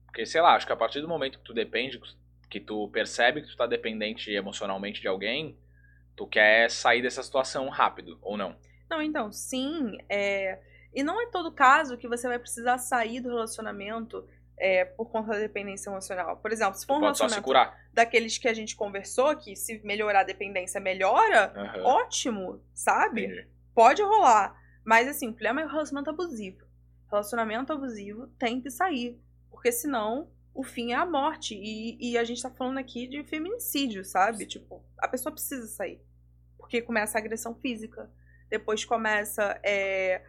Porque, 0.04 0.26
sei 0.26 0.40
lá, 0.40 0.54
acho 0.54 0.66
que 0.66 0.72
a 0.72 0.76
partir 0.76 1.00
do 1.00 1.08
momento 1.08 1.38
que 1.38 1.44
tu 1.44 1.54
depende, 1.54 2.00
que 2.50 2.60
tu 2.60 2.88
percebe 2.90 3.40
que 3.40 3.48
tu 3.48 3.56
tá 3.56 3.66
dependente 3.66 4.30
emocionalmente 4.30 5.00
de 5.00 5.08
alguém, 5.08 5.56
tu 6.16 6.26
quer 6.26 6.70
sair 6.70 7.02
dessa 7.02 7.22
situação 7.22 7.68
rápido, 7.68 8.18
ou 8.22 8.36
não? 8.36 8.56
Não, 8.90 9.02
então, 9.02 9.30
sim. 9.30 9.98
É... 10.08 10.58
E 10.94 11.02
não 11.02 11.20
é 11.20 11.26
todo 11.26 11.52
caso 11.52 11.98
que 11.98 12.08
você 12.08 12.26
vai 12.26 12.38
precisar 12.38 12.78
sair 12.78 13.20
do 13.20 13.28
relacionamento 13.28 14.26
é, 14.58 14.84
por 14.84 15.10
conta 15.10 15.32
da 15.32 15.38
dependência 15.38 15.90
emocional. 15.90 16.38
Por 16.38 16.50
exemplo, 16.50 16.74
se 16.74 16.86
for 16.86 16.96
um 16.96 17.00
relacionamento 17.00 17.52
daqueles 17.92 18.38
que 18.38 18.48
a 18.48 18.54
gente 18.54 18.74
conversou, 18.74 19.36
que 19.36 19.54
se 19.54 19.78
melhorar 19.84 20.20
a 20.20 20.24
dependência 20.24 20.80
melhora, 20.80 21.52
uhum. 21.54 21.84
ótimo, 21.84 22.62
sabe? 22.72 23.26
Entendi. 23.26 23.48
Pode 23.74 24.02
rolar. 24.02 24.58
Mas 24.82 25.08
assim, 25.08 25.28
o 25.28 25.32
problema 25.32 25.60
é 25.60 25.66
o 25.66 25.68
relacionamento 25.68 26.10
abusivo. 26.10 26.64
Relacionamento 27.10 27.72
abusivo 27.72 28.26
tem 28.38 28.60
que 28.60 28.70
sair. 28.70 29.20
Porque 29.50 29.70
senão 29.70 30.30
o 30.54 30.64
fim 30.64 30.92
é 30.92 30.96
a 30.96 31.04
morte. 31.04 31.54
E, 31.54 31.98
e 32.00 32.16
a 32.16 32.24
gente 32.24 32.42
tá 32.42 32.50
falando 32.50 32.78
aqui 32.78 33.06
de 33.06 33.22
feminicídio, 33.24 34.04
sabe? 34.04 34.46
Tipo, 34.46 34.82
a 34.98 35.06
pessoa 35.06 35.32
precisa 35.32 35.66
sair. 35.66 36.00
Porque 36.66 36.82
começa 36.82 37.16
a 37.16 37.20
agressão 37.20 37.54
física. 37.54 38.10
Depois 38.50 38.84
começa 38.84 39.58
é, 39.62 40.20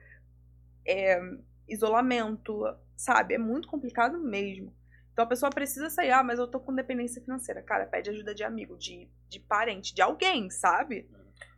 é, 0.86 1.20
isolamento, 1.68 2.64
sabe? 2.96 3.34
É 3.34 3.38
muito 3.40 3.68
complicado 3.68 4.20
mesmo. 4.20 4.72
Então 5.12 5.26
a 5.26 5.28
pessoa 5.28 5.50
precisa 5.50 5.90
sair, 5.90 6.12
ah, 6.12 6.24
mas 6.24 6.38
eu 6.38 6.48
tô 6.48 6.60
com 6.60 6.76
dependência 6.76 7.20
financeira. 7.20 7.64
Cara, 7.64 7.88
pede 7.88 8.12
ajuda 8.12 8.36
de 8.36 8.44
amigo, 8.44 8.78
de, 8.78 9.10
de 9.28 9.40
parente, 9.40 9.96
de 9.96 10.02
alguém, 10.02 10.48
sabe? 10.52 11.10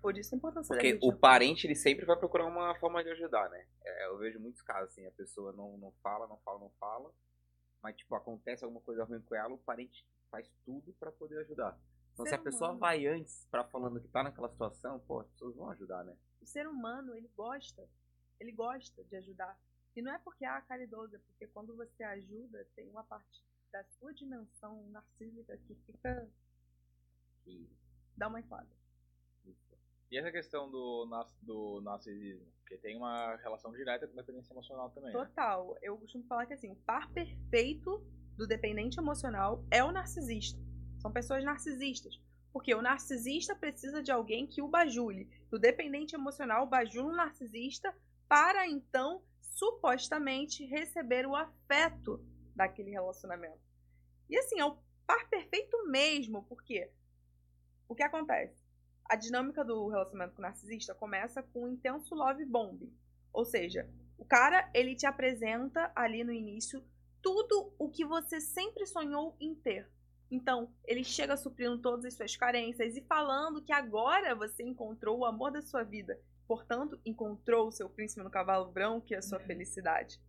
Por 0.01 0.17
isso 0.17 0.33
a 0.33 0.37
importância 0.37 0.73
Porque 0.73 0.97
o 1.01 1.11
parente, 1.11 1.67
ele 1.67 1.75
sempre 1.75 2.05
vai 2.05 2.15
procurar 2.15 2.45
uma 2.45 2.73
forma 2.75 3.03
de 3.03 3.09
ajudar, 3.09 3.49
né? 3.49 3.65
É, 3.83 4.07
eu 4.07 4.17
vejo 4.17 4.39
muitos 4.39 4.61
casos, 4.61 4.91
assim, 4.91 5.05
a 5.05 5.11
pessoa 5.11 5.51
não, 5.51 5.77
não 5.77 5.91
fala, 6.01 6.25
não 6.25 6.37
fala, 6.37 6.59
não 6.59 6.71
fala, 6.79 7.11
mas, 7.83 7.97
tipo, 7.97 8.15
acontece 8.15 8.63
alguma 8.63 8.81
coisa 8.81 9.03
ruim 9.03 9.21
com 9.21 9.35
ela, 9.35 9.53
o 9.53 9.57
parente 9.57 10.07
faz 10.31 10.49
tudo 10.65 10.93
para 10.97 11.11
poder 11.11 11.39
ajudar. 11.39 11.77
Então, 12.19 12.25
se 12.27 12.35
a 12.35 12.43
pessoa 12.43 12.71
humano. 12.71 12.79
vai 12.79 13.07
antes 13.07 13.45
para 13.49 13.63
falando 13.63 13.99
que 14.01 14.07
tá 14.07 14.23
naquela 14.23 14.49
situação, 14.49 14.99
pô, 14.99 15.21
as 15.21 15.29
pessoas 15.29 15.55
vão 15.55 15.69
ajudar, 15.69 16.03
né? 16.03 16.15
O 16.41 16.45
ser 16.45 16.67
humano, 16.67 17.15
ele 17.15 17.29
gosta, 17.35 17.87
ele 18.39 18.51
gosta 18.51 19.03
de 19.03 19.15
ajudar. 19.15 19.57
E 19.95 20.01
não 20.01 20.13
é 20.13 20.19
porque 20.19 20.45
ah, 20.45 20.61
caridoso, 20.61 21.15
é 21.15 21.19
porque 21.19 21.47
quando 21.47 21.75
você 21.75 22.03
ajuda, 22.03 22.67
tem 22.75 22.89
uma 22.89 23.03
parte 23.03 23.43
da 23.71 23.83
sua 23.85 24.13
dimensão 24.13 24.89
narcísica 24.89 25.57
que 25.59 25.75
fica. 25.75 26.29
que 27.43 27.69
dá 28.17 28.27
uma 28.27 28.39
enquadra. 28.39 28.79
E 30.11 30.17
essa 30.17 30.31
questão 30.31 30.69
do, 30.69 31.07
do 31.41 31.81
narcisismo? 31.81 32.45
Porque 32.61 32.77
tem 32.79 32.97
uma 32.97 33.35
relação 33.37 33.71
direta 33.71 34.07
com 34.07 34.13
a 34.13 34.21
dependência 34.21 34.51
emocional 34.51 34.89
também. 34.89 35.13
Né? 35.13 35.19
Total. 35.19 35.73
Né? 35.73 35.79
Eu 35.83 35.97
costumo 35.97 36.25
falar 36.25 36.47
que 36.47 36.53
assim, 36.53 36.71
o 36.71 36.75
par 36.77 37.11
perfeito 37.11 38.03
do 38.35 38.47
dependente 38.47 38.99
emocional 38.99 39.63
é 39.69 39.83
o 39.83 39.91
narcisista. 39.91 40.59
São 40.99 41.11
pessoas 41.11 41.43
narcisistas. 41.43 42.19
Porque 42.51 42.73
o 42.73 42.81
narcisista 42.81 43.55
precisa 43.55 44.01
de 44.01 44.11
alguém 44.11 44.47
que 44.47 44.61
o 44.61 44.67
bajule. 44.67 45.29
O 45.51 45.57
dependente 45.57 46.15
emocional 46.15 46.67
bajula 46.67 47.13
o 47.13 47.15
narcisista 47.15 47.95
para 48.27 48.67
então, 48.67 49.21
supostamente, 49.41 50.65
receber 50.65 51.25
o 51.25 51.35
afeto 51.35 52.23
daquele 52.55 52.91
relacionamento. 52.91 53.59
E 54.29 54.37
assim, 54.37 54.59
é 54.59 54.65
o 54.65 54.77
par 55.05 55.27
perfeito 55.29 55.87
mesmo, 55.87 56.43
porque 56.43 56.91
o 57.87 57.95
que 57.95 58.03
acontece? 58.03 58.63
A 59.05 59.15
dinâmica 59.15 59.65
do 59.65 59.87
relacionamento 59.87 60.35
com 60.35 60.41
o 60.41 60.43
narcisista 60.43 60.93
começa 60.93 61.41
com 61.41 61.63
um 61.63 61.69
intenso 61.69 62.13
love 62.13 62.45
bomb. 62.45 62.93
Ou 63.33 63.43
seja, 63.43 63.89
o 64.17 64.25
cara, 64.25 64.69
ele 64.73 64.95
te 64.95 65.07
apresenta 65.07 65.91
ali 65.95 66.23
no 66.23 66.31
início 66.31 66.83
tudo 67.21 67.73
o 67.79 67.89
que 67.89 68.05
você 68.05 68.39
sempre 68.39 68.85
sonhou 68.85 69.35
em 69.39 69.55
ter. 69.55 69.89
Então, 70.31 70.71
ele 70.85 71.03
chega 71.03 71.35
suprindo 71.35 71.79
todas 71.79 72.05
as 72.05 72.13
suas 72.13 72.35
carências 72.35 72.95
e 72.95 73.01
falando 73.01 73.63
que 73.63 73.73
agora 73.73 74.35
você 74.35 74.63
encontrou 74.63 75.19
o 75.19 75.25
amor 75.25 75.51
da 75.51 75.61
sua 75.61 75.83
vida. 75.83 76.19
Portanto, 76.47 76.99
encontrou 77.05 77.67
o 77.67 77.71
seu 77.71 77.89
príncipe 77.89 78.23
no 78.23 78.29
cavalo 78.29 78.71
branco, 78.71 79.05
que 79.05 79.15
é 79.15 79.17
a 79.17 79.21
sua 79.21 79.39
uhum. 79.39 79.45
felicidade. 79.45 80.19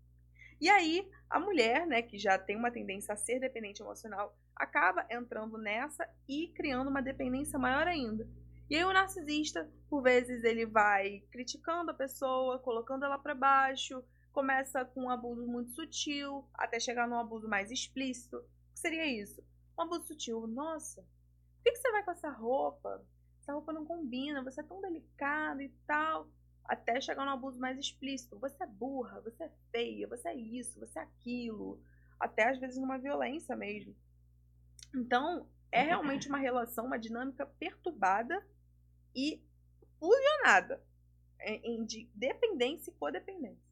E 0.60 0.68
aí, 0.68 1.08
a 1.28 1.40
mulher, 1.40 1.86
né, 1.86 2.02
que 2.02 2.18
já 2.18 2.38
tem 2.38 2.56
uma 2.56 2.70
tendência 2.70 3.14
a 3.14 3.16
ser 3.16 3.40
dependente 3.40 3.82
emocional, 3.82 4.36
acaba 4.54 5.06
entrando 5.10 5.56
nessa 5.56 6.06
e 6.28 6.48
criando 6.48 6.88
uma 6.88 7.00
dependência 7.00 7.58
maior 7.58 7.86
ainda. 7.86 8.28
E 8.68 8.76
aí 8.76 8.84
o 8.84 8.92
narcisista, 8.92 9.68
por 9.88 10.02
vezes, 10.02 10.44
ele 10.44 10.66
vai 10.66 11.24
criticando 11.32 11.90
a 11.90 11.94
pessoa, 11.94 12.58
colocando 12.58 13.04
ela 13.04 13.18
para 13.18 13.34
baixo, 13.34 14.04
começa 14.32 14.84
com 14.84 15.04
um 15.04 15.10
abuso 15.10 15.46
muito 15.46 15.72
sutil, 15.72 16.46
até 16.54 16.78
chegar 16.78 17.08
num 17.08 17.18
abuso 17.18 17.48
mais 17.48 17.70
explícito. 17.70 18.36
O 18.36 18.72
que 18.74 18.78
seria 18.78 19.06
isso? 19.06 19.42
Um 19.80 19.84
abuso 19.84 20.08
sutil. 20.08 20.46
Nossa, 20.46 21.00
por 21.00 21.64
que, 21.64 21.72
que 21.72 21.78
você 21.78 21.90
vai 21.90 22.04
com 22.04 22.10
essa 22.10 22.28
roupa? 22.28 23.02
Essa 23.40 23.54
roupa 23.54 23.72
não 23.72 23.86
combina, 23.86 24.44
você 24.44 24.60
é 24.60 24.64
tão 24.64 24.78
delicado 24.82 25.62
e 25.62 25.70
tal. 25.86 26.28
Até 26.66 27.00
chegar 27.00 27.24
num 27.24 27.32
abuso 27.32 27.58
mais 27.58 27.78
explícito. 27.78 28.38
Você 28.38 28.62
é 28.62 28.66
burra, 28.66 29.22
você 29.22 29.44
é 29.44 29.50
feia, 29.70 30.06
você 30.06 30.28
é 30.28 30.34
isso, 30.34 30.78
você 30.78 30.98
é 30.98 31.02
aquilo. 31.02 31.82
Até 32.18 32.50
às 32.50 32.58
vezes 32.58 32.76
numa 32.76 32.98
violência 32.98 33.56
mesmo. 33.56 33.96
Então, 34.94 35.48
é 35.72 35.82
realmente 35.82 36.28
uma 36.28 36.38
relação, 36.38 36.84
uma 36.84 36.98
dinâmica 36.98 37.46
perturbada 37.46 38.46
e 39.16 39.42
fusionada 39.98 40.82
em, 41.40 41.86
de 41.86 42.04
dependência 42.14 42.90
e 42.90 42.94
codependência. 42.94 43.70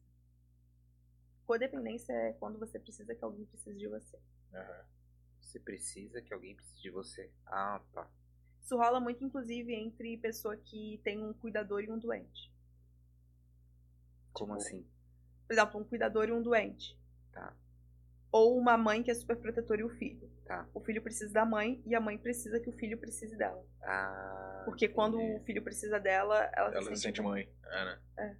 Codependência 1.45 2.13
é 2.13 2.33
quando 2.33 2.57
você 2.57 2.79
precisa 2.79 3.13
que 3.13 3.23
alguém 3.23 3.45
precise 3.45 3.77
de 3.77 3.87
você. 3.87 4.17
Uhum. 4.53 4.98
Você 5.49 5.59
precisa 5.59 6.21
que 6.21 6.31
alguém 6.31 6.55
precise 6.55 6.79
de 6.79 6.91
você. 6.91 7.31
Ah, 7.47 7.81
tá. 7.91 8.07
Isso 8.61 8.77
rola 8.77 8.99
muito, 8.99 9.25
inclusive, 9.25 9.73
entre 9.73 10.15
pessoa 10.17 10.55
que 10.55 11.01
tem 11.03 11.23
um 11.23 11.33
cuidador 11.33 11.83
e 11.83 11.91
um 11.91 11.97
doente. 11.97 12.53
Como 14.31 14.55
tipo, 14.55 14.67
assim? 14.67 14.87
Por 15.47 15.53
exemplo, 15.53 15.81
um 15.81 15.83
cuidador 15.83 16.29
e 16.29 16.31
um 16.31 16.41
doente. 16.43 16.95
Tá. 17.31 17.51
Ou 18.31 18.59
uma 18.59 18.77
mãe 18.77 19.01
que 19.01 19.09
é 19.09 19.15
super 19.15 19.37
protetora 19.37 19.81
e 19.81 19.83
o 19.83 19.89
filho. 19.89 20.31
Tá. 20.45 20.69
O 20.71 20.81
filho 20.81 21.01
precisa 21.01 21.33
da 21.33 21.45
mãe 21.45 21.81
e 21.83 21.95
a 21.95 21.99
mãe 21.99 22.15
precisa 22.15 22.59
que 22.59 22.69
o 22.69 22.73
filho 22.73 22.99
precise 22.99 23.35
dela. 23.35 23.65
Ah. 23.81 24.61
Porque 24.65 24.85
entendi. 24.85 24.95
quando 24.95 25.19
o 25.19 25.39
filho 25.45 25.63
precisa 25.63 25.99
dela, 25.99 26.47
ela, 26.53 26.69
ela 26.69 26.81
se 26.83 26.89
sente, 26.89 26.99
sente 26.99 27.21
mãe. 27.23 27.51
É, 27.65 27.85
né? 27.85 27.99
É. 28.19 28.35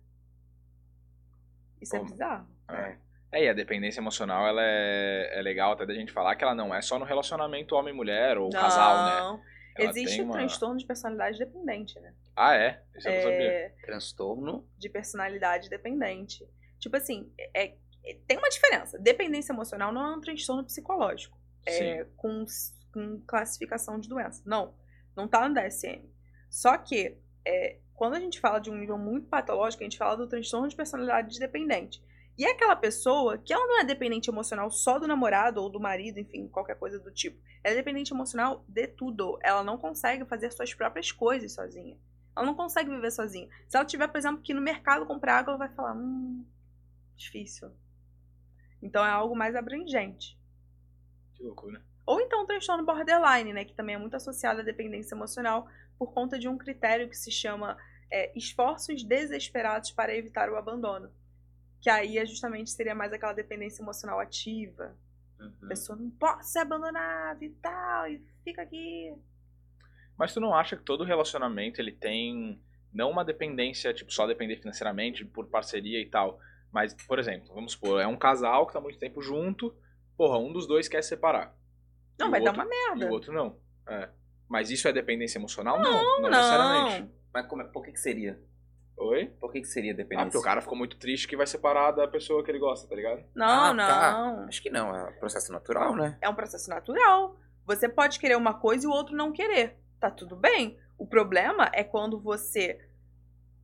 Isso 1.81 1.95
é 1.95 2.03
bizarro. 2.03 2.47
É. 2.67 2.99
É, 3.31 3.43
e 3.43 3.49
a 3.49 3.53
dependência 3.53 3.99
emocional, 3.99 4.47
ela 4.47 4.61
é, 4.63 5.39
é 5.39 5.41
legal 5.41 5.73
até 5.73 5.85
da 5.85 5.93
gente 5.93 6.11
falar 6.11 6.35
que 6.35 6.43
ela 6.43 6.55
não 6.55 6.73
é 6.73 6.81
só 6.81 6.97
no 6.97 7.05
relacionamento 7.05 7.75
homem-mulher 7.75 8.37
ou 8.37 8.49
não. 8.51 8.59
casal, 8.59 9.05
né? 9.05 9.43
Ela 9.77 9.89
Existe 9.91 10.21
uma... 10.21 10.33
transtorno 10.33 10.77
de 10.77 10.85
personalidade 10.85 11.37
dependente, 11.37 11.99
né? 11.99 12.13
Ah, 12.35 12.55
é? 12.55 12.81
Isso 12.95 13.07
eu 13.07 13.13
não 13.13 13.21
sabia. 13.21 13.75
Transtorno? 13.85 14.67
De 14.77 14.89
personalidade 14.89 15.69
dependente. 15.69 16.47
Tipo 16.79 16.97
assim, 16.97 17.31
é, 17.37 17.75
é, 18.03 18.17
tem 18.27 18.37
uma 18.37 18.49
diferença. 18.49 18.97
Dependência 18.97 19.53
emocional 19.53 19.91
não 19.91 20.01
é 20.01 20.15
um 20.15 20.21
transtorno 20.21 20.63
psicológico. 20.63 21.37
É, 21.65 22.05
com, 22.15 22.45
com 22.91 23.21
classificação 23.27 23.99
de 23.99 24.09
doença. 24.09 24.41
Não. 24.45 24.73
Não 25.15 25.27
tá 25.27 25.47
no 25.47 25.53
DSM. 25.53 26.09
Só 26.49 26.77
que, 26.77 27.17
é, 27.45 27.77
quando 27.93 28.15
a 28.15 28.19
gente 28.19 28.39
fala 28.39 28.59
de 28.59 28.71
um 28.71 28.75
nível 28.75 28.97
muito 28.97 29.27
patológico, 29.27 29.83
a 29.83 29.85
gente 29.85 29.97
fala 29.97 30.17
do 30.17 30.27
transtorno 30.27 30.67
de 30.67 30.75
personalidade 30.75 31.37
dependente. 31.37 32.01
E 32.39 32.45
é 32.45 32.51
aquela 32.51 32.75
pessoa 32.77 33.37
que 33.37 33.51
ela 33.51 33.67
não 33.67 33.81
é 33.81 33.83
dependente 33.83 34.29
emocional 34.29 34.71
só 34.71 34.97
do 34.97 35.05
namorado 35.05 35.61
ou 35.61 35.69
do 35.69 35.77
marido, 35.77 36.21
enfim, 36.21 36.47
qualquer 36.47 36.77
coisa 36.77 36.97
do 36.97 37.11
tipo. 37.11 37.37
Ela 37.61 37.73
é 37.73 37.77
dependente 37.77 38.13
emocional 38.13 38.63
de 38.65 38.87
tudo. 38.87 39.37
Ela 39.43 39.61
não 39.61 39.77
consegue 39.77 40.23
fazer 40.23 40.49
suas 40.53 40.73
próprias 40.73 41.11
coisas 41.11 41.51
sozinha. 41.51 41.97
Ela 42.33 42.45
não 42.45 42.55
consegue 42.55 42.89
viver 42.89 43.11
sozinha. 43.11 43.49
Se 43.67 43.75
ela 43.75 43.85
tiver, 43.85 44.07
por 44.07 44.17
exemplo, 44.17 44.41
que 44.41 44.53
ir 44.53 44.55
no 44.55 44.61
mercado 44.61 45.05
comprar 45.05 45.39
água, 45.39 45.51
ela 45.51 45.57
vai 45.57 45.75
falar: 45.75 45.93
hum, 45.97 46.45
difícil. 47.17 47.73
Então 48.81 49.05
é 49.05 49.09
algo 49.09 49.35
mais 49.35 49.53
abrangente. 49.53 50.39
Que 51.35 51.43
loucura. 51.43 51.83
Ou 52.05 52.21
então 52.21 52.43
o 52.43 52.47
transtorno 52.47 52.85
borderline, 52.85 53.51
né? 53.51 53.65
Que 53.65 53.73
também 53.73 53.95
é 53.95 53.99
muito 53.99 54.15
associado 54.15 54.61
à 54.61 54.63
dependência 54.63 55.13
emocional 55.13 55.67
por 55.97 56.13
conta 56.13 56.39
de 56.39 56.47
um 56.47 56.57
critério 56.57 57.09
que 57.09 57.17
se 57.17 57.31
chama 57.31 57.77
é, 58.09 58.31
esforços 58.33 59.03
desesperados 59.03 59.91
para 59.91 60.15
evitar 60.15 60.49
o 60.49 60.55
abandono. 60.55 61.11
Que 61.81 61.89
aí 61.89 62.17
é 62.17 62.25
justamente 62.25 62.71
seria 62.71 62.93
mais 62.93 63.13
aquela 63.13 63.33
dependência 63.33 63.81
emocional 63.81 64.19
ativa. 64.19 64.95
Uhum. 65.39 65.53
A 65.63 65.67
pessoa 65.67 65.97
não 65.97 66.09
pode 66.09 66.47
ser 66.47 66.59
abandonada 66.59 67.43
e 67.43 67.49
tal, 67.49 68.07
e 68.07 68.21
fica 68.43 68.61
aqui. 68.61 69.13
Mas 70.17 70.33
tu 70.33 70.41
não 70.41 70.53
acha 70.53 70.75
que 70.75 70.83
todo 70.83 71.05
relacionamento 71.05 71.79
ele 71.79 71.93
tem 71.93 72.61
não 72.93 73.09
uma 73.09 73.23
dependência, 73.23 73.93
tipo, 73.93 74.11
só 74.11 74.27
depender 74.27 74.57
financeiramente, 74.57 75.23
por 75.23 75.47
parceria 75.47 76.01
e 76.01 76.05
tal. 76.05 76.39
Mas, 76.71 76.93
por 77.05 77.19
exemplo, 77.19 77.53
vamos 77.53 77.71
supor, 77.73 78.01
é 78.01 78.07
um 78.07 78.17
casal 78.17 78.67
que 78.67 78.73
tá 78.73 78.81
muito 78.81 78.99
tempo 78.99 79.21
junto, 79.21 79.73
porra, 80.17 80.37
um 80.37 80.51
dos 80.51 80.67
dois 80.67 80.87
quer 80.87 81.03
separar. 81.03 81.55
Não, 82.19 82.29
vai 82.29 82.41
outro, 82.41 82.57
dar 82.57 82.63
uma 82.63 82.69
merda. 82.69 83.05
E 83.05 83.07
o 83.07 83.11
outro 83.11 83.31
não. 83.31 83.57
É. 83.87 84.09
Mas 84.47 84.69
isso 84.69 84.87
é 84.87 84.93
dependência 84.93 85.37
emocional? 85.37 85.79
Não, 85.79 85.91
não, 85.91 86.21
não 86.21 86.29
necessariamente. 86.29 87.11
Mas 87.33 87.45
como 87.47 87.61
é, 87.61 87.65
por 87.65 87.83
que, 87.83 87.91
que 87.91 87.99
seria? 87.99 88.41
Oi? 88.99 89.31
Por 89.39 89.51
que, 89.51 89.61
que 89.61 89.67
seria 89.67 89.93
dependência? 89.93 90.23
Ah, 90.23 90.25
porque 90.25 90.37
o 90.37 90.41
cara 90.41 90.61
ficou 90.61 90.77
muito 90.77 90.97
triste 90.97 91.27
que 91.27 91.37
vai 91.37 91.47
separar 91.47 91.91
da 91.91 92.05
pessoa 92.05 92.43
que 92.43 92.51
ele 92.51 92.59
gosta, 92.59 92.87
tá 92.87 92.95
ligado? 92.95 93.23
Não, 93.33 93.47
ah, 93.47 93.73
não. 93.73 93.87
Tá. 93.87 94.45
Acho 94.47 94.61
que 94.61 94.69
não, 94.69 94.93
é 94.93 95.05
um 95.05 95.13
processo 95.13 95.51
natural, 95.53 95.95
né? 95.95 96.17
É 96.21 96.27
um 96.27 96.35
processo 96.35 96.69
natural. 96.69 97.37
Você 97.65 97.87
pode 97.87 98.19
querer 98.19 98.35
uma 98.35 98.53
coisa 98.53 98.85
e 98.85 98.87
o 98.87 98.91
outro 98.91 99.15
não 99.15 99.31
querer. 99.31 99.77
Tá 100.01 100.11
tudo 100.11 100.35
bem. 100.35 100.77
O 100.97 101.07
problema 101.07 101.71
é 101.73 101.81
quando 101.81 102.19
você. 102.19 102.77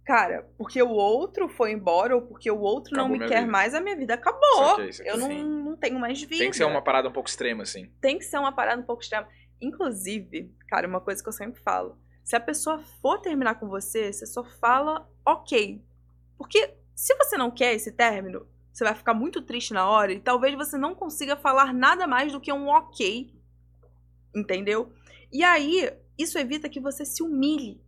Cara, 0.05 0.47
porque 0.57 0.81
o 0.81 0.91
outro 0.91 1.49
foi 1.49 1.71
embora 1.71 2.15
ou 2.15 2.21
porque 2.21 2.49
o 2.49 2.59
outro 2.59 2.93
acabou 2.93 3.17
não 3.17 3.17
me 3.17 3.27
quer 3.27 3.41
vida. 3.41 3.51
mais, 3.51 3.73
a 3.73 3.81
minha 3.81 3.95
vida 3.95 4.13
acabou. 4.13 4.39
Isso 4.39 4.71
aqui, 4.71 4.89
isso 4.89 5.01
aqui, 5.01 5.11
eu 5.11 5.17
não, 5.17 5.29
não 5.29 5.75
tenho 5.75 5.99
mais 5.99 6.21
vida. 6.21 6.37
Tem 6.37 6.51
que 6.51 6.55
ser 6.55 6.65
uma 6.65 6.81
parada 6.81 7.09
um 7.09 7.11
pouco 7.11 7.27
extrema, 7.27 7.63
assim. 7.63 7.91
Tem 7.99 8.17
que 8.17 8.23
ser 8.23 8.37
uma 8.37 8.53
parada 8.53 8.81
um 8.81 8.85
pouco 8.85 9.01
extrema. 9.01 9.27
Inclusive, 9.59 10.53
cara, 10.69 10.87
uma 10.87 11.01
coisa 11.01 11.21
que 11.21 11.27
eu 11.27 11.33
sempre 11.33 11.59
falo 11.61 11.97
se 12.25 12.35
a 12.35 12.39
pessoa 12.39 12.79
for 12.79 13.19
terminar 13.19 13.59
com 13.59 13.69
você, 13.69 14.11
você 14.11 14.25
só 14.25 14.43
fala 14.43 15.07
ok. 15.23 15.79
Porque 16.35 16.75
se 16.95 17.15
você 17.17 17.37
não 17.37 17.51
quer 17.51 17.75
esse 17.75 17.91
término, 17.91 18.47
você 18.73 18.83
vai 18.83 18.95
ficar 18.95 19.13
muito 19.13 19.43
triste 19.43 19.75
na 19.75 19.87
hora 19.87 20.11
e 20.11 20.19
talvez 20.19 20.55
você 20.55 20.75
não 20.75 20.95
consiga 20.95 21.37
falar 21.37 21.71
nada 21.71 22.07
mais 22.07 22.33
do 22.33 22.41
que 22.41 22.51
um 22.51 22.67
ok. 22.67 23.31
Entendeu? 24.35 24.91
E 25.31 25.43
aí, 25.43 25.95
isso 26.17 26.39
evita 26.39 26.67
que 26.67 26.79
você 26.79 27.05
se 27.05 27.21
humilhe. 27.21 27.79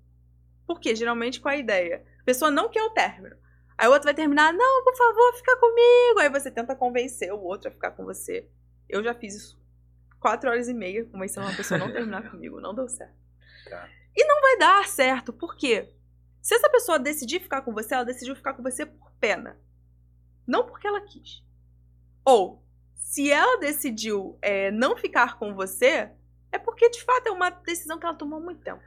Porque 0.68 0.96
geralmente 0.96 1.42
com 1.42 1.50
a 1.50 1.58
ideia, 1.58 2.06
a 2.22 2.24
pessoa 2.24 2.52
não 2.52 2.70
quer 2.70 2.84
o 2.84 2.92
término. 2.92 3.36
Aí 3.76 3.88
o 3.88 3.92
outro 3.92 4.06
vai 4.06 4.14
terminar, 4.14 4.54
não, 4.54 4.84
por 4.84 4.96
favor, 4.96 5.34
fica 5.36 5.58
comigo. 5.58 6.20
Aí 6.20 6.30
você 6.30 6.52
tenta 6.52 6.76
convencer 6.76 7.34
o 7.34 7.42
outro 7.42 7.70
a 7.70 7.72
ficar 7.72 7.90
com 7.92 8.06
você. 8.06 8.48
Eu 8.88 9.04
já 9.04 9.16
fiz 9.16 9.34
isso 9.34 9.60
quatro 10.20 10.48
horas 10.48 10.70
e 10.70 10.76
meia, 10.76 11.06
convencendo 11.06 11.48
uma 11.48 11.56
pessoa 11.56 11.82
a 11.82 11.88
não 11.88 11.92
terminar 11.92 12.30
comigo. 12.30 12.62
Não 12.62 12.76
deu 12.76 12.88
certo. 12.88 13.16
Tá. 13.68 13.90
E 14.18 14.26
não 14.26 14.42
vai 14.42 14.58
dar 14.58 14.88
certo. 14.88 15.32
Por 15.32 15.56
quê? 15.56 15.94
Se 16.42 16.56
essa 16.56 16.70
pessoa 16.70 16.98
decidir 16.98 17.40
ficar 17.40 17.62
com 17.62 17.72
você, 17.72 17.94
ela 17.94 18.04
decidiu 18.04 18.36
ficar 18.36 18.54
com 18.54 18.64
você 18.64 18.84
por 18.84 19.12
pena. 19.20 19.60
Não 20.48 20.66
porque 20.66 20.88
ela 20.88 21.02
quis. 21.02 21.44
Ou, 22.26 22.64
se 22.96 23.32
ela 23.32 23.60
decidiu 23.60 24.38
é, 24.42 24.72
não 24.72 24.98
ficar 24.98 25.38
com 25.38 25.54
você, 25.54 26.10
é 26.52 26.58
porque 26.58 26.90
de 26.90 27.04
fato 27.04 27.28
é 27.28 27.32
uma 27.32 27.50
decisão 27.50 28.00
que 28.00 28.06
ela 28.06 28.16
tomou 28.16 28.40
há 28.40 28.42
muito 28.42 28.62
tempo. 28.62 28.82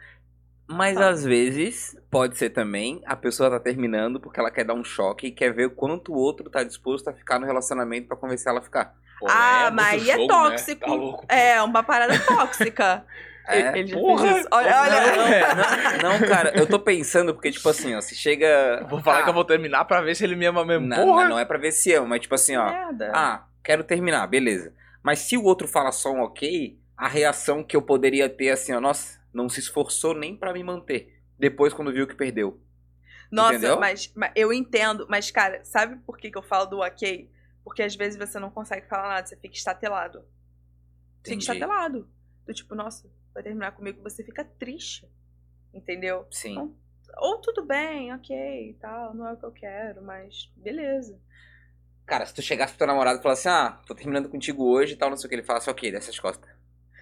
Mas 0.67 0.95
Sabe? 0.95 1.07
às 1.07 1.25
vezes 1.25 1.97
pode 2.11 2.37
ser 2.39 2.51
também 2.51 3.03
a 3.05 3.17
pessoa 3.17 3.51
tá 3.51 3.59
terminando 3.59 4.21
porque 4.21 4.39
ela 4.39 4.51
quer 4.51 4.65
dar 4.65 4.75
um 4.75 4.85
choque 4.85 5.27
e 5.27 5.33
quer 5.33 5.53
ver 5.53 5.67
o 5.67 5.71
quanto 5.71 6.13
o 6.13 6.17
outro 6.17 6.49
tá 6.49 6.63
disposto 6.63 7.09
a 7.09 7.13
ficar 7.13 7.39
no 7.39 7.47
relacionamento 7.47 8.09
para 8.09 8.17
convencer 8.17 8.51
ela 8.51 8.61
a 8.61 8.63
ficar. 8.63 8.95
Pô, 9.19 9.27
ah, 9.29 9.67
é, 9.67 9.71
mas 9.71 10.03
aí 10.03 10.11
é 10.11 10.27
tóxico. 10.27 10.81
Né? 10.81 10.87
Tá 10.87 10.95
louco, 10.95 11.27
é, 11.29 11.63
uma 11.63 11.83
parada 11.83 12.19
tóxica. 12.25 13.05
É, 13.47 13.79
ele 13.79 13.93
porra. 13.93 14.45
Olha, 14.51 14.81
olha. 14.81 15.55
Não, 16.03 16.19
não, 16.21 16.29
cara, 16.29 16.53
eu 16.57 16.67
tô 16.67 16.79
pensando, 16.79 17.35
porque, 17.35 17.51
tipo 17.51 17.69
assim, 17.69 17.95
ó, 17.95 18.01
se 18.01 18.15
chega. 18.15 18.87
Vou 18.89 19.01
falar 19.03 19.21
ah, 19.21 19.23
que 19.25 19.31
eu 19.31 19.35
vou 19.35 19.45
terminar 19.45 19.85
pra 19.85 20.01
ver 20.01 20.15
se 20.15 20.25
ele 20.25 20.37
me 20.37 20.47
ama 20.47 20.65
mesmo. 20.65 20.87
Não, 20.87 20.97
porra. 20.97 21.23
não, 21.23 21.31
não 21.31 21.39
é 21.39 21.45
pra 21.45 21.59
ver 21.59 21.73
se 21.73 21.93
ama, 21.93 22.09
mas, 22.09 22.21
tipo 22.21 22.35
assim, 22.35 22.57
ó. 22.57 22.71
Merda. 22.71 23.13
Ah, 23.15 23.47
quero 23.65 23.83
terminar, 23.83 24.27
beleza. 24.27 24.75
Mas 25.03 25.21
se 25.21 25.37
o 25.37 25.45
outro 25.45 25.67
fala 25.67 25.91
só 25.91 26.13
um 26.13 26.21
ok, 26.21 26.79
a 26.97 27.09
reação 27.09 27.65
que 27.65 27.77
eu 27.77 27.83
poderia 27.83 28.29
ter, 28.29 28.51
assim, 28.51 28.73
ó, 28.73 28.81
nossa, 28.81 29.21
não 29.33 29.49
se 29.49 29.61
esforçou 29.61 30.15
nem 30.15 30.37
pra 30.37 30.53
me 30.53 30.63
manter. 30.63 31.21
Depois, 31.39 31.73
quando 31.73 31.93
viu 31.93 32.07
que 32.07 32.15
perdeu. 32.15 32.61
Nossa, 33.31 33.55
Entendeu? 33.55 33.79
mas, 33.79 34.13
mas 34.15 34.33
eu 34.35 34.53
entendo. 34.53 35.07
Mas, 35.09 35.31
cara, 35.31 35.65
sabe 35.65 35.97
por 36.05 36.19
que, 36.19 36.31
que 36.31 36.37
eu 36.37 36.43
falo 36.43 36.67
do 36.67 36.79
ok? 36.81 37.31
Porque 37.65 37.83
às 37.83 37.95
vezes 37.95 38.19
você 38.19 38.39
não 38.39 38.51
consegue 38.51 38.87
falar 38.89 39.09
nada, 39.09 39.27
você 39.27 39.37
fica 39.37 39.55
estatelado. 39.55 40.19
Você 40.19 41.31
fica 41.31 41.35
Entendi. 41.35 41.43
estatelado. 41.45 42.09
Do 42.47 42.53
tipo, 42.53 42.75
nossa, 42.75 43.09
vai 43.35 43.43
terminar 43.43 43.73
comigo, 43.73 44.03
você 44.03 44.23
fica 44.25 44.45
triste. 44.45 45.09
Entendeu? 45.73 46.27
Sim. 46.31 46.75
Ou 47.19 47.39
tudo 47.39 47.65
bem, 47.65 48.13
ok 48.15 48.77
tal, 48.81 49.15
não 49.15 49.27
é 49.29 49.33
o 49.33 49.37
que 49.37 49.45
eu 49.45 49.53
quero, 49.53 50.03
mas 50.03 50.51
beleza. 50.57 51.19
Cara, 52.07 52.27
se 52.27 52.35
tu 52.35 52.43
chegasse 52.43 52.73
pro 52.73 52.79
teu 52.79 52.87
namorado 52.89 53.21
e 53.21 53.23
falasse, 53.23 53.49
ah, 53.49 53.79
tô 53.87 53.95
terminando 53.95 54.29
contigo 54.29 54.65
hoje 54.65 54.95
e 54.95 54.97
tal, 54.97 55.11
não 55.11 55.17
sei 55.17 55.27
o 55.27 55.29
que, 55.29 55.35
ele 55.37 55.43
falasse, 55.45 55.71
ok, 55.71 55.93
dessas 55.93 56.19
costas. 56.19 56.49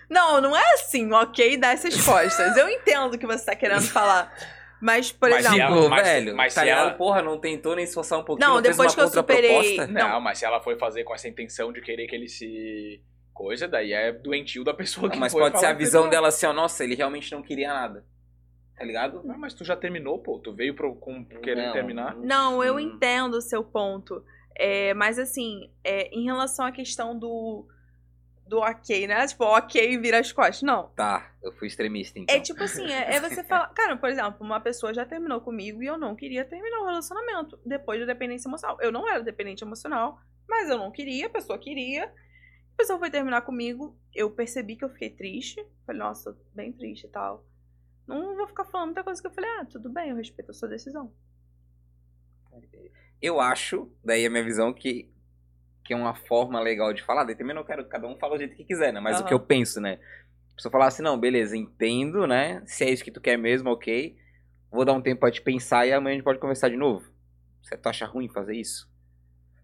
Não, 0.08 0.40
não 0.40 0.56
é 0.56 0.72
assim, 0.74 1.10
ok, 1.12 1.56
dá 1.56 1.68
essas 1.72 1.94
costas. 2.04 2.56
Eu 2.56 2.68
entendo 2.68 3.14
o 3.14 3.18
que 3.18 3.26
você 3.26 3.44
tá 3.44 3.54
querendo 3.56 3.82
falar. 3.82 4.34
Mas, 4.80 5.10
por 5.10 5.28
Mas 5.30 5.44
exemplo. 5.44 5.60
ela- 5.78 5.88
mas- 5.88 6.06
velho, 6.06 6.36
mas 6.36 6.54
tá 6.54 6.62
se 6.62 6.68
ela- 6.68 6.94
porra, 6.94 7.20
não 7.22 7.38
tentou 7.38 7.74
nem 7.74 7.84
esforçar 7.84 8.18
um 8.18 8.24
pouquinho, 8.24 8.48
Não, 8.48 8.62
depois 8.62 8.94
que 8.94 9.00
eu 9.00 9.08
superei-? 9.08 9.76
Não, 9.88 10.08
Não. 10.10 10.20
mas 10.20 10.38
se 10.38 10.44
ela 10.44 10.60
foi 10.60 10.78
fazer 10.78 11.04
com 11.04 11.14
essa 11.14 11.26
intenção 11.28 11.72
de 11.72 11.80
querer 11.80 12.06
que 12.06 12.14
ele 12.14 12.28
se. 12.28 13.02
Coisa, 13.38 13.68
daí 13.68 13.92
é 13.92 14.10
doentio 14.10 14.64
da 14.64 14.74
pessoa 14.74 15.08
que 15.08 15.16
Mas 15.16 15.32
foi 15.32 15.40
pode 15.42 15.60
ser 15.60 15.66
a 15.66 15.72
visão 15.72 16.08
dela 16.10 16.26
assim, 16.26 16.44
ó, 16.44 16.52
nossa, 16.52 16.82
ele 16.82 16.96
realmente 16.96 17.30
não 17.30 17.40
queria 17.40 17.72
nada. 17.72 18.04
Tá 18.76 18.84
ligado? 18.84 19.22
Ah, 19.30 19.38
mas 19.38 19.54
tu 19.54 19.64
já 19.64 19.76
terminou, 19.76 20.18
pô. 20.18 20.40
Tu 20.40 20.52
veio 20.52 20.74
pro, 20.74 20.96
com, 20.96 21.24
querendo 21.24 21.66
Não. 21.66 21.72
terminar. 21.72 22.16
Não, 22.16 22.64
eu 22.64 22.74
Hum. 22.74 22.80
entendo 22.80 23.34
o 23.34 23.40
seu 23.40 23.62
ponto. 23.62 24.24
É, 24.56 24.92
mas 24.94 25.20
assim, 25.20 25.70
é, 25.84 26.08
em 26.08 26.24
relação 26.24 26.66
à 26.66 26.72
questão 26.72 27.16
do. 27.16 27.64
Do 28.44 28.58
ok, 28.58 29.06
né? 29.06 29.24
Tipo, 29.28 29.44
ok 29.44 29.98
vira 29.98 30.18
as 30.18 30.32
costas. 30.32 30.62
Não. 30.62 30.88
Tá, 30.96 31.30
eu 31.40 31.52
fui 31.52 31.68
extremista, 31.68 32.18
então. 32.18 32.34
É 32.34 32.40
tipo 32.40 32.64
assim, 32.64 32.90
é, 32.90 33.14
é 33.14 33.20
você 33.20 33.44
falar. 33.44 33.68
Cara, 33.68 33.96
por 33.96 34.08
exemplo, 34.08 34.38
uma 34.40 34.58
pessoa 34.58 34.92
já 34.92 35.04
terminou 35.04 35.40
comigo 35.40 35.80
e 35.80 35.86
eu 35.86 35.96
não 35.96 36.16
queria 36.16 36.44
terminar 36.44 36.80
o 36.80 36.86
relacionamento 36.86 37.56
depois 37.64 38.00
da 38.00 38.06
dependência 38.06 38.48
emocional. 38.48 38.78
Eu 38.80 38.90
não 38.90 39.08
era 39.08 39.22
dependente 39.22 39.62
emocional, 39.62 40.18
mas 40.48 40.68
eu 40.68 40.76
não 40.76 40.90
queria, 40.90 41.26
a 41.26 41.30
pessoa 41.30 41.56
queria. 41.56 42.12
A 42.78 42.82
pessoa 42.82 42.98
foi 43.00 43.10
terminar 43.10 43.42
comigo, 43.42 43.98
eu 44.14 44.30
percebi 44.30 44.76
que 44.76 44.84
eu 44.84 44.88
fiquei 44.88 45.10
triste. 45.10 45.66
Falei, 45.84 46.00
nossa, 46.00 46.38
bem 46.54 46.72
triste 46.72 47.06
e 47.06 47.08
tal. 47.08 47.44
Não 48.06 48.36
vou 48.36 48.46
ficar 48.46 48.66
falando 48.66 48.90
muita 48.90 49.02
coisa 49.02 49.20
que 49.20 49.26
eu 49.26 49.32
falei, 49.32 49.50
ah, 49.58 49.64
tudo 49.64 49.90
bem, 49.90 50.10
eu 50.10 50.16
respeito 50.16 50.52
a 50.52 50.54
sua 50.54 50.68
decisão. 50.68 51.12
Eu 53.20 53.40
acho, 53.40 53.90
daí 54.04 54.24
a 54.24 54.30
minha 54.30 54.44
visão, 54.44 54.72
que, 54.72 55.10
que 55.82 55.92
é 55.92 55.96
uma 55.96 56.14
forma 56.14 56.60
legal 56.60 56.92
de 56.92 57.02
falar. 57.02 57.24
Daí 57.24 57.34
também 57.34 57.52
não 57.52 57.64
quero 57.64 57.82
que 57.82 57.90
cada 57.90 58.06
um 58.06 58.16
fale 58.16 58.34
do 58.34 58.38
jeito 58.38 58.54
que 58.54 58.62
quiser, 58.62 58.92
né? 58.92 59.00
Mas 59.00 59.16
o 59.16 59.22
Aham. 59.22 59.28
que 59.28 59.34
eu 59.34 59.40
penso, 59.40 59.80
né? 59.80 59.98
A 60.52 60.54
pessoa 60.54 60.70
falar 60.70 60.86
assim, 60.86 61.02
não, 61.02 61.18
beleza, 61.18 61.56
entendo, 61.56 62.28
né? 62.28 62.62
Se 62.64 62.84
é 62.84 62.90
isso 62.90 63.02
que 63.02 63.10
tu 63.10 63.20
quer 63.20 63.36
mesmo, 63.36 63.70
ok. 63.70 64.16
Vou 64.70 64.84
dar 64.84 64.92
um 64.92 65.02
tempo 65.02 65.18
pra 65.18 65.32
te 65.32 65.42
pensar 65.42 65.84
e 65.84 65.92
amanhã 65.92 66.12
a 66.12 66.16
gente 66.18 66.24
pode 66.24 66.38
conversar 66.38 66.68
de 66.68 66.76
novo. 66.76 67.10
Você 67.60 67.76
tu 67.76 67.88
acha 67.88 68.06
ruim 68.06 68.28
fazer 68.28 68.54
isso? 68.54 68.87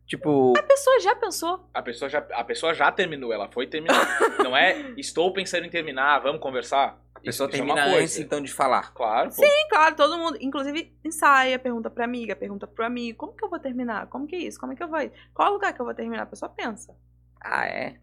Tipo, 0.06 0.52
A 0.56 0.62
pessoa 0.62 1.00
já 1.00 1.16
pensou. 1.16 1.68
A 1.72 1.82
pessoa 1.82 2.08
já, 2.08 2.18
a 2.32 2.44
pessoa 2.44 2.74
já 2.74 2.92
terminou, 2.92 3.32
ela 3.32 3.50
foi 3.50 3.66
terminar. 3.66 3.96
Não 4.44 4.56
é 4.56 4.92
estou 4.98 5.32
pensando 5.32 5.64
em 5.66 5.70
terminar, 5.70 6.18
vamos 6.20 6.40
conversar. 6.42 6.98
a 7.14 7.20
pessoa 7.20 7.48
Isso- 7.48 7.54
isso 7.56 7.62
é 7.62 7.64
uma 7.64 7.74
termina 7.74 7.82
coisa. 7.96 8.02
antes, 8.04 8.18
então, 8.18 8.40
de 8.42 8.52
falar. 8.52 8.92
Claro, 8.92 9.30
pô. 9.30 9.36
Sim, 9.36 9.68
claro, 9.70 9.96
todo 9.96 10.18
mundo. 10.18 10.36
Inclusive, 10.42 10.94
ensaia, 11.02 11.58
pergunta 11.58 11.88
pra 11.88 12.04
amiga, 12.04 12.36
pergunta 12.36 12.66
pro 12.66 12.84
amigo. 12.84 13.16
Como 13.18 13.32
que 13.34 13.42
eu 13.44 13.48
vou 13.48 13.58
terminar? 13.58 14.06
Como 14.08 14.26
que 14.26 14.36
é 14.36 14.40
isso? 14.40 14.60
Como 14.60 14.72
é 14.74 14.76
que 14.76 14.82
eu 14.82 14.88
vou? 14.88 14.98
Qual 15.32 15.52
lugar 15.52 15.72
que 15.72 15.80
eu 15.80 15.86
vou 15.86 15.94
terminar? 15.94 16.24
A 16.24 16.26
pessoa 16.26 16.50
pensa. 16.50 16.94
Ah, 17.42 17.66
é? 17.66 17.96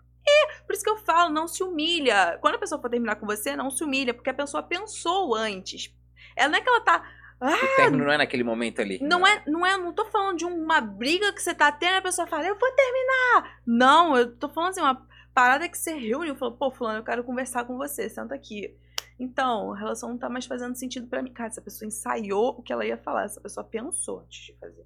Por 0.66 0.74
isso 0.74 0.84
que 0.84 0.90
eu 0.90 0.98
falo, 0.98 1.32
não 1.34 1.48
se 1.48 1.64
humilha. 1.64 2.38
Quando 2.42 2.56
a 2.56 2.60
pessoa 2.60 2.80
for 2.82 2.90
terminar 2.90 3.16
com 3.18 3.26
você, 3.26 3.56
não 3.56 3.70
se 3.70 3.84
humilha, 3.84 4.14
porque 4.14 4.30
a 4.30 4.34
pessoa 4.34 4.64
pensou 4.64 5.36
antes. 5.36 5.94
Ela 6.36 6.50
não 6.50 6.58
é 6.58 6.62
que 6.62 6.70
ela 6.70 6.82
tá. 6.82 7.04
O 7.42 7.76
término 7.76 8.06
não 8.06 8.12
é 8.12 8.18
naquele 8.18 8.44
momento 8.44 8.82
ali. 8.82 9.00
Não 9.02 9.26
é, 9.26 9.44
não 9.48 9.66
é, 9.66 9.76
não 9.78 9.92
tô 9.92 10.06
falando 10.06 10.38
de 10.38 10.46
uma 10.46 10.80
briga 10.80 11.34
que 11.34 11.42
você 11.42 11.56
tá 11.56 11.72
tendo 11.72 11.94
e 11.94 11.98
a 11.98 12.02
pessoa 12.02 12.28
fala, 12.28 12.46
eu 12.46 12.58
vou 12.58 12.72
terminar. 12.72 13.60
Não, 13.66 14.16
eu 14.16 14.36
tô 14.36 14.48
falando 14.48 14.70
assim, 14.70 14.82
uma 14.82 15.08
parada 15.34 15.68
que 15.68 15.78
você 15.78 15.94
reúne 15.94 16.32
e 16.32 16.36
fala, 16.36 16.52
pô, 16.52 16.70
fulano, 16.70 17.00
eu 17.00 17.04
quero 17.04 17.24
conversar 17.24 17.66
com 17.66 17.78
você, 17.78 18.08
senta 18.10 18.36
aqui. 18.36 18.76
Então, 19.20 19.74
a 19.74 19.78
relação 19.78 20.10
não 20.10 20.18
tá 20.18 20.30
mais 20.30 20.46
fazendo 20.46 20.76
sentido 20.76 21.08
pra 21.08 21.22
mim. 21.22 21.32
Cara, 21.32 21.50
essa 21.50 21.62
pessoa 21.62 21.88
ensaiou 21.88 22.50
o 22.58 22.62
que 22.62 22.72
ela 22.74 22.86
ia 22.86 22.98
falar, 22.98 23.24
essa 23.24 23.42
pessoa 23.42 23.64
pensou 23.64 24.22
antes 24.22 24.46
de 24.46 24.60
fazer. 24.60 24.86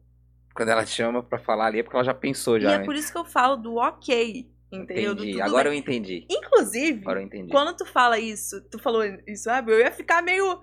Quando 0.53 0.69
ela 0.69 0.85
te 0.85 0.91
chama 0.91 1.21
pra 1.21 1.37
falar 1.37 1.67
ali 1.67 1.79
é 1.79 1.83
porque 1.83 1.97
ela 1.97 2.05
já 2.05 2.13
pensou 2.13 2.59
já, 2.59 2.71
e 2.71 2.73
é 2.75 2.77
né? 2.79 2.85
por 2.85 2.95
isso 2.95 3.11
que 3.11 3.17
eu 3.17 3.25
falo 3.25 3.57
do 3.57 3.75
ok, 3.75 4.49
entendeu? 4.71 5.11
Entendi. 5.11 5.41
Agora 5.41 5.67
eu 5.67 5.71
bem. 5.71 5.79
entendi. 5.79 6.25
Inclusive, 6.29 7.01
Agora 7.01 7.19
eu 7.19 7.25
entendi. 7.25 7.51
quando 7.51 7.75
tu 7.75 7.85
fala 7.85 8.17
isso, 8.17 8.61
tu 8.69 8.79
falou 8.79 9.03
isso, 9.27 9.43
sabe? 9.43 9.73
Eu 9.73 9.79
ia 9.79 9.91
ficar 9.91 10.21
meio. 10.21 10.61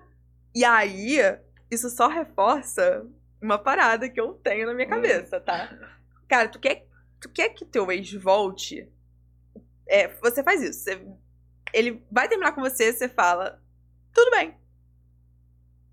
E 0.55 0.65
aí, 0.65 1.19
isso 1.73 1.89
só 1.91 2.07
reforça 2.09 3.07
uma 3.41 3.59
parada 3.59 4.09
que 4.09 4.21
eu 4.21 4.35
tenho 4.35 4.67
na 4.67 4.75
minha 4.75 4.87
Hum. 4.87 4.91
cabeça, 4.91 5.41
tá? 5.41 5.69
Cara, 6.29 6.49
tu 6.49 6.59
quer, 6.61 6.87
tu 7.21 7.29
quer 7.29 7.49
que 7.51 7.65
teu 7.65 7.91
ex 7.91 8.13
volte? 8.13 8.89
É, 9.87 10.09
você 10.21 10.43
faz 10.43 10.63
isso. 10.63 10.81
você- 10.85 11.07
ele 11.73 12.05
vai 12.11 12.29
terminar 12.29 12.53
com 12.53 12.61
você, 12.61 12.93
você 12.93 13.09
fala, 13.09 13.61
tudo 14.13 14.31
bem. 14.31 14.55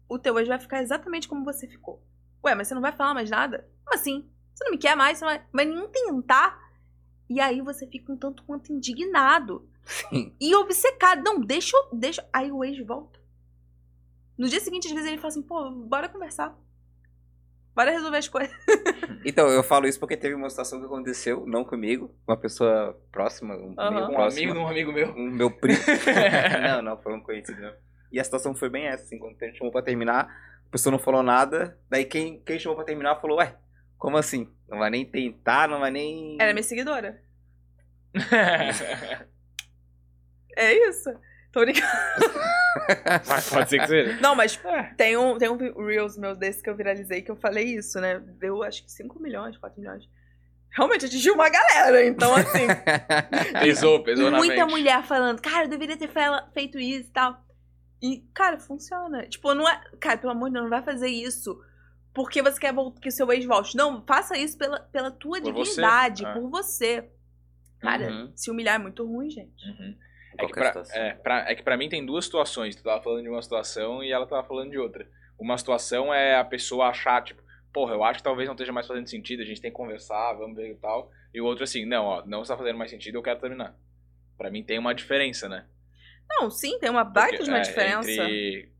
O 0.07 0.17
teu 0.19 0.37
ex 0.39 0.47
vai 0.47 0.59
ficar 0.59 0.81
exatamente 0.81 1.27
como 1.27 1.43
você 1.45 1.67
ficou. 1.67 2.03
Ué, 2.43 2.55
mas 2.55 2.67
você 2.67 2.73
não 2.73 2.81
vai 2.81 2.91
falar 2.91 3.13
mais 3.13 3.29
nada? 3.29 3.67
Como 3.85 3.95
assim? 3.95 4.29
Você 4.53 4.63
não 4.65 4.71
me 4.71 4.77
quer 4.77 4.95
mais? 4.95 5.17
Você 5.17 5.25
não 5.25 5.31
vai, 5.31 5.45
vai 5.53 5.65
nem 5.65 5.87
tentar? 5.89 6.59
E 7.29 7.39
aí 7.39 7.61
você 7.61 7.85
fica 7.87 8.11
um 8.11 8.17
tanto 8.17 8.43
quanto 8.43 8.73
indignado 8.73 9.69
Sim. 9.85 10.35
e 10.39 10.55
obcecado. 10.55 11.21
Não, 11.23 11.39
deixa, 11.39 11.77
deixa. 11.93 12.27
Aí 12.33 12.51
o 12.51 12.63
ex 12.63 12.85
volta. 12.85 13.18
No 14.39 14.47
dia 14.47 14.61
seguinte, 14.61 14.87
às 14.87 14.93
vezes, 14.93 15.05
ele 15.05 15.17
fala 15.17 15.27
assim, 15.27 15.41
pô, 15.41 15.69
bora 15.69 16.07
conversar. 16.07 16.57
Bora 17.75 17.91
resolver 17.91 18.17
as 18.17 18.27
coisas. 18.29 18.55
Então, 19.25 19.49
eu 19.49 19.61
falo 19.61 19.85
isso 19.85 19.99
porque 19.99 20.15
teve 20.15 20.33
uma 20.33 20.49
situação 20.49 20.79
que 20.79 20.85
aconteceu, 20.85 21.45
não 21.45 21.65
comigo, 21.65 22.15
uma 22.25 22.37
pessoa 22.37 22.97
próxima, 23.11 23.53
um 23.53 23.75
Aham. 23.77 23.91
meio 23.91 24.17
Um 24.17 24.21
amigo 24.21 24.53
de 24.53 24.59
um 24.59 24.67
amigo 24.67 24.93
meu. 24.93 25.09
um 25.09 25.29
meu 25.29 25.51
primo. 25.51 25.77
não, 26.63 26.81
não, 26.81 26.97
foi 27.01 27.13
um 27.13 27.19
conhecido 27.19 27.59
meu. 27.59 27.73
E 28.13 28.17
a 28.17 28.23
situação 28.23 28.55
foi 28.55 28.69
bem 28.69 28.85
essa, 28.85 29.03
assim, 29.03 29.19
quando 29.19 29.35
a 29.41 29.45
gente 29.45 29.57
chamou 29.57 29.73
pra 29.73 29.81
terminar, 29.81 30.23
a 30.65 30.71
pessoa 30.71 30.89
não 30.89 30.99
falou 30.99 31.21
nada, 31.21 31.77
daí 31.89 32.05
quem, 32.05 32.39
quem 32.39 32.57
chamou 32.57 32.77
pra 32.77 32.85
terminar 32.85 33.19
falou, 33.19 33.39
ué, 33.39 33.57
como 33.97 34.15
assim? 34.15 34.49
Não 34.69 34.79
vai 34.79 34.89
nem 34.89 35.03
tentar, 35.05 35.67
não 35.67 35.81
vai 35.81 35.91
nem... 35.91 36.37
Ela 36.39 36.51
é 36.51 36.53
minha 36.53 36.63
seguidora. 36.63 37.21
É 40.55 40.73
isso. 40.87 41.09
Tô 41.51 41.61
brincando. 41.61 41.87
Mas 43.27 43.49
pode 43.49 43.69
ser 43.69 43.79
que 43.79 43.87
seja. 43.87 44.19
Não, 44.21 44.35
mas 44.35 44.59
É. 44.63 44.83
tem 44.95 45.17
um, 45.17 45.37
tem 45.37 45.49
um 45.49 45.85
Reels 45.85 46.17
meu 46.17 46.35
desse 46.35 46.61
que 46.61 46.69
eu 46.69 46.75
viralizei 46.75 47.21
que 47.21 47.31
eu 47.31 47.35
falei 47.35 47.65
isso, 47.75 47.99
né? 47.99 48.19
Deu 48.19 48.63
acho 48.63 48.83
que 48.83 48.91
5 48.91 49.19
milhões, 49.19 49.57
4 49.57 49.79
milhões. 49.79 50.03
Realmente 50.71 51.05
atingiu 51.05 51.33
uma 51.33 51.49
galera, 51.49 52.05
então 52.05 52.33
assim. 52.35 52.67
Pesou, 53.61 54.03
pesou 54.03 54.29
na 54.29 54.37
muita 54.37 54.53
mente. 54.65 54.69
mulher 54.69 55.03
falando, 55.03 55.41
cara, 55.41 55.65
eu 55.65 55.69
deveria 55.69 55.97
ter 55.97 56.07
fe- 56.07 56.43
feito 56.53 56.77
isso 56.79 57.09
e 57.09 57.11
tal. 57.13 57.43
E, 58.01 58.19
cara, 58.33 58.59
funciona. 58.59 59.23
Tipo, 59.27 59.53
não 59.55 59.67
é. 59.67 59.81
Cara, 59.99 60.17
pelo 60.17 60.31
amor 60.31 60.47
de 60.49 60.53
Deus, 60.53 60.63
não 60.63 60.69
vai 60.69 60.83
fazer 60.83 61.07
isso 61.09 61.59
porque 62.13 62.41
você 62.41 62.59
quer 62.59 62.73
que 63.01 63.09
o 63.09 63.11
seu 63.11 63.31
ex 63.31 63.45
volte. 63.45 63.75
Não, 63.75 64.05
faça 64.05 64.37
isso 64.37 64.57
pela, 64.57 64.79
pela 64.79 65.09
tua 65.11 65.41
Por 65.41 65.53
você, 65.53 65.69
dignidade, 65.71 66.25
é. 66.25 66.33
por 66.33 66.49
você. 66.49 67.09
Cara, 67.79 68.09
Uhum. 68.11 68.31
se 68.35 68.51
humilhar 68.51 68.75
é 68.75 68.79
muito 68.79 69.05
ruim, 69.05 69.29
gente. 69.29 69.65
Uhum. 69.65 69.95
É 70.43 70.45
que, 70.47 70.53
pra, 70.53 70.67
situação. 70.67 71.01
é, 71.01 71.13
pra- 71.15 71.49
é 71.49 71.55
que 71.55 71.63
pra 71.63 71.77
mim 71.77 71.89
tem 71.89 72.05
duas 72.05 72.25
situações. 72.25 72.75
Tu 72.75 72.83
tava 72.83 73.01
falando 73.01 73.23
de 73.23 73.29
uma 73.29 73.41
situação 73.41 74.03
e 74.03 74.11
ela 74.11 74.25
tava 74.25 74.47
falando 74.47 74.71
de 74.71 74.77
outra. 74.77 75.07
Uma 75.37 75.57
situação 75.57 76.13
é 76.13 76.35
a 76.35 76.43
pessoa 76.43 76.87
achar, 76.87 77.23
tipo, 77.23 77.41
porra, 77.73 77.93
eu 77.93 78.03
acho 78.03 78.19
que 78.19 78.23
talvez 78.23 78.47
não 78.47 78.55
esteja 78.55 78.71
mais 78.71 78.87
fazendo 78.87 79.07
sentido, 79.09 79.41
a 79.41 79.45
gente 79.45 79.61
tem 79.61 79.71
que 79.71 79.77
conversar, 79.77 80.33
vamos 80.33 80.55
ver 80.55 80.71
e 80.71 80.75
tal. 80.75 81.11
E 81.33 81.39
o 81.39 81.45
outro 81.45 81.63
assim, 81.63 81.85
não, 81.85 82.05
ó, 82.05 82.25
não 82.25 82.41
está 82.41 82.57
fazendo 82.57 82.77
mais 82.77 82.91
sentido, 82.91 83.15
eu 83.15 83.21
quero 83.23 83.39
terminar. 83.39 83.75
Pra 84.37 84.49
mim 84.49 84.63
tem 84.63 84.79
uma 84.79 84.93
diferença, 84.93 85.47
né? 85.47 85.65
Não, 86.29 86.49
sim, 86.49 86.77
tem 86.79 86.89
uma 86.89 87.03
baita 87.03 87.37
Porque, 87.37 87.43
de 87.43 87.49
uma 87.49 87.59
é, 87.59 87.61
diferença. 87.61 88.11
Entre 88.11 88.71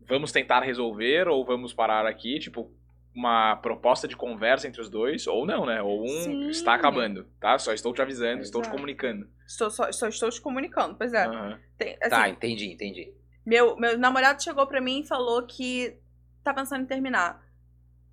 vamos 0.00 0.32
tentar 0.32 0.60
resolver 0.60 1.28
ou 1.28 1.44
vamos 1.44 1.72
parar 1.72 2.04
aqui, 2.06 2.38
tipo, 2.40 2.72
uma 3.14 3.56
proposta 3.56 4.06
de 4.06 4.16
conversa 4.16 4.68
entre 4.68 4.80
os 4.80 4.88
dois, 4.88 5.26
ou 5.26 5.44
não, 5.44 5.66
né? 5.66 5.82
Ou 5.82 6.04
um 6.04 6.08
Sim. 6.24 6.48
está 6.50 6.74
acabando, 6.74 7.24
tá? 7.40 7.58
Só 7.58 7.72
estou 7.72 7.92
te 7.92 8.00
avisando, 8.00 8.42
estou 8.42 8.60
te 8.60 8.66
Exato. 8.66 8.76
comunicando. 8.76 9.28
Só, 9.46 9.68
só, 9.68 9.90
só 9.90 10.08
estou 10.08 10.30
te 10.30 10.40
comunicando. 10.40 10.94
Pois 10.96 11.12
é. 11.12 11.24
Aham. 11.26 11.60
Tem- 11.76 11.96
assim, 12.00 12.08
Tá, 12.10 12.28
entendi, 12.28 12.72
entendi. 12.72 13.12
meu, 13.44 13.76
meu 13.76 13.98
namorado 13.98 14.42
chegou 14.42 14.66
pra 14.66 14.80
mim 14.80 15.00
e 15.00 15.06
falou 15.06 15.44
que 15.46 15.98
tá 16.44 16.54
pensando 16.54 16.82
em 16.82 16.86
terminar. 16.86 17.44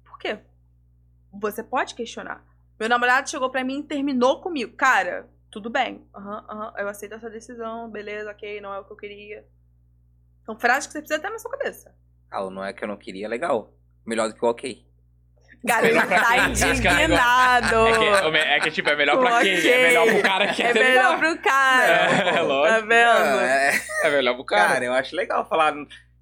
Por 0.04 0.18
quê? 0.18 0.40
Você 1.40 1.64
pode 1.64 1.94
questionar. 1.94 2.44
Meu 2.80 2.90
namorado 2.90 3.30
chegou 3.30 3.50
pra 3.52 3.64
mim 3.64 3.80
e 3.82 3.84
terminou 3.84 4.42
comigo. 4.42 4.76
Cara, 4.76 5.30
tudo 5.52 5.70
bem. 5.70 6.08
Aham, 6.16 6.46
aham, 6.50 6.74
eu 6.78 6.88
aceito 6.88 7.14
essa 7.16 7.30
decisão. 7.30 7.90
Beleza, 7.90 8.32
ok, 8.32 8.60
não 8.62 8.74
é 8.74 8.80
o 8.80 8.86
que 8.86 8.94
eu 8.94 8.98
queria. 8.98 9.46
São 10.46 10.58
frases 10.58 10.88
que 10.88 10.94
você 10.94 11.00
precisa 11.02 11.20
ter 11.22 11.30
na 11.30 11.38
sua 11.38 11.52
cabeça. 11.52 11.96
Ah, 12.32 12.44
o 12.44 12.50
não 12.50 12.64
é 12.64 12.74
que 12.74 12.84
eu 12.84 12.88
não 12.88 12.98
queria, 12.98 13.28
legal. 13.28 13.74
Melhor 14.08 14.30
do 14.30 14.36
que 14.36 14.44
o 14.46 14.50
ok. 14.50 14.84
Ele 15.84 16.00
tá 16.02 16.38
indignado. 16.48 17.88
É 17.88 18.32
que, 18.32 18.38
é 18.38 18.60
que, 18.62 18.72
tipo, 18.72 18.90
é 18.90 18.96
melhor 18.96 19.18
pra 19.20 19.42
quem? 19.42 19.58
Ok. 19.58 19.72
É 19.72 19.88
melhor 19.88 20.08
pro 20.08 20.22
cara 20.22 20.48
que 20.54 20.64
É 20.64 20.72
quer 20.72 20.74
melhor 20.80 21.10
terminar. 21.20 21.34
pro 21.34 21.42
cara. 21.44 21.94
É, 21.94 22.34
Tá 22.34 22.42
lógico. 22.42 22.88
vendo? 22.88 23.40
É, 23.42 23.82
É 24.04 24.10
melhor 24.10 24.36
pro 24.36 24.46
cara. 24.46 24.68
cara, 24.74 24.86
eu 24.86 24.94
acho 24.94 25.16
legal 25.16 25.48
falar, 25.50 25.74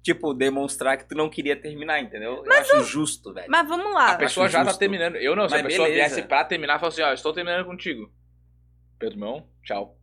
tipo, 0.02 0.34
demonstrar 0.34 0.96
que 0.96 1.04
tu 1.08 1.14
não 1.14 1.28
queria 1.28 1.54
terminar, 1.54 2.00
entendeu? 2.00 2.42
eu 2.44 2.52
acho 2.52 2.82
justo, 2.84 3.32
velho. 3.32 3.46
Mas 3.48 3.68
vamos 3.68 3.92
lá. 3.94 4.12
a 4.12 4.16
pessoa 4.16 4.48
já 4.48 4.58
tá 4.60 4.64
justo. 4.66 4.78
terminando. 4.80 5.16
Eu 5.16 5.36
não, 5.36 5.48
se 5.48 5.54
a 5.54 5.58
Mas 5.58 5.66
pessoa 5.68 5.88
beleza. 5.88 6.08
viesse 6.16 6.22
pra 6.26 6.44
terminar, 6.44 6.80
fala 6.80 6.88
assim, 6.88 7.02
ó, 7.02 7.08
eu 7.08 7.14
estou 7.14 7.32
terminando 7.32 7.64
contigo. 7.66 8.10
Pedro, 8.98 9.18
meu, 9.18 9.42
tchau. 9.62 9.96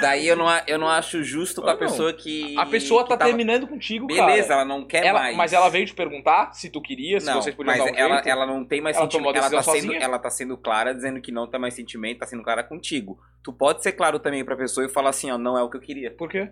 Daí 0.00 0.26
eu 0.28 0.36
não, 0.36 0.46
eu 0.68 0.78
não 0.78 0.86
acho 0.88 1.22
justo 1.24 1.60
com 1.60 1.68
a 1.68 1.72
Não, 1.72 1.78
pessoa 1.78 2.12
que. 2.12 2.56
A 2.56 2.64
pessoa 2.64 3.02
tá 3.02 3.16
tava- 3.16 3.24
terminando 3.24 3.66
contigo, 3.66 4.06
cara. 4.06 4.26
Beleza, 4.26 4.52
ela 4.52 4.64
não 4.64 4.86
quer 4.86 5.04
Ela- 5.04 5.18
mais. 5.20 5.36
Mas 5.36 5.52
ela 5.52 5.68
veio 5.68 5.84
te 5.84 5.92
perguntar 5.94 6.52
se 6.54 6.70
tu 6.70 6.80
queria, 6.80 7.18
se 7.18 7.26
não, 7.26 7.42
vocês 7.42 7.54
podiam 7.56 7.74
mas 7.76 7.84
dar 7.84 7.92
um 7.92 7.96
ela, 7.98 8.14
jeito. 8.14 8.28
ela 8.28 8.46
não 8.46 8.64
tem 8.64 8.80
mais 8.80 8.96
Ela 8.96 9.10
sentimento. 9.10 9.36
Ela 9.36 9.50
tá, 9.50 9.62
sendo, 9.62 9.94
ela 9.94 10.18
tá 10.18 10.30
sendo 10.30 10.56
clara, 10.56 10.94
dizendo 10.94 11.20
que 11.20 11.32
não 11.32 11.48
tem 11.50 11.58
mais 11.60 11.74
sentimento, 11.74 12.20
tá 12.20 12.26
sendo 12.26 12.44
clara 12.44 12.62
contigo. 12.62 13.18
Tu 13.42 13.52
pode 13.52 13.82
ser 13.82 13.92
claro 13.92 14.20
também 14.20 14.44
pra 14.44 14.56
pessoa 14.56 14.86
e 14.86 14.88
falar 14.88 15.10
assim, 15.10 15.28
ó, 15.30 15.36
não 15.36 15.58
é 15.58 15.62
o 15.62 15.68
que 15.68 15.76
eu 15.76 15.80
queria. 15.80 16.12
Por 16.12 16.28
quê? 16.30 16.50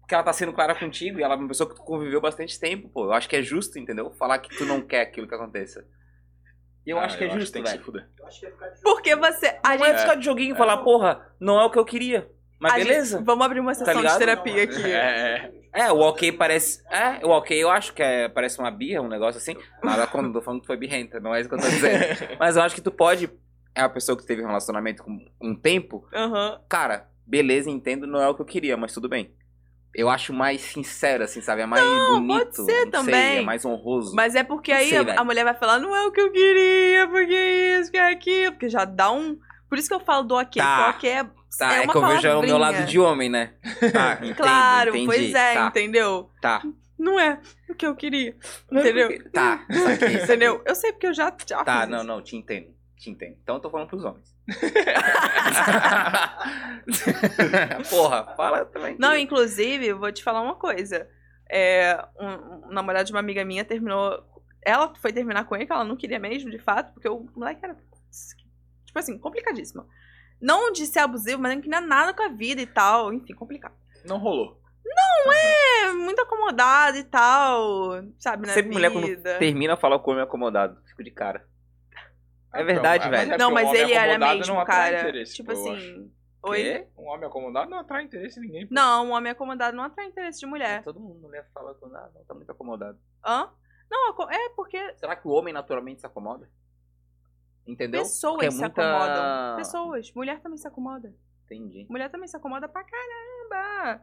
Porque 0.00 0.14
ela 0.14 0.24
tá 0.24 0.32
sendo 0.32 0.54
clara 0.54 0.74
contigo 0.74 1.20
e 1.20 1.22
ela 1.22 1.34
é 1.34 1.36
uma 1.36 1.48
pessoa 1.48 1.68
que 1.68 1.76
tu 1.76 1.82
conviveu 1.82 2.22
bastante 2.22 2.58
tempo, 2.58 2.88
pô. 2.88 3.04
Eu 3.04 3.12
acho 3.12 3.28
que 3.28 3.36
é 3.36 3.42
justo, 3.42 3.78
entendeu? 3.78 4.10
Falar 4.12 4.38
que 4.38 4.48
tu 4.56 4.64
não 4.64 4.80
quer 4.80 5.02
aquilo 5.02 5.28
que 5.28 5.34
aconteça. 5.34 5.84
E 6.88 6.90
eu 6.90 6.98
Ah, 6.98 7.04
acho 7.04 7.18
que 7.18 7.24
é 7.24 7.28
justo, 7.28 7.52
tem 7.52 7.62
que 7.62 7.68
se 7.68 7.74
velho. 7.74 7.84
fuder. 7.84 8.08
Porque 8.82 9.14
você. 9.14 9.58
A 9.62 9.76
Não 9.76 9.84
é 9.84 9.88
gente. 9.90 10.00
ficar 10.00 10.14
de 10.14 10.24
joguinho 10.24 10.54
e 10.54 10.56
falar, 10.56 10.78
porra, 10.78 11.20
não 11.38 11.60
é 11.60 11.64
o 11.66 11.70
que 11.70 11.78
eu 11.78 11.84
queria. 11.84 12.30
Mas 12.58 12.72
a 12.72 12.78
gente- 12.78 12.88
beleza. 12.88 13.22
vamos 13.22 13.44
abrir 13.44 13.60
uma 13.60 13.74
sessão 13.74 13.92
de 13.92 14.00
ligado? 14.00 14.18
terapia 14.18 14.62
aqui. 14.64 14.82
É, 14.90 15.50
é. 15.74 15.84
É, 15.84 15.92
o 15.92 15.98
ok 15.98 16.32
parece. 16.32 16.82
É, 16.90 17.24
o 17.26 17.28
ok 17.28 17.62
eu 17.62 17.68
acho 17.70 17.92
que 17.92 18.02
é, 18.02 18.26
parece 18.30 18.58
uma 18.58 18.70
birra, 18.70 19.02
um 19.02 19.08
negócio 19.08 19.38
assim. 19.38 19.54
Nada 19.84 20.06
quando 20.06 20.28
eu 20.28 20.32
tô 20.32 20.40
falando 20.40 20.62
que 20.62 20.66
foi 20.66 20.78
birrenta, 20.78 21.20
não 21.20 21.34
é 21.34 21.40
isso 21.40 21.48
que 21.50 21.54
eu 21.56 21.60
tô 21.60 21.68
dizendo. 21.68 21.98
Mas 22.40 22.56
eu 22.56 22.62
acho 22.62 22.74
que 22.74 22.80
tu 22.80 22.90
pode. 22.90 23.28
É 23.74 23.82
uma 23.82 23.90
pessoa 23.90 24.16
que 24.16 24.24
teve 24.26 24.42
um 24.42 24.46
relacionamento 24.46 25.04
com 25.04 25.18
um 25.42 25.54
tempo. 25.54 26.08
Aham. 26.14 26.58
Cara, 26.70 27.06
beleza, 27.26 27.68
entendo, 27.68 28.06
não 28.06 28.18
é 28.20 28.26
o 28.28 28.34
que 28.34 28.40
eu 28.40 28.46
queria, 28.46 28.78
mas 28.78 28.94
tudo 28.94 29.10
bem. 29.10 29.30
Eu 29.94 30.08
acho 30.08 30.32
mais 30.32 30.60
sincero, 30.60 31.24
assim, 31.24 31.40
sabe? 31.40 31.62
É 31.62 31.66
mais 31.66 31.82
bonito. 31.82 32.44
pode 32.44 32.56
ser 32.56 32.84
não 32.84 32.90
também. 32.90 33.14
Sei, 33.14 33.38
é 33.38 33.42
mais 33.42 33.64
honroso. 33.64 34.14
Mas 34.14 34.34
é 34.34 34.44
porque 34.44 34.70
Não 34.72 34.78
aí 34.78 34.88
sei, 34.90 34.98
a, 34.98 35.20
a 35.20 35.24
mulher 35.24 35.44
vai 35.44 35.54
falar, 35.54 35.78
não 35.78 35.94
é 35.96 36.06
o 36.06 36.12
que 36.12 36.20
eu 36.20 36.30
queria, 36.30 37.08
porque 37.08 37.34
isso, 37.80 37.90
que 37.90 37.98
aquilo. 37.98 38.52
Porque 38.52 38.68
já 38.68 38.84
dá 38.84 39.10
um. 39.10 39.38
Por 39.68 39.78
isso 39.78 39.88
que 39.88 39.94
eu 39.94 40.00
falo 40.00 40.22
do 40.24 40.34
ok. 40.34 40.62
Tá. 40.62 40.92
porque 40.92 41.08
o 41.08 41.10
ok 41.10 41.10
é. 41.10 41.38
Tá, 41.58 41.74
é 41.74 41.82
é, 41.82 41.86
que 41.88 41.96
eu 41.96 42.06
vejo 42.06 42.38
o 42.38 42.42
meu 42.42 42.58
lado 42.58 42.84
de 42.84 42.98
homem, 43.00 43.28
né? 43.28 43.54
Tá, 43.92 44.18
entendo, 44.22 44.36
Claro, 44.36 44.90
entendi. 44.90 45.06
pois 45.06 45.34
é, 45.34 45.54
tá, 45.54 45.66
entendeu? 45.68 46.30
tá. 46.40 46.62
Não 46.98 47.18
é 47.18 47.40
o 47.68 47.74
que 47.74 47.86
eu 47.86 47.94
queria. 47.94 48.36
Entendeu? 48.70 49.30
Tá, 49.30 49.64
saquei, 49.70 49.96
saquei. 49.96 50.14
Entendeu? 50.24 50.62
Eu 50.66 50.74
sei 50.74 50.92
porque 50.92 51.06
eu 51.06 51.14
já, 51.14 51.34
já 51.46 51.64
Tá, 51.64 51.80
fiz 51.82 51.90
não, 51.90 51.98
isso. 51.98 52.06
não, 52.06 52.22
te 52.22 52.36
entendo. 52.36 52.68
Te 52.96 53.08
entendo. 53.10 53.36
Então 53.42 53.54
eu 53.56 53.60
tô 53.60 53.70
falando 53.70 53.88
pros 53.88 54.04
homens. 54.04 54.36
Porra, 57.90 58.34
fala 58.36 58.64
também. 58.64 58.96
Não, 58.98 59.16
inclusive, 59.16 59.88
eu 59.88 59.98
vou 59.98 60.10
te 60.10 60.22
falar 60.22 60.40
uma 60.40 60.54
coisa. 60.54 61.08
É, 61.50 61.98
um, 62.18 62.68
um 62.68 62.72
namorado 62.72 63.06
de 63.06 63.12
uma 63.12 63.20
amiga 63.20 63.44
minha 63.44 63.64
terminou. 63.64 64.22
Ela 64.64 64.94
foi 64.96 65.12
terminar 65.12 65.44
com 65.44 65.54
ele, 65.54 65.66
que 65.66 65.72
ela 65.72 65.84
não 65.84 65.96
queria 65.96 66.18
mesmo, 66.18 66.50
de 66.50 66.58
fato, 66.58 66.92
porque 66.92 67.08
o 67.08 67.28
moleque 67.34 67.64
era. 67.64 67.76
Tipo 68.84 68.98
assim, 68.98 69.18
complicadíssimo. 69.18 69.86
Não 70.40 70.72
de 70.72 70.86
ser 70.86 71.00
abusivo, 71.00 71.42
mas 71.42 71.54
não 71.54 71.60
queria 71.60 71.80
nada 71.80 72.14
com 72.14 72.22
a 72.22 72.28
vida 72.28 72.62
e 72.62 72.66
tal. 72.66 73.12
Enfim, 73.12 73.34
complicado. 73.34 73.74
Não 74.04 74.18
rolou. 74.18 74.58
É, 75.30 75.92
muito 75.92 76.22
acomodado 76.22 76.96
e 76.96 77.04
tal, 77.04 78.02
sabe, 78.18 78.46
na 78.46 78.54
Sempre 78.54 78.72
mulher 78.72 78.90
quando 78.90 79.06
vida. 79.06 79.38
termina 79.38 79.76
fala 79.76 79.98
com 79.98 80.10
homem 80.10 80.22
acomodado. 80.22 80.80
Fico 80.86 81.04
de 81.04 81.10
cara. 81.10 81.46
É 82.52 82.64
verdade, 82.64 83.06
Então, 83.06 83.18
velho. 83.18 83.32
é 83.34 83.38
Não, 83.38 83.50
mas 83.50 83.72
ele 83.74 83.92
era 83.92 84.18
mesmo, 84.18 84.54
não 84.54 84.64
cara. 84.64 85.24
tipo 85.24 85.52
assim. 85.52 86.10
Oi? 86.42 86.62
Quê? 86.62 86.86
Um 86.96 87.08
homem 87.08 87.26
acomodado 87.28 87.68
não 87.70 87.78
atrai 87.80 88.04
interesse 88.04 88.38
em 88.38 88.42
ninguém. 88.42 88.66
pô. 88.66 88.74
Não, 88.74 89.06
um 89.06 89.10
homem 89.12 89.30
acomodado 89.32 89.76
não 89.76 89.84
atrai 89.84 90.06
interesse 90.06 90.38
de 90.40 90.46
mulher. 90.46 90.82
Todo 90.84 91.00
mundo 91.00 91.20
mulher 91.20 91.48
fala 91.52 91.74
com 91.74 91.88
nada, 91.88 92.12
tá 92.26 92.32
muito 92.34 92.50
acomodado. 92.50 92.98
Hã? 93.24 93.50
Não, 93.90 94.30
é 94.30 94.48
porque 94.50 94.94
Será 94.96 95.16
que 95.16 95.26
o 95.26 95.30
homem 95.32 95.52
naturalmente 95.52 96.00
se 96.00 96.06
acomoda? 96.06 96.48
Entendeu? 97.66 98.02
pessoas 98.02 98.32
Porque 98.34 98.46
é 98.46 98.50
se 98.50 98.58
muita- 98.60 98.82
acomodam. 98.96 99.56
Pessoas. 99.56 100.12
Mulher 100.14 100.40
também 100.40 100.56
se 100.58 100.66
acomoda. 100.68 101.14
Entendi. 101.44 101.86
Mulher 101.90 102.10
também 102.10 102.28
se 102.28 102.36
acomoda 102.36 102.68
pra 102.68 102.82
caramba. 102.84 104.02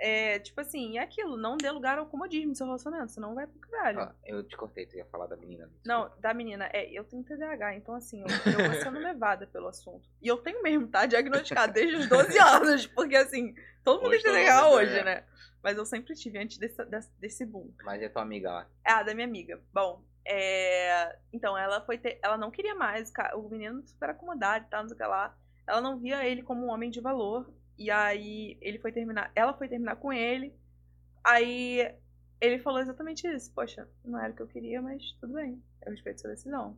É, 0.00 0.38
tipo 0.38 0.60
assim, 0.60 0.96
é 0.96 1.02
aquilo, 1.02 1.36
não 1.36 1.56
dê 1.56 1.68
lugar 1.70 1.98
ao 1.98 2.06
comodismo 2.06 2.50
no 2.50 2.54
seu 2.54 2.66
relacionamento, 2.66 3.10
senão 3.10 3.34
vai 3.34 3.48
pro 3.48 3.58
caralho. 3.58 4.00
Ah, 4.00 4.14
eu 4.24 4.44
te 4.44 4.56
cortei, 4.56 4.86
tu 4.86 4.96
ia 4.96 5.04
falar 5.06 5.26
da 5.26 5.36
menina. 5.36 5.68
Não, 5.84 6.10
da 6.20 6.32
menina, 6.32 6.68
é, 6.72 6.88
eu 6.92 7.02
tenho 7.02 7.24
TDAH, 7.24 7.74
então 7.74 7.94
assim, 7.94 8.20
eu, 8.20 8.52
eu 8.52 8.70
vou 8.70 8.80
sendo 8.80 8.98
levada 9.00 9.46
pelo 9.48 9.66
assunto. 9.66 10.08
E 10.22 10.28
eu 10.28 10.36
tenho 10.36 10.62
mesmo, 10.62 10.86
tá? 10.86 11.04
Diagnosticado 11.04 11.72
desde 11.72 11.96
os 11.96 12.08
12 12.08 12.38
anos, 12.38 12.86
porque 12.86 13.16
assim, 13.16 13.54
todo 13.82 14.02
mundo 14.02 14.12
tem 14.12 14.22
TDAH 14.22 14.70
hoje, 14.70 14.94
tem, 14.94 15.04
né? 15.04 15.24
Mas 15.62 15.76
eu 15.76 15.84
sempre 15.84 16.14
tive 16.14 16.38
antes 16.38 16.58
desse, 16.58 16.84
desse, 16.84 17.10
desse 17.18 17.44
boom. 17.44 17.72
Mas 17.82 18.00
é 18.00 18.08
tua 18.08 18.22
amiga 18.22 18.52
lá. 18.52 18.70
Ah, 18.84 19.02
da 19.02 19.12
minha 19.14 19.26
amiga. 19.26 19.60
Bom, 19.72 20.04
é... 20.24 21.18
então 21.32 21.58
ela 21.58 21.80
foi 21.80 21.98
ter... 21.98 22.20
ela 22.22 22.38
não 22.38 22.52
queria 22.52 22.74
mais, 22.74 23.12
o 23.34 23.48
menino 23.48 23.84
super 23.84 24.10
acomodado 24.10 24.64
e 24.64 24.68
tal, 24.68 24.82
não 24.82 24.88
sei 24.88 24.94
o 24.94 24.98
que 24.98 25.06
lá. 25.06 25.36
Ela 25.66 25.80
não 25.80 25.98
via 25.98 26.24
ele 26.24 26.42
como 26.42 26.66
um 26.66 26.70
homem 26.70 26.88
de 26.88 27.00
valor. 27.00 27.52
E 27.78 27.90
aí 27.90 28.58
ele 28.60 28.78
foi 28.78 28.90
terminar, 28.90 29.30
ela 29.34 29.54
foi 29.54 29.68
terminar 29.68 29.96
com 29.96 30.12
ele. 30.12 30.52
Aí 31.24 31.94
ele 32.40 32.58
falou 32.58 32.80
exatamente 32.80 33.26
isso. 33.28 33.52
Poxa, 33.54 33.88
não 34.04 34.18
era 34.20 34.32
o 34.32 34.36
que 34.36 34.42
eu 34.42 34.48
queria, 34.48 34.82
mas 34.82 35.12
tudo 35.20 35.34
bem. 35.34 35.62
Eu 35.84 35.92
respeito 35.92 36.20
sua 36.20 36.30
decisão. 36.30 36.76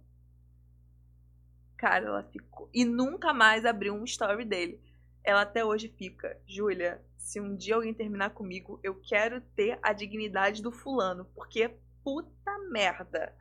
Cara, 1.78 2.06
ela 2.06 2.22
ficou. 2.24 2.68
E 2.74 2.84
nunca 2.84 3.32
mais 3.32 3.64
abriu 3.64 3.94
um 3.94 4.04
story 4.04 4.44
dele. 4.44 4.78
Ela 5.24 5.42
até 5.42 5.64
hoje 5.64 5.88
fica, 5.88 6.38
Júlia, 6.46 7.02
se 7.16 7.40
um 7.40 7.56
dia 7.56 7.74
alguém 7.74 7.94
terminar 7.94 8.30
comigo, 8.30 8.78
eu 8.82 9.00
quero 9.00 9.40
ter 9.40 9.78
a 9.82 9.92
dignidade 9.92 10.62
do 10.62 10.70
fulano. 10.70 11.24
Porque 11.34 11.74
puta 12.04 12.58
merda. 12.70 13.34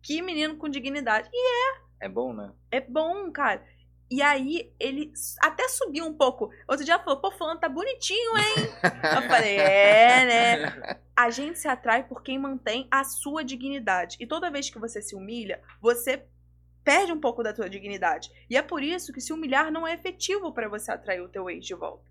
Que 0.00 0.22
menino 0.22 0.56
com 0.56 0.68
dignidade. 0.68 1.28
E 1.32 1.76
É 2.00 2.08
bom, 2.08 2.32
né? 2.32 2.52
é 2.70 2.80
bom, 2.80 3.30
cara. 3.32 3.64
E 4.12 4.20
aí, 4.20 4.70
ele 4.78 5.10
até 5.40 5.66
subiu 5.68 6.04
um 6.04 6.12
pouco. 6.12 6.50
Outro 6.68 6.84
dia 6.84 6.98
falou, 6.98 7.18
pô, 7.18 7.30
fulano 7.30 7.58
tá 7.58 7.66
bonitinho, 7.66 8.36
hein? 8.36 8.54
Eu 9.16 9.22
falei, 9.22 9.56
é, 9.56 10.26
né? 10.26 10.98
A 11.16 11.30
gente 11.30 11.58
se 11.58 11.66
atrai 11.66 12.04
por 12.04 12.22
quem 12.22 12.38
mantém 12.38 12.86
a 12.90 13.04
sua 13.04 13.42
dignidade. 13.42 14.18
E 14.20 14.26
toda 14.26 14.50
vez 14.50 14.68
que 14.68 14.78
você 14.78 15.00
se 15.00 15.16
humilha, 15.16 15.62
você 15.80 16.26
perde 16.84 17.10
um 17.10 17.18
pouco 17.18 17.42
da 17.42 17.54
tua 17.54 17.70
dignidade. 17.70 18.30
E 18.50 18.56
é 18.56 18.60
por 18.60 18.82
isso 18.82 19.14
que 19.14 19.20
se 19.22 19.32
humilhar 19.32 19.72
não 19.72 19.86
é 19.86 19.94
efetivo 19.94 20.52
pra 20.52 20.68
você 20.68 20.92
atrair 20.92 21.22
o 21.22 21.28
teu 21.30 21.48
ex 21.48 21.64
de 21.64 21.74
volta. 21.74 22.04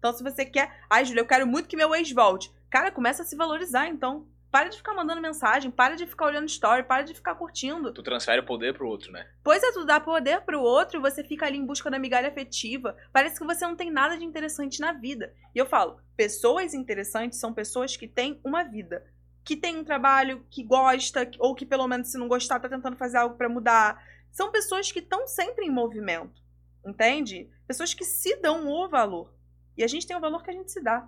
Então, 0.00 0.12
se 0.12 0.24
você 0.24 0.44
quer, 0.44 0.80
ai, 0.90 1.04
Júlia, 1.04 1.20
eu 1.20 1.26
quero 1.26 1.46
muito 1.46 1.68
que 1.68 1.76
meu 1.76 1.94
ex 1.94 2.10
volte. 2.10 2.52
Cara, 2.68 2.90
começa 2.90 3.22
a 3.22 3.24
se 3.24 3.36
valorizar, 3.36 3.86
então. 3.86 4.26
Para 4.56 4.70
de 4.70 4.78
ficar 4.78 4.94
mandando 4.94 5.20
mensagem, 5.20 5.70
para 5.70 5.96
de 5.96 6.06
ficar 6.06 6.24
olhando 6.24 6.48
story, 6.48 6.82
para 6.82 7.02
de 7.02 7.12
ficar 7.12 7.34
curtindo. 7.34 7.92
Tu 7.92 8.02
transfere 8.02 8.40
o 8.40 8.46
poder 8.46 8.72
pro 8.72 8.88
outro, 8.88 9.12
né? 9.12 9.28
Pois 9.44 9.62
é, 9.62 9.70
tu 9.70 9.84
dá 9.84 10.00
poder 10.00 10.40
pro 10.46 10.62
outro 10.62 10.98
e 10.98 11.02
você 11.02 11.22
fica 11.22 11.44
ali 11.44 11.58
em 11.58 11.66
busca 11.66 11.90
da 11.90 11.98
migalha 11.98 12.28
afetiva. 12.28 12.96
Parece 13.12 13.38
que 13.38 13.44
você 13.44 13.66
não 13.66 13.76
tem 13.76 13.90
nada 13.90 14.16
de 14.16 14.24
interessante 14.24 14.80
na 14.80 14.94
vida. 14.94 15.34
E 15.54 15.58
eu 15.58 15.66
falo, 15.66 16.00
pessoas 16.16 16.72
interessantes 16.72 17.38
são 17.38 17.52
pessoas 17.52 17.98
que 17.98 18.08
têm 18.08 18.40
uma 18.42 18.62
vida. 18.62 19.04
Que 19.44 19.58
tem 19.58 19.76
um 19.76 19.84
trabalho, 19.84 20.46
que 20.48 20.62
gosta, 20.62 21.30
ou 21.38 21.54
que 21.54 21.66
pelo 21.66 21.86
menos 21.86 22.08
se 22.08 22.16
não 22.16 22.26
gostar 22.26 22.58
tá 22.58 22.66
tentando 22.66 22.96
fazer 22.96 23.18
algo 23.18 23.36
pra 23.36 23.50
mudar. 23.50 24.02
São 24.32 24.50
pessoas 24.50 24.90
que 24.90 25.00
estão 25.00 25.28
sempre 25.28 25.66
em 25.66 25.70
movimento. 25.70 26.42
Entende? 26.82 27.50
Pessoas 27.66 27.92
que 27.92 28.06
se 28.06 28.34
dão 28.36 28.66
o 28.66 28.88
valor. 28.88 29.34
E 29.76 29.84
a 29.84 29.86
gente 29.86 30.06
tem 30.06 30.16
o 30.16 30.20
valor 30.20 30.42
que 30.42 30.48
a 30.48 30.54
gente 30.54 30.72
se 30.72 30.82
dá. 30.82 31.06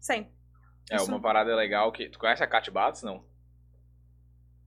Sempre. 0.00 0.39
É, 0.90 0.96
Isso- 0.96 1.06
uma 1.08 1.20
parada 1.20 1.54
legal 1.54 1.90
que. 1.92 2.08
Tu 2.08 2.18
conhece 2.18 2.42
a 2.42 2.46
Kat 2.46 2.70
Bates, 2.70 3.02
não? 3.02 3.24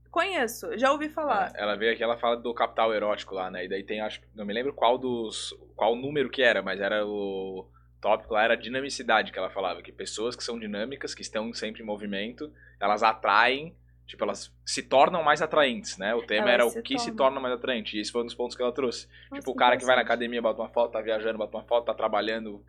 Conheço, 0.10 0.78
já 0.78 0.92
ouvi 0.92 1.10
falar. 1.10 1.52
É, 1.56 1.62
ela 1.64 1.76
veio 1.76 1.92
aqui, 1.94 2.04
ela 2.04 2.18
fala 2.18 2.38
do 2.38 2.54
capital 2.54 2.94
erótico 2.94 3.34
lá, 3.34 3.50
né? 3.50 3.66
E 3.66 3.70
daí 3.70 3.84
tem, 3.84 4.00
acho, 4.00 4.22
não 4.36 4.46
me 4.46 4.54
lembro 4.54 4.72
qual 4.72 4.98
dos, 4.98 5.54
qual 5.76 5.96
número 5.96 6.30
que 6.30 6.44
era, 6.44 6.62
mas 6.62 6.80
era 6.80 7.06
o 7.06 7.68
tópico 8.00 8.34
lá 8.34 8.44
era 8.44 8.54
a 8.54 8.58
dinamicidade 8.58 9.32
que 9.32 9.40
ela 9.40 9.50
falava, 9.50 9.82
que 9.82 9.92
pessoas 9.92 10.36
que 10.36 10.44
são 10.44 10.60
dinâmicas, 10.60 11.16
que 11.16 11.22
estão 11.22 11.52
sempre 11.54 11.82
em 11.82 11.86
movimento, 11.86 12.54
elas 12.80 13.02
atraem, 13.02 13.76
tipo, 14.06 14.24
elas 14.24 14.54
se 14.66 14.84
tornam 14.84 15.24
mais 15.24 15.42
atraentes, 15.42 15.98
né? 15.98 16.14
O 16.14 16.22
tema 16.22 16.52
Elas 16.52 16.54
era 16.54 16.70
se 16.70 16.80
o 16.80 16.84
que 16.84 17.00
se 17.00 17.06
tornam. 17.08 17.18
torna 17.18 17.40
mais 17.40 17.54
atraente, 17.56 17.98
e 17.98 18.02
esse 18.02 18.12
foi 18.12 18.22
um 18.22 18.26
dos 18.26 18.36
pontos 18.36 18.56
que 18.56 18.62
ela 18.62 18.74
trouxe. 18.74 19.08
Nossa, 19.32 19.40
tipo, 19.42 19.52
o 19.52 19.56
cara 19.56 19.78
que 19.78 19.86
vai 19.86 19.96
na 19.96 20.02
academia, 20.04 20.42
bota 20.42 20.62
uma 20.62 20.70
foto, 20.70 20.92
tá 20.92 21.02
viajando, 21.02 21.38
bota 21.40 21.58
uma 21.58 21.64
foto, 21.64 21.86
tá 21.86 21.94
trabalhando, 21.94 22.64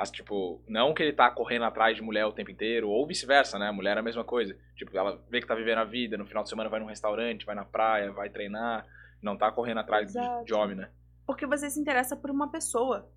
as, 0.00 0.10
tipo, 0.10 0.62
não 0.66 0.94
que 0.94 1.02
ele 1.02 1.12
tá 1.12 1.30
correndo 1.30 1.66
atrás 1.66 1.94
de 1.94 2.00
mulher 2.00 2.24
o 2.24 2.32
tempo 2.32 2.50
inteiro, 2.50 2.88
ou 2.88 3.06
vice-versa, 3.06 3.58
né? 3.58 3.68
A 3.68 3.72
mulher 3.72 3.98
é 3.98 4.00
a 4.00 4.02
mesma 4.02 4.24
coisa. 4.24 4.56
Tipo, 4.74 4.96
ela 4.96 5.22
vê 5.28 5.42
que 5.42 5.46
tá 5.46 5.54
vivendo 5.54 5.76
a 5.76 5.84
vida, 5.84 6.16
no 6.16 6.24
final 6.24 6.42
de 6.42 6.48
semana 6.48 6.70
vai 6.70 6.80
num 6.80 6.86
restaurante, 6.86 7.44
vai 7.44 7.54
na 7.54 7.66
praia, 7.66 8.10
vai 8.10 8.30
treinar, 8.30 8.86
não 9.20 9.36
tá 9.36 9.52
correndo 9.52 9.80
atrás 9.80 10.10
de, 10.10 10.44
de 10.46 10.54
homem, 10.54 10.74
né? 10.74 10.88
Porque 11.26 11.46
você 11.46 11.68
se 11.68 11.78
interessa 11.78 12.16
por 12.16 12.30
uma 12.30 12.50
pessoa. 12.50 13.12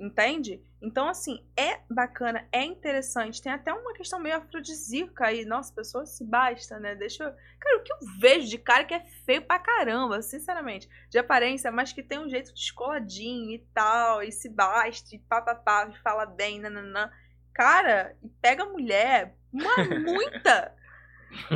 Entende? 0.00 0.62
Então, 0.80 1.06
assim, 1.06 1.44
é 1.54 1.80
bacana, 1.90 2.48
é 2.50 2.64
interessante. 2.64 3.42
Tem 3.42 3.52
até 3.52 3.70
uma 3.70 3.92
questão 3.92 4.18
meio 4.18 4.36
afrodisíaca 4.36 5.26
aí. 5.26 5.44
Nossa, 5.44 5.74
pessoa 5.74 6.06
se 6.06 6.24
basta, 6.24 6.80
né? 6.80 6.94
Deixa 6.94 7.22
eu. 7.22 7.32
Cara, 7.60 7.76
o 7.76 7.82
que 7.82 7.92
eu 7.92 7.98
vejo 8.18 8.48
de 8.48 8.56
cara 8.56 8.84
que 8.84 8.94
é 8.94 9.00
feio 9.26 9.42
pra 9.42 9.58
caramba, 9.58 10.22
sinceramente. 10.22 10.88
De 11.10 11.18
aparência, 11.18 11.70
mas 11.70 11.92
que 11.92 12.02
tem 12.02 12.18
um 12.18 12.30
jeito 12.30 12.54
descoladinho 12.54 13.50
e 13.50 13.58
tal, 13.74 14.22
e 14.22 14.32
se 14.32 14.48
basta, 14.48 15.14
e 15.14 15.18
papapá, 15.18 15.86
e 15.92 15.98
fala 15.98 16.24
bem, 16.24 16.58
nananã. 16.58 17.10
Cara, 17.52 18.16
e 18.22 18.28
pega 18.40 18.64
mulher, 18.64 19.36
uma 19.52 19.76
muita. 20.00 20.74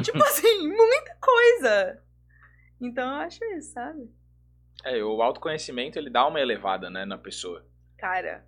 tipo 0.02 0.22
assim, 0.22 0.68
muita 0.68 1.16
coisa. 1.18 2.04
Então 2.78 3.08
eu 3.08 3.22
acho 3.22 3.42
isso, 3.56 3.72
sabe? 3.72 4.06
É, 4.84 5.02
o 5.02 5.22
autoconhecimento 5.22 5.98
ele 5.98 6.10
dá 6.10 6.26
uma 6.26 6.40
elevada, 6.40 6.90
né, 6.90 7.06
na 7.06 7.16
pessoa. 7.16 7.64
Cara, 7.96 8.46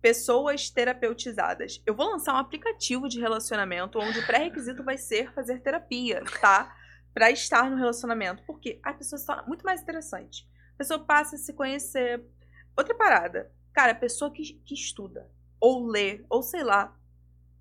pessoas 0.00 0.70
terapeutizadas. 0.70 1.82
Eu 1.86 1.94
vou 1.94 2.10
lançar 2.10 2.34
um 2.34 2.38
aplicativo 2.38 3.08
de 3.08 3.20
relacionamento 3.20 3.98
onde 3.98 4.18
o 4.18 4.26
pré-requisito 4.26 4.82
vai 4.82 4.96
ser 4.96 5.32
fazer 5.32 5.60
terapia, 5.60 6.22
tá? 6.40 6.74
Pra 7.12 7.30
estar 7.30 7.70
no 7.70 7.76
relacionamento. 7.76 8.42
Porque 8.44 8.80
a 8.82 8.92
pessoa 8.92 9.20
torna 9.24 9.42
muito 9.42 9.64
mais 9.64 9.82
interessante. 9.82 10.48
A 10.74 10.78
pessoa 10.78 11.00
passa 11.00 11.36
a 11.36 11.38
se 11.38 11.52
conhecer. 11.52 12.24
Outra 12.76 12.94
parada. 12.94 13.52
Cara, 13.72 13.92
a 13.92 13.96
pessoa 13.96 14.30
que, 14.30 14.54
que 14.64 14.74
estuda, 14.74 15.28
ou 15.60 15.86
lê, 15.86 16.24
ou 16.28 16.42
sei 16.42 16.62
lá. 16.62 16.96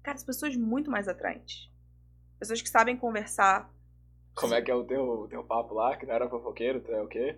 Cara, 0.02 0.16
as 0.16 0.24
pessoas 0.24 0.56
muito 0.56 0.90
mais 0.90 1.08
atraentes. 1.08 1.70
Pessoas 2.40 2.62
que 2.62 2.70
sabem 2.70 2.96
conversar. 2.96 3.70
Como 4.34 4.54
é 4.54 4.62
que 4.62 4.72
é 4.72 4.76
o 4.76 4.86
teu, 4.86 5.28
teu 5.30 5.44
papo 5.44 5.74
lá, 5.74 5.98
que 5.98 6.06
não 6.06 6.14
era 6.14 6.30
fofoqueiro, 6.30 6.80
tu 6.80 6.92
é 6.92 7.02
o 7.02 7.08
quê? 7.08 7.38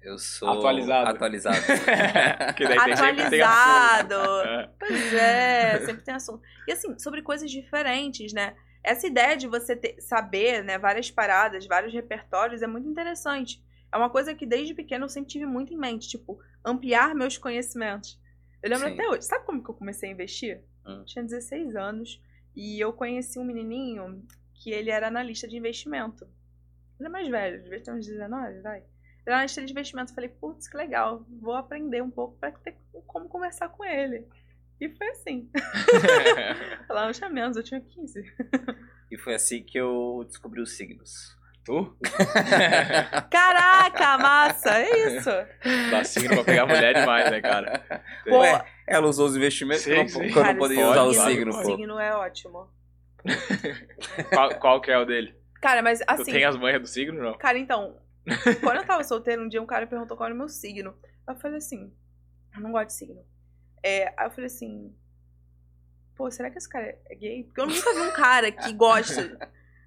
Eu 0.00 0.18
sou 0.18 0.48
Atualizado. 0.48 1.10
atualizado. 1.10 1.56
que 2.56 2.64
daí 2.64 2.78
tem, 2.84 2.96
sempre 2.96 3.30
tem 3.30 3.42
Atualizado. 3.42 4.14
É. 4.46 4.70
Pois 4.78 5.14
é, 5.14 5.80
sempre 5.86 6.02
tem 6.02 6.14
assunto. 6.14 6.42
E 6.66 6.72
assim, 6.72 6.98
sobre 6.98 7.22
coisas 7.22 7.50
diferentes, 7.50 8.32
né? 8.32 8.56
Essa 8.82 9.06
ideia 9.06 9.36
de 9.36 9.46
você 9.46 9.74
ter- 9.76 10.00
saber, 10.00 10.62
né, 10.62 10.78
várias 10.78 11.10
paradas, 11.10 11.66
vários 11.66 11.92
repertórios 11.92 12.62
é 12.62 12.66
muito 12.66 12.88
interessante. 12.88 13.62
É 13.92 13.96
uma 13.96 14.08
coisa 14.08 14.34
que 14.34 14.46
desde 14.46 14.74
pequeno 14.74 15.04
eu 15.04 15.08
sempre 15.08 15.30
tive 15.30 15.46
muito 15.46 15.74
em 15.74 15.76
mente, 15.76 16.08
tipo, 16.08 16.38
ampliar 16.64 17.14
meus 17.14 17.36
conhecimentos. 17.36 18.18
Eu 18.62 18.70
lembro 18.70 18.88
Sim. 18.88 18.94
até 18.94 19.08
hoje. 19.08 19.22
Sabe 19.22 19.44
como 19.44 19.62
que 19.62 19.70
eu 19.70 19.74
comecei 19.74 20.08
a 20.08 20.12
investir? 20.12 20.62
Hum. 20.86 21.02
Tinha 21.04 21.24
16 21.24 21.74
anos 21.76 22.22
e 22.54 22.78
eu 22.80 22.92
conheci 22.92 23.38
um 23.38 23.44
menininho 23.44 24.22
que 24.54 24.70
ele 24.70 24.90
era 24.90 25.08
analista 25.08 25.46
de 25.48 25.56
investimento. 25.56 26.26
Ele 26.98 27.08
é 27.08 27.10
mais 27.10 27.28
velho, 27.28 27.62
devia 27.62 27.80
ter 27.82 27.92
uns 27.92 28.06
19, 28.06 28.60
vai. 28.60 28.82
Ele 29.28 29.34
era 29.34 29.36
analista 29.36 29.62
de 29.62 29.70
investimento. 29.70 30.10
Eu 30.10 30.14
falei, 30.14 30.30
putz, 30.30 30.66
que 30.68 30.76
legal, 30.76 31.22
vou 31.38 31.54
aprender 31.54 32.02
um 32.02 32.10
pouco 32.10 32.38
pra 32.38 32.50
ter 32.50 32.78
como 33.06 33.28
conversar 33.28 33.68
com 33.68 33.84
ele. 33.84 34.26
E 34.80 34.88
foi 34.88 35.06
assim. 35.08 35.50
Lá 36.88 37.04
não 37.04 37.12
tinha 37.12 37.28
menos, 37.28 37.54
eu 37.58 37.62
tinha 37.62 37.78
15. 37.78 38.24
E 39.10 39.18
foi 39.18 39.34
assim 39.34 39.62
que 39.62 39.78
eu 39.78 40.24
descobri 40.26 40.62
os 40.62 40.74
signos. 40.78 41.36
tu? 41.62 41.94
Caraca, 43.30 44.16
massa, 44.16 44.78
é 44.78 45.08
isso. 45.08 45.30
Dá 45.90 46.02
signo 46.04 46.36
pra 46.36 46.44
pegar 46.44 46.64
mulher 46.64 46.94
demais, 46.94 47.30
né, 47.30 47.42
cara? 47.42 48.02
Pô, 48.26 48.38
Ué, 48.38 48.64
ela 48.86 49.08
usou 49.08 49.26
os 49.26 49.36
investimentos 49.36 49.82
Sim, 49.82 49.90
que 49.90 49.96
eu 49.96 50.02
não, 50.04 50.08
sim. 50.08 50.32
que 50.32 50.38
eu 50.38 50.44
não 50.44 50.56
poderia 50.56 50.84
pode, 50.86 50.98
usar 50.98 51.02
o 51.02 51.30
signo, 51.30 51.52
pô. 51.52 51.64
signo 51.64 51.98
é 51.98 52.14
ótimo. 52.14 52.70
Qual, 54.30 54.54
qual 54.58 54.80
que 54.80 54.90
é 54.90 54.96
o 54.96 55.04
dele? 55.04 55.34
Cara, 55.60 55.82
mas 55.82 55.98
tu 55.98 56.04
assim, 56.08 56.32
tem 56.32 56.44
as 56.46 56.56
manhas 56.56 56.80
do 56.80 56.86
signo, 56.86 57.22
não? 57.22 57.36
Cara, 57.36 57.58
então, 57.58 57.98
quando 58.62 58.76
eu 58.78 58.86
tava 58.86 59.04
solteira, 59.04 59.42
um 59.42 59.48
dia 59.48 59.62
um 59.62 59.66
cara 59.66 59.86
perguntou 59.86 60.16
qual 60.16 60.26
era 60.26 60.34
o 60.34 60.38
meu 60.38 60.48
signo. 60.48 60.96
Eu 61.26 61.36
falei 61.36 61.58
assim, 61.58 61.92
eu 62.54 62.60
não 62.60 62.72
gosto 62.72 62.86
de 62.88 62.92
signo. 62.94 63.24
É, 63.82 64.08
aí 64.16 64.26
eu 64.26 64.30
falei 64.30 64.46
assim, 64.46 64.94
pô, 66.16 66.30
será 66.30 66.50
que 66.50 66.58
esse 66.58 66.68
cara 66.68 66.98
é 67.06 67.14
gay? 67.14 67.44
Porque 67.44 67.60
eu 67.60 67.66
nunca 67.66 67.94
vi 67.94 68.00
um 68.00 68.12
cara 68.12 68.50
que 68.50 68.72
gosta. 68.72 69.38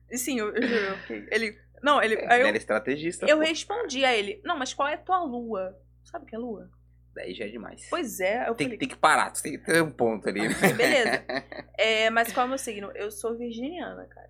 E 0.10 0.18
sim, 0.18 0.40
eu, 0.40 0.54
eu 0.56 0.64
eu 0.64 0.98
fiquei- 1.00 1.28
ele. 1.32 1.58
Não, 1.82 2.02
ele. 2.02 2.16
Aí 2.16 2.36
Ele 2.36 2.44
eu, 2.44 2.48
era 2.48 2.58
estrategista. 2.58 3.26
eu 3.26 3.38
pô. 3.38 3.44
respondi 3.44 4.06
a 4.06 4.16
ele, 4.16 4.40
não, 4.46 4.58
mas 4.58 4.74
qual 4.74 4.88
é 4.88 4.94
a 4.94 4.98
tua 4.98 5.24
lua? 5.24 5.76
Sabe 6.04 6.26
o 6.26 6.28
que 6.28 6.36
é 6.36 6.38
lua? 6.38 6.70
Daí 7.16 7.34
já 7.34 7.46
é 7.46 7.50
demais. 7.50 7.88
Pois 7.90 8.20
é, 8.20 8.48
eu 8.48 8.56
tem, 8.56 8.68
falei, 8.68 8.78
tem 8.78 8.88
que 8.88 8.96
parar, 8.96 9.32
tu 9.32 9.42
tem 9.42 9.54
que 9.54 9.66
ter 9.66 9.82
um 9.82 9.92
ponto 9.92 10.30
ali. 10.30 10.42
beleza. 10.76 11.26
É, 11.78 12.12
mas 12.12 12.32
qual 12.32 12.44
é 12.44 12.46
o 12.46 12.50
meu 12.50 12.58
signo? 12.60 12.92
Eu 12.94 13.10
sou 13.10 13.36
virginiana, 13.36 14.06
cara. 14.06 14.30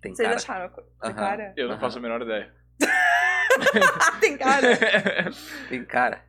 Tem 0.00 0.14
Vocês 0.14 0.26
cara. 0.26 0.40
acharam? 0.40 0.70
Tem 0.74 0.86
Aham. 1.10 1.14
cara? 1.14 1.52
Eu 1.54 1.68
não 1.68 1.78
faço 1.78 1.98
a 1.98 2.00
menor 2.00 2.22
ideia. 2.22 2.50
Tem 4.20 4.36
cara. 4.36 4.68
Tem 5.68 5.84
cara. 5.84 6.22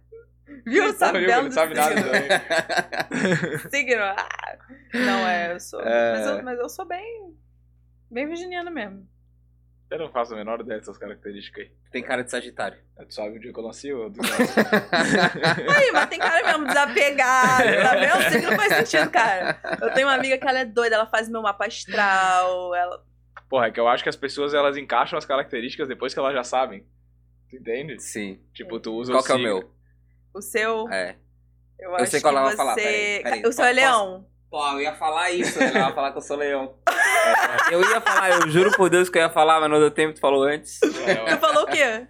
Viu? 0.66 0.94
Tá, 0.94 1.08
Sabe 1.08 1.28
Não 1.28 1.52
sabe 1.52 1.74
nada 1.74 1.96
signo? 1.96 2.12
também. 2.12 3.60
Signo. 3.72 4.04
Ah, 4.04 4.58
não, 4.94 5.28
é, 5.28 5.54
eu 5.54 5.60
sou. 5.60 5.82
É. 5.82 6.14
Mas, 6.14 6.28
eu, 6.28 6.44
mas 6.44 6.60
eu 6.60 6.70
sou 6.70 6.86
bem. 6.86 7.36
Bem 8.10 8.28
virginiana 8.28 8.70
mesmo. 8.70 9.08
Eu 9.90 10.00
não 10.00 10.10
faço 10.10 10.34
a 10.34 10.38
menor 10.38 10.60
ideia 10.62 10.80
dessas 10.80 10.98
características 10.98 11.66
aí. 11.66 11.72
Tem 11.92 12.02
cara 12.02 12.24
de 12.24 12.32
Sagitário. 12.32 12.80
Tu 13.08 13.14
sabe 13.14 13.38
o 13.38 13.40
dia 13.40 13.54
que 13.54 13.60
eu 13.60 13.64
nasci? 13.64 13.94
Ou... 13.94 14.12
Aí, 15.76 15.92
mas 15.92 16.10
tem 16.10 16.18
cara 16.18 16.44
mesmo 16.44 16.66
desapegado, 16.66 17.64
tá 17.84 17.96
vendo? 17.96 18.32
Signo 18.32 18.50
não 18.50 18.58
faz 18.58 18.74
sentido, 18.76 19.12
cara. 19.12 19.60
Eu 19.80 19.94
tenho 19.94 20.08
uma 20.08 20.16
amiga 20.16 20.38
que 20.38 20.48
ela 20.48 20.60
é 20.60 20.66
doida, 20.66 20.96
ela 20.96 21.06
faz 21.06 21.30
meu 21.30 21.44
mapa 21.44 21.68
astral. 21.68 22.74
Ela. 22.74 23.04
Porra, 23.50 23.68
é 23.68 23.72
que 23.72 23.80
eu 23.80 23.88
acho 23.88 24.04
que 24.04 24.10
as 24.10 24.16
pessoas 24.16 24.54
elas 24.54 24.78
encaixam 24.78 25.18
as 25.18 25.26
características 25.26 25.88
depois 25.88 26.14
que 26.14 26.20
elas 26.20 26.34
já 26.34 26.44
sabem. 26.44 26.86
Tu 27.50 27.58
entende? 27.58 28.00
Sim. 28.02 28.40
Tipo, 28.54 28.80
tu 28.80 28.94
usa 28.94 29.14
Qual 29.14 29.22
o 29.22 29.26
que 29.26 29.32
é 29.32 29.36
o 29.36 29.40
meu? 29.40 29.72
O 30.34 30.42
seu. 30.42 30.90
É. 30.90 31.16
Eu, 31.80 31.96
acho 31.96 32.08
sei 32.08 32.22
qual 32.22 32.34
que 32.34 32.38
ela 32.40 32.48
vai 32.48 32.52
você... 32.52 32.58
falar, 32.58 32.76
peraí, 32.76 33.24
peraí. 33.24 33.44
O 33.46 33.52
seu 33.52 33.66
é 33.66 33.74
leão. 33.74 34.26
Pô, 34.50 34.66
eu 34.74 34.82
ia 34.82 34.94
falar 34.96 35.32
isso, 35.32 35.60
né? 35.60 35.68
Ela 35.68 35.90
ia 35.90 35.94
falar 35.94 36.12
que 36.12 36.18
eu 36.18 36.22
sou 36.22 36.38
leão. 36.38 36.76
Eu 37.72 37.80
ia 37.82 38.02
falar, 38.02 38.32
eu 38.32 38.50
juro 38.50 38.72
por 38.76 38.90
Deus 38.90 39.10
que 39.10 39.18
eu 39.18 39.22
ia 39.22 39.30
falar, 39.30 39.60
mas 39.62 39.70
não 39.70 39.80
deu 39.80 39.90
tempo, 39.90 40.14
tu 40.14 40.20
falou 40.20 40.44
antes. 40.44 40.80
Tu 40.82 41.38
falou 41.40 41.64
o 41.64 41.68
quê? 41.68 42.06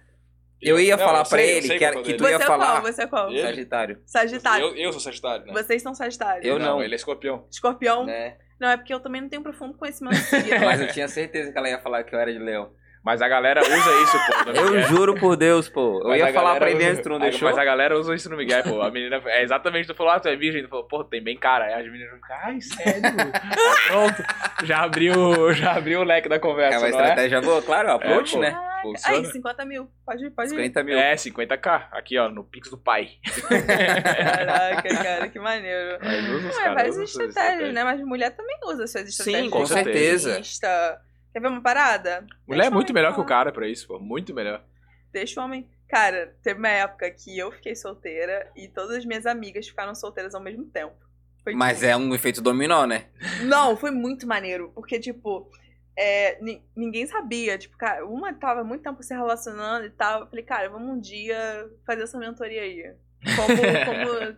Eu 0.60 0.80
ia 0.80 0.96
Não, 0.96 1.04
falar 1.04 1.20
eu 1.20 1.28
pra 1.28 1.38
sei, 1.38 1.52
eu 1.52 1.58
ele 1.58 1.78
que, 1.78 1.84
era, 1.84 1.94
qual 1.94 2.04
que 2.04 2.14
tu 2.14 2.24
Você 2.24 2.30
ia 2.30 2.36
é 2.36 2.40
falar. 2.40 2.66
qual? 2.66 2.82
Você 2.82 3.02
é 3.02 3.06
qual? 3.06 3.30
Ele? 3.30 3.42
Sagitário. 3.42 4.02
Sagitário. 4.06 4.66
Eu, 4.66 4.76
eu 4.76 4.92
sou 4.92 5.00
Sagitário, 5.00 5.46
né? 5.46 5.52
Vocês 5.52 5.82
são 5.82 5.94
Sagitário. 5.94 6.44
Eu 6.44 6.58
não. 6.58 6.82
Ele 6.82 6.94
é 6.94 6.96
escorpião. 6.96 7.46
Escorpião? 7.50 8.04
Né? 8.06 8.36
Não, 8.58 8.68
é 8.68 8.76
porque 8.76 8.94
eu 8.94 9.00
também 9.00 9.20
não 9.20 9.28
tenho 9.28 9.42
profundo 9.42 9.74
conhecimento. 9.74 10.16
Mas 10.64 10.80
eu 10.80 10.88
tinha 10.88 11.08
certeza 11.08 11.52
que 11.52 11.58
ela 11.58 11.68
ia 11.68 11.78
falar 11.78 12.04
que 12.04 12.14
eu 12.14 12.18
era 12.18 12.32
de 12.32 12.38
leão. 12.38 12.72
Mas 13.04 13.20
a 13.20 13.28
galera 13.28 13.60
usa 13.60 14.02
isso, 14.02 14.18
pô. 14.26 14.50
Eu 14.56 14.80
juro 14.84 15.14
por 15.14 15.36
Deus, 15.36 15.68
pô. 15.68 16.00
Eu 16.02 16.08
Mas 16.08 16.20
ia 16.20 16.32
falar 16.32 16.56
pra 16.56 16.70
ele 16.70 16.78
usa- 16.80 16.88
antes, 16.90 17.02
tu 17.02 17.08
não 17.10 17.18
deixou? 17.18 17.46
Mas 17.48 17.58
a 17.58 17.64
galera 17.64 17.98
usa 17.98 18.14
isso 18.14 18.30
no 18.30 18.36
Miguel, 18.36 18.62
pô. 18.62 18.80
A 18.80 18.90
menina. 18.90 19.20
É 19.26 19.42
exatamente, 19.42 19.86
tu 19.86 19.94
falou, 19.94 20.12
ah, 20.12 20.20
tu 20.20 20.26
é 20.28 20.34
virgem. 20.36 20.62
Tu 20.62 20.68
falou, 20.70 20.84
pô, 20.88 21.04
tem 21.04 21.22
bem 21.22 21.36
cara. 21.36 21.66
Aí 21.66 21.74
as 21.74 21.84
meninas 21.92 22.14
ficam, 22.14 22.36
ai, 22.42 22.60
sério? 22.62 23.02
Pronto. 23.88 24.24
Já 24.64 24.78
abriu, 24.84 25.52
já 25.52 25.72
abriu 25.76 26.00
o 26.00 26.04
leque 26.04 26.30
da 26.30 26.36
É 26.36 26.38
conversa, 26.38 26.78
uma 26.78 26.88
não 26.88 26.98
é? 26.98 27.02
estratégia 27.02 27.40
boa, 27.42 27.60
claro, 27.60 27.90
approach, 27.92 28.32
pô. 28.32 28.40
né? 28.40 28.58
Funciona. 28.80 29.18
Aí, 29.18 29.24
50 29.26 29.64
mil. 29.66 29.90
Pode 30.06 30.24
ir, 30.26 30.30
pode 30.30 30.48
ir. 30.48 30.56
50 30.56 30.82
mil. 30.84 30.98
É, 30.98 31.14
50k. 31.14 31.88
Aqui, 31.92 32.18
ó, 32.18 32.28
no 32.30 32.42
Pix 32.44 32.70
do 32.70 32.78
pai. 32.78 33.08
Caraca, 33.48 34.88
cara, 35.02 35.28
que 35.28 35.38
maneiro. 35.38 35.98
Mas 36.02 36.24
usa 36.28 36.36
os 36.36 36.42
Não, 36.42 36.50
é 36.50 36.64
caras, 36.64 36.74
várias 36.74 36.96
estratégias, 36.98 37.74
né? 37.74 37.84
Mas 37.84 38.00
mulher 38.00 38.30
também 38.30 38.56
usa 38.64 38.86
suas 38.86 39.08
estratégias. 39.08 39.44
Sim, 39.44 39.50
com 39.50 39.62
de 39.62 39.68
certeza. 39.68 40.38
Insta. 40.38 41.00
Quer 41.34 41.40
ver 41.40 41.48
uma 41.48 41.60
parada? 41.60 42.24
Mulher 42.46 42.60
é 42.60 42.62
Deixa 42.62 42.74
muito 42.74 42.94
melhor 42.94 43.12
que 43.12 43.20
o 43.20 43.24
cara 43.26 43.50
pra 43.52 43.68
isso, 43.68 43.88
pô. 43.88 43.98
Muito 43.98 44.32
melhor. 44.32 44.64
Deixa 45.12 45.40
o 45.40 45.44
homem. 45.44 45.68
Cara, 45.88 46.32
teve 46.44 46.58
uma 46.60 46.68
época 46.68 47.10
que 47.10 47.36
eu 47.36 47.50
fiquei 47.50 47.74
solteira 47.74 48.48
e 48.56 48.68
todas 48.68 48.98
as 48.98 49.04
minhas 49.04 49.26
amigas 49.26 49.66
ficaram 49.68 49.94
solteiras 49.96 50.32
ao 50.34 50.40
mesmo 50.40 50.64
tempo. 50.64 50.94
Foi 51.42 51.52
Mas 51.54 51.78
tipo- 51.80 51.90
é 51.90 51.96
um 51.96 52.14
efeito 52.14 52.40
dominó, 52.40 52.86
né? 52.86 53.06
Não, 53.42 53.76
foi 53.76 53.90
muito 53.90 54.28
maneiro. 54.28 54.70
Porque, 54.76 55.00
tipo, 55.00 55.50
é, 55.98 56.40
ni- 56.40 56.64
ninguém 56.74 57.04
sabia. 57.06 57.58
Tipo, 57.58 57.76
cara, 57.76 58.06
uma 58.06 58.32
tava 58.32 58.62
muito 58.62 58.82
tempo 58.84 59.02
se 59.02 59.12
relacionando 59.12 59.84
e 59.86 59.90
tal. 59.90 60.20
Eu 60.20 60.26
falei, 60.28 60.44
cara, 60.44 60.70
vamos 60.70 60.88
um 60.96 61.00
dia 61.00 61.68
fazer 61.84 62.04
essa 62.04 62.16
mentoria 62.16 62.62
aí. 62.62 62.94
Como, 63.36 63.46
como 63.84 64.36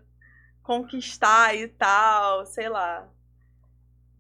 conquistar 0.62 1.55
e 1.55 1.68
tal, 1.68 2.47
sei 2.47 2.68
lá. 2.70 3.06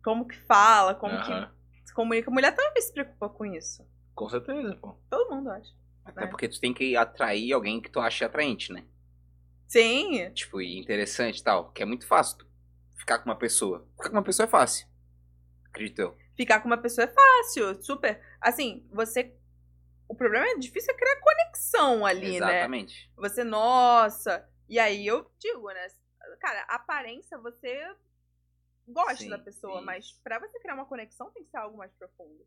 Como 0.04 0.28
que 0.28 0.36
fala, 0.46 0.94
como 0.94 1.20
que 1.22 1.55
comunica. 1.96 2.30
Mulher 2.30 2.54
também 2.54 2.80
se 2.82 2.92
preocupa 2.92 3.28
com 3.28 3.44
isso. 3.44 3.84
Com 4.14 4.28
certeza, 4.28 4.76
pô. 4.76 4.96
Todo 5.10 5.34
mundo 5.34 5.50
acha. 5.50 5.72
Até 6.04 6.24
É. 6.24 6.26
porque 6.28 6.48
tu 6.48 6.60
tem 6.60 6.72
que 6.72 6.94
atrair 6.96 7.52
alguém 7.52 7.80
que 7.80 7.90
tu 7.90 7.98
acha 7.98 8.26
atraente, 8.26 8.72
né? 8.72 8.84
Sim, 9.66 10.30
Tipo, 10.32 10.60
e 10.60 10.78
interessante 10.78 11.38
e 11.40 11.42
tal. 11.42 11.72
Que 11.72 11.82
é 11.82 11.86
muito 11.86 12.06
fácil 12.06 12.38
ficar 12.96 13.18
com 13.18 13.24
uma 13.28 13.36
pessoa. 13.36 13.88
Ficar 13.96 14.10
com 14.10 14.16
uma 14.16 14.22
pessoa 14.22 14.44
é 14.46 14.48
fácil. 14.48 14.86
Acredito 15.68 15.98
eu. 16.00 16.16
ficar 16.36 16.60
com 16.60 16.68
uma 16.68 16.78
pessoa 16.78 17.04
é 17.06 17.08
fácil, 17.12 17.82
super. 17.82 18.20
Assim, 18.40 18.86
você. 18.92 19.34
O 20.08 20.14
problema 20.14 20.46
é 20.46 20.56
difícil 20.58 20.94
é 20.94 20.96
criar 20.96 21.20
conexão 21.20 22.06
ali, 22.06 22.38
né? 22.38 22.46
Exatamente. 22.58 23.10
Você, 23.16 23.42
nossa. 23.42 24.48
E 24.68 24.78
aí 24.78 25.04
eu 25.06 25.28
digo, 25.38 25.66
né? 25.68 25.86
Cara, 26.40 26.62
aparência 26.68 27.36
você 27.38 27.92
gosta 28.88 29.16
Sim, 29.16 29.28
da 29.30 29.38
pessoa, 29.38 29.76
isso. 29.76 29.84
mas 29.86 30.12
pra 30.22 30.38
você 30.38 30.58
criar 30.60 30.74
uma 30.74 30.86
conexão 30.86 31.30
tem 31.30 31.44
que 31.44 31.50
ser 31.50 31.56
algo 31.58 31.76
mais 31.76 31.92
profundo, 31.94 32.46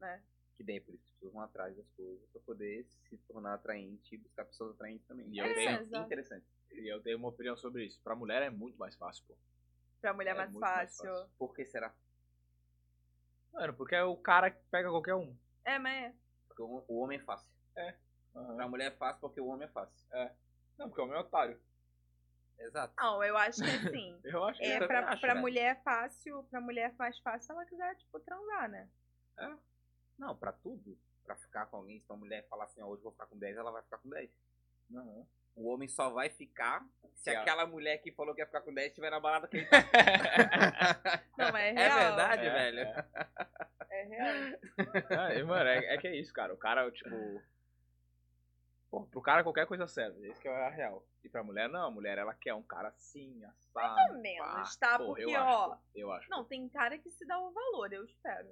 né? 0.00 0.22
Que 0.56 0.62
daí 0.64 0.80
por 0.80 0.94
isso 0.94 1.04
as 1.04 1.10
pessoas 1.14 1.32
vão 1.32 1.42
atrás 1.42 1.76
das 1.76 1.88
coisas 1.90 2.28
pra 2.30 2.40
poder 2.42 2.86
se 3.08 3.16
tornar 3.28 3.54
atraente 3.54 4.14
e 4.14 4.18
buscar 4.18 4.44
pessoas 4.44 4.72
atraentes 4.74 5.06
também. 5.06 5.28
E 5.28 5.38
eu 5.38 5.44
É, 5.46 5.54
tenho- 5.54 5.96
é 5.96 5.98
interessante. 5.98 6.46
E 6.70 6.92
eu 6.92 7.02
tenho 7.02 7.18
uma 7.18 7.28
opinião 7.28 7.56
sobre 7.56 7.84
isso. 7.86 8.00
Pra 8.02 8.14
mulher 8.14 8.42
é 8.42 8.50
muito 8.50 8.78
mais 8.78 8.94
fácil, 8.94 9.24
pô. 9.26 9.34
Pra 10.00 10.12
mulher 10.14 10.30
É 10.30 10.34
mais 10.34 10.50
muito 10.50 10.60
mais 10.60 10.96
fácil. 10.96 11.10
fácil. 11.12 11.30
Por 11.38 11.54
que 11.54 11.64
será? 11.64 11.94
Mano, 13.52 13.74
porque 13.74 13.94
é 13.94 14.02
o 14.04 14.16
cara 14.16 14.50
que 14.50 14.62
pega 14.70 14.90
qualquer 14.90 15.14
um. 15.14 15.36
É, 15.64 15.78
mas 15.78 16.04
é. 16.04 16.14
Porque 16.48 16.62
o 16.62 16.84
o 16.88 16.98
homem 17.00 17.18
é 17.18 17.22
fácil. 17.22 17.48
Pra 18.32 18.68
mulher 18.68 18.92
é 18.92 18.96
fácil 18.96 19.20
porque 19.20 19.40
o 19.40 19.46
homem 19.46 19.66
é 19.66 19.70
fácil. 19.70 19.96
Não, 20.78 20.88
porque 20.88 21.00
o 21.00 21.04
homem 21.04 21.16
é 21.16 21.20
otário. 21.20 21.60
Exato. 22.58 22.94
Não, 22.98 23.22
eu 23.24 23.36
acho 23.36 23.60
que 23.62 23.70
assim. 23.88 24.20
Eu 24.24 24.44
acho 24.44 24.58
que 24.60 24.66
É, 24.66 24.86
pra, 24.86 25.08
acho, 25.08 25.20
pra 25.20 25.32
velho. 25.34 25.40
mulher 25.42 25.72
é 25.76 25.82
fácil, 25.82 26.42
pra 26.50 26.60
mulher 26.60 26.94
mais 26.98 27.18
fácil 27.20 27.42
se 27.46 27.52
ela 27.52 27.64
quiser, 27.66 27.94
tipo, 27.96 28.20
transar, 28.20 28.68
né? 28.70 28.88
Não, 30.18 30.36
pra 30.36 30.52
tudo. 30.52 30.96
Pra 31.24 31.36
ficar 31.36 31.66
com 31.66 31.78
alguém, 31.78 32.00
se 32.00 32.12
a 32.12 32.16
mulher 32.16 32.46
falar 32.48 32.64
assim, 32.64 32.80
ó, 32.82 32.86
hoje 32.86 33.00
eu 33.00 33.04
vou 33.04 33.12
ficar 33.12 33.26
com 33.26 33.38
10, 33.38 33.56
ela 33.56 33.70
vai 33.70 33.82
ficar 33.82 33.98
com 33.98 34.08
10. 34.10 34.30
Uhum. 34.90 35.26
O 35.56 35.68
homem 35.72 35.88
só 35.88 36.10
vai 36.10 36.28
ficar 36.30 36.84
se 37.14 37.30
aquela 37.30 37.64
mulher 37.66 37.98
que 37.98 38.12
falou 38.12 38.34
que 38.34 38.40
ia 38.40 38.46
ficar 38.46 38.60
com 38.60 38.74
10 38.74 38.88
estiver 38.88 39.10
na 39.10 39.20
balada 39.20 39.46
que 39.48 39.56
ele 39.58 39.66
tá. 39.66 39.78
Não, 41.38 41.52
mas 41.52 41.62
é 41.64 41.70
É 41.80 41.88
real. 41.88 41.98
verdade, 41.98 42.46
É, 42.46 42.50
velho. 42.50 42.78
é. 42.80 43.06
É 43.90 44.02
real. 44.04 45.30
É, 45.30 45.42
mano, 45.44 45.68
é, 45.70 45.94
é 45.94 45.98
que 45.98 46.08
é 46.08 46.16
isso, 46.16 46.32
cara. 46.32 46.52
O 46.52 46.56
cara, 46.58 46.90
tipo. 46.90 47.40
Pô, 48.94 49.06
pro 49.06 49.20
cara 49.22 49.42
qualquer 49.42 49.66
coisa 49.66 49.86
serve. 49.88 50.28
Esse 50.28 50.40
que 50.40 50.46
é 50.48 50.66
a 50.66 50.70
real. 50.70 51.04
E 51.24 51.28
pra 51.28 51.42
mulher, 51.42 51.68
não. 51.68 51.86
A 51.86 51.90
mulher, 51.90 52.16
ela 52.18 52.32
quer 52.34 52.54
um 52.54 52.62
cara 52.62 52.88
assim, 52.88 53.42
assado. 53.44 53.94
Mais 53.96 54.10
ou 54.10 54.20
menos, 54.20 54.76
tá? 54.76 54.98
Porra, 54.98 55.08
Porque, 55.08 55.22
eu 55.24 55.30
ó. 55.40 55.72
Acho, 55.72 55.80
eu 55.94 56.12
acho. 56.12 56.30
Não, 56.30 56.44
tem 56.44 56.68
cara 56.68 56.96
que 56.98 57.10
se 57.10 57.26
dá 57.26 57.38
o 57.38 57.50
valor, 57.52 57.92
eu 57.92 58.04
espero. 58.04 58.48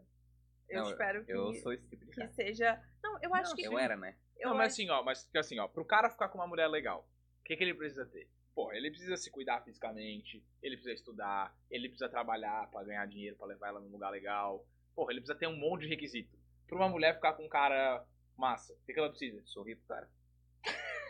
Eu 0.68 0.82
Não, 0.82 0.90
espero 0.90 1.24
que, 1.24 1.32
Eu 1.32 1.52
sou 1.54 1.72
esse 1.72 1.86
tipo 1.86 2.04
de 2.04 2.10
que 2.10 2.16
cara. 2.20 2.32
seja. 2.32 2.82
Não, 3.02 3.18
eu 3.22 3.34
acho 3.34 3.54
que. 3.54 3.62
Eu 3.62 3.78
era, 3.78 3.96
né? 3.96 4.16
eu 4.38 4.48
não, 4.50 4.56
mas 4.56 4.72
acho- 4.72 4.82
assim, 4.82 4.90
ó, 4.90 5.02
mas 5.02 5.24
fica 5.24 5.40
assim, 5.40 5.58
ó, 5.60 5.68
pro 5.68 5.84
cara 5.84 6.10
ficar 6.10 6.28
com 6.28 6.38
uma 6.38 6.46
mulher 6.46 6.66
legal, 6.66 7.06
o 7.40 7.44
que, 7.44 7.56
que 7.56 7.62
ele 7.62 7.74
precisa 7.74 8.04
ter? 8.06 8.28
Pô, 8.54 8.72
ele 8.72 8.90
precisa 8.90 9.16
se 9.16 9.30
cuidar 9.30 9.62
fisicamente, 9.62 10.44
ele 10.62 10.76
precisa 10.76 10.94
estudar, 10.94 11.54
ele 11.70 11.88
precisa 11.88 12.08
trabalhar 12.08 12.68
pra 12.70 12.82
ganhar 12.84 13.06
dinheiro, 13.06 13.36
pra 13.36 13.46
levar 13.46 13.68
ela 13.68 13.80
num 13.80 13.90
lugar 13.90 14.10
legal. 14.10 14.66
Porra, 14.94 15.12
ele 15.12 15.20
precisa 15.20 15.38
ter 15.38 15.46
um 15.46 15.56
monte 15.56 15.82
de 15.82 15.88
requisito. 15.88 16.36
Pra 16.66 16.76
uma 16.76 16.88
mulher 16.88 17.14
ficar 17.14 17.34
com 17.34 17.44
um 17.44 17.48
cara 17.48 18.04
massa, 18.36 18.72
o 18.72 18.76
que, 18.84 18.92
que 18.92 18.98
ela 18.98 19.08
precisa? 19.10 19.42
Sorrir 19.46 19.76
pro 19.76 19.88
cara. 19.88 20.10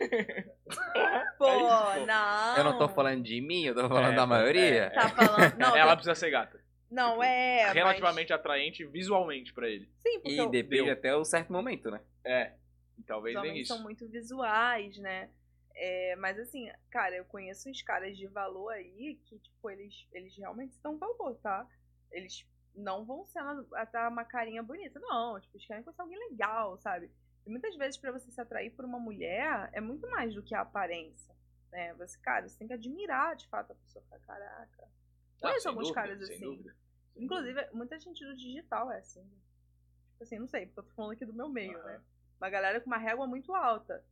Pô, 1.39 1.47
É 1.47 1.57
isso, 1.57 2.01
pô. 2.01 2.07
não. 2.07 2.57
Eu 2.57 2.65
não 2.65 2.79
tô 2.79 2.89
falando 2.89 3.23
de 3.23 3.41
mim, 3.41 3.65
eu 3.65 3.75
tô 3.75 3.89
falando 3.89 4.13
É, 4.13 4.17
da 4.17 4.27
maioria. 4.27 4.85
é, 4.85 4.91
Tá 4.91 5.09
falando. 5.09 5.59
Não, 5.59 5.77
ela 5.77 5.95
precisa 5.97 6.15
ser 6.15 6.31
gata. 6.31 6.61
não 6.91 7.23
é. 7.23 7.65
mas- 7.65 7.75
relativamente 7.75 8.33
atraente 8.33 8.85
visualmente 8.85 9.53
pra 9.53 9.69
ele. 9.69 9.91
Sim, 9.99 10.15
porque 10.21 10.35
E 10.35 10.39
eu- 10.39 10.51
depende 10.51 10.85
Deu. 10.85 10.93
até 10.93 11.15
o 11.17 11.25
certo 11.25 11.53
momento, 11.53 11.91
né? 11.91 12.01
É. 12.25 12.53
E 12.99 13.03
talvez 13.03 13.35
os 13.37 13.43
nem 13.43 13.51
homens 13.53 13.67
isso. 13.67 13.75
são 13.75 13.83
muito 13.83 14.07
visuais, 14.09 14.97
né? 14.99 15.31
É, 15.75 16.15
mas 16.17 16.39
assim, 16.39 16.71
cara, 16.91 17.17
eu 17.17 17.25
conheço 17.25 17.69
uns 17.69 17.81
caras 17.83 18.17
de 18.17 18.27
valor 18.27 18.71
aí 18.71 19.19
que, 19.25 19.39
tipo, 19.39 19.71
eles, 19.71 20.07
eles 20.13 20.37
realmente 20.37 20.79
dão 20.83 20.99
valor, 20.99 21.35
tá? 21.43 21.67
Eles 22.11 22.47
não 22.75 23.05
vão 23.07 23.25
ser 23.27 23.41
até 23.75 23.99
uma 24.07 24.25
carinha 24.25 24.63
bonita, 24.63 25.01
não. 25.01 25.41
Tipo, 25.41 25.57
eles 25.57 25.67
querem 25.67 25.83
conhecer 25.83 26.03
alguém 26.03 26.19
legal, 26.31 26.77
sabe? 26.79 27.11
E 27.47 27.51
muitas 27.51 27.75
vezes, 27.77 27.97
pra 27.99 28.13
você 28.13 28.31
se 28.31 28.41
atrair 28.41 28.71
por 28.71 28.85
uma 28.85 28.99
mulher, 28.99 29.69
é 29.73 29.81
muito 29.81 30.09
mais 30.11 30.35
do 30.35 30.43
que 30.43 30.55
a 30.55 30.61
aparência. 30.61 31.35
Né? 31.71 31.93
Você, 31.95 32.19
cara, 32.21 32.49
você 32.49 32.57
tem 32.59 32.69
que 32.69 32.75
admirar 32.75 33.35
de 33.35 33.47
fato 33.49 33.73
a 33.73 33.75
pessoa. 33.75 34.05
Caraca. 34.27 34.83
Ah, 34.85 34.89
Conheço 35.41 35.61
sem 35.63 35.69
alguns 35.71 35.89
dúvida, 35.89 36.01
caras 36.03 36.23
assim. 36.23 36.41
dúvida. 36.41 36.77
Inclusive, 37.17 37.69
muita 37.73 37.99
gente 37.99 38.25
do 38.25 38.37
digital 38.37 38.91
é 38.93 38.99
assim. 38.99 39.21
né? 39.23 39.37
Tipo 40.13 40.23
assim, 40.25 40.39
não 40.39 40.47
sei, 40.47 40.67
tô 40.67 40.83
falando 40.95 41.13
aqui 41.13 41.25
do 41.25 41.35
meu 41.35 41.49
meio, 41.49 41.77
Aham. 41.79 41.87
né? 41.87 42.01
Uma 42.41 42.51
galera 42.51 42.81
com 42.81 42.87
uma 42.87 42.99
régua 42.99 43.27
muito 43.27 43.55
alta. 43.55 44.05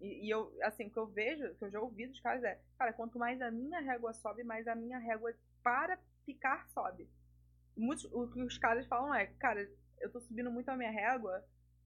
E, 0.00 0.26
e 0.26 0.30
eu, 0.30 0.52
assim, 0.62 0.86
o 0.86 0.90
que 0.90 0.98
eu 0.98 1.06
vejo, 1.06 1.46
o 1.46 1.54
que 1.54 1.64
eu 1.64 1.70
já 1.70 1.80
ouvi 1.80 2.06
dos 2.06 2.20
caras 2.20 2.42
é, 2.44 2.60
cara, 2.78 2.92
quanto 2.92 3.18
mais 3.18 3.40
a 3.40 3.50
minha 3.50 3.80
régua 3.80 4.12
sobe, 4.12 4.44
mais 4.44 4.66
a 4.68 4.74
minha 4.74 4.98
régua 4.98 5.32
para 5.62 5.98
ficar 6.26 6.66
sobe. 6.68 7.08
Muitos, 7.76 8.04
o 8.12 8.28
que 8.28 8.42
os 8.42 8.58
caras 8.58 8.86
falam 8.86 9.14
é, 9.14 9.26
cara, 9.26 9.68
eu 10.00 10.10
tô 10.10 10.20
subindo 10.20 10.50
muito 10.50 10.68
a 10.68 10.76
minha 10.76 10.90
régua 10.90 11.44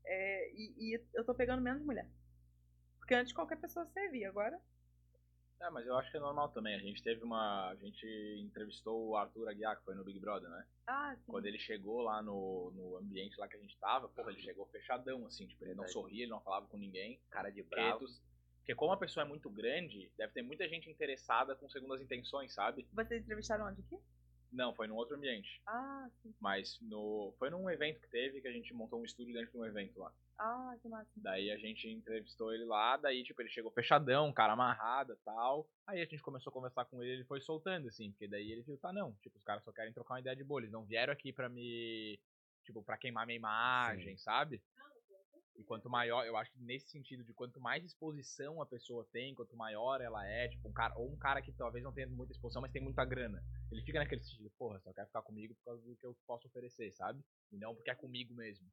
é, 0.09 0.51
e, 0.55 0.74
e 0.94 1.01
eu 1.14 1.24
tô 1.24 1.35
pegando 1.35 1.62
menos 1.62 1.82
mulher. 1.85 2.09
Porque 2.98 3.14
antes 3.14 3.32
qualquer 3.32 3.60
pessoa 3.60 3.86
servia, 3.86 4.28
agora. 4.28 4.60
É, 5.60 5.70
mas 5.70 5.86
eu 5.86 5.97
acho 5.97 6.10
que 6.10 6.16
é 6.16 6.20
normal 6.20 6.51
também. 6.51 6.74
A 6.76 6.78
gente 6.78 7.02
teve 7.02 7.22
uma. 7.24 7.68
A 7.70 7.74
gente 7.76 8.06
entrevistou 8.40 9.09
o 9.09 9.16
Arthur 9.16 9.48
Aguiar, 9.48 9.76
que 9.76 9.85
foi 9.85 9.94
no 9.94 10.05
Big 10.05 10.20
Brother, 10.20 10.48
né? 10.48 10.64
Ah, 10.86 11.16
sim. 11.16 11.32
Quando 11.32 11.47
ele 11.47 11.59
chegou 11.59 12.01
lá 12.01 12.22
no, 12.22 12.70
no 12.76 12.97
ambiente 12.97 13.36
lá 13.39 13.48
que 13.48 13.56
a 13.56 13.60
gente 13.60 13.76
tava, 13.78 14.09
porra, 14.09 14.30
ele 14.30 14.40
chegou 14.40 14.66
fechadão, 14.66 15.26
assim, 15.26 15.47
tipo, 15.48 15.64
ele 15.64 15.70
não 15.74 15.82
Verdade. 15.85 15.93
sorria, 15.93 16.22
ele 16.22 16.30
não 16.30 16.40
falava 16.43 16.66
com 16.68 16.76
ninguém. 16.76 17.20
Cara 17.30 17.51
de 17.51 17.62
bravo. 17.64 18.06
tu- 18.06 18.28
porque 18.59 18.74
como 18.74 18.93
a 18.93 18.98
pessoa 18.98 19.24
é 19.24 19.28
muito 19.28 19.48
grande, 19.48 20.12
deve 20.18 20.30
ter 20.35 20.43
muita 20.43 20.68
gente 20.68 20.90
interessada 20.90 21.56
com 21.56 21.68
segundas 21.70 22.02
intenções, 22.02 22.52
sabe? 22.52 22.86
Vocês 22.93 23.22
entrevistaram 23.22 23.64
onde 23.66 23.80
aqui? 23.80 23.98
Não, 24.53 24.75
foi 24.75 24.87
num 24.87 24.95
outro 24.97 25.16
ambiente. 25.16 25.61
Ah, 25.66 26.09
sim. 26.23 26.35
Mas 26.41 26.79
no. 26.81 27.35
Foi 27.39 27.51
num 27.51 27.69
evento 27.69 28.01
que 28.01 28.09
teve 28.09 28.41
que 28.41 28.49
a 28.49 28.53
gente 28.53 28.73
montou 28.73 29.01
um 29.01 29.05
estúdio 29.05 29.35
dentro 29.35 29.53
de 29.53 29.59
um 29.59 29.65
evento 29.65 29.99
lá. 29.99 30.12
Ah, 30.39 30.77
que 30.81 30.89
massa. 30.89 31.11
Daí 31.16 31.51
a 31.51 31.59
gente 31.59 31.89
entrevistou 31.89 32.55
ele 32.55 32.65
lá, 32.65 32.97
daí, 32.97 33.25
tipo, 33.25 33.43
ele 33.43 33.49
chegou 33.49 33.73
fechadão, 33.73 34.33
cara 34.33 34.53
amarrado 34.53 35.12
e 35.12 35.25
tal. 35.25 35.69
Aí 35.87 36.01
a 36.01 36.05
gente 36.05 36.23
começou 36.23 36.51
a 36.51 36.55
conversar 36.55 36.85
com 36.85 37.03
ele, 37.03 37.12
ele 37.12 37.25
foi 37.25 37.41
soltando, 37.41 37.89
assim, 37.89 38.12
porque 38.12 38.29
daí 38.29 38.53
ele 38.53 38.62
viu, 38.62 38.79
tá, 38.79 38.93
não, 38.93 39.12
tipo, 39.15 39.37
os 39.37 39.43
caras 39.43 39.65
só 39.65 39.73
querem 39.73 39.93
trocar 39.93 40.15
uma 40.15 40.20
ideia 40.20 40.37
de 40.37 40.45
boa, 40.45 40.61
eles 40.61 40.70
não 40.70 40.85
vieram 40.85 41.12
aqui 41.12 41.33
pra 41.33 41.49
me, 41.49 42.19
tipo, 42.65 42.83
pra 42.85 42.97
queimar 42.97 43.27
minha 43.27 43.37
imagem, 43.37 44.16
sabe? 44.19 44.62
E 45.59 45.64
quanto 45.64 45.90
maior, 45.90 46.24
eu 46.24 46.36
acho 46.36 46.52
que 46.52 46.60
nesse 46.60 46.89
sentido 46.89 47.24
de 47.24 47.35
quanto 47.35 47.60
mais 47.60 47.85
exposição 47.85 48.62
a 48.62 48.66
pessoa 48.66 49.05
tem, 49.10 49.35
quanto 49.35 49.56
maior 49.56 50.01
ela 50.01 50.24
é, 50.24 50.47
tipo, 50.47 50.68
um 50.68 50.72
cara, 50.72 50.97
ou 50.97 51.10
um 51.12 51.18
cara 51.18 51.43
que 51.43 51.52
talvez 51.52 51.82
não 51.82 51.93
tenha 51.93 52.06
muita 52.06 52.32
exposição, 52.32 52.62
mas 52.62 52.70
tem 52.70 52.80
muita 52.80 53.05
grana. 53.05 53.43
Ele 53.72 53.82
fica 53.82 53.98
naquele 53.98 54.22
sentido, 54.22 54.48
porra, 54.56 54.78
só 54.80 54.93
quer 54.93 55.05
ficar 55.06 55.22
comigo 55.22 55.56
por 55.56 55.64
causa 55.64 55.82
do 55.82 55.97
que 55.97 56.06
eu 56.06 56.16
posso 56.26 56.47
oferecer, 56.47 56.93
sabe? 56.93 57.24
E 57.51 57.59
não 57.59 57.74
porque 57.74 57.90
é 57.90 57.94
comigo 57.97 58.32
mesmo. 58.35 58.70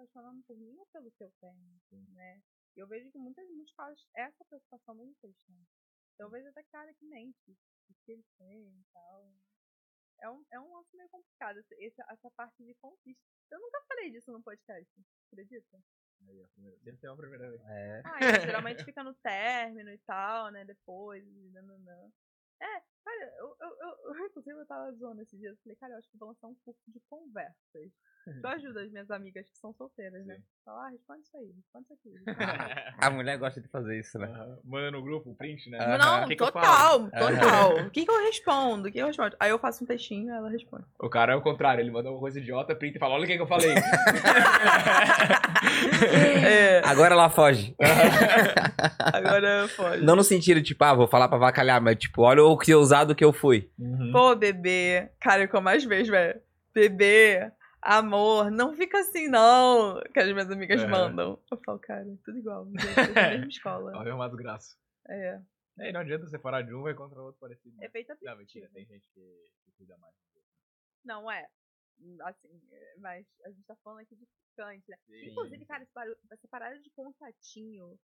tá 0.00 0.06
falando 0.12 0.42
por 0.44 0.56
mim 0.56 0.76
ou 0.78 0.86
pelo 0.86 1.10
que 1.12 1.22
eu 1.22 1.30
tenho, 1.40 1.76
assim, 1.76 2.04
né? 2.12 2.42
E 2.76 2.80
eu 2.80 2.88
vejo 2.88 3.10
que 3.10 3.18
muitas, 3.18 3.46
caras, 3.76 4.00
essa 4.14 4.44
preocupação 4.46 4.94
mesmo 4.94 5.14
que 5.20 5.26
eles 5.26 5.40
têm. 5.46 5.66
Então 6.14 6.26
eu 6.26 6.30
vejo 6.30 6.48
até 6.48 6.62
cara 6.64 6.92
que 6.94 7.04
mente, 7.06 7.56
o 7.88 7.94
que 8.04 8.12
eles 8.12 8.26
têm 8.38 8.68
e 8.68 8.84
tal. 8.92 9.32
É 10.22 10.28
um, 10.28 10.44
é 10.52 10.60
um 10.60 10.74
lance 10.74 10.96
meio 10.96 11.08
complicado, 11.08 11.58
essa, 11.58 12.04
essa, 12.10 12.30
parte 12.36 12.62
de 12.64 12.74
conquista. 12.74 13.22
Eu 13.50 13.60
nunca 13.60 13.82
falei 13.88 14.10
disso 14.10 14.30
no 14.32 14.42
podcast, 14.42 14.90
acredita? 15.26 15.82
Aí, 16.28 16.42
a 16.42 16.48
primeira, 16.48 16.78
sempre 16.78 17.00
tem 17.00 17.10
uma 17.10 17.16
primeira 17.16 17.48
vez. 17.48 17.62
É. 17.66 18.02
Ah, 18.04 18.18
isso 18.20 18.46
geralmente 18.46 18.84
fica 18.84 19.02
no 19.02 19.14
término 19.14 19.90
e 19.90 19.98
tal, 19.98 20.50
né? 20.50 20.64
Depois, 20.64 21.24
nananã. 21.52 22.10
É, 22.60 22.80
cara, 23.02 23.34
eu, 23.38 23.56
eu, 23.58 23.76
eu, 23.80 23.98
eu, 24.04 24.12
inclusive 24.28 24.60
eu 24.60 24.66
tava 24.66 24.92
zoando 24.92 25.22
esses 25.22 25.38
dias. 25.38 25.52
Eu 25.52 25.62
falei, 25.62 25.76
cara, 25.76 25.94
eu 25.94 25.98
acho 25.98 26.10
que 26.10 26.16
eu 26.16 26.18
vou 26.18 26.28
lançar 26.28 26.48
um 26.48 26.54
curso 26.56 26.82
de 26.88 27.00
conversas. 27.08 27.92
Tu 28.24 28.46
ajuda 28.46 28.82
as 28.82 28.90
minhas 28.90 29.10
amigas 29.10 29.48
que 29.48 29.56
são 29.58 29.72
solteiras, 29.72 30.24
né? 30.26 30.38
Fala, 30.64 30.86
ah, 30.86 30.90
responde 30.90 31.22
isso 31.22 31.36
aí, 31.36 31.50
responde 31.56 31.86
isso 31.86 31.94
aqui. 31.94 32.14
A 32.98 33.10
mulher 33.10 33.38
gosta 33.38 33.60
de 33.60 33.68
fazer 33.68 33.98
isso, 33.98 34.18
né? 34.18 34.26
Aham. 34.26 34.58
Manda 34.64 34.90
no 34.90 35.02
grupo 35.02 35.34
print, 35.34 35.70
né? 35.70 35.78
Aham. 35.78 35.98
Não, 35.98 36.26
que 36.26 36.36
que 36.36 36.42
eu 36.42 36.52
falo? 36.52 37.10
total, 37.10 37.30
total. 37.32 37.86
O 37.86 37.90
que, 37.90 38.04
que 38.04 38.10
eu 38.10 38.24
respondo? 38.24 38.88
O 38.88 38.92
que 38.92 38.98
eu 38.98 39.06
respondo? 39.06 39.36
Aí 39.40 39.50
eu 39.50 39.58
faço 39.58 39.82
um 39.84 39.86
textinho 39.86 40.28
e 40.28 40.30
ela 40.36 40.50
responde. 40.50 40.84
O 41.00 41.08
cara 41.08 41.32
é 41.32 41.36
o 41.36 41.42
contrário, 41.42 41.80
ele 41.80 41.90
manda 41.90 42.10
uma 42.10 42.20
coisa 42.20 42.38
idiota, 42.38 42.74
printa 42.74 42.98
e 42.98 43.00
fala, 43.00 43.14
olha 43.14 43.24
o 43.24 43.26
que, 43.26 43.36
que 43.36 43.42
eu 43.42 43.46
falei. 43.46 43.74
É, 46.02 46.80
Agora 46.84 47.14
ela 47.14 47.28
foge. 47.30 47.74
agora 49.12 49.68
pode. 49.76 50.02
Não 50.04 50.16
no 50.16 50.22
sentido, 50.24 50.62
tipo, 50.62 50.82
ah, 50.84 50.94
vou 50.94 51.06
falar 51.06 51.28
pra 51.28 51.38
vacalhar, 51.38 51.80
mas 51.80 51.96
tipo, 51.96 52.22
olha 52.22 52.42
o 52.42 52.56
que 52.56 52.74
ousado 52.74 53.14
que 53.14 53.24
eu 53.24 53.32
fui. 53.32 53.70
Pô, 54.12 54.34
bebê. 54.34 55.10
Cara, 55.20 55.44
o 55.44 55.48
que 55.48 55.54
eu 55.54 55.60
mais 55.60 55.84
vejo, 55.84 56.10
velho. 56.10 56.40
Bebê, 56.74 57.50
amor, 57.82 58.50
não 58.50 58.74
fica 58.74 58.98
assim, 59.00 59.28
não. 59.28 60.00
Que 60.12 60.20
as 60.20 60.28
minhas 60.32 60.50
amigas 60.50 60.80
É. 60.82 60.86
mandam. 60.86 61.42
Eu 61.50 61.58
falo, 61.64 61.78
cara, 61.78 62.04
tudo 62.24 62.38
igual. 62.38 62.66
É 63.16 63.30
mesma 63.32 63.46
escola. 63.48 63.92
Olha 63.96 64.14
uma 64.14 64.28
desgraça. 64.28 64.76
É. 65.08 65.40
É, 65.78 65.92
não 65.92 66.00
adianta 66.00 66.26
separar 66.26 66.62
de 66.62 66.74
um, 66.74 66.82
vai 66.82 66.94
contra 66.94 67.20
o 67.20 67.24
outro 67.26 67.40
parecido. 67.40 67.74
É 67.82 67.88
feita 67.88 68.16
Não, 68.20 68.36
mentira, 68.36 68.68
tem 68.72 68.84
gente 68.84 69.06
que, 69.14 69.20
que 69.64 69.72
cuida 69.78 69.96
mais. 69.98 70.14
Não 71.04 71.30
é. 71.30 71.48
Assim, 72.22 72.60
é, 72.72 72.94
mas 72.98 73.26
a 73.44 73.50
gente 73.50 73.64
tá 73.64 73.76
falando 73.84 74.00
aqui 74.00 74.14
de 74.14 74.26
ficante, 74.50 74.84
né? 74.90 74.96
Sim. 75.06 75.30
Inclusive, 75.30 75.64
cara, 75.64 75.86
essa 76.30 76.48
parada 76.48 76.78
de 76.80 76.90
contatinho. 76.90 77.98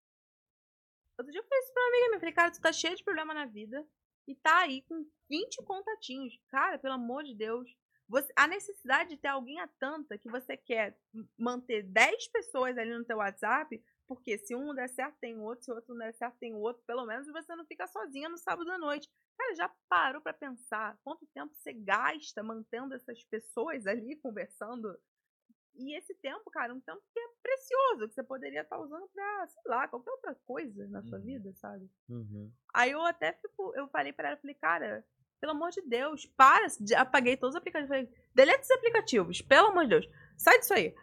Outro 1.19 1.33
dia 1.33 1.41
eu 1.41 1.45
falei 1.45 1.65
isso 1.65 1.73
pra 1.73 1.83
uma 1.83 1.89
amiga 1.89 2.09
minha. 2.09 2.21
Falei, 2.21 2.35
cara, 2.35 2.51
tu 2.51 2.61
tá 2.61 2.73
cheio 2.73 2.97
de 2.97 3.05
problema 3.05 3.35
na 3.35 3.47
vida 3.47 3.87
e 4.29 4.35
tá 4.35 4.61
aí 4.61 4.83
com 4.83 5.07
20 5.29 5.63
contatinhos. 5.65 6.39
Cara, 6.49 6.79
pelo 6.79 6.95
amor 6.95 7.25
de 7.25 7.35
Deus. 7.35 7.69
Você, 8.09 8.33
a 8.37 8.47
necessidade 8.47 9.11
de 9.11 9.17
ter 9.17 9.29
alguém 9.29 9.61
é 9.61 9.69
tanta 9.81 10.17
que 10.17 10.29
você 10.31 10.57
quer 10.57 10.97
manter 11.39 11.83
10 11.83 12.29
pessoas 12.29 12.79
ali 12.79 12.97
no 12.97 13.05
teu 13.05 13.17
WhatsApp, 13.19 13.83
porque 14.07 14.39
se 14.39 14.55
um 14.55 14.67
não 14.67 14.75
der 14.75 14.89
certo, 14.89 15.17
tem 15.21 15.37
outro, 15.39 15.65
se 15.65 15.71
o 15.73 15.75
outro 15.75 15.93
não 15.95 15.99
der 16.07 16.15
certo, 16.15 16.39
tem 16.39 16.55
outro, 16.55 16.83
pelo 16.87 17.05
menos 17.05 17.27
você 17.27 17.57
não 17.57 17.67
fica 17.67 17.87
sozinha 17.89 18.29
no 18.29 18.39
sábado 18.39 18.71
à 18.71 18.79
noite. 18.79 19.09
Cara, 19.37 19.55
já 19.57 19.75
parou 19.89 20.23
pra 20.23 20.33
pensar 20.33 20.97
quanto 21.03 21.27
tempo 21.27 21.53
você 21.55 21.73
gasta 21.73 22.43
mantendo 22.43 22.95
essas 22.95 23.25
pessoas 23.25 23.87
ali 23.87 24.17
conversando? 24.17 24.97
E 25.75 25.95
esse 25.97 26.15
tempo, 26.15 26.51
cara, 26.51 26.73
um 26.75 26.81
tempo 26.81 27.03
que 27.13 27.21
é 27.21 27.29
precioso, 27.43 28.09
que 28.09 28.15
você 28.15 28.23
poderia 28.23 28.63
estar 28.63 28.79
usando 28.79 29.09
pra, 29.09 29.47
sei 29.49 29.63
lá, 29.67 29.89
qualquer 29.89 30.11
outra 30.13 30.35
coisa 30.47 30.87
na 30.89 31.03
sua 31.03 31.19
Uhum. 31.19 31.25
vida, 31.25 31.53
sabe? 31.55 31.91
Uhum. 32.09 32.51
Aí 32.75 32.91
eu 32.93 33.03
até 33.03 33.33
fico, 33.35 33.73
eu 33.77 33.89
falei 33.89 34.13
pra 34.13 34.29
ela, 34.29 34.37
falei, 34.39 34.55
cara, 34.55 35.05
pelo 35.41 35.53
amor 35.53 35.71
de 35.71 35.83
Deus, 35.83 36.27
para, 36.37 36.67
apaguei 36.97 37.37
todos 37.37 37.55
os 37.55 37.59
aplicativos, 37.61 37.89
falei, 37.89 38.09
deleta 38.35 38.63
os 38.63 38.71
aplicativos, 38.71 39.43
pelo 39.43 39.69
amor 39.69 39.85
de 39.85 39.91
Deus, 39.91 40.09
sai 40.37 40.59
disso 40.59 40.75
aí. 40.75 40.95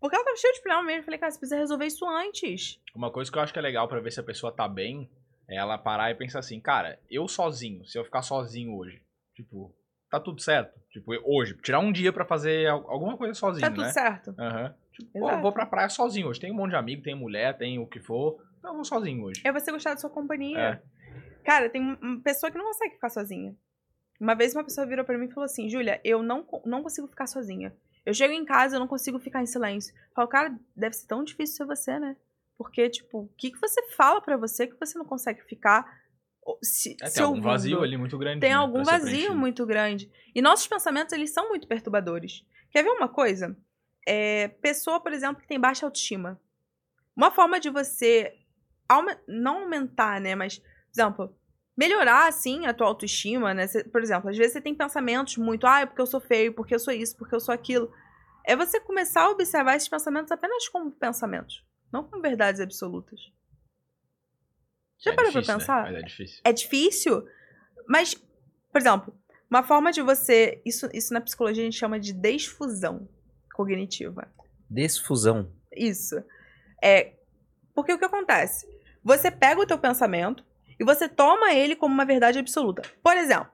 Porque 0.00 0.14
ela 0.14 0.24
tava 0.24 0.36
cheia 0.36 0.52
de 0.52 0.60
problema 0.62 0.84
mesmo, 0.84 1.04
falei, 1.04 1.18
cara, 1.18 1.30
você 1.32 1.38
precisa 1.38 1.58
resolver 1.58 1.86
isso 1.86 2.06
antes. 2.08 2.80
Uma 2.94 3.10
coisa 3.10 3.30
que 3.30 3.36
eu 3.38 3.42
acho 3.42 3.52
que 3.52 3.58
é 3.58 3.62
legal 3.62 3.88
pra 3.88 4.00
ver 4.00 4.12
se 4.12 4.20
a 4.20 4.24
pessoa 4.24 4.52
tá 4.52 4.68
bem 4.68 5.10
é 5.48 5.56
ela 5.56 5.76
parar 5.78 6.10
e 6.10 6.14
pensar 6.14 6.38
assim, 6.40 6.60
cara, 6.60 7.00
eu 7.10 7.26
sozinho, 7.26 7.84
se 7.86 7.98
eu 7.98 8.04
ficar 8.04 8.22
sozinho 8.22 8.76
hoje, 8.76 9.02
tipo, 9.34 9.74
tá 10.10 10.20
tudo 10.20 10.40
certo. 10.40 10.78
Tipo, 10.90 11.12
hoje, 11.24 11.56
tirar 11.62 11.80
um 11.80 11.90
dia 11.90 12.12
pra 12.12 12.24
fazer 12.24 12.68
al- 12.68 12.88
alguma 12.90 13.16
coisa 13.16 13.34
sozinho, 13.34 13.66
Tá 13.66 13.70
tudo 13.70 13.82
né? 13.86 13.92
certo. 13.92 14.34
Aham. 14.38 14.74
Tipo, 14.92 15.18
pô, 15.20 15.30
eu 15.30 15.40
vou 15.40 15.52
pra 15.52 15.66
praia 15.66 15.88
sozinho 15.88 16.28
hoje. 16.28 16.40
Tem 16.40 16.50
um 16.52 16.54
monte 16.56 16.70
de 16.70 16.76
amigo, 16.76 17.02
tem 17.02 17.14
mulher, 17.14 17.56
tem 17.56 17.78
o 17.78 17.86
que 17.86 18.00
for. 18.00 18.40
Então 18.58 18.70
eu 18.70 18.74
vou 18.76 18.84
sozinho 18.84 19.22
hoje. 19.24 19.40
É 19.44 19.52
você 19.52 19.70
gostar 19.72 19.94
da 19.94 20.00
sua 20.00 20.10
companhia. 20.10 20.58
É. 20.58 20.82
Cara, 21.44 21.68
tem 21.70 21.80
um- 21.82 21.96
uma 22.00 22.20
pessoa 22.20 22.50
que 22.52 22.58
não 22.58 22.64
consegue 22.66 22.94
ficar 22.94 23.08
sozinha. 23.08 23.54
Uma 24.20 24.34
vez 24.34 24.54
uma 24.54 24.64
pessoa 24.64 24.86
virou 24.86 25.04
pra 25.04 25.16
mim 25.16 25.26
e 25.26 25.32
falou 25.32 25.44
assim, 25.44 25.68
Júlia, 25.68 26.00
eu 26.04 26.22
não, 26.22 26.46
não 26.64 26.82
consigo 26.82 27.06
ficar 27.06 27.26
sozinha. 27.26 27.74
Eu 28.04 28.14
chego 28.14 28.32
em 28.32 28.44
casa, 28.44 28.76
eu 28.76 28.80
não 28.80 28.88
consigo 28.88 29.18
ficar 29.18 29.42
em 29.42 29.46
silêncio. 29.46 29.94
Eu 29.94 30.14
falo, 30.14 30.28
cara, 30.28 30.58
deve 30.74 30.94
ser 30.96 31.06
tão 31.06 31.22
difícil 31.22 31.56
ser 31.56 31.66
você, 31.66 31.98
né? 31.98 32.16
Porque, 32.56 32.88
tipo, 32.90 33.20
o 33.20 33.28
que, 33.36 33.52
que 33.52 33.60
você 33.60 33.82
fala 33.90 34.20
pra 34.20 34.36
você 34.36 34.66
que 34.66 34.78
você 34.78 34.98
não 34.98 35.04
consegue 35.04 35.42
ficar 35.42 35.86
se, 36.62 36.96
É, 37.02 37.10
tem 37.10 37.22
algum 37.22 37.36
ouvindo? 37.36 37.44
vazio 37.44 37.82
ali 37.82 37.96
muito 37.96 38.18
grande. 38.18 38.40
Tem 38.40 38.50
né, 38.50 38.56
algum 38.56 38.82
vazio 38.82 39.34
muito 39.34 39.64
grande. 39.66 40.10
E 40.34 40.40
nossos 40.40 40.66
pensamentos, 40.66 41.12
eles 41.12 41.30
são 41.30 41.48
muito 41.48 41.68
perturbadores. 41.68 42.44
Quer 42.70 42.82
ver 42.82 42.90
uma 42.90 43.08
coisa? 43.08 43.56
É, 44.06 44.48
pessoa, 44.48 45.00
por 45.00 45.12
exemplo, 45.12 45.40
que 45.40 45.48
tem 45.48 45.60
baixa 45.60 45.86
autoestima. 45.86 46.40
Uma 47.14 47.30
forma 47.30 47.60
de 47.60 47.70
você 47.70 48.34
não 49.26 49.64
aumentar, 49.64 50.20
né? 50.20 50.34
Mas, 50.34 50.58
por 50.58 50.66
exemplo, 50.94 51.38
melhorar, 51.78 52.26
assim, 52.26 52.66
a 52.66 52.74
tua 52.74 52.88
autoestima, 52.88 53.54
né? 53.54 53.66
Cê- 53.68 53.84
por 53.84 54.02
exemplo, 54.02 54.28
às 54.28 54.36
vezes 54.36 54.52
você 54.54 54.60
tem 54.60 54.74
pensamentos 54.74 55.36
muito, 55.36 55.64
ah, 55.66 55.80
é 55.82 55.86
porque 55.86 56.02
eu 56.02 56.06
sou 56.06 56.20
feio, 56.20 56.52
porque 56.52 56.74
eu 56.74 56.78
sou 56.80 56.92
isso, 56.92 57.16
porque 57.16 57.34
eu 57.34 57.40
sou 57.40 57.54
aquilo. 57.54 57.90
É 58.44 58.56
você 58.56 58.80
começar 58.80 59.22
a 59.22 59.30
observar 59.30 59.76
esses 59.76 59.88
pensamentos 59.88 60.32
apenas 60.32 60.68
como 60.68 60.90
pensamentos, 60.90 61.64
não 61.92 62.02
como 62.02 62.20
verdades 62.20 62.60
absolutas. 62.60 63.20
Já 64.98 65.12
É 65.12 65.14
parou 65.14 65.30
pra 65.30 65.40
difícil, 65.40 65.54
né? 65.54 65.60
pensar? 65.60 65.82
Mas 65.84 65.94
é 65.94 66.02
difícil. 66.02 66.40
é 66.44 66.52
difícil, 66.52 67.28
mas, 67.86 68.14
por 68.14 68.80
exemplo, 68.80 69.14
uma 69.48 69.62
forma 69.62 69.92
de 69.92 70.02
você. 70.02 70.60
Isso, 70.66 70.88
isso 70.92 71.14
na 71.14 71.20
psicologia 71.20 71.62
a 71.62 71.64
gente 71.64 71.78
chama 71.78 72.00
de 72.00 72.12
desfusão 72.12 73.08
cognitiva. 73.54 74.26
Desfusão. 74.68 75.52
Isso. 75.72 76.16
É. 76.82 77.14
Porque 77.74 77.92
o 77.92 77.98
que 77.98 78.04
acontece? 78.04 78.66
Você 79.04 79.30
pega 79.30 79.60
o 79.60 79.66
teu 79.66 79.78
pensamento 79.78 80.44
e 80.78 80.84
você 80.84 81.08
toma 81.08 81.52
ele 81.52 81.74
como 81.74 81.92
uma 81.92 82.04
verdade 82.04 82.38
absoluta. 82.38 82.82
Por 83.02 83.16
exemplo, 83.16 83.50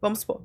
vamos 0.00 0.20
supor. 0.20 0.44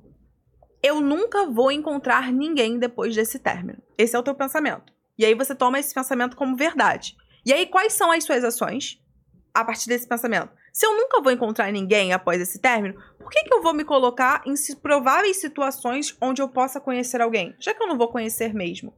Eu 0.81 1.01
nunca 1.01 1.45
vou 1.45 1.71
encontrar 1.71 2.31
ninguém 2.31 2.79
depois 2.79 3.15
desse 3.15 3.39
término. 3.39 3.81
Esse 3.97 4.15
é 4.15 4.19
o 4.19 4.23
teu 4.23 4.33
pensamento. 4.33 4.93
E 5.17 5.25
aí 5.25 5.33
você 5.33 5.53
toma 5.53 5.79
esse 5.79 5.93
pensamento 5.93 6.37
como 6.37 6.55
verdade. 6.55 7.17
E 7.45 7.51
aí, 7.51 7.65
quais 7.65 7.93
são 7.93 8.11
as 8.11 8.23
suas 8.23 8.43
ações 8.43 9.01
a 9.53 9.65
partir 9.65 9.89
desse 9.89 10.07
pensamento? 10.07 10.51
Se 10.71 10.85
eu 10.85 10.95
nunca 10.95 11.21
vou 11.21 11.31
encontrar 11.31 11.71
ninguém 11.71 12.13
após 12.13 12.39
esse 12.39 12.59
término, 12.59 13.01
por 13.17 13.29
que, 13.29 13.43
que 13.43 13.53
eu 13.53 13.61
vou 13.61 13.73
me 13.73 13.83
colocar 13.83 14.41
em 14.45 14.53
prováveis 14.81 15.41
situações 15.41 16.15
onde 16.21 16.41
eu 16.41 16.47
possa 16.47 16.79
conhecer 16.79 17.21
alguém? 17.21 17.53
Já 17.59 17.73
que 17.73 17.83
eu 17.83 17.87
não 17.87 17.97
vou 17.97 18.07
conhecer 18.07 18.53
mesmo. 18.53 18.93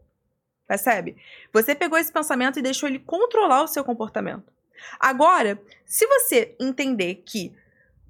Percebe? 0.68 1.18
Você 1.52 1.74
pegou 1.74 1.98
esse 1.98 2.14
pensamento 2.14 2.60
e 2.60 2.62
deixou 2.62 2.88
ele 2.88 3.00
controlar 3.00 3.64
o 3.64 3.68
seu 3.68 3.84
comportamento. 3.84 4.54
Agora, 5.00 5.62
se 5.86 6.06
você 6.08 6.56
entender 6.60 7.24
que, 7.26 7.54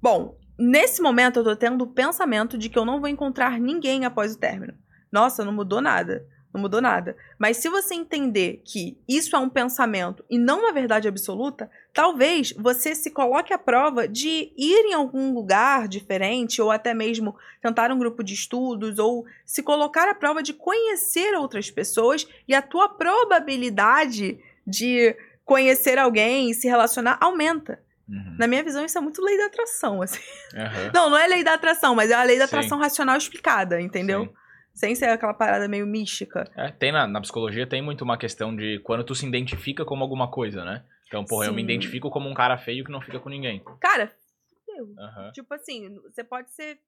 bom, 0.00 0.36
nesse 0.58 1.02
momento 1.02 1.40
eu 1.40 1.44
tô 1.44 1.56
tendo 1.56 1.82
o 1.82 1.92
pensamento 1.92 2.56
de 2.56 2.68
que 2.68 2.78
eu 2.78 2.84
não 2.84 3.00
vou 3.00 3.08
encontrar 3.08 3.58
ninguém 3.58 4.04
após 4.04 4.34
o 4.34 4.38
término. 4.38 4.74
Nossa, 5.10 5.44
não 5.44 5.52
mudou 5.52 5.80
nada. 5.80 6.26
Não 6.52 6.60
mudou 6.60 6.82
nada. 6.82 7.16
Mas 7.38 7.56
se 7.56 7.68
você 7.68 7.94
entender 7.94 8.60
que 8.64 8.98
isso 9.08 9.34
é 9.34 9.38
um 9.38 9.48
pensamento 9.48 10.22
e 10.28 10.38
não 10.38 10.60
uma 10.60 10.72
verdade 10.72 11.08
absoluta, 11.08 11.70
talvez 11.94 12.52
você 12.52 12.94
se 12.94 13.10
coloque 13.10 13.54
à 13.54 13.58
prova 13.58 14.06
de 14.06 14.52
ir 14.56 14.84
em 14.86 14.92
algum 14.92 15.32
lugar 15.32 15.88
diferente, 15.88 16.60
ou 16.60 16.70
até 16.70 16.92
mesmo 16.92 17.34
tentar 17.62 17.90
um 17.90 17.98
grupo 17.98 18.22
de 18.22 18.34
estudos, 18.34 18.98
ou 18.98 19.24
se 19.46 19.62
colocar 19.62 20.08
à 20.10 20.14
prova 20.14 20.42
de 20.42 20.52
conhecer 20.52 21.34
outras 21.34 21.70
pessoas 21.70 22.28
e 22.46 22.54
a 22.54 22.60
tua 22.60 22.88
probabilidade 22.88 24.38
de 24.66 25.16
conhecer 25.44 25.98
alguém 25.98 26.50
e 26.50 26.54
se 26.54 26.68
relacionar 26.68 27.18
aumenta. 27.20 27.82
Uhum. 28.08 28.36
Na 28.38 28.46
minha 28.46 28.62
visão, 28.62 28.84
isso 28.84 28.98
é 28.98 29.00
muito 29.00 29.22
lei 29.22 29.38
da 29.38 29.46
atração, 29.46 30.02
assim. 30.02 30.20
Aham. 30.54 30.90
Não, 30.94 31.10
não 31.10 31.18
é 31.18 31.26
lei 31.26 31.44
da 31.44 31.54
atração, 31.54 31.94
mas 31.94 32.10
é 32.10 32.14
a 32.14 32.22
lei 32.22 32.38
da 32.38 32.46
Sim. 32.46 32.56
atração 32.56 32.78
racional 32.78 33.16
explicada, 33.16 33.80
entendeu? 33.80 34.24
Sim. 34.26 34.32
Sem 34.74 34.94
ser 34.94 35.06
aquela 35.06 35.34
parada 35.34 35.68
meio 35.68 35.86
mística. 35.86 36.50
É, 36.56 36.70
tem 36.70 36.92
na, 36.92 37.06
na 37.06 37.20
psicologia 37.20 37.66
tem 37.66 37.82
muito 37.82 38.02
uma 38.02 38.16
questão 38.16 38.54
de 38.54 38.78
quando 38.80 39.04
tu 39.04 39.14
se 39.14 39.26
identifica 39.26 39.84
como 39.84 40.02
alguma 40.02 40.30
coisa, 40.30 40.64
né? 40.64 40.82
Então, 41.06 41.24
porra, 41.24 41.46
eu 41.46 41.52
me 41.52 41.60
Sim. 41.60 41.64
identifico 41.66 42.10
como 42.10 42.28
um 42.28 42.34
cara 42.34 42.56
feio 42.56 42.84
que 42.84 42.90
não 42.90 43.00
fica 43.00 43.20
com 43.20 43.28
ninguém. 43.28 43.62
Cara. 43.80 44.10
Aham. 44.98 45.30
Tipo 45.32 45.54
assim, 45.54 45.94
você 46.04 46.24
pode 46.24 46.50
ser. 46.54 46.78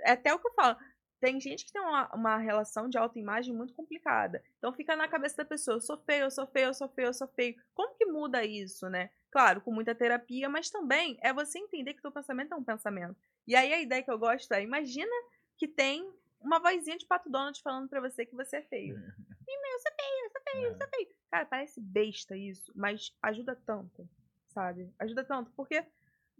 É 0.00 0.12
até 0.12 0.34
o 0.34 0.38
que 0.38 0.48
eu 0.48 0.54
falo. 0.54 0.76
Tem 1.22 1.40
gente 1.40 1.64
que 1.64 1.72
tem 1.72 1.80
uma, 1.80 2.12
uma 2.12 2.36
relação 2.36 2.88
de 2.88 2.98
autoimagem 2.98 3.54
muito 3.54 3.72
complicada. 3.74 4.42
Então 4.58 4.72
fica 4.72 4.96
na 4.96 5.06
cabeça 5.06 5.36
da 5.36 5.44
pessoa, 5.44 5.76
eu 5.76 5.80
sou 5.80 5.96
feio, 5.96 6.24
eu 6.24 6.30
sou 6.32 6.48
feio, 6.48 6.66
eu 6.66 6.74
sou 6.74 6.88
feio, 6.88 7.06
eu 7.06 7.14
sou 7.14 7.28
feio. 7.28 7.54
Como 7.72 7.94
que 7.94 8.04
muda 8.06 8.44
isso, 8.44 8.88
né? 8.88 9.08
Claro, 9.30 9.60
com 9.60 9.72
muita 9.72 9.94
terapia, 9.94 10.48
mas 10.48 10.68
também 10.68 11.16
é 11.22 11.32
você 11.32 11.60
entender 11.60 11.94
que 11.94 12.02
teu 12.02 12.10
pensamento 12.10 12.52
é 12.52 12.56
um 12.56 12.64
pensamento. 12.64 13.16
E 13.46 13.54
aí 13.54 13.72
a 13.72 13.80
ideia 13.80 14.02
que 14.02 14.10
eu 14.10 14.18
gosto 14.18 14.50
é, 14.52 14.64
imagina 14.64 15.12
que 15.56 15.68
tem 15.68 16.12
uma 16.40 16.58
vozinha 16.58 16.98
de 16.98 17.06
Pato 17.06 17.30
Donald 17.30 17.62
falando 17.62 17.88
pra 17.88 18.00
você 18.00 18.26
que 18.26 18.34
você 18.34 18.56
é 18.56 18.62
feio. 18.62 18.96
E, 19.44 19.60
meu, 19.60 19.72
eu 19.72 19.80
sou 19.80 19.92
feio, 19.92 20.24
eu 20.24 20.30
sou 20.30 20.42
feio, 20.42 20.66
eu 20.66 20.78
sou 20.78 20.88
feio. 20.88 21.08
Cara, 21.30 21.44
parece 21.44 21.80
besta 21.80 22.34
isso, 22.34 22.72
mas 22.74 23.14
ajuda 23.20 23.54
tanto, 23.66 24.08
sabe? 24.48 24.90
Ajuda 24.98 25.24
tanto, 25.24 25.50
porque 25.50 25.84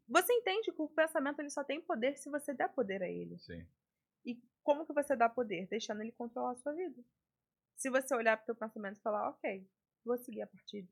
você 0.08 0.32
entende 0.32 0.72
que 0.72 0.80
o 0.80 0.88
pensamento 0.88 1.40
ele 1.40 1.50
só 1.50 1.62
tem 1.62 1.80
poder 1.80 2.16
se 2.16 2.30
você 2.30 2.54
der 2.54 2.70
poder 2.70 3.02
a 3.02 3.08
ele. 3.08 3.38
Sim. 3.38 3.66
E 4.24 4.40
como 4.62 4.86
que 4.86 4.92
você 4.92 5.16
dá 5.16 5.28
poder? 5.28 5.66
Deixando 5.68 6.02
ele 6.02 6.12
controlar 6.12 6.52
a 6.52 6.56
sua 6.56 6.72
vida. 6.72 7.02
Se 7.76 7.90
você 7.90 8.14
olhar 8.14 8.36
pro 8.36 8.46
teu 8.46 8.54
pensamento 8.56 8.98
e 8.98 9.02
falar, 9.02 9.30
ok, 9.30 9.68
vou 10.04 10.16
seguir 10.18 10.42
a 10.42 10.46
partir 10.46 10.88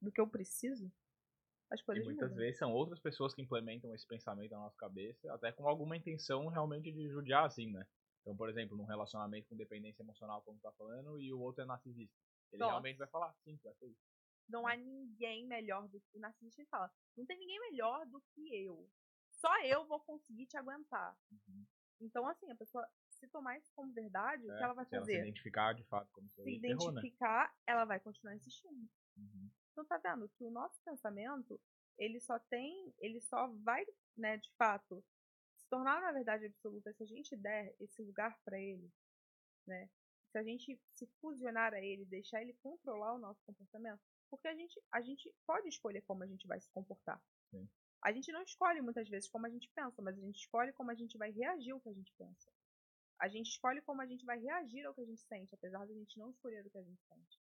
do 0.00 0.12
que 0.12 0.20
eu 0.20 0.28
preciso, 0.28 0.90
as 1.70 1.80
E 1.80 1.84
coisas 1.84 2.04
muitas 2.04 2.30
mudam. 2.30 2.44
vezes 2.44 2.58
são 2.58 2.72
outras 2.72 3.00
pessoas 3.00 3.34
que 3.34 3.42
implementam 3.42 3.94
esse 3.94 4.06
pensamento 4.06 4.50
na 4.50 4.58
nossa 4.58 4.76
cabeça, 4.76 5.32
até 5.32 5.52
com 5.52 5.66
alguma 5.68 5.96
intenção 5.96 6.46
realmente 6.48 6.92
de 6.92 7.08
judiar, 7.08 7.46
assim, 7.46 7.70
né? 7.70 7.86
Então, 8.20 8.36
por 8.36 8.48
exemplo, 8.48 8.76
num 8.76 8.84
relacionamento 8.84 9.48
com 9.48 9.56
dependência 9.56 10.02
emocional, 10.02 10.42
como 10.42 10.58
tu 10.58 10.62
tá 10.62 10.72
falando, 10.72 11.18
e 11.18 11.32
o 11.32 11.40
outro 11.40 11.62
é 11.62 11.66
narcisista. 11.66 12.16
Ele 12.52 12.60
Nossa. 12.60 12.72
realmente 12.72 12.98
vai 12.98 13.08
falar, 13.08 13.32
sim, 13.42 13.58
vai 13.64 13.74
ser 13.74 13.86
isso. 13.88 14.00
Não 14.48 14.66
há 14.66 14.76
ninguém 14.76 15.46
melhor 15.46 15.88
do 15.88 16.00
que 16.00 16.18
o 16.18 16.20
narcisista 16.20 16.60
ele 16.60 16.68
fala. 16.68 16.92
Não 17.16 17.24
tem 17.26 17.38
ninguém 17.38 17.58
melhor 17.58 18.06
do 18.06 18.20
que 18.32 18.54
eu. 18.64 18.88
Só 19.30 19.50
eu 19.64 19.86
vou 19.86 19.98
conseguir 20.00 20.46
te 20.46 20.56
aguentar. 20.56 21.16
Uhum. 21.32 21.66
Então, 22.00 22.26
assim, 22.26 22.50
a 22.50 22.56
pessoa, 22.56 22.86
se 23.10 23.28
tomar 23.28 23.56
isso 23.58 23.70
como 23.74 23.92
verdade, 23.92 24.42
o 24.44 24.46
que 24.46 24.60
É, 24.60 24.62
ela 24.64 24.74
vai 24.74 24.84
se 24.86 24.94
ela 24.94 25.04
se 25.04 25.12
fazer? 25.12 25.22
identificar 25.22 25.72
de 25.74 25.84
fato 25.84 26.10
como 26.12 26.28
Se 26.30 26.42
né? 26.44 26.50
identificar, 26.52 27.54
ela 27.66 27.84
vai 27.84 28.00
continuar 28.00 28.34
insistindo. 28.34 28.88
Uhum. 29.16 29.50
Então 29.70 29.84
tá 29.86 29.98
vendo 29.98 30.28
que 30.30 30.44
o 30.44 30.50
nosso 30.50 30.82
pensamento, 30.82 31.60
ele 31.98 32.20
só 32.20 32.38
tem, 32.38 32.92
ele 32.98 33.20
só 33.20 33.46
vai, 33.62 33.84
né, 34.16 34.36
de 34.36 34.50
fato, 34.56 35.04
se 35.56 35.68
tornar 35.68 36.00
uma 36.00 36.12
verdade 36.12 36.46
absoluta 36.46 36.92
se 36.92 37.02
a 37.02 37.06
gente 37.06 37.36
der 37.36 37.74
esse 37.80 38.02
lugar 38.02 38.38
para 38.44 38.60
ele, 38.60 38.90
né? 39.66 39.88
Se 40.30 40.38
a 40.38 40.42
gente 40.42 40.80
se 40.94 41.06
fusionar 41.20 41.72
a 41.74 41.80
ele, 41.80 42.04
deixar 42.06 42.40
ele 42.42 42.54
controlar 42.54 43.14
o 43.14 43.18
nosso 43.18 43.42
comportamento, 43.44 44.00
porque 44.30 44.48
a 44.48 44.54
gente, 44.54 44.82
a 44.90 45.00
gente 45.02 45.32
pode 45.46 45.68
escolher 45.68 46.02
como 46.02 46.22
a 46.22 46.26
gente 46.26 46.46
vai 46.46 46.60
se 46.60 46.70
comportar. 46.70 47.22
Sim. 47.50 47.68
A 48.02 48.12
gente 48.12 48.32
não 48.32 48.42
escolhe 48.42 48.80
muitas 48.80 49.08
vezes 49.08 49.28
como 49.28 49.46
a 49.46 49.50
gente 49.50 49.68
pensa, 49.70 50.02
mas 50.02 50.18
a 50.18 50.20
gente 50.20 50.40
escolhe 50.40 50.72
como 50.72 50.90
a 50.90 50.94
gente 50.94 51.16
vai 51.16 51.30
reagir 51.30 51.72
ao 51.72 51.80
que 51.80 51.88
a 51.88 51.92
gente 51.92 52.12
pensa. 52.14 52.50
A 53.20 53.28
gente 53.28 53.50
escolhe 53.50 53.80
como 53.82 54.02
a 54.02 54.06
gente 54.06 54.24
vai 54.24 54.38
reagir 54.38 54.84
ao 54.84 54.94
que 54.94 55.02
a 55.02 55.04
gente 55.04 55.22
sente, 55.22 55.54
apesar 55.54 55.86
de 55.86 55.92
a 55.92 55.96
gente 55.96 56.18
não 56.18 56.30
escolher 56.30 56.66
o 56.66 56.70
que 56.70 56.78
a 56.78 56.82
gente 56.82 57.00
sente. 57.04 57.40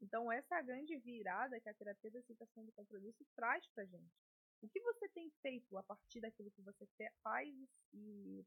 Então, 0.00 0.32
essa 0.32 0.56
é 0.56 0.58
a 0.58 0.62
grande 0.62 0.96
virada 0.98 1.60
que 1.60 1.68
a 1.68 1.74
terapia 1.74 2.10
da 2.10 2.18
aceitação 2.18 2.64
do 2.64 2.72
compromisso 2.72 3.24
traz 3.36 3.66
pra 3.68 3.84
gente. 3.84 4.14
O 4.62 4.68
que 4.68 4.80
você 4.80 5.08
tem 5.10 5.30
feito 5.42 5.76
a 5.76 5.82
partir 5.82 6.20
daquilo 6.20 6.50
que 6.50 6.62
você 6.62 7.10
faz 7.22 7.54
e 7.92 8.44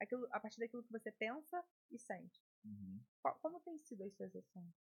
Aquilo, 0.00 0.26
a 0.32 0.40
partir 0.40 0.58
daquilo 0.58 0.82
que 0.82 0.92
você 0.92 1.10
pensa 1.12 1.64
e 1.90 1.98
sente. 1.98 2.42
Uhum. 2.64 3.00
Como 3.40 3.60
tem 3.60 3.78
sido 3.78 4.04
as 4.04 4.12
suas 4.14 4.34
ações? 4.34 4.74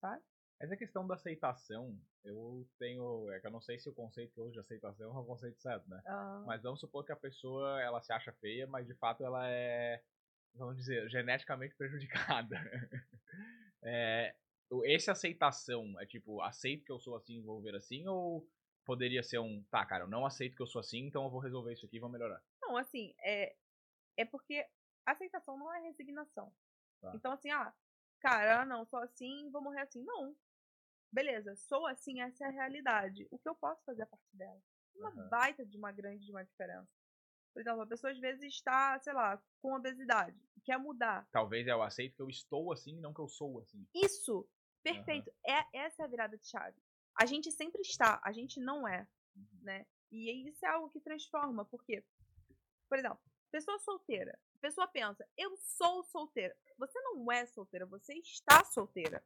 Sabe? 0.00 0.24
Essa 0.58 0.76
questão 0.76 1.06
da 1.06 1.14
aceitação, 1.14 1.98
eu 2.24 2.66
tenho. 2.78 3.30
É 3.32 3.40
que 3.40 3.46
eu 3.46 3.50
não 3.50 3.60
sei 3.60 3.78
se 3.78 3.88
o 3.88 3.94
conceito 3.94 4.32
que 4.32 4.40
eu 4.40 4.44
uso 4.44 4.54
de 4.54 4.60
aceitação 4.60 5.14
é 5.14 5.20
o 5.20 5.24
conceito 5.24 5.60
certo, 5.60 5.88
né? 5.88 6.02
Ah, 6.06 6.44
Mas 6.46 6.62
vamos 6.62 6.80
supor 6.80 7.04
que 7.04 7.12
a 7.12 7.16
pessoa 7.16 7.80
ela 7.82 8.00
se 8.00 8.12
acha 8.12 8.32
feia, 8.32 8.66
mas 8.66 8.86
de 8.86 8.94
fato 8.94 9.22
ela 9.22 9.46
é, 9.50 10.02
vamos 10.54 10.76
dizer, 10.76 11.08
geneticamente 11.10 11.74
prejudicada. 11.76 12.56
É, 13.82 14.34
esse 14.84 15.10
aceitação 15.10 16.00
é 16.00 16.06
tipo, 16.06 16.40
aceito 16.40 16.84
que 16.84 16.92
eu 16.92 16.98
sou 16.98 17.14
assim, 17.16 17.42
vou 17.42 17.60
ver 17.60 17.74
assim, 17.76 18.06
ou 18.08 18.48
poderia 18.84 19.22
ser 19.22 19.38
um, 19.38 19.62
tá, 19.70 19.84
cara, 19.84 20.04
eu 20.04 20.08
não 20.08 20.24
aceito 20.24 20.56
que 20.56 20.62
eu 20.62 20.66
sou 20.66 20.80
assim, 20.80 21.00
então 21.06 21.24
eu 21.24 21.30
vou 21.30 21.40
resolver 21.40 21.72
isso 21.72 21.84
aqui 21.84 21.96
e 21.96 22.00
vou 22.00 22.08
melhorar. 22.08 22.42
Não, 22.62 22.76
assim, 22.76 23.14
é, 23.18 23.54
é 24.16 24.24
porque 24.24 24.66
aceitação 25.04 25.58
não 25.58 25.72
é 25.72 25.80
resignação. 25.82 26.52
Tá. 27.00 27.12
Então, 27.14 27.32
assim, 27.32 27.50
ah, 27.50 27.72
cara, 28.20 28.62
ah, 28.62 28.64
não, 28.64 28.84
sou 28.86 28.98
assim, 29.00 29.50
vou 29.50 29.62
morrer 29.62 29.80
assim. 29.80 30.02
Não. 30.02 30.34
Beleza, 31.12 31.54
sou 31.56 31.86
assim, 31.86 32.20
essa 32.20 32.44
é 32.44 32.48
a 32.48 32.50
realidade. 32.50 33.26
O 33.30 33.38
que 33.38 33.48
eu 33.48 33.54
posso 33.54 33.82
fazer 33.84 34.02
a 34.02 34.06
partir 34.06 34.36
dela? 34.36 34.60
Uma 34.94 35.10
Aham. 35.10 35.28
baita 35.28 35.64
de 35.64 35.76
uma 35.76 35.92
grande 35.92 36.24
de 36.24 36.30
uma 36.30 36.44
diferença. 36.44 36.88
Por 37.52 37.60
exemplo, 37.60 37.80
a 37.82 37.86
pessoa 37.86 38.12
às 38.12 38.18
vezes 38.18 38.42
está, 38.42 38.98
sei 39.00 39.14
lá, 39.14 39.42
com 39.62 39.74
obesidade, 39.74 40.38
quer 40.64 40.78
mudar. 40.78 41.26
Talvez 41.32 41.66
é 41.66 41.72
eu 41.72 41.82
aceito 41.82 42.16
que 42.16 42.22
eu 42.22 42.28
estou 42.28 42.72
assim, 42.72 43.00
não 43.00 43.14
que 43.14 43.20
eu 43.20 43.28
sou 43.28 43.60
assim. 43.60 43.86
Isso! 43.94 44.46
Perfeito! 44.82 45.32
É, 45.46 45.78
essa 45.78 46.02
é 46.02 46.04
a 46.04 46.08
virada 46.08 46.36
de 46.36 46.46
chave. 46.46 46.76
A 47.18 47.24
gente 47.24 47.50
sempre 47.50 47.80
está, 47.80 48.20
a 48.22 48.30
gente 48.30 48.60
não 48.60 48.86
é. 48.86 49.08
Uhum. 49.34 49.60
né? 49.62 49.86
E 50.10 50.48
isso 50.48 50.64
é 50.64 50.68
algo 50.68 50.90
que 50.90 51.00
transforma, 51.00 51.64
porque, 51.64 52.04
por 52.88 52.98
exemplo, 52.98 53.18
pessoa 53.50 53.78
solteira. 53.78 54.38
A 54.56 54.58
pessoa 54.58 54.86
pensa, 54.86 55.26
eu 55.36 55.56
sou 55.56 56.04
solteira. 56.04 56.54
Você 56.78 57.00
não 57.00 57.30
é 57.32 57.46
solteira, 57.46 57.86
você 57.86 58.14
está 58.14 58.64
solteira. 58.64 59.24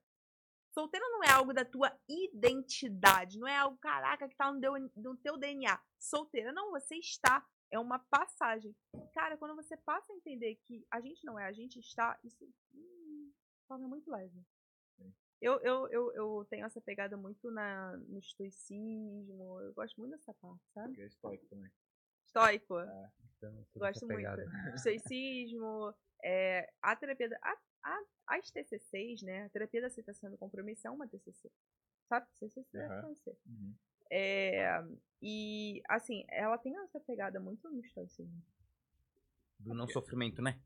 Solteira 0.72 1.04
não 1.08 1.24
é 1.24 1.30
algo 1.30 1.52
da 1.52 1.64
tua 1.64 1.92
identidade, 2.08 3.38
não 3.38 3.48
é 3.48 3.56
algo, 3.56 3.76
caraca, 3.78 4.28
que 4.28 4.36
tá 4.36 4.52
no 4.52 4.60
teu, 4.60 4.72
no 4.96 5.16
teu 5.16 5.36
DNA. 5.36 5.80
Solteira, 5.98 6.52
não, 6.52 6.70
você 6.70 6.96
está. 6.96 7.44
É 7.72 7.78
uma 7.78 7.98
passagem. 7.98 8.74
Cara, 9.14 9.36
quando 9.36 9.54
você 9.54 9.76
passa 9.76 10.12
a 10.12 10.16
entender 10.16 10.56
que 10.66 10.84
a 10.90 11.00
gente 11.00 11.24
não 11.24 11.38
é, 11.38 11.46
a 11.46 11.52
gente 11.52 11.78
está, 11.78 12.18
isso 12.24 12.44
hum, 12.74 13.32
torna 13.68 13.86
muito 13.86 14.10
leve. 14.10 14.44
Eu, 15.40 15.58
eu, 15.60 15.88
eu, 15.88 16.12
eu 16.12 16.46
tenho 16.50 16.66
essa 16.66 16.80
pegada 16.82 17.16
muito 17.16 17.50
na, 17.50 17.96
no 17.96 18.18
estoicismo. 18.18 19.60
Eu 19.60 19.72
gosto 19.72 19.96
muito 19.96 20.10
dessa 20.10 20.34
parte, 20.34 20.62
sabe? 20.74 20.88
Porque 20.88 21.02
é 21.02 21.06
estoico 21.06 21.46
também. 21.46 21.70
Estoico. 22.26 22.74
Então, 23.36 23.66
tudo 23.72 23.80
Gosto 23.80 24.06
muito. 24.06 24.20
Estoicismo, 24.74 25.94
é, 26.22 26.70
a 26.82 26.94
terapia. 26.94 27.38
A, 27.42 27.56
a, 27.82 28.00
as 28.26 28.50
TCCs, 28.50 29.22
né? 29.22 29.44
A 29.44 29.48
terapia 29.50 29.80
da 29.80 29.86
aceitação 29.88 30.30
do 30.30 30.38
compromisso 30.38 30.86
é 30.86 30.90
uma 30.90 31.06
TCC. 31.08 31.50
Sabe? 32.08 32.26
TCC 32.38 32.64
é 32.78 32.86
Aham. 32.86 33.02
conhecer. 33.02 33.36
Uhum. 33.46 33.74
É, 34.10 34.84
e, 35.22 35.82
assim, 35.88 36.24
ela 36.28 36.58
tem 36.58 36.76
essa 36.78 36.98
pegada 37.00 37.38
muito 37.38 37.68
no 37.70 37.80
estoicismo. 37.80 38.42
Do 39.58 39.74
não 39.74 39.86
sofrimento, 39.86 40.42
né? 40.42 40.58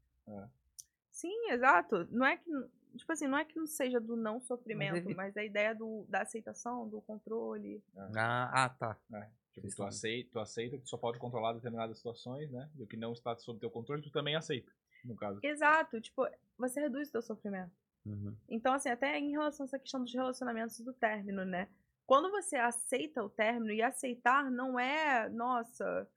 Sim, 1.11 1.51
exato. 1.51 2.07
Não 2.11 2.27
é 2.27 2.37
que. 2.37 2.51
Tipo 2.97 3.13
assim, 3.13 3.27
não 3.27 3.37
é 3.39 3.45
que 3.45 3.57
não 3.59 3.67
seja 3.67 4.01
do 4.01 4.15
não 4.15 4.41
sofrimento, 4.41 4.97
ele- 4.97 5.15
mas 5.15 5.37
a 5.37 5.43
ideia 5.45 5.75
do, 5.75 6.05
da 6.09 6.23
aceitação, 6.23 6.89
do 6.89 7.01
controle. 7.01 7.83
Ah, 8.17 8.65
ah, 8.65 8.69
tá. 8.69 8.97
É, 9.15 9.29
tipo, 9.53 9.69
tu 9.75 9.83
aceita, 9.83 10.31
tu 10.33 10.39
aceita 10.39 10.77
que 10.79 10.85
tu 10.85 10.91
só 10.91 10.97
pode 10.97 11.19
controlar 11.19 11.55
determinadas 11.55 11.97
situações, 11.97 12.51
né? 12.53 12.71
E 12.77 12.85
o 12.85 12.87
que 12.87 12.97
não 12.97 13.13
está 13.13 13.37
sob 13.37 13.59
teu 13.59 13.69
controle, 13.69 14.01
tu 14.01 14.13
também 14.13 14.37
aceita, 14.37 14.73
no 15.05 15.17
caso. 15.17 15.39
Exato, 15.43 16.01
tipo, 16.01 16.27
você 16.59 16.81
reduz 16.81 17.09
o 17.09 17.11
seu 17.13 17.23
sofrimento. 17.23 17.73
Uhum. 18.07 18.37
Então, 18.49 18.75
assim, 18.75 18.89
até 18.89 19.19
em 19.19 19.31
relação 19.31 19.65
a 19.65 19.67
essa 19.67 19.79
questão 19.79 20.03
dos 20.03 20.13
relacionamentos 20.13 20.79
do 20.81 20.93
término, 20.93 21.45
né? 21.45 21.69
Quando 22.07 22.31
você 22.31 22.57
aceita 22.57 23.23
o 23.25 23.31
término, 23.31 23.73
e 23.73 23.81
aceitar 23.83 24.51
não 24.51 24.79
é, 24.79 25.29
nossa. 25.31 26.09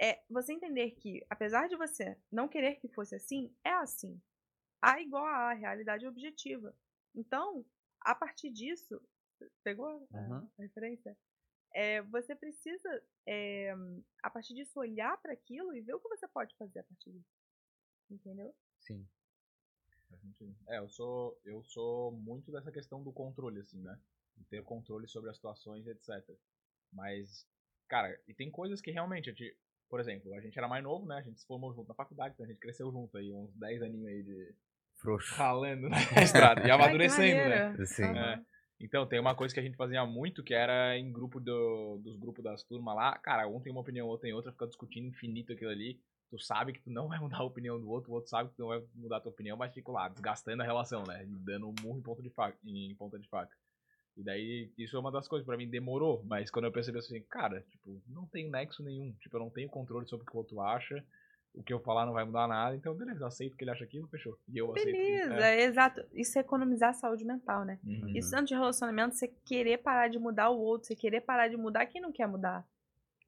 É 0.00 0.22
você 0.30 0.52
entender 0.52 0.92
que, 0.92 1.24
apesar 1.28 1.68
de 1.68 1.76
você 1.76 2.16
não 2.32 2.48
querer 2.48 2.76
que 2.76 2.88
fosse 2.88 3.14
assim, 3.14 3.54
é 3.64 3.72
assim. 3.72 4.20
A 4.80 5.00
igual 5.00 5.26
a 5.26 5.50
A, 5.50 5.52
realidade 5.52 6.06
objetiva. 6.06 6.74
Então, 7.14 7.64
a 8.00 8.14
partir 8.14 8.50
disso. 8.50 9.00
Pegou 9.64 9.86
a- 9.88 10.18
Uhum. 10.18 10.50
a 10.58 10.62
referência? 10.62 11.16
É, 11.74 12.02
você 12.02 12.34
precisa, 12.34 13.02
é, 13.26 13.74
a 14.22 14.28
partir 14.30 14.54
disso, 14.54 14.78
olhar 14.78 15.16
para 15.22 15.32
aquilo 15.32 15.74
e 15.74 15.80
ver 15.80 15.94
o 15.94 16.00
que 16.00 16.08
você 16.08 16.28
pode 16.28 16.54
fazer 16.56 16.80
a 16.80 16.84
partir 16.84 17.10
disso. 17.10 17.39
Entendeu? 18.10 18.52
Sim. 18.80 19.06
Faz 20.08 20.20
sentido. 20.20 20.56
É, 20.68 20.78
eu 20.78 20.88
sou, 20.88 21.40
eu 21.44 21.62
sou 21.62 22.12
muito 22.12 22.50
dessa 22.50 22.72
questão 22.72 23.02
do 23.02 23.12
controle, 23.12 23.60
assim, 23.60 23.80
né? 23.80 23.98
De 24.36 24.44
ter 24.46 24.62
controle 24.64 25.06
sobre 25.08 25.30
as 25.30 25.36
situações, 25.36 25.86
etc. 25.86 26.08
Mas, 26.92 27.46
cara, 27.88 28.18
e 28.26 28.34
tem 28.34 28.50
coisas 28.50 28.80
que 28.80 28.90
realmente, 28.90 29.30
a 29.30 29.32
gente, 29.32 29.56
por 29.88 30.00
exemplo, 30.00 30.34
a 30.34 30.40
gente 30.40 30.58
era 30.58 30.68
mais 30.68 30.82
novo, 30.82 31.06
né? 31.06 31.16
A 31.18 31.22
gente 31.22 31.40
se 31.40 31.46
formou 31.46 31.72
junto 31.72 31.88
na 31.88 31.94
faculdade, 31.94 32.34
então 32.34 32.44
a 32.44 32.48
gente 32.48 32.58
cresceu 32.58 32.90
junto 32.90 33.16
aí, 33.16 33.32
uns 33.32 33.54
10 33.54 33.82
aninhos 33.82 34.08
aí 34.08 34.22
de 34.22 34.54
Frouxo. 34.96 35.34
ralando 35.34 35.88
na 35.88 35.98
estrada 36.22 36.66
e 36.66 36.70
amadurecendo, 36.70 37.48
né? 37.48 37.72
né? 37.72 37.86
Sim. 37.86 38.04
É. 38.04 38.42
Então, 38.80 39.06
tem 39.06 39.20
uma 39.20 39.34
coisa 39.34 39.52
que 39.52 39.60
a 39.60 39.62
gente 39.62 39.76
fazia 39.76 40.04
muito, 40.06 40.42
que 40.42 40.54
era 40.54 40.96
em 40.98 41.12
grupo 41.12 41.38
do, 41.38 41.98
dos 42.02 42.16
grupos 42.16 42.42
das 42.42 42.62
turmas 42.64 42.96
lá. 42.96 43.18
Cara, 43.18 43.46
um 43.46 43.60
tem 43.60 43.70
uma 43.70 43.82
opinião, 43.82 44.06
outro 44.06 44.22
tem 44.22 44.32
outra, 44.32 44.52
fica 44.52 44.66
discutindo 44.66 45.06
infinito 45.06 45.52
aquilo 45.52 45.70
ali. 45.70 46.00
Tu 46.30 46.38
sabe 46.38 46.72
que 46.72 46.80
tu 46.80 46.90
não 46.90 47.08
vai 47.08 47.18
mudar 47.18 47.38
a 47.38 47.42
opinião 47.44 47.78
do 47.80 47.88
outro, 47.90 48.10
o 48.12 48.14
outro 48.14 48.30
sabe 48.30 48.50
que 48.50 48.54
tu 48.56 48.60
não 48.62 48.68
vai 48.68 48.82
mudar 48.94 49.16
a 49.16 49.20
tua 49.20 49.32
opinião, 49.32 49.56
mas 49.56 49.74
fica 49.74 49.90
lá, 49.90 50.08
desgastando 50.08 50.62
a 50.62 50.64
relação, 50.66 51.02
né? 51.04 51.24
Dando 51.44 51.68
um 51.68 51.74
murro 51.82 51.98
em 51.98 52.02
ponta 52.02 52.22
de 52.22 52.30
faca. 52.30 52.56
Em 52.64 52.94
ponta 52.94 53.18
de 53.18 53.28
faca. 53.28 53.54
E 54.16 54.22
daí, 54.22 54.70
isso 54.78 54.96
é 54.96 55.00
uma 55.00 55.10
das 55.10 55.26
coisas, 55.26 55.46
pra 55.46 55.56
mim 55.56 55.68
demorou, 55.68 56.22
mas 56.26 56.50
quando 56.50 56.66
eu 56.66 56.72
percebi 56.72 56.98
assim, 56.98 57.20
cara, 57.22 57.62
tipo, 57.70 58.00
não 58.08 58.26
tem 58.26 58.48
nexo 58.48 58.82
nenhum. 58.82 59.12
Tipo, 59.20 59.36
eu 59.36 59.40
não 59.40 59.50
tenho 59.50 59.68
controle 59.68 60.06
sobre 60.06 60.24
o 60.24 60.26
que 60.30 60.34
o 60.36 60.38
outro 60.38 60.60
acha. 60.60 61.04
O 61.52 61.64
que 61.64 61.72
eu 61.72 61.80
falar 61.80 62.06
não 62.06 62.12
vai 62.12 62.24
mudar 62.24 62.46
nada, 62.46 62.76
então 62.76 62.94
beleza, 62.94 63.22
eu 63.22 63.26
aceito 63.26 63.56
que 63.56 63.64
ele 63.64 63.72
acha 63.72 63.82
aquilo, 63.82 64.06
fechou. 64.06 64.38
E 64.48 64.56
eu 64.58 64.70
aceito. 64.70 64.86
que- 64.86 64.92
Beleza, 64.92 65.34
é. 65.46 65.62
exato. 65.62 66.04
Isso 66.12 66.38
é 66.38 66.42
economizar 66.42 66.90
a 66.90 66.94
saúde 66.94 67.24
mental, 67.24 67.64
né? 67.64 67.80
Uhum. 67.84 68.08
Isso 68.16 68.30
dentro 68.30 68.46
de 68.46 68.54
relacionamento, 68.54 69.16
você 69.16 69.26
querer 69.26 69.78
parar 69.78 70.06
de 70.06 70.16
mudar 70.18 70.50
o 70.50 70.60
outro, 70.60 70.86
você 70.86 70.94
querer 70.94 71.22
parar 71.22 71.48
de 71.48 71.56
mudar 71.56 71.86
quem 71.86 72.00
não 72.00 72.12
quer 72.12 72.28
mudar. 72.28 72.64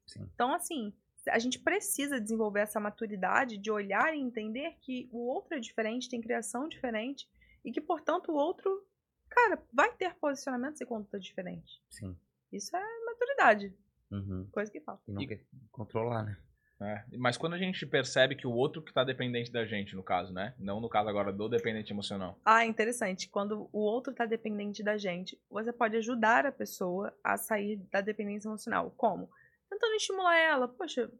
Sim. 0.07 0.25
Então, 0.33 0.53
assim, 0.53 0.93
a 1.29 1.39
gente 1.39 1.59
precisa 1.59 2.19
desenvolver 2.19 2.61
essa 2.61 2.79
maturidade 2.79 3.57
de 3.57 3.71
olhar 3.71 4.13
e 4.15 4.19
entender 4.19 4.75
que 4.81 5.07
o 5.11 5.27
outro 5.27 5.55
é 5.55 5.59
diferente, 5.59 6.09
tem 6.09 6.21
criação 6.21 6.67
diferente, 6.67 7.27
e 7.63 7.71
que, 7.71 7.79
portanto, 7.81 8.31
o 8.31 8.35
outro, 8.35 8.85
cara, 9.29 9.61
vai 9.71 9.91
ter 9.95 10.13
posicionamentos 10.15 10.81
e 10.81 10.85
conduta 10.85 11.19
diferente. 11.19 11.81
Sim. 11.89 12.15
Isso 12.51 12.75
é 12.75 12.83
maturidade, 13.05 13.73
Uhum. 14.11 14.47
coisa 14.51 14.71
que 14.71 14.79
falta. 14.81 15.01
E 15.07 15.11
não 15.11 15.21
E- 15.21 15.27
quer 15.27 15.41
controlar, 15.71 16.23
né? 16.23 16.37
É, 16.81 17.05
mas 17.17 17.37
quando 17.37 17.53
a 17.53 17.57
gente 17.57 17.85
percebe 17.85 18.35
que 18.35 18.45
o 18.45 18.51
outro 18.51 18.81
que 18.81 18.91
tá 18.91 19.05
dependente 19.05 19.49
da 19.51 19.63
gente, 19.65 19.95
no 19.95 20.03
caso, 20.03 20.33
né? 20.33 20.53
Não 20.59 20.81
no 20.81 20.89
caso 20.89 21.07
agora 21.07 21.31
do 21.31 21.47
dependente 21.47 21.93
emocional. 21.93 22.37
Ah, 22.43 22.65
interessante. 22.65 23.29
Quando 23.29 23.69
o 23.71 23.79
outro 23.79 24.11
está 24.11 24.25
dependente 24.25 24.83
da 24.83 24.97
gente, 24.97 25.39
você 25.49 25.71
pode 25.71 25.95
ajudar 25.95 26.45
a 26.45 26.51
pessoa 26.51 27.15
a 27.23 27.37
sair 27.37 27.77
da 27.89 28.01
dependência 28.01 28.49
emocional. 28.49 28.91
Como? 28.97 29.29
Tentando 29.73 29.95
estimular 29.95 30.37
ela. 30.37 30.67
Poxa, 30.67 31.11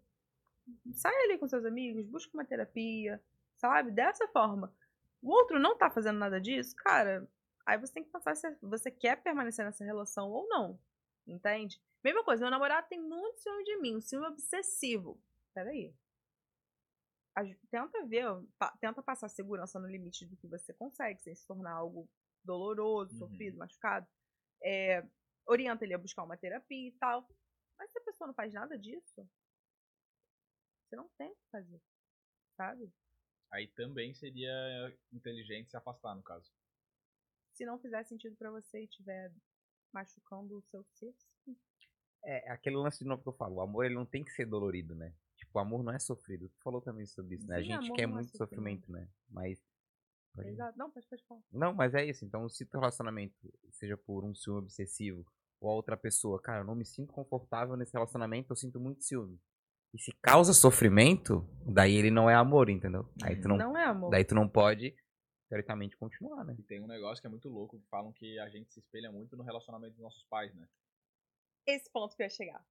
sai 0.93 1.15
ali 1.23 1.37
com 1.39 1.47
seus 1.47 1.65
amigos, 1.65 2.05
busca 2.05 2.31
uma 2.37 2.45
terapia, 2.45 3.21
sabe? 3.57 3.89
Dessa 3.91 4.27
forma. 4.27 4.71
O 5.21 5.31
outro 5.31 5.59
não 5.59 5.75
tá 5.77 5.89
fazendo 5.89 6.19
nada 6.19 6.39
disso, 6.39 6.75
cara. 6.75 7.27
Aí 7.65 7.77
você 7.79 7.93
tem 7.93 8.03
que 8.03 8.11
pensar 8.11 8.35
se 8.35 8.55
você 8.61 8.91
quer 8.91 9.23
permanecer 9.23 9.65
nessa 9.65 9.83
relação 9.83 10.29
ou 10.29 10.47
não. 10.47 10.79
Entende? 11.25 11.81
Mesma 12.03 12.23
coisa, 12.23 12.41
meu 12.41 12.51
namorado 12.51 12.87
tem 12.89 12.99
muito 13.01 13.39
ciúme 13.39 13.63
de 13.63 13.77
mim, 13.77 13.95
um 13.95 14.01
ciúme 14.01 14.27
obsessivo. 14.27 15.19
Peraí. 15.53 15.95
Tenta 17.71 18.05
ver, 18.05 18.25
tenta 18.79 19.01
passar 19.01 19.27
segurança 19.29 19.79
no 19.79 19.87
limite 19.87 20.25
do 20.27 20.37
que 20.37 20.45
você 20.47 20.71
consegue, 20.73 21.19
sem 21.21 21.33
se 21.33 21.47
tornar 21.47 21.71
algo 21.71 22.07
doloroso, 22.43 23.13
Uhum. 23.13 23.19
sofrido, 23.19 23.57
machucado. 23.57 24.05
É, 24.61 25.03
orienta 25.47 25.83
ele 25.83 25.95
a 25.95 25.97
buscar 25.97 26.23
uma 26.23 26.37
terapia 26.37 26.89
e 26.89 26.91
tal. 26.91 27.27
Mas 27.77 27.91
se 27.91 27.97
a 27.99 28.01
pessoa 28.03 28.27
não 28.27 28.33
faz 28.33 28.53
nada 28.53 28.77
disso, 28.77 29.27
você 30.85 30.95
não 30.95 31.09
tem 31.17 31.31
o 31.31 31.35
que 31.35 31.49
fazer. 31.51 31.81
Sabe? 32.55 32.91
Aí 33.51 33.67
também 33.67 34.13
seria 34.13 34.51
inteligente 35.11 35.69
se 35.71 35.77
afastar, 35.77 36.15
no 36.15 36.23
caso. 36.23 36.51
Se 37.53 37.65
não 37.65 37.79
fizer 37.79 38.03
sentido 38.03 38.35
pra 38.35 38.49
você 38.51 38.81
e 38.81 38.85
estiver 38.85 39.31
machucando 39.91 40.57
o 40.57 40.61
seu 40.63 40.83
ser, 40.93 41.13
sim. 41.43 41.55
É 42.25 42.51
aquele 42.51 42.77
lance 42.77 42.99
de 42.99 43.05
novo 43.05 43.21
que 43.21 43.29
eu 43.29 43.33
falo. 43.33 43.55
O 43.55 43.61
amor 43.61 43.85
ele 43.85 43.95
não 43.95 44.05
tem 44.05 44.23
que 44.23 44.31
ser 44.31 44.45
dolorido, 44.45 44.95
né? 44.95 45.13
Tipo, 45.35 45.59
o 45.59 45.61
amor 45.61 45.83
não 45.83 45.91
é 45.93 45.99
sofrido. 45.99 46.47
Tu 46.49 46.61
falou 46.61 46.81
também 46.81 47.05
sobre 47.05 47.35
isso, 47.35 47.45
né? 47.47 47.57
a 47.57 47.61
Sim, 47.61 47.67
gente 47.67 47.85
amor 47.85 47.95
quer 47.95 48.03
é 48.03 48.07
muito 48.07 48.37
sofrimento, 48.37 48.91
né? 48.91 49.09
Mas. 49.29 49.59
pode- 50.33 50.49
Exato. 50.49 50.77
Não, 50.77 50.89
pode, 50.89 51.07
pode 51.07 51.23
falar. 51.25 51.41
Não, 51.51 51.73
mas 51.73 51.93
é 51.93 52.05
isso. 52.05 52.23
Então, 52.25 52.47
se 52.47 52.65
teu 52.65 52.79
relacionamento 52.79 53.35
seja 53.71 53.97
por 53.97 54.23
um 54.23 54.33
ciúme 54.33 54.59
obsessivo 54.59 55.25
ou 55.63 55.71
a 55.71 55.75
outra 55.75 55.95
pessoa, 55.95 56.41
cara, 56.41 56.61
eu 56.61 56.65
não 56.65 56.75
me 56.75 56.85
sinto 56.85 57.13
confortável 57.13 57.75
nesse 57.77 57.93
relacionamento, 57.93 58.51
eu 58.51 58.55
sinto 58.55 58.79
muito 58.79 59.03
ciúme. 59.03 59.39
E 59.93 59.99
se 59.99 60.11
causa 60.21 60.53
sofrimento, 60.53 61.47
daí 61.65 61.95
ele 61.95 62.11
não 62.11 62.29
é 62.29 62.35
amor, 62.35 62.69
entendeu? 62.69 63.07
Aí 63.23 63.39
tu 63.39 63.47
não, 63.47 63.57
Não 63.57 63.77
é 63.77 63.85
amor. 63.85 64.09
daí 64.09 64.25
tu 64.25 64.33
não 64.35 64.49
pode, 64.49 64.95
teoricamente, 65.49 65.95
continuar, 65.95 66.43
né? 66.43 66.55
E 66.59 66.63
tem 66.63 66.81
um 66.81 66.87
negócio 66.87 67.21
que 67.21 67.27
é 67.27 67.29
muito 67.29 67.47
louco, 67.47 67.79
que 67.79 67.87
falam 67.89 68.11
que 68.11 68.37
a 68.39 68.49
gente 68.49 68.73
se 68.73 68.79
espelha 68.79 69.11
muito 69.11 69.37
no 69.37 69.43
relacionamento 69.43 69.93
dos 69.93 70.01
nossos 70.01 70.23
pais, 70.25 70.53
né? 70.55 70.67
esse 71.65 71.89
ponto 71.91 72.13
que 72.15 72.21
eu 72.21 72.25
ia 72.25 72.29
chegar. 72.29 72.65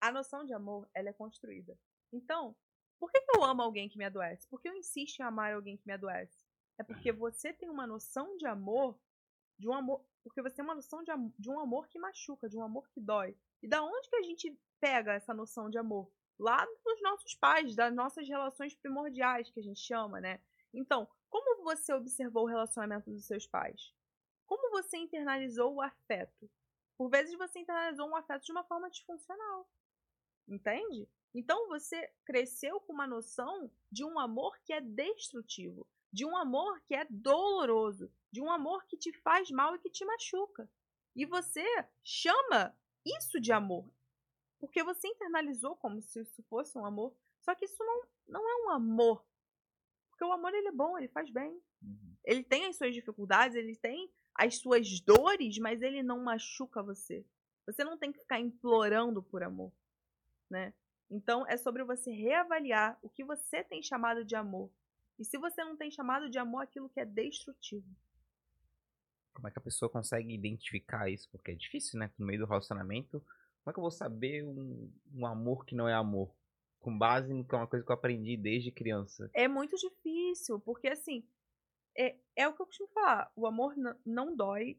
A 0.00 0.10
noção 0.10 0.44
de 0.44 0.52
amor, 0.52 0.88
ela 0.92 1.10
é 1.10 1.12
construída. 1.12 1.78
Então, 2.12 2.56
por 2.98 3.12
que, 3.12 3.20
que 3.20 3.36
eu 3.38 3.44
amo 3.44 3.62
alguém 3.62 3.88
que 3.88 3.96
me 3.96 4.04
adoece? 4.04 4.48
Por 4.48 4.60
que 4.60 4.68
eu 4.68 4.74
insisto 4.74 5.20
em 5.20 5.22
amar 5.22 5.52
alguém 5.54 5.76
que 5.76 5.86
me 5.86 5.92
adoece? 5.92 6.44
É 6.80 6.82
porque 6.82 7.12
você 7.12 7.52
tem 7.52 7.70
uma 7.70 7.86
noção 7.86 8.36
de 8.38 8.46
amor, 8.46 8.98
de 9.58 9.68
um 9.68 9.74
amor, 9.74 10.04
porque 10.22 10.42
você 10.42 10.56
tem 10.56 10.64
uma 10.64 10.74
noção 10.74 11.02
de, 11.02 11.12
de 11.38 11.50
um 11.50 11.60
amor 11.60 11.88
que 11.88 11.98
machuca, 11.98 12.48
de 12.48 12.56
um 12.56 12.62
amor 12.62 12.88
que 12.90 13.00
dói. 13.00 13.36
E 13.62 13.68
da 13.68 13.82
onde 13.82 14.08
que 14.08 14.16
a 14.16 14.22
gente 14.22 14.58
pega 14.80 15.12
essa 15.12 15.32
noção 15.32 15.70
de 15.70 15.78
amor? 15.78 16.10
Lá 16.38 16.64
dos 16.84 17.02
nossos 17.02 17.34
pais, 17.34 17.74
das 17.76 17.94
nossas 17.94 18.28
relações 18.28 18.74
primordiais, 18.74 19.50
que 19.50 19.60
a 19.60 19.62
gente 19.62 19.80
chama, 19.80 20.20
né? 20.20 20.40
Então, 20.74 21.08
como 21.28 21.62
você 21.62 21.92
observou 21.92 22.44
o 22.44 22.48
relacionamento 22.48 23.10
dos 23.10 23.26
seus 23.26 23.46
pais? 23.46 23.94
Como 24.46 24.70
você 24.70 24.96
internalizou 24.96 25.74
o 25.74 25.80
afeto? 25.80 26.50
Por 26.96 27.08
vezes 27.08 27.36
você 27.36 27.60
internalizou 27.60 28.08
um 28.08 28.16
afeto 28.16 28.44
de 28.44 28.52
uma 28.52 28.64
forma 28.64 28.90
disfuncional. 28.90 29.68
Entende? 30.48 31.08
Então 31.34 31.68
você 31.68 32.10
cresceu 32.24 32.80
com 32.80 32.92
uma 32.92 33.06
noção 33.06 33.70
de 33.90 34.04
um 34.04 34.18
amor 34.18 34.58
que 34.64 34.72
é 34.72 34.80
destrutivo, 34.80 35.86
de 36.12 36.26
um 36.26 36.36
amor 36.36 36.80
que 36.82 36.94
é 36.94 37.06
doloroso, 37.08 38.12
de 38.30 38.40
um 38.40 38.50
amor 38.50 38.84
que 38.86 38.96
te 38.96 39.12
faz 39.20 39.50
mal 39.50 39.74
e 39.74 39.78
que 39.78 39.90
te 39.90 40.04
machuca. 40.04 40.70
E 41.16 41.24
você 41.24 41.64
chama 42.02 42.76
isso 43.04 43.40
de 43.40 43.52
amor, 43.52 43.90
porque 44.60 44.82
você 44.82 45.08
internalizou 45.08 45.76
como 45.76 46.00
se 46.00 46.20
isso 46.20 46.42
fosse 46.44 46.78
um 46.78 46.84
amor. 46.84 47.14
Só 47.40 47.54
que 47.54 47.64
isso 47.64 47.82
não, 47.84 48.02
não 48.28 48.48
é 48.48 48.64
um 48.64 48.70
amor. 48.70 49.24
Porque 50.10 50.24
o 50.24 50.32
amor 50.32 50.54
ele 50.54 50.68
é 50.68 50.72
bom, 50.72 50.96
ele 50.96 51.08
faz 51.08 51.30
bem. 51.30 51.60
Ele 52.24 52.44
tem 52.44 52.66
as 52.66 52.76
suas 52.76 52.94
dificuldades, 52.94 53.56
ele 53.56 53.76
tem 53.76 54.10
as 54.34 54.58
suas 54.58 55.00
dores, 55.00 55.58
mas 55.58 55.82
ele 55.82 56.02
não 56.02 56.22
machuca 56.22 56.82
você. 56.82 57.26
Você 57.66 57.82
não 57.84 57.98
tem 57.98 58.12
que 58.12 58.20
ficar 58.20 58.38
implorando 58.38 59.22
por 59.22 59.42
amor, 59.42 59.72
né? 60.50 60.72
Então 61.10 61.46
é 61.46 61.56
sobre 61.56 61.84
você 61.84 62.10
reavaliar 62.10 62.98
o 63.02 63.08
que 63.08 63.24
você 63.24 63.62
tem 63.64 63.82
chamado 63.82 64.24
de 64.24 64.34
amor. 64.34 64.70
E 65.22 65.24
se 65.24 65.38
você 65.38 65.62
não 65.62 65.76
tem 65.76 65.88
chamado 65.88 66.28
de 66.28 66.36
amor 66.36 66.64
aquilo 66.64 66.88
que 66.88 66.98
é 66.98 67.04
destrutivo. 67.04 67.86
Como 69.32 69.46
é 69.46 69.52
que 69.52 69.58
a 69.60 69.62
pessoa 69.62 69.88
consegue 69.88 70.34
identificar 70.34 71.08
isso? 71.08 71.30
Porque 71.30 71.52
é 71.52 71.54
difícil, 71.54 71.96
né? 72.00 72.10
No 72.18 72.26
meio 72.26 72.40
do 72.40 72.46
relacionamento, 72.46 73.20
como 73.20 73.70
é 73.70 73.72
que 73.72 73.78
eu 73.78 73.82
vou 73.82 73.90
saber 73.92 74.44
um, 74.44 74.92
um 75.14 75.24
amor 75.24 75.64
que 75.64 75.76
não 75.76 75.88
é 75.88 75.94
amor? 75.94 76.34
Com 76.80 76.98
base 76.98 77.32
no 77.32 77.46
que 77.46 77.54
é 77.54 77.58
uma 77.58 77.68
coisa 77.68 77.86
que 77.86 77.92
eu 77.92 77.94
aprendi 77.94 78.36
desde 78.36 78.72
criança. 78.72 79.30
É 79.32 79.46
muito 79.46 79.76
difícil, 79.76 80.58
porque 80.58 80.88
assim, 80.88 81.24
é, 81.96 82.16
é 82.34 82.48
o 82.48 82.52
que 82.52 82.60
eu 82.60 82.66
costumo 82.66 82.88
falar. 82.88 83.30
O 83.36 83.46
amor 83.46 83.76
não 84.04 84.34
dói 84.34 84.76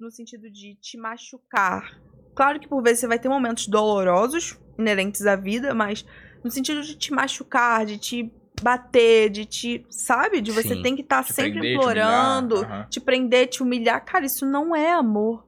no 0.00 0.10
sentido 0.10 0.50
de 0.50 0.74
te 0.76 0.96
machucar. 0.96 2.00
Claro 2.34 2.58
que 2.58 2.66
por 2.66 2.82
vezes 2.82 3.00
você 3.00 3.06
vai 3.06 3.18
ter 3.18 3.28
momentos 3.28 3.68
dolorosos, 3.68 4.58
inerentes 4.78 5.26
à 5.26 5.36
vida, 5.36 5.74
mas 5.74 6.02
no 6.42 6.50
sentido 6.50 6.80
de 6.80 6.96
te 6.96 7.12
machucar, 7.12 7.84
de 7.84 7.98
te 7.98 8.41
bater, 8.62 9.28
de 9.30 9.44
te. 9.44 9.86
Sabe? 9.90 10.40
De 10.40 10.50
você 10.50 10.74
Sim. 10.74 10.82
tem 10.82 10.94
que 10.96 11.02
estar 11.02 11.24
Te 11.24 11.32
sempre 11.32 11.52
prender, 11.52 11.72
te 11.72 11.84
humilhar, 11.84 12.08
implorando, 12.10 12.56
aham. 12.56 12.86
te 12.88 13.00
prender, 13.00 13.48
te 13.48 13.62
humilhar. 13.62 14.04
Cara, 14.04 14.24
isso 14.24 14.46
não 14.46 14.74
é 14.74 14.92
amor. 14.92 15.46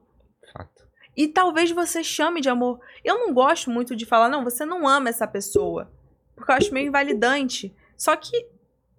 Fato. 0.53 0.83
E 1.15 1.27
talvez 1.27 1.71
você 1.71 2.03
chame 2.03 2.41
de 2.41 2.49
amor. 2.49 2.79
Eu 3.03 3.19
não 3.19 3.33
gosto 3.33 3.69
muito 3.69 3.95
de 3.95 4.05
falar, 4.05 4.29
não, 4.29 4.43
você 4.43 4.65
não 4.65 4.87
ama 4.87 5.09
essa 5.09 5.27
pessoa. 5.27 5.91
Porque 6.35 6.51
eu 6.51 6.55
acho 6.55 6.73
meio 6.73 6.87
invalidante. 6.87 7.73
Só 7.97 8.15
que, 8.15 8.47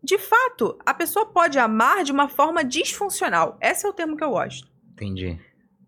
de 0.03 0.17
fato, 0.19 0.79
a 0.87 0.95
pessoa 0.95 1.27
pode 1.27 1.59
amar 1.59 2.03
de 2.03 2.13
uma 2.13 2.29
forma 2.29 2.65
disfuncional. 2.65 3.59
Esse 3.61 3.87
é 3.87 3.89
o 3.89 3.93
termo 3.93 4.17
que 4.17 4.25
eu 4.25 4.31
gosto. 4.31 4.67
Entendi. 4.93 5.39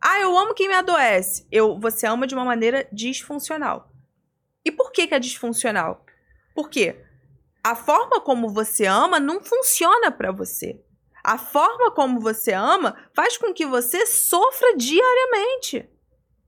Ah, 0.00 0.20
eu 0.20 0.36
amo 0.36 0.54
quem 0.54 0.68
me 0.68 0.74
adoece. 0.74 1.46
Eu, 1.50 1.78
você 1.78 2.06
ama 2.06 2.26
de 2.26 2.34
uma 2.34 2.44
maneira 2.44 2.86
disfuncional. 2.92 3.90
E 4.64 4.70
por 4.70 4.92
que, 4.92 5.06
que 5.06 5.14
é 5.14 5.18
disfuncional? 5.18 6.04
Porque 6.54 6.96
a 7.62 7.74
forma 7.74 8.20
como 8.20 8.48
você 8.48 8.86
ama 8.86 9.18
não 9.20 9.40
funciona 9.40 10.10
pra 10.10 10.32
você. 10.32 10.80
A 11.22 11.36
forma 11.36 11.90
como 11.90 12.20
você 12.20 12.52
ama 12.52 12.96
faz 13.14 13.36
com 13.36 13.52
que 13.52 13.66
você 13.66 14.06
sofra 14.06 14.76
diariamente. 14.76 15.88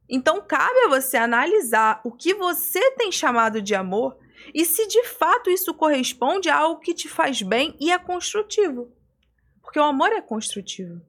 Então 0.09 0.41
cabe 0.41 0.79
a 0.81 0.89
você 0.89 1.17
analisar 1.17 2.01
o 2.05 2.13
que 2.13 2.35
você 2.35 2.93
tem 2.93 3.13
chamado 3.13 3.61
de 3.61 3.75
amor 3.75 4.17
e 4.55 4.65
se 4.65 4.87
de 4.87 5.05
fato 5.05 5.51
isso 5.51 5.75
corresponde 5.75 6.49
a 6.49 6.57
algo 6.57 6.81
que 6.81 6.95
te 6.95 7.09
faz 7.09 7.43
bem 7.43 7.77
e 7.79 7.93
é 7.93 7.99
construtivo. 7.99 8.91
Porque 9.63 9.79
o 9.79 9.85
amor 9.85 10.11
é 10.13 10.21
construtivo. 10.21 11.01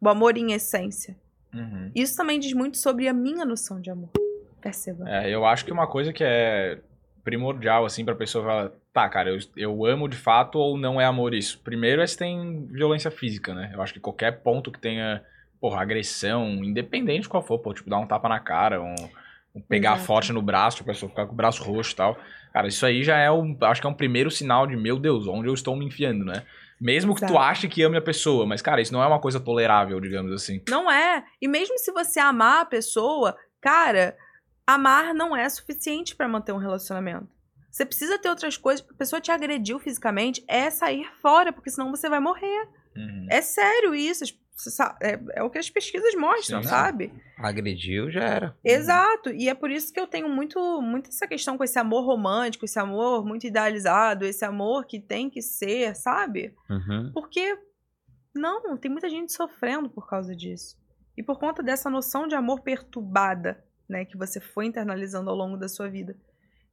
O 0.00 0.08
amor 0.08 0.36
em 0.36 0.52
essência. 0.52 1.16
Uhum. 1.52 1.90
Isso 1.94 2.16
também 2.16 2.40
diz 2.40 2.52
muito 2.52 2.76
sobre 2.76 3.08
a 3.08 3.12
minha 3.12 3.44
noção 3.44 3.80
de 3.80 3.90
amor. 3.90 4.10
Perceba. 4.60 5.08
É, 5.08 5.30
eu 5.32 5.44
acho 5.44 5.64
que 5.64 5.72
uma 5.72 5.86
coisa 5.86 6.12
que 6.12 6.24
é 6.24 6.80
primordial, 7.22 7.84
assim, 7.84 8.04
pra 8.04 8.14
pessoa 8.14 8.44
falar, 8.44 8.72
tá, 8.98 9.08
cara, 9.08 9.30
eu, 9.30 9.38
eu 9.56 9.86
amo 9.86 10.08
de 10.08 10.16
fato 10.16 10.58
ou 10.58 10.76
não 10.76 11.00
é 11.00 11.04
amor 11.04 11.32
isso? 11.32 11.60
Primeiro 11.60 12.02
é 12.02 12.06
se 12.06 12.16
tem 12.16 12.66
violência 12.66 13.10
física, 13.12 13.54
né? 13.54 13.70
Eu 13.72 13.80
acho 13.80 13.92
que 13.92 14.00
qualquer 14.00 14.42
ponto 14.42 14.72
que 14.72 14.80
tenha, 14.80 15.22
porra, 15.60 15.80
agressão, 15.80 16.64
independente 16.64 17.22
de 17.22 17.28
qual 17.28 17.42
for, 17.42 17.60
pô, 17.60 17.72
tipo, 17.72 17.88
dar 17.88 17.98
um 17.98 18.06
tapa 18.06 18.28
na 18.28 18.40
cara, 18.40 18.82
um, 18.82 18.94
um 19.54 19.60
pegar 19.60 19.92
Exato. 19.92 20.06
forte 20.06 20.32
no 20.32 20.42
braço, 20.42 20.82
a 20.82 20.86
pessoa 20.86 21.08
ficar 21.08 21.26
com 21.26 21.32
o 21.32 21.36
braço 21.36 21.62
roxo 21.62 21.92
e 21.92 21.96
tal. 21.96 22.18
Cara, 22.52 22.66
isso 22.66 22.84
aí 22.84 23.04
já 23.04 23.16
é 23.18 23.30
um, 23.30 23.56
acho 23.60 23.80
que 23.80 23.86
é 23.86 23.90
um 23.90 23.94
primeiro 23.94 24.32
sinal 24.32 24.66
de, 24.66 24.76
meu 24.76 24.98
Deus, 24.98 25.28
onde 25.28 25.48
eu 25.48 25.54
estou 25.54 25.76
me 25.76 25.84
enfiando, 25.84 26.24
né? 26.24 26.42
Mesmo 26.80 27.14
que 27.14 27.20
tu 27.20 27.26
Exato. 27.26 27.38
ache 27.38 27.68
que 27.68 27.82
ame 27.82 27.96
a 27.96 28.02
pessoa, 28.02 28.46
mas, 28.46 28.60
cara, 28.60 28.80
isso 28.80 28.92
não 28.92 29.02
é 29.02 29.06
uma 29.06 29.20
coisa 29.20 29.38
tolerável, 29.38 30.00
digamos 30.00 30.32
assim. 30.32 30.60
Não 30.68 30.90
é. 30.90 31.24
E 31.40 31.46
mesmo 31.46 31.78
se 31.78 31.92
você 31.92 32.18
amar 32.18 32.62
a 32.62 32.66
pessoa, 32.66 33.36
cara, 33.60 34.16
amar 34.66 35.14
não 35.14 35.36
é 35.36 35.48
suficiente 35.48 36.16
pra 36.16 36.28
manter 36.28 36.52
um 36.52 36.58
relacionamento. 36.58 37.37
Você 37.70 37.84
precisa 37.84 38.18
ter 38.18 38.28
outras 38.28 38.56
coisas. 38.56 38.84
A 38.88 38.94
pessoa 38.94 39.20
te 39.20 39.30
agrediu 39.30 39.78
fisicamente, 39.78 40.44
é 40.48 40.70
sair 40.70 41.06
fora, 41.20 41.52
porque 41.52 41.70
senão 41.70 41.90
você 41.90 42.08
vai 42.08 42.20
morrer. 42.20 42.68
Uhum. 42.96 43.26
É 43.30 43.40
sério 43.40 43.94
isso. 43.94 44.24
É, 45.00 45.20
é 45.36 45.42
o 45.42 45.50
que 45.50 45.58
as 45.58 45.70
pesquisas 45.70 46.14
mostram, 46.16 46.62
sim. 46.62 46.68
sabe? 46.68 47.12
Agrediu, 47.38 48.10
já 48.10 48.24
era. 48.24 48.56
Exato. 48.64 49.30
E 49.30 49.48
é 49.48 49.54
por 49.54 49.70
isso 49.70 49.92
que 49.92 50.00
eu 50.00 50.06
tenho 50.06 50.28
muito, 50.28 50.58
muito 50.82 51.10
essa 51.10 51.28
questão 51.28 51.56
com 51.56 51.62
esse 51.62 51.78
amor 51.78 52.04
romântico, 52.04 52.64
esse 52.64 52.78
amor 52.78 53.24
muito 53.24 53.46
idealizado, 53.46 54.24
esse 54.24 54.44
amor 54.44 54.84
que 54.86 54.98
tem 54.98 55.30
que 55.30 55.40
ser, 55.40 55.94
sabe? 55.94 56.54
Uhum. 56.68 57.12
Porque 57.14 57.56
não, 58.34 58.76
tem 58.76 58.90
muita 58.90 59.08
gente 59.08 59.32
sofrendo 59.32 59.88
por 59.88 60.08
causa 60.08 60.34
disso. 60.34 60.76
E 61.16 61.22
por 61.22 61.38
conta 61.38 61.62
dessa 61.62 61.88
noção 61.88 62.26
de 62.26 62.34
amor 62.34 62.60
perturbada, 62.60 63.64
né, 63.88 64.04
que 64.04 64.16
você 64.16 64.40
foi 64.40 64.66
internalizando 64.66 65.30
ao 65.30 65.36
longo 65.36 65.56
da 65.56 65.68
sua 65.68 65.88
vida. 65.88 66.16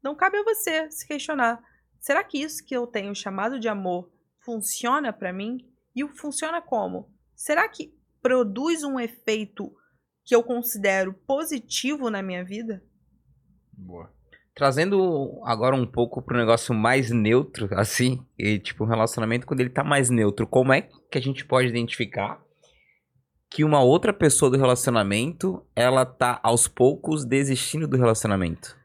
Então 0.06 0.16
cabe 0.16 0.38
a 0.38 0.44
você 0.44 0.92
se 0.92 1.08
questionar: 1.08 1.60
será 2.00 2.24
que 2.24 2.38
isso 2.38 2.64
que 2.64 2.78
eu 2.78 2.86
tenho 2.86 3.16
chamado 3.16 3.60
de 3.60 3.68
amor 3.68 4.12
funciona 4.40 5.12
pra 5.12 5.34
mim? 5.34 5.58
E 5.96 6.08
funciona 6.10 6.62
como? 6.62 7.12
Será 7.36 7.68
que 7.68 7.92
produz 8.22 8.84
um 8.84 9.00
efeito 9.00 9.74
que 10.24 10.36
eu 10.36 10.44
considero 10.44 11.12
positivo 11.26 12.12
na 12.12 12.22
minha 12.22 12.46
vida? 12.46 12.84
Boa. 13.74 14.14
Trazendo 14.54 15.42
agora 15.44 15.76
um 15.76 15.88
pouco 15.88 16.22
pro 16.22 16.38
negócio 16.38 16.76
mais 16.76 17.10
neutro, 17.10 17.68
assim, 17.72 18.24
e 18.38 18.60
tipo, 18.60 18.84
um 18.84 18.88
relacionamento 18.88 19.48
quando 19.48 19.62
ele 19.62 19.72
tá 19.72 19.84
mais 19.84 20.12
neutro, 20.12 20.46
como 20.46 20.72
é 20.72 20.88
que 21.10 21.18
a 21.18 21.22
gente 21.22 21.44
pode 21.44 21.68
identificar 21.68 22.40
que 23.50 23.64
uma 23.64 23.82
outra 23.82 24.14
pessoa 24.14 24.52
do 24.52 24.58
relacionamento, 24.58 25.66
ela 25.76 26.06
tá 26.06 26.40
aos 26.44 26.68
poucos 26.68 27.26
desistindo 27.26 27.88
do 27.88 27.98
relacionamento? 27.98 28.85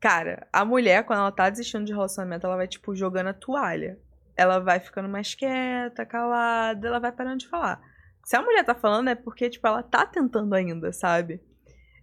Cara, 0.00 0.48
a 0.50 0.64
mulher, 0.64 1.04
quando 1.04 1.18
ela 1.18 1.30
tá 1.30 1.50
desistindo 1.50 1.84
de 1.84 1.92
relacionamento, 1.92 2.46
ela 2.46 2.56
vai, 2.56 2.66
tipo, 2.66 2.94
jogando 2.94 3.28
a 3.28 3.34
toalha. 3.34 3.98
Ela 4.34 4.58
vai 4.58 4.80
ficando 4.80 5.08
mais 5.08 5.34
quieta, 5.34 6.06
calada, 6.06 6.88
ela 6.88 6.98
vai 6.98 7.12
parando 7.12 7.38
de 7.38 7.48
falar. 7.48 7.80
Se 8.24 8.34
a 8.34 8.42
mulher 8.42 8.64
tá 8.64 8.74
falando, 8.74 9.08
é 9.08 9.14
porque, 9.14 9.50
tipo, 9.50 9.66
ela 9.66 9.82
tá 9.82 10.06
tentando 10.06 10.54
ainda, 10.54 10.90
sabe? 10.92 11.40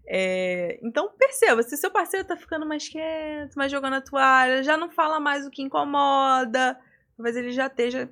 É, 0.07 0.79
Então, 0.83 1.11
perceba, 1.17 1.63
se 1.63 1.75
seu 1.75 1.89
parceiro 1.91 2.27
tá 2.27 2.37
ficando 2.37 2.65
mais 2.65 2.87
quieto, 2.87 3.55
mais 3.55 3.71
jogando 3.71 3.95
a 3.95 4.01
toalha, 4.01 4.63
já 4.63 4.77
não 4.77 4.89
fala 4.91 5.19
mais 5.19 5.45
o 5.47 5.49
que 5.49 5.63
incomoda, 5.63 6.79
talvez 7.17 7.35
ele 7.35 7.51
já 7.51 7.65
esteja 7.65 8.09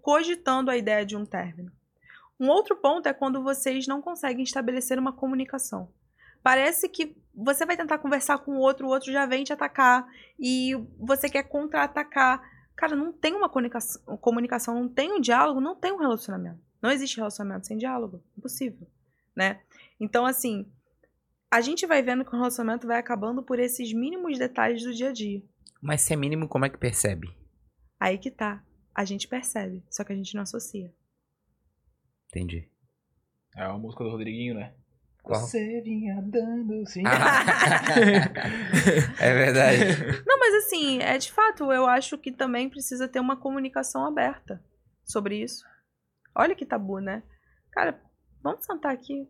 cogitando 0.00 0.70
a 0.70 0.76
ideia 0.76 1.04
de 1.04 1.16
um 1.16 1.26
término. 1.26 1.72
Um 2.38 2.48
outro 2.48 2.76
ponto 2.76 3.08
é 3.08 3.12
quando 3.12 3.42
vocês 3.42 3.86
não 3.86 4.00
conseguem 4.00 4.44
estabelecer 4.44 4.98
uma 4.98 5.12
comunicação. 5.12 5.92
Parece 6.44 6.90
que 6.90 7.16
você 7.34 7.64
vai 7.64 7.74
tentar 7.74 7.96
conversar 7.96 8.36
com 8.36 8.52
o 8.52 8.58
outro, 8.58 8.86
o 8.86 8.90
outro 8.90 9.10
já 9.10 9.24
vem 9.24 9.44
te 9.44 9.52
atacar 9.54 10.06
e 10.38 10.74
você 10.98 11.26
quer 11.26 11.44
contra-atacar. 11.44 12.42
Cara, 12.76 12.94
não 12.94 13.14
tem 13.14 13.34
uma 13.34 13.48
comunicação, 13.48 14.18
comunicação, 14.18 14.74
não 14.74 14.86
tem 14.86 15.10
um 15.10 15.20
diálogo, 15.22 15.58
não 15.58 15.74
tem 15.74 15.90
um 15.90 15.96
relacionamento. 15.96 16.60
Não 16.82 16.90
existe 16.90 17.16
relacionamento 17.16 17.66
sem 17.66 17.78
diálogo. 17.78 18.22
Impossível, 18.36 18.86
né? 19.34 19.62
Então, 19.98 20.26
assim, 20.26 20.70
a 21.50 21.62
gente 21.62 21.86
vai 21.86 22.02
vendo 22.02 22.26
que 22.26 22.34
o 22.34 22.38
relacionamento 22.38 22.86
vai 22.86 22.98
acabando 22.98 23.42
por 23.42 23.58
esses 23.58 23.94
mínimos 23.94 24.38
detalhes 24.38 24.82
do 24.82 24.92
dia 24.92 25.08
a 25.08 25.12
dia. 25.12 25.42
Mas 25.80 26.02
se 26.02 26.12
é 26.12 26.16
mínimo, 26.16 26.46
como 26.46 26.66
é 26.66 26.68
que 26.68 26.76
percebe? 26.76 27.34
Aí 27.98 28.18
que 28.18 28.30
tá. 28.30 28.62
A 28.94 29.02
gente 29.06 29.26
percebe, 29.26 29.82
só 29.88 30.04
que 30.04 30.12
a 30.12 30.16
gente 30.16 30.34
não 30.34 30.42
associa. 30.42 30.92
Entendi. 32.28 32.68
É 33.56 33.66
uma 33.66 33.78
música 33.78 34.04
do 34.04 34.10
Rodriguinho, 34.10 34.54
né? 34.54 34.74
Qual? 35.24 35.40
Você 35.40 35.80
vinha 35.80 36.20
dando 36.22 36.86
sim. 36.86 37.02
é 39.18 39.32
verdade. 39.32 40.22
Não, 40.26 40.38
mas 40.38 40.54
assim, 40.56 41.00
é 41.00 41.16
de 41.16 41.32
fato, 41.32 41.72
eu 41.72 41.86
acho 41.86 42.18
que 42.18 42.30
também 42.30 42.68
precisa 42.68 43.08
ter 43.08 43.20
uma 43.20 43.34
comunicação 43.34 44.04
aberta 44.04 44.62
sobre 45.02 45.42
isso. 45.42 45.64
Olha 46.34 46.54
que 46.54 46.66
tabu, 46.66 46.98
né? 46.98 47.22
Cara, 47.72 47.98
vamos 48.42 48.66
sentar 48.66 48.92
aqui. 48.92 49.26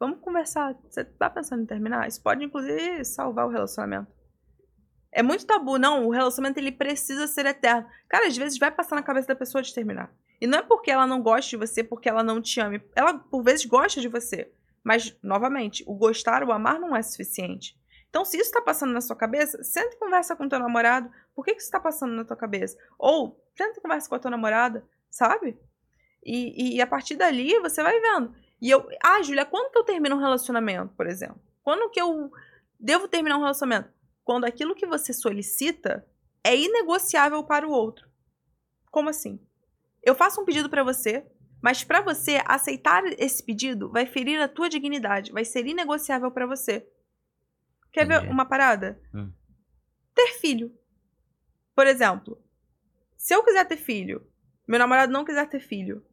Vamos 0.00 0.18
conversar. 0.18 0.74
Você 0.90 1.04
tá 1.04 1.30
pensando 1.30 1.62
em 1.62 1.66
terminar? 1.66 2.08
Isso 2.08 2.20
pode, 2.20 2.44
inclusive, 2.44 3.04
salvar 3.04 3.46
o 3.46 3.50
relacionamento. 3.50 4.10
É 5.12 5.22
muito 5.22 5.46
tabu, 5.46 5.78
não. 5.78 6.08
O 6.08 6.10
relacionamento 6.10 6.58
ele 6.58 6.72
precisa 6.72 7.28
ser 7.28 7.46
eterno. 7.46 7.86
Cara, 8.08 8.26
às 8.26 8.36
vezes 8.36 8.58
vai 8.58 8.72
passar 8.72 8.96
na 8.96 9.02
cabeça 9.02 9.28
da 9.28 9.36
pessoa 9.36 9.62
de 9.62 9.72
terminar. 9.72 10.12
E 10.40 10.46
não 10.46 10.58
é 10.58 10.62
porque 10.62 10.90
ela 10.90 11.06
não 11.06 11.22
gosta 11.22 11.48
de 11.48 11.56
você, 11.56 11.84
porque 11.84 12.08
ela 12.08 12.24
não 12.24 12.42
te 12.42 12.60
ama. 12.60 12.82
Ela, 12.96 13.16
por 13.16 13.44
vezes, 13.44 13.64
gosta 13.64 14.00
de 14.00 14.08
você. 14.08 14.52
Mas, 14.86 15.18
novamente, 15.20 15.82
o 15.84 15.96
gostar, 15.96 16.44
o 16.44 16.52
amar 16.52 16.78
não 16.78 16.94
é 16.94 17.02
suficiente. 17.02 17.76
Então, 18.08 18.24
se 18.24 18.38
isso 18.38 18.52
tá 18.52 18.62
passando 18.62 18.92
na 18.92 19.00
sua 19.00 19.16
cabeça, 19.16 19.60
senta 19.64 19.96
e 19.96 19.98
conversa 19.98 20.36
com 20.36 20.48
teu 20.48 20.60
namorado. 20.60 21.10
Por 21.34 21.44
que, 21.44 21.56
que 21.56 21.60
isso 21.60 21.72
tá 21.72 21.80
passando 21.80 22.14
na 22.14 22.24
tua 22.24 22.36
cabeça? 22.36 22.78
Ou, 22.96 23.44
senta 23.56 23.80
e 23.80 23.82
conversa 23.82 24.08
com 24.08 24.14
a 24.14 24.18
tua 24.20 24.30
namorada, 24.30 24.86
sabe? 25.10 25.58
E, 26.24 26.74
e, 26.74 26.76
e 26.76 26.80
a 26.80 26.86
partir 26.86 27.16
dali, 27.16 27.58
você 27.58 27.82
vai 27.82 28.00
vendo. 28.00 28.32
E 28.62 28.70
eu... 28.70 28.88
Ah, 29.02 29.20
Julia, 29.24 29.44
quando 29.44 29.72
que 29.72 29.78
eu 29.78 29.82
termino 29.82 30.14
um 30.14 30.20
relacionamento, 30.20 30.94
por 30.94 31.08
exemplo? 31.08 31.42
Quando 31.64 31.90
que 31.90 32.00
eu 32.00 32.30
devo 32.78 33.08
terminar 33.08 33.38
um 33.38 33.40
relacionamento? 33.40 33.90
Quando 34.22 34.44
aquilo 34.44 34.76
que 34.76 34.86
você 34.86 35.12
solicita 35.12 36.06
é 36.44 36.56
inegociável 36.56 37.42
para 37.42 37.66
o 37.66 37.72
outro. 37.72 38.08
Como 38.92 39.08
assim? 39.08 39.40
Eu 40.00 40.14
faço 40.14 40.40
um 40.40 40.44
pedido 40.44 40.70
para 40.70 40.84
você, 40.84 41.26
mas 41.66 41.82
para 41.82 42.00
você 42.00 42.40
aceitar 42.44 43.02
esse 43.18 43.42
pedido 43.42 43.90
vai 43.90 44.06
ferir 44.06 44.40
a 44.40 44.46
tua 44.46 44.68
dignidade, 44.68 45.32
vai 45.32 45.44
ser 45.44 45.66
inegociável 45.66 46.30
para 46.30 46.46
você. 46.46 46.86
Quer 47.92 48.06
ver 48.06 48.18
Entendi. 48.18 48.32
uma 48.32 48.44
parada? 48.44 49.00
Hum. 49.12 49.32
Ter 50.14 50.28
filho. 50.38 50.72
Por 51.74 51.84
exemplo, 51.88 52.40
se 53.16 53.34
eu 53.34 53.42
quiser 53.42 53.64
ter 53.64 53.78
filho, 53.78 54.24
meu 54.64 54.78
namorado 54.78 55.12
não 55.12 55.24
quiser 55.24 55.48
ter 55.48 55.58
filho. 55.58 56.06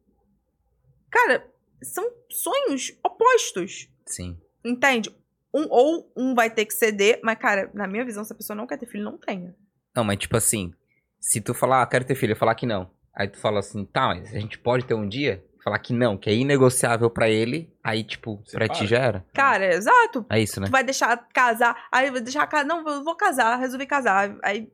Cara, 1.08 1.48
são 1.80 2.04
sonhos 2.28 2.92
opostos, 3.00 3.88
Sim. 4.04 4.36
entende? 4.64 5.08
Um, 5.54 5.68
ou 5.70 6.12
um 6.16 6.34
vai 6.34 6.50
ter 6.50 6.66
que 6.66 6.74
ceder, 6.74 7.20
mas, 7.22 7.38
cara, 7.38 7.70
na 7.72 7.86
minha 7.86 8.04
visão, 8.04 8.24
se 8.24 8.32
a 8.32 8.36
pessoa 8.36 8.56
não 8.56 8.66
quer 8.66 8.76
ter 8.76 8.86
filho, 8.86 9.04
não 9.04 9.18
tenha. 9.18 9.54
Não, 9.94 10.02
mas 10.02 10.18
tipo 10.18 10.36
assim, 10.36 10.74
se 11.20 11.40
tu 11.40 11.54
falar, 11.54 11.80
ah, 11.80 11.86
quero 11.86 12.04
ter 12.04 12.16
filho, 12.16 12.32
eu 12.32 12.36
falar 12.36 12.56
que 12.56 12.66
não. 12.66 12.90
Aí 13.16 13.28
tu 13.28 13.38
fala 13.38 13.60
assim, 13.60 13.84
tá, 13.84 14.08
mas 14.08 14.34
a 14.34 14.38
gente 14.38 14.58
pode 14.58 14.84
ter 14.84 14.94
um 14.94 15.08
dia? 15.08 15.44
Falar 15.62 15.78
que 15.78 15.94
não, 15.94 16.18
que 16.18 16.28
é 16.28 16.34
inegociável 16.34 17.08
pra 17.08 17.28
ele, 17.28 17.72
aí 17.82 18.04
tipo, 18.04 18.36
pra 18.52 18.66
Separa. 18.66 18.68
ti 18.68 18.86
já 18.86 18.98
era. 18.98 19.26
Cara, 19.32 19.74
exato. 19.74 20.26
É 20.28 20.38
isso, 20.38 20.60
né? 20.60 20.66
Tu 20.66 20.70
vai 20.70 20.84
deixar 20.84 21.16
casar, 21.32 21.86
aí 21.90 22.10
vai 22.10 22.20
deixar 22.20 22.46
casar, 22.46 22.66
não, 22.66 22.86
eu 22.86 23.02
vou 23.02 23.16
casar, 23.16 23.56
resolvi 23.58 23.86
casar. 23.86 24.36
Aí, 24.42 24.70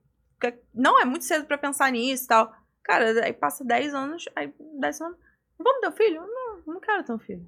não, 0.74 1.00
é 1.00 1.04
muito 1.04 1.24
cedo 1.24 1.46
pra 1.46 1.56
pensar 1.58 1.92
nisso 1.92 2.24
e 2.24 2.26
tal. 2.26 2.52
Cara, 2.82 3.24
aí 3.24 3.32
passa 3.32 3.64
10 3.64 3.94
anos, 3.94 4.24
aí 4.34 4.52
10 4.80 5.00
anos, 5.00 5.18
vamos 5.56 5.80
ter 5.80 5.88
um 5.88 5.92
filho? 5.92 6.20
Não, 6.22 6.74
não 6.74 6.80
quero 6.80 7.04
ter 7.04 7.12
um 7.12 7.18
filho. 7.18 7.46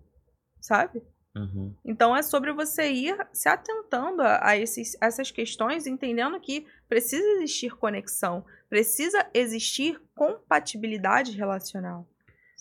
Sabe? 0.61 1.03
Uhum. 1.35 1.75
Então 1.85 2.15
é 2.15 2.23
sobre 2.23 2.53
você 2.53 2.93
ir 2.93 3.17
se 3.33 3.49
atentando 3.49 4.23
a, 4.23 4.51
a 4.51 4.57
esses, 4.57 4.97
a 5.01 5.07
essas 5.07 5.31
questões, 5.31 5.87
entendendo 5.87 6.39
que 6.39 6.67
precisa 6.89 7.27
existir 7.33 7.75
conexão, 7.75 8.45
precisa 8.73 9.29
existir 9.35 10.01
compatibilidade 10.15 11.33
relacional. 11.33 12.09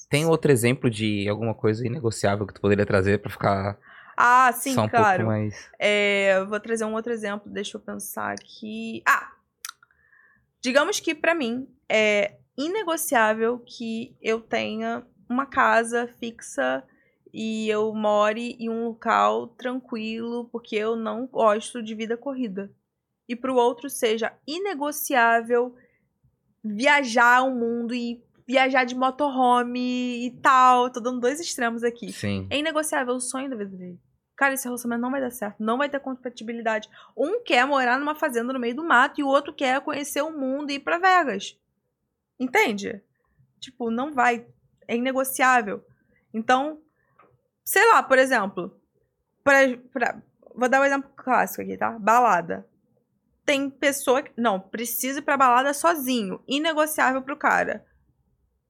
Tem 0.09 0.25
outro 0.25 0.51
exemplo 0.51 0.89
de 0.89 1.25
alguma 1.29 1.55
coisa 1.55 1.87
inegociável 1.87 2.45
que 2.45 2.53
tu 2.53 2.59
poderia 2.59 2.85
trazer 2.85 3.21
pra 3.21 3.31
ficar 3.31 3.79
Ah, 4.17 4.51
sim, 4.51 4.73
só 4.73 4.83
um 4.83 4.89
claro. 4.89 5.19
pouco 5.19 5.31
mais. 5.31 5.69
É, 5.79 6.43
vou 6.43 6.59
trazer 6.59 6.83
um 6.83 6.95
outro 6.95 7.13
exemplo, 7.13 7.49
deixa 7.49 7.77
eu 7.77 7.81
pensar 7.81 8.33
aqui. 8.33 9.01
Ah! 9.07 9.31
Digamos 10.61 10.99
que 10.99 11.15
pra 11.15 11.33
mim 11.33 11.65
é 11.87 12.35
inegociável 12.57 13.59
que 13.59 14.13
eu 14.21 14.41
tenha 14.41 15.07
uma 15.29 15.45
casa 15.45 16.09
fixa 16.19 16.83
e 17.33 17.69
eu 17.69 17.95
more 17.95 18.57
em 18.59 18.69
um 18.69 18.83
local 18.83 19.47
tranquilo, 19.47 20.49
porque 20.51 20.75
eu 20.75 20.97
não 20.97 21.25
gosto 21.25 21.81
de 21.81 21.95
vida 21.95 22.17
corrida. 22.17 22.69
E 23.29 23.33
pro 23.33 23.55
outro 23.55 23.89
seja 23.89 24.33
inegociável 24.45 25.73
viajar 26.63 27.41
o 27.43 27.51
mundo 27.51 27.93
e 27.93 28.21
viajar 28.47 28.83
de 28.83 28.95
motorhome 28.95 30.25
e 30.25 30.31
tal. 30.41 30.89
Tô 30.89 30.99
dando 30.99 31.19
dois 31.19 31.39
extremos 31.39 31.83
aqui. 31.83 32.11
Sim. 32.11 32.47
É 32.49 32.57
inegociável 32.57 33.13
o 33.15 33.19
sonho 33.21 33.49
da 33.49 33.55
vida 33.55 33.75
dele. 33.75 33.99
Cara, 34.35 34.53
esse 34.55 34.65
relacionamento 34.65 35.03
não 35.03 35.11
vai 35.11 35.21
dar 35.21 35.29
certo, 35.31 35.57
não 35.59 35.77
vai 35.77 35.87
ter 35.87 35.99
compatibilidade. 35.99 36.89
Um 37.15 37.43
quer 37.43 37.65
morar 37.67 37.99
numa 37.99 38.15
fazenda 38.15 38.51
no 38.51 38.59
meio 38.59 38.75
do 38.75 38.83
mato 38.83 39.21
e 39.21 39.23
o 39.23 39.27
outro 39.27 39.53
quer 39.53 39.79
conhecer 39.81 40.21
o 40.23 40.31
mundo 40.31 40.71
e 40.71 40.75
ir 40.75 40.79
pra 40.79 40.97
Vegas. 40.97 41.55
Entende? 42.39 43.01
Tipo, 43.59 43.91
não 43.91 44.11
vai. 44.11 44.45
É 44.87 44.95
inegociável. 44.95 45.85
Então, 46.33 46.79
sei 47.63 47.87
lá, 47.91 48.01
por 48.01 48.17
exemplo, 48.17 48.75
pra, 49.43 49.59
pra- 49.93 50.19
vou 50.55 50.67
dar 50.67 50.81
um 50.81 50.85
exemplo 50.85 51.11
clássico 51.15 51.61
aqui, 51.61 51.77
tá? 51.77 51.91
Balada. 51.99 52.65
Tem 53.51 53.69
pessoa 53.69 54.21
que. 54.21 54.31
Não, 54.37 54.57
precisa 54.61 55.19
ir 55.19 55.23
pra 55.23 55.35
balada 55.35 55.73
sozinho. 55.73 56.39
Inegociável 56.47 57.21
pro 57.21 57.35
cara. 57.35 57.83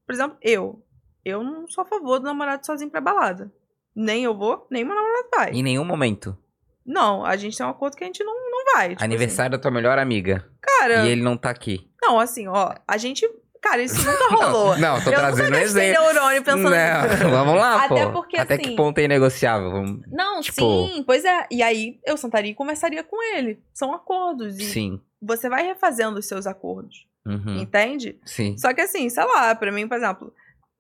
Por 0.07 0.13
exemplo, 0.15 0.35
eu. 0.41 0.83
Eu 1.23 1.43
não 1.43 1.67
sou 1.67 1.83
a 1.83 1.85
favor 1.85 2.17
do 2.17 2.25
namorado 2.25 2.65
sozinho 2.65 2.89
pra 2.89 2.99
balada. 2.99 3.53
Nem 3.95 4.23
eu 4.23 4.35
vou, 4.35 4.65
nem 4.71 4.83
meu 4.83 4.95
namorado 4.95 5.27
vai. 5.35 5.51
Em 5.51 5.61
nenhum 5.61 5.85
momento. 5.85 6.35
Não, 6.83 7.23
a 7.23 7.37
gente 7.37 7.55
tem 7.55 7.63
um 7.63 7.69
acordo 7.69 7.95
que 7.95 8.03
a 8.03 8.07
gente 8.07 8.23
não, 8.23 8.33
não 8.33 8.73
vai. 8.73 8.89
tipo 8.89 9.03
Aniversário 9.03 9.51
da 9.51 9.59
tua 9.61 9.69
melhor 9.69 9.99
amiga. 9.99 10.37
assim. 10.37 10.55
Cara, 10.59 11.05
E 11.05 11.11
ele 11.11 11.21
não 11.21 11.37
tá 11.37 11.51
aqui. 11.51 11.87
não, 12.01 12.19
assim, 12.19 12.47
ó, 12.47 12.73
a 12.87 12.97
gente. 12.97 13.29
Cara, 13.61 13.81
isso 13.83 13.95
nunca 14.03 14.35
rolou. 14.35 14.77
Não, 14.77 14.99
tô 15.03 15.11
eu 15.11 15.15
trazendo 15.19 15.55
um 15.55 15.59
exemplo. 15.59 16.01
neurônio 16.03 16.43
pensando 16.43 16.63
Não, 16.63 17.29
vamos 17.29 17.55
lá, 17.55 17.85
Até 17.85 18.05
pô. 18.07 18.11
porque, 18.13 18.37
Até 18.37 18.55
assim- 18.55 18.63
que 18.63 18.75
ponto 18.75 18.97
é 18.97 19.03
inegociável? 19.03 19.69
Vamos... 19.71 20.01
Não, 20.11 20.41
Tipo- 20.41 20.87
sim, 20.87 21.03
pois 21.05 21.23
é. 21.23 21.45
E 21.51 21.61
aí 21.61 21.99
eu 22.05 22.17
sentaria 22.17 22.51
e 22.51 22.55
conversaria 22.55 23.03
com 23.03 23.21
ele. 23.35 23.61
São 23.73 23.93
acordos. 23.93 24.57
E 24.57 24.63
Sim. 24.63 24.99
você 25.21 25.47
vai 25.47 25.63
refazendo 25.63 26.17
os 26.17 26.27
seus 26.27 26.47
acordos. 26.47 27.07
Uhum. 27.25 27.59
Entende? 27.59 28.19
Sim. 28.25 28.57
Só 28.57 28.73
que 28.73 28.81
assim, 28.81 29.07
sei 29.09 29.23
lá, 29.25 29.53
pra 29.53 29.71
mim, 29.71 29.87
por 29.87 29.95
exemplo, 29.97 30.33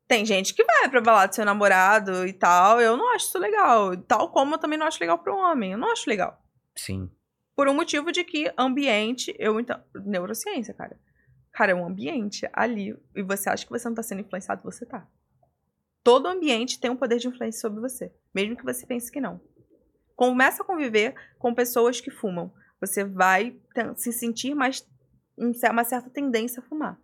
tem 0.07 0.25
gente 0.25 0.55
que 0.55 0.63
vai 0.63 0.89
pra 0.89 0.99
balada 1.01 1.27
do 1.27 1.35
seu 1.35 1.45
namorado 1.45 2.25
e 2.27 2.33
tal. 2.33 2.81
Eu 2.81 2.97
não 2.97 3.13
acho 3.13 3.27
isso 3.27 3.37
legal. 3.37 3.95
Tal 3.95 4.29
como 4.29 4.55
eu 4.55 4.57
também 4.57 4.79
não 4.79 4.87
acho 4.87 4.97
legal 4.99 5.19
pro 5.19 5.35
homem. 5.37 5.73
Eu 5.73 5.77
não 5.77 5.91
acho 5.91 6.09
legal. 6.09 6.35
Sim. 6.75 7.07
Por 7.55 7.67
um 7.67 7.75
motivo 7.75 8.11
de 8.11 8.23
que 8.23 8.51
ambiente, 8.57 9.35
eu 9.37 9.59
então. 9.59 9.79
Neurociência, 10.03 10.73
cara. 10.73 10.97
Cara, 11.51 11.71
é 11.71 11.75
um 11.75 11.85
ambiente 11.85 12.47
ali. 12.53 12.97
E 13.15 13.21
você 13.21 13.49
acha 13.49 13.65
que 13.65 13.71
você 13.71 13.87
não 13.87 13.95
tá 13.95 14.03
sendo 14.03 14.21
influenciado, 14.21 14.63
você 14.63 14.85
tá. 14.85 15.07
Todo 16.03 16.27
ambiente 16.27 16.79
tem 16.79 16.89
um 16.89 16.95
poder 16.95 17.17
de 17.17 17.27
influência 17.27 17.61
sobre 17.61 17.79
você. 17.79 18.11
Mesmo 18.33 18.55
que 18.55 18.63
você 18.63 18.85
pense 18.85 19.11
que 19.11 19.21
não. 19.21 19.39
Começa 20.15 20.63
a 20.63 20.65
conviver 20.65 21.15
com 21.37 21.53
pessoas 21.53 22.01
que 22.01 22.09
fumam. 22.09 22.51
Você 22.79 23.03
vai 23.03 23.55
se 23.95 24.11
sentir 24.11 24.55
mais. 24.55 24.87
um 25.37 25.51
uma 25.71 25.83
certa 25.83 26.09
tendência 26.09 26.59
a 26.59 26.63
fumar. 26.63 26.99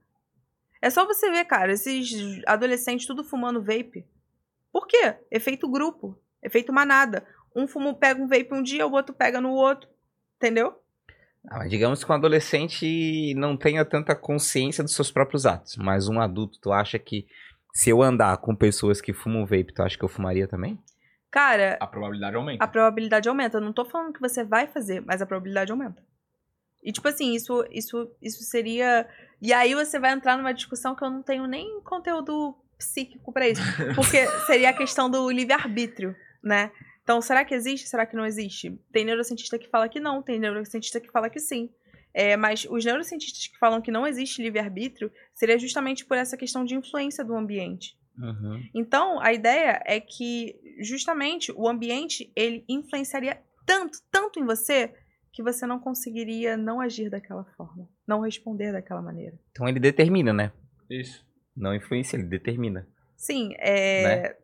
É 0.82 0.90
só 0.90 1.06
você 1.06 1.30
ver, 1.30 1.46
cara, 1.46 1.74
esses 1.74 2.42
adolescentes 2.46 3.06
tudo 3.06 3.24
fumando 3.24 3.62
vape. 3.62 4.06
Por 4.72 4.88
quê? 4.88 5.16
Efeito 5.30 5.68
grupo. 5.68 6.20
Efeito 6.42 6.74
manada. 6.74 7.26
Um 7.56 7.68
fumo 7.68 7.96
pega 7.96 8.22
um 8.22 8.28
vape 8.28 8.54
um 8.54 8.62
dia, 8.62 8.86
o 8.86 8.92
outro 8.92 9.16
pega 9.16 9.42
no 9.42 9.52
outro. 9.52 9.90
Entendeu? 10.36 10.80
Ah, 11.50 11.60
mas 11.60 11.70
digamos 11.70 12.04
que 12.04 12.12
um 12.12 12.16
adolescente 12.16 13.34
não 13.36 13.56
tenha 13.56 13.86
tanta 13.86 14.16
consciência 14.16 14.84
dos 14.84 14.94
seus 14.94 15.10
próprios 15.12 15.46
atos. 15.46 15.78
Mas 15.78 16.08
um 16.10 16.20
adulto, 16.20 16.60
tu 16.60 16.72
acha 16.72 17.00
que 17.00 17.26
se 17.74 17.90
eu 17.90 18.02
andar 18.02 18.38
com 18.38 18.56
pessoas 18.56 19.00
que 19.00 19.14
fumam 19.14 19.46
vape, 19.46 19.74
tu 19.74 19.82
acha 19.82 19.98
que 19.98 20.04
eu 20.04 20.10
fumaria 20.10 20.48
também? 20.48 20.78
Cara, 21.32 21.78
A 21.80 21.88
probabilidade 21.88 22.36
aumenta. 22.36 22.64
a 22.64 22.68
probabilidade 22.68 23.30
aumenta. 23.30 23.58
Eu 23.58 23.62
não 23.62 23.72
tô 23.74 23.86
falando 23.86 24.14
que 24.14 24.20
você 24.20 24.44
vai 24.44 24.68
fazer, 24.68 25.02
mas 25.06 25.22
a 25.22 25.26
probabilidade 25.26 25.72
aumenta. 25.72 26.02
E, 26.84 26.92
tipo 26.92 27.08
assim, 27.08 27.34
isso, 27.34 27.66
isso, 27.72 28.10
isso 28.22 28.44
seria. 28.44 29.08
E 29.42 29.52
aí 29.54 29.74
você 29.76 30.00
vai 30.00 30.12
entrar 30.14 30.38
numa 30.38 30.54
discussão 30.54 30.96
que 30.96 31.04
eu 31.04 31.10
não 31.10 31.22
tenho 31.22 31.46
nem 31.46 31.82
conteúdo 31.82 32.56
psíquico 32.78 33.32
pra 33.32 33.48
isso. 33.48 33.62
Porque 33.96 34.26
seria 34.48 34.70
a 34.70 34.74
questão 34.74 35.10
do 35.10 35.30
livre-arbítrio, 35.30 36.16
né? 36.44 36.72
Então, 37.08 37.22
será 37.22 37.46
que 37.46 37.56
existe? 37.56 37.88
Será 37.88 38.06
que 38.06 38.18
não 38.18 38.26
existe? 38.26 38.78
Tem 38.92 39.06
neurocientista 39.06 39.58
que 39.58 39.70
fala 39.70 39.88
que 39.88 39.98
não, 39.98 40.22
tem 40.22 40.38
neurocientista 40.38 41.00
que 41.00 41.10
fala 41.10 41.30
que 41.30 41.40
sim. 41.40 41.70
É, 42.14 42.36
mas 42.36 42.68
os 42.70 42.84
neurocientistas 42.84 43.48
que 43.48 43.58
falam 43.58 43.82
que 43.82 43.90
não 43.90 44.06
existe 44.06 44.42
livre-arbítrio 44.42 45.10
seria 45.34 45.58
justamente 45.58 46.06
por 46.06 46.18
essa 46.18 46.36
questão 46.36 46.66
de 46.66 46.76
influência 46.76 47.24
do 47.24 47.34
ambiente. 47.34 47.98
Uhum. 48.20 48.62
Então, 48.76 49.22
a 49.22 49.32
ideia 49.32 49.82
é 49.86 50.02
que 50.02 50.60
justamente 50.82 51.50
o 51.56 51.70
ambiente 51.70 52.30
ele 52.36 52.66
influenciaria 52.68 53.42
tanto, 53.66 54.00
tanto 54.12 54.42
em 54.42 54.44
você, 54.44 54.94
que 55.32 55.42
você 55.42 55.66
não 55.66 55.80
conseguiria 55.80 56.58
não 56.58 56.82
agir 56.82 57.10
daquela 57.10 57.46
forma. 57.56 57.88
Não 58.06 58.20
responder 58.20 58.74
daquela 58.74 59.02
maneira. 59.02 59.40
Então 59.52 59.66
ele 59.66 59.80
determina, 59.80 60.34
né? 60.34 60.52
Isso. 60.90 61.26
Não 61.56 61.74
influencia, 61.74 62.20
ele 62.20 62.28
determina. 62.28 62.86
Sim, 63.16 63.54
é. 63.60 64.04
né? 64.04 64.36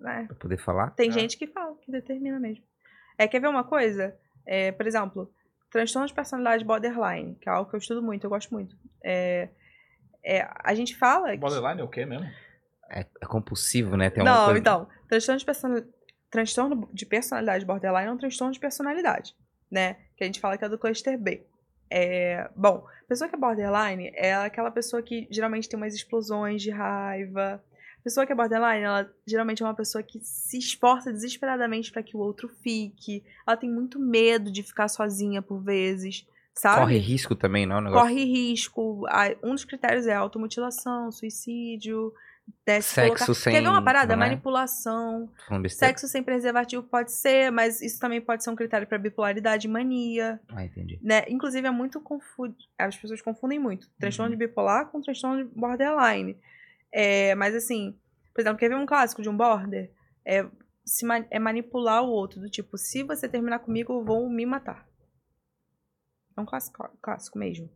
Pra 0.00 0.36
poder 0.36 0.56
falar. 0.58 0.90
Tem 0.90 1.08
É. 1.10 1.12
gente 1.12 1.36
que 1.36 1.46
fala, 1.46 1.76
que 1.82 1.90
determina 1.92 2.38
mesmo. 2.40 2.64
É, 3.18 3.28
quer 3.28 3.40
ver 3.40 3.48
uma 3.48 3.64
coisa? 3.64 4.16
É, 4.46 4.72
por 4.72 4.86
exemplo, 4.86 5.32
transtorno 5.70 6.08
de 6.08 6.14
personalidade 6.14 6.64
borderline, 6.64 7.34
que 7.40 7.48
é 7.48 7.52
algo 7.52 7.68
que 7.70 7.76
eu 7.76 7.78
estudo 7.78 8.02
muito, 8.02 8.24
eu 8.24 8.30
gosto 8.30 8.50
muito. 8.52 8.76
É, 9.04 9.48
é, 10.24 10.48
a 10.64 10.74
gente 10.74 10.96
fala. 10.96 11.30
que- 11.32 11.36
Borderline 11.38 11.80
é 11.80 11.84
o 11.84 11.88
quê 11.88 12.04
mesmo? 12.06 12.26
É, 12.88 13.00
é 13.20 13.26
compulsivo, 13.26 13.96
né? 13.96 14.10
Tem 14.10 14.24
Não, 14.24 14.46
coisa... 14.46 14.58
então, 14.58 14.88
transtorno 15.08 15.38
de, 15.38 15.44
person... 15.44 15.82
transtorno 16.30 16.88
de 16.92 17.06
personalidade 17.06 17.64
borderline 17.64 18.08
é 18.08 18.12
um 18.12 18.16
transtorno 18.18 18.52
de 18.52 18.58
personalidade, 18.58 19.34
né? 19.70 19.96
Que 20.16 20.24
a 20.24 20.26
gente 20.26 20.40
fala 20.40 20.58
que 20.58 20.64
é 20.64 20.68
do 20.68 20.78
cluster 20.78 21.16
B. 21.18 21.46
É, 21.92 22.48
bom, 22.56 22.86
pessoa 23.08 23.28
que 23.28 23.34
é 23.36 23.38
borderline 23.38 24.10
é 24.14 24.34
aquela 24.34 24.70
pessoa 24.70 25.02
que 25.02 25.26
geralmente 25.30 25.68
tem 25.68 25.76
umas 25.76 25.94
explosões 25.94 26.62
de 26.62 26.70
raiva. 26.70 27.62
Pessoa 28.02 28.24
que 28.26 28.32
é 28.32 28.34
borderline, 28.34 28.82
ela 28.84 29.10
geralmente 29.26 29.62
é 29.62 29.66
uma 29.66 29.74
pessoa 29.74 30.02
que 30.02 30.18
se 30.20 30.58
esforça 30.58 31.12
desesperadamente 31.12 31.92
para 31.92 32.02
que 32.02 32.16
o 32.16 32.20
outro 32.20 32.48
fique. 32.48 33.22
Ela 33.46 33.56
tem 33.56 33.70
muito 33.70 33.98
medo 33.98 34.50
de 34.50 34.62
ficar 34.62 34.88
sozinha 34.88 35.42
por 35.42 35.62
vezes, 35.62 36.26
sabe? 36.54 36.80
Corre 36.80 36.98
risco 36.98 37.34
também, 37.34 37.66
não? 37.66 37.78
é 37.78 37.80
negócio... 37.82 38.00
corre 38.08 38.24
risco. 38.24 39.04
Um 39.42 39.52
dos 39.54 39.64
critérios 39.64 40.06
é 40.06 40.14
automutilação, 40.14 41.12
suicídio, 41.12 42.12
né, 42.66 42.80
se 42.80 42.94
Sexo 42.94 43.16
colocar- 43.26 43.34
sem- 43.34 43.52
Quer 43.52 43.62
ver 43.62 43.68
uma 43.68 43.82
parada? 43.84 44.12
é? 44.14 44.16
Manipulação. 44.16 45.28
Sexo 45.68 46.08
sem 46.08 46.22
preservativo 46.22 46.82
pode 46.82 47.12
ser, 47.12 47.50
mas 47.52 47.80
isso 47.80 48.00
também 48.00 48.20
pode 48.20 48.42
ser 48.42 48.50
um 48.50 48.56
critério 48.56 48.86
para 48.86 48.98
bipolaridade 48.98 49.66
e 49.68 49.70
mania. 49.70 50.40
Ah, 50.48 50.64
entendi. 50.64 50.98
Né? 51.02 51.24
Inclusive, 51.28 51.66
é 51.66 51.70
muito 51.70 52.00
confuso. 52.00 52.54
As 52.78 52.96
pessoas 52.96 53.20
confundem 53.22 53.58
muito. 53.58 53.88
Transtorno 54.00 54.32
Uhum. 54.32 54.38
de 54.38 54.46
bipolar 54.46 54.86
com 54.86 55.00
transtorno 55.00 55.44
de 55.44 55.50
borderline. 55.54 56.36
É, 56.92 57.34
mas 57.34 57.54
assim, 57.54 57.98
por 58.34 58.40
exemplo, 58.40 58.58
quer 58.58 58.68
ver 58.68 58.76
um 58.76 58.86
clássico 58.86 59.22
de 59.22 59.28
um 59.28 59.36
border? 59.36 59.92
É, 60.24 60.46
se 60.84 61.04
ma- 61.06 61.26
é 61.30 61.38
manipular 61.38 62.02
o 62.02 62.10
outro, 62.10 62.40
do 62.40 62.50
tipo, 62.50 62.76
se 62.76 63.02
você 63.02 63.28
terminar 63.28 63.60
comigo, 63.60 63.92
eu 63.92 64.04
vou 64.04 64.28
me 64.28 64.44
matar. 64.44 64.88
É 66.36 66.40
um 66.40 66.46
clássico, 66.46 66.88
clássico 67.00 67.38
mesmo. 67.38 67.70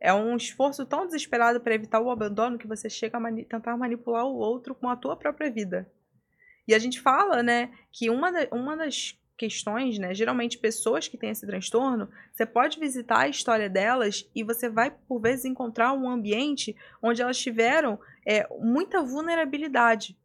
É 0.00 0.12
um 0.14 0.36
esforço 0.36 0.86
tão 0.86 1.06
desesperado 1.06 1.60
para 1.60 1.74
evitar 1.74 2.00
o 2.00 2.10
abandono 2.10 2.58
que 2.58 2.66
você 2.68 2.88
chega 2.88 3.16
a 3.16 3.20
mani- 3.20 3.44
tentar 3.44 3.76
manipular 3.76 4.24
o 4.24 4.36
outro 4.36 4.74
com 4.74 4.88
a 4.88 4.96
tua 4.96 5.16
própria 5.16 5.50
vida. 5.50 5.90
E 6.66 6.74
a 6.74 6.78
gente 6.78 7.00
fala, 7.00 7.42
né, 7.42 7.72
que 7.90 8.10
uma, 8.10 8.30
da- 8.30 8.48
uma 8.52 8.76
das 8.76 9.18
questões, 9.38 9.98
né, 9.98 10.12
geralmente 10.12 10.58
pessoas 10.58 11.06
que 11.06 11.16
têm 11.16 11.30
esse 11.30 11.46
transtorno, 11.46 12.10
você 12.32 12.44
pode 12.44 12.78
visitar 12.78 13.20
a 13.20 13.28
história 13.28 13.70
delas 13.70 14.28
e 14.34 14.42
você 14.42 14.68
vai, 14.68 14.90
por 14.90 15.20
vezes, 15.20 15.44
encontrar 15.44 15.92
um 15.92 16.10
ambiente 16.10 16.76
onde 17.00 17.22
elas 17.22 17.38
tiveram 17.38 17.98
é, 18.26 18.46
muita 18.58 19.00
vulnerabilidade. 19.02 20.18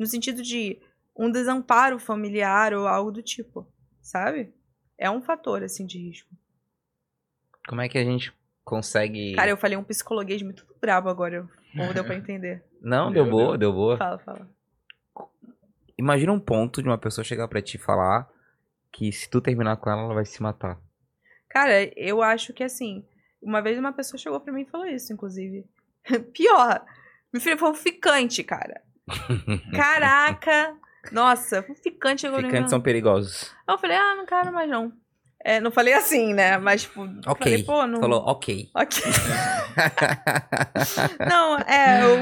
No 0.00 0.06
sentido 0.06 0.42
de 0.42 0.80
um 1.16 1.30
desamparo 1.30 1.98
familiar 1.98 2.72
ou 2.72 2.88
algo 2.88 3.12
do 3.12 3.22
tipo, 3.22 3.68
sabe? 4.00 4.52
É 4.98 5.10
um 5.10 5.22
fator, 5.22 5.62
assim, 5.62 5.84
de 5.84 5.98
risco. 5.98 6.34
Como 7.68 7.82
é 7.82 7.88
que 7.88 7.98
a 7.98 8.04
gente 8.04 8.32
consegue... 8.64 9.34
Cara, 9.34 9.50
eu 9.50 9.56
falei 9.56 9.76
um 9.76 9.84
psicologuês 9.84 10.42
muito 10.42 10.66
brabo 10.80 11.08
agora. 11.08 11.48
Ou 11.78 11.92
deu 11.92 12.04
pra 12.04 12.16
entender? 12.16 12.64
Não, 12.80 13.12
deu 13.12 13.24
Deu, 13.24 13.30
boa, 13.30 13.48
deu. 13.50 13.58
deu 13.58 13.72
boa. 13.72 13.98
Fala, 13.98 14.18
fala. 14.18 14.48
Imagina 15.98 16.32
um 16.32 16.40
ponto 16.40 16.82
de 16.82 16.88
uma 16.88 16.98
pessoa 16.98 17.24
chegar 17.24 17.46
pra 17.46 17.62
te 17.62 17.78
falar 17.78 18.28
que 18.94 19.12
se 19.12 19.28
tu 19.28 19.40
terminar 19.40 19.76
com 19.76 19.90
ela, 19.90 20.02
ela 20.02 20.14
vai 20.14 20.24
se 20.24 20.40
matar. 20.40 20.78
Cara, 21.50 21.90
eu 21.96 22.22
acho 22.22 22.52
que 22.52 22.62
assim, 22.62 23.04
uma 23.42 23.60
vez 23.60 23.78
uma 23.78 23.92
pessoa 23.92 24.18
chegou 24.18 24.40
pra 24.40 24.52
mim 24.52 24.62
e 24.62 24.70
falou 24.70 24.86
isso, 24.86 25.12
inclusive. 25.12 25.66
Pior, 26.32 26.84
me 27.32 27.40
foi 27.40 27.54
um 27.54 27.74
ficante, 27.74 28.42
cara. 28.44 28.80
Caraca! 29.74 30.76
Nossa, 31.12 31.66
um 31.68 31.74
ficante 31.74 32.22
chegou. 32.22 32.40
Ficantes 32.40 32.70
são 32.70 32.80
perigosos. 32.80 33.52
Eu 33.68 33.76
falei, 33.78 33.96
ah, 33.96 34.14
não 34.14 34.24
quero 34.24 34.52
mais 34.52 34.70
não. 34.70 34.92
É, 35.44 35.60
não 35.60 35.70
falei 35.70 35.92
assim, 35.92 36.32
né? 36.32 36.56
Mas, 36.56 36.84
tipo, 36.84 37.02
Ok. 37.26 37.36
falei, 37.38 37.62
pô, 37.64 37.86
não. 37.86 38.00
Falou, 38.00 38.22
ok. 38.24 38.70
Ok. 38.74 39.02
não, 41.28 41.58
é, 41.58 42.02
eu. 42.02 42.16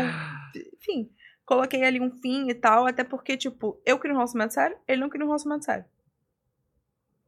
Enfim, 0.76 1.08
coloquei 1.46 1.84
ali 1.84 2.00
um 2.00 2.10
fim 2.10 2.48
e 2.48 2.54
tal, 2.54 2.86
até 2.86 3.04
porque, 3.04 3.36
tipo, 3.36 3.80
eu 3.86 3.98
queria 3.98 4.14
um 4.14 4.18
relacionamento 4.18 4.54
sério, 4.54 4.76
ele 4.88 5.00
não 5.00 5.08
queria 5.08 5.24
um 5.24 5.28
relacionamento 5.28 5.66
sério. 5.66 5.84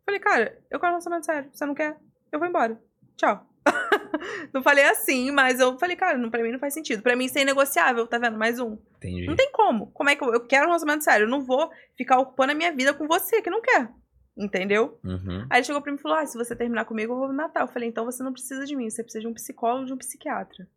Falei, 0.04 0.20
cara, 0.20 0.58
eu 0.70 0.78
quero 0.78 0.92
um 0.92 0.94
relacionamento 0.94 1.26
sério. 1.26 1.50
Você 1.52 1.64
não 1.66 1.74
quer? 1.74 1.96
Eu 2.30 2.38
vou 2.38 2.48
embora. 2.48 2.80
Tchau. 3.16 3.46
não 4.52 4.62
falei 4.62 4.84
assim, 4.84 5.30
mas 5.30 5.58
eu 5.58 5.78
falei, 5.78 5.96
cara, 5.96 6.18
não, 6.18 6.30
pra 6.30 6.42
mim 6.42 6.52
não 6.52 6.58
faz 6.58 6.74
sentido. 6.74 7.02
Pra 7.02 7.16
mim 7.16 7.24
isso 7.24 7.38
é 7.38 7.42
inegociável, 7.42 8.06
tá 8.06 8.18
vendo? 8.18 8.36
Mais 8.36 8.60
um. 8.60 8.78
Entendi. 8.96 9.26
Não 9.26 9.36
tem 9.36 9.50
como. 9.52 9.90
Como 9.92 10.10
é 10.10 10.16
que 10.16 10.22
eu, 10.22 10.32
eu 10.32 10.46
quero 10.46 10.64
um 10.64 10.68
relacionamento 10.68 11.04
sério? 11.04 11.24
Eu 11.24 11.30
não 11.30 11.42
vou 11.42 11.70
ficar 11.96 12.18
ocupando 12.18 12.52
a 12.52 12.54
minha 12.54 12.72
vida 12.72 12.92
com 12.92 13.06
você 13.06 13.40
que 13.40 13.50
não 13.50 13.62
quer. 13.62 13.90
Entendeu? 14.36 14.98
Uhum. 15.04 15.46
Aí 15.48 15.58
ele 15.58 15.64
chegou 15.64 15.80
pra 15.80 15.92
mim 15.92 15.98
e 15.98 16.02
falou: 16.02 16.18
Ah, 16.18 16.26
se 16.26 16.36
você 16.36 16.56
terminar 16.56 16.84
comigo, 16.84 17.12
eu 17.12 17.18
vou 17.18 17.28
me 17.28 17.34
matar. 17.34 17.62
Eu 17.62 17.68
falei, 17.68 17.88
então 17.88 18.04
você 18.04 18.22
não 18.22 18.32
precisa 18.32 18.66
de 18.66 18.74
mim, 18.74 18.90
você 18.90 19.02
precisa 19.02 19.22
de 19.22 19.28
um 19.28 19.34
psicólogo 19.34 19.86
de 19.86 19.92
um 19.92 19.98
psiquiatra. 19.98 20.68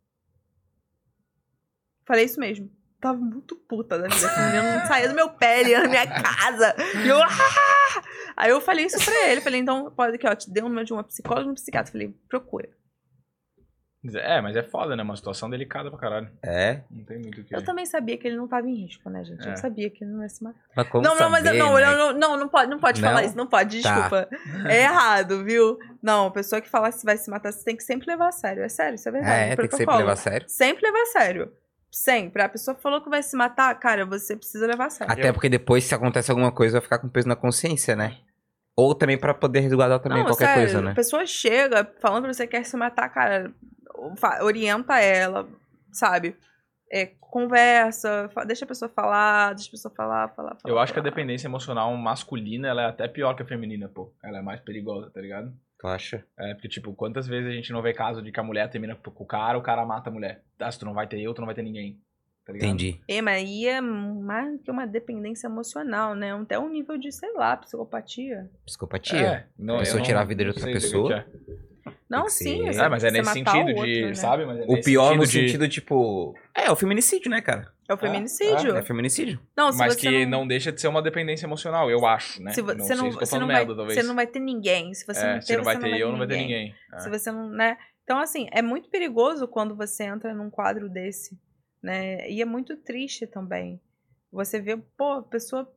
Falei 2.06 2.24
isso 2.24 2.38
mesmo. 2.38 2.70
Tava 3.00 3.18
muito 3.18 3.54
puta 3.54 3.96
da 3.98 4.08
vida. 4.08 4.16
Esse 4.26 4.40
menino 4.40 4.72
não 4.80 4.86
saía 4.86 5.08
do 5.08 5.14
meu 5.14 5.30
pé, 5.30 5.60
ele 5.60 5.70
ia 5.70 5.82
na 5.82 5.88
minha 5.88 6.06
casa. 6.06 6.74
E 7.04 7.08
eu. 7.08 7.22
"Ah!" 7.22 7.28
Aí 8.36 8.50
eu 8.50 8.60
falei 8.60 8.86
isso 8.86 9.04
pra 9.04 9.28
ele. 9.28 9.40
Falei, 9.40 9.60
então, 9.60 9.90
pode 9.90 10.16
aqui, 10.16 10.26
ó, 10.26 10.34
te 10.34 10.50
dei 10.50 10.62
o 10.62 10.68
número 10.68 10.84
de 10.86 10.92
uma 10.92 11.02
psicóloga 11.04 11.46
e 11.48 11.50
um 11.50 11.54
psiquiatra. 11.54 11.90
Falei, 11.92 12.14
procura. 12.28 12.68
É, 14.14 14.40
mas 14.40 14.54
é 14.56 14.62
foda, 14.62 14.94
né? 14.94 15.02
Uma 15.02 15.16
situação 15.16 15.50
delicada 15.50 15.90
pra 15.90 15.98
caralho. 15.98 16.30
É? 16.44 16.82
Não 16.88 17.04
tem 17.04 17.18
muito 17.18 17.40
o 17.40 17.44
que. 17.44 17.54
Eu 17.54 17.64
também 17.64 17.84
sabia 17.84 18.16
que 18.16 18.28
ele 18.28 18.36
não 18.36 18.46
tava 18.46 18.68
em 18.68 18.74
risco, 18.84 19.10
né, 19.10 19.24
gente? 19.24 19.46
É. 19.46 19.52
Eu 19.52 19.56
sabia 19.56 19.90
que 19.90 20.04
ele 20.04 20.12
não 20.12 20.22
ia 20.22 20.28
se 20.28 20.42
matar. 20.42 20.60
Mas 20.76 20.88
como 20.88 21.02
não, 21.04 21.16
não, 21.16 21.28
mas 21.28 21.40
eu- 21.44 21.46
saber, 21.48 21.58
não, 21.58 21.74
né? 21.74 21.84
não, 21.86 21.96
não, 21.96 22.12
não, 22.18 22.36
não 22.38 22.48
pode, 22.48 22.70
não 22.70 22.78
pode 22.78 23.00
falar 23.00 23.20
Não? 23.20 23.26
isso, 23.28 23.36
não 23.36 23.46
pode, 23.48 23.82
Tá. 23.82 23.92
desculpa. 23.92 24.28
É 24.68 24.82
errado, 24.82 25.44
viu? 25.44 25.76
Não, 26.00 26.28
a 26.28 26.30
pessoa 26.30 26.60
que 26.60 26.68
fala 26.68 26.92
se 26.92 27.04
vai 27.04 27.16
se 27.18 27.28
matar, 27.28 27.52
você 27.52 27.64
tem 27.64 27.76
que 27.76 27.82
sempre 27.82 28.06
levar 28.08 28.28
a 28.28 28.32
sério. 28.32 28.62
É 28.62 28.68
sério, 28.68 28.94
isso 28.94 29.08
é 29.08 29.12
verdade. 29.12 29.34
É, 29.34 29.56
tem 29.56 29.56
que 29.56 29.62
sempre 29.62 29.68
protocolo. 29.86 29.98
levar 29.98 30.12
a 30.12 30.16
sério. 30.16 30.48
Sempre 30.48 30.86
levar 30.86 31.02
a 31.02 31.06
sério. 31.06 31.52
Sempre. 31.90 32.42
A 32.42 32.48
pessoa 32.48 32.74
falou 32.74 33.00
que 33.00 33.08
vai 33.08 33.22
se 33.22 33.36
matar, 33.36 33.74
cara, 33.78 34.04
você 34.04 34.36
precisa 34.36 34.66
levar 34.66 34.86
a 34.86 34.90
sério. 34.90 35.12
Até 35.12 35.32
porque 35.32 35.48
depois, 35.48 35.84
se 35.84 35.94
acontece 35.94 36.30
alguma 36.30 36.52
coisa, 36.52 36.74
vai 36.74 36.82
ficar 36.82 36.98
com 36.98 37.08
peso 37.08 37.28
na 37.28 37.36
consciência, 37.36 37.96
né? 37.96 38.18
Ou 38.76 38.94
também 38.94 39.18
pra 39.18 39.34
poder 39.34 39.60
resguardar 39.60 39.98
também 39.98 40.18
não, 40.18 40.26
qualquer 40.26 40.46
sério, 40.46 40.62
coisa, 40.62 40.78
A 40.78 40.82
né? 40.82 40.94
pessoa 40.94 41.26
chega 41.26 41.90
falando 42.00 42.24
pra 42.24 42.32
você 42.32 42.46
que 42.46 42.56
quer 42.56 42.64
se 42.64 42.76
matar, 42.76 43.08
cara, 43.08 43.52
orienta 44.42 45.00
ela, 45.00 45.48
sabe? 45.90 46.36
É, 46.90 47.06
conversa, 47.20 48.30
deixa 48.46 48.64
a 48.64 48.68
pessoa 48.68 48.88
falar, 48.88 49.54
deixa 49.54 49.68
a 49.68 49.72
pessoa 49.72 49.92
falar, 49.94 50.28
falar, 50.28 50.56
falar. 50.56 50.72
Eu 50.72 50.78
acho 50.78 50.92
que 50.92 50.98
a 50.98 51.02
falar. 51.02 51.10
dependência 51.10 51.48
emocional 51.48 51.94
masculina 51.96 52.68
ela 52.68 52.82
é 52.82 52.86
até 52.86 53.08
pior 53.08 53.34
que 53.34 53.42
a 53.42 53.46
feminina, 53.46 53.88
pô. 53.88 54.12
Ela 54.22 54.38
é 54.38 54.42
mais 54.42 54.60
perigosa, 54.60 55.10
tá 55.10 55.20
ligado? 55.20 55.52
Tu 55.80 55.86
acha? 55.86 56.24
É, 56.38 56.54
porque, 56.54 56.68
tipo, 56.68 56.92
quantas 56.92 57.26
vezes 57.28 57.48
a 57.48 57.52
gente 57.52 57.72
não 57.72 57.80
vê 57.80 57.92
caso 57.92 58.20
de 58.20 58.32
que 58.32 58.40
a 58.40 58.42
mulher 58.42 58.68
termina 58.68 58.96
com 58.96 59.22
o 59.22 59.26
cara, 59.26 59.56
o 59.56 59.62
cara 59.62 59.86
mata 59.86 60.10
a 60.10 60.12
mulher. 60.12 60.42
Ah, 60.58 60.70
se 60.72 60.78
tu 60.78 60.84
não 60.84 60.92
vai 60.94 61.06
ter 61.06 61.20
eu, 61.20 61.32
tu 61.32 61.40
não 61.40 61.46
vai 61.46 61.54
ter 61.54 61.62
ninguém. 61.62 62.00
Tá 62.44 62.52
ligado? 62.52 62.68
Entendi. 62.70 63.00
É, 63.06 63.20
mas 63.22 63.36
aí 63.44 63.66
é 63.66 63.80
mais 63.80 64.60
que 64.62 64.70
uma 64.70 64.86
dependência 64.86 65.46
emocional, 65.46 66.14
né? 66.14 66.32
Até 66.34 66.58
um 66.58 66.68
nível 66.70 66.96
de, 66.98 67.12
sei 67.12 67.32
lá, 67.34 67.56
psicopatia. 67.58 68.50
Psicopatia. 68.66 69.18
É, 69.20 69.46
não, 69.58 69.76
A 69.76 69.80
pessoa 69.80 70.02
tirar 70.02 70.16
não- 70.18 70.22
a 70.24 70.28
vida 70.28 70.42
de 70.44 70.48
outra 70.50 70.66
que 70.66 70.72
pessoa. 70.72 71.08
que 71.08 71.14
é. 71.14 71.56
Não, 72.08 72.28
sim. 72.28 72.64
você- 72.72 72.80
É, 72.80 72.88
mas 72.88 73.04
é 73.04 73.10
nesse 73.10 73.32
sentido 73.32 73.62
o 73.62 73.64
de, 73.66 73.74
outro, 73.74 74.06
né? 74.08 74.14
sabe? 74.14 74.46
Mas 74.46 74.58
é 74.60 74.64
O 74.66 74.80
pior 74.82 75.16
no 75.16 75.24
de- 75.24 75.30
sentido, 75.32 75.68
tipo. 75.68 76.34
É, 76.54 76.70
o 76.70 76.76
feminicídio, 76.76 77.30
né, 77.30 77.40
cara? 77.40 77.72
É 77.88 77.94
o 77.94 77.96
feminicídio. 77.96 78.76
É 78.76 78.82
feminicídio. 78.82 79.40
Não, 79.56 79.72
se 79.72 79.78
Mas 79.78 79.94
você 79.94 80.00
que 80.00 80.26
não... 80.26 80.40
não... 80.40 80.46
deixa 80.46 80.70
de 80.70 80.80
ser 80.80 80.88
uma 80.88 81.00
dependência 81.00 81.46
emocional, 81.46 81.90
eu 81.90 82.04
acho, 82.04 82.42
né? 82.42 82.52
Se 82.52 82.60
vo- 82.60 82.74
não 82.74 82.84
você 82.84 82.94
não, 82.94 83.10
se 83.12 83.18
você 83.18 83.38
não 83.38 83.46
vai, 83.46 83.56
merda, 83.56 83.74
talvez. 83.76 83.98
você 83.98 84.06
não 84.06 84.14
vai 84.14 84.26
ter 84.26 84.40
ninguém. 84.40 84.92
Se 84.92 85.06
você 85.06 85.20
é, 85.24 85.34
não 85.34 85.40
se 85.40 85.46
ter, 85.48 85.56
não 85.56 85.64
vai 85.64 85.76
você 85.76 85.82
ter 85.82 85.98
eu, 85.98 86.10
não 86.10 86.18
vai 86.18 86.26
ter 86.26 86.36
ninguém. 86.36 86.64
ninguém. 86.66 86.74
É. 86.94 86.98
Se 86.98 87.08
você 87.08 87.32
não, 87.32 87.48
né? 87.48 87.76
Então, 88.04 88.18
assim, 88.18 88.46
é 88.52 88.60
muito 88.62 88.90
perigoso 88.90 89.46
quando 89.48 89.74
você 89.74 90.04
entra 90.04 90.34
num 90.34 90.50
quadro 90.50 90.88
desse, 90.90 91.38
né? 91.82 92.28
E 92.30 92.42
é 92.42 92.44
muito 92.44 92.76
triste 92.76 93.26
também. 93.26 93.80
Você 94.30 94.60
vê, 94.60 94.76
pô, 94.76 95.12
a 95.12 95.22
pessoa... 95.22 95.70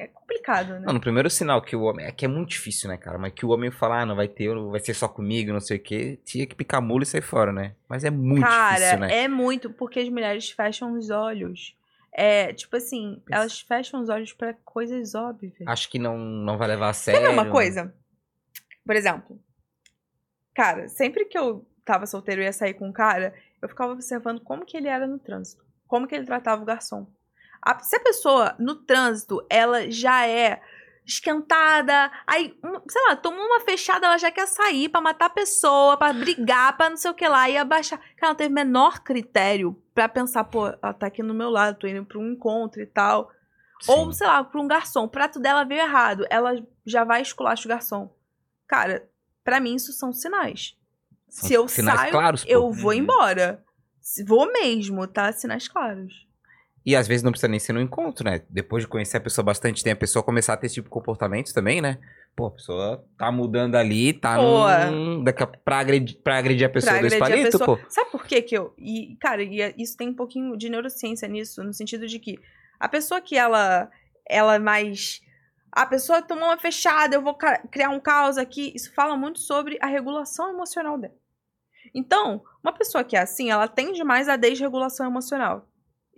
É 0.00 0.06
complicado, 0.06 0.68
né? 0.74 0.80
Não, 0.86 0.94
no 0.94 1.00
primeiro 1.00 1.28
sinal 1.28 1.60
que 1.60 1.76
o 1.76 1.82
homem. 1.82 2.06
É 2.06 2.10
que 2.10 2.24
é 2.24 2.28
muito 2.28 2.48
difícil, 2.48 2.88
né, 2.88 2.96
cara? 2.96 3.18
Mas 3.18 3.34
que 3.34 3.44
o 3.44 3.50
homem 3.50 3.70
fala, 3.70 4.00
ah, 4.00 4.06
não 4.06 4.16
vai 4.16 4.28
ter, 4.28 4.48
vai 4.54 4.80
ser 4.80 4.94
só 4.94 5.06
comigo, 5.06 5.52
não 5.52 5.60
sei 5.60 5.76
o 5.76 5.80
quê. 5.80 6.18
Tinha 6.24 6.46
que 6.46 6.54
picar 6.54 6.80
mula 6.80 7.02
e 7.02 7.06
sair 7.06 7.20
fora, 7.20 7.52
né? 7.52 7.74
Mas 7.86 8.02
é 8.02 8.10
muito 8.10 8.46
Cara, 8.46 8.76
difícil, 8.76 8.98
né? 8.98 9.24
é 9.24 9.28
muito, 9.28 9.68
porque 9.68 10.00
as 10.00 10.08
mulheres 10.08 10.50
fecham 10.50 10.94
os 10.94 11.10
olhos. 11.10 11.76
É, 12.12 12.50
tipo 12.54 12.74
assim, 12.76 13.22
Pensa. 13.26 13.40
elas 13.40 13.60
fecham 13.60 14.00
os 14.00 14.08
olhos 14.08 14.32
pra 14.32 14.54
coisas 14.64 15.14
óbvias. 15.14 15.54
Acho 15.66 15.90
que 15.90 15.98
não, 15.98 16.16
não 16.16 16.56
vai 16.56 16.68
levar 16.68 16.88
a 16.88 16.94
sério. 16.94 17.20
ver 17.20 17.28
uma 17.28 17.50
coisa? 17.50 17.94
Por 18.86 18.96
exemplo, 18.96 19.38
cara, 20.54 20.88
sempre 20.88 21.26
que 21.26 21.38
eu 21.38 21.66
tava 21.84 22.06
solteiro 22.06 22.40
e 22.40 22.44
ia 22.44 22.52
sair 22.54 22.72
com 22.72 22.88
um 22.88 22.92
cara, 22.92 23.34
eu 23.60 23.68
ficava 23.68 23.92
observando 23.92 24.40
como 24.40 24.64
que 24.64 24.78
ele 24.78 24.88
era 24.88 25.06
no 25.06 25.18
trânsito. 25.18 25.62
Como 25.86 26.06
que 26.06 26.14
ele 26.14 26.24
tratava 26.24 26.62
o 26.62 26.64
garçom. 26.64 27.06
A- 27.62 27.78
se 27.80 27.96
a 27.96 28.00
pessoa, 28.00 28.54
no 28.58 28.74
trânsito, 28.74 29.44
ela 29.50 29.90
já 29.90 30.26
é 30.26 30.60
esquentada. 31.04 32.10
Aí, 32.26 32.56
um- 32.64 32.80
sei 32.88 33.02
lá, 33.08 33.16
tomou 33.16 33.44
uma 33.44 33.60
fechada, 33.60 34.06
ela 34.06 34.18
já 34.18 34.30
quer 34.30 34.46
sair 34.46 34.88
pra 34.88 35.00
matar 35.00 35.26
a 35.26 35.30
pessoa, 35.30 35.96
pra 35.96 36.12
brigar, 36.12 36.76
pra 36.76 36.88
não 36.90 36.96
sei 36.96 37.10
o 37.10 37.14
que 37.14 37.26
lá, 37.28 37.48
e 37.48 37.56
abaixar. 37.56 37.98
Cara, 38.16 38.30
ela 38.30 38.34
teve 38.34 38.54
menor 38.54 39.00
critério 39.00 39.80
pra 39.94 40.08
pensar, 40.08 40.44
pô, 40.44 40.68
ela 40.68 40.92
tá 40.94 41.06
aqui 41.06 41.22
no 41.22 41.34
meu 41.34 41.50
lado, 41.50 41.78
tô 41.78 41.86
indo 41.86 42.04
pra 42.04 42.18
um 42.18 42.32
encontro 42.32 42.80
e 42.80 42.86
tal. 42.86 43.30
Ou, 43.88 44.06
Sim. 44.06 44.18
sei 44.18 44.26
lá, 44.26 44.44
pra 44.44 44.60
um 44.60 44.68
garçom. 44.68 45.04
O 45.04 45.08
prato 45.08 45.40
dela 45.40 45.64
veio 45.64 45.80
errado. 45.80 46.26
Ela 46.28 46.52
já 46.84 47.02
vai 47.02 47.22
esculacha 47.22 47.66
o 47.66 47.68
garçom. 47.68 48.14
Cara, 48.68 49.08
pra 49.42 49.58
mim 49.58 49.74
isso 49.74 49.92
são 49.92 50.12
sinais. 50.12 50.76
São 51.28 51.48
Se 51.48 51.54
eu 51.54 51.66
sinais 51.66 51.98
saio, 52.00 52.12
claros, 52.12 52.44
eu 52.46 52.70
vou 52.72 52.90
Uhum. 52.92 52.98
embora. 52.98 53.64
Vou 54.26 54.52
mesmo, 54.52 55.06
tá? 55.06 55.32
Sinais 55.32 55.66
claros. 55.66 56.26
E 56.84 56.96
às 56.96 57.06
vezes 57.06 57.22
não 57.22 57.30
precisa 57.30 57.48
nem 57.48 57.58
ser 57.58 57.74
no 57.74 57.80
encontro, 57.80 58.24
né? 58.24 58.42
Depois 58.48 58.84
de 58.84 58.88
conhecer 58.88 59.18
a 59.18 59.20
pessoa 59.20 59.44
bastante, 59.44 59.84
tem 59.84 59.92
a 59.92 59.96
pessoa 59.96 60.22
começar 60.22 60.54
a 60.54 60.56
ter 60.56 60.66
esse 60.66 60.76
tipo 60.76 60.88
de 60.88 60.92
comportamento 60.92 61.52
também, 61.52 61.80
né? 61.80 61.98
Pô, 62.34 62.46
a 62.46 62.50
pessoa 62.52 63.04
tá 63.18 63.30
mudando 63.30 63.74
ali, 63.74 64.14
tá 64.14 64.36
num... 64.90 65.22
Daqui 65.22 65.42
a... 65.42 65.46
pra, 65.46 65.78
agredir, 65.78 66.16
pra 66.22 66.38
agredir 66.38 66.66
a 66.66 66.70
pessoa 66.70 66.92
pra 66.92 67.00
do 67.02 67.06
espalhito, 67.06 67.58
pô. 67.58 67.78
Sabe 67.88 68.10
por 68.10 68.24
que 68.24 68.40
que 68.40 68.56
eu... 68.56 68.72
E, 68.78 69.16
cara, 69.20 69.42
e 69.42 69.60
é- 69.60 69.74
isso 69.76 69.96
tem 69.96 70.08
um 70.08 70.14
pouquinho 70.14 70.56
de 70.56 70.70
neurociência 70.70 71.28
nisso, 71.28 71.62
no 71.62 71.74
sentido 71.74 72.06
de 72.06 72.18
que 72.18 72.38
a 72.78 72.88
pessoa 72.88 73.20
que 73.20 73.36
ela, 73.36 73.90
ela 74.26 74.54
é 74.54 74.58
mais... 74.58 75.20
A 75.70 75.84
pessoa 75.84 76.22
tomou 76.22 76.44
uma 76.44 76.58
fechada, 76.58 77.14
eu 77.14 77.22
vou 77.22 77.36
criar 77.70 77.90
um 77.90 78.00
caos 78.00 78.38
aqui. 78.38 78.72
Isso 78.74 78.92
fala 78.94 79.16
muito 79.16 79.38
sobre 79.38 79.78
a 79.82 79.86
regulação 79.86 80.50
emocional 80.50 80.96
dela. 80.96 81.14
Então, 81.94 82.42
uma 82.62 82.72
pessoa 82.72 83.04
que 83.04 83.16
é 83.16 83.20
assim, 83.20 83.50
ela 83.50 83.68
tende 83.68 84.02
mais 84.02 84.28
à 84.28 84.36
desregulação 84.36 85.06
emocional. 85.06 85.68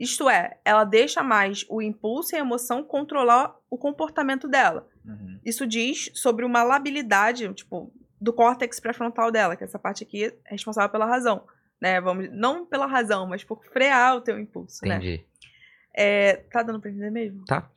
Isto 0.02 0.28
é, 0.28 0.58
ela 0.64 0.82
deixa 0.82 1.22
mais 1.22 1.64
o 1.68 1.80
impulso 1.80 2.34
e 2.34 2.36
a 2.36 2.40
emoção 2.40 2.82
controlar 2.82 3.56
o 3.70 3.78
comportamento 3.78 4.48
dela. 4.48 4.88
Uhum. 5.04 5.38
Isso 5.44 5.64
diz 5.64 6.10
sobre 6.12 6.44
uma 6.44 6.64
labilidade, 6.64 7.54
tipo, 7.54 7.94
do 8.20 8.32
córtex 8.32 8.80
pré-frontal 8.80 9.30
dela, 9.30 9.54
que 9.54 9.62
essa 9.62 9.78
parte 9.78 10.02
aqui 10.02 10.24
é 10.24 10.50
responsável 10.50 10.90
pela 10.90 11.06
razão, 11.06 11.46
né? 11.80 12.00
Vamos, 12.00 12.28
não 12.32 12.66
pela 12.66 12.84
razão, 12.84 13.28
mas 13.28 13.44
por 13.44 13.64
frear 13.66 14.16
o 14.16 14.20
teu 14.20 14.40
impulso, 14.40 14.84
né? 14.84 14.96
Entendi. 14.96 15.24
É, 15.94 16.34
tá 16.50 16.64
dando 16.64 16.80
pra 16.80 16.90
entender 16.90 17.10
mesmo? 17.10 17.44
Tá. 17.44 17.70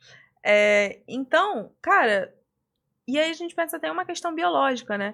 É, 0.44 1.02
então, 1.08 1.72
cara, 1.80 2.34
e 3.08 3.20
aí 3.20 3.30
a 3.30 3.34
gente 3.36 3.54
pensa 3.54 3.78
até 3.78 3.92
uma 3.92 4.04
questão 4.04 4.34
biológica, 4.34 4.98
né? 4.98 5.14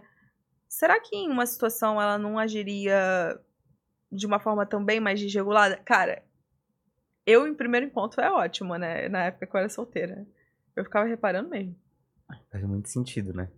Será 0.69 0.97
que 0.97 1.13
em 1.17 1.29
uma 1.29 1.45
situação 1.45 2.01
ela 2.01 2.17
não 2.17 2.39
agiria 2.39 3.37
de 4.09 4.25
uma 4.25 4.39
forma 4.39 4.65
também 4.65 5.01
mais 5.01 5.19
desregulada? 5.19 5.75
Cara, 5.75 6.23
eu 7.25 7.47
em 7.47 7.53
primeiro 7.53 7.85
encontro 7.85 8.21
é 8.21 8.31
ótimo, 8.31 8.75
né? 8.77 9.07
Na 9.09 9.25
época 9.25 9.47
que 9.47 9.55
eu 9.55 9.59
era 9.59 9.69
solteira. 9.69 10.25
Eu 10.75 10.83
ficava 10.83 11.07
reparando 11.07 11.49
mesmo. 11.49 11.75
Faz 12.51 12.63
muito 12.63 12.89
sentido, 12.89 13.33
né? 13.33 13.49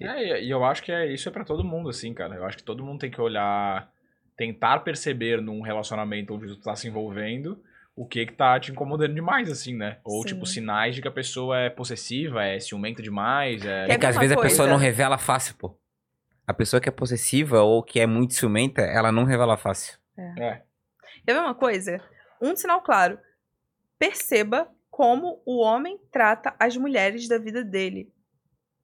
É, 0.00 0.42
e- 0.42 0.50
eu 0.50 0.64
acho 0.64 0.82
que 0.82 0.90
é, 0.92 1.12
isso 1.12 1.28
é 1.28 1.32
pra 1.32 1.44
todo 1.44 1.64
mundo, 1.64 1.88
assim, 1.88 2.12
cara. 2.14 2.36
Eu 2.36 2.44
acho 2.44 2.56
que 2.56 2.62
todo 2.62 2.84
mundo 2.84 3.00
tem 3.00 3.10
que 3.10 3.20
olhar, 3.20 3.90
tentar 4.36 4.80
perceber 4.80 5.40
num 5.40 5.60
relacionamento 5.60 6.34
onde 6.34 6.48
tu 6.48 6.60
tá 6.60 6.74
se 6.74 6.88
envolvendo 6.88 7.62
o 7.94 8.06
que 8.06 8.24
que 8.24 8.32
tá 8.32 8.58
te 8.58 8.72
incomodando 8.72 9.14
demais, 9.14 9.50
assim, 9.50 9.76
né? 9.76 9.98
Ou, 10.02 10.22
Sim. 10.22 10.28
tipo, 10.28 10.46
sinais 10.46 10.94
de 10.94 11.02
que 11.02 11.08
a 11.08 11.12
pessoa 11.12 11.58
é 11.58 11.68
possessiva, 11.68 12.42
é 12.42 12.58
ciumenta 12.58 13.02
demais, 13.02 13.64
é... 13.66 13.90
É 13.90 13.98
que 13.98 14.06
às 14.06 14.16
vezes 14.16 14.32
a 14.36 14.40
pessoa 14.40 14.66
coisa? 14.66 14.72
não 14.72 14.78
revela 14.78 15.18
fácil, 15.18 15.54
pô. 15.56 15.78
A 16.46 16.54
pessoa 16.54 16.80
que 16.80 16.88
é 16.88 16.92
possessiva 16.92 17.60
ou 17.60 17.82
que 17.82 18.00
é 18.00 18.06
muito 18.06 18.34
ciumenta, 18.34 18.80
ela 18.80 19.12
não 19.12 19.24
revela 19.24 19.56
fácil. 19.58 19.98
É. 20.18 20.62
Quer 21.26 21.34
ver 21.34 21.40
uma 21.40 21.54
coisa? 21.54 22.00
Um 22.42 22.56
sinal 22.56 22.82
claro. 22.82 23.20
Perceba 23.96 24.68
como 24.90 25.40
o 25.46 25.60
homem 25.60 25.96
trata 26.10 26.56
as 26.58 26.76
mulheres 26.76 27.28
da 27.28 27.38
vida 27.38 27.62
dele. 27.62 28.12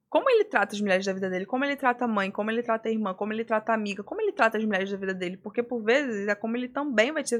Como 0.07 0.29
ele 0.29 0.45
trata 0.45 0.73
as 0.73 0.81
mulheres 0.81 1.05
da 1.05 1.11
vida 1.11 1.29
dele, 1.29 1.45
como 1.45 1.65
ele 1.65 1.75
trata 1.75 2.05
a 2.05 2.07
mãe, 2.07 2.31
como 2.31 2.49
ele 2.49 2.63
trata 2.63 2.87
a 2.87 2.91
irmã, 2.91 3.13
como 3.13 3.33
ele 3.33 3.43
trata 3.43 3.73
a 3.73 3.75
amiga, 3.75 4.01
como 4.01 4.21
ele 4.21 4.31
trata 4.31 4.57
as 4.57 4.63
mulheres 4.63 4.89
da 4.89 4.97
vida 4.97 5.13
dele. 5.13 5.35
Porque 5.35 5.61
por 5.61 5.83
vezes 5.83 6.29
é 6.29 6.33
como 6.33 6.55
ele 6.55 6.69
também 6.69 7.11
vai 7.11 7.21
te, 7.21 7.37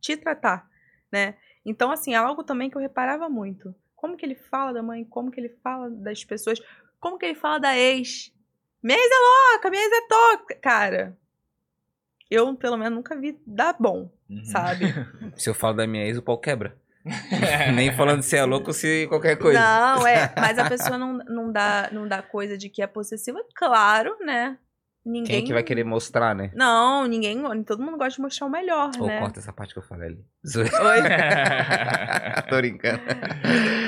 te 0.00 0.16
tratar, 0.16 0.68
né? 1.10 1.36
Então, 1.64 1.92
assim, 1.92 2.14
é 2.14 2.16
algo 2.16 2.42
também 2.42 2.68
que 2.68 2.76
eu 2.76 2.82
reparava 2.82 3.28
muito. 3.28 3.72
Como 3.94 4.16
que 4.16 4.26
ele 4.26 4.34
fala 4.34 4.72
da 4.72 4.82
mãe, 4.82 5.04
como 5.04 5.30
que 5.30 5.40
ele 5.40 5.50
fala 5.62 5.88
das 5.88 6.24
pessoas, 6.24 6.60
como 7.00 7.16
que 7.16 7.26
ele 7.26 7.36
fala 7.36 7.58
da 7.60 7.78
ex. 7.78 8.34
Minha 8.82 8.98
ex 8.98 9.08
é 9.10 9.52
louca, 9.52 9.70
minha 9.70 9.82
ex 9.82 9.92
é 9.92 10.08
toca. 10.08 10.54
Cara, 10.56 11.16
eu 12.28 12.54
pelo 12.56 12.76
menos 12.76 12.96
nunca 12.96 13.16
vi 13.16 13.40
dar 13.46 13.76
bom 13.78 14.10
Uhum. 14.28 14.44
sabe? 14.44 14.94
Se 15.36 15.50
eu 15.50 15.54
falo 15.54 15.76
da 15.76 15.86
minha 15.86 16.04
ex, 16.04 16.16
o 16.18 16.22
pau 16.22 16.38
quebra. 16.38 16.76
Nem 17.74 17.92
falando 17.92 18.22
se 18.22 18.36
é 18.36 18.44
louco 18.44 18.68
ou 18.68 18.72
se 18.72 19.06
qualquer 19.08 19.36
coisa. 19.36 19.60
Não, 19.60 20.06
é, 20.06 20.32
mas 20.36 20.58
a 20.58 20.68
pessoa 20.68 20.96
não, 20.96 21.18
não, 21.18 21.52
dá, 21.52 21.90
não 21.92 22.08
dá 22.08 22.22
coisa 22.22 22.56
de 22.56 22.70
que 22.70 22.80
é 22.80 22.86
possessiva, 22.86 23.44
claro, 23.54 24.16
né? 24.24 24.56
Ninguém. 25.04 25.26
Quem 25.26 25.36
é 25.36 25.42
que 25.42 25.52
vai 25.52 25.62
querer 25.62 25.84
mostrar, 25.84 26.34
né? 26.34 26.50
Não, 26.54 27.06
ninguém. 27.06 27.42
Todo 27.64 27.82
mundo 27.82 27.98
gosta 27.98 28.16
de 28.16 28.22
mostrar 28.22 28.46
o 28.46 28.50
melhor, 28.50 28.90
Ou 28.98 29.06
né? 29.06 29.20
corta 29.20 29.38
essa 29.38 29.52
parte 29.52 29.74
que 29.74 29.78
eu 29.78 29.82
falei 29.82 30.08
ali. 30.08 30.24
Zoeira. 30.46 30.72
Oi? 30.82 32.42
Tô 32.48 32.56
brincando. 32.56 33.02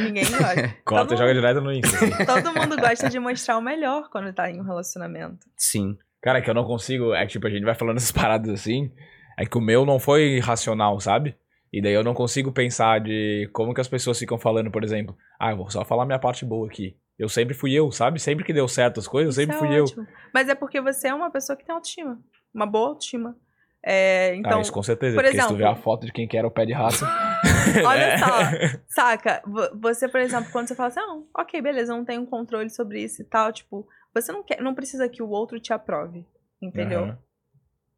Ninguém 0.04 0.26
gosta. 0.26 0.76
Corta 0.84 1.14
e 1.14 1.16
joga 1.16 1.32
direto 1.32 1.62
no 1.62 1.72
Insta. 1.72 1.96
assim. 1.96 2.26
Todo 2.26 2.52
mundo 2.52 2.76
gosta 2.76 3.08
de 3.08 3.18
mostrar 3.18 3.56
o 3.56 3.62
melhor 3.62 4.10
quando 4.10 4.30
tá 4.34 4.50
em 4.50 4.60
um 4.60 4.64
relacionamento. 4.64 5.38
Sim. 5.56 5.96
Cara, 6.20 6.42
que 6.42 6.50
eu 6.50 6.54
não 6.54 6.64
consigo. 6.64 7.14
É 7.14 7.24
que, 7.24 7.32
tipo, 7.32 7.46
a 7.46 7.50
gente 7.50 7.64
vai 7.64 7.74
falando 7.74 7.96
essas 7.96 8.12
paradas 8.12 8.50
assim. 8.50 8.92
É 9.36 9.44
que 9.46 9.58
o 9.58 9.60
meu 9.60 9.84
não 9.84 9.98
foi 9.98 10.38
racional, 10.40 10.98
sabe? 11.00 11.36
E 11.72 11.82
daí 11.82 11.92
eu 11.92 12.04
não 12.04 12.14
consigo 12.14 12.52
pensar 12.52 13.00
de 13.00 13.48
como 13.52 13.74
que 13.74 13.80
as 13.80 13.88
pessoas 13.88 14.18
ficam 14.18 14.38
falando, 14.38 14.70
por 14.70 14.82
exemplo. 14.82 15.16
Ah, 15.38 15.50
eu 15.50 15.56
vou 15.58 15.70
só 15.70 15.84
falar 15.84 16.06
minha 16.06 16.18
parte 16.18 16.44
boa 16.44 16.66
aqui. 16.66 16.96
Eu 17.18 17.28
sempre 17.28 17.54
fui 17.54 17.72
eu, 17.72 17.90
sabe? 17.92 18.18
Sempre 18.20 18.44
que 18.44 18.52
deu 18.52 18.66
certo 18.68 19.00
as 19.00 19.06
coisas, 19.08 19.36
eu 19.36 19.42
sempre 19.42 19.56
Isso 19.56 19.64
é 19.64 19.68
fui 19.68 19.78
eu. 19.78 19.84
ótimo. 19.84 20.06
Mas 20.32 20.48
é 20.48 20.54
porque 20.54 20.80
você 20.80 21.08
é 21.08 21.14
uma 21.14 21.30
pessoa 21.30 21.56
que 21.56 21.64
tem 21.64 21.74
autoestima. 21.74 22.18
Uma 22.54 22.66
boa 22.66 22.88
autoestima. 22.90 23.36
É, 23.82 24.34
então, 24.36 24.58
ah, 24.58 24.60
isso 24.62 24.72
com 24.72 24.82
certeza. 24.82 25.14
por 25.14 25.22
porque 25.22 25.36
se 25.36 25.46
tu 25.46 25.52
exemplo- 25.52 25.56
ver 25.58 25.66
a 25.66 25.76
foto 25.76 26.06
de 26.06 26.12
quem 26.12 26.26
que 26.26 26.36
era 26.36 26.46
o 26.46 26.50
pé 26.50 26.64
de 26.66 26.72
raça. 26.72 27.06
Olha 27.86 28.02
É. 28.14 28.18
só, 28.18 28.78
saca? 28.88 29.42
Vo- 29.46 29.70
Você, 29.80 30.08
por 30.08 30.20
exemplo, 30.20 30.50
quando 30.50 30.68
você 30.68 30.74
fala 30.74 30.88
assim, 30.88 31.00
não, 31.00 31.26
ok, 31.36 31.60
beleza, 31.60 31.92
eu 31.92 31.96
não 31.96 32.04
tenho 32.04 32.24
controle 32.26 32.70
sobre 32.70 33.02
isso 33.02 33.22
e 33.22 33.24
tal, 33.24 33.52
tipo, 33.52 33.86
você 34.14 34.32
não 34.32 34.42
quer, 34.42 34.60
não 34.60 34.74
precisa 34.74 35.08
que 35.08 35.22
o 35.22 35.28
outro 35.28 35.60
te 35.60 35.72
aprove, 35.72 36.24
entendeu? 36.60 37.04
Aham. 37.04 37.18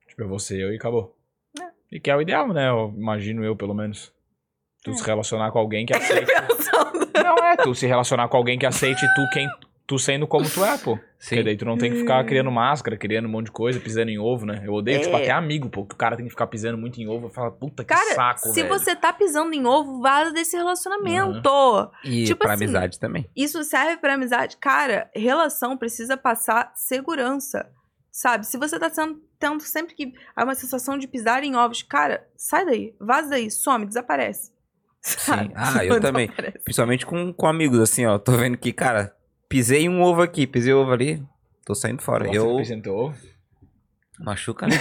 Tipo, 0.08 0.22
eu 0.22 0.28
vou 0.28 0.38
ser 0.38 0.60
eu 0.60 0.72
e 0.72 0.76
acabou. 0.76 1.16
E 1.90 1.98
que 2.00 2.10
é 2.10 2.16
o 2.16 2.20
ideal, 2.20 2.48
né? 2.52 2.68
Eu 2.68 2.92
imagino 2.96 3.44
eu, 3.44 3.56
pelo 3.56 3.74
menos. 3.74 4.12
Tu 4.84 4.90
É. 4.90 4.94
se 4.94 5.04
relacionar 5.06 5.50
com 5.50 5.58
alguém 5.58 5.84
que 5.86 5.94
aceite. 5.94 6.26
Pensando. 6.26 7.10
não 7.14 7.36
é, 7.44 7.56
tu 7.56 7.74
se 7.74 7.86
relacionar 7.86 8.28
com 8.28 8.36
alguém 8.36 8.58
que 8.58 8.66
aceite 8.66 9.04
tu 9.14 9.28
quem 9.32 9.48
tu 9.86 9.98
sendo 9.98 10.26
como 10.26 10.48
tu 10.48 10.62
é, 10.62 10.76
pô. 10.76 10.96
Porque 10.98 11.36
Sim. 11.36 11.42
daí 11.42 11.56
tu 11.56 11.64
não 11.64 11.78
tem 11.78 11.90
que 11.90 11.96
ficar 12.00 12.22
criando 12.24 12.50
máscara, 12.52 12.94
criando 12.96 13.24
um 13.26 13.30
monte 13.30 13.46
de 13.46 13.52
coisa, 13.52 13.80
pisando 13.80 14.10
em 14.10 14.18
ovo, 14.18 14.44
né? 14.44 14.60
Eu 14.64 14.74
odeio, 14.74 15.00
tipo, 15.00 15.16
É. 15.16 15.22
até 15.22 15.30
amigo, 15.30 15.70
pô, 15.70 15.84
que 15.86 15.94
o 15.94 15.98
cara 15.98 16.14
tem 16.14 16.26
que 16.26 16.30
ficar 16.30 16.46
pisando 16.46 16.76
muito 16.76 17.00
em 17.00 17.08
ovo. 17.08 17.26
Eu 17.26 17.30
falo, 17.30 17.50
puta 17.52 17.82
que 17.82 17.94
Cara, 17.94 18.14
saco, 18.14 18.40
se 18.50 18.62
velho. 18.62 18.68
você 18.68 18.94
tá 18.94 19.12
pisando 19.14 19.52
em 19.54 19.66
ovo, 19.66 20.00
vaza 20.02 20.30
desse 20.30 20.56
relacionamento. 20.58 21.40
E 22.04 22.24
Tipo 22.24 22.40
pra 22.44 22.52
assim, 22.52 22.64
amizade 22.64 23.00
também. 23.00 23.26
Isso 23.34 23.64
serve 23.64 23.96
pra 23.96 24.14
amizade. 24.14 24.58
Cara, 24.58 25.10
relação 25.14 25.76
precisa 25.76 26.16
passar 26.18 26.70
segurança. 26.74 27.66
Sabe? 28.12 28.46
Se 28.46 28.58
você 28.58 28.78
tá 28.78 28.90
sendo, 28.90 29.20
tendo 29.38 29.60
sempre 29.62 29.94
que. 29.94 30.12
Há 30.34 30.44
uma 30.44 30.54
sensação 30.54 30.98
de 30.98 31.06
pisar 31.08 31.42
em 31.44 31.54
ovos, 31.56 31.82
cara, 31.82 32.26
sai 32.36 32.64
daí, 32.64 32.94
vaza 33.00 33.30
daí, 33.30 33.50
some, 33.50 33.86
desaparece. 33.86 34.52
Sabe? 35.00 35.52
Ah, 35.54 35.84
eu 35.84 36.00
também. 36.00 36.26
Desaparece. 36.28 36.58
Principalmente 36.64 37.06
com, 37.06 37.32
com 37.32 37.46
amigos, 37.46 37.78
assim, 37.78 38.04
ó. 38.06 38.18
Tô 38.18 38.32
vendo 38.32 38.58
que, 38.58 38.72
cara, 38.72 39.14
pisei 39.48 39.88
um 39.88 40.02
ovo 40.02 40.22
aqui, 40.22 40.46
pisei 40.46 40.74
um 40.74 40.78
ovo 40.78 40.92
ali. 40.92 41.22
Tô 41.64 41.74
saindo 41.74 42.02
fora. 42.02 42.24
Gosta 42.26 42.88
eu 42.88 42.94
ovo? 42.96 43.14
machuca, 44.20 44.66
né? 44.66 44.74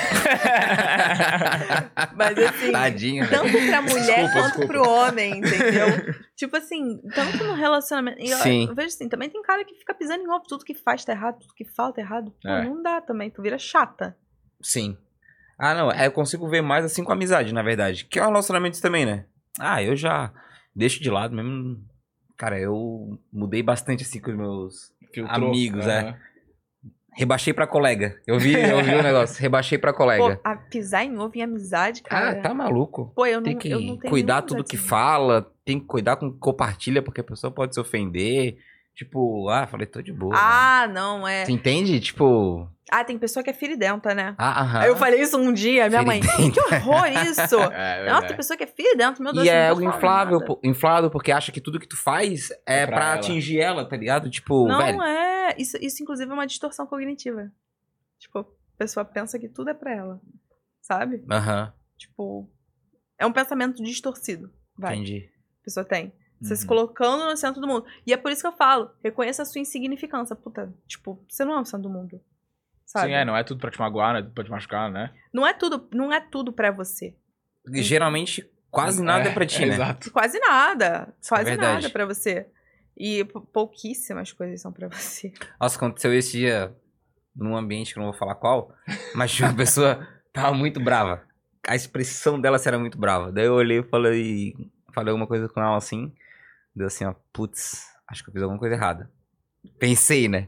Mas 2.16 2.38
assim, 2.40 2.72
Tadinho, 2.72 3.24
né? 3.24 3.30
tanto 3.30 3.52
pra 3.52 3.82
mulher 3.82 4.24
Desculpa, 4.24 4.32
quanto 4.34 4.46
desculpa. 4.46 4.68
pro 4.68 4.90
homem, 4.90 5.38
entendeu? 5.38 6.14
tipo 6.36 6.58
assim, 6.58 7.00
tanto 7.14 7.44
no 7.44 7.54
relacionamento. 7.54 8.20
E 8.20 8.30
eu, 8.30 8.38
Sim. 8.40 8.68
eu 8.68 8.76
vejo 8.76 8.88
assim, 8.88 9.08
também 9.10 9.30
tem 9.30 9.42
cara 9.42 9.64
que 9.64 9.76
fica 9.76 9.94
pisando 9.94 10.24
em 10.24 10.30
ovo, 10.30 10.44
tudo 10.48 10.66
que 10.66 10.74
faz 10.74 11.06
tá 11.06 11.14
errado, 11.14 11.40
tudo 11.40 11.54
que 11.54 11.66
fala 11.66 11.94
tá 11.94 12.02
errado. 12.02 12.34
Pô, 12.42 12.50
É. 12.50 12.66
não 12.66 12.82
dá 12.82 13.02
também, 13.02 13.30
tu 13.30 13.42
vira 13.42 13.58
chata. 13.60 14.18
Sim. 14.62 14.98
Ah, 15.58 15.74
não. 15.74 15.92
É, 15.92 16.08
eu 16.08 16.12
consigo 16.12 16.48
ver 16.48 16.62
mais 16.62 16.86
assim 16.86 17.04
com 17.04 17.12
amizade, 17.12 17.54
na 17.54 17.64
verdade. 17.64 18.06
Que 18.06 18.20
é 18.20 18.24
um 18.24 18.28
relacionamento 18.28 18.82
também, 18.82 19.06
né? 19.06 19.26
Ah, 19.60 19.82
eu 19.82 19.96
já 19.96 20.32
deixo 20.76 21.02
de 21.02 21.10
lado 21.10 21.36
mesmo. 21.36 21.84
Cara, 22.38 22.60
eu 22.60 23.20
mudei 23.34 23.64
bastante 23.64 24.04
assim 24.04 24.20
com 24.20 24.32
os 24.32 24.38
meus. 24.38 24.94
Filtrou. 25.12 25.50
Amigos, 25.50 25.88
é. 25.88 26.02
Aham. 26.02 26.16
Rebaixei 27.18 27.52
pra 27.52 27.66
colega. 27.66 28.22
Eu 28.28 28.38
vi, 28.38 28.54
eu 28.54 28.84
vi 28.84 28.94
o 28.94 29.02
negócio. 29.02 29.42
Rebaixei 29.42 29.80
pra 29.80 29.92
Pô, 29.92 29.98
colega. 29.98 30.40
a 30.44 30.56
pisar 30.56 31.04
em 31.04 31.18
ovo 31.18 31.36
em 31.36 31.42
amizade, 31.42 32.04
cara. 32.04 32.30
Ah, 32.30 32.42
tá 32.44 32.54
maluco. 32.54 33.12
Pô, 33.16 33.26
eu 33.26 33.38
não, 33.42 33.44
Tem 33.46 33.58
que 33.58 33.70
eu 33.72 33.82
não 33.82 33.98
tenho 33.98 34.12
cuidar 34.12 34.44
tudo 34.44 34.64
que 34.64 34.78
fala, 34.78 35.52
tem 35.66 35.80
que 35.80 35.88
cuidar 35.88 36.18
com 36.18 36.28
o 36.28 36.34
que 36.34 36.38
compartilha, 36.38 37.02
porque 37.02 37.22
a 37.22 37.24
pessoa 37.24 37.50
pode 37.50 37.74
se 37.74 37.82
ofender. 37.82 38.60
Tipo, 38.98 39.48
ah, 39.50 39.68
falei, 39.68 39.86
tô 39.86 40.02
de 40.02 40.12
boa. 40.12 40.34
Ah, 40.36 40.88
não, 40.92 41.28
é. 41.28 41.46
Tu 41.46 41.52
entende? 41.52 42.00
Tipo. 42.00 42.68
Ah, 42.92 43.04
tem 43.04 43.20
pessoa 43.20 43.44
que 43.44 43.50
é 43.52 43.54
firidenta, 43.54 44.16
né? 44.16 44.34
Ah, 44.40 44.62
aham. 44.64 44.80
Aí 44.80 44.88
eu 44.88 44.96
falei 44.98 45.22
isso 45.22 45.38
um 45.38 45.54
dia, 45.54 45.88
minha 45.88 46.02
mãe. 46.02 46.20
Que 46.20 46.60
horror 46.60 47.06
isso! 47.30 47.58
É, 47.72 48.10
Não, 48.10 48.22
tem 48.26 48.36
pessoa 48.36 48.58
que 48.58 48.64
é 48.64 48.68
firidenta, 48.68 49.22
meu 49.22 49.32
Deus 49.34 49.46
E 49.46 49.50
eu 49.50 49.54
não 49.54 49.62
é 49.62 49.74
vou 49.76 49.86
algo 49.86 49.98
inflável, 49.98 50.40
nada. 50.40 50.58
inflado 50.64 51.12
porque 51.12 51.32
acha 51.32 51.52
que 51.52 51.62
tudo 51.62 51.80
que 51.80 51.88
tu 51.88 51.96
faz 51.96 52.50
é, 52.66 52.82
É 52.84 52.86
pra, 52.88 52.96
pra 52.96 53.06
ela. 53.08 53.16
atingir 53.16 53.60
ela, 53.60 53.86
tá 53.88 53.96
ligado? 53.96 54.32
Tipo, 54.32 54.68
Não 54.68 54.80
velho. 54.80 55.04
é. 55.04 55.56
Isso, 55.60 55.78
isso, 55.80 56.02
inclusive, 56.02 56.32
é 56.32 56.34
uma 56.34 56.48
distorção 56.48 56.88
cognitiva. 56.88 57.52
Tipo, 58.18 58.40
a 58.40 58.46
pessoa 58.80 59.06
pensa 59.06 59.38
que 59.38 59.48
tudo 59.48 59.70
é 59.70 59.74
pra 59.76 59.94
ela. 59.94 60.20
Sabe? 60.82 61.24
Aham, 61.30 61.72
Tipo, 61.98 62.50
é 63.20 63.26
um 63.28 63.32
pensamento 63.34 63.84
distorcido. 63.84 64.50
Vai. 64.76 64.96
entendi. 64.96 65.30
A 65.62 65.64
pessoa 65.66 65.84
tem. 65.86 66.12
Você 66.42 66.56
se 66.56 66.64
Uhum. 66.64 66.68
colocando 66.68 67.26
no 67.26 67.36
centro 67.38 67.60
do 67.60 67.68
mundo. 67.68 67.86
E 68.06 68.14
é 68.14 68.18
por 68.18 68.32
isso 68.32 68.42
que 68.42 68.48
eu 68.48 68.52
falo, 68.52 68.92
reconheça 69.04 69.42
a 69.42 69.46
sua 69.46 69.60
insignificância. 69.62 70.36
Puta, 70.36 70.72
tipo, 70.88 71.20
você 71.28 71.44
não 71.44 71.54
é 71.58 71.62
o 71.62 71.66
centro 71.66 71.84
do 71.84 71.90
mundo. 71.90 72.22
Sabe? 72.86 73.08
Sim, 73.08 73.14
é, 73.14 73.26
não 73.26 73.36
é 73.36 73.44
tudo 73.44 73.60
pra 73.60 73.72
te 73.72 73.80
magoar, 73.80 74.12
não 74.14 74.20
é 74.20 74.24
tudo 74.24 74.34
pra 74.34 74.44
te 74.44 74.52
machucar, 74.52 74.90
né? 74.92 75.14
Não 75.34 75.46
é 75.46 75.54
tudo, 75.54 75.88
não 75.94 76.14
é 76.14 76.22
tudo 76.22 76.54
para 76.54 76.72
você. 76.72 77.16
E 77.74 77.82
Geralmente, 77.82 78.50
quase 78.72 79.04
nada 79.04 79.30
é, 79.30 79.34
pra 79.34 79.46
ti, 79.46 79.66
né? 79.66 79.74
Exato. 79.74 80.12
Quase 80.12 80.40
nada. 80.40 81.14
Quase 81.28 81.44
verdade. 81.44 81.74
nada 81.84 81.90
pra 81.90 82.06
você. 82.06 82.48
E 82.96 83.26
pou- 83.26 83.42
pouquíssimas 83.42 84.32
coisas 84.32 84.62
são 84.62 84.72
pra 84.72 84.88
você. 84.88 85.34
Nossa, 85.60 85.76
aconteceu 85.76 86.14
esse 86.14 86.38
dia 86.38 86.74
num 87.36 87.56
ambiente 87.58 87.94
que 87.94 88.00
eu 88.00 88.04
não 88.04 88.12
vou 88.12 88.18
falar 88.20 88.36
qual, 88.36 88.72
mas 89.14 89.32
tinha 89.32 89.50
uma 89.50 89.56
pessoa 89.58 90.08
tava 90.34 90.54
muito 90.56 90.80
brava. 90.80 91.22
A 91.68 91.76
expressão 91.76 92.40
dela 92.40 92.58
era 92.66 92.80
muito 92.80 92.98
brava. 92.98 93.32
Daí 93.32 93.46
eu 93.46 93.54
olhei 93.54 93.80
e 93.80 93.84
falei, 93.84 94.56
falei 94.94 95.12
alguma 95.12 95.28
coisa 95.28 95.50
com 95.50 95.60
ela 95.60 95.76
assim. 95.76 96.14
Deu 96.78 96.86
assim, 96.86 97.06
ó, 97.06 97.16
putz, 97.34 97.88
acho 98.08 98.24
que 98.24 98.30
eu 98.30 98.34
fiz 98.34 98.44
alguma 98.44 98.60
coisa 98.60 98.76
errada. 98.76 99.10
Pensei, 99.80 100.28
né? 100.28 100.48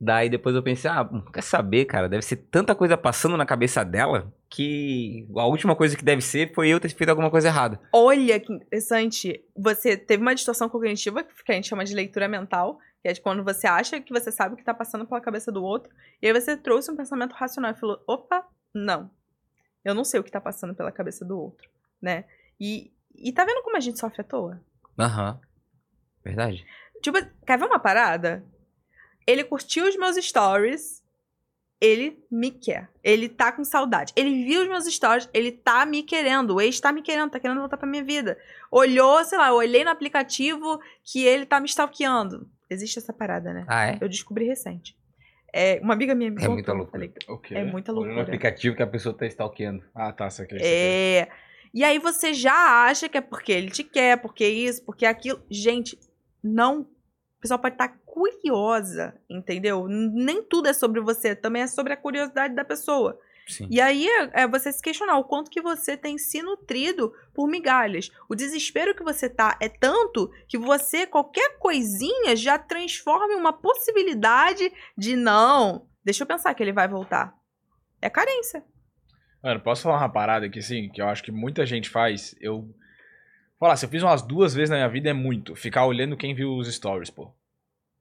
Daí 0.00 0.30
depois 0.30 0.54
eu 0.54 0.62
pensei, 0.62 0.88
ah, 0.88 1.06
quer 1.32 1.42
saber, 1.42 1.86
cara? 1.86 2.08
Deve 2.08 2.22
ser 2.22 2.36
tanta 2.36 2.72
coisa 2.72 2.96
passando 2.96 3.36
na 3.36 3.44
cabeça 3.44 3.84
dela 3.84 4.32
que 4.48 5.26
a 5.36 5.44
última 5.46 5.74
coisa 5.74 5.96
que 5.96 6.04
deve 6.04 6.22
ser 6.22 6.54
foi 6.54 6.68
eu 6.68 6.78
ter 6.78 6.88
feito 6.88 7.10
alguma 7.10 7.30
coisa 7.30 7.48
errada. 7.48 7.80
Olha 7.92 8.38
que 8.38 8.52
interessante. 8.52 9.44
Você 9.56 9.96
teve 9.96 10.22
uma 10.22 10.36
distorção 10.36 10.68
cognitiva, 10.68 11.24
que 11.24 11.52
a 11.52 11.54
gente 11.56 11.68
chama 11.68 11.84
de 11.84 11.94
leitura 11.94 12.28
mental, 12.28 12.78
que 13.02 13.08
é 13.08 13.12
de 13.12 13.20
quando 13.20 13.42
você 13.42 13.66
acha 13.66 14.00
que 14.00 14.12
você 14.12 14.30
sabe 14.30 14.54
o 14.54 14.56
que 14.56 14.64
tá 14.64 14.72
passando 14.72 15.04
pela 15.04 15.20
cabeça 15.20 15.50
do 15.50 15.64
outro, 15.64 15.92
e 16.22 16.28
aí 16.28 16.32
você 16.32 16.56
trouxe 16.56 16.92
um 16.92 16.96
pensamento 16.96 17.32
racional 17.32 17.72
e 17.72 17.78
falou: 17.78 18.00
opa, 18.06 18.46
não. 18.72 19.10
Eu 19.84 19.96
não 19.96 20.04
sei 20.04 20.20
o 20.20 20.24
que 20.24 20.30
tá 20.30 20.40
passando 20.40 20.76
pela 20.76 20.92
cabeça 20.92 21.24
do 21.24 21.36
outro, 21.36 21.68
né? 22.00 22.24
E, 22.58 22.92
e 23.16 23.32
tá 23.32 23.44
vendo 23.44 23.62
como 23.62 23.76
a 23.76 23.80
gente 23.80 23.98
sofre 23.98 24.20
à 24.20 24.24
toa? 24.24 24.62
Aham. 24.98 25.40
Verdade. 26.24 26.66
Tipo, 27.02 27.18
quer 27.46 27.58
ver 27.58 27.64
uma 27.66 27.78
parada? 27.78 28.44
Ele 29.26 29.44
curtiu 29.44 29.86
os 29.88 29.96
meus 29.96 30.16
stories, 30.16 31.02
ele 31.80 32.22
me 32.30 32.50
quer. 32.50 32.90
Ele 33.02 33.28
tá 33.28 33.50
com 33.52 33.64
saudade. 33.64 34.12
Ele 34.16 34.44
viu 34.44 34.62
os 34.62 34.68
meus 34.68 34.84
stories, 34.86 35.28
ele 35.32 35.50
tá 35.52 35.86
me 35.86 36.02
querendo. 36.02 36.54
O 36.56 36.60
ex 36.60 36.78
tá 36.80 36.92
me 36.92 37.00
querendo, 37.02 37.30
tá 37.30 37.40
querendo 37.40 37.60
voltar 37.60 37.76
pra 37.76 37.88
minha 37.88 38.04
vida. 38.04 38.38
Olhou, 38.70 39.24
sei 39.24 39.38
lá, 39.38 39.48
eu 39.48 39.54
olhei 39.54 39.82
no 39.84 39.90
aplicativo 39.90 40.78
que 41.02 41.24
ele 41.24 41.46
tá 41.46 41.58
me 41.60 41.66
stalkeando. 41.66 42.48
Existe 42.68 42.98
essa 42.98 43.12
parada, 43.12 43.52
né? 43.52 43.64
Ah, 43.66 43.86
é? 43.88 43.98
Eu 44.00 44.08
descobri 44.08 44.44
recente. 44.46 44.96
É, 45.52 45.80
uma 45.82 45.94
amiga 45.94 46.14
minha 46.14 46.30
me 46.30 46.36
É 46.36 46.40
contou, 46.40 46.54
muita 46.54 46.72
loucura. 46.72 46.92
falei, 46.92 47.12
O 47.28 47.38
quê? 47.38 47.54
é 47.56 47.64
muita 47.64 47.90
Olhando 47.92 48.02
no 48.02 48.14
loucura. 48.14 48.22
aplicativo 48.22 48.76
que 48.76 48.82
a 48.82 48.86
pessoa 48.86 49.16
tá 49.16 49.26
stalkeando. 49.26 49.82
Ah, 49.94 50.12
tá, 50.12 50.28
isso 50.28 50.42
aqui. 50.42 50.56
É. 50.60 51.28
E 51.72 51.84
aí 51.84 51.98
você 51.98 52.34
já 52.34 52.84
acha 52.84 53.08
que 53.08 53.18
é 53.18 53.20
porque 53.20 53.52
ele 53.52 53.70
te 53.70 53.84
quer, 53.84 54.20
porque 54.20 54.46
isso, 54.46 54.84
porque 54.84 55.06
aquilo. 55.06 55.42
Gente, 55.50 55.98
não. 56.42 56.86
A 57.38 57.40
pessoa 57.40 57.58
pode 57.58 57.74
estar 57.74 57.88
curiosa, 58.04 59.14
entendeu? 59.28 59.86
Nem 59.88 60.42
tudo 60.42 60.68
é 60.68 60.72
sobre 60.72 61.00
você, 61.00 61.34
também 61.34 61.62
é 61.62 61.66
sobre 61.66 61.92
a 61.92 61.96
curiosidade 61.96 62.54
da 62.54 62.64
pessoa. 62.64 63.18
Sim. 63.50 63.66
E 63.70 63.80
aí 63.80 64.06
é, 64.06 64.42
é 64.42 64.48
você 64.48 64.70
se 64.70 64.82
questionar 64.82 65.18
o 65.18 65.24
quanto 65.24 65.50
que 65.50 65.60
você 65.60 65.96
tem 65.96 66.18
se 66.18 66.42
nutrido 66.42 67.12
por 67.34 67.48
migalhas. 67.48 68.10
O 68.28 68.34
desespero 68.34 68.94
que 68.94 69.02
você 69.02 69.28
tá 69.28 69.56
é 69.60 69.68
tanto 69.68 70.30
que 70.46 70.58
você, 70.58 71.06
qualquer 71.06 71.58
coisinha, 71.58 72.36
já 72.36 72.58
transforma 72.58 73.32
em 73.32 73.36
uma 73.36 73.52
possibilidade 73.52 74.72
de 74.96 75.16
não. 75.16 75.88
Deixa 76.04 76.22
eu 76.22 76.28
pensar 76.28 76.54
que 76.54 76.62
ele 76.62 76.72
vai 76.72 76.86
voltar. 76.88 77.34
É 78.00 78.08
carência. 78.08 78.64
Mano, 79.42 79.60
posso 79.60 79.82
falar 79.82 79.98
uma 79.98 80.08
parada 80.08 80.46
aqui, 80.46 80.58
assim, 80.58 80.88
que 80.88 81.00
eu 81.00 81.08
acho 81.08 81.22
que 81.22 81.32
muita 81.32 81.64
gente 81.64 81.88
faz? 81.88 82.34
Eu. 82.40 82.68
Falar, 83.58 83.76
se 83.76 83.84
eu 83.84 83.90
fiz 83.90 84.02
umas 84.02 84.22
duas 84.22 84.54
vezes 84.54 84.70
na 84.70 84.76
minha 84.76 84.88
vida 84.88 85.10
é 85.10 85.12
muito. 85.12 85.54
Ficar 85.54 85.84
olhando 85.86 86.16
quem 86.16 86.34
viu 86.34 86.54
os 86.56 86.72
stories, 86.72 87.10
pô. 87.10 87.30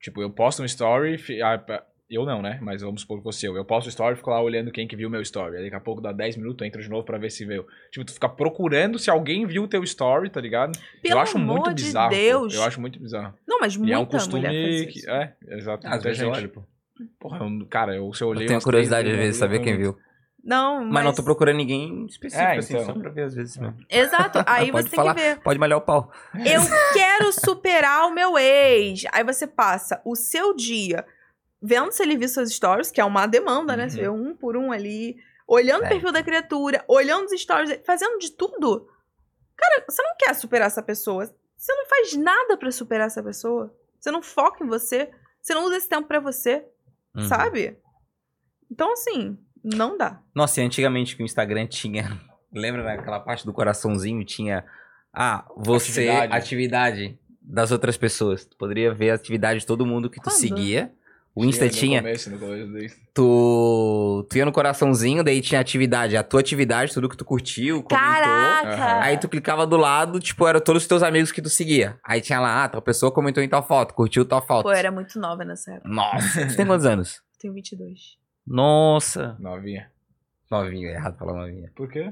Tipo, 0.02 0.22
eu 0.22 0.30
posto 0.30 0.61
um 0.61 0.66
story. 0.66 1.18
fi- 1.18 1.41
ah, 1.41 1.61
Eu 2.10 2.26
não, 2.26 2.41
né? 2.41 2.57
Mas 2.61 2.82
vamos 2.82 3.02
supor 3.02 3.18
que 3.18 3.24
fosse 3.24 3.45
eu. 3.45 3.56
Eu 3.56 3.64
posto 3.64 3.86
o 3.86 3.90
story 3.90 4.14
e 4.14 4.18
fico 4.18 4.32
lá 4.32 4.41
olhando 4.41 4.72
quem 4.72 4.88
que 4.88 4.95
viu 4.95 5.10
meu 5.11 5.22
story. 5.22 5.57
Aí 5.57 5.64
daqui 5.66 5.76
a 5.76 5.80
pouco 5.80 6.02
dá 6.02 6.11
10 6.11 6.38
minutos, 6.38 6.60
eu 6.61 6.68
entro 6.68 6.82
de 6.82 6.90
novo 6.90 7.03
pra 7.03 7.18
ver 7.20 7.30
se 7.30 7.45
viu. 7.45 7.68
Tipo, 7.91 8.03
tu 8.06 8.14
fica 8.14 8.28
procurando 8.28 8.98
se 8.98 9.11
alguém 9.11 9.45
viu 9.45 9.64
o 9.64 9.68
teu 9.68 9.84
story, 9.84 10.30
tá 10.30 10.41
ligado? 10.41 10.72
Pelo 11.03 11.14
eu 11.16 11.20
acho 11.20 11.38
muito 11.38 11.66
amor 11.68 11.74
de 11.76 11.84
bizarro. 11.84 12.10
pô. 12.10 12.16
Deus. 12.16 12.53
Eu 12.56 12.64
acho 12.64 12.82
muito 12.82 12.99
bizarro. 12.99 13.34
Não, 13.48 13.60
mas 13.60 13.76
E 13.76 13.80
muita 13.80 13.94
é 13.94 13.98
um 13.99 14.06
costume 14.06 14.41
que. 14.88 15.07
É, 15.07 15.34
exato. 15.49 15.86
Às 15.86 15.94
muita 15.94 16.07
vezes 16.10 16.22
eu 16.24 16.28
gente. 16.34 16.38
olho, 16.40 16.49
pô. 16.49 16.64
Porra, 17.20 17.45
eu- 17.45 17.66
cara, 17.68 17.95
eu, 17.95 18.11
se 18.14 18.24
eu 18.24 18.30
olhei. 18.30 18.45
Eu 18.45 18.48
tenho 18.48 18.61
curiosidade 18.61 19.07
de 19.10 19.16
vezes, 19.16 19.38
saber 19.38 19.60
quem 19.60 19.78
viu. 19.78 19.95
Não, 20.44 20.84
mas... 20.86 20.94
Mas 20.94 21.03
não 21.06 21.14
tô 21.14 21.24
procurando 21.24 21.57
ninguém 21.57 22.06
específico, 22.06 22.49
É, 22.49 22.57
assim, 22.57 22.74
então. 22.74 22.86
só 22.86 22.99
pra 22.99 23.10
ver 23.10 23.24
às 23.24 23.34
vezes 23.36 23.57
mesmo. 23.57 23.78
Exato, 23.90 24.40
aí 24.45 24.72
Pode 24.72 24.90
você 24.90 24.95
falar. 24.95 25.14
tem 25.14 25.24
que 25.24 25.30
ver. 25.36 25.41
Pode 25.41 25.60
malhar 25.60 25.78
o 25.78 25.82
pau. 25.82 26.11
Eu 26.34 26.61
quero 26.94 27.32
superar 27.34 28.07
o 28.07 28.11
meu 28.14 28.38
ex. 28.38 29.03
Aí 29.11 29.24
você 29.24 29.45
passa 29.45 30.02
o 30.06 30.16
seu 30.16 30.56
dia 30.56 31.06
vendo 31.61 31.91
se 31.91 32.02
ele 32.02 32.18
viu 32.18 32.28
seus 32.30 32.52
stories, 32.53 32.90
que 32.90 33.02
é 33.02 33.06
uma 33.06 33.28
demanda, 33.28 33.76
né? 33.76 33.84
Uhum. 33.84 33.90
Você 33.90 33.99
vê 33.99 34.10
um 34.10 34.36
por 34.36 34.56
um 34.56 34.72
ali, 34.72 35.18
olhando 35.45 35.84
É. 35.84 35.88
o 35.88 35.90
perfil 35.90 36.11
da 36.11 36.24
criatura, 36.24 36.84
olhando 36.88 37.26
os 37.26 37.41
stories, 37.41 37.78
fazendo 37.86 38.18
de 38.18 38.32
tudo. 38.32 38.88
Cara, 39.57 39.84
você 39.90 40.02
não 40.02 40.16
quer 40.18 40.34
superar 40.36 40.68
essa 40.68 40.82
pessoa. 40.82 41.26
Você 41.57 41.74
não 41.76 41.86
faz 41.86 42.16
nada 42.16 42.56
pra 42.56 42.72
superar 42.72 43.07
essa 43.07 43.22
pessoa. 43.22 43.76
Você 43.99 44.10
não 44.10 44.22
foca 44.22 44.64
em 44.64 44.68
você. 44.68 45.10
Você 45.41 45.53
não 45.53 45.66
usa 45.66 45.76
esse 45.76 45.90
tempo 45.90 46.07
pra 46.07 46.22
você, 46.22 46.66
Uhum. 47.14 47.26
sabe? 47.26 47.78
Então, 48.72 48.94
assim, 48.94 49.38
não 49.64 49.98
dá. 49.98 50.22
Nossa, 50.34 50.61
e 50.61 50.64
antigamente 50.65 51.15
que 51.15 51.23
o 51.23 51.26
Instagram 51.26 51.68
tinha. 51.68 52.19
Lembra 52.53 52.84
naquela 52.84 53.19
parte 53.19 53.45
do 53.45 53.53
coraçãozinho? 53.53 54.23
Tinha. 54.26 54.65
Ah, 55.14 55.45
você. 55.56 56.10
Atividade. 56.10 56.34
Atividade, 56.34 57.19
das 57.41 57.72
outras 57.72 57.98
pessoas. 57.98 58.45
Tu 58.45 58.57
poderia 58.57 58.94
ver 58.94 59.11
a 59.11 59.15
atividade 59.15 59.60
de 59.61 59.65
todo 59.65 59.86
mundo 59.86 60.10
que 60.10 60.19
tu 60.19 60.30
Quando? 60.30 60.36
seguia. 60.40 60.91
O 61.36 61.45
Insta 61.45 61.65
no 61.65 61.72
tinha. 61.72 62.02
começo, 62.02 62.30
no 62.31 62.40
começo. 62.40 62.98
Tu, 63.14 64.27
tu 64.30 64.38
ia 64.38 64.45
no 64.45 64.52
coraçãozinho, 64.52 65.23
daí 65.23 65.41
tinha 65.41 65.61
atividade. 65.61 66.18
A 66.18 66.23
tua 66.23 66.40
atividade, 66.41 66.94
tudo 66.94 67.07
que 67.07 67.15
tu 67.15 67.23
curtiu, 67.23 67.84
comentou. 67.84 67.98
Caraca! 67.98 69.02
Aí 69.03 69.18
tu 69.18 69.30
clicava 69.30 69.65
do 69.65 69.77
lado, 69.77 70.19
tipo, 70.19 70.45
era 70.48 70.60
todos 70.60 70.81
os 70.81 70.88
teus 70.88 71.02
amigos 71.03 71.31
que 71.31 71.41
tu 71.41 71.49
seguia. 71.49 71.98
Aí 72.03 72.19
tinha 72.19 72.40
lá, 72.40 72.64
ah, 72.65 72.69
tal 72.69 72.81
pessoa 72.81 73.11
comentou 73.11 73.41
em 73.41 73.48
tal 73.48 73.65
foto, 73.65 73.94
curtiu 73.94 74.26
tal 74.26 74.45
foto. 74.45 74.64
Pô, 74.64 74.72
eu 74.72 74.77
era 74.77 74.91
muito 74.91 75.18
nova 75.19 75.45
nessa 75.45 75.72
época. 75.72 75.88
Nossa, 75.88 76.49
você 76.49 76.57
tem 76.57 76.65
quantos 76.65 76.86
anos? 76.86 77.22
Tenho 77.40 77.53
22. 77.53 78.18
Nossa. 78.49 79.35
Novinha. 79.39 79.89
Novinho, 80.49 80.89
é 80.89 80.93
errado 80.93 81.17
falar 81.17 81.34
novinha. 81.34 81.71
Por 81.76 81.88
quê? 81.89 82.11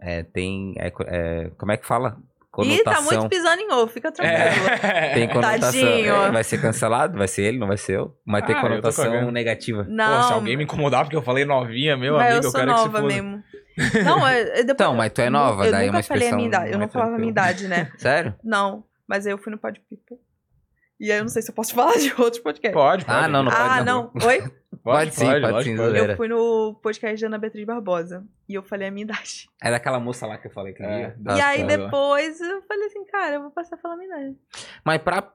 É, 0.00 0.22
tem. 0.22 0.74
é 0.78 0.92
é, 1.06 1.50
como 1.58 1.72
é 1.72 1.76
que 1.76 1.86
fala? 1.86 2.16
Ih, 2.62 2.84
tá 2.84 2.94
Conotação. 2.94 3.04
muito 3.04 3.28
pisando 3.28 3.62
em 3.62 3.72
ovo, 3.72 3.88
fica 3.88 4.12
tranquilo. 4.12 4.68
É. 4.80 5.10
Tem 5.14 5.28
conotação. 5.28 5.58
Tadinho. 5.72 6.14
é, 6.14 6.30
vai 6.30 6.44
ser 6.44 6.60
cancelado? 6.60 7.18
Vai 7.18 7.26
ser 7.26 7.42
ele, 7.42 7.58
não 7.58 7.66
vai 7.66 7.76
ser 7.76 7.96
eu. 7.96 8.16
Mas 8.24 8.46
tem 8.46 8.54
Ah, 8.54 8.58
eu 8.58 8.62
tô 8.62 8.68
conotação 8.68 9.30
negativa. 9.32 9.84
Não, 9.88 10.20
Pô, 10.20 10.28
se 10.28 10.32
alguém 10.34 10.56
me 10.56 10.62
incomodar 10.62 11.02
porque 11.02 11.16
eu 11.16 11.22
falei 11.22 11.44
novinha, 11.44 11.96
meu 11.96 12.14
mas 12.14 12.26
amigo, 12.30 12.36
eu 12.36 12.46
eu, 12.46 12.50
sou 12.52 12.60
quero 12.60 12.72
que 12.72 12.76
nova 12.78 12.96
se 12.98 13.02
foda. 13.02 13.12
mesmo. 13.12 13.42
Não, 14.04 14.24
é, 14.28 14.40
é 14.40 14.44
depois, 14.44 14.70
Então, 14.70 14.94
mas 14.94 15.12
tu 15.12 15.20
é 15.20 15.28
nova, 15.28 15.66
eu 15.66 15.72
daí 15.72 15.82
é 15.82 15.86
nunca 15.86 15.96
uma 15.98 16.02
falei 16.04 16.28
a 16.28 16.36
minha 16.36 16.46
idade. 16.46 16.72
Eu 16.72 16.78
não 16.78 16.88
falava 16.88 17.14
a 17.16 17.18
minha 17.18 17.30
idade, 17.30 17.66
né? 17.66 17.90
Sério? 17.98 18.32
Não, 18.44 18.84
mas 19.08 19.26
aí 19.26 19.32
eu 19.32 19.38
fui 19.38 19.50
no 19.50 19.58
Pod 19.58 19.80
People. 19.90 20.16
E 21.00 21.10
aí 21.10 21.18
eu 21.18 21.24
não 21.24 21.28
sei 21.28 21.42
se 21.42 21.50
eu 21.50 21.54
posso 21.56 21.74
falar 21.74 21.94
de 21.98 22.14
outros 22.16 22.38
podcasts. 22.40 22.72
Pode, 22.72 23.04
pode. 23.04 23.18
Ah, 23.18 23.26
não, 23.26 23.42
não 23.42 23.50
pode 23.50 23.62
ah, 23.68 23.84
não. 23.84 24.12
não. 24.14 24.26
Oi? 24.28 24.44
Pode 24.82 25.14
sim, 25.14 25.24
pode 25.26 25.40
lógico, 25.40 25.76
sim, 25.76 25.82
pode. 25.82 25.98
Eu 25.98 26.16
fui 26.16 26.28
no 26.28 26.74
podcast 26.82 27.20
da 27.20 27.26
Ana 27.26 27.38
Beatriz 27.38 27.64
Barbosa. 27.66 28.24
E 28.48 28.54
eu 28.54 28.62
falei 28.62 28.88
a 28.88 28.90
minha 28.90 29.04
idade. 29.04 29.48
É 29.62 29.70
daquela 29.70 29.98
moça 30.00 30.26
lá 30.26 30.36
que 30.38 30.46
eu 30.48 30.52
falei 30.52 30.72
que 30.74 30.82
É, 30.82 31.00
ia. 31.00 31.14
da- 31.18 31.36
e 31.36 31.40
aí 31.40 31.64
depois 31.66 32.40
eu 32.40 32.62
falei 32.62 32.86
assim, 32.86 33.04
cara, 33.06 33.36
eu 33.36 33.42
vou 33.42 33.50
passar 33.50 33.76
a 33.76 33.78
falar 33.78 33.94
a 33.94 33.96
minha 33.96 34.08
idade. 34.08 34.36
Mas 34.84 35.00
pra 35.02 35.32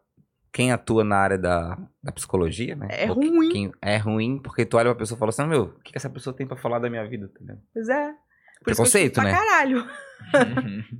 quem 0.52 0.72
atua 0.72 1.03
na 1.03 1.18
área 1.18 1.38
da, 1.38 1.78
da 2.03 2.11
psicologia, 2.11 2.76
né? 2.76 2.88
É 2.91 3.10
Ou 3.10 3.16
ruim. 3.16 3.49
quem- 3.49 3.72
é 3.82 3.98
ruim 3.98 4.40
porque 4.41 4.66
tu 4.66 4.78
olha 4.78 4.86
pra 4.91 4.95
pessoa 4.99 5.16
e 5.16 5.20
fala 5.20 5.30
assim, 5.30 5.45
meu, 5.48 5.64
o 5.64 5.80
que, 5.82 5.91
que 5.91 5.98
essa 5.98 6.10
pessoa 6.10 6.36
tem 6.36 6.45
pra 6.48 6.57
falar 6.57 6.80
da 6.80 6.90
minha 6.90 7.07
vida? 7.07 7.28
Tá? 7.30 7.56
Pois 7.74 7.90
é. 7.90 8.06
Por 8.06 8.11
isso 8.11 8.16
que 8.56 8.60
eu 8.60 8.64
Preconceito, 8.76 9.18
estudo 9.20 9.24
pra 9.24 9.32
né? 9.32 9.38
caralho. 9.38 9.88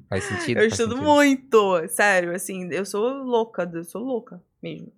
Faz 0.10 0.24
sentido? 0.24 0.58
Eu 0.60 0.62
faz 0.70 0.74
estudo 0.74 0.92
sentido. 0.96 1.06
muito, 1.06 1.88
sério, 1.90 2.34
assim, 2.34 2.70
eu 2.72 2.86
sou 2.86 3.12
louca, 3.24 3.70
eu 3.74 3.84
sou 3.84 4.02
louca 4.02 4.42
mesmo. 4.64 4.92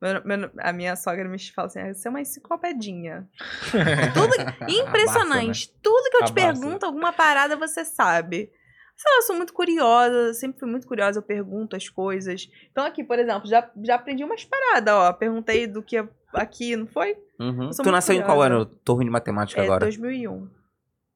Meu- 0.00 0.24
meu- 0.24 0.50
a 0.60 0.72
minha 0.72 0.96
sogra 0.96 1.28
me 1.28 1.38
fala 1.52 1.66
assim, 1.66 1.80
"Ah, 1.80 1.92
você 1.92 2.08
é 2.08 2.10
uma 2.10 2.20
enciclopedinha. 2.22 3.28
Tudo, 4.14 4.34
impressionante. 4.70 5.72
Tudo 5.82 6.10
que 6.10 6.16
eu 6.16 6.24
te 6.24 6.32
pergunto, 6.32 6.86
alguma 6.86 7.12
parada 7.12 7.56
você 7.56 7.84
sabe. 7.84 8.50
Sei 8.96 9.10
lá, 9.12 9.18
eu 9.18 9.22
sou 9.22 9.36
muito 9.36 9.52
curiosa, 9.54 10.34
sempre 10.34 10.58
fui 10.60 10.68
muito 10.70 10.86
curiosa, 10.86 11.18
eu 11.18 11.22
pergunto 11.22 11.74
as 11.74 11.88
coisas. 11.88 12.48
Então 12.70 12.84
aqui, 12.84 13.02
por 13.02 13.18
exemplo, 13.18 13.48
já, 13.48 13.70
já 13.82 13.94
aprendi 13.94 14.22
umas 14.24 14.44
paradas, 14.44 14.92
ó. 14.94 15.12
Perguntei 15.12 15.66
do 15.66 15.82
que 15.82 16.02
aqui, 16.34 16.76
não 16.76 16.86
foi? 16.86 17.16
Uhum. 17.38 17.70
Tu 17.70 17.90
nasceu 17.90 18.14
em 18.14 18.22
qual 18.22 18.36
curiosa. 18.38 18.54
ano? 18.64 18.66
Tô 18.84 18.94
ruim 18.94 19.06
de 19.06 19.10
matemática 19.10 19.60
É, 19.60 19.64
agora. 19.64 19.80
2001. 19.80 20.50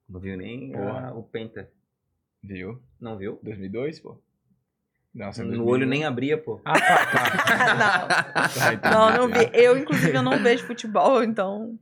Não 0.09 0.21
viu 0.21 0.37
nem 0.37 0.73
Porra. 0.73 1.09
ah, 1.09 1.15
o 1.15 1.23
Penta. 1.23 1.71
Viu? 2.43 2.81
Não 3.01 3.17
viu? 3.19 3.39
2002, 3.43 4.01
pô? 4.01 4.19
Nossa, 5.15 5.43
No 5.43 5.49
2001. 5.51 5.71
olho 5.73 5.87
nem 5.87 6.05
abria, 6.05 6.37
pô. 6.37 6.61
Ah, 6.65 6.73
tá, 6.79 7.07
tá. 7.07 8.25
Tá, 8.59 8.75
entendi. 8.75 8.95
não, 8.95 9.11
não 9.17 9.29
vi. 9.29 9.51
Eu, 9.53 9.79
inclusive, 9.79 10.17
eu 10.17 10.23
não 10.23 10.39
vejo 10.43 10.67
futebol, 10.67 11.23
então... 11.23 11.79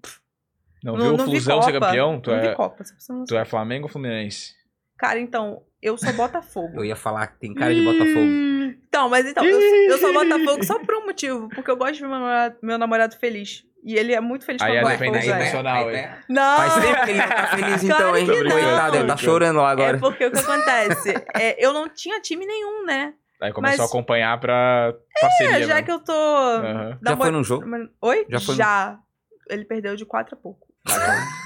Não, 0.84 0.96
viu 0.96 1.14
o 1.14 1.16
vi 1.16 1.24
Flusão 1.24 1.62
ser 1.62 1.72
campeão? 1.72 2.20
Tu 2.20 2.30
não 2.30 2.40
vi 2.40 2.46
é, 2.48 2.54
Copa, 2.54 2.84
não 3.08 3.24
tu 3.24 3.36
é 3.36 3.44
Flamengo 3.44 3.84
ou 3.86 3.88
Fluminense? 3.88 4.52
Cara, 4.98 5.18
então, 5.18 5.62
eu 5.80 5.96
sou 5.96 6.12
Botafogo. 6.12 6.76
Eu 6.76 6.84
ia 6.84 6.96
falar 6.96 7.26
que 7.28 7.38
tem 7.40 7.54
cara 7.54 7.74
de 7.74 7.82
Botafogo. 7.82 8.20
Hum, 8.20 8.74
Então, 8.88 9.08
mas 9.08 9.26
então, 9.26 9.44
eu, 9.44 9.60
eu 9.60 9.98
sou 9.98 10.12
Botafogo 10.12 10.64
só 10.64 10.78
por 10.78 10.94
um 10.96 11.06
motivo. 11.06 11.48
Porque 11.48 11.70
eu 11.70 11.76
gosto 11.76 11.94
de 11.94 12.00
ver 12.02 12.08
meu 12.08 12.18
namorado, 12.18 12.56
meu 12.62 12.78
namorado 12.78 13.16
feliz. 13.16 13.64
E 13.84 13.96
ele 13.96 14.12
é 14.14 14.20
muito 14.20 14.44
feliz 14.44 14.62
Aí 14.62 14.72
com 14.72 14.78
é 14.78 14.84
o 14.84 14.88
dependência 14.96 15.30
emocional, 15.32 15.86
né? 15.90 16.20
Não! 16.28 16.56
Faz 16.56 16.74
tempo 16.74 17.04
que 17.04 17.10
ele 17.10 17.18
não 17.18 17.28
tá 17.28 17.46
feliz 17.48 17.82
então, 17.82 17.96
Claro 17.96 18.16
hein? 18.16 18.26
não. 18.26 18.50
Coitado, 18.50 18.96
ele 18.96 19.06
tá 19.08 19.16
chorando 19.16 19.56
lá 19.56 19.70
agora. 19.70 19.96
É 19.96 20.00
porque 20.00 20.24
o 20.26 20.30
que 20.30 20.38
acontece? 20.38 21.14
É, 21.34 21.64
eu 21.64 21.72
não 21.72 21.88
tinha 21.88 22.20
time 22.20 22.46
nenhum, 22.46 22.84
né? 22.86 23.14
Aí 23.42 23.52
começou 23.52 23.78
Mas- 23.78 23.80
a 23.80 23.84
acompanhar 23.92 24.38
pra 24.40 24.94
parceria. 25.20 25.56
É, 25.56 25.62
já 25.62 25.74
mesmo. 25.74 25.84
que 25.86 25.92
eu 25.92 25.98
tô. 25.98 26.12
Aham. 26.12 26.98
Já 27.04 27.16
foi 27.16 27.30
num 27.30 27.42
jogo? 27.44 27.64
Oi? 28.00 28.26
Já 28.30 28.40
foi 28.40 28.54
Já. 28.54 28.98
Ele 29.50 29.64
perdeu 29.64 29.96
de 29.96 30.06
4 30.06 30.34
a 30.34 30.38
pouco. 30.40 30.66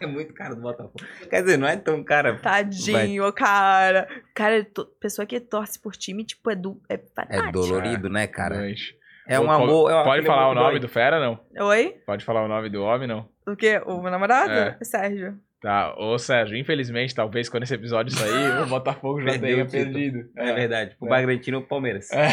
É 0.00 0.06
muito 0.06 0.34
caro 0.34 0.56
do 0.56 0.60
Botafogo. 0.62 0.94
Quer 1.30 1.42
dizer, 1.42 1.56
não 1.56 1.66
é 1.68 1.76
tão 1.76 2.02
cara. 2.02 2.36
Tadinho, 2.38 3.32
cara. 3.32 4.06
Cara, 4.34 4.64
to- 4.64 4.86
pessoa 5.00 5.24
que 5.24 5.38
torce 5.40 5.78
por 5.78 5.94
time, 5.96 6.24
tipo, 6.24 6.50
é, 6.50 6.54
do, 6.56 6.80
é 6.88 6.98
É 7.30 7.52
dolorido, 7.52 8.10
né, 8.10 8.26
cara? 8.26 8.56
Mas- 8.56 8.92
É 9.26 9.38
um 9.40 9.46
Pode- 9.46 9.62
amor. 9.62 9.90
é 9.90 9.94
Pode 9.94 10.08
aquele 10.10 10.26
falar 10.26 10.48
o 10.50 10.54
nome 10.54 10.70
dói. 10.72 10.80
do 10.80 10.88
Fera, 10.88 11.18
não? 11.20 11.38
Oi? 11.68 11.96
Pode 12.04 12.24
falar 12.24 12.44
o 12.44 12.48
nome 12.48 12.68
do 12.68 12.82
homem, 12.82 13.08
não? 13.08 13.26
O 13.46 13.56
quê? 13.56 13.80
O 13.86 14.02
meu 14.02 14.10
namorado? 14.10 14.50
É. 14.52 14.76
Sérgio. 14.82 15.38
Tá, 15.64 15.94
ô 15.96 16.18
Sérgio, 16.18 16.58
infelizmente, 16.58 17.14
talvez 17.14 17.48
quando 17.48 17.62
esse 17.62 17.72
episódio 17.72 18.14
sair, 18.14 18.60
o 18.62 18.66
Botafogo 18.66 19.22
já 19.22 19.30
Perdeu 19.30 19.48
tenha 19.48 19.64
perdido. 19.66 20.28
É 20.36 20.52
verdade. 20.52 20.94
O 21.00 21.06
É. 21.06 21.08
Bragantino 21.08 21.56
e 21.56 21.60
o 21.62 21.66
Palmeiras. 21.66 22.10
É. 22.12 22.28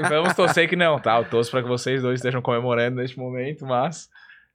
Vamos 0.08 0.32
torcer 0.34 0.66
que 0.66 0.74
não, 0.76 0.98
tá? 0.98 1.18
Eu 1.18 1.26
torço 1.26 1.50
pra 1.50 1.60
que 1.60 1.68
vocês 1.68 2.00
dois 2.00 2.20
estejam 2.20 2.40
comemorando 2.40 2.96
neste 2.96 3.18
momento, 3.18 3.66
mas 3.66 4.08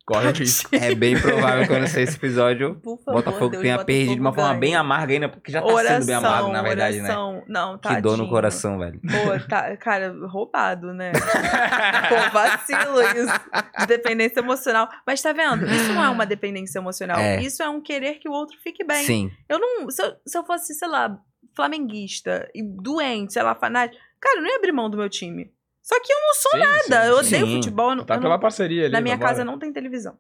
corre 0.06 0.28
o 0.28 0.32
risco. 0.38 0.70
É 0.74 0.94
bem 0.94 1.20
provável 1.20 1.64
que 1.64 1.70
quando 1.70 1.88
sair 1.88 2.04
esse 2.04 2.18
episódio, 2.18 2.76
Por 2.76 2.94
o 2.94 2.98
favor, 2.98 3.24
Botafogo 3.24 3.50
Deus, 3.52 3.62
tenha 3.62 3.74
Botafogo 3.76 3.86
perdido 3.86 4.16
de 4.16 4.22
uma 4.22 4.34
forma 4.34 4.54
bem 4.56 4.76
amarga 4.76 5.14
ainda, 5.14 5.30
porque 5.30 5.52
já 5.52 5.62
tá 5.62 5.68
oração, 5.68 5.96
sendo 5.96 6.06
bem 6.06 6.16
amargo, 6.16 6.52
na 6.52 6.62
verdade, 6.62 6.98
né? 6.98 7.04
oração. 7.04 7.44
Não, 7.48 7.78
Que 7.78 8.02
dor 8.02 8.18
no 8.18 8.30
coração, 8.30 8.80
velho. 8.80 9.00
Pô, 9.02 9.48
tá, 9.48 9.76
cara, 9.78 10.14
roubado, 10.28 10.94
né? 10.94 11.12
Pô, 12.10 12.30
vacilo 12.32 13.02
isso. 13.02 13.34
De 13.80 13.86
dependência 13.88 14.40
emocional. 14.40 14.90
Mas 15.06 15.22
tá 15.22 15.32
vendo? 15.32 15.66
Isso 15.66 15.94
não 15.94 16.04
é 16.04 16.10
uma 16.10 16.26
dependência 16.26 16.80
emocional. 16.80 17.18
É. 17.18 17.42
Isso 17.42 17.62
é 17.64 17.70
um 17.70 17.82
querer 17.82 18.16
que 18.16 18.30
o 18.30 18.32
outro 18.32 18.58
fique 18.62 18.84
bem. 18.84 19.06
Sim. 19.06 19.32
Eu 19.48 19.60
não. 19.60 19.90
Se 19.90 20.02
eu, 20.02 20.16
se 20.26 20.38
eu 20.38 20.44
fosse, 20.44 20.74
sei 20.74 20.88
lá, 20.88 21.18
flamenguista 21.56 22.50
e 22.54 22.64
doente, 22.64 23.34
sei 23.34 23.44
lá, 23.44 23.56
fanático, 23.56 24.02
cara, 24.20 24.38
eu 24.38 24.42
não 24.42 24.50
ia 24.50 24.58
abrir 24.58 24.72
mão 24.72 24.90
do 24.90 24.98
meu 24.98 25.10
time. 25.10 25.52
Só 25.84 26.00
que 26.00 26.12
eu 26.12 26.20
não 26.20 26.34
sou 26.34 26.52
Sim, 26.54 26.58
nada. 26.60 27.02
sim, 27.04 27.10
eu 27.10 27.18
odeio 27.18 27.46
Sim. 27.48 27.56
futebol. 27.58 27.90
Tá 28.06 28.16
eu 28.16 28.22
pela 28.22 28.36
não- 28.36 28.40
parceria 28.40 28.86
ali. 28.86 28.94
na 28.94 29.02
minha 29.02 29.20
casa 29.20 29.44
não 29.46 29.60
tem 29.60 29.72
televisão. 29.72 30.18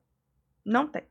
Não 0.64 0.88
tem. 0.88 1.03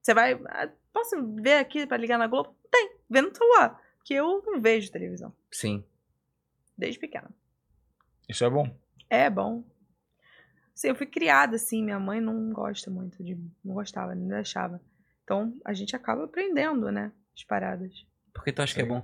Você 0.00 0.14
vai. 0.14 0.34
ah, 0.46 0.68
Posso 0.92 1.20
ver 1.36 1.54
aqui 1.54 1.86
pra 1.86 1.96
ligar 1.96 2.18
na 2.18 2.26
Globo? 2.28 2.54
Tem. 2.70 2.96
Vê 3.10 3.20
no 3.20 3.34
celular. 3.34 3.80
Porque 3.96 4.14
eu 4.14 4.42
não 4.46 4.60
vejo 4.60 4.92
televisão. 4.92 5.34
Sim. 5.50 5.82
Desde 6.78 7.00
pequena. 7.00 7.28
Isso 8.28 8.44
é 8.44 8.50
bom. 8.50 8.68
É 9.10 9.28
bom. 9.30 9.64
Sim, 10.74 10.88
eu 10.88 10.94
fui 10.94 11.06
criada 11.06 11.56
assim, 11.56 11.82
minha 11.82 11.98
mãe 11.98 12.20
não 12.20 12.52
gosta 12.52 12.90
muito 12.90 13.22
de. 13.24 13.34
Não 13.64 13.74
gostava, 13.74 14.14
não 14.14 14.28
deixava. 14.28 14.80
Então 15.24 15.56
a 15.64 15.72
gente 15.72 15.96
acaba 15.96 16.24
aprendendo, 16.24 16.92
né? 16.92 17.10
As 17.36 17.42
paradas. 17.44 18.06
Por 18.32 18.44
que 18.44 18.52
tu 18.52 18.60
acha 18.62 18.74
que 18.74 18.82
é 18.82 18.84
bom? 18.86 19.02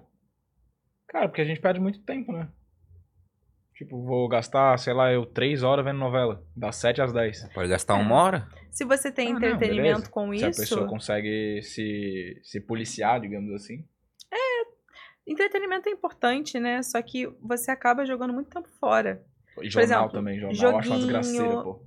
Cara, 1.08 1.28
porque 1.28 1.40
a 1.40 1.44
gente 1.44 1.60
perde 1.60 1.80
muito 1.80 2.00
tempo, 2.02 2.32
né? 2.32 2.48
Tipo, 3.80 4.04
vou 4.04 4.28
gastar, 4.28 4.76
sei 4.78 4.92
lá, 4.92 5.10
eu 5.10 5.24
três 5.24 5.62
horas 5.62 5.82
vendo 5.82 5.96
novela. 5.98 6.44
Das 6.54 6.76
7 6.76 7.00
às 7.00 7.14
10. 7.14 7.48
Pode 7.54 7.66
gastar 7.70 7.98
É. 7.98 8.02
uma 8.02 8.14
hora? 8.14 8.46
Se 8.70 8.84
você 8.84 9.10
tem 9.10 9.28
Ah, 9.28 9.30
não, 9.30 9.36
entretenimento 9.38 9.80
beleza. 10.00 10.10
com 10.10 10.36
Se 10.36 10.44
a 10.44 10.48
isso. 10.50 10.60
pessoa 10.60 10.86
consegue 10.86 11.62
se, 11.62 12.38
se 12.42 12.60
policiar, 12.60 13.18
digamos 13.22 13.50
assim. 13.54 13.82
Entretenimento 15.26 15.88
é 15.88 15.92
importante, 15.92 16.58
né? 16.60 16.82
Só 16.82 17.00
que 17.00 17.26
você 17.40 17.70
acaba 17.70 18.04
jogando 18.04 18.34
muito 18.34 18.50
tempo 18.50 18.68
fora. 18.78 19.22
E 19.62 19.70
jornal 19.70 20.00
exemplo, 20.00 20.12
também, 20.12 20.38
jornal. 20.38 20.60
Eu 20.72 20.78
acho 20.78 20.88
uma 20.90 20.98
joguinho, 20.98 20.98
desgraceira, 21.20 21.62
pô. 21.62 21.82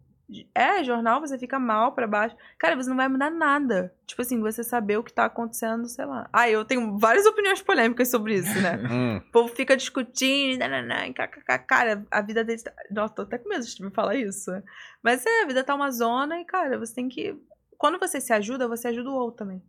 É, 0.55 0.83
jornal, 0.83 1.19
você 1.19 1.37
fica 1.37 1.59
mal 1.59 1.91
pra 1.91 2.07
baixo. 2.07 2.35
Cara, 2.57 2.75
você 2.75 2.89
não 2.89 2.95
vai 2.95 3.07
mudar 3.07 3.29
nada. 3.29 3.93
Tipo 4.05 4.21
assim, 4.21 4.39
você 4.39 4.63
saber 4.63 4.97
o 4.97 5.03
que 5.03 5.13
tá 5.13 5.25
acontecendo, 5.25 5.87
sei 5.87 6.05
lá. 6.05 6.29
Ah, 6.31 6.49
eu 6.49 6.63
tenho 6.63 6.97
várias 6.97 7.25
opiniões 7.25 7.61
polêmicas 7.61 8.09
sobre 8.09 8.35
isso, 8.35 8.59
né? 8.61 8.73
Hum. 8.93 9.17
O 9.17 9.31
povo 9.31 9.49
fica 9.55 9.75
discutindo, 9.75 10.59
nananã, 10.59 11.07
e 11.07 11.13
kkk. 11.13 11.59
cara, 11.65 12.05
a 12.11 12.21
vida 12.21 12.43
deles. 12.43 12.63
Tá... 12.63 12.71
Nossa, 12.91 13.13
tô 13.13 13.21
até 13.23 13.37
com 13.37 13.49
medo 13.49 13.65
de 13.65 13.83
me 13.83 13.91
falar 13.91 14.15
isso. 14.15 14.51
Mas 15.01 15.25
é, 15.25 15.43
a 15.43 15.47
vida 15.47 15.63
tá 15.63 15.73
uma 15.73 15.89
zona 15.91 16.39
e, 16.39 16.45
cara, 16.45 16.77
você 16.77 16.93
tem 16.93 17.09
que. 17.09 17.35
Quando 17.77 17.99
você 17.99 18.21
se 18.21 18.31
ajuda, 18.33 18.67
você 18.67 18.87
ajuda 18.87 19.09
o 19.09 19.13
outro 19.13 19.37
também. 19.37 19.63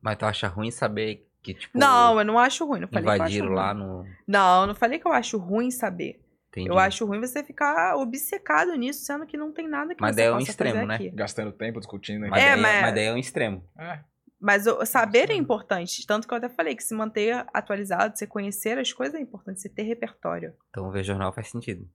Mas 0.00 0.16
tu 0.16 0.26
acha 0.26 0.48
ruim 0.48 0.70
saber 0.70 1.26
que, 1.42 1.54
tipo, 1.54 1.78
Não, 1.78 2.18
eu 2.18 2.24
não 2.24 2.38
acho 2.38 2.64
ruim. 2.66 2.80
Não 2.80 2.88
falei 2.88 3.04
que 3.04 3.20
eu 3.20 3.24
acho 3.24 3.44
lá 3.44 3.72
ruim. 3.72 3.80
no. 3.80 4.06
Não, 4.26 4.66
não 4.66 4.74
falei 4.74 4.98
que 4.98 5.06
eu 5.06 5.12
acho 5.12 5.38
ruim 5.38 5.70
saber. 5.70 6.20
Entendi. 6.56 6.70
Eu 6.70 6.78
acho 6.78 7.04
ruim 7.04 7.20
você 7.20 7.44
ficar 7.44 7.96
obcecado 7.96 8.74
nisso, 8.76 9.04
sendo 9.04 9.26
que 9.26 9.36
não 9.36 9.52
tem 9.52 9.68
nada 9.68 9.94
que 9.94 10.00
Mas 10.00 10.14
você 10.16 10.22
daí 10.22 10.30
é 10.30 10.34
um 10.34 10.38
extremo, 10.38 10.74
fazer 10.74 10.86
né? 10.86 10.94
aqui. 10.94 11.10
Gastando 11.10 11.52
tempo 11.52 11.78
discutindo. 11.78 12.20
Mas, 12.22 12.32
aqui. 12.32 12.40
É, 12.40 12.52
daí, 12.52 12.60
mas- 12.62 12.82
mas 12.82 12.94
daí 12.94 13.04
é 13.04 13.12
um 13.12 13.18
extremo. 13.18 13.64
É. 13.78 14.00
Mas 14.40 14.66
o 14.66 14.84
saber 14.86 15.30
é 15.30 15.34
importante. 15.34 16.06
Tanto 16.06 16.26
que 16.26 16.32
eu 16.32 16.38
até 16.38 16.48
falei 16.48 16.74
que 16.74 16.82
se 16.82 16.94
manter 16.94 17.46
atualizado, 17.52 18.16
você 18.16 18.26
conhecer 18.26 18.78
as 18.78 18.92
coisas 18.92 19.14
é 19.14 19.20
importante, 19.20 19.60
você 19.60 19.68
ter 19.68 19.82
repertório. 19.82 20.54
Então 20.70 20.90
ver 20.90 21.04
jornal 21.04 21.32
faz 21.32 21.48
sentido. 21.50 21.86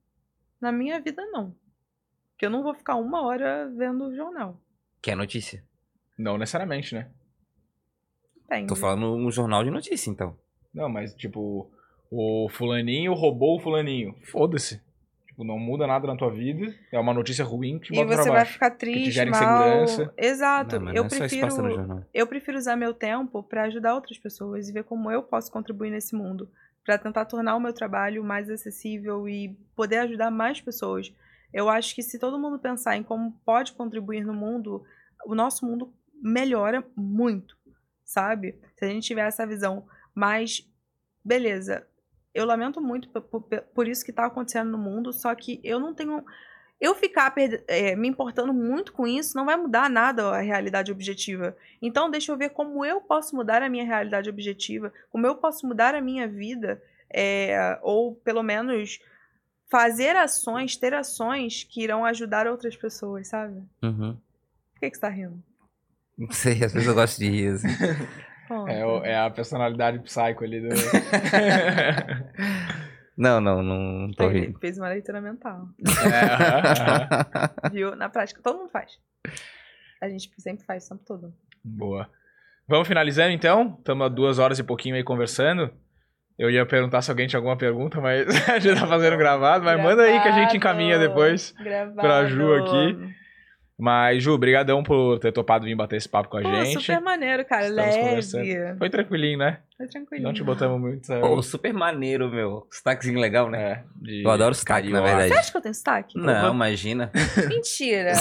Na 0.60 0.70
minha 0.70 1.00
vida, 1.00 1.24
não. 1.26 1.56
Porque 2.32 2.46
eu 2.46 2.50
não 2.50 2.62
vou 2.62 2.74
ficar 2.74 2.94
uma 2.96 3.22
hora 3.22 3.68
vendo 3.76 4.04
o 4.04 4.14
jornal. 4.14 4.60
Que 5.00 5.10
é 5.10 5.14
notícia. 5.16 5.64
Não 6.16 6.38
necessariamente, 6.38 6.94
né? 6.94 7.10
Entende? 8.44 8.68
Tô 8.68 8.76
falando 8.76 9.12
um 9.14 9.30
jornal 9.30 9.64
de 9.64 9.70
notícia, 9.70 10.10
então. 10.10 10.36
Não, 10.74 10.88
mas 10.88 11.14
tipo, 11.14 11.70
o 12.14 12.48
fulaninho 12.50 13.14
roubou 13.14 13.56
o 13.56 13.60
fulaninho. 13.60 14.14
Foda-se. 14.30 14.80
Tipo, 15.26 15.44
não 15.44 15.58
muda 15.58 15.86
nada 15.86 16.06
na 16.06 16.14
tua 16.14 16.30
vida. 16.30 16.74
É 16.92 16.98
uma 16.98 17.14
notícia 17.14 17.42
ruim 17.42 17.78
que 17.78 17.86
te 17.90 17.94
E 17.94 18.04
bota 18.04 18.16
você 18.16 18.22
pra 18.24 18.32
vai 18.32 18.44
ficar 18.44 18.70
te 18.72 18.78
triste, 18.78 19.10
gera 19.12 19.30
mal. 19.30 19.40
insegurança. 19.84 20.14
Exato. 20.18 20.76
Não, 20.76 20.84
mas 20.84 20.94
eu 20.94 21.02
não 21.04 21.06
é 21.06 21.18
prefiro 21.18 21.50
jornal. 21.50 22.04
eu 22.12 22.26
prefiro 22.26 22.58
usar 22.58 22.76
meu 22.76 22.92
tempo 22.92 23.42
pra 23.42 23.62
ajudar 23.64 23.94
outras 23.94 24.18
pessoas 24.18 24.68
e 24.68 24.72
ver 24.72 24.84
como 24.84 25.10
eu 25.10 25.22
posso 25.22 25.50
contribuir 25.50 25.90
nesse 25.90 26.14
mundo, 26.14 26.48
Pra 26.84 26.98
tentar 26.98 27.24
tornar 27.26 27.54
o 27.54 27.60
meu 27.60 27.72
trabalho 27.72 28.24
mais 28.24 28.50
acessível 28.50 29.28
e 29.28 29.56
poder 29.76 29.98
ajudar 29.98 30.32
mais 30.32 30.60
pessoas. 30.60 31.14
Eu 31.54 31.68
acho 31.68 31.94
que 31.94 32.02
se 32.02 32.18
todo 32.18 32.38
mundo 32.40 32.58
pensar 32.58 32.96
em 32.96 33.04
como 33.04 33.32
pode 33.44 33.72
contribuir 33.72 34.24
no 34.24 34.34
mundo, 34.34 34.82
o 35.24 35.32
nosso 35.34 35.64
mundo 35.64 35.92
melhora 36.20 36.84
muito, 36.96 37.56
sabe? 38.04 38.58
Se 38.76 38.84
a 38.84 38.88
gente 38.88 39.06
tiver 39.06 39.26
essa 39.28 39.46
visão 39.46 39.86
mais 40.12 40.68
beleza. 41.24 41.86
Eu 42.34 42.44
lamento 42.46 42.80
muito 42.80 43.08
por, 43.08 43.22
por- 43.22 43.42
por 43.74 43.86
isso 43.88 44.04
que 44.04 44.12
tá 44.12 44.26
acontecendo 44.26 44.70
no 44.70 44.78
mundo, 44.78 45.12
só 45.12 45.34
que 45.34 45.60
eu 45.62 45.78
não 45.78 45.92
tenho 45.94 46.24
eu 46.80 46.94
ficar 46.96 47.30
perde- 47.30 47.62
eh, 47.68 47.94
me 47.94 48.08
importando 48.08 48.52
muito 48.52 48.92
com 48.92 49.06
isso 49.06 49.36
não 49.36 49.44
vai 49.44 49.56
mudar 49.56 49.88
nada 49.88 50.24
a 50.30 50.40
realidade 50.40 50.90
objetiva. 50.90 51.56
Então, 51.80 52.10
deixa 52.10 52.32
eu 52.32 52.36
ver 52.36 52.50
como 52.50 52.84
eu 52.84 53.00
posso 53.00 53.36
mudar 53.36 53.62
a 53.62 53.68
minha 53.68 53.84
realidade 53.84 54.28
objetiva, 54.28 54.92
como 55.10 55.24
eu 55.26 55.36
posso 55.36 55.64
mudar 55.66 55.94
a 55.94 56.00
minha 56.00 56.26
vida, 56.26 56.82
eh, 57.12 57.78
ou 57.82 58.14
pelo 58.16 58.42
menos 58.42 58.98
fazer 59.70 60.16
ações, 60.16 60.76
ter 60.76 60.92
ações 60.92 61.62
que 61.64 61.82
irão 61.82 62.04
ajudar 62.04 62.46
outras 62.48 62.76
pessoas, 62.76 63.28
sabe? 63.28 63.62
Uhum. 63.82 64.16
Por 64.74 64.80
que, 64.80 64.90
que 64.90 64.96
você 64.96 65.00
tá 65.00 65.08
rindo? 65.08 65.40
Não 66.18 66.30
sei, 66.32 66.64
às 66.64 66.72
vezes 66.72 66.88
eu 66.88 66.94
gosto 66.94 67.18
de 67.18 67.28
rir. 67.30 67.48
assim. 67.54 67.68
Conta. 68.52 68.72
É, 68.72 68.84
o- 68.86 69.04
é 69.04 69.16
a 69.18 69.30
personalidade 69.30 69.98
psycho 70.00 70.44
ali 70.44 70.60
do. 70.60 70.68
Não, 73.16 73.40
não, 73.42 73.62
não, 73.62 73.78
não 73.78 74.10
tô 74.12 74.24
Ele 74.30 74.46
rindo. 74.46 74.58
fez 74.58 74.78
uma 74.78 74.88
leitura 74.88 75.20
mental. 75.20 75.66
É. 75.86 77.68
Viu? 77.70 77.94
Na 77.94 78.08
prática, 78.08 78.40
todo 78.42 78.58
mundo 78.58 78.70
faz. 78.70 78.92
A 80.02 80.08
gente 80.08 80.30
sempre 80.38 80.64
faz 80.64 80.86
o 80.86 80.88
tempo 80.90 81.04
todo. 81.06 81.34
Boa. 81.62 82.08
Vamos 82.66 82.88
finalizando 82.88 83.30
então? 83.32 83.76
Estamos 83.78 84.06
há 84.06 84.08
duas 84.08 84.38
horas 84.38 84.58
e 84.58 84.64
pouquinho 84.64 84.96
aí 84.96 85.04
conversando. 85.04 85.70
Eu 86.38 86.50
ia 86.50 86.64
perguntar 86.64 87.02
se 87.02 87.10
alguém 87.10 87.26
tinha 87.26 87.38
alguma 87.38 87.56
pergunta, 87.56 88.00
mas 88.00 88.26
a 88.48 88.58
gente 88.58 88.80
tá 88.80 88.86
fazendo 88.86 89.16
gravado. 89.18 89.62
Mas 89.62 89.80
manda 89.80 90.02
aí 90.04 90.20
que 90.22 90.28
a 90.28 90.32
gente 90.32 90.56
encaminha 90.56 90.98
depois. 90.98 91.52
Gravado. 91.62 92.00
pra 92.00 92.24
Ju 92.24 92.54
aqui. 92.54 93.14
Mas, 93.78 94.22
Ju, 94.22 94.36
brigadão 94.38 94.82
por 94.82 95.18
ter 95.18 95.32
topado 95.32 95.64
vir 95.64 95.74
bater 95.74 95.96
esse 95.96 96.08
papo 96.08 96.28
com 96.28 96.36
a 96.36 96.42
Pô, 96.42 96.48
gente. 96.64 96.78
super 96.84 97.00
maneiro, 97.00 97.44
cara. 97.44 97.66
Estamos 97.66 98.32
Leve. 98.34 98.78
Foi 98.78 98.90
tranquilinho, 98.90 99.38
né? 99.38 99.58
Foi 99.76 99.86
tranquilinho. 99.88 100.28
Não 100.28 100.32
te 100.34 100.44
botamos 100.44 100.80
muito. 100.80 101.06
sabe? 101.06 101.20
Pô, 101.20 101.42
super 101.42 101.72
maneiro, 101.72 102.30
meu. 102.30 102.66
Sotaquezinho 102.70 103.18
legal, 103.18 103.50
né? 103.50 103.62
É, 103.72 103.82
de 103.96 104.22
Eu 104.22 104.30
adoro 104.30 104.54
sotaque, 104.54 104.88
na 104.90 105.00
carioca. 105.00 105.10
Você 105.16 105.20
verdade. 105.22 105.40
acha 105.40 105.50
que 105.50 105.56
eu 105.56 105.60
tenho 105.62 105.74
sotaque? 105.74 106.18
Não, 106.18 106.54
imagina. 106.54 107.10
Mentira. 107.48 108.12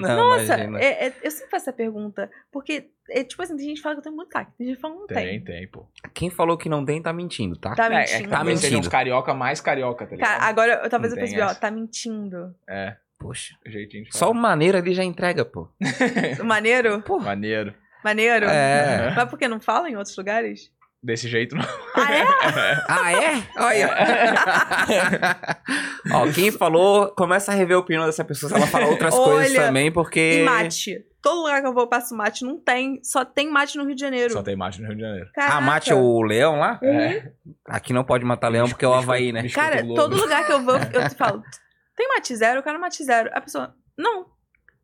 Não, 0.00 0.16
Nossa, 0.30 0.44
imagina. 0.56 0.80
é- 0.80 1.06
é- 1.08 1.12
eu 1.22 1.30
sempre 1.30 1.50
faço 1.50 1.64
essa 1.68 1.72
pergunta. 1.72 2.30
Porque, 2.50 2.88
é, 3.10 3.22
tipo 3.22 3.40
assim, 3.42 3.56
tem 3.56 3.66
gente 3.66 3.76
que 3.76 3.82
fala 3.82 3.94
que 3.94 3.98
eu 4.00 4.02
tenho 4.04 4.16
muito 4.16 4.28
sotaque. 4.32 4.52
Tem 4.58 4.66
gente 4.66 4.76
que 4.76 4.82
fala 4.82 4.94
que 4.94 5.00
não 5.00 5.06
Tem, 5.06 5.16
tem. 5.26 5.40
tem, 5.44 5.68
pô. 5.68 5.86
Quem 6.12 6.30
falou 6.30 6.56
que 6.56 6.68
não 6.68 6.84
tem, 6.84 7.00
tá 7.00 7.12
mentindo, 7.12 7.56
tá? 7.56 7.74
Tá 7.74 7.84
É, 7.84 7.86
é 7.86 7.98
mentindo. 8.00 8.22
que 8.24 8.28
talvez 8.30 8.60
Tá 8.60 8.66
uns 8.66 8.72
mentindo. 8.72 8.90
carioca 8.90 9.34
mais 9.34 9.60
carioca, 9.60 10.06
tá 10.06 10.16
ligado? 10.16 10.28
Cara, 10.30 10.44
agora 10.44 10.80
eu- 10.82 10.90
talvez 10.90 11.12
Não 11.12 11.18
eu 11.18 11.20
percebi, 11.22 11.42
ó, 11.42 11.54
tá 11.54 11.70
mentindo. 11.70 12.54
É, 12.68 12.96
Poxa. 13.24 13.54
o 13.66 13.70
jeitinho 13.70 14.04
de 14.04 14.14
Só 14.14 14.30
o 14.30 14.34
maneiro 14.34 14.76
ali 14.76 14.92
já 14.92 15.02
entrega, 15.02 15.46
pô. 15.46 15.70
Maneiro? 16.44 17.02
Maneiro. 17.22 17.74
Maneiro? 18.04 18.44
É. 18.44 19.14
Mas 19.16 19.30
por 19.30 19.38
que 19.38 19.48
não 19.48 19.58
fala 19.58 19.88
em 19.88 19.96
outros 19.96 20.14
lugares? 20.14 20.70
Desse 21.02 21.26
jeito, 21.26 21.56
não. 21.56 21.64
Ah, 21.94 22.14
é? 22.14 22.24
Ah, 22.86 23.12
é? 23.12 23.42
Olha. 23.56 23.94
Ó, 26.12 26.32
quem 26.32 26.50
falou, 26.50 27.08
começa 27.12 27.50
a 27.50 27.54
rever 27.54 27.78
a 27.78 27.80
opinião 27.80 28.04
dessa 28.04 28.24
pessoa 28.26 28.50
se 28.50 28.56
ela 28.56 28.66
falar 28.66 28.88
outras 28.88 29.14
coisas 29.14 29.52
Olha, 29.52 29.66
também, 29.66 29.90
porque. 29.90 30.40
E 30.40 30.44
mate. 30.44 31.02
Todo 31.22 31.40
lugar 31.40 31.62
que 31.62 31.66
eu 31.66 31.72
vou 31.72 31.84
eu 31.84 31.88
passo 31.88 32.14
mate. 32.14 32.44
Não 32.44 32.58
tem. 32.58 33.00
Só 33.02 33.24
tem 33.24 33.50
mate 33.50 33.78
no 33.78 33.86
Rio 33.86 33.94
de 33.94 34.00
Janeiro. 34.02 34.34
Só 34.34 34.42
tem 34.42 34.56
mate 34.56 34.82
no 34.82 34.88
Rio 34.88 34.96
de 34.96 35.02
Janeiro. 35.02 35.30
Ah, 35.36 35.62
mate 35.62 35.92
é 35.92 35.94
o 35.94 36.20
leão 36.20 36.58
lá? 36.58 36.78
É. 36.82 37.30
Aqui 37.66 37.94
não 37.94 38.04
pode 38.04 38.24
matar 38.24 38.48
leão 38.48 38.68
porque 38.68 38.84
é 38.84 38.88
o 38.88 38.92
Havaí, 38.92 39.32
né? 39.32 39.48
Cara, 39.48 39.82
todo 39.82 40.14
lugar 40.14 40.46
que 40.46 40.52
eu 40.52 40.62
vou, 40.62 40.76
eu 40.76 41.08
te 41.08 41.14
falo, 41.14 41.42
tem 41.96 42.08
mate 42.08 42.34
zero? 42.36 42.58
Eu 42.58 42.62
quero 42.62 42.80
mate 42.80 43.02
zero. 43.04 43.30
A 43.32 43.40
pessoa, 43.40 43.74
não. 43.96 44.26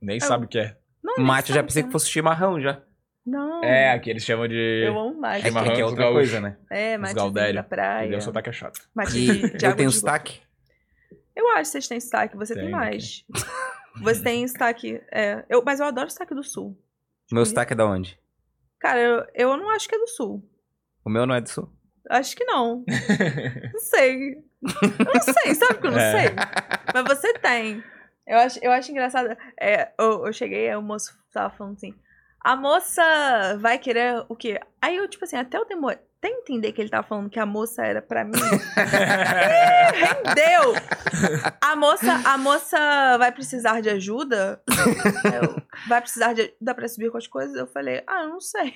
Nem 0.00 0.18
sabe 0.20 0.46
o 0.46 0.48
que 0.48 0.58
é. 0.58 0.76
não 1.02 1.22
Mate 1.24 1.50
eu 1.50 1.54
já 1.56 1.62
pensei 1.62 1.82
é. 1.82 1.86
que 1.86 1.92
fosse 1.92 2.08
chimarrão 2.08 2.60
já. 2.60 2.82
Não. 3.26 3.62
É, 3.62 3.92
aqui 3.92 4.08
eles 4.10 4.24
chamam 4.24 4.48
de. 4.48 4.84
Eu 4.86 4.98
amo 4.98 5.20
mate. 5.20 5.38
É 5.38 5.42
que 5.42 5.48
Chimarrão 5.48 5.70
aqui 5.72 5.80
é 5.80 5.84
outra 5.84 6.04
gaúchos. 6.04 6.30
coisa, 6.30 6.40
né? 6.40 6.56
É, 6.70 6.96
mate 6.96 7.14
Galdério. 7.14 7.54
da 7.54 7.62
praia. 7.62 8.00
Entendeu? 8.04 8.18
O 8.18 8.22
sotaque 8.22 8.48
é 8.48 8.52
chato. 8.52 8.80
Mate 8.94 9.12
de, 9.12 9.56
de 9.58 9.66
eu 9.66 9.76
tenho 9.76 9.90
sotaque. 9.90 10.40
Eu 11.36 11.48
acho 11.50 11.60
que 11.62 11.66
vocês 11.68 11.88
têm 11.88 12.00
sotaque, 12.00 12.36
você 12.36 12.54
tem, 12.54 12.64
Tem, 12.64 12.72
mais. 12.72 13.24
Você 14.02 14.22
tem 14.22 14.46
sotaque. 14.46 15.02
É, 15.12 15.44
eu, 15.48 15.62
mas 15.64 15.80
eu 15.80 15.86
adoro 15.86 16.08
sotaque 16.08 16.34
do 16.34 16.44
sul. 16.44 16.80
Meu 17.30 17.44
sotaque 17.44 17.72
é 17.72 17.76
da 17.76 17.84
onde? 17.86 18.18
Cara, 18.78 19.00
eu, 19.00 19.26
eu 19.34 19.56
não 19.56 19.68
acho 19.70 19.88
que 19.88 19.94
é 19.94 19.98
do 19.98 20.06
sul. 20.06 20.48
O 21.04 21.10
meu 21.10 21.26
não 21.26 21.34
é 21.34 21.40
do 21.40 21.48
sul. 21.48 21.68
Acho 22.08 22.34
que 22.36 22.44
não. 22.44 22.84
Não 23.72 23.80
sei. 23.80 24.34
Eu 24.62 25.04
não 25.14 25.34
sei, 25.42 25.54
sabe 25.54 25.80
que 25.80 25.86
eu 25.86 25.90
não 25.90 25.98
É. 25.98 26.12
sei? 26.12 26.34
Mas 26.92 27.04
você 27.04 27.32
tem. 27.34 27.82
Eu 28.26 28.38
acho, 28.38 28.58
eu 28.62 28.70
acho 28.72 28.90
engraçado. 28.90 29.36
É, 29.58 29.90
eu, 29.98 30.26
eu 30.26 30.32
cheguei, 30.32 30.74
o 30.74 30.82
moço 30.82 31.12
tava 31.32 31.54
falando 31.56 31.76
assim: 31.76 31.94
a 32.44 32.54
moça 32.56 33.56
vai 33.58 33.78
querer 33.78 34.24
o 34.28 34.36
quê? 34.36 34.60
Aí 34.82 34.96
eu, 34.96 35.08
tipo 35.08 35.24
assim, 35.24 35.36
até 35.36 35.56
eu 35.56 35.66
demorei. 35.66 35.98
Até 36.22 36.28
entender 36.28 36.72
que 36.72 36.82
ele 36.82 36.90
tava 36.90 37.06
falando 37.08 37.30
que 37.30 37.40
a 37.40 37.46
moça 37.46 37.82
era 37.82 38.02
pra 38.02 38.24
mim. 38.24 38.32
Rendeu! 39.94 40.74
A 41.62 41.74
moça, 41.74 42.12
a 42.26 42.36
moça 42.36 43.16
vai 43.16 43.32
precisar 43.32 43.80
de 43.80 43.88
ajuda? 43.88 44.62
Eu, 45.24 45.62
vai 45.88 45.98
precisar 46.02 46.34
de 46.34 46.42
ajuda 46.42 46.74
pra 46.74 46.88
subir 46.88 47.10
com 47.10 47.16
as 47.16 47.26
coisas? 47.26 47.56
Eu 47.56 47.66
falei, 47.66 48.02
ah, 48.06 48.24
eu 48.24 48.28
não 48.28 48.40
sei. 48.40 48.74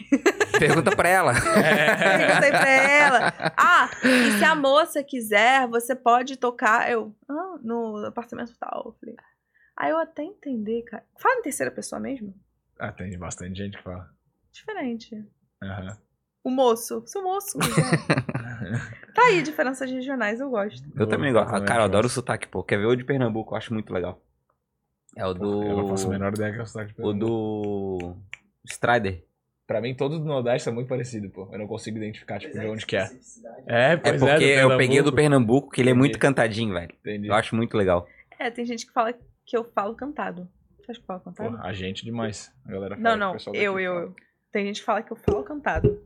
Pergunta 0.59 0.97
pra 0.97 1.07
ela. 1.07 1.35
Perguntei 1.35 2.51
pra 2.51 2.71
ela. 2.71 3.35
Ah, 3.59 3.91
e 4.03 4.39
se 4.39 4.45
a 4.45 4.55
moça 4.55 5.05
quiser, 5.05 5.69
você 5.69 5.95
pode 5.95 6.39
tocar. 6.39 6.91
Eu, 6.91 7.15
ah, 7.29 7.59
no 7.63 8.07
apartamento 8.07 8.57
tal. 8.59 8.85
Eu 8.87 8.97
falei. 8.99 9.17
Aí 9.77 9.91
eu 9.91 9.99
até 9.99 10.23
entender, 10.23 10.83
cara. 10.85 11.05
Fala 11.21 11.41
em 11.41 11.43
terceira 11.43 11.71
pessoa 11.71 12.01
mesmo? 12.01 12.35
ah, 12.79 12.91
tem 12.91 13.19
bastante 13.19 13.59
gente 13.59 13.77
que 13.77 13.83
fala. 13.83 14.09
Diferente. 14.51 15.23
Aham. 15.63 15.99
O 16.45 16.51
moço. 16.51 17.03
O 17.17 17.23
moço 17.23 17.59
quiser. 17.59 17.83
tá 19.15 19.23
aí, 19.25 19.43
diferenças 19.43 19.91
regionais, 19.91 20.41
eu 20.41 20.51
gosto. 20.51 20.87
Eu 20.95 21.07
também 21.07 21.33
gosto. 21.33 21.51
também 21.51 21.65
Cara, 21.67 21.81
eu 21.81 21.85
adoro 21.85 22.07
o 22.07 22.11
sotaque, 22.11 22.47
pô. 22.47 22.63
Quer 22.63 22.77
ver 22.79 22.85
o 22.87 22.95
de 22.95 23.03
Pernambuco? 23.03 23.55
Eu 23.55 23.59
acho 23.59 23.73
muito 23.73 23.93
legal. 23.93 24.21
É 25.17 25.27
o 25.27 25.33
do. 25.33 25.63
Eu 25.63 25.77
não 25.79 25.89
faço 25.89 26.07
a 26.07 26.11
menor 26.11 26.33
ideia 26.35 26.53
que 26.53 26.59
é 26.59 26.63
o 26.63 26.67
sotaque 26.67 26.93
de 26.93 27.01
O 27.01 27.05
Pernambuco. 27.13 27.27
do. 27.27 28.17
Strider. 28.67 29.25
Pra 29.67 29.81
mim, 29.81 29.95
todos 29.95 30.19
do 30.19 30.25
Nordeste 30.27 30.65
são 30.65 30.75
muito 30.75 30.89
parecidos, 30.89 31.33
pô. 31.33 31.49
Eu 31.51 31.59
não 31.59 31.67
consigo 31.67 31.97
identificar, 31.97 32.39
tipo, 32.39 32.53
de 32.59 32.67
onde 32.67 32.85
que 32.85 32.97
é. 32.97 33.09
É, 33.67 33.93
É 33.93 33.97
pois 33.97 34.21
porque 34.21 34.55
do 34.55 34.61
eu 34.61 34.77
peguei 34.77 35.01
o 35.01 35.05
do 35.05 35.13
Pernambuco. 35.13 35.17
Pernambuco, 35.17 35.71
que 35.71 35.81
ele 35.81 35.89
é 35.91 35.95
muito 35.95 36.11
Entendi. 36.11 36.21
cantadinho, 36.21 36.75
velho. 36.75 36.93
Entendi. 37.01 37.29
Eu 37.29 37.35
acho 37.35 37.57
muito 37.57 37.75
legal. 37.75 38.07
É, 38.39 38.51
tem 38.51 38.67
gente 38.67 38.85
que 38.87 38.93
fala 38.93 39.15
que 39.47 39.57
eu 39.57 39.65
falo 39.65 39.95
cantado. 39.95 40.47
Você 40.77 40.91
acha 40.91 41.01
que 41.01 41.05
eu 41.05 41.07
falo 41.07 41.21
cantado? 41.21 41.51
Porra, 41.53 41.65
a 41.67 41.73
gente 41.73 42.05
demais. 42.05 42.53
A 42.67 42.73
galera 42.73 42.97
fala 42.97 43.17
não, 43.17 43.17
que 43.17 43.17
o 43.17 43.27
não. 43.27 43.33
pessoal 43.33 43.57
Eu, 43.57 43.73
daqui 43.73 43.85
eu, 43.87 43.95
fala. 43.95 44.05
eu. 44.07 44.15
Tem 44.53 44.67
gente 44.67 44.81
que 44.81 44.85
fala 44.85 45.03
que 45.03 45.13
eu 45.13 45.17
falo 45.17 45.43
cantado. 45.45 46.03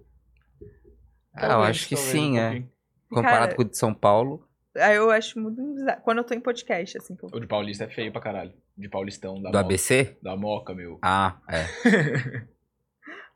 Ah, 1.35 1.45
eu 1.45 1.49
Talvez, 1.51 1.71
acho 1.71 1.89
que 1.89 1.95
talvez, 1.95 2.13
sim, 2.13 2.33
um 2.33 2.39
é. 2.39 2.43
pouquinho. 2.51 2.71
Comparado 3.11 3.41
Cara- 3.41 3.55
com 3.57 3.63
o 3.63 3.65
de 3.65 3.79
São 3.79 3.95
Paulo. 3.95 4.49
Aí 4.77 4.97
eu 4.97 5.11
acho 5.11 5.39
muito 5.41 5.61
bizarro. 5.75 6.01
Quando 6.03 6.19
eu 6.19 6.25
tô 6.25 6.35
em 6.35 6.41
podcast, 6.41 6.99
assim, 6.99 7.17
que 7.17 7.25
eu... 7.25 7.31
O 7.33 7.41
de 7.41 7.47
Paulista 7.47 7.85
é 7.85 7.89
feio 7.89 8.13
pra 8.13 8.21
caralho. 8.21 8.53
De 8.77 8.89
Paulistão, 8.89 9.35
da 9.43 9.51
Do 9.51 9.57
Moca. 9.57 9.61
ABC? 9.61 10.17
Da 10.23 10.37
Moca, 10.37 10.75
meu. 10.75 10.99
Ah, 11.03 11.37
é. 11.49 11.65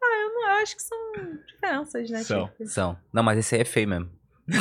Eu 0.04 0.28
não 0.34 0.42
eu 0.42 0.62
acho 0.62 0.76
que 0.76 0.82
são 0.82 0.98
diferenças, 1.46 2.10
né? 2.10 2.22
São. 2.22 2.48
tipo. 2.48 2.66
São. 2.66 2.96
Não, 3.12 3.22
mas 3.22 3.38
esse 3.38 3.54
aí 3.54 3.62
é 3.62 3.64
feio 3.64 3.88
mesmo. 3.88 4.10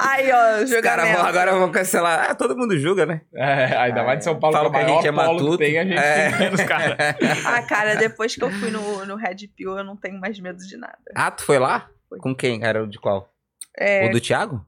Aí, 0.00 0.30
ó, 0.32 0.62
Os 0.62 0.70
caras 0.70 0.70
julgamento. 0.70 1.16
vão, 1.18 1.26
agora 1.26 1.52
vão 1.52 1.70
cancelar. 1.72 2.30
Ah, 2.30 2.34
todo 2.34 2.56
mundo 2.56 2.78
julga, 2.78 3.04
né? 3.06 3.20
É, 3.34 3.76
ainda 3.76 4.02
mais 4.04 4.18
de 4.18 4.24
São 4.24 4.38
Paulo, 4.38 4.56
Fala 4.56 4.70
que 4.70 4.76
é 4.76 4.84
que 4.84 4.90
o 4.90 4.92
a 4.92 4.96
gente 4.96 5.08
é 5.08 5.12
polo 5.12 5.32
matuto. 5.34 5.58
que 5.58 5.64
tem, 5.64 5.78
a 5.78 5.84
gente 5.84 5.98
É. 5.98 6.30
tem 6.30 6.38
menos, 6.38 6.60
cara. 6.64 6.96
Ah, 7.46 7.62
cara, 7.62 7.94
depois 7.96 8.34
que 8.34 8.42
eu 8.44 8.50
fui 8.50 8.70
no, 8.70 9.04
no 9.06 9.16
Red 9.16 9.48
Pill, 9.56 9.76
eu 9.78 9.84
não 9.84 9.96
tenho 9.96 10.18
mais 10.20 10.38
medo 10.40 10.58
de 10.58 10.76
nada. 10.76 10.98
Ah, 11.14 11.30
tu 11.30 11.44
foi 11.44 11.58
lá? 11.58 11.88
Foi. 12.08 12.18
Com 12.18 12.34
quem? 12.34 12.64
Era 12.64 12.82
o 12.82 12.86
de 12.86 12.98
qual? 12.98 13.32
É, 13.76 14.06
O 14.06 14.10
do 14.10 14.20
Thiago? 14.20 14.64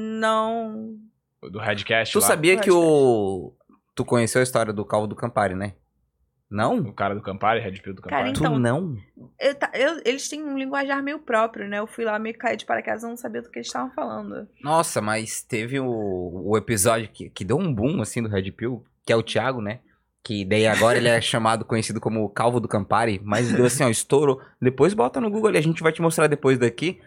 não... 0.00 0.94
Do 1.50 1.58
Redcast 1.60 2.12
Tu 2.12 2.18
lá. 2.20 2.26
sabia 2.26 2.56
do 2.56 2.62
que 2.62 2.70
o. 2.72 3.52
Tu 3.94 4.04
conheceu 4.04 4.40
a 4.40 4.42
história 4.42 4.72
do 4.72 4.84
Calvo 4.84 5.06
do 5.06 5.14
Campari, 5.14 5.54
né? 5.54 5.74
Não? 6.50 6.76
O 6.78 6.92
cara 6.92 7.14
do 7.14 7.20
Campari, 7.22 7.60
Red 7.60 7.80
Pill 7.82 7.94
do 7.94 8.02
Cara, 8.02 8.16
Campari. 8.24 8.30
Então- 8.38 8.52
tu 8.54 8.58
não? 8.58 8.96
Eu 9.40 9.54
eu- 9.74 10.00
eles 10.04 10.28
têm 10.28 10.42
um 10.44 10.56
linguajar 10.56 11.02
meio 11.02 11.18
próprio, 11.18 11.68
né? 11.68 11.78
Eu 11.80 11.86
fui 11.86 12.04
lá 12.04 12.18
meio 12.18 12.38
cair 12.38 12.56
de 12.56 12.64
paraquedas, 12.64 13.02
não 13.02 13.16
sabia 13.16 13.42
do 13.42 13.50
que 13.50 13.58
eles 13.58 13.66
estavam 13.66 13.90
falando. 13.90 14.46
Nossa, 14.62 15.00
mas 15.02 15.42
teve 15.42 15.80
o, 15.80 15.86
o 15.88 16.56
episódio 16.56 17.08
que, 17.12 17.28
que 17.30 17.44
deu 17.44 17.58
um 17.58 17.74
boom, 17.74 18.00
assim, 18.00 18.22
do 18.22 18.28
Red 18.28 18.50
Pill, 18.52 18.84
que 19.04 19.12
é 19.12 19.16
o 19.16 19.22
Thiago, 19.22 19.60
né? 19.60 19.80
Que 20.22 20.44
daí 20.44 20.66
agora 20.66 20.98
ele 20.98 21.08
é 21.08 21.20
chamado, 21.22 21.64
conhecido 21.64 22.00
como 22.00 22.22
o 22.24 22.28
Calvo 22.28 22.58
do 22.60 22.66
Campari, 22.68 23.20
mas 23.24 23.50
deu 23.52 23.64
assim, 23.66 23.82
ó, 23.84 23.88
estourou. 23.88 24.40
Depois 24.62 24.94
bota 24.94 25.20
no 25.20 25.30
Google 25.30 25.48
ali, 25.48 25.58
a 25.58 25.62
gente 25.62 25.82
vai 25.82 25.92
te 25.92 26.00
mostrar 26.02 26.26
depois 26.28 26.58
daqui. 26.58 27.00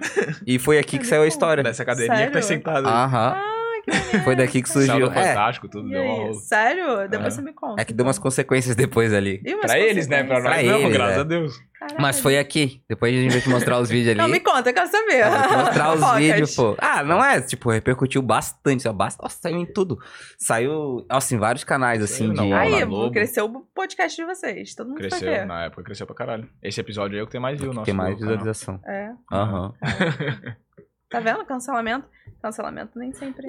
E 0.45 0.59
foi 0.59 0.77
aqui 0.79 0.97
que 0.99 1.05
saiu 1.07 1.21
a 1.23 1.27
história. 1.27 1.63
Dessa 1.63 1.83
cadeirinha 1.85 2.27
que 2.27 2.33
tá 2.33 2.41
Sério? 2.41 2.47
sentado 2.63 2.87
aí. 2.87 2.93
Aham. 2.93 3.29
Maneiro. 3.31 3.58
Foi 4.23 4.35
daqui 4.35 4.61
que 4.61 4.69
Saiu 4.69 4.85
surgiu. 4.85 5.07
É, 5.11 5.27
Fantástico, 5.29 5.67
tudo 5.69 5.87
E 5.87 5.91
deu 5.91 6.03
uma 6.03 6.33
sério? 6.33 6.85
Depois 7.07 7.13
Aham. 7.21 7.29
você 7.31 7.41
me 7.41 7.53
conta. 7.53 7.81
é 7.81 7.85
que 7.85 7.93
deu 7.93 8.05
umas 8.05 8.19
consequências 8.19 8.75
depois 8.75 9.13
ali. 9.13 9.41
Pra 9.61 9.79
eles, 9.79 10.07
né? 10.07 10.23
Pra 10.23 10.39
nós 10.41 10.53
Pra 10.53 10.63
não, 10.63 10.79
eles, 10.79 10.93
graças 10.93 11.17
é. 11.17 11.19
a 11.19 11.23
Deus. 11.23 11.69
Caralho. 11.79 12.01
Mas 12.01 12.19
foi 12.19 12.37
aqui. 12.37 12.83
Depois 12.89 13.15
a 13.15 13.21
gente 13.21 13.31
vai 13.31 13.41
te 13.41 13.47
mostrar 13.49 13.79
os 13.79 13.89
vídeos 13.89 14.09
ali. 14.09 14.17
Não, 14.17 14.27
me 14.27 14.41
conta, 14.41 14.69
eu 14.69 14.73
quero 14.73 14.89
saber. 14.89 15.21
Ah, 15.23 15.29
vou 15.29 15.47
te 15.47 15.55
mostrar 15.63 15.93
os 15.95 16.17
vídeos, 16.17 16.55
pô. 16.55 16.75
Ah, 16.77 17.03
não 17.03 17.23
é? 17.23 17.39
Tipo, 17.39 17.69
repercutiu 17.71 18.21
bastante. 18.21 18.89
Basta... 18.91 19.23
Nossa, 19.23 19.37
saiu 19.41 19.57
em 19.57 19.65
tudo. 19.65 19.97
Saiu, 20.37 21.05
nossa, 21.09 21.33
em 21.33 21.37
vários 21.37 21.63
canais, 21.63 22.01
assim, 22.03 22.33
de... 22.33 22.53
Aí, 22.53 22.83
Globo. 22.83 23.13
cresceu 23.13 23.45
o 23.45 23.61
podcast 23.73 24.15
de 24.21 24.25
vocês. 24.27 24.75
Todo 24.75 24.87
mundo 24.89 24.99
vai 24.99 25.09
Cresceu, 25.09 25.45
na 25.45 25.65
época 25.65 25.83
cresceu 25.83 26.05
pra 26.05 26.15
caralho. 26.15 26.49
Esse 26.61 26.81
episódio 26.81 27.15
aí 27.15 27.21
é 27.21 27.23
o 27.23 27.25
que 27.27 27.31
tem 27.31 27.39
mais 27.41 27.57
view, 27.57 27.71
nosso 27.71 27.85
Tem 27.85 27.93
mais 27.93 28.13
canal. 28.19 28.27
visualização. 28.27 28.81
É. 28.85 29.11
Aham. 29.31 29.73
Tá 31.09 31.19
vendo? 31.19 31.43
Cancelamento. 31.45 32.07
Cancelamento 32.41 32.97
nem 32.99 33.11
sempre. 33.13 33.45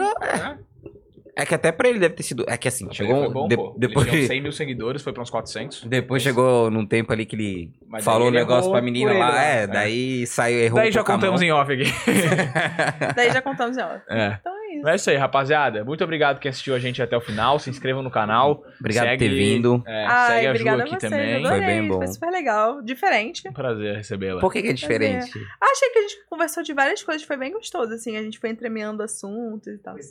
É 1.36 1.46
que 1.46 1.54
até 1.54 1.70
pra 1.70 1.88
ele 1.88 1.98
deve 1.98 2.14
ter 2.14 2.22
sido... 2.24 2.44
É 2.48 2.56
que 2.56 2.66
assim, 2.66 2.86
Ele 2.86 2.94
chegou... 2.94 3.24
foi 3.24 3.32
bom, 3.32 3.48
de- 3.48 3.56
pô. 3.56 3.74
Depois, 3.78 4.06
Ele 4.08 4.16
tinha 4.16 4.26
100 4.28 4.40
mil 4.42 4.52
seguidores, 4.52 5.00
foi 5.02 5.12
pra 5.12 5.22
uns 5.22 5.30
400. 5.30 5.84
depois 5.84 6.22
chegou 6.22 6.70
num 6.70 6.84
tempo 6.84 7.12
ali 7.12 7.24
que 7.24 7.36
ele 7.36 7.72
Mas 7.88 8.04
falou 8.04 8.28
um 8.28 8.30
negócio 8.32 8.70
pra 8.70 8.82
menina 8.82 9.10
ele 9.10 9.18
lá. 9.20 9.42
É, 9.44 9.62
é. 9.62 9.66
daí 9.66 10.26
saiu, 10.26 10.58
errou 10.58 10.76
Daí 10.80 10.88
um 10.88 10.92
já 10.92 11.04
contamos 11.04 11.40
em 11.40 11.52
off 11.52 11.72
aqui. 11.72 11.84
Daí 13.14 13.30
já 13.32 13.40
contamos 13.40 13.76
em 13.76 13.80
off. 13.82 14.00
É. 14.08 14.38
Então 14.40 14.52
é 14.56 14.59
isso. 14.74 14.82
Mas 14.82 14.92
é 14.92 14.96
isso 14.96 15.10
aí, 15.10 15.16
rapaziada. 15.16 15.84
Muito 15.84 16.02
obrigado 16.04 16.38
quem 16.38 16.48
assistiu 16.48 16.74
a 16.74 16.78
gente 16.78 17.02
até 17.02 17.16
o 17.16 17.20
final. 17.20 17.58
Se 17.58 17.68
inscrevam 17.70 18.02
no 18.02 18.10
canal. 18.10 18.64
Obrigado 18.80 19.04
por 19.04 19.10
Segue- 19.10 19.28
ter 19.28 19.34
vindo. 19.34 19.82
É, 19.86 20.06
Ai, 20.06 20.26
segue 20.28 20.46
a 20.46 20.54
Ju 20.54 20.60
aqui 20.60 20.68
a 20.68 20.86
vocês. 20.98 21.00
também. 21.12 21.34
Adorei. 21.36 21.48
Foi 21.58 21.66
bem 21.66 21.88
bom. 21.88 21.96
Foi 21.98 22.06
super 22.08 22.30
legal. 22.30 22.82
Diferente. 22.82 23.48
Um 23.48 23.52
prazer 23.52 23.96
recebê-la. 23.96 24.40
Por 24.40 24.52
que, 24.52 24.62
que 24.62 24.68
é 24.68 24.72
diferente? 24.72 25.30
Achei 25.60 25.90
que 25.90 25.98
a 25.98 26.02
gente 26.02 26.24
conversou 26.28 26.62
de 26.62 26.72
várias 26.72 27.02
coisas. 27.02 27.22
Foi 27.26 27.36
bem 27.36 27.52
gostoso, 27.52 27.92
assim. 27.92 28.16
A 28.16 28.22
gente 28.22 28.38
foi 28.38 28.50
entremeando 28.50 29.02
assuntos 29.02 29.66
e 29.68 29.78
tal. 29.78 29.96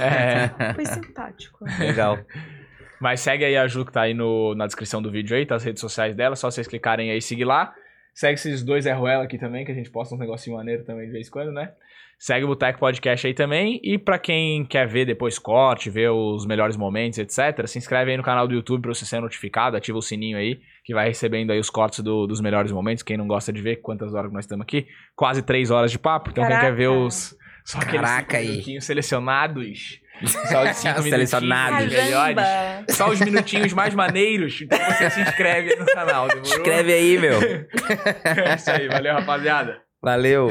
É. 0.00 0.72
Foi 0.74 0.86
simpático. 0.86 1.64
Legal. 1.78 2.18
Mas 3.00 3.20
segue 3.20 3.44
aí 3.44 3.56
a 3.56 3.66
Ju 3.66 3.84
que 3.84 3.92
tá 3.92 4.02
aí 4.02 4.14
no, 4.14 4.54
na 4.54 4.66
descrição 4.66 5.02
do 5.02 5.10
vídeo 5.10 5.36
aí, 5.36 5.44
tá 5.44 5.54
as 5.54 5.64
redes 5.64 5.80
sociais 5.80 6.14
dela, 6.16 6.34
só 6.34 6.50
vocês 6.50 6.66
clicarem 6.66 7.10
aí 7.10 7.18
e 7.18 7.22
seguir 7.22 7.44
lá. 7.44 7.74
Segue 8.14 8.34
esses 8.34 8.62
dois 8.62 8.86
Ruela 8.86 9.24
aqui 9.24 9.36
também, 9.36 9.66
que 9.66 9.70
a 9.72 9.74
gente 9.74 9.90
posta 9.90 10.14
uns 10.14 10.18
negocinho 10.18 10.56
maneiro 10.56 10.82
também 10.84 11.04
de 11.06 11.12
vez 11.12 11.28
em 11.28 11.30
quando, 11.30 11.52
né? 11.52 11.72
Segue 12.18 12.44
o 12.44 12.48
Boteco 12.48 12.78
Podcast 12.78 13.26
aí 13.26 13.34
também. 13.34 13.78
E 13.84 13.98
pra 13.98 14.18
quem 14.18 14.64
quer 14.64 14.86
ver 14.88 15.04
depois 15.04 15.38
corte, 15.38 15.90
ver 15.90 16.10
os 16.10 16.46
melhores 16.46 16.76
momentos, 16.76 17.18
etc., 17.18 17.66
se 17.66 17.78
inscreve 17.78 18.10
aí 18.10 18.16
no 18.16 18.22
canal 18.22 18.48
do 18.48 18.54
YouTube 18.54 18.82
pra 18.82 18.94
você 18.94 19.04
ser 19.04 19.20
notificado, 19.20 19.76
ativa 19.76 19.98
o 19.98 20.02
sininho 20.02 20.38
aí, 20.38 20.58
que 20.84 20.94
vai 20.94 21.06
recebendo 21.08 21.50
aí 21.52 21.58
os 21.58 21.68
cortes 21.68 22.00
do- 22.00 22.26
dos 22.26 22.40
melhores 22.40 22.72
momentos. 22.72 23.02
Quem 23.02 23.16
não 23.18 23.26
gosta 23.26 23.52
de 23.52 23.60
ver, 23.60 23.76
quantas 23.76 24.14
horas 24.14 24.32
nós 24.32 24.44
estamos 24.44 24.64
aqui? 24.64 24.86
Quase 25.14 25.42
três 25.42 25.70
horas 25.70 25.90
de 25.92 25.98
papo. 25.98 26.30
Então 26.30 26.42
quem 26.44 26.52
Caraca. 26.54 26.70
quer 26.72 26.76
ver 26.76 26.88
os. 26.88 27.36
Só 27.64 27.78
aqueles 27.78 28.00
Caraca 28.00 28.38
aí. 28.38 28.48
minutinhos 28.48 28.84
selecionados. 28.84 30.00
Só 30.50 30.62
os 30.62 30.76
cinco 30.78 31.02
Selecionados. 31.02 31.78
minutinhos 31.80 32.04
melhores. 32.06 32.96
Só 32.96 33.10
os 33.10 33.20
minutinhos 33.20 33.72
mais 33.74 33.94
maneiros. 33.94 34.62
Então 34.62 34.78
você 34.78 35.10
se 35.10 35.20
inscreve 35.20 35.72
aí 35.74 35.78
no 35.78 35.84
canal, 35.84 36.28
demorou? 36.28 36.50
Escreve 36.50 36.92
aí, 36.94 37.18
meu. 37.18 37.38
É 38.24 38.54
isso 38.54 38.70
aí, 38.70 38.88
valeu, 38.88 39.12
rapaziada. 39.12 39.82
Valeu. 40.02 40.48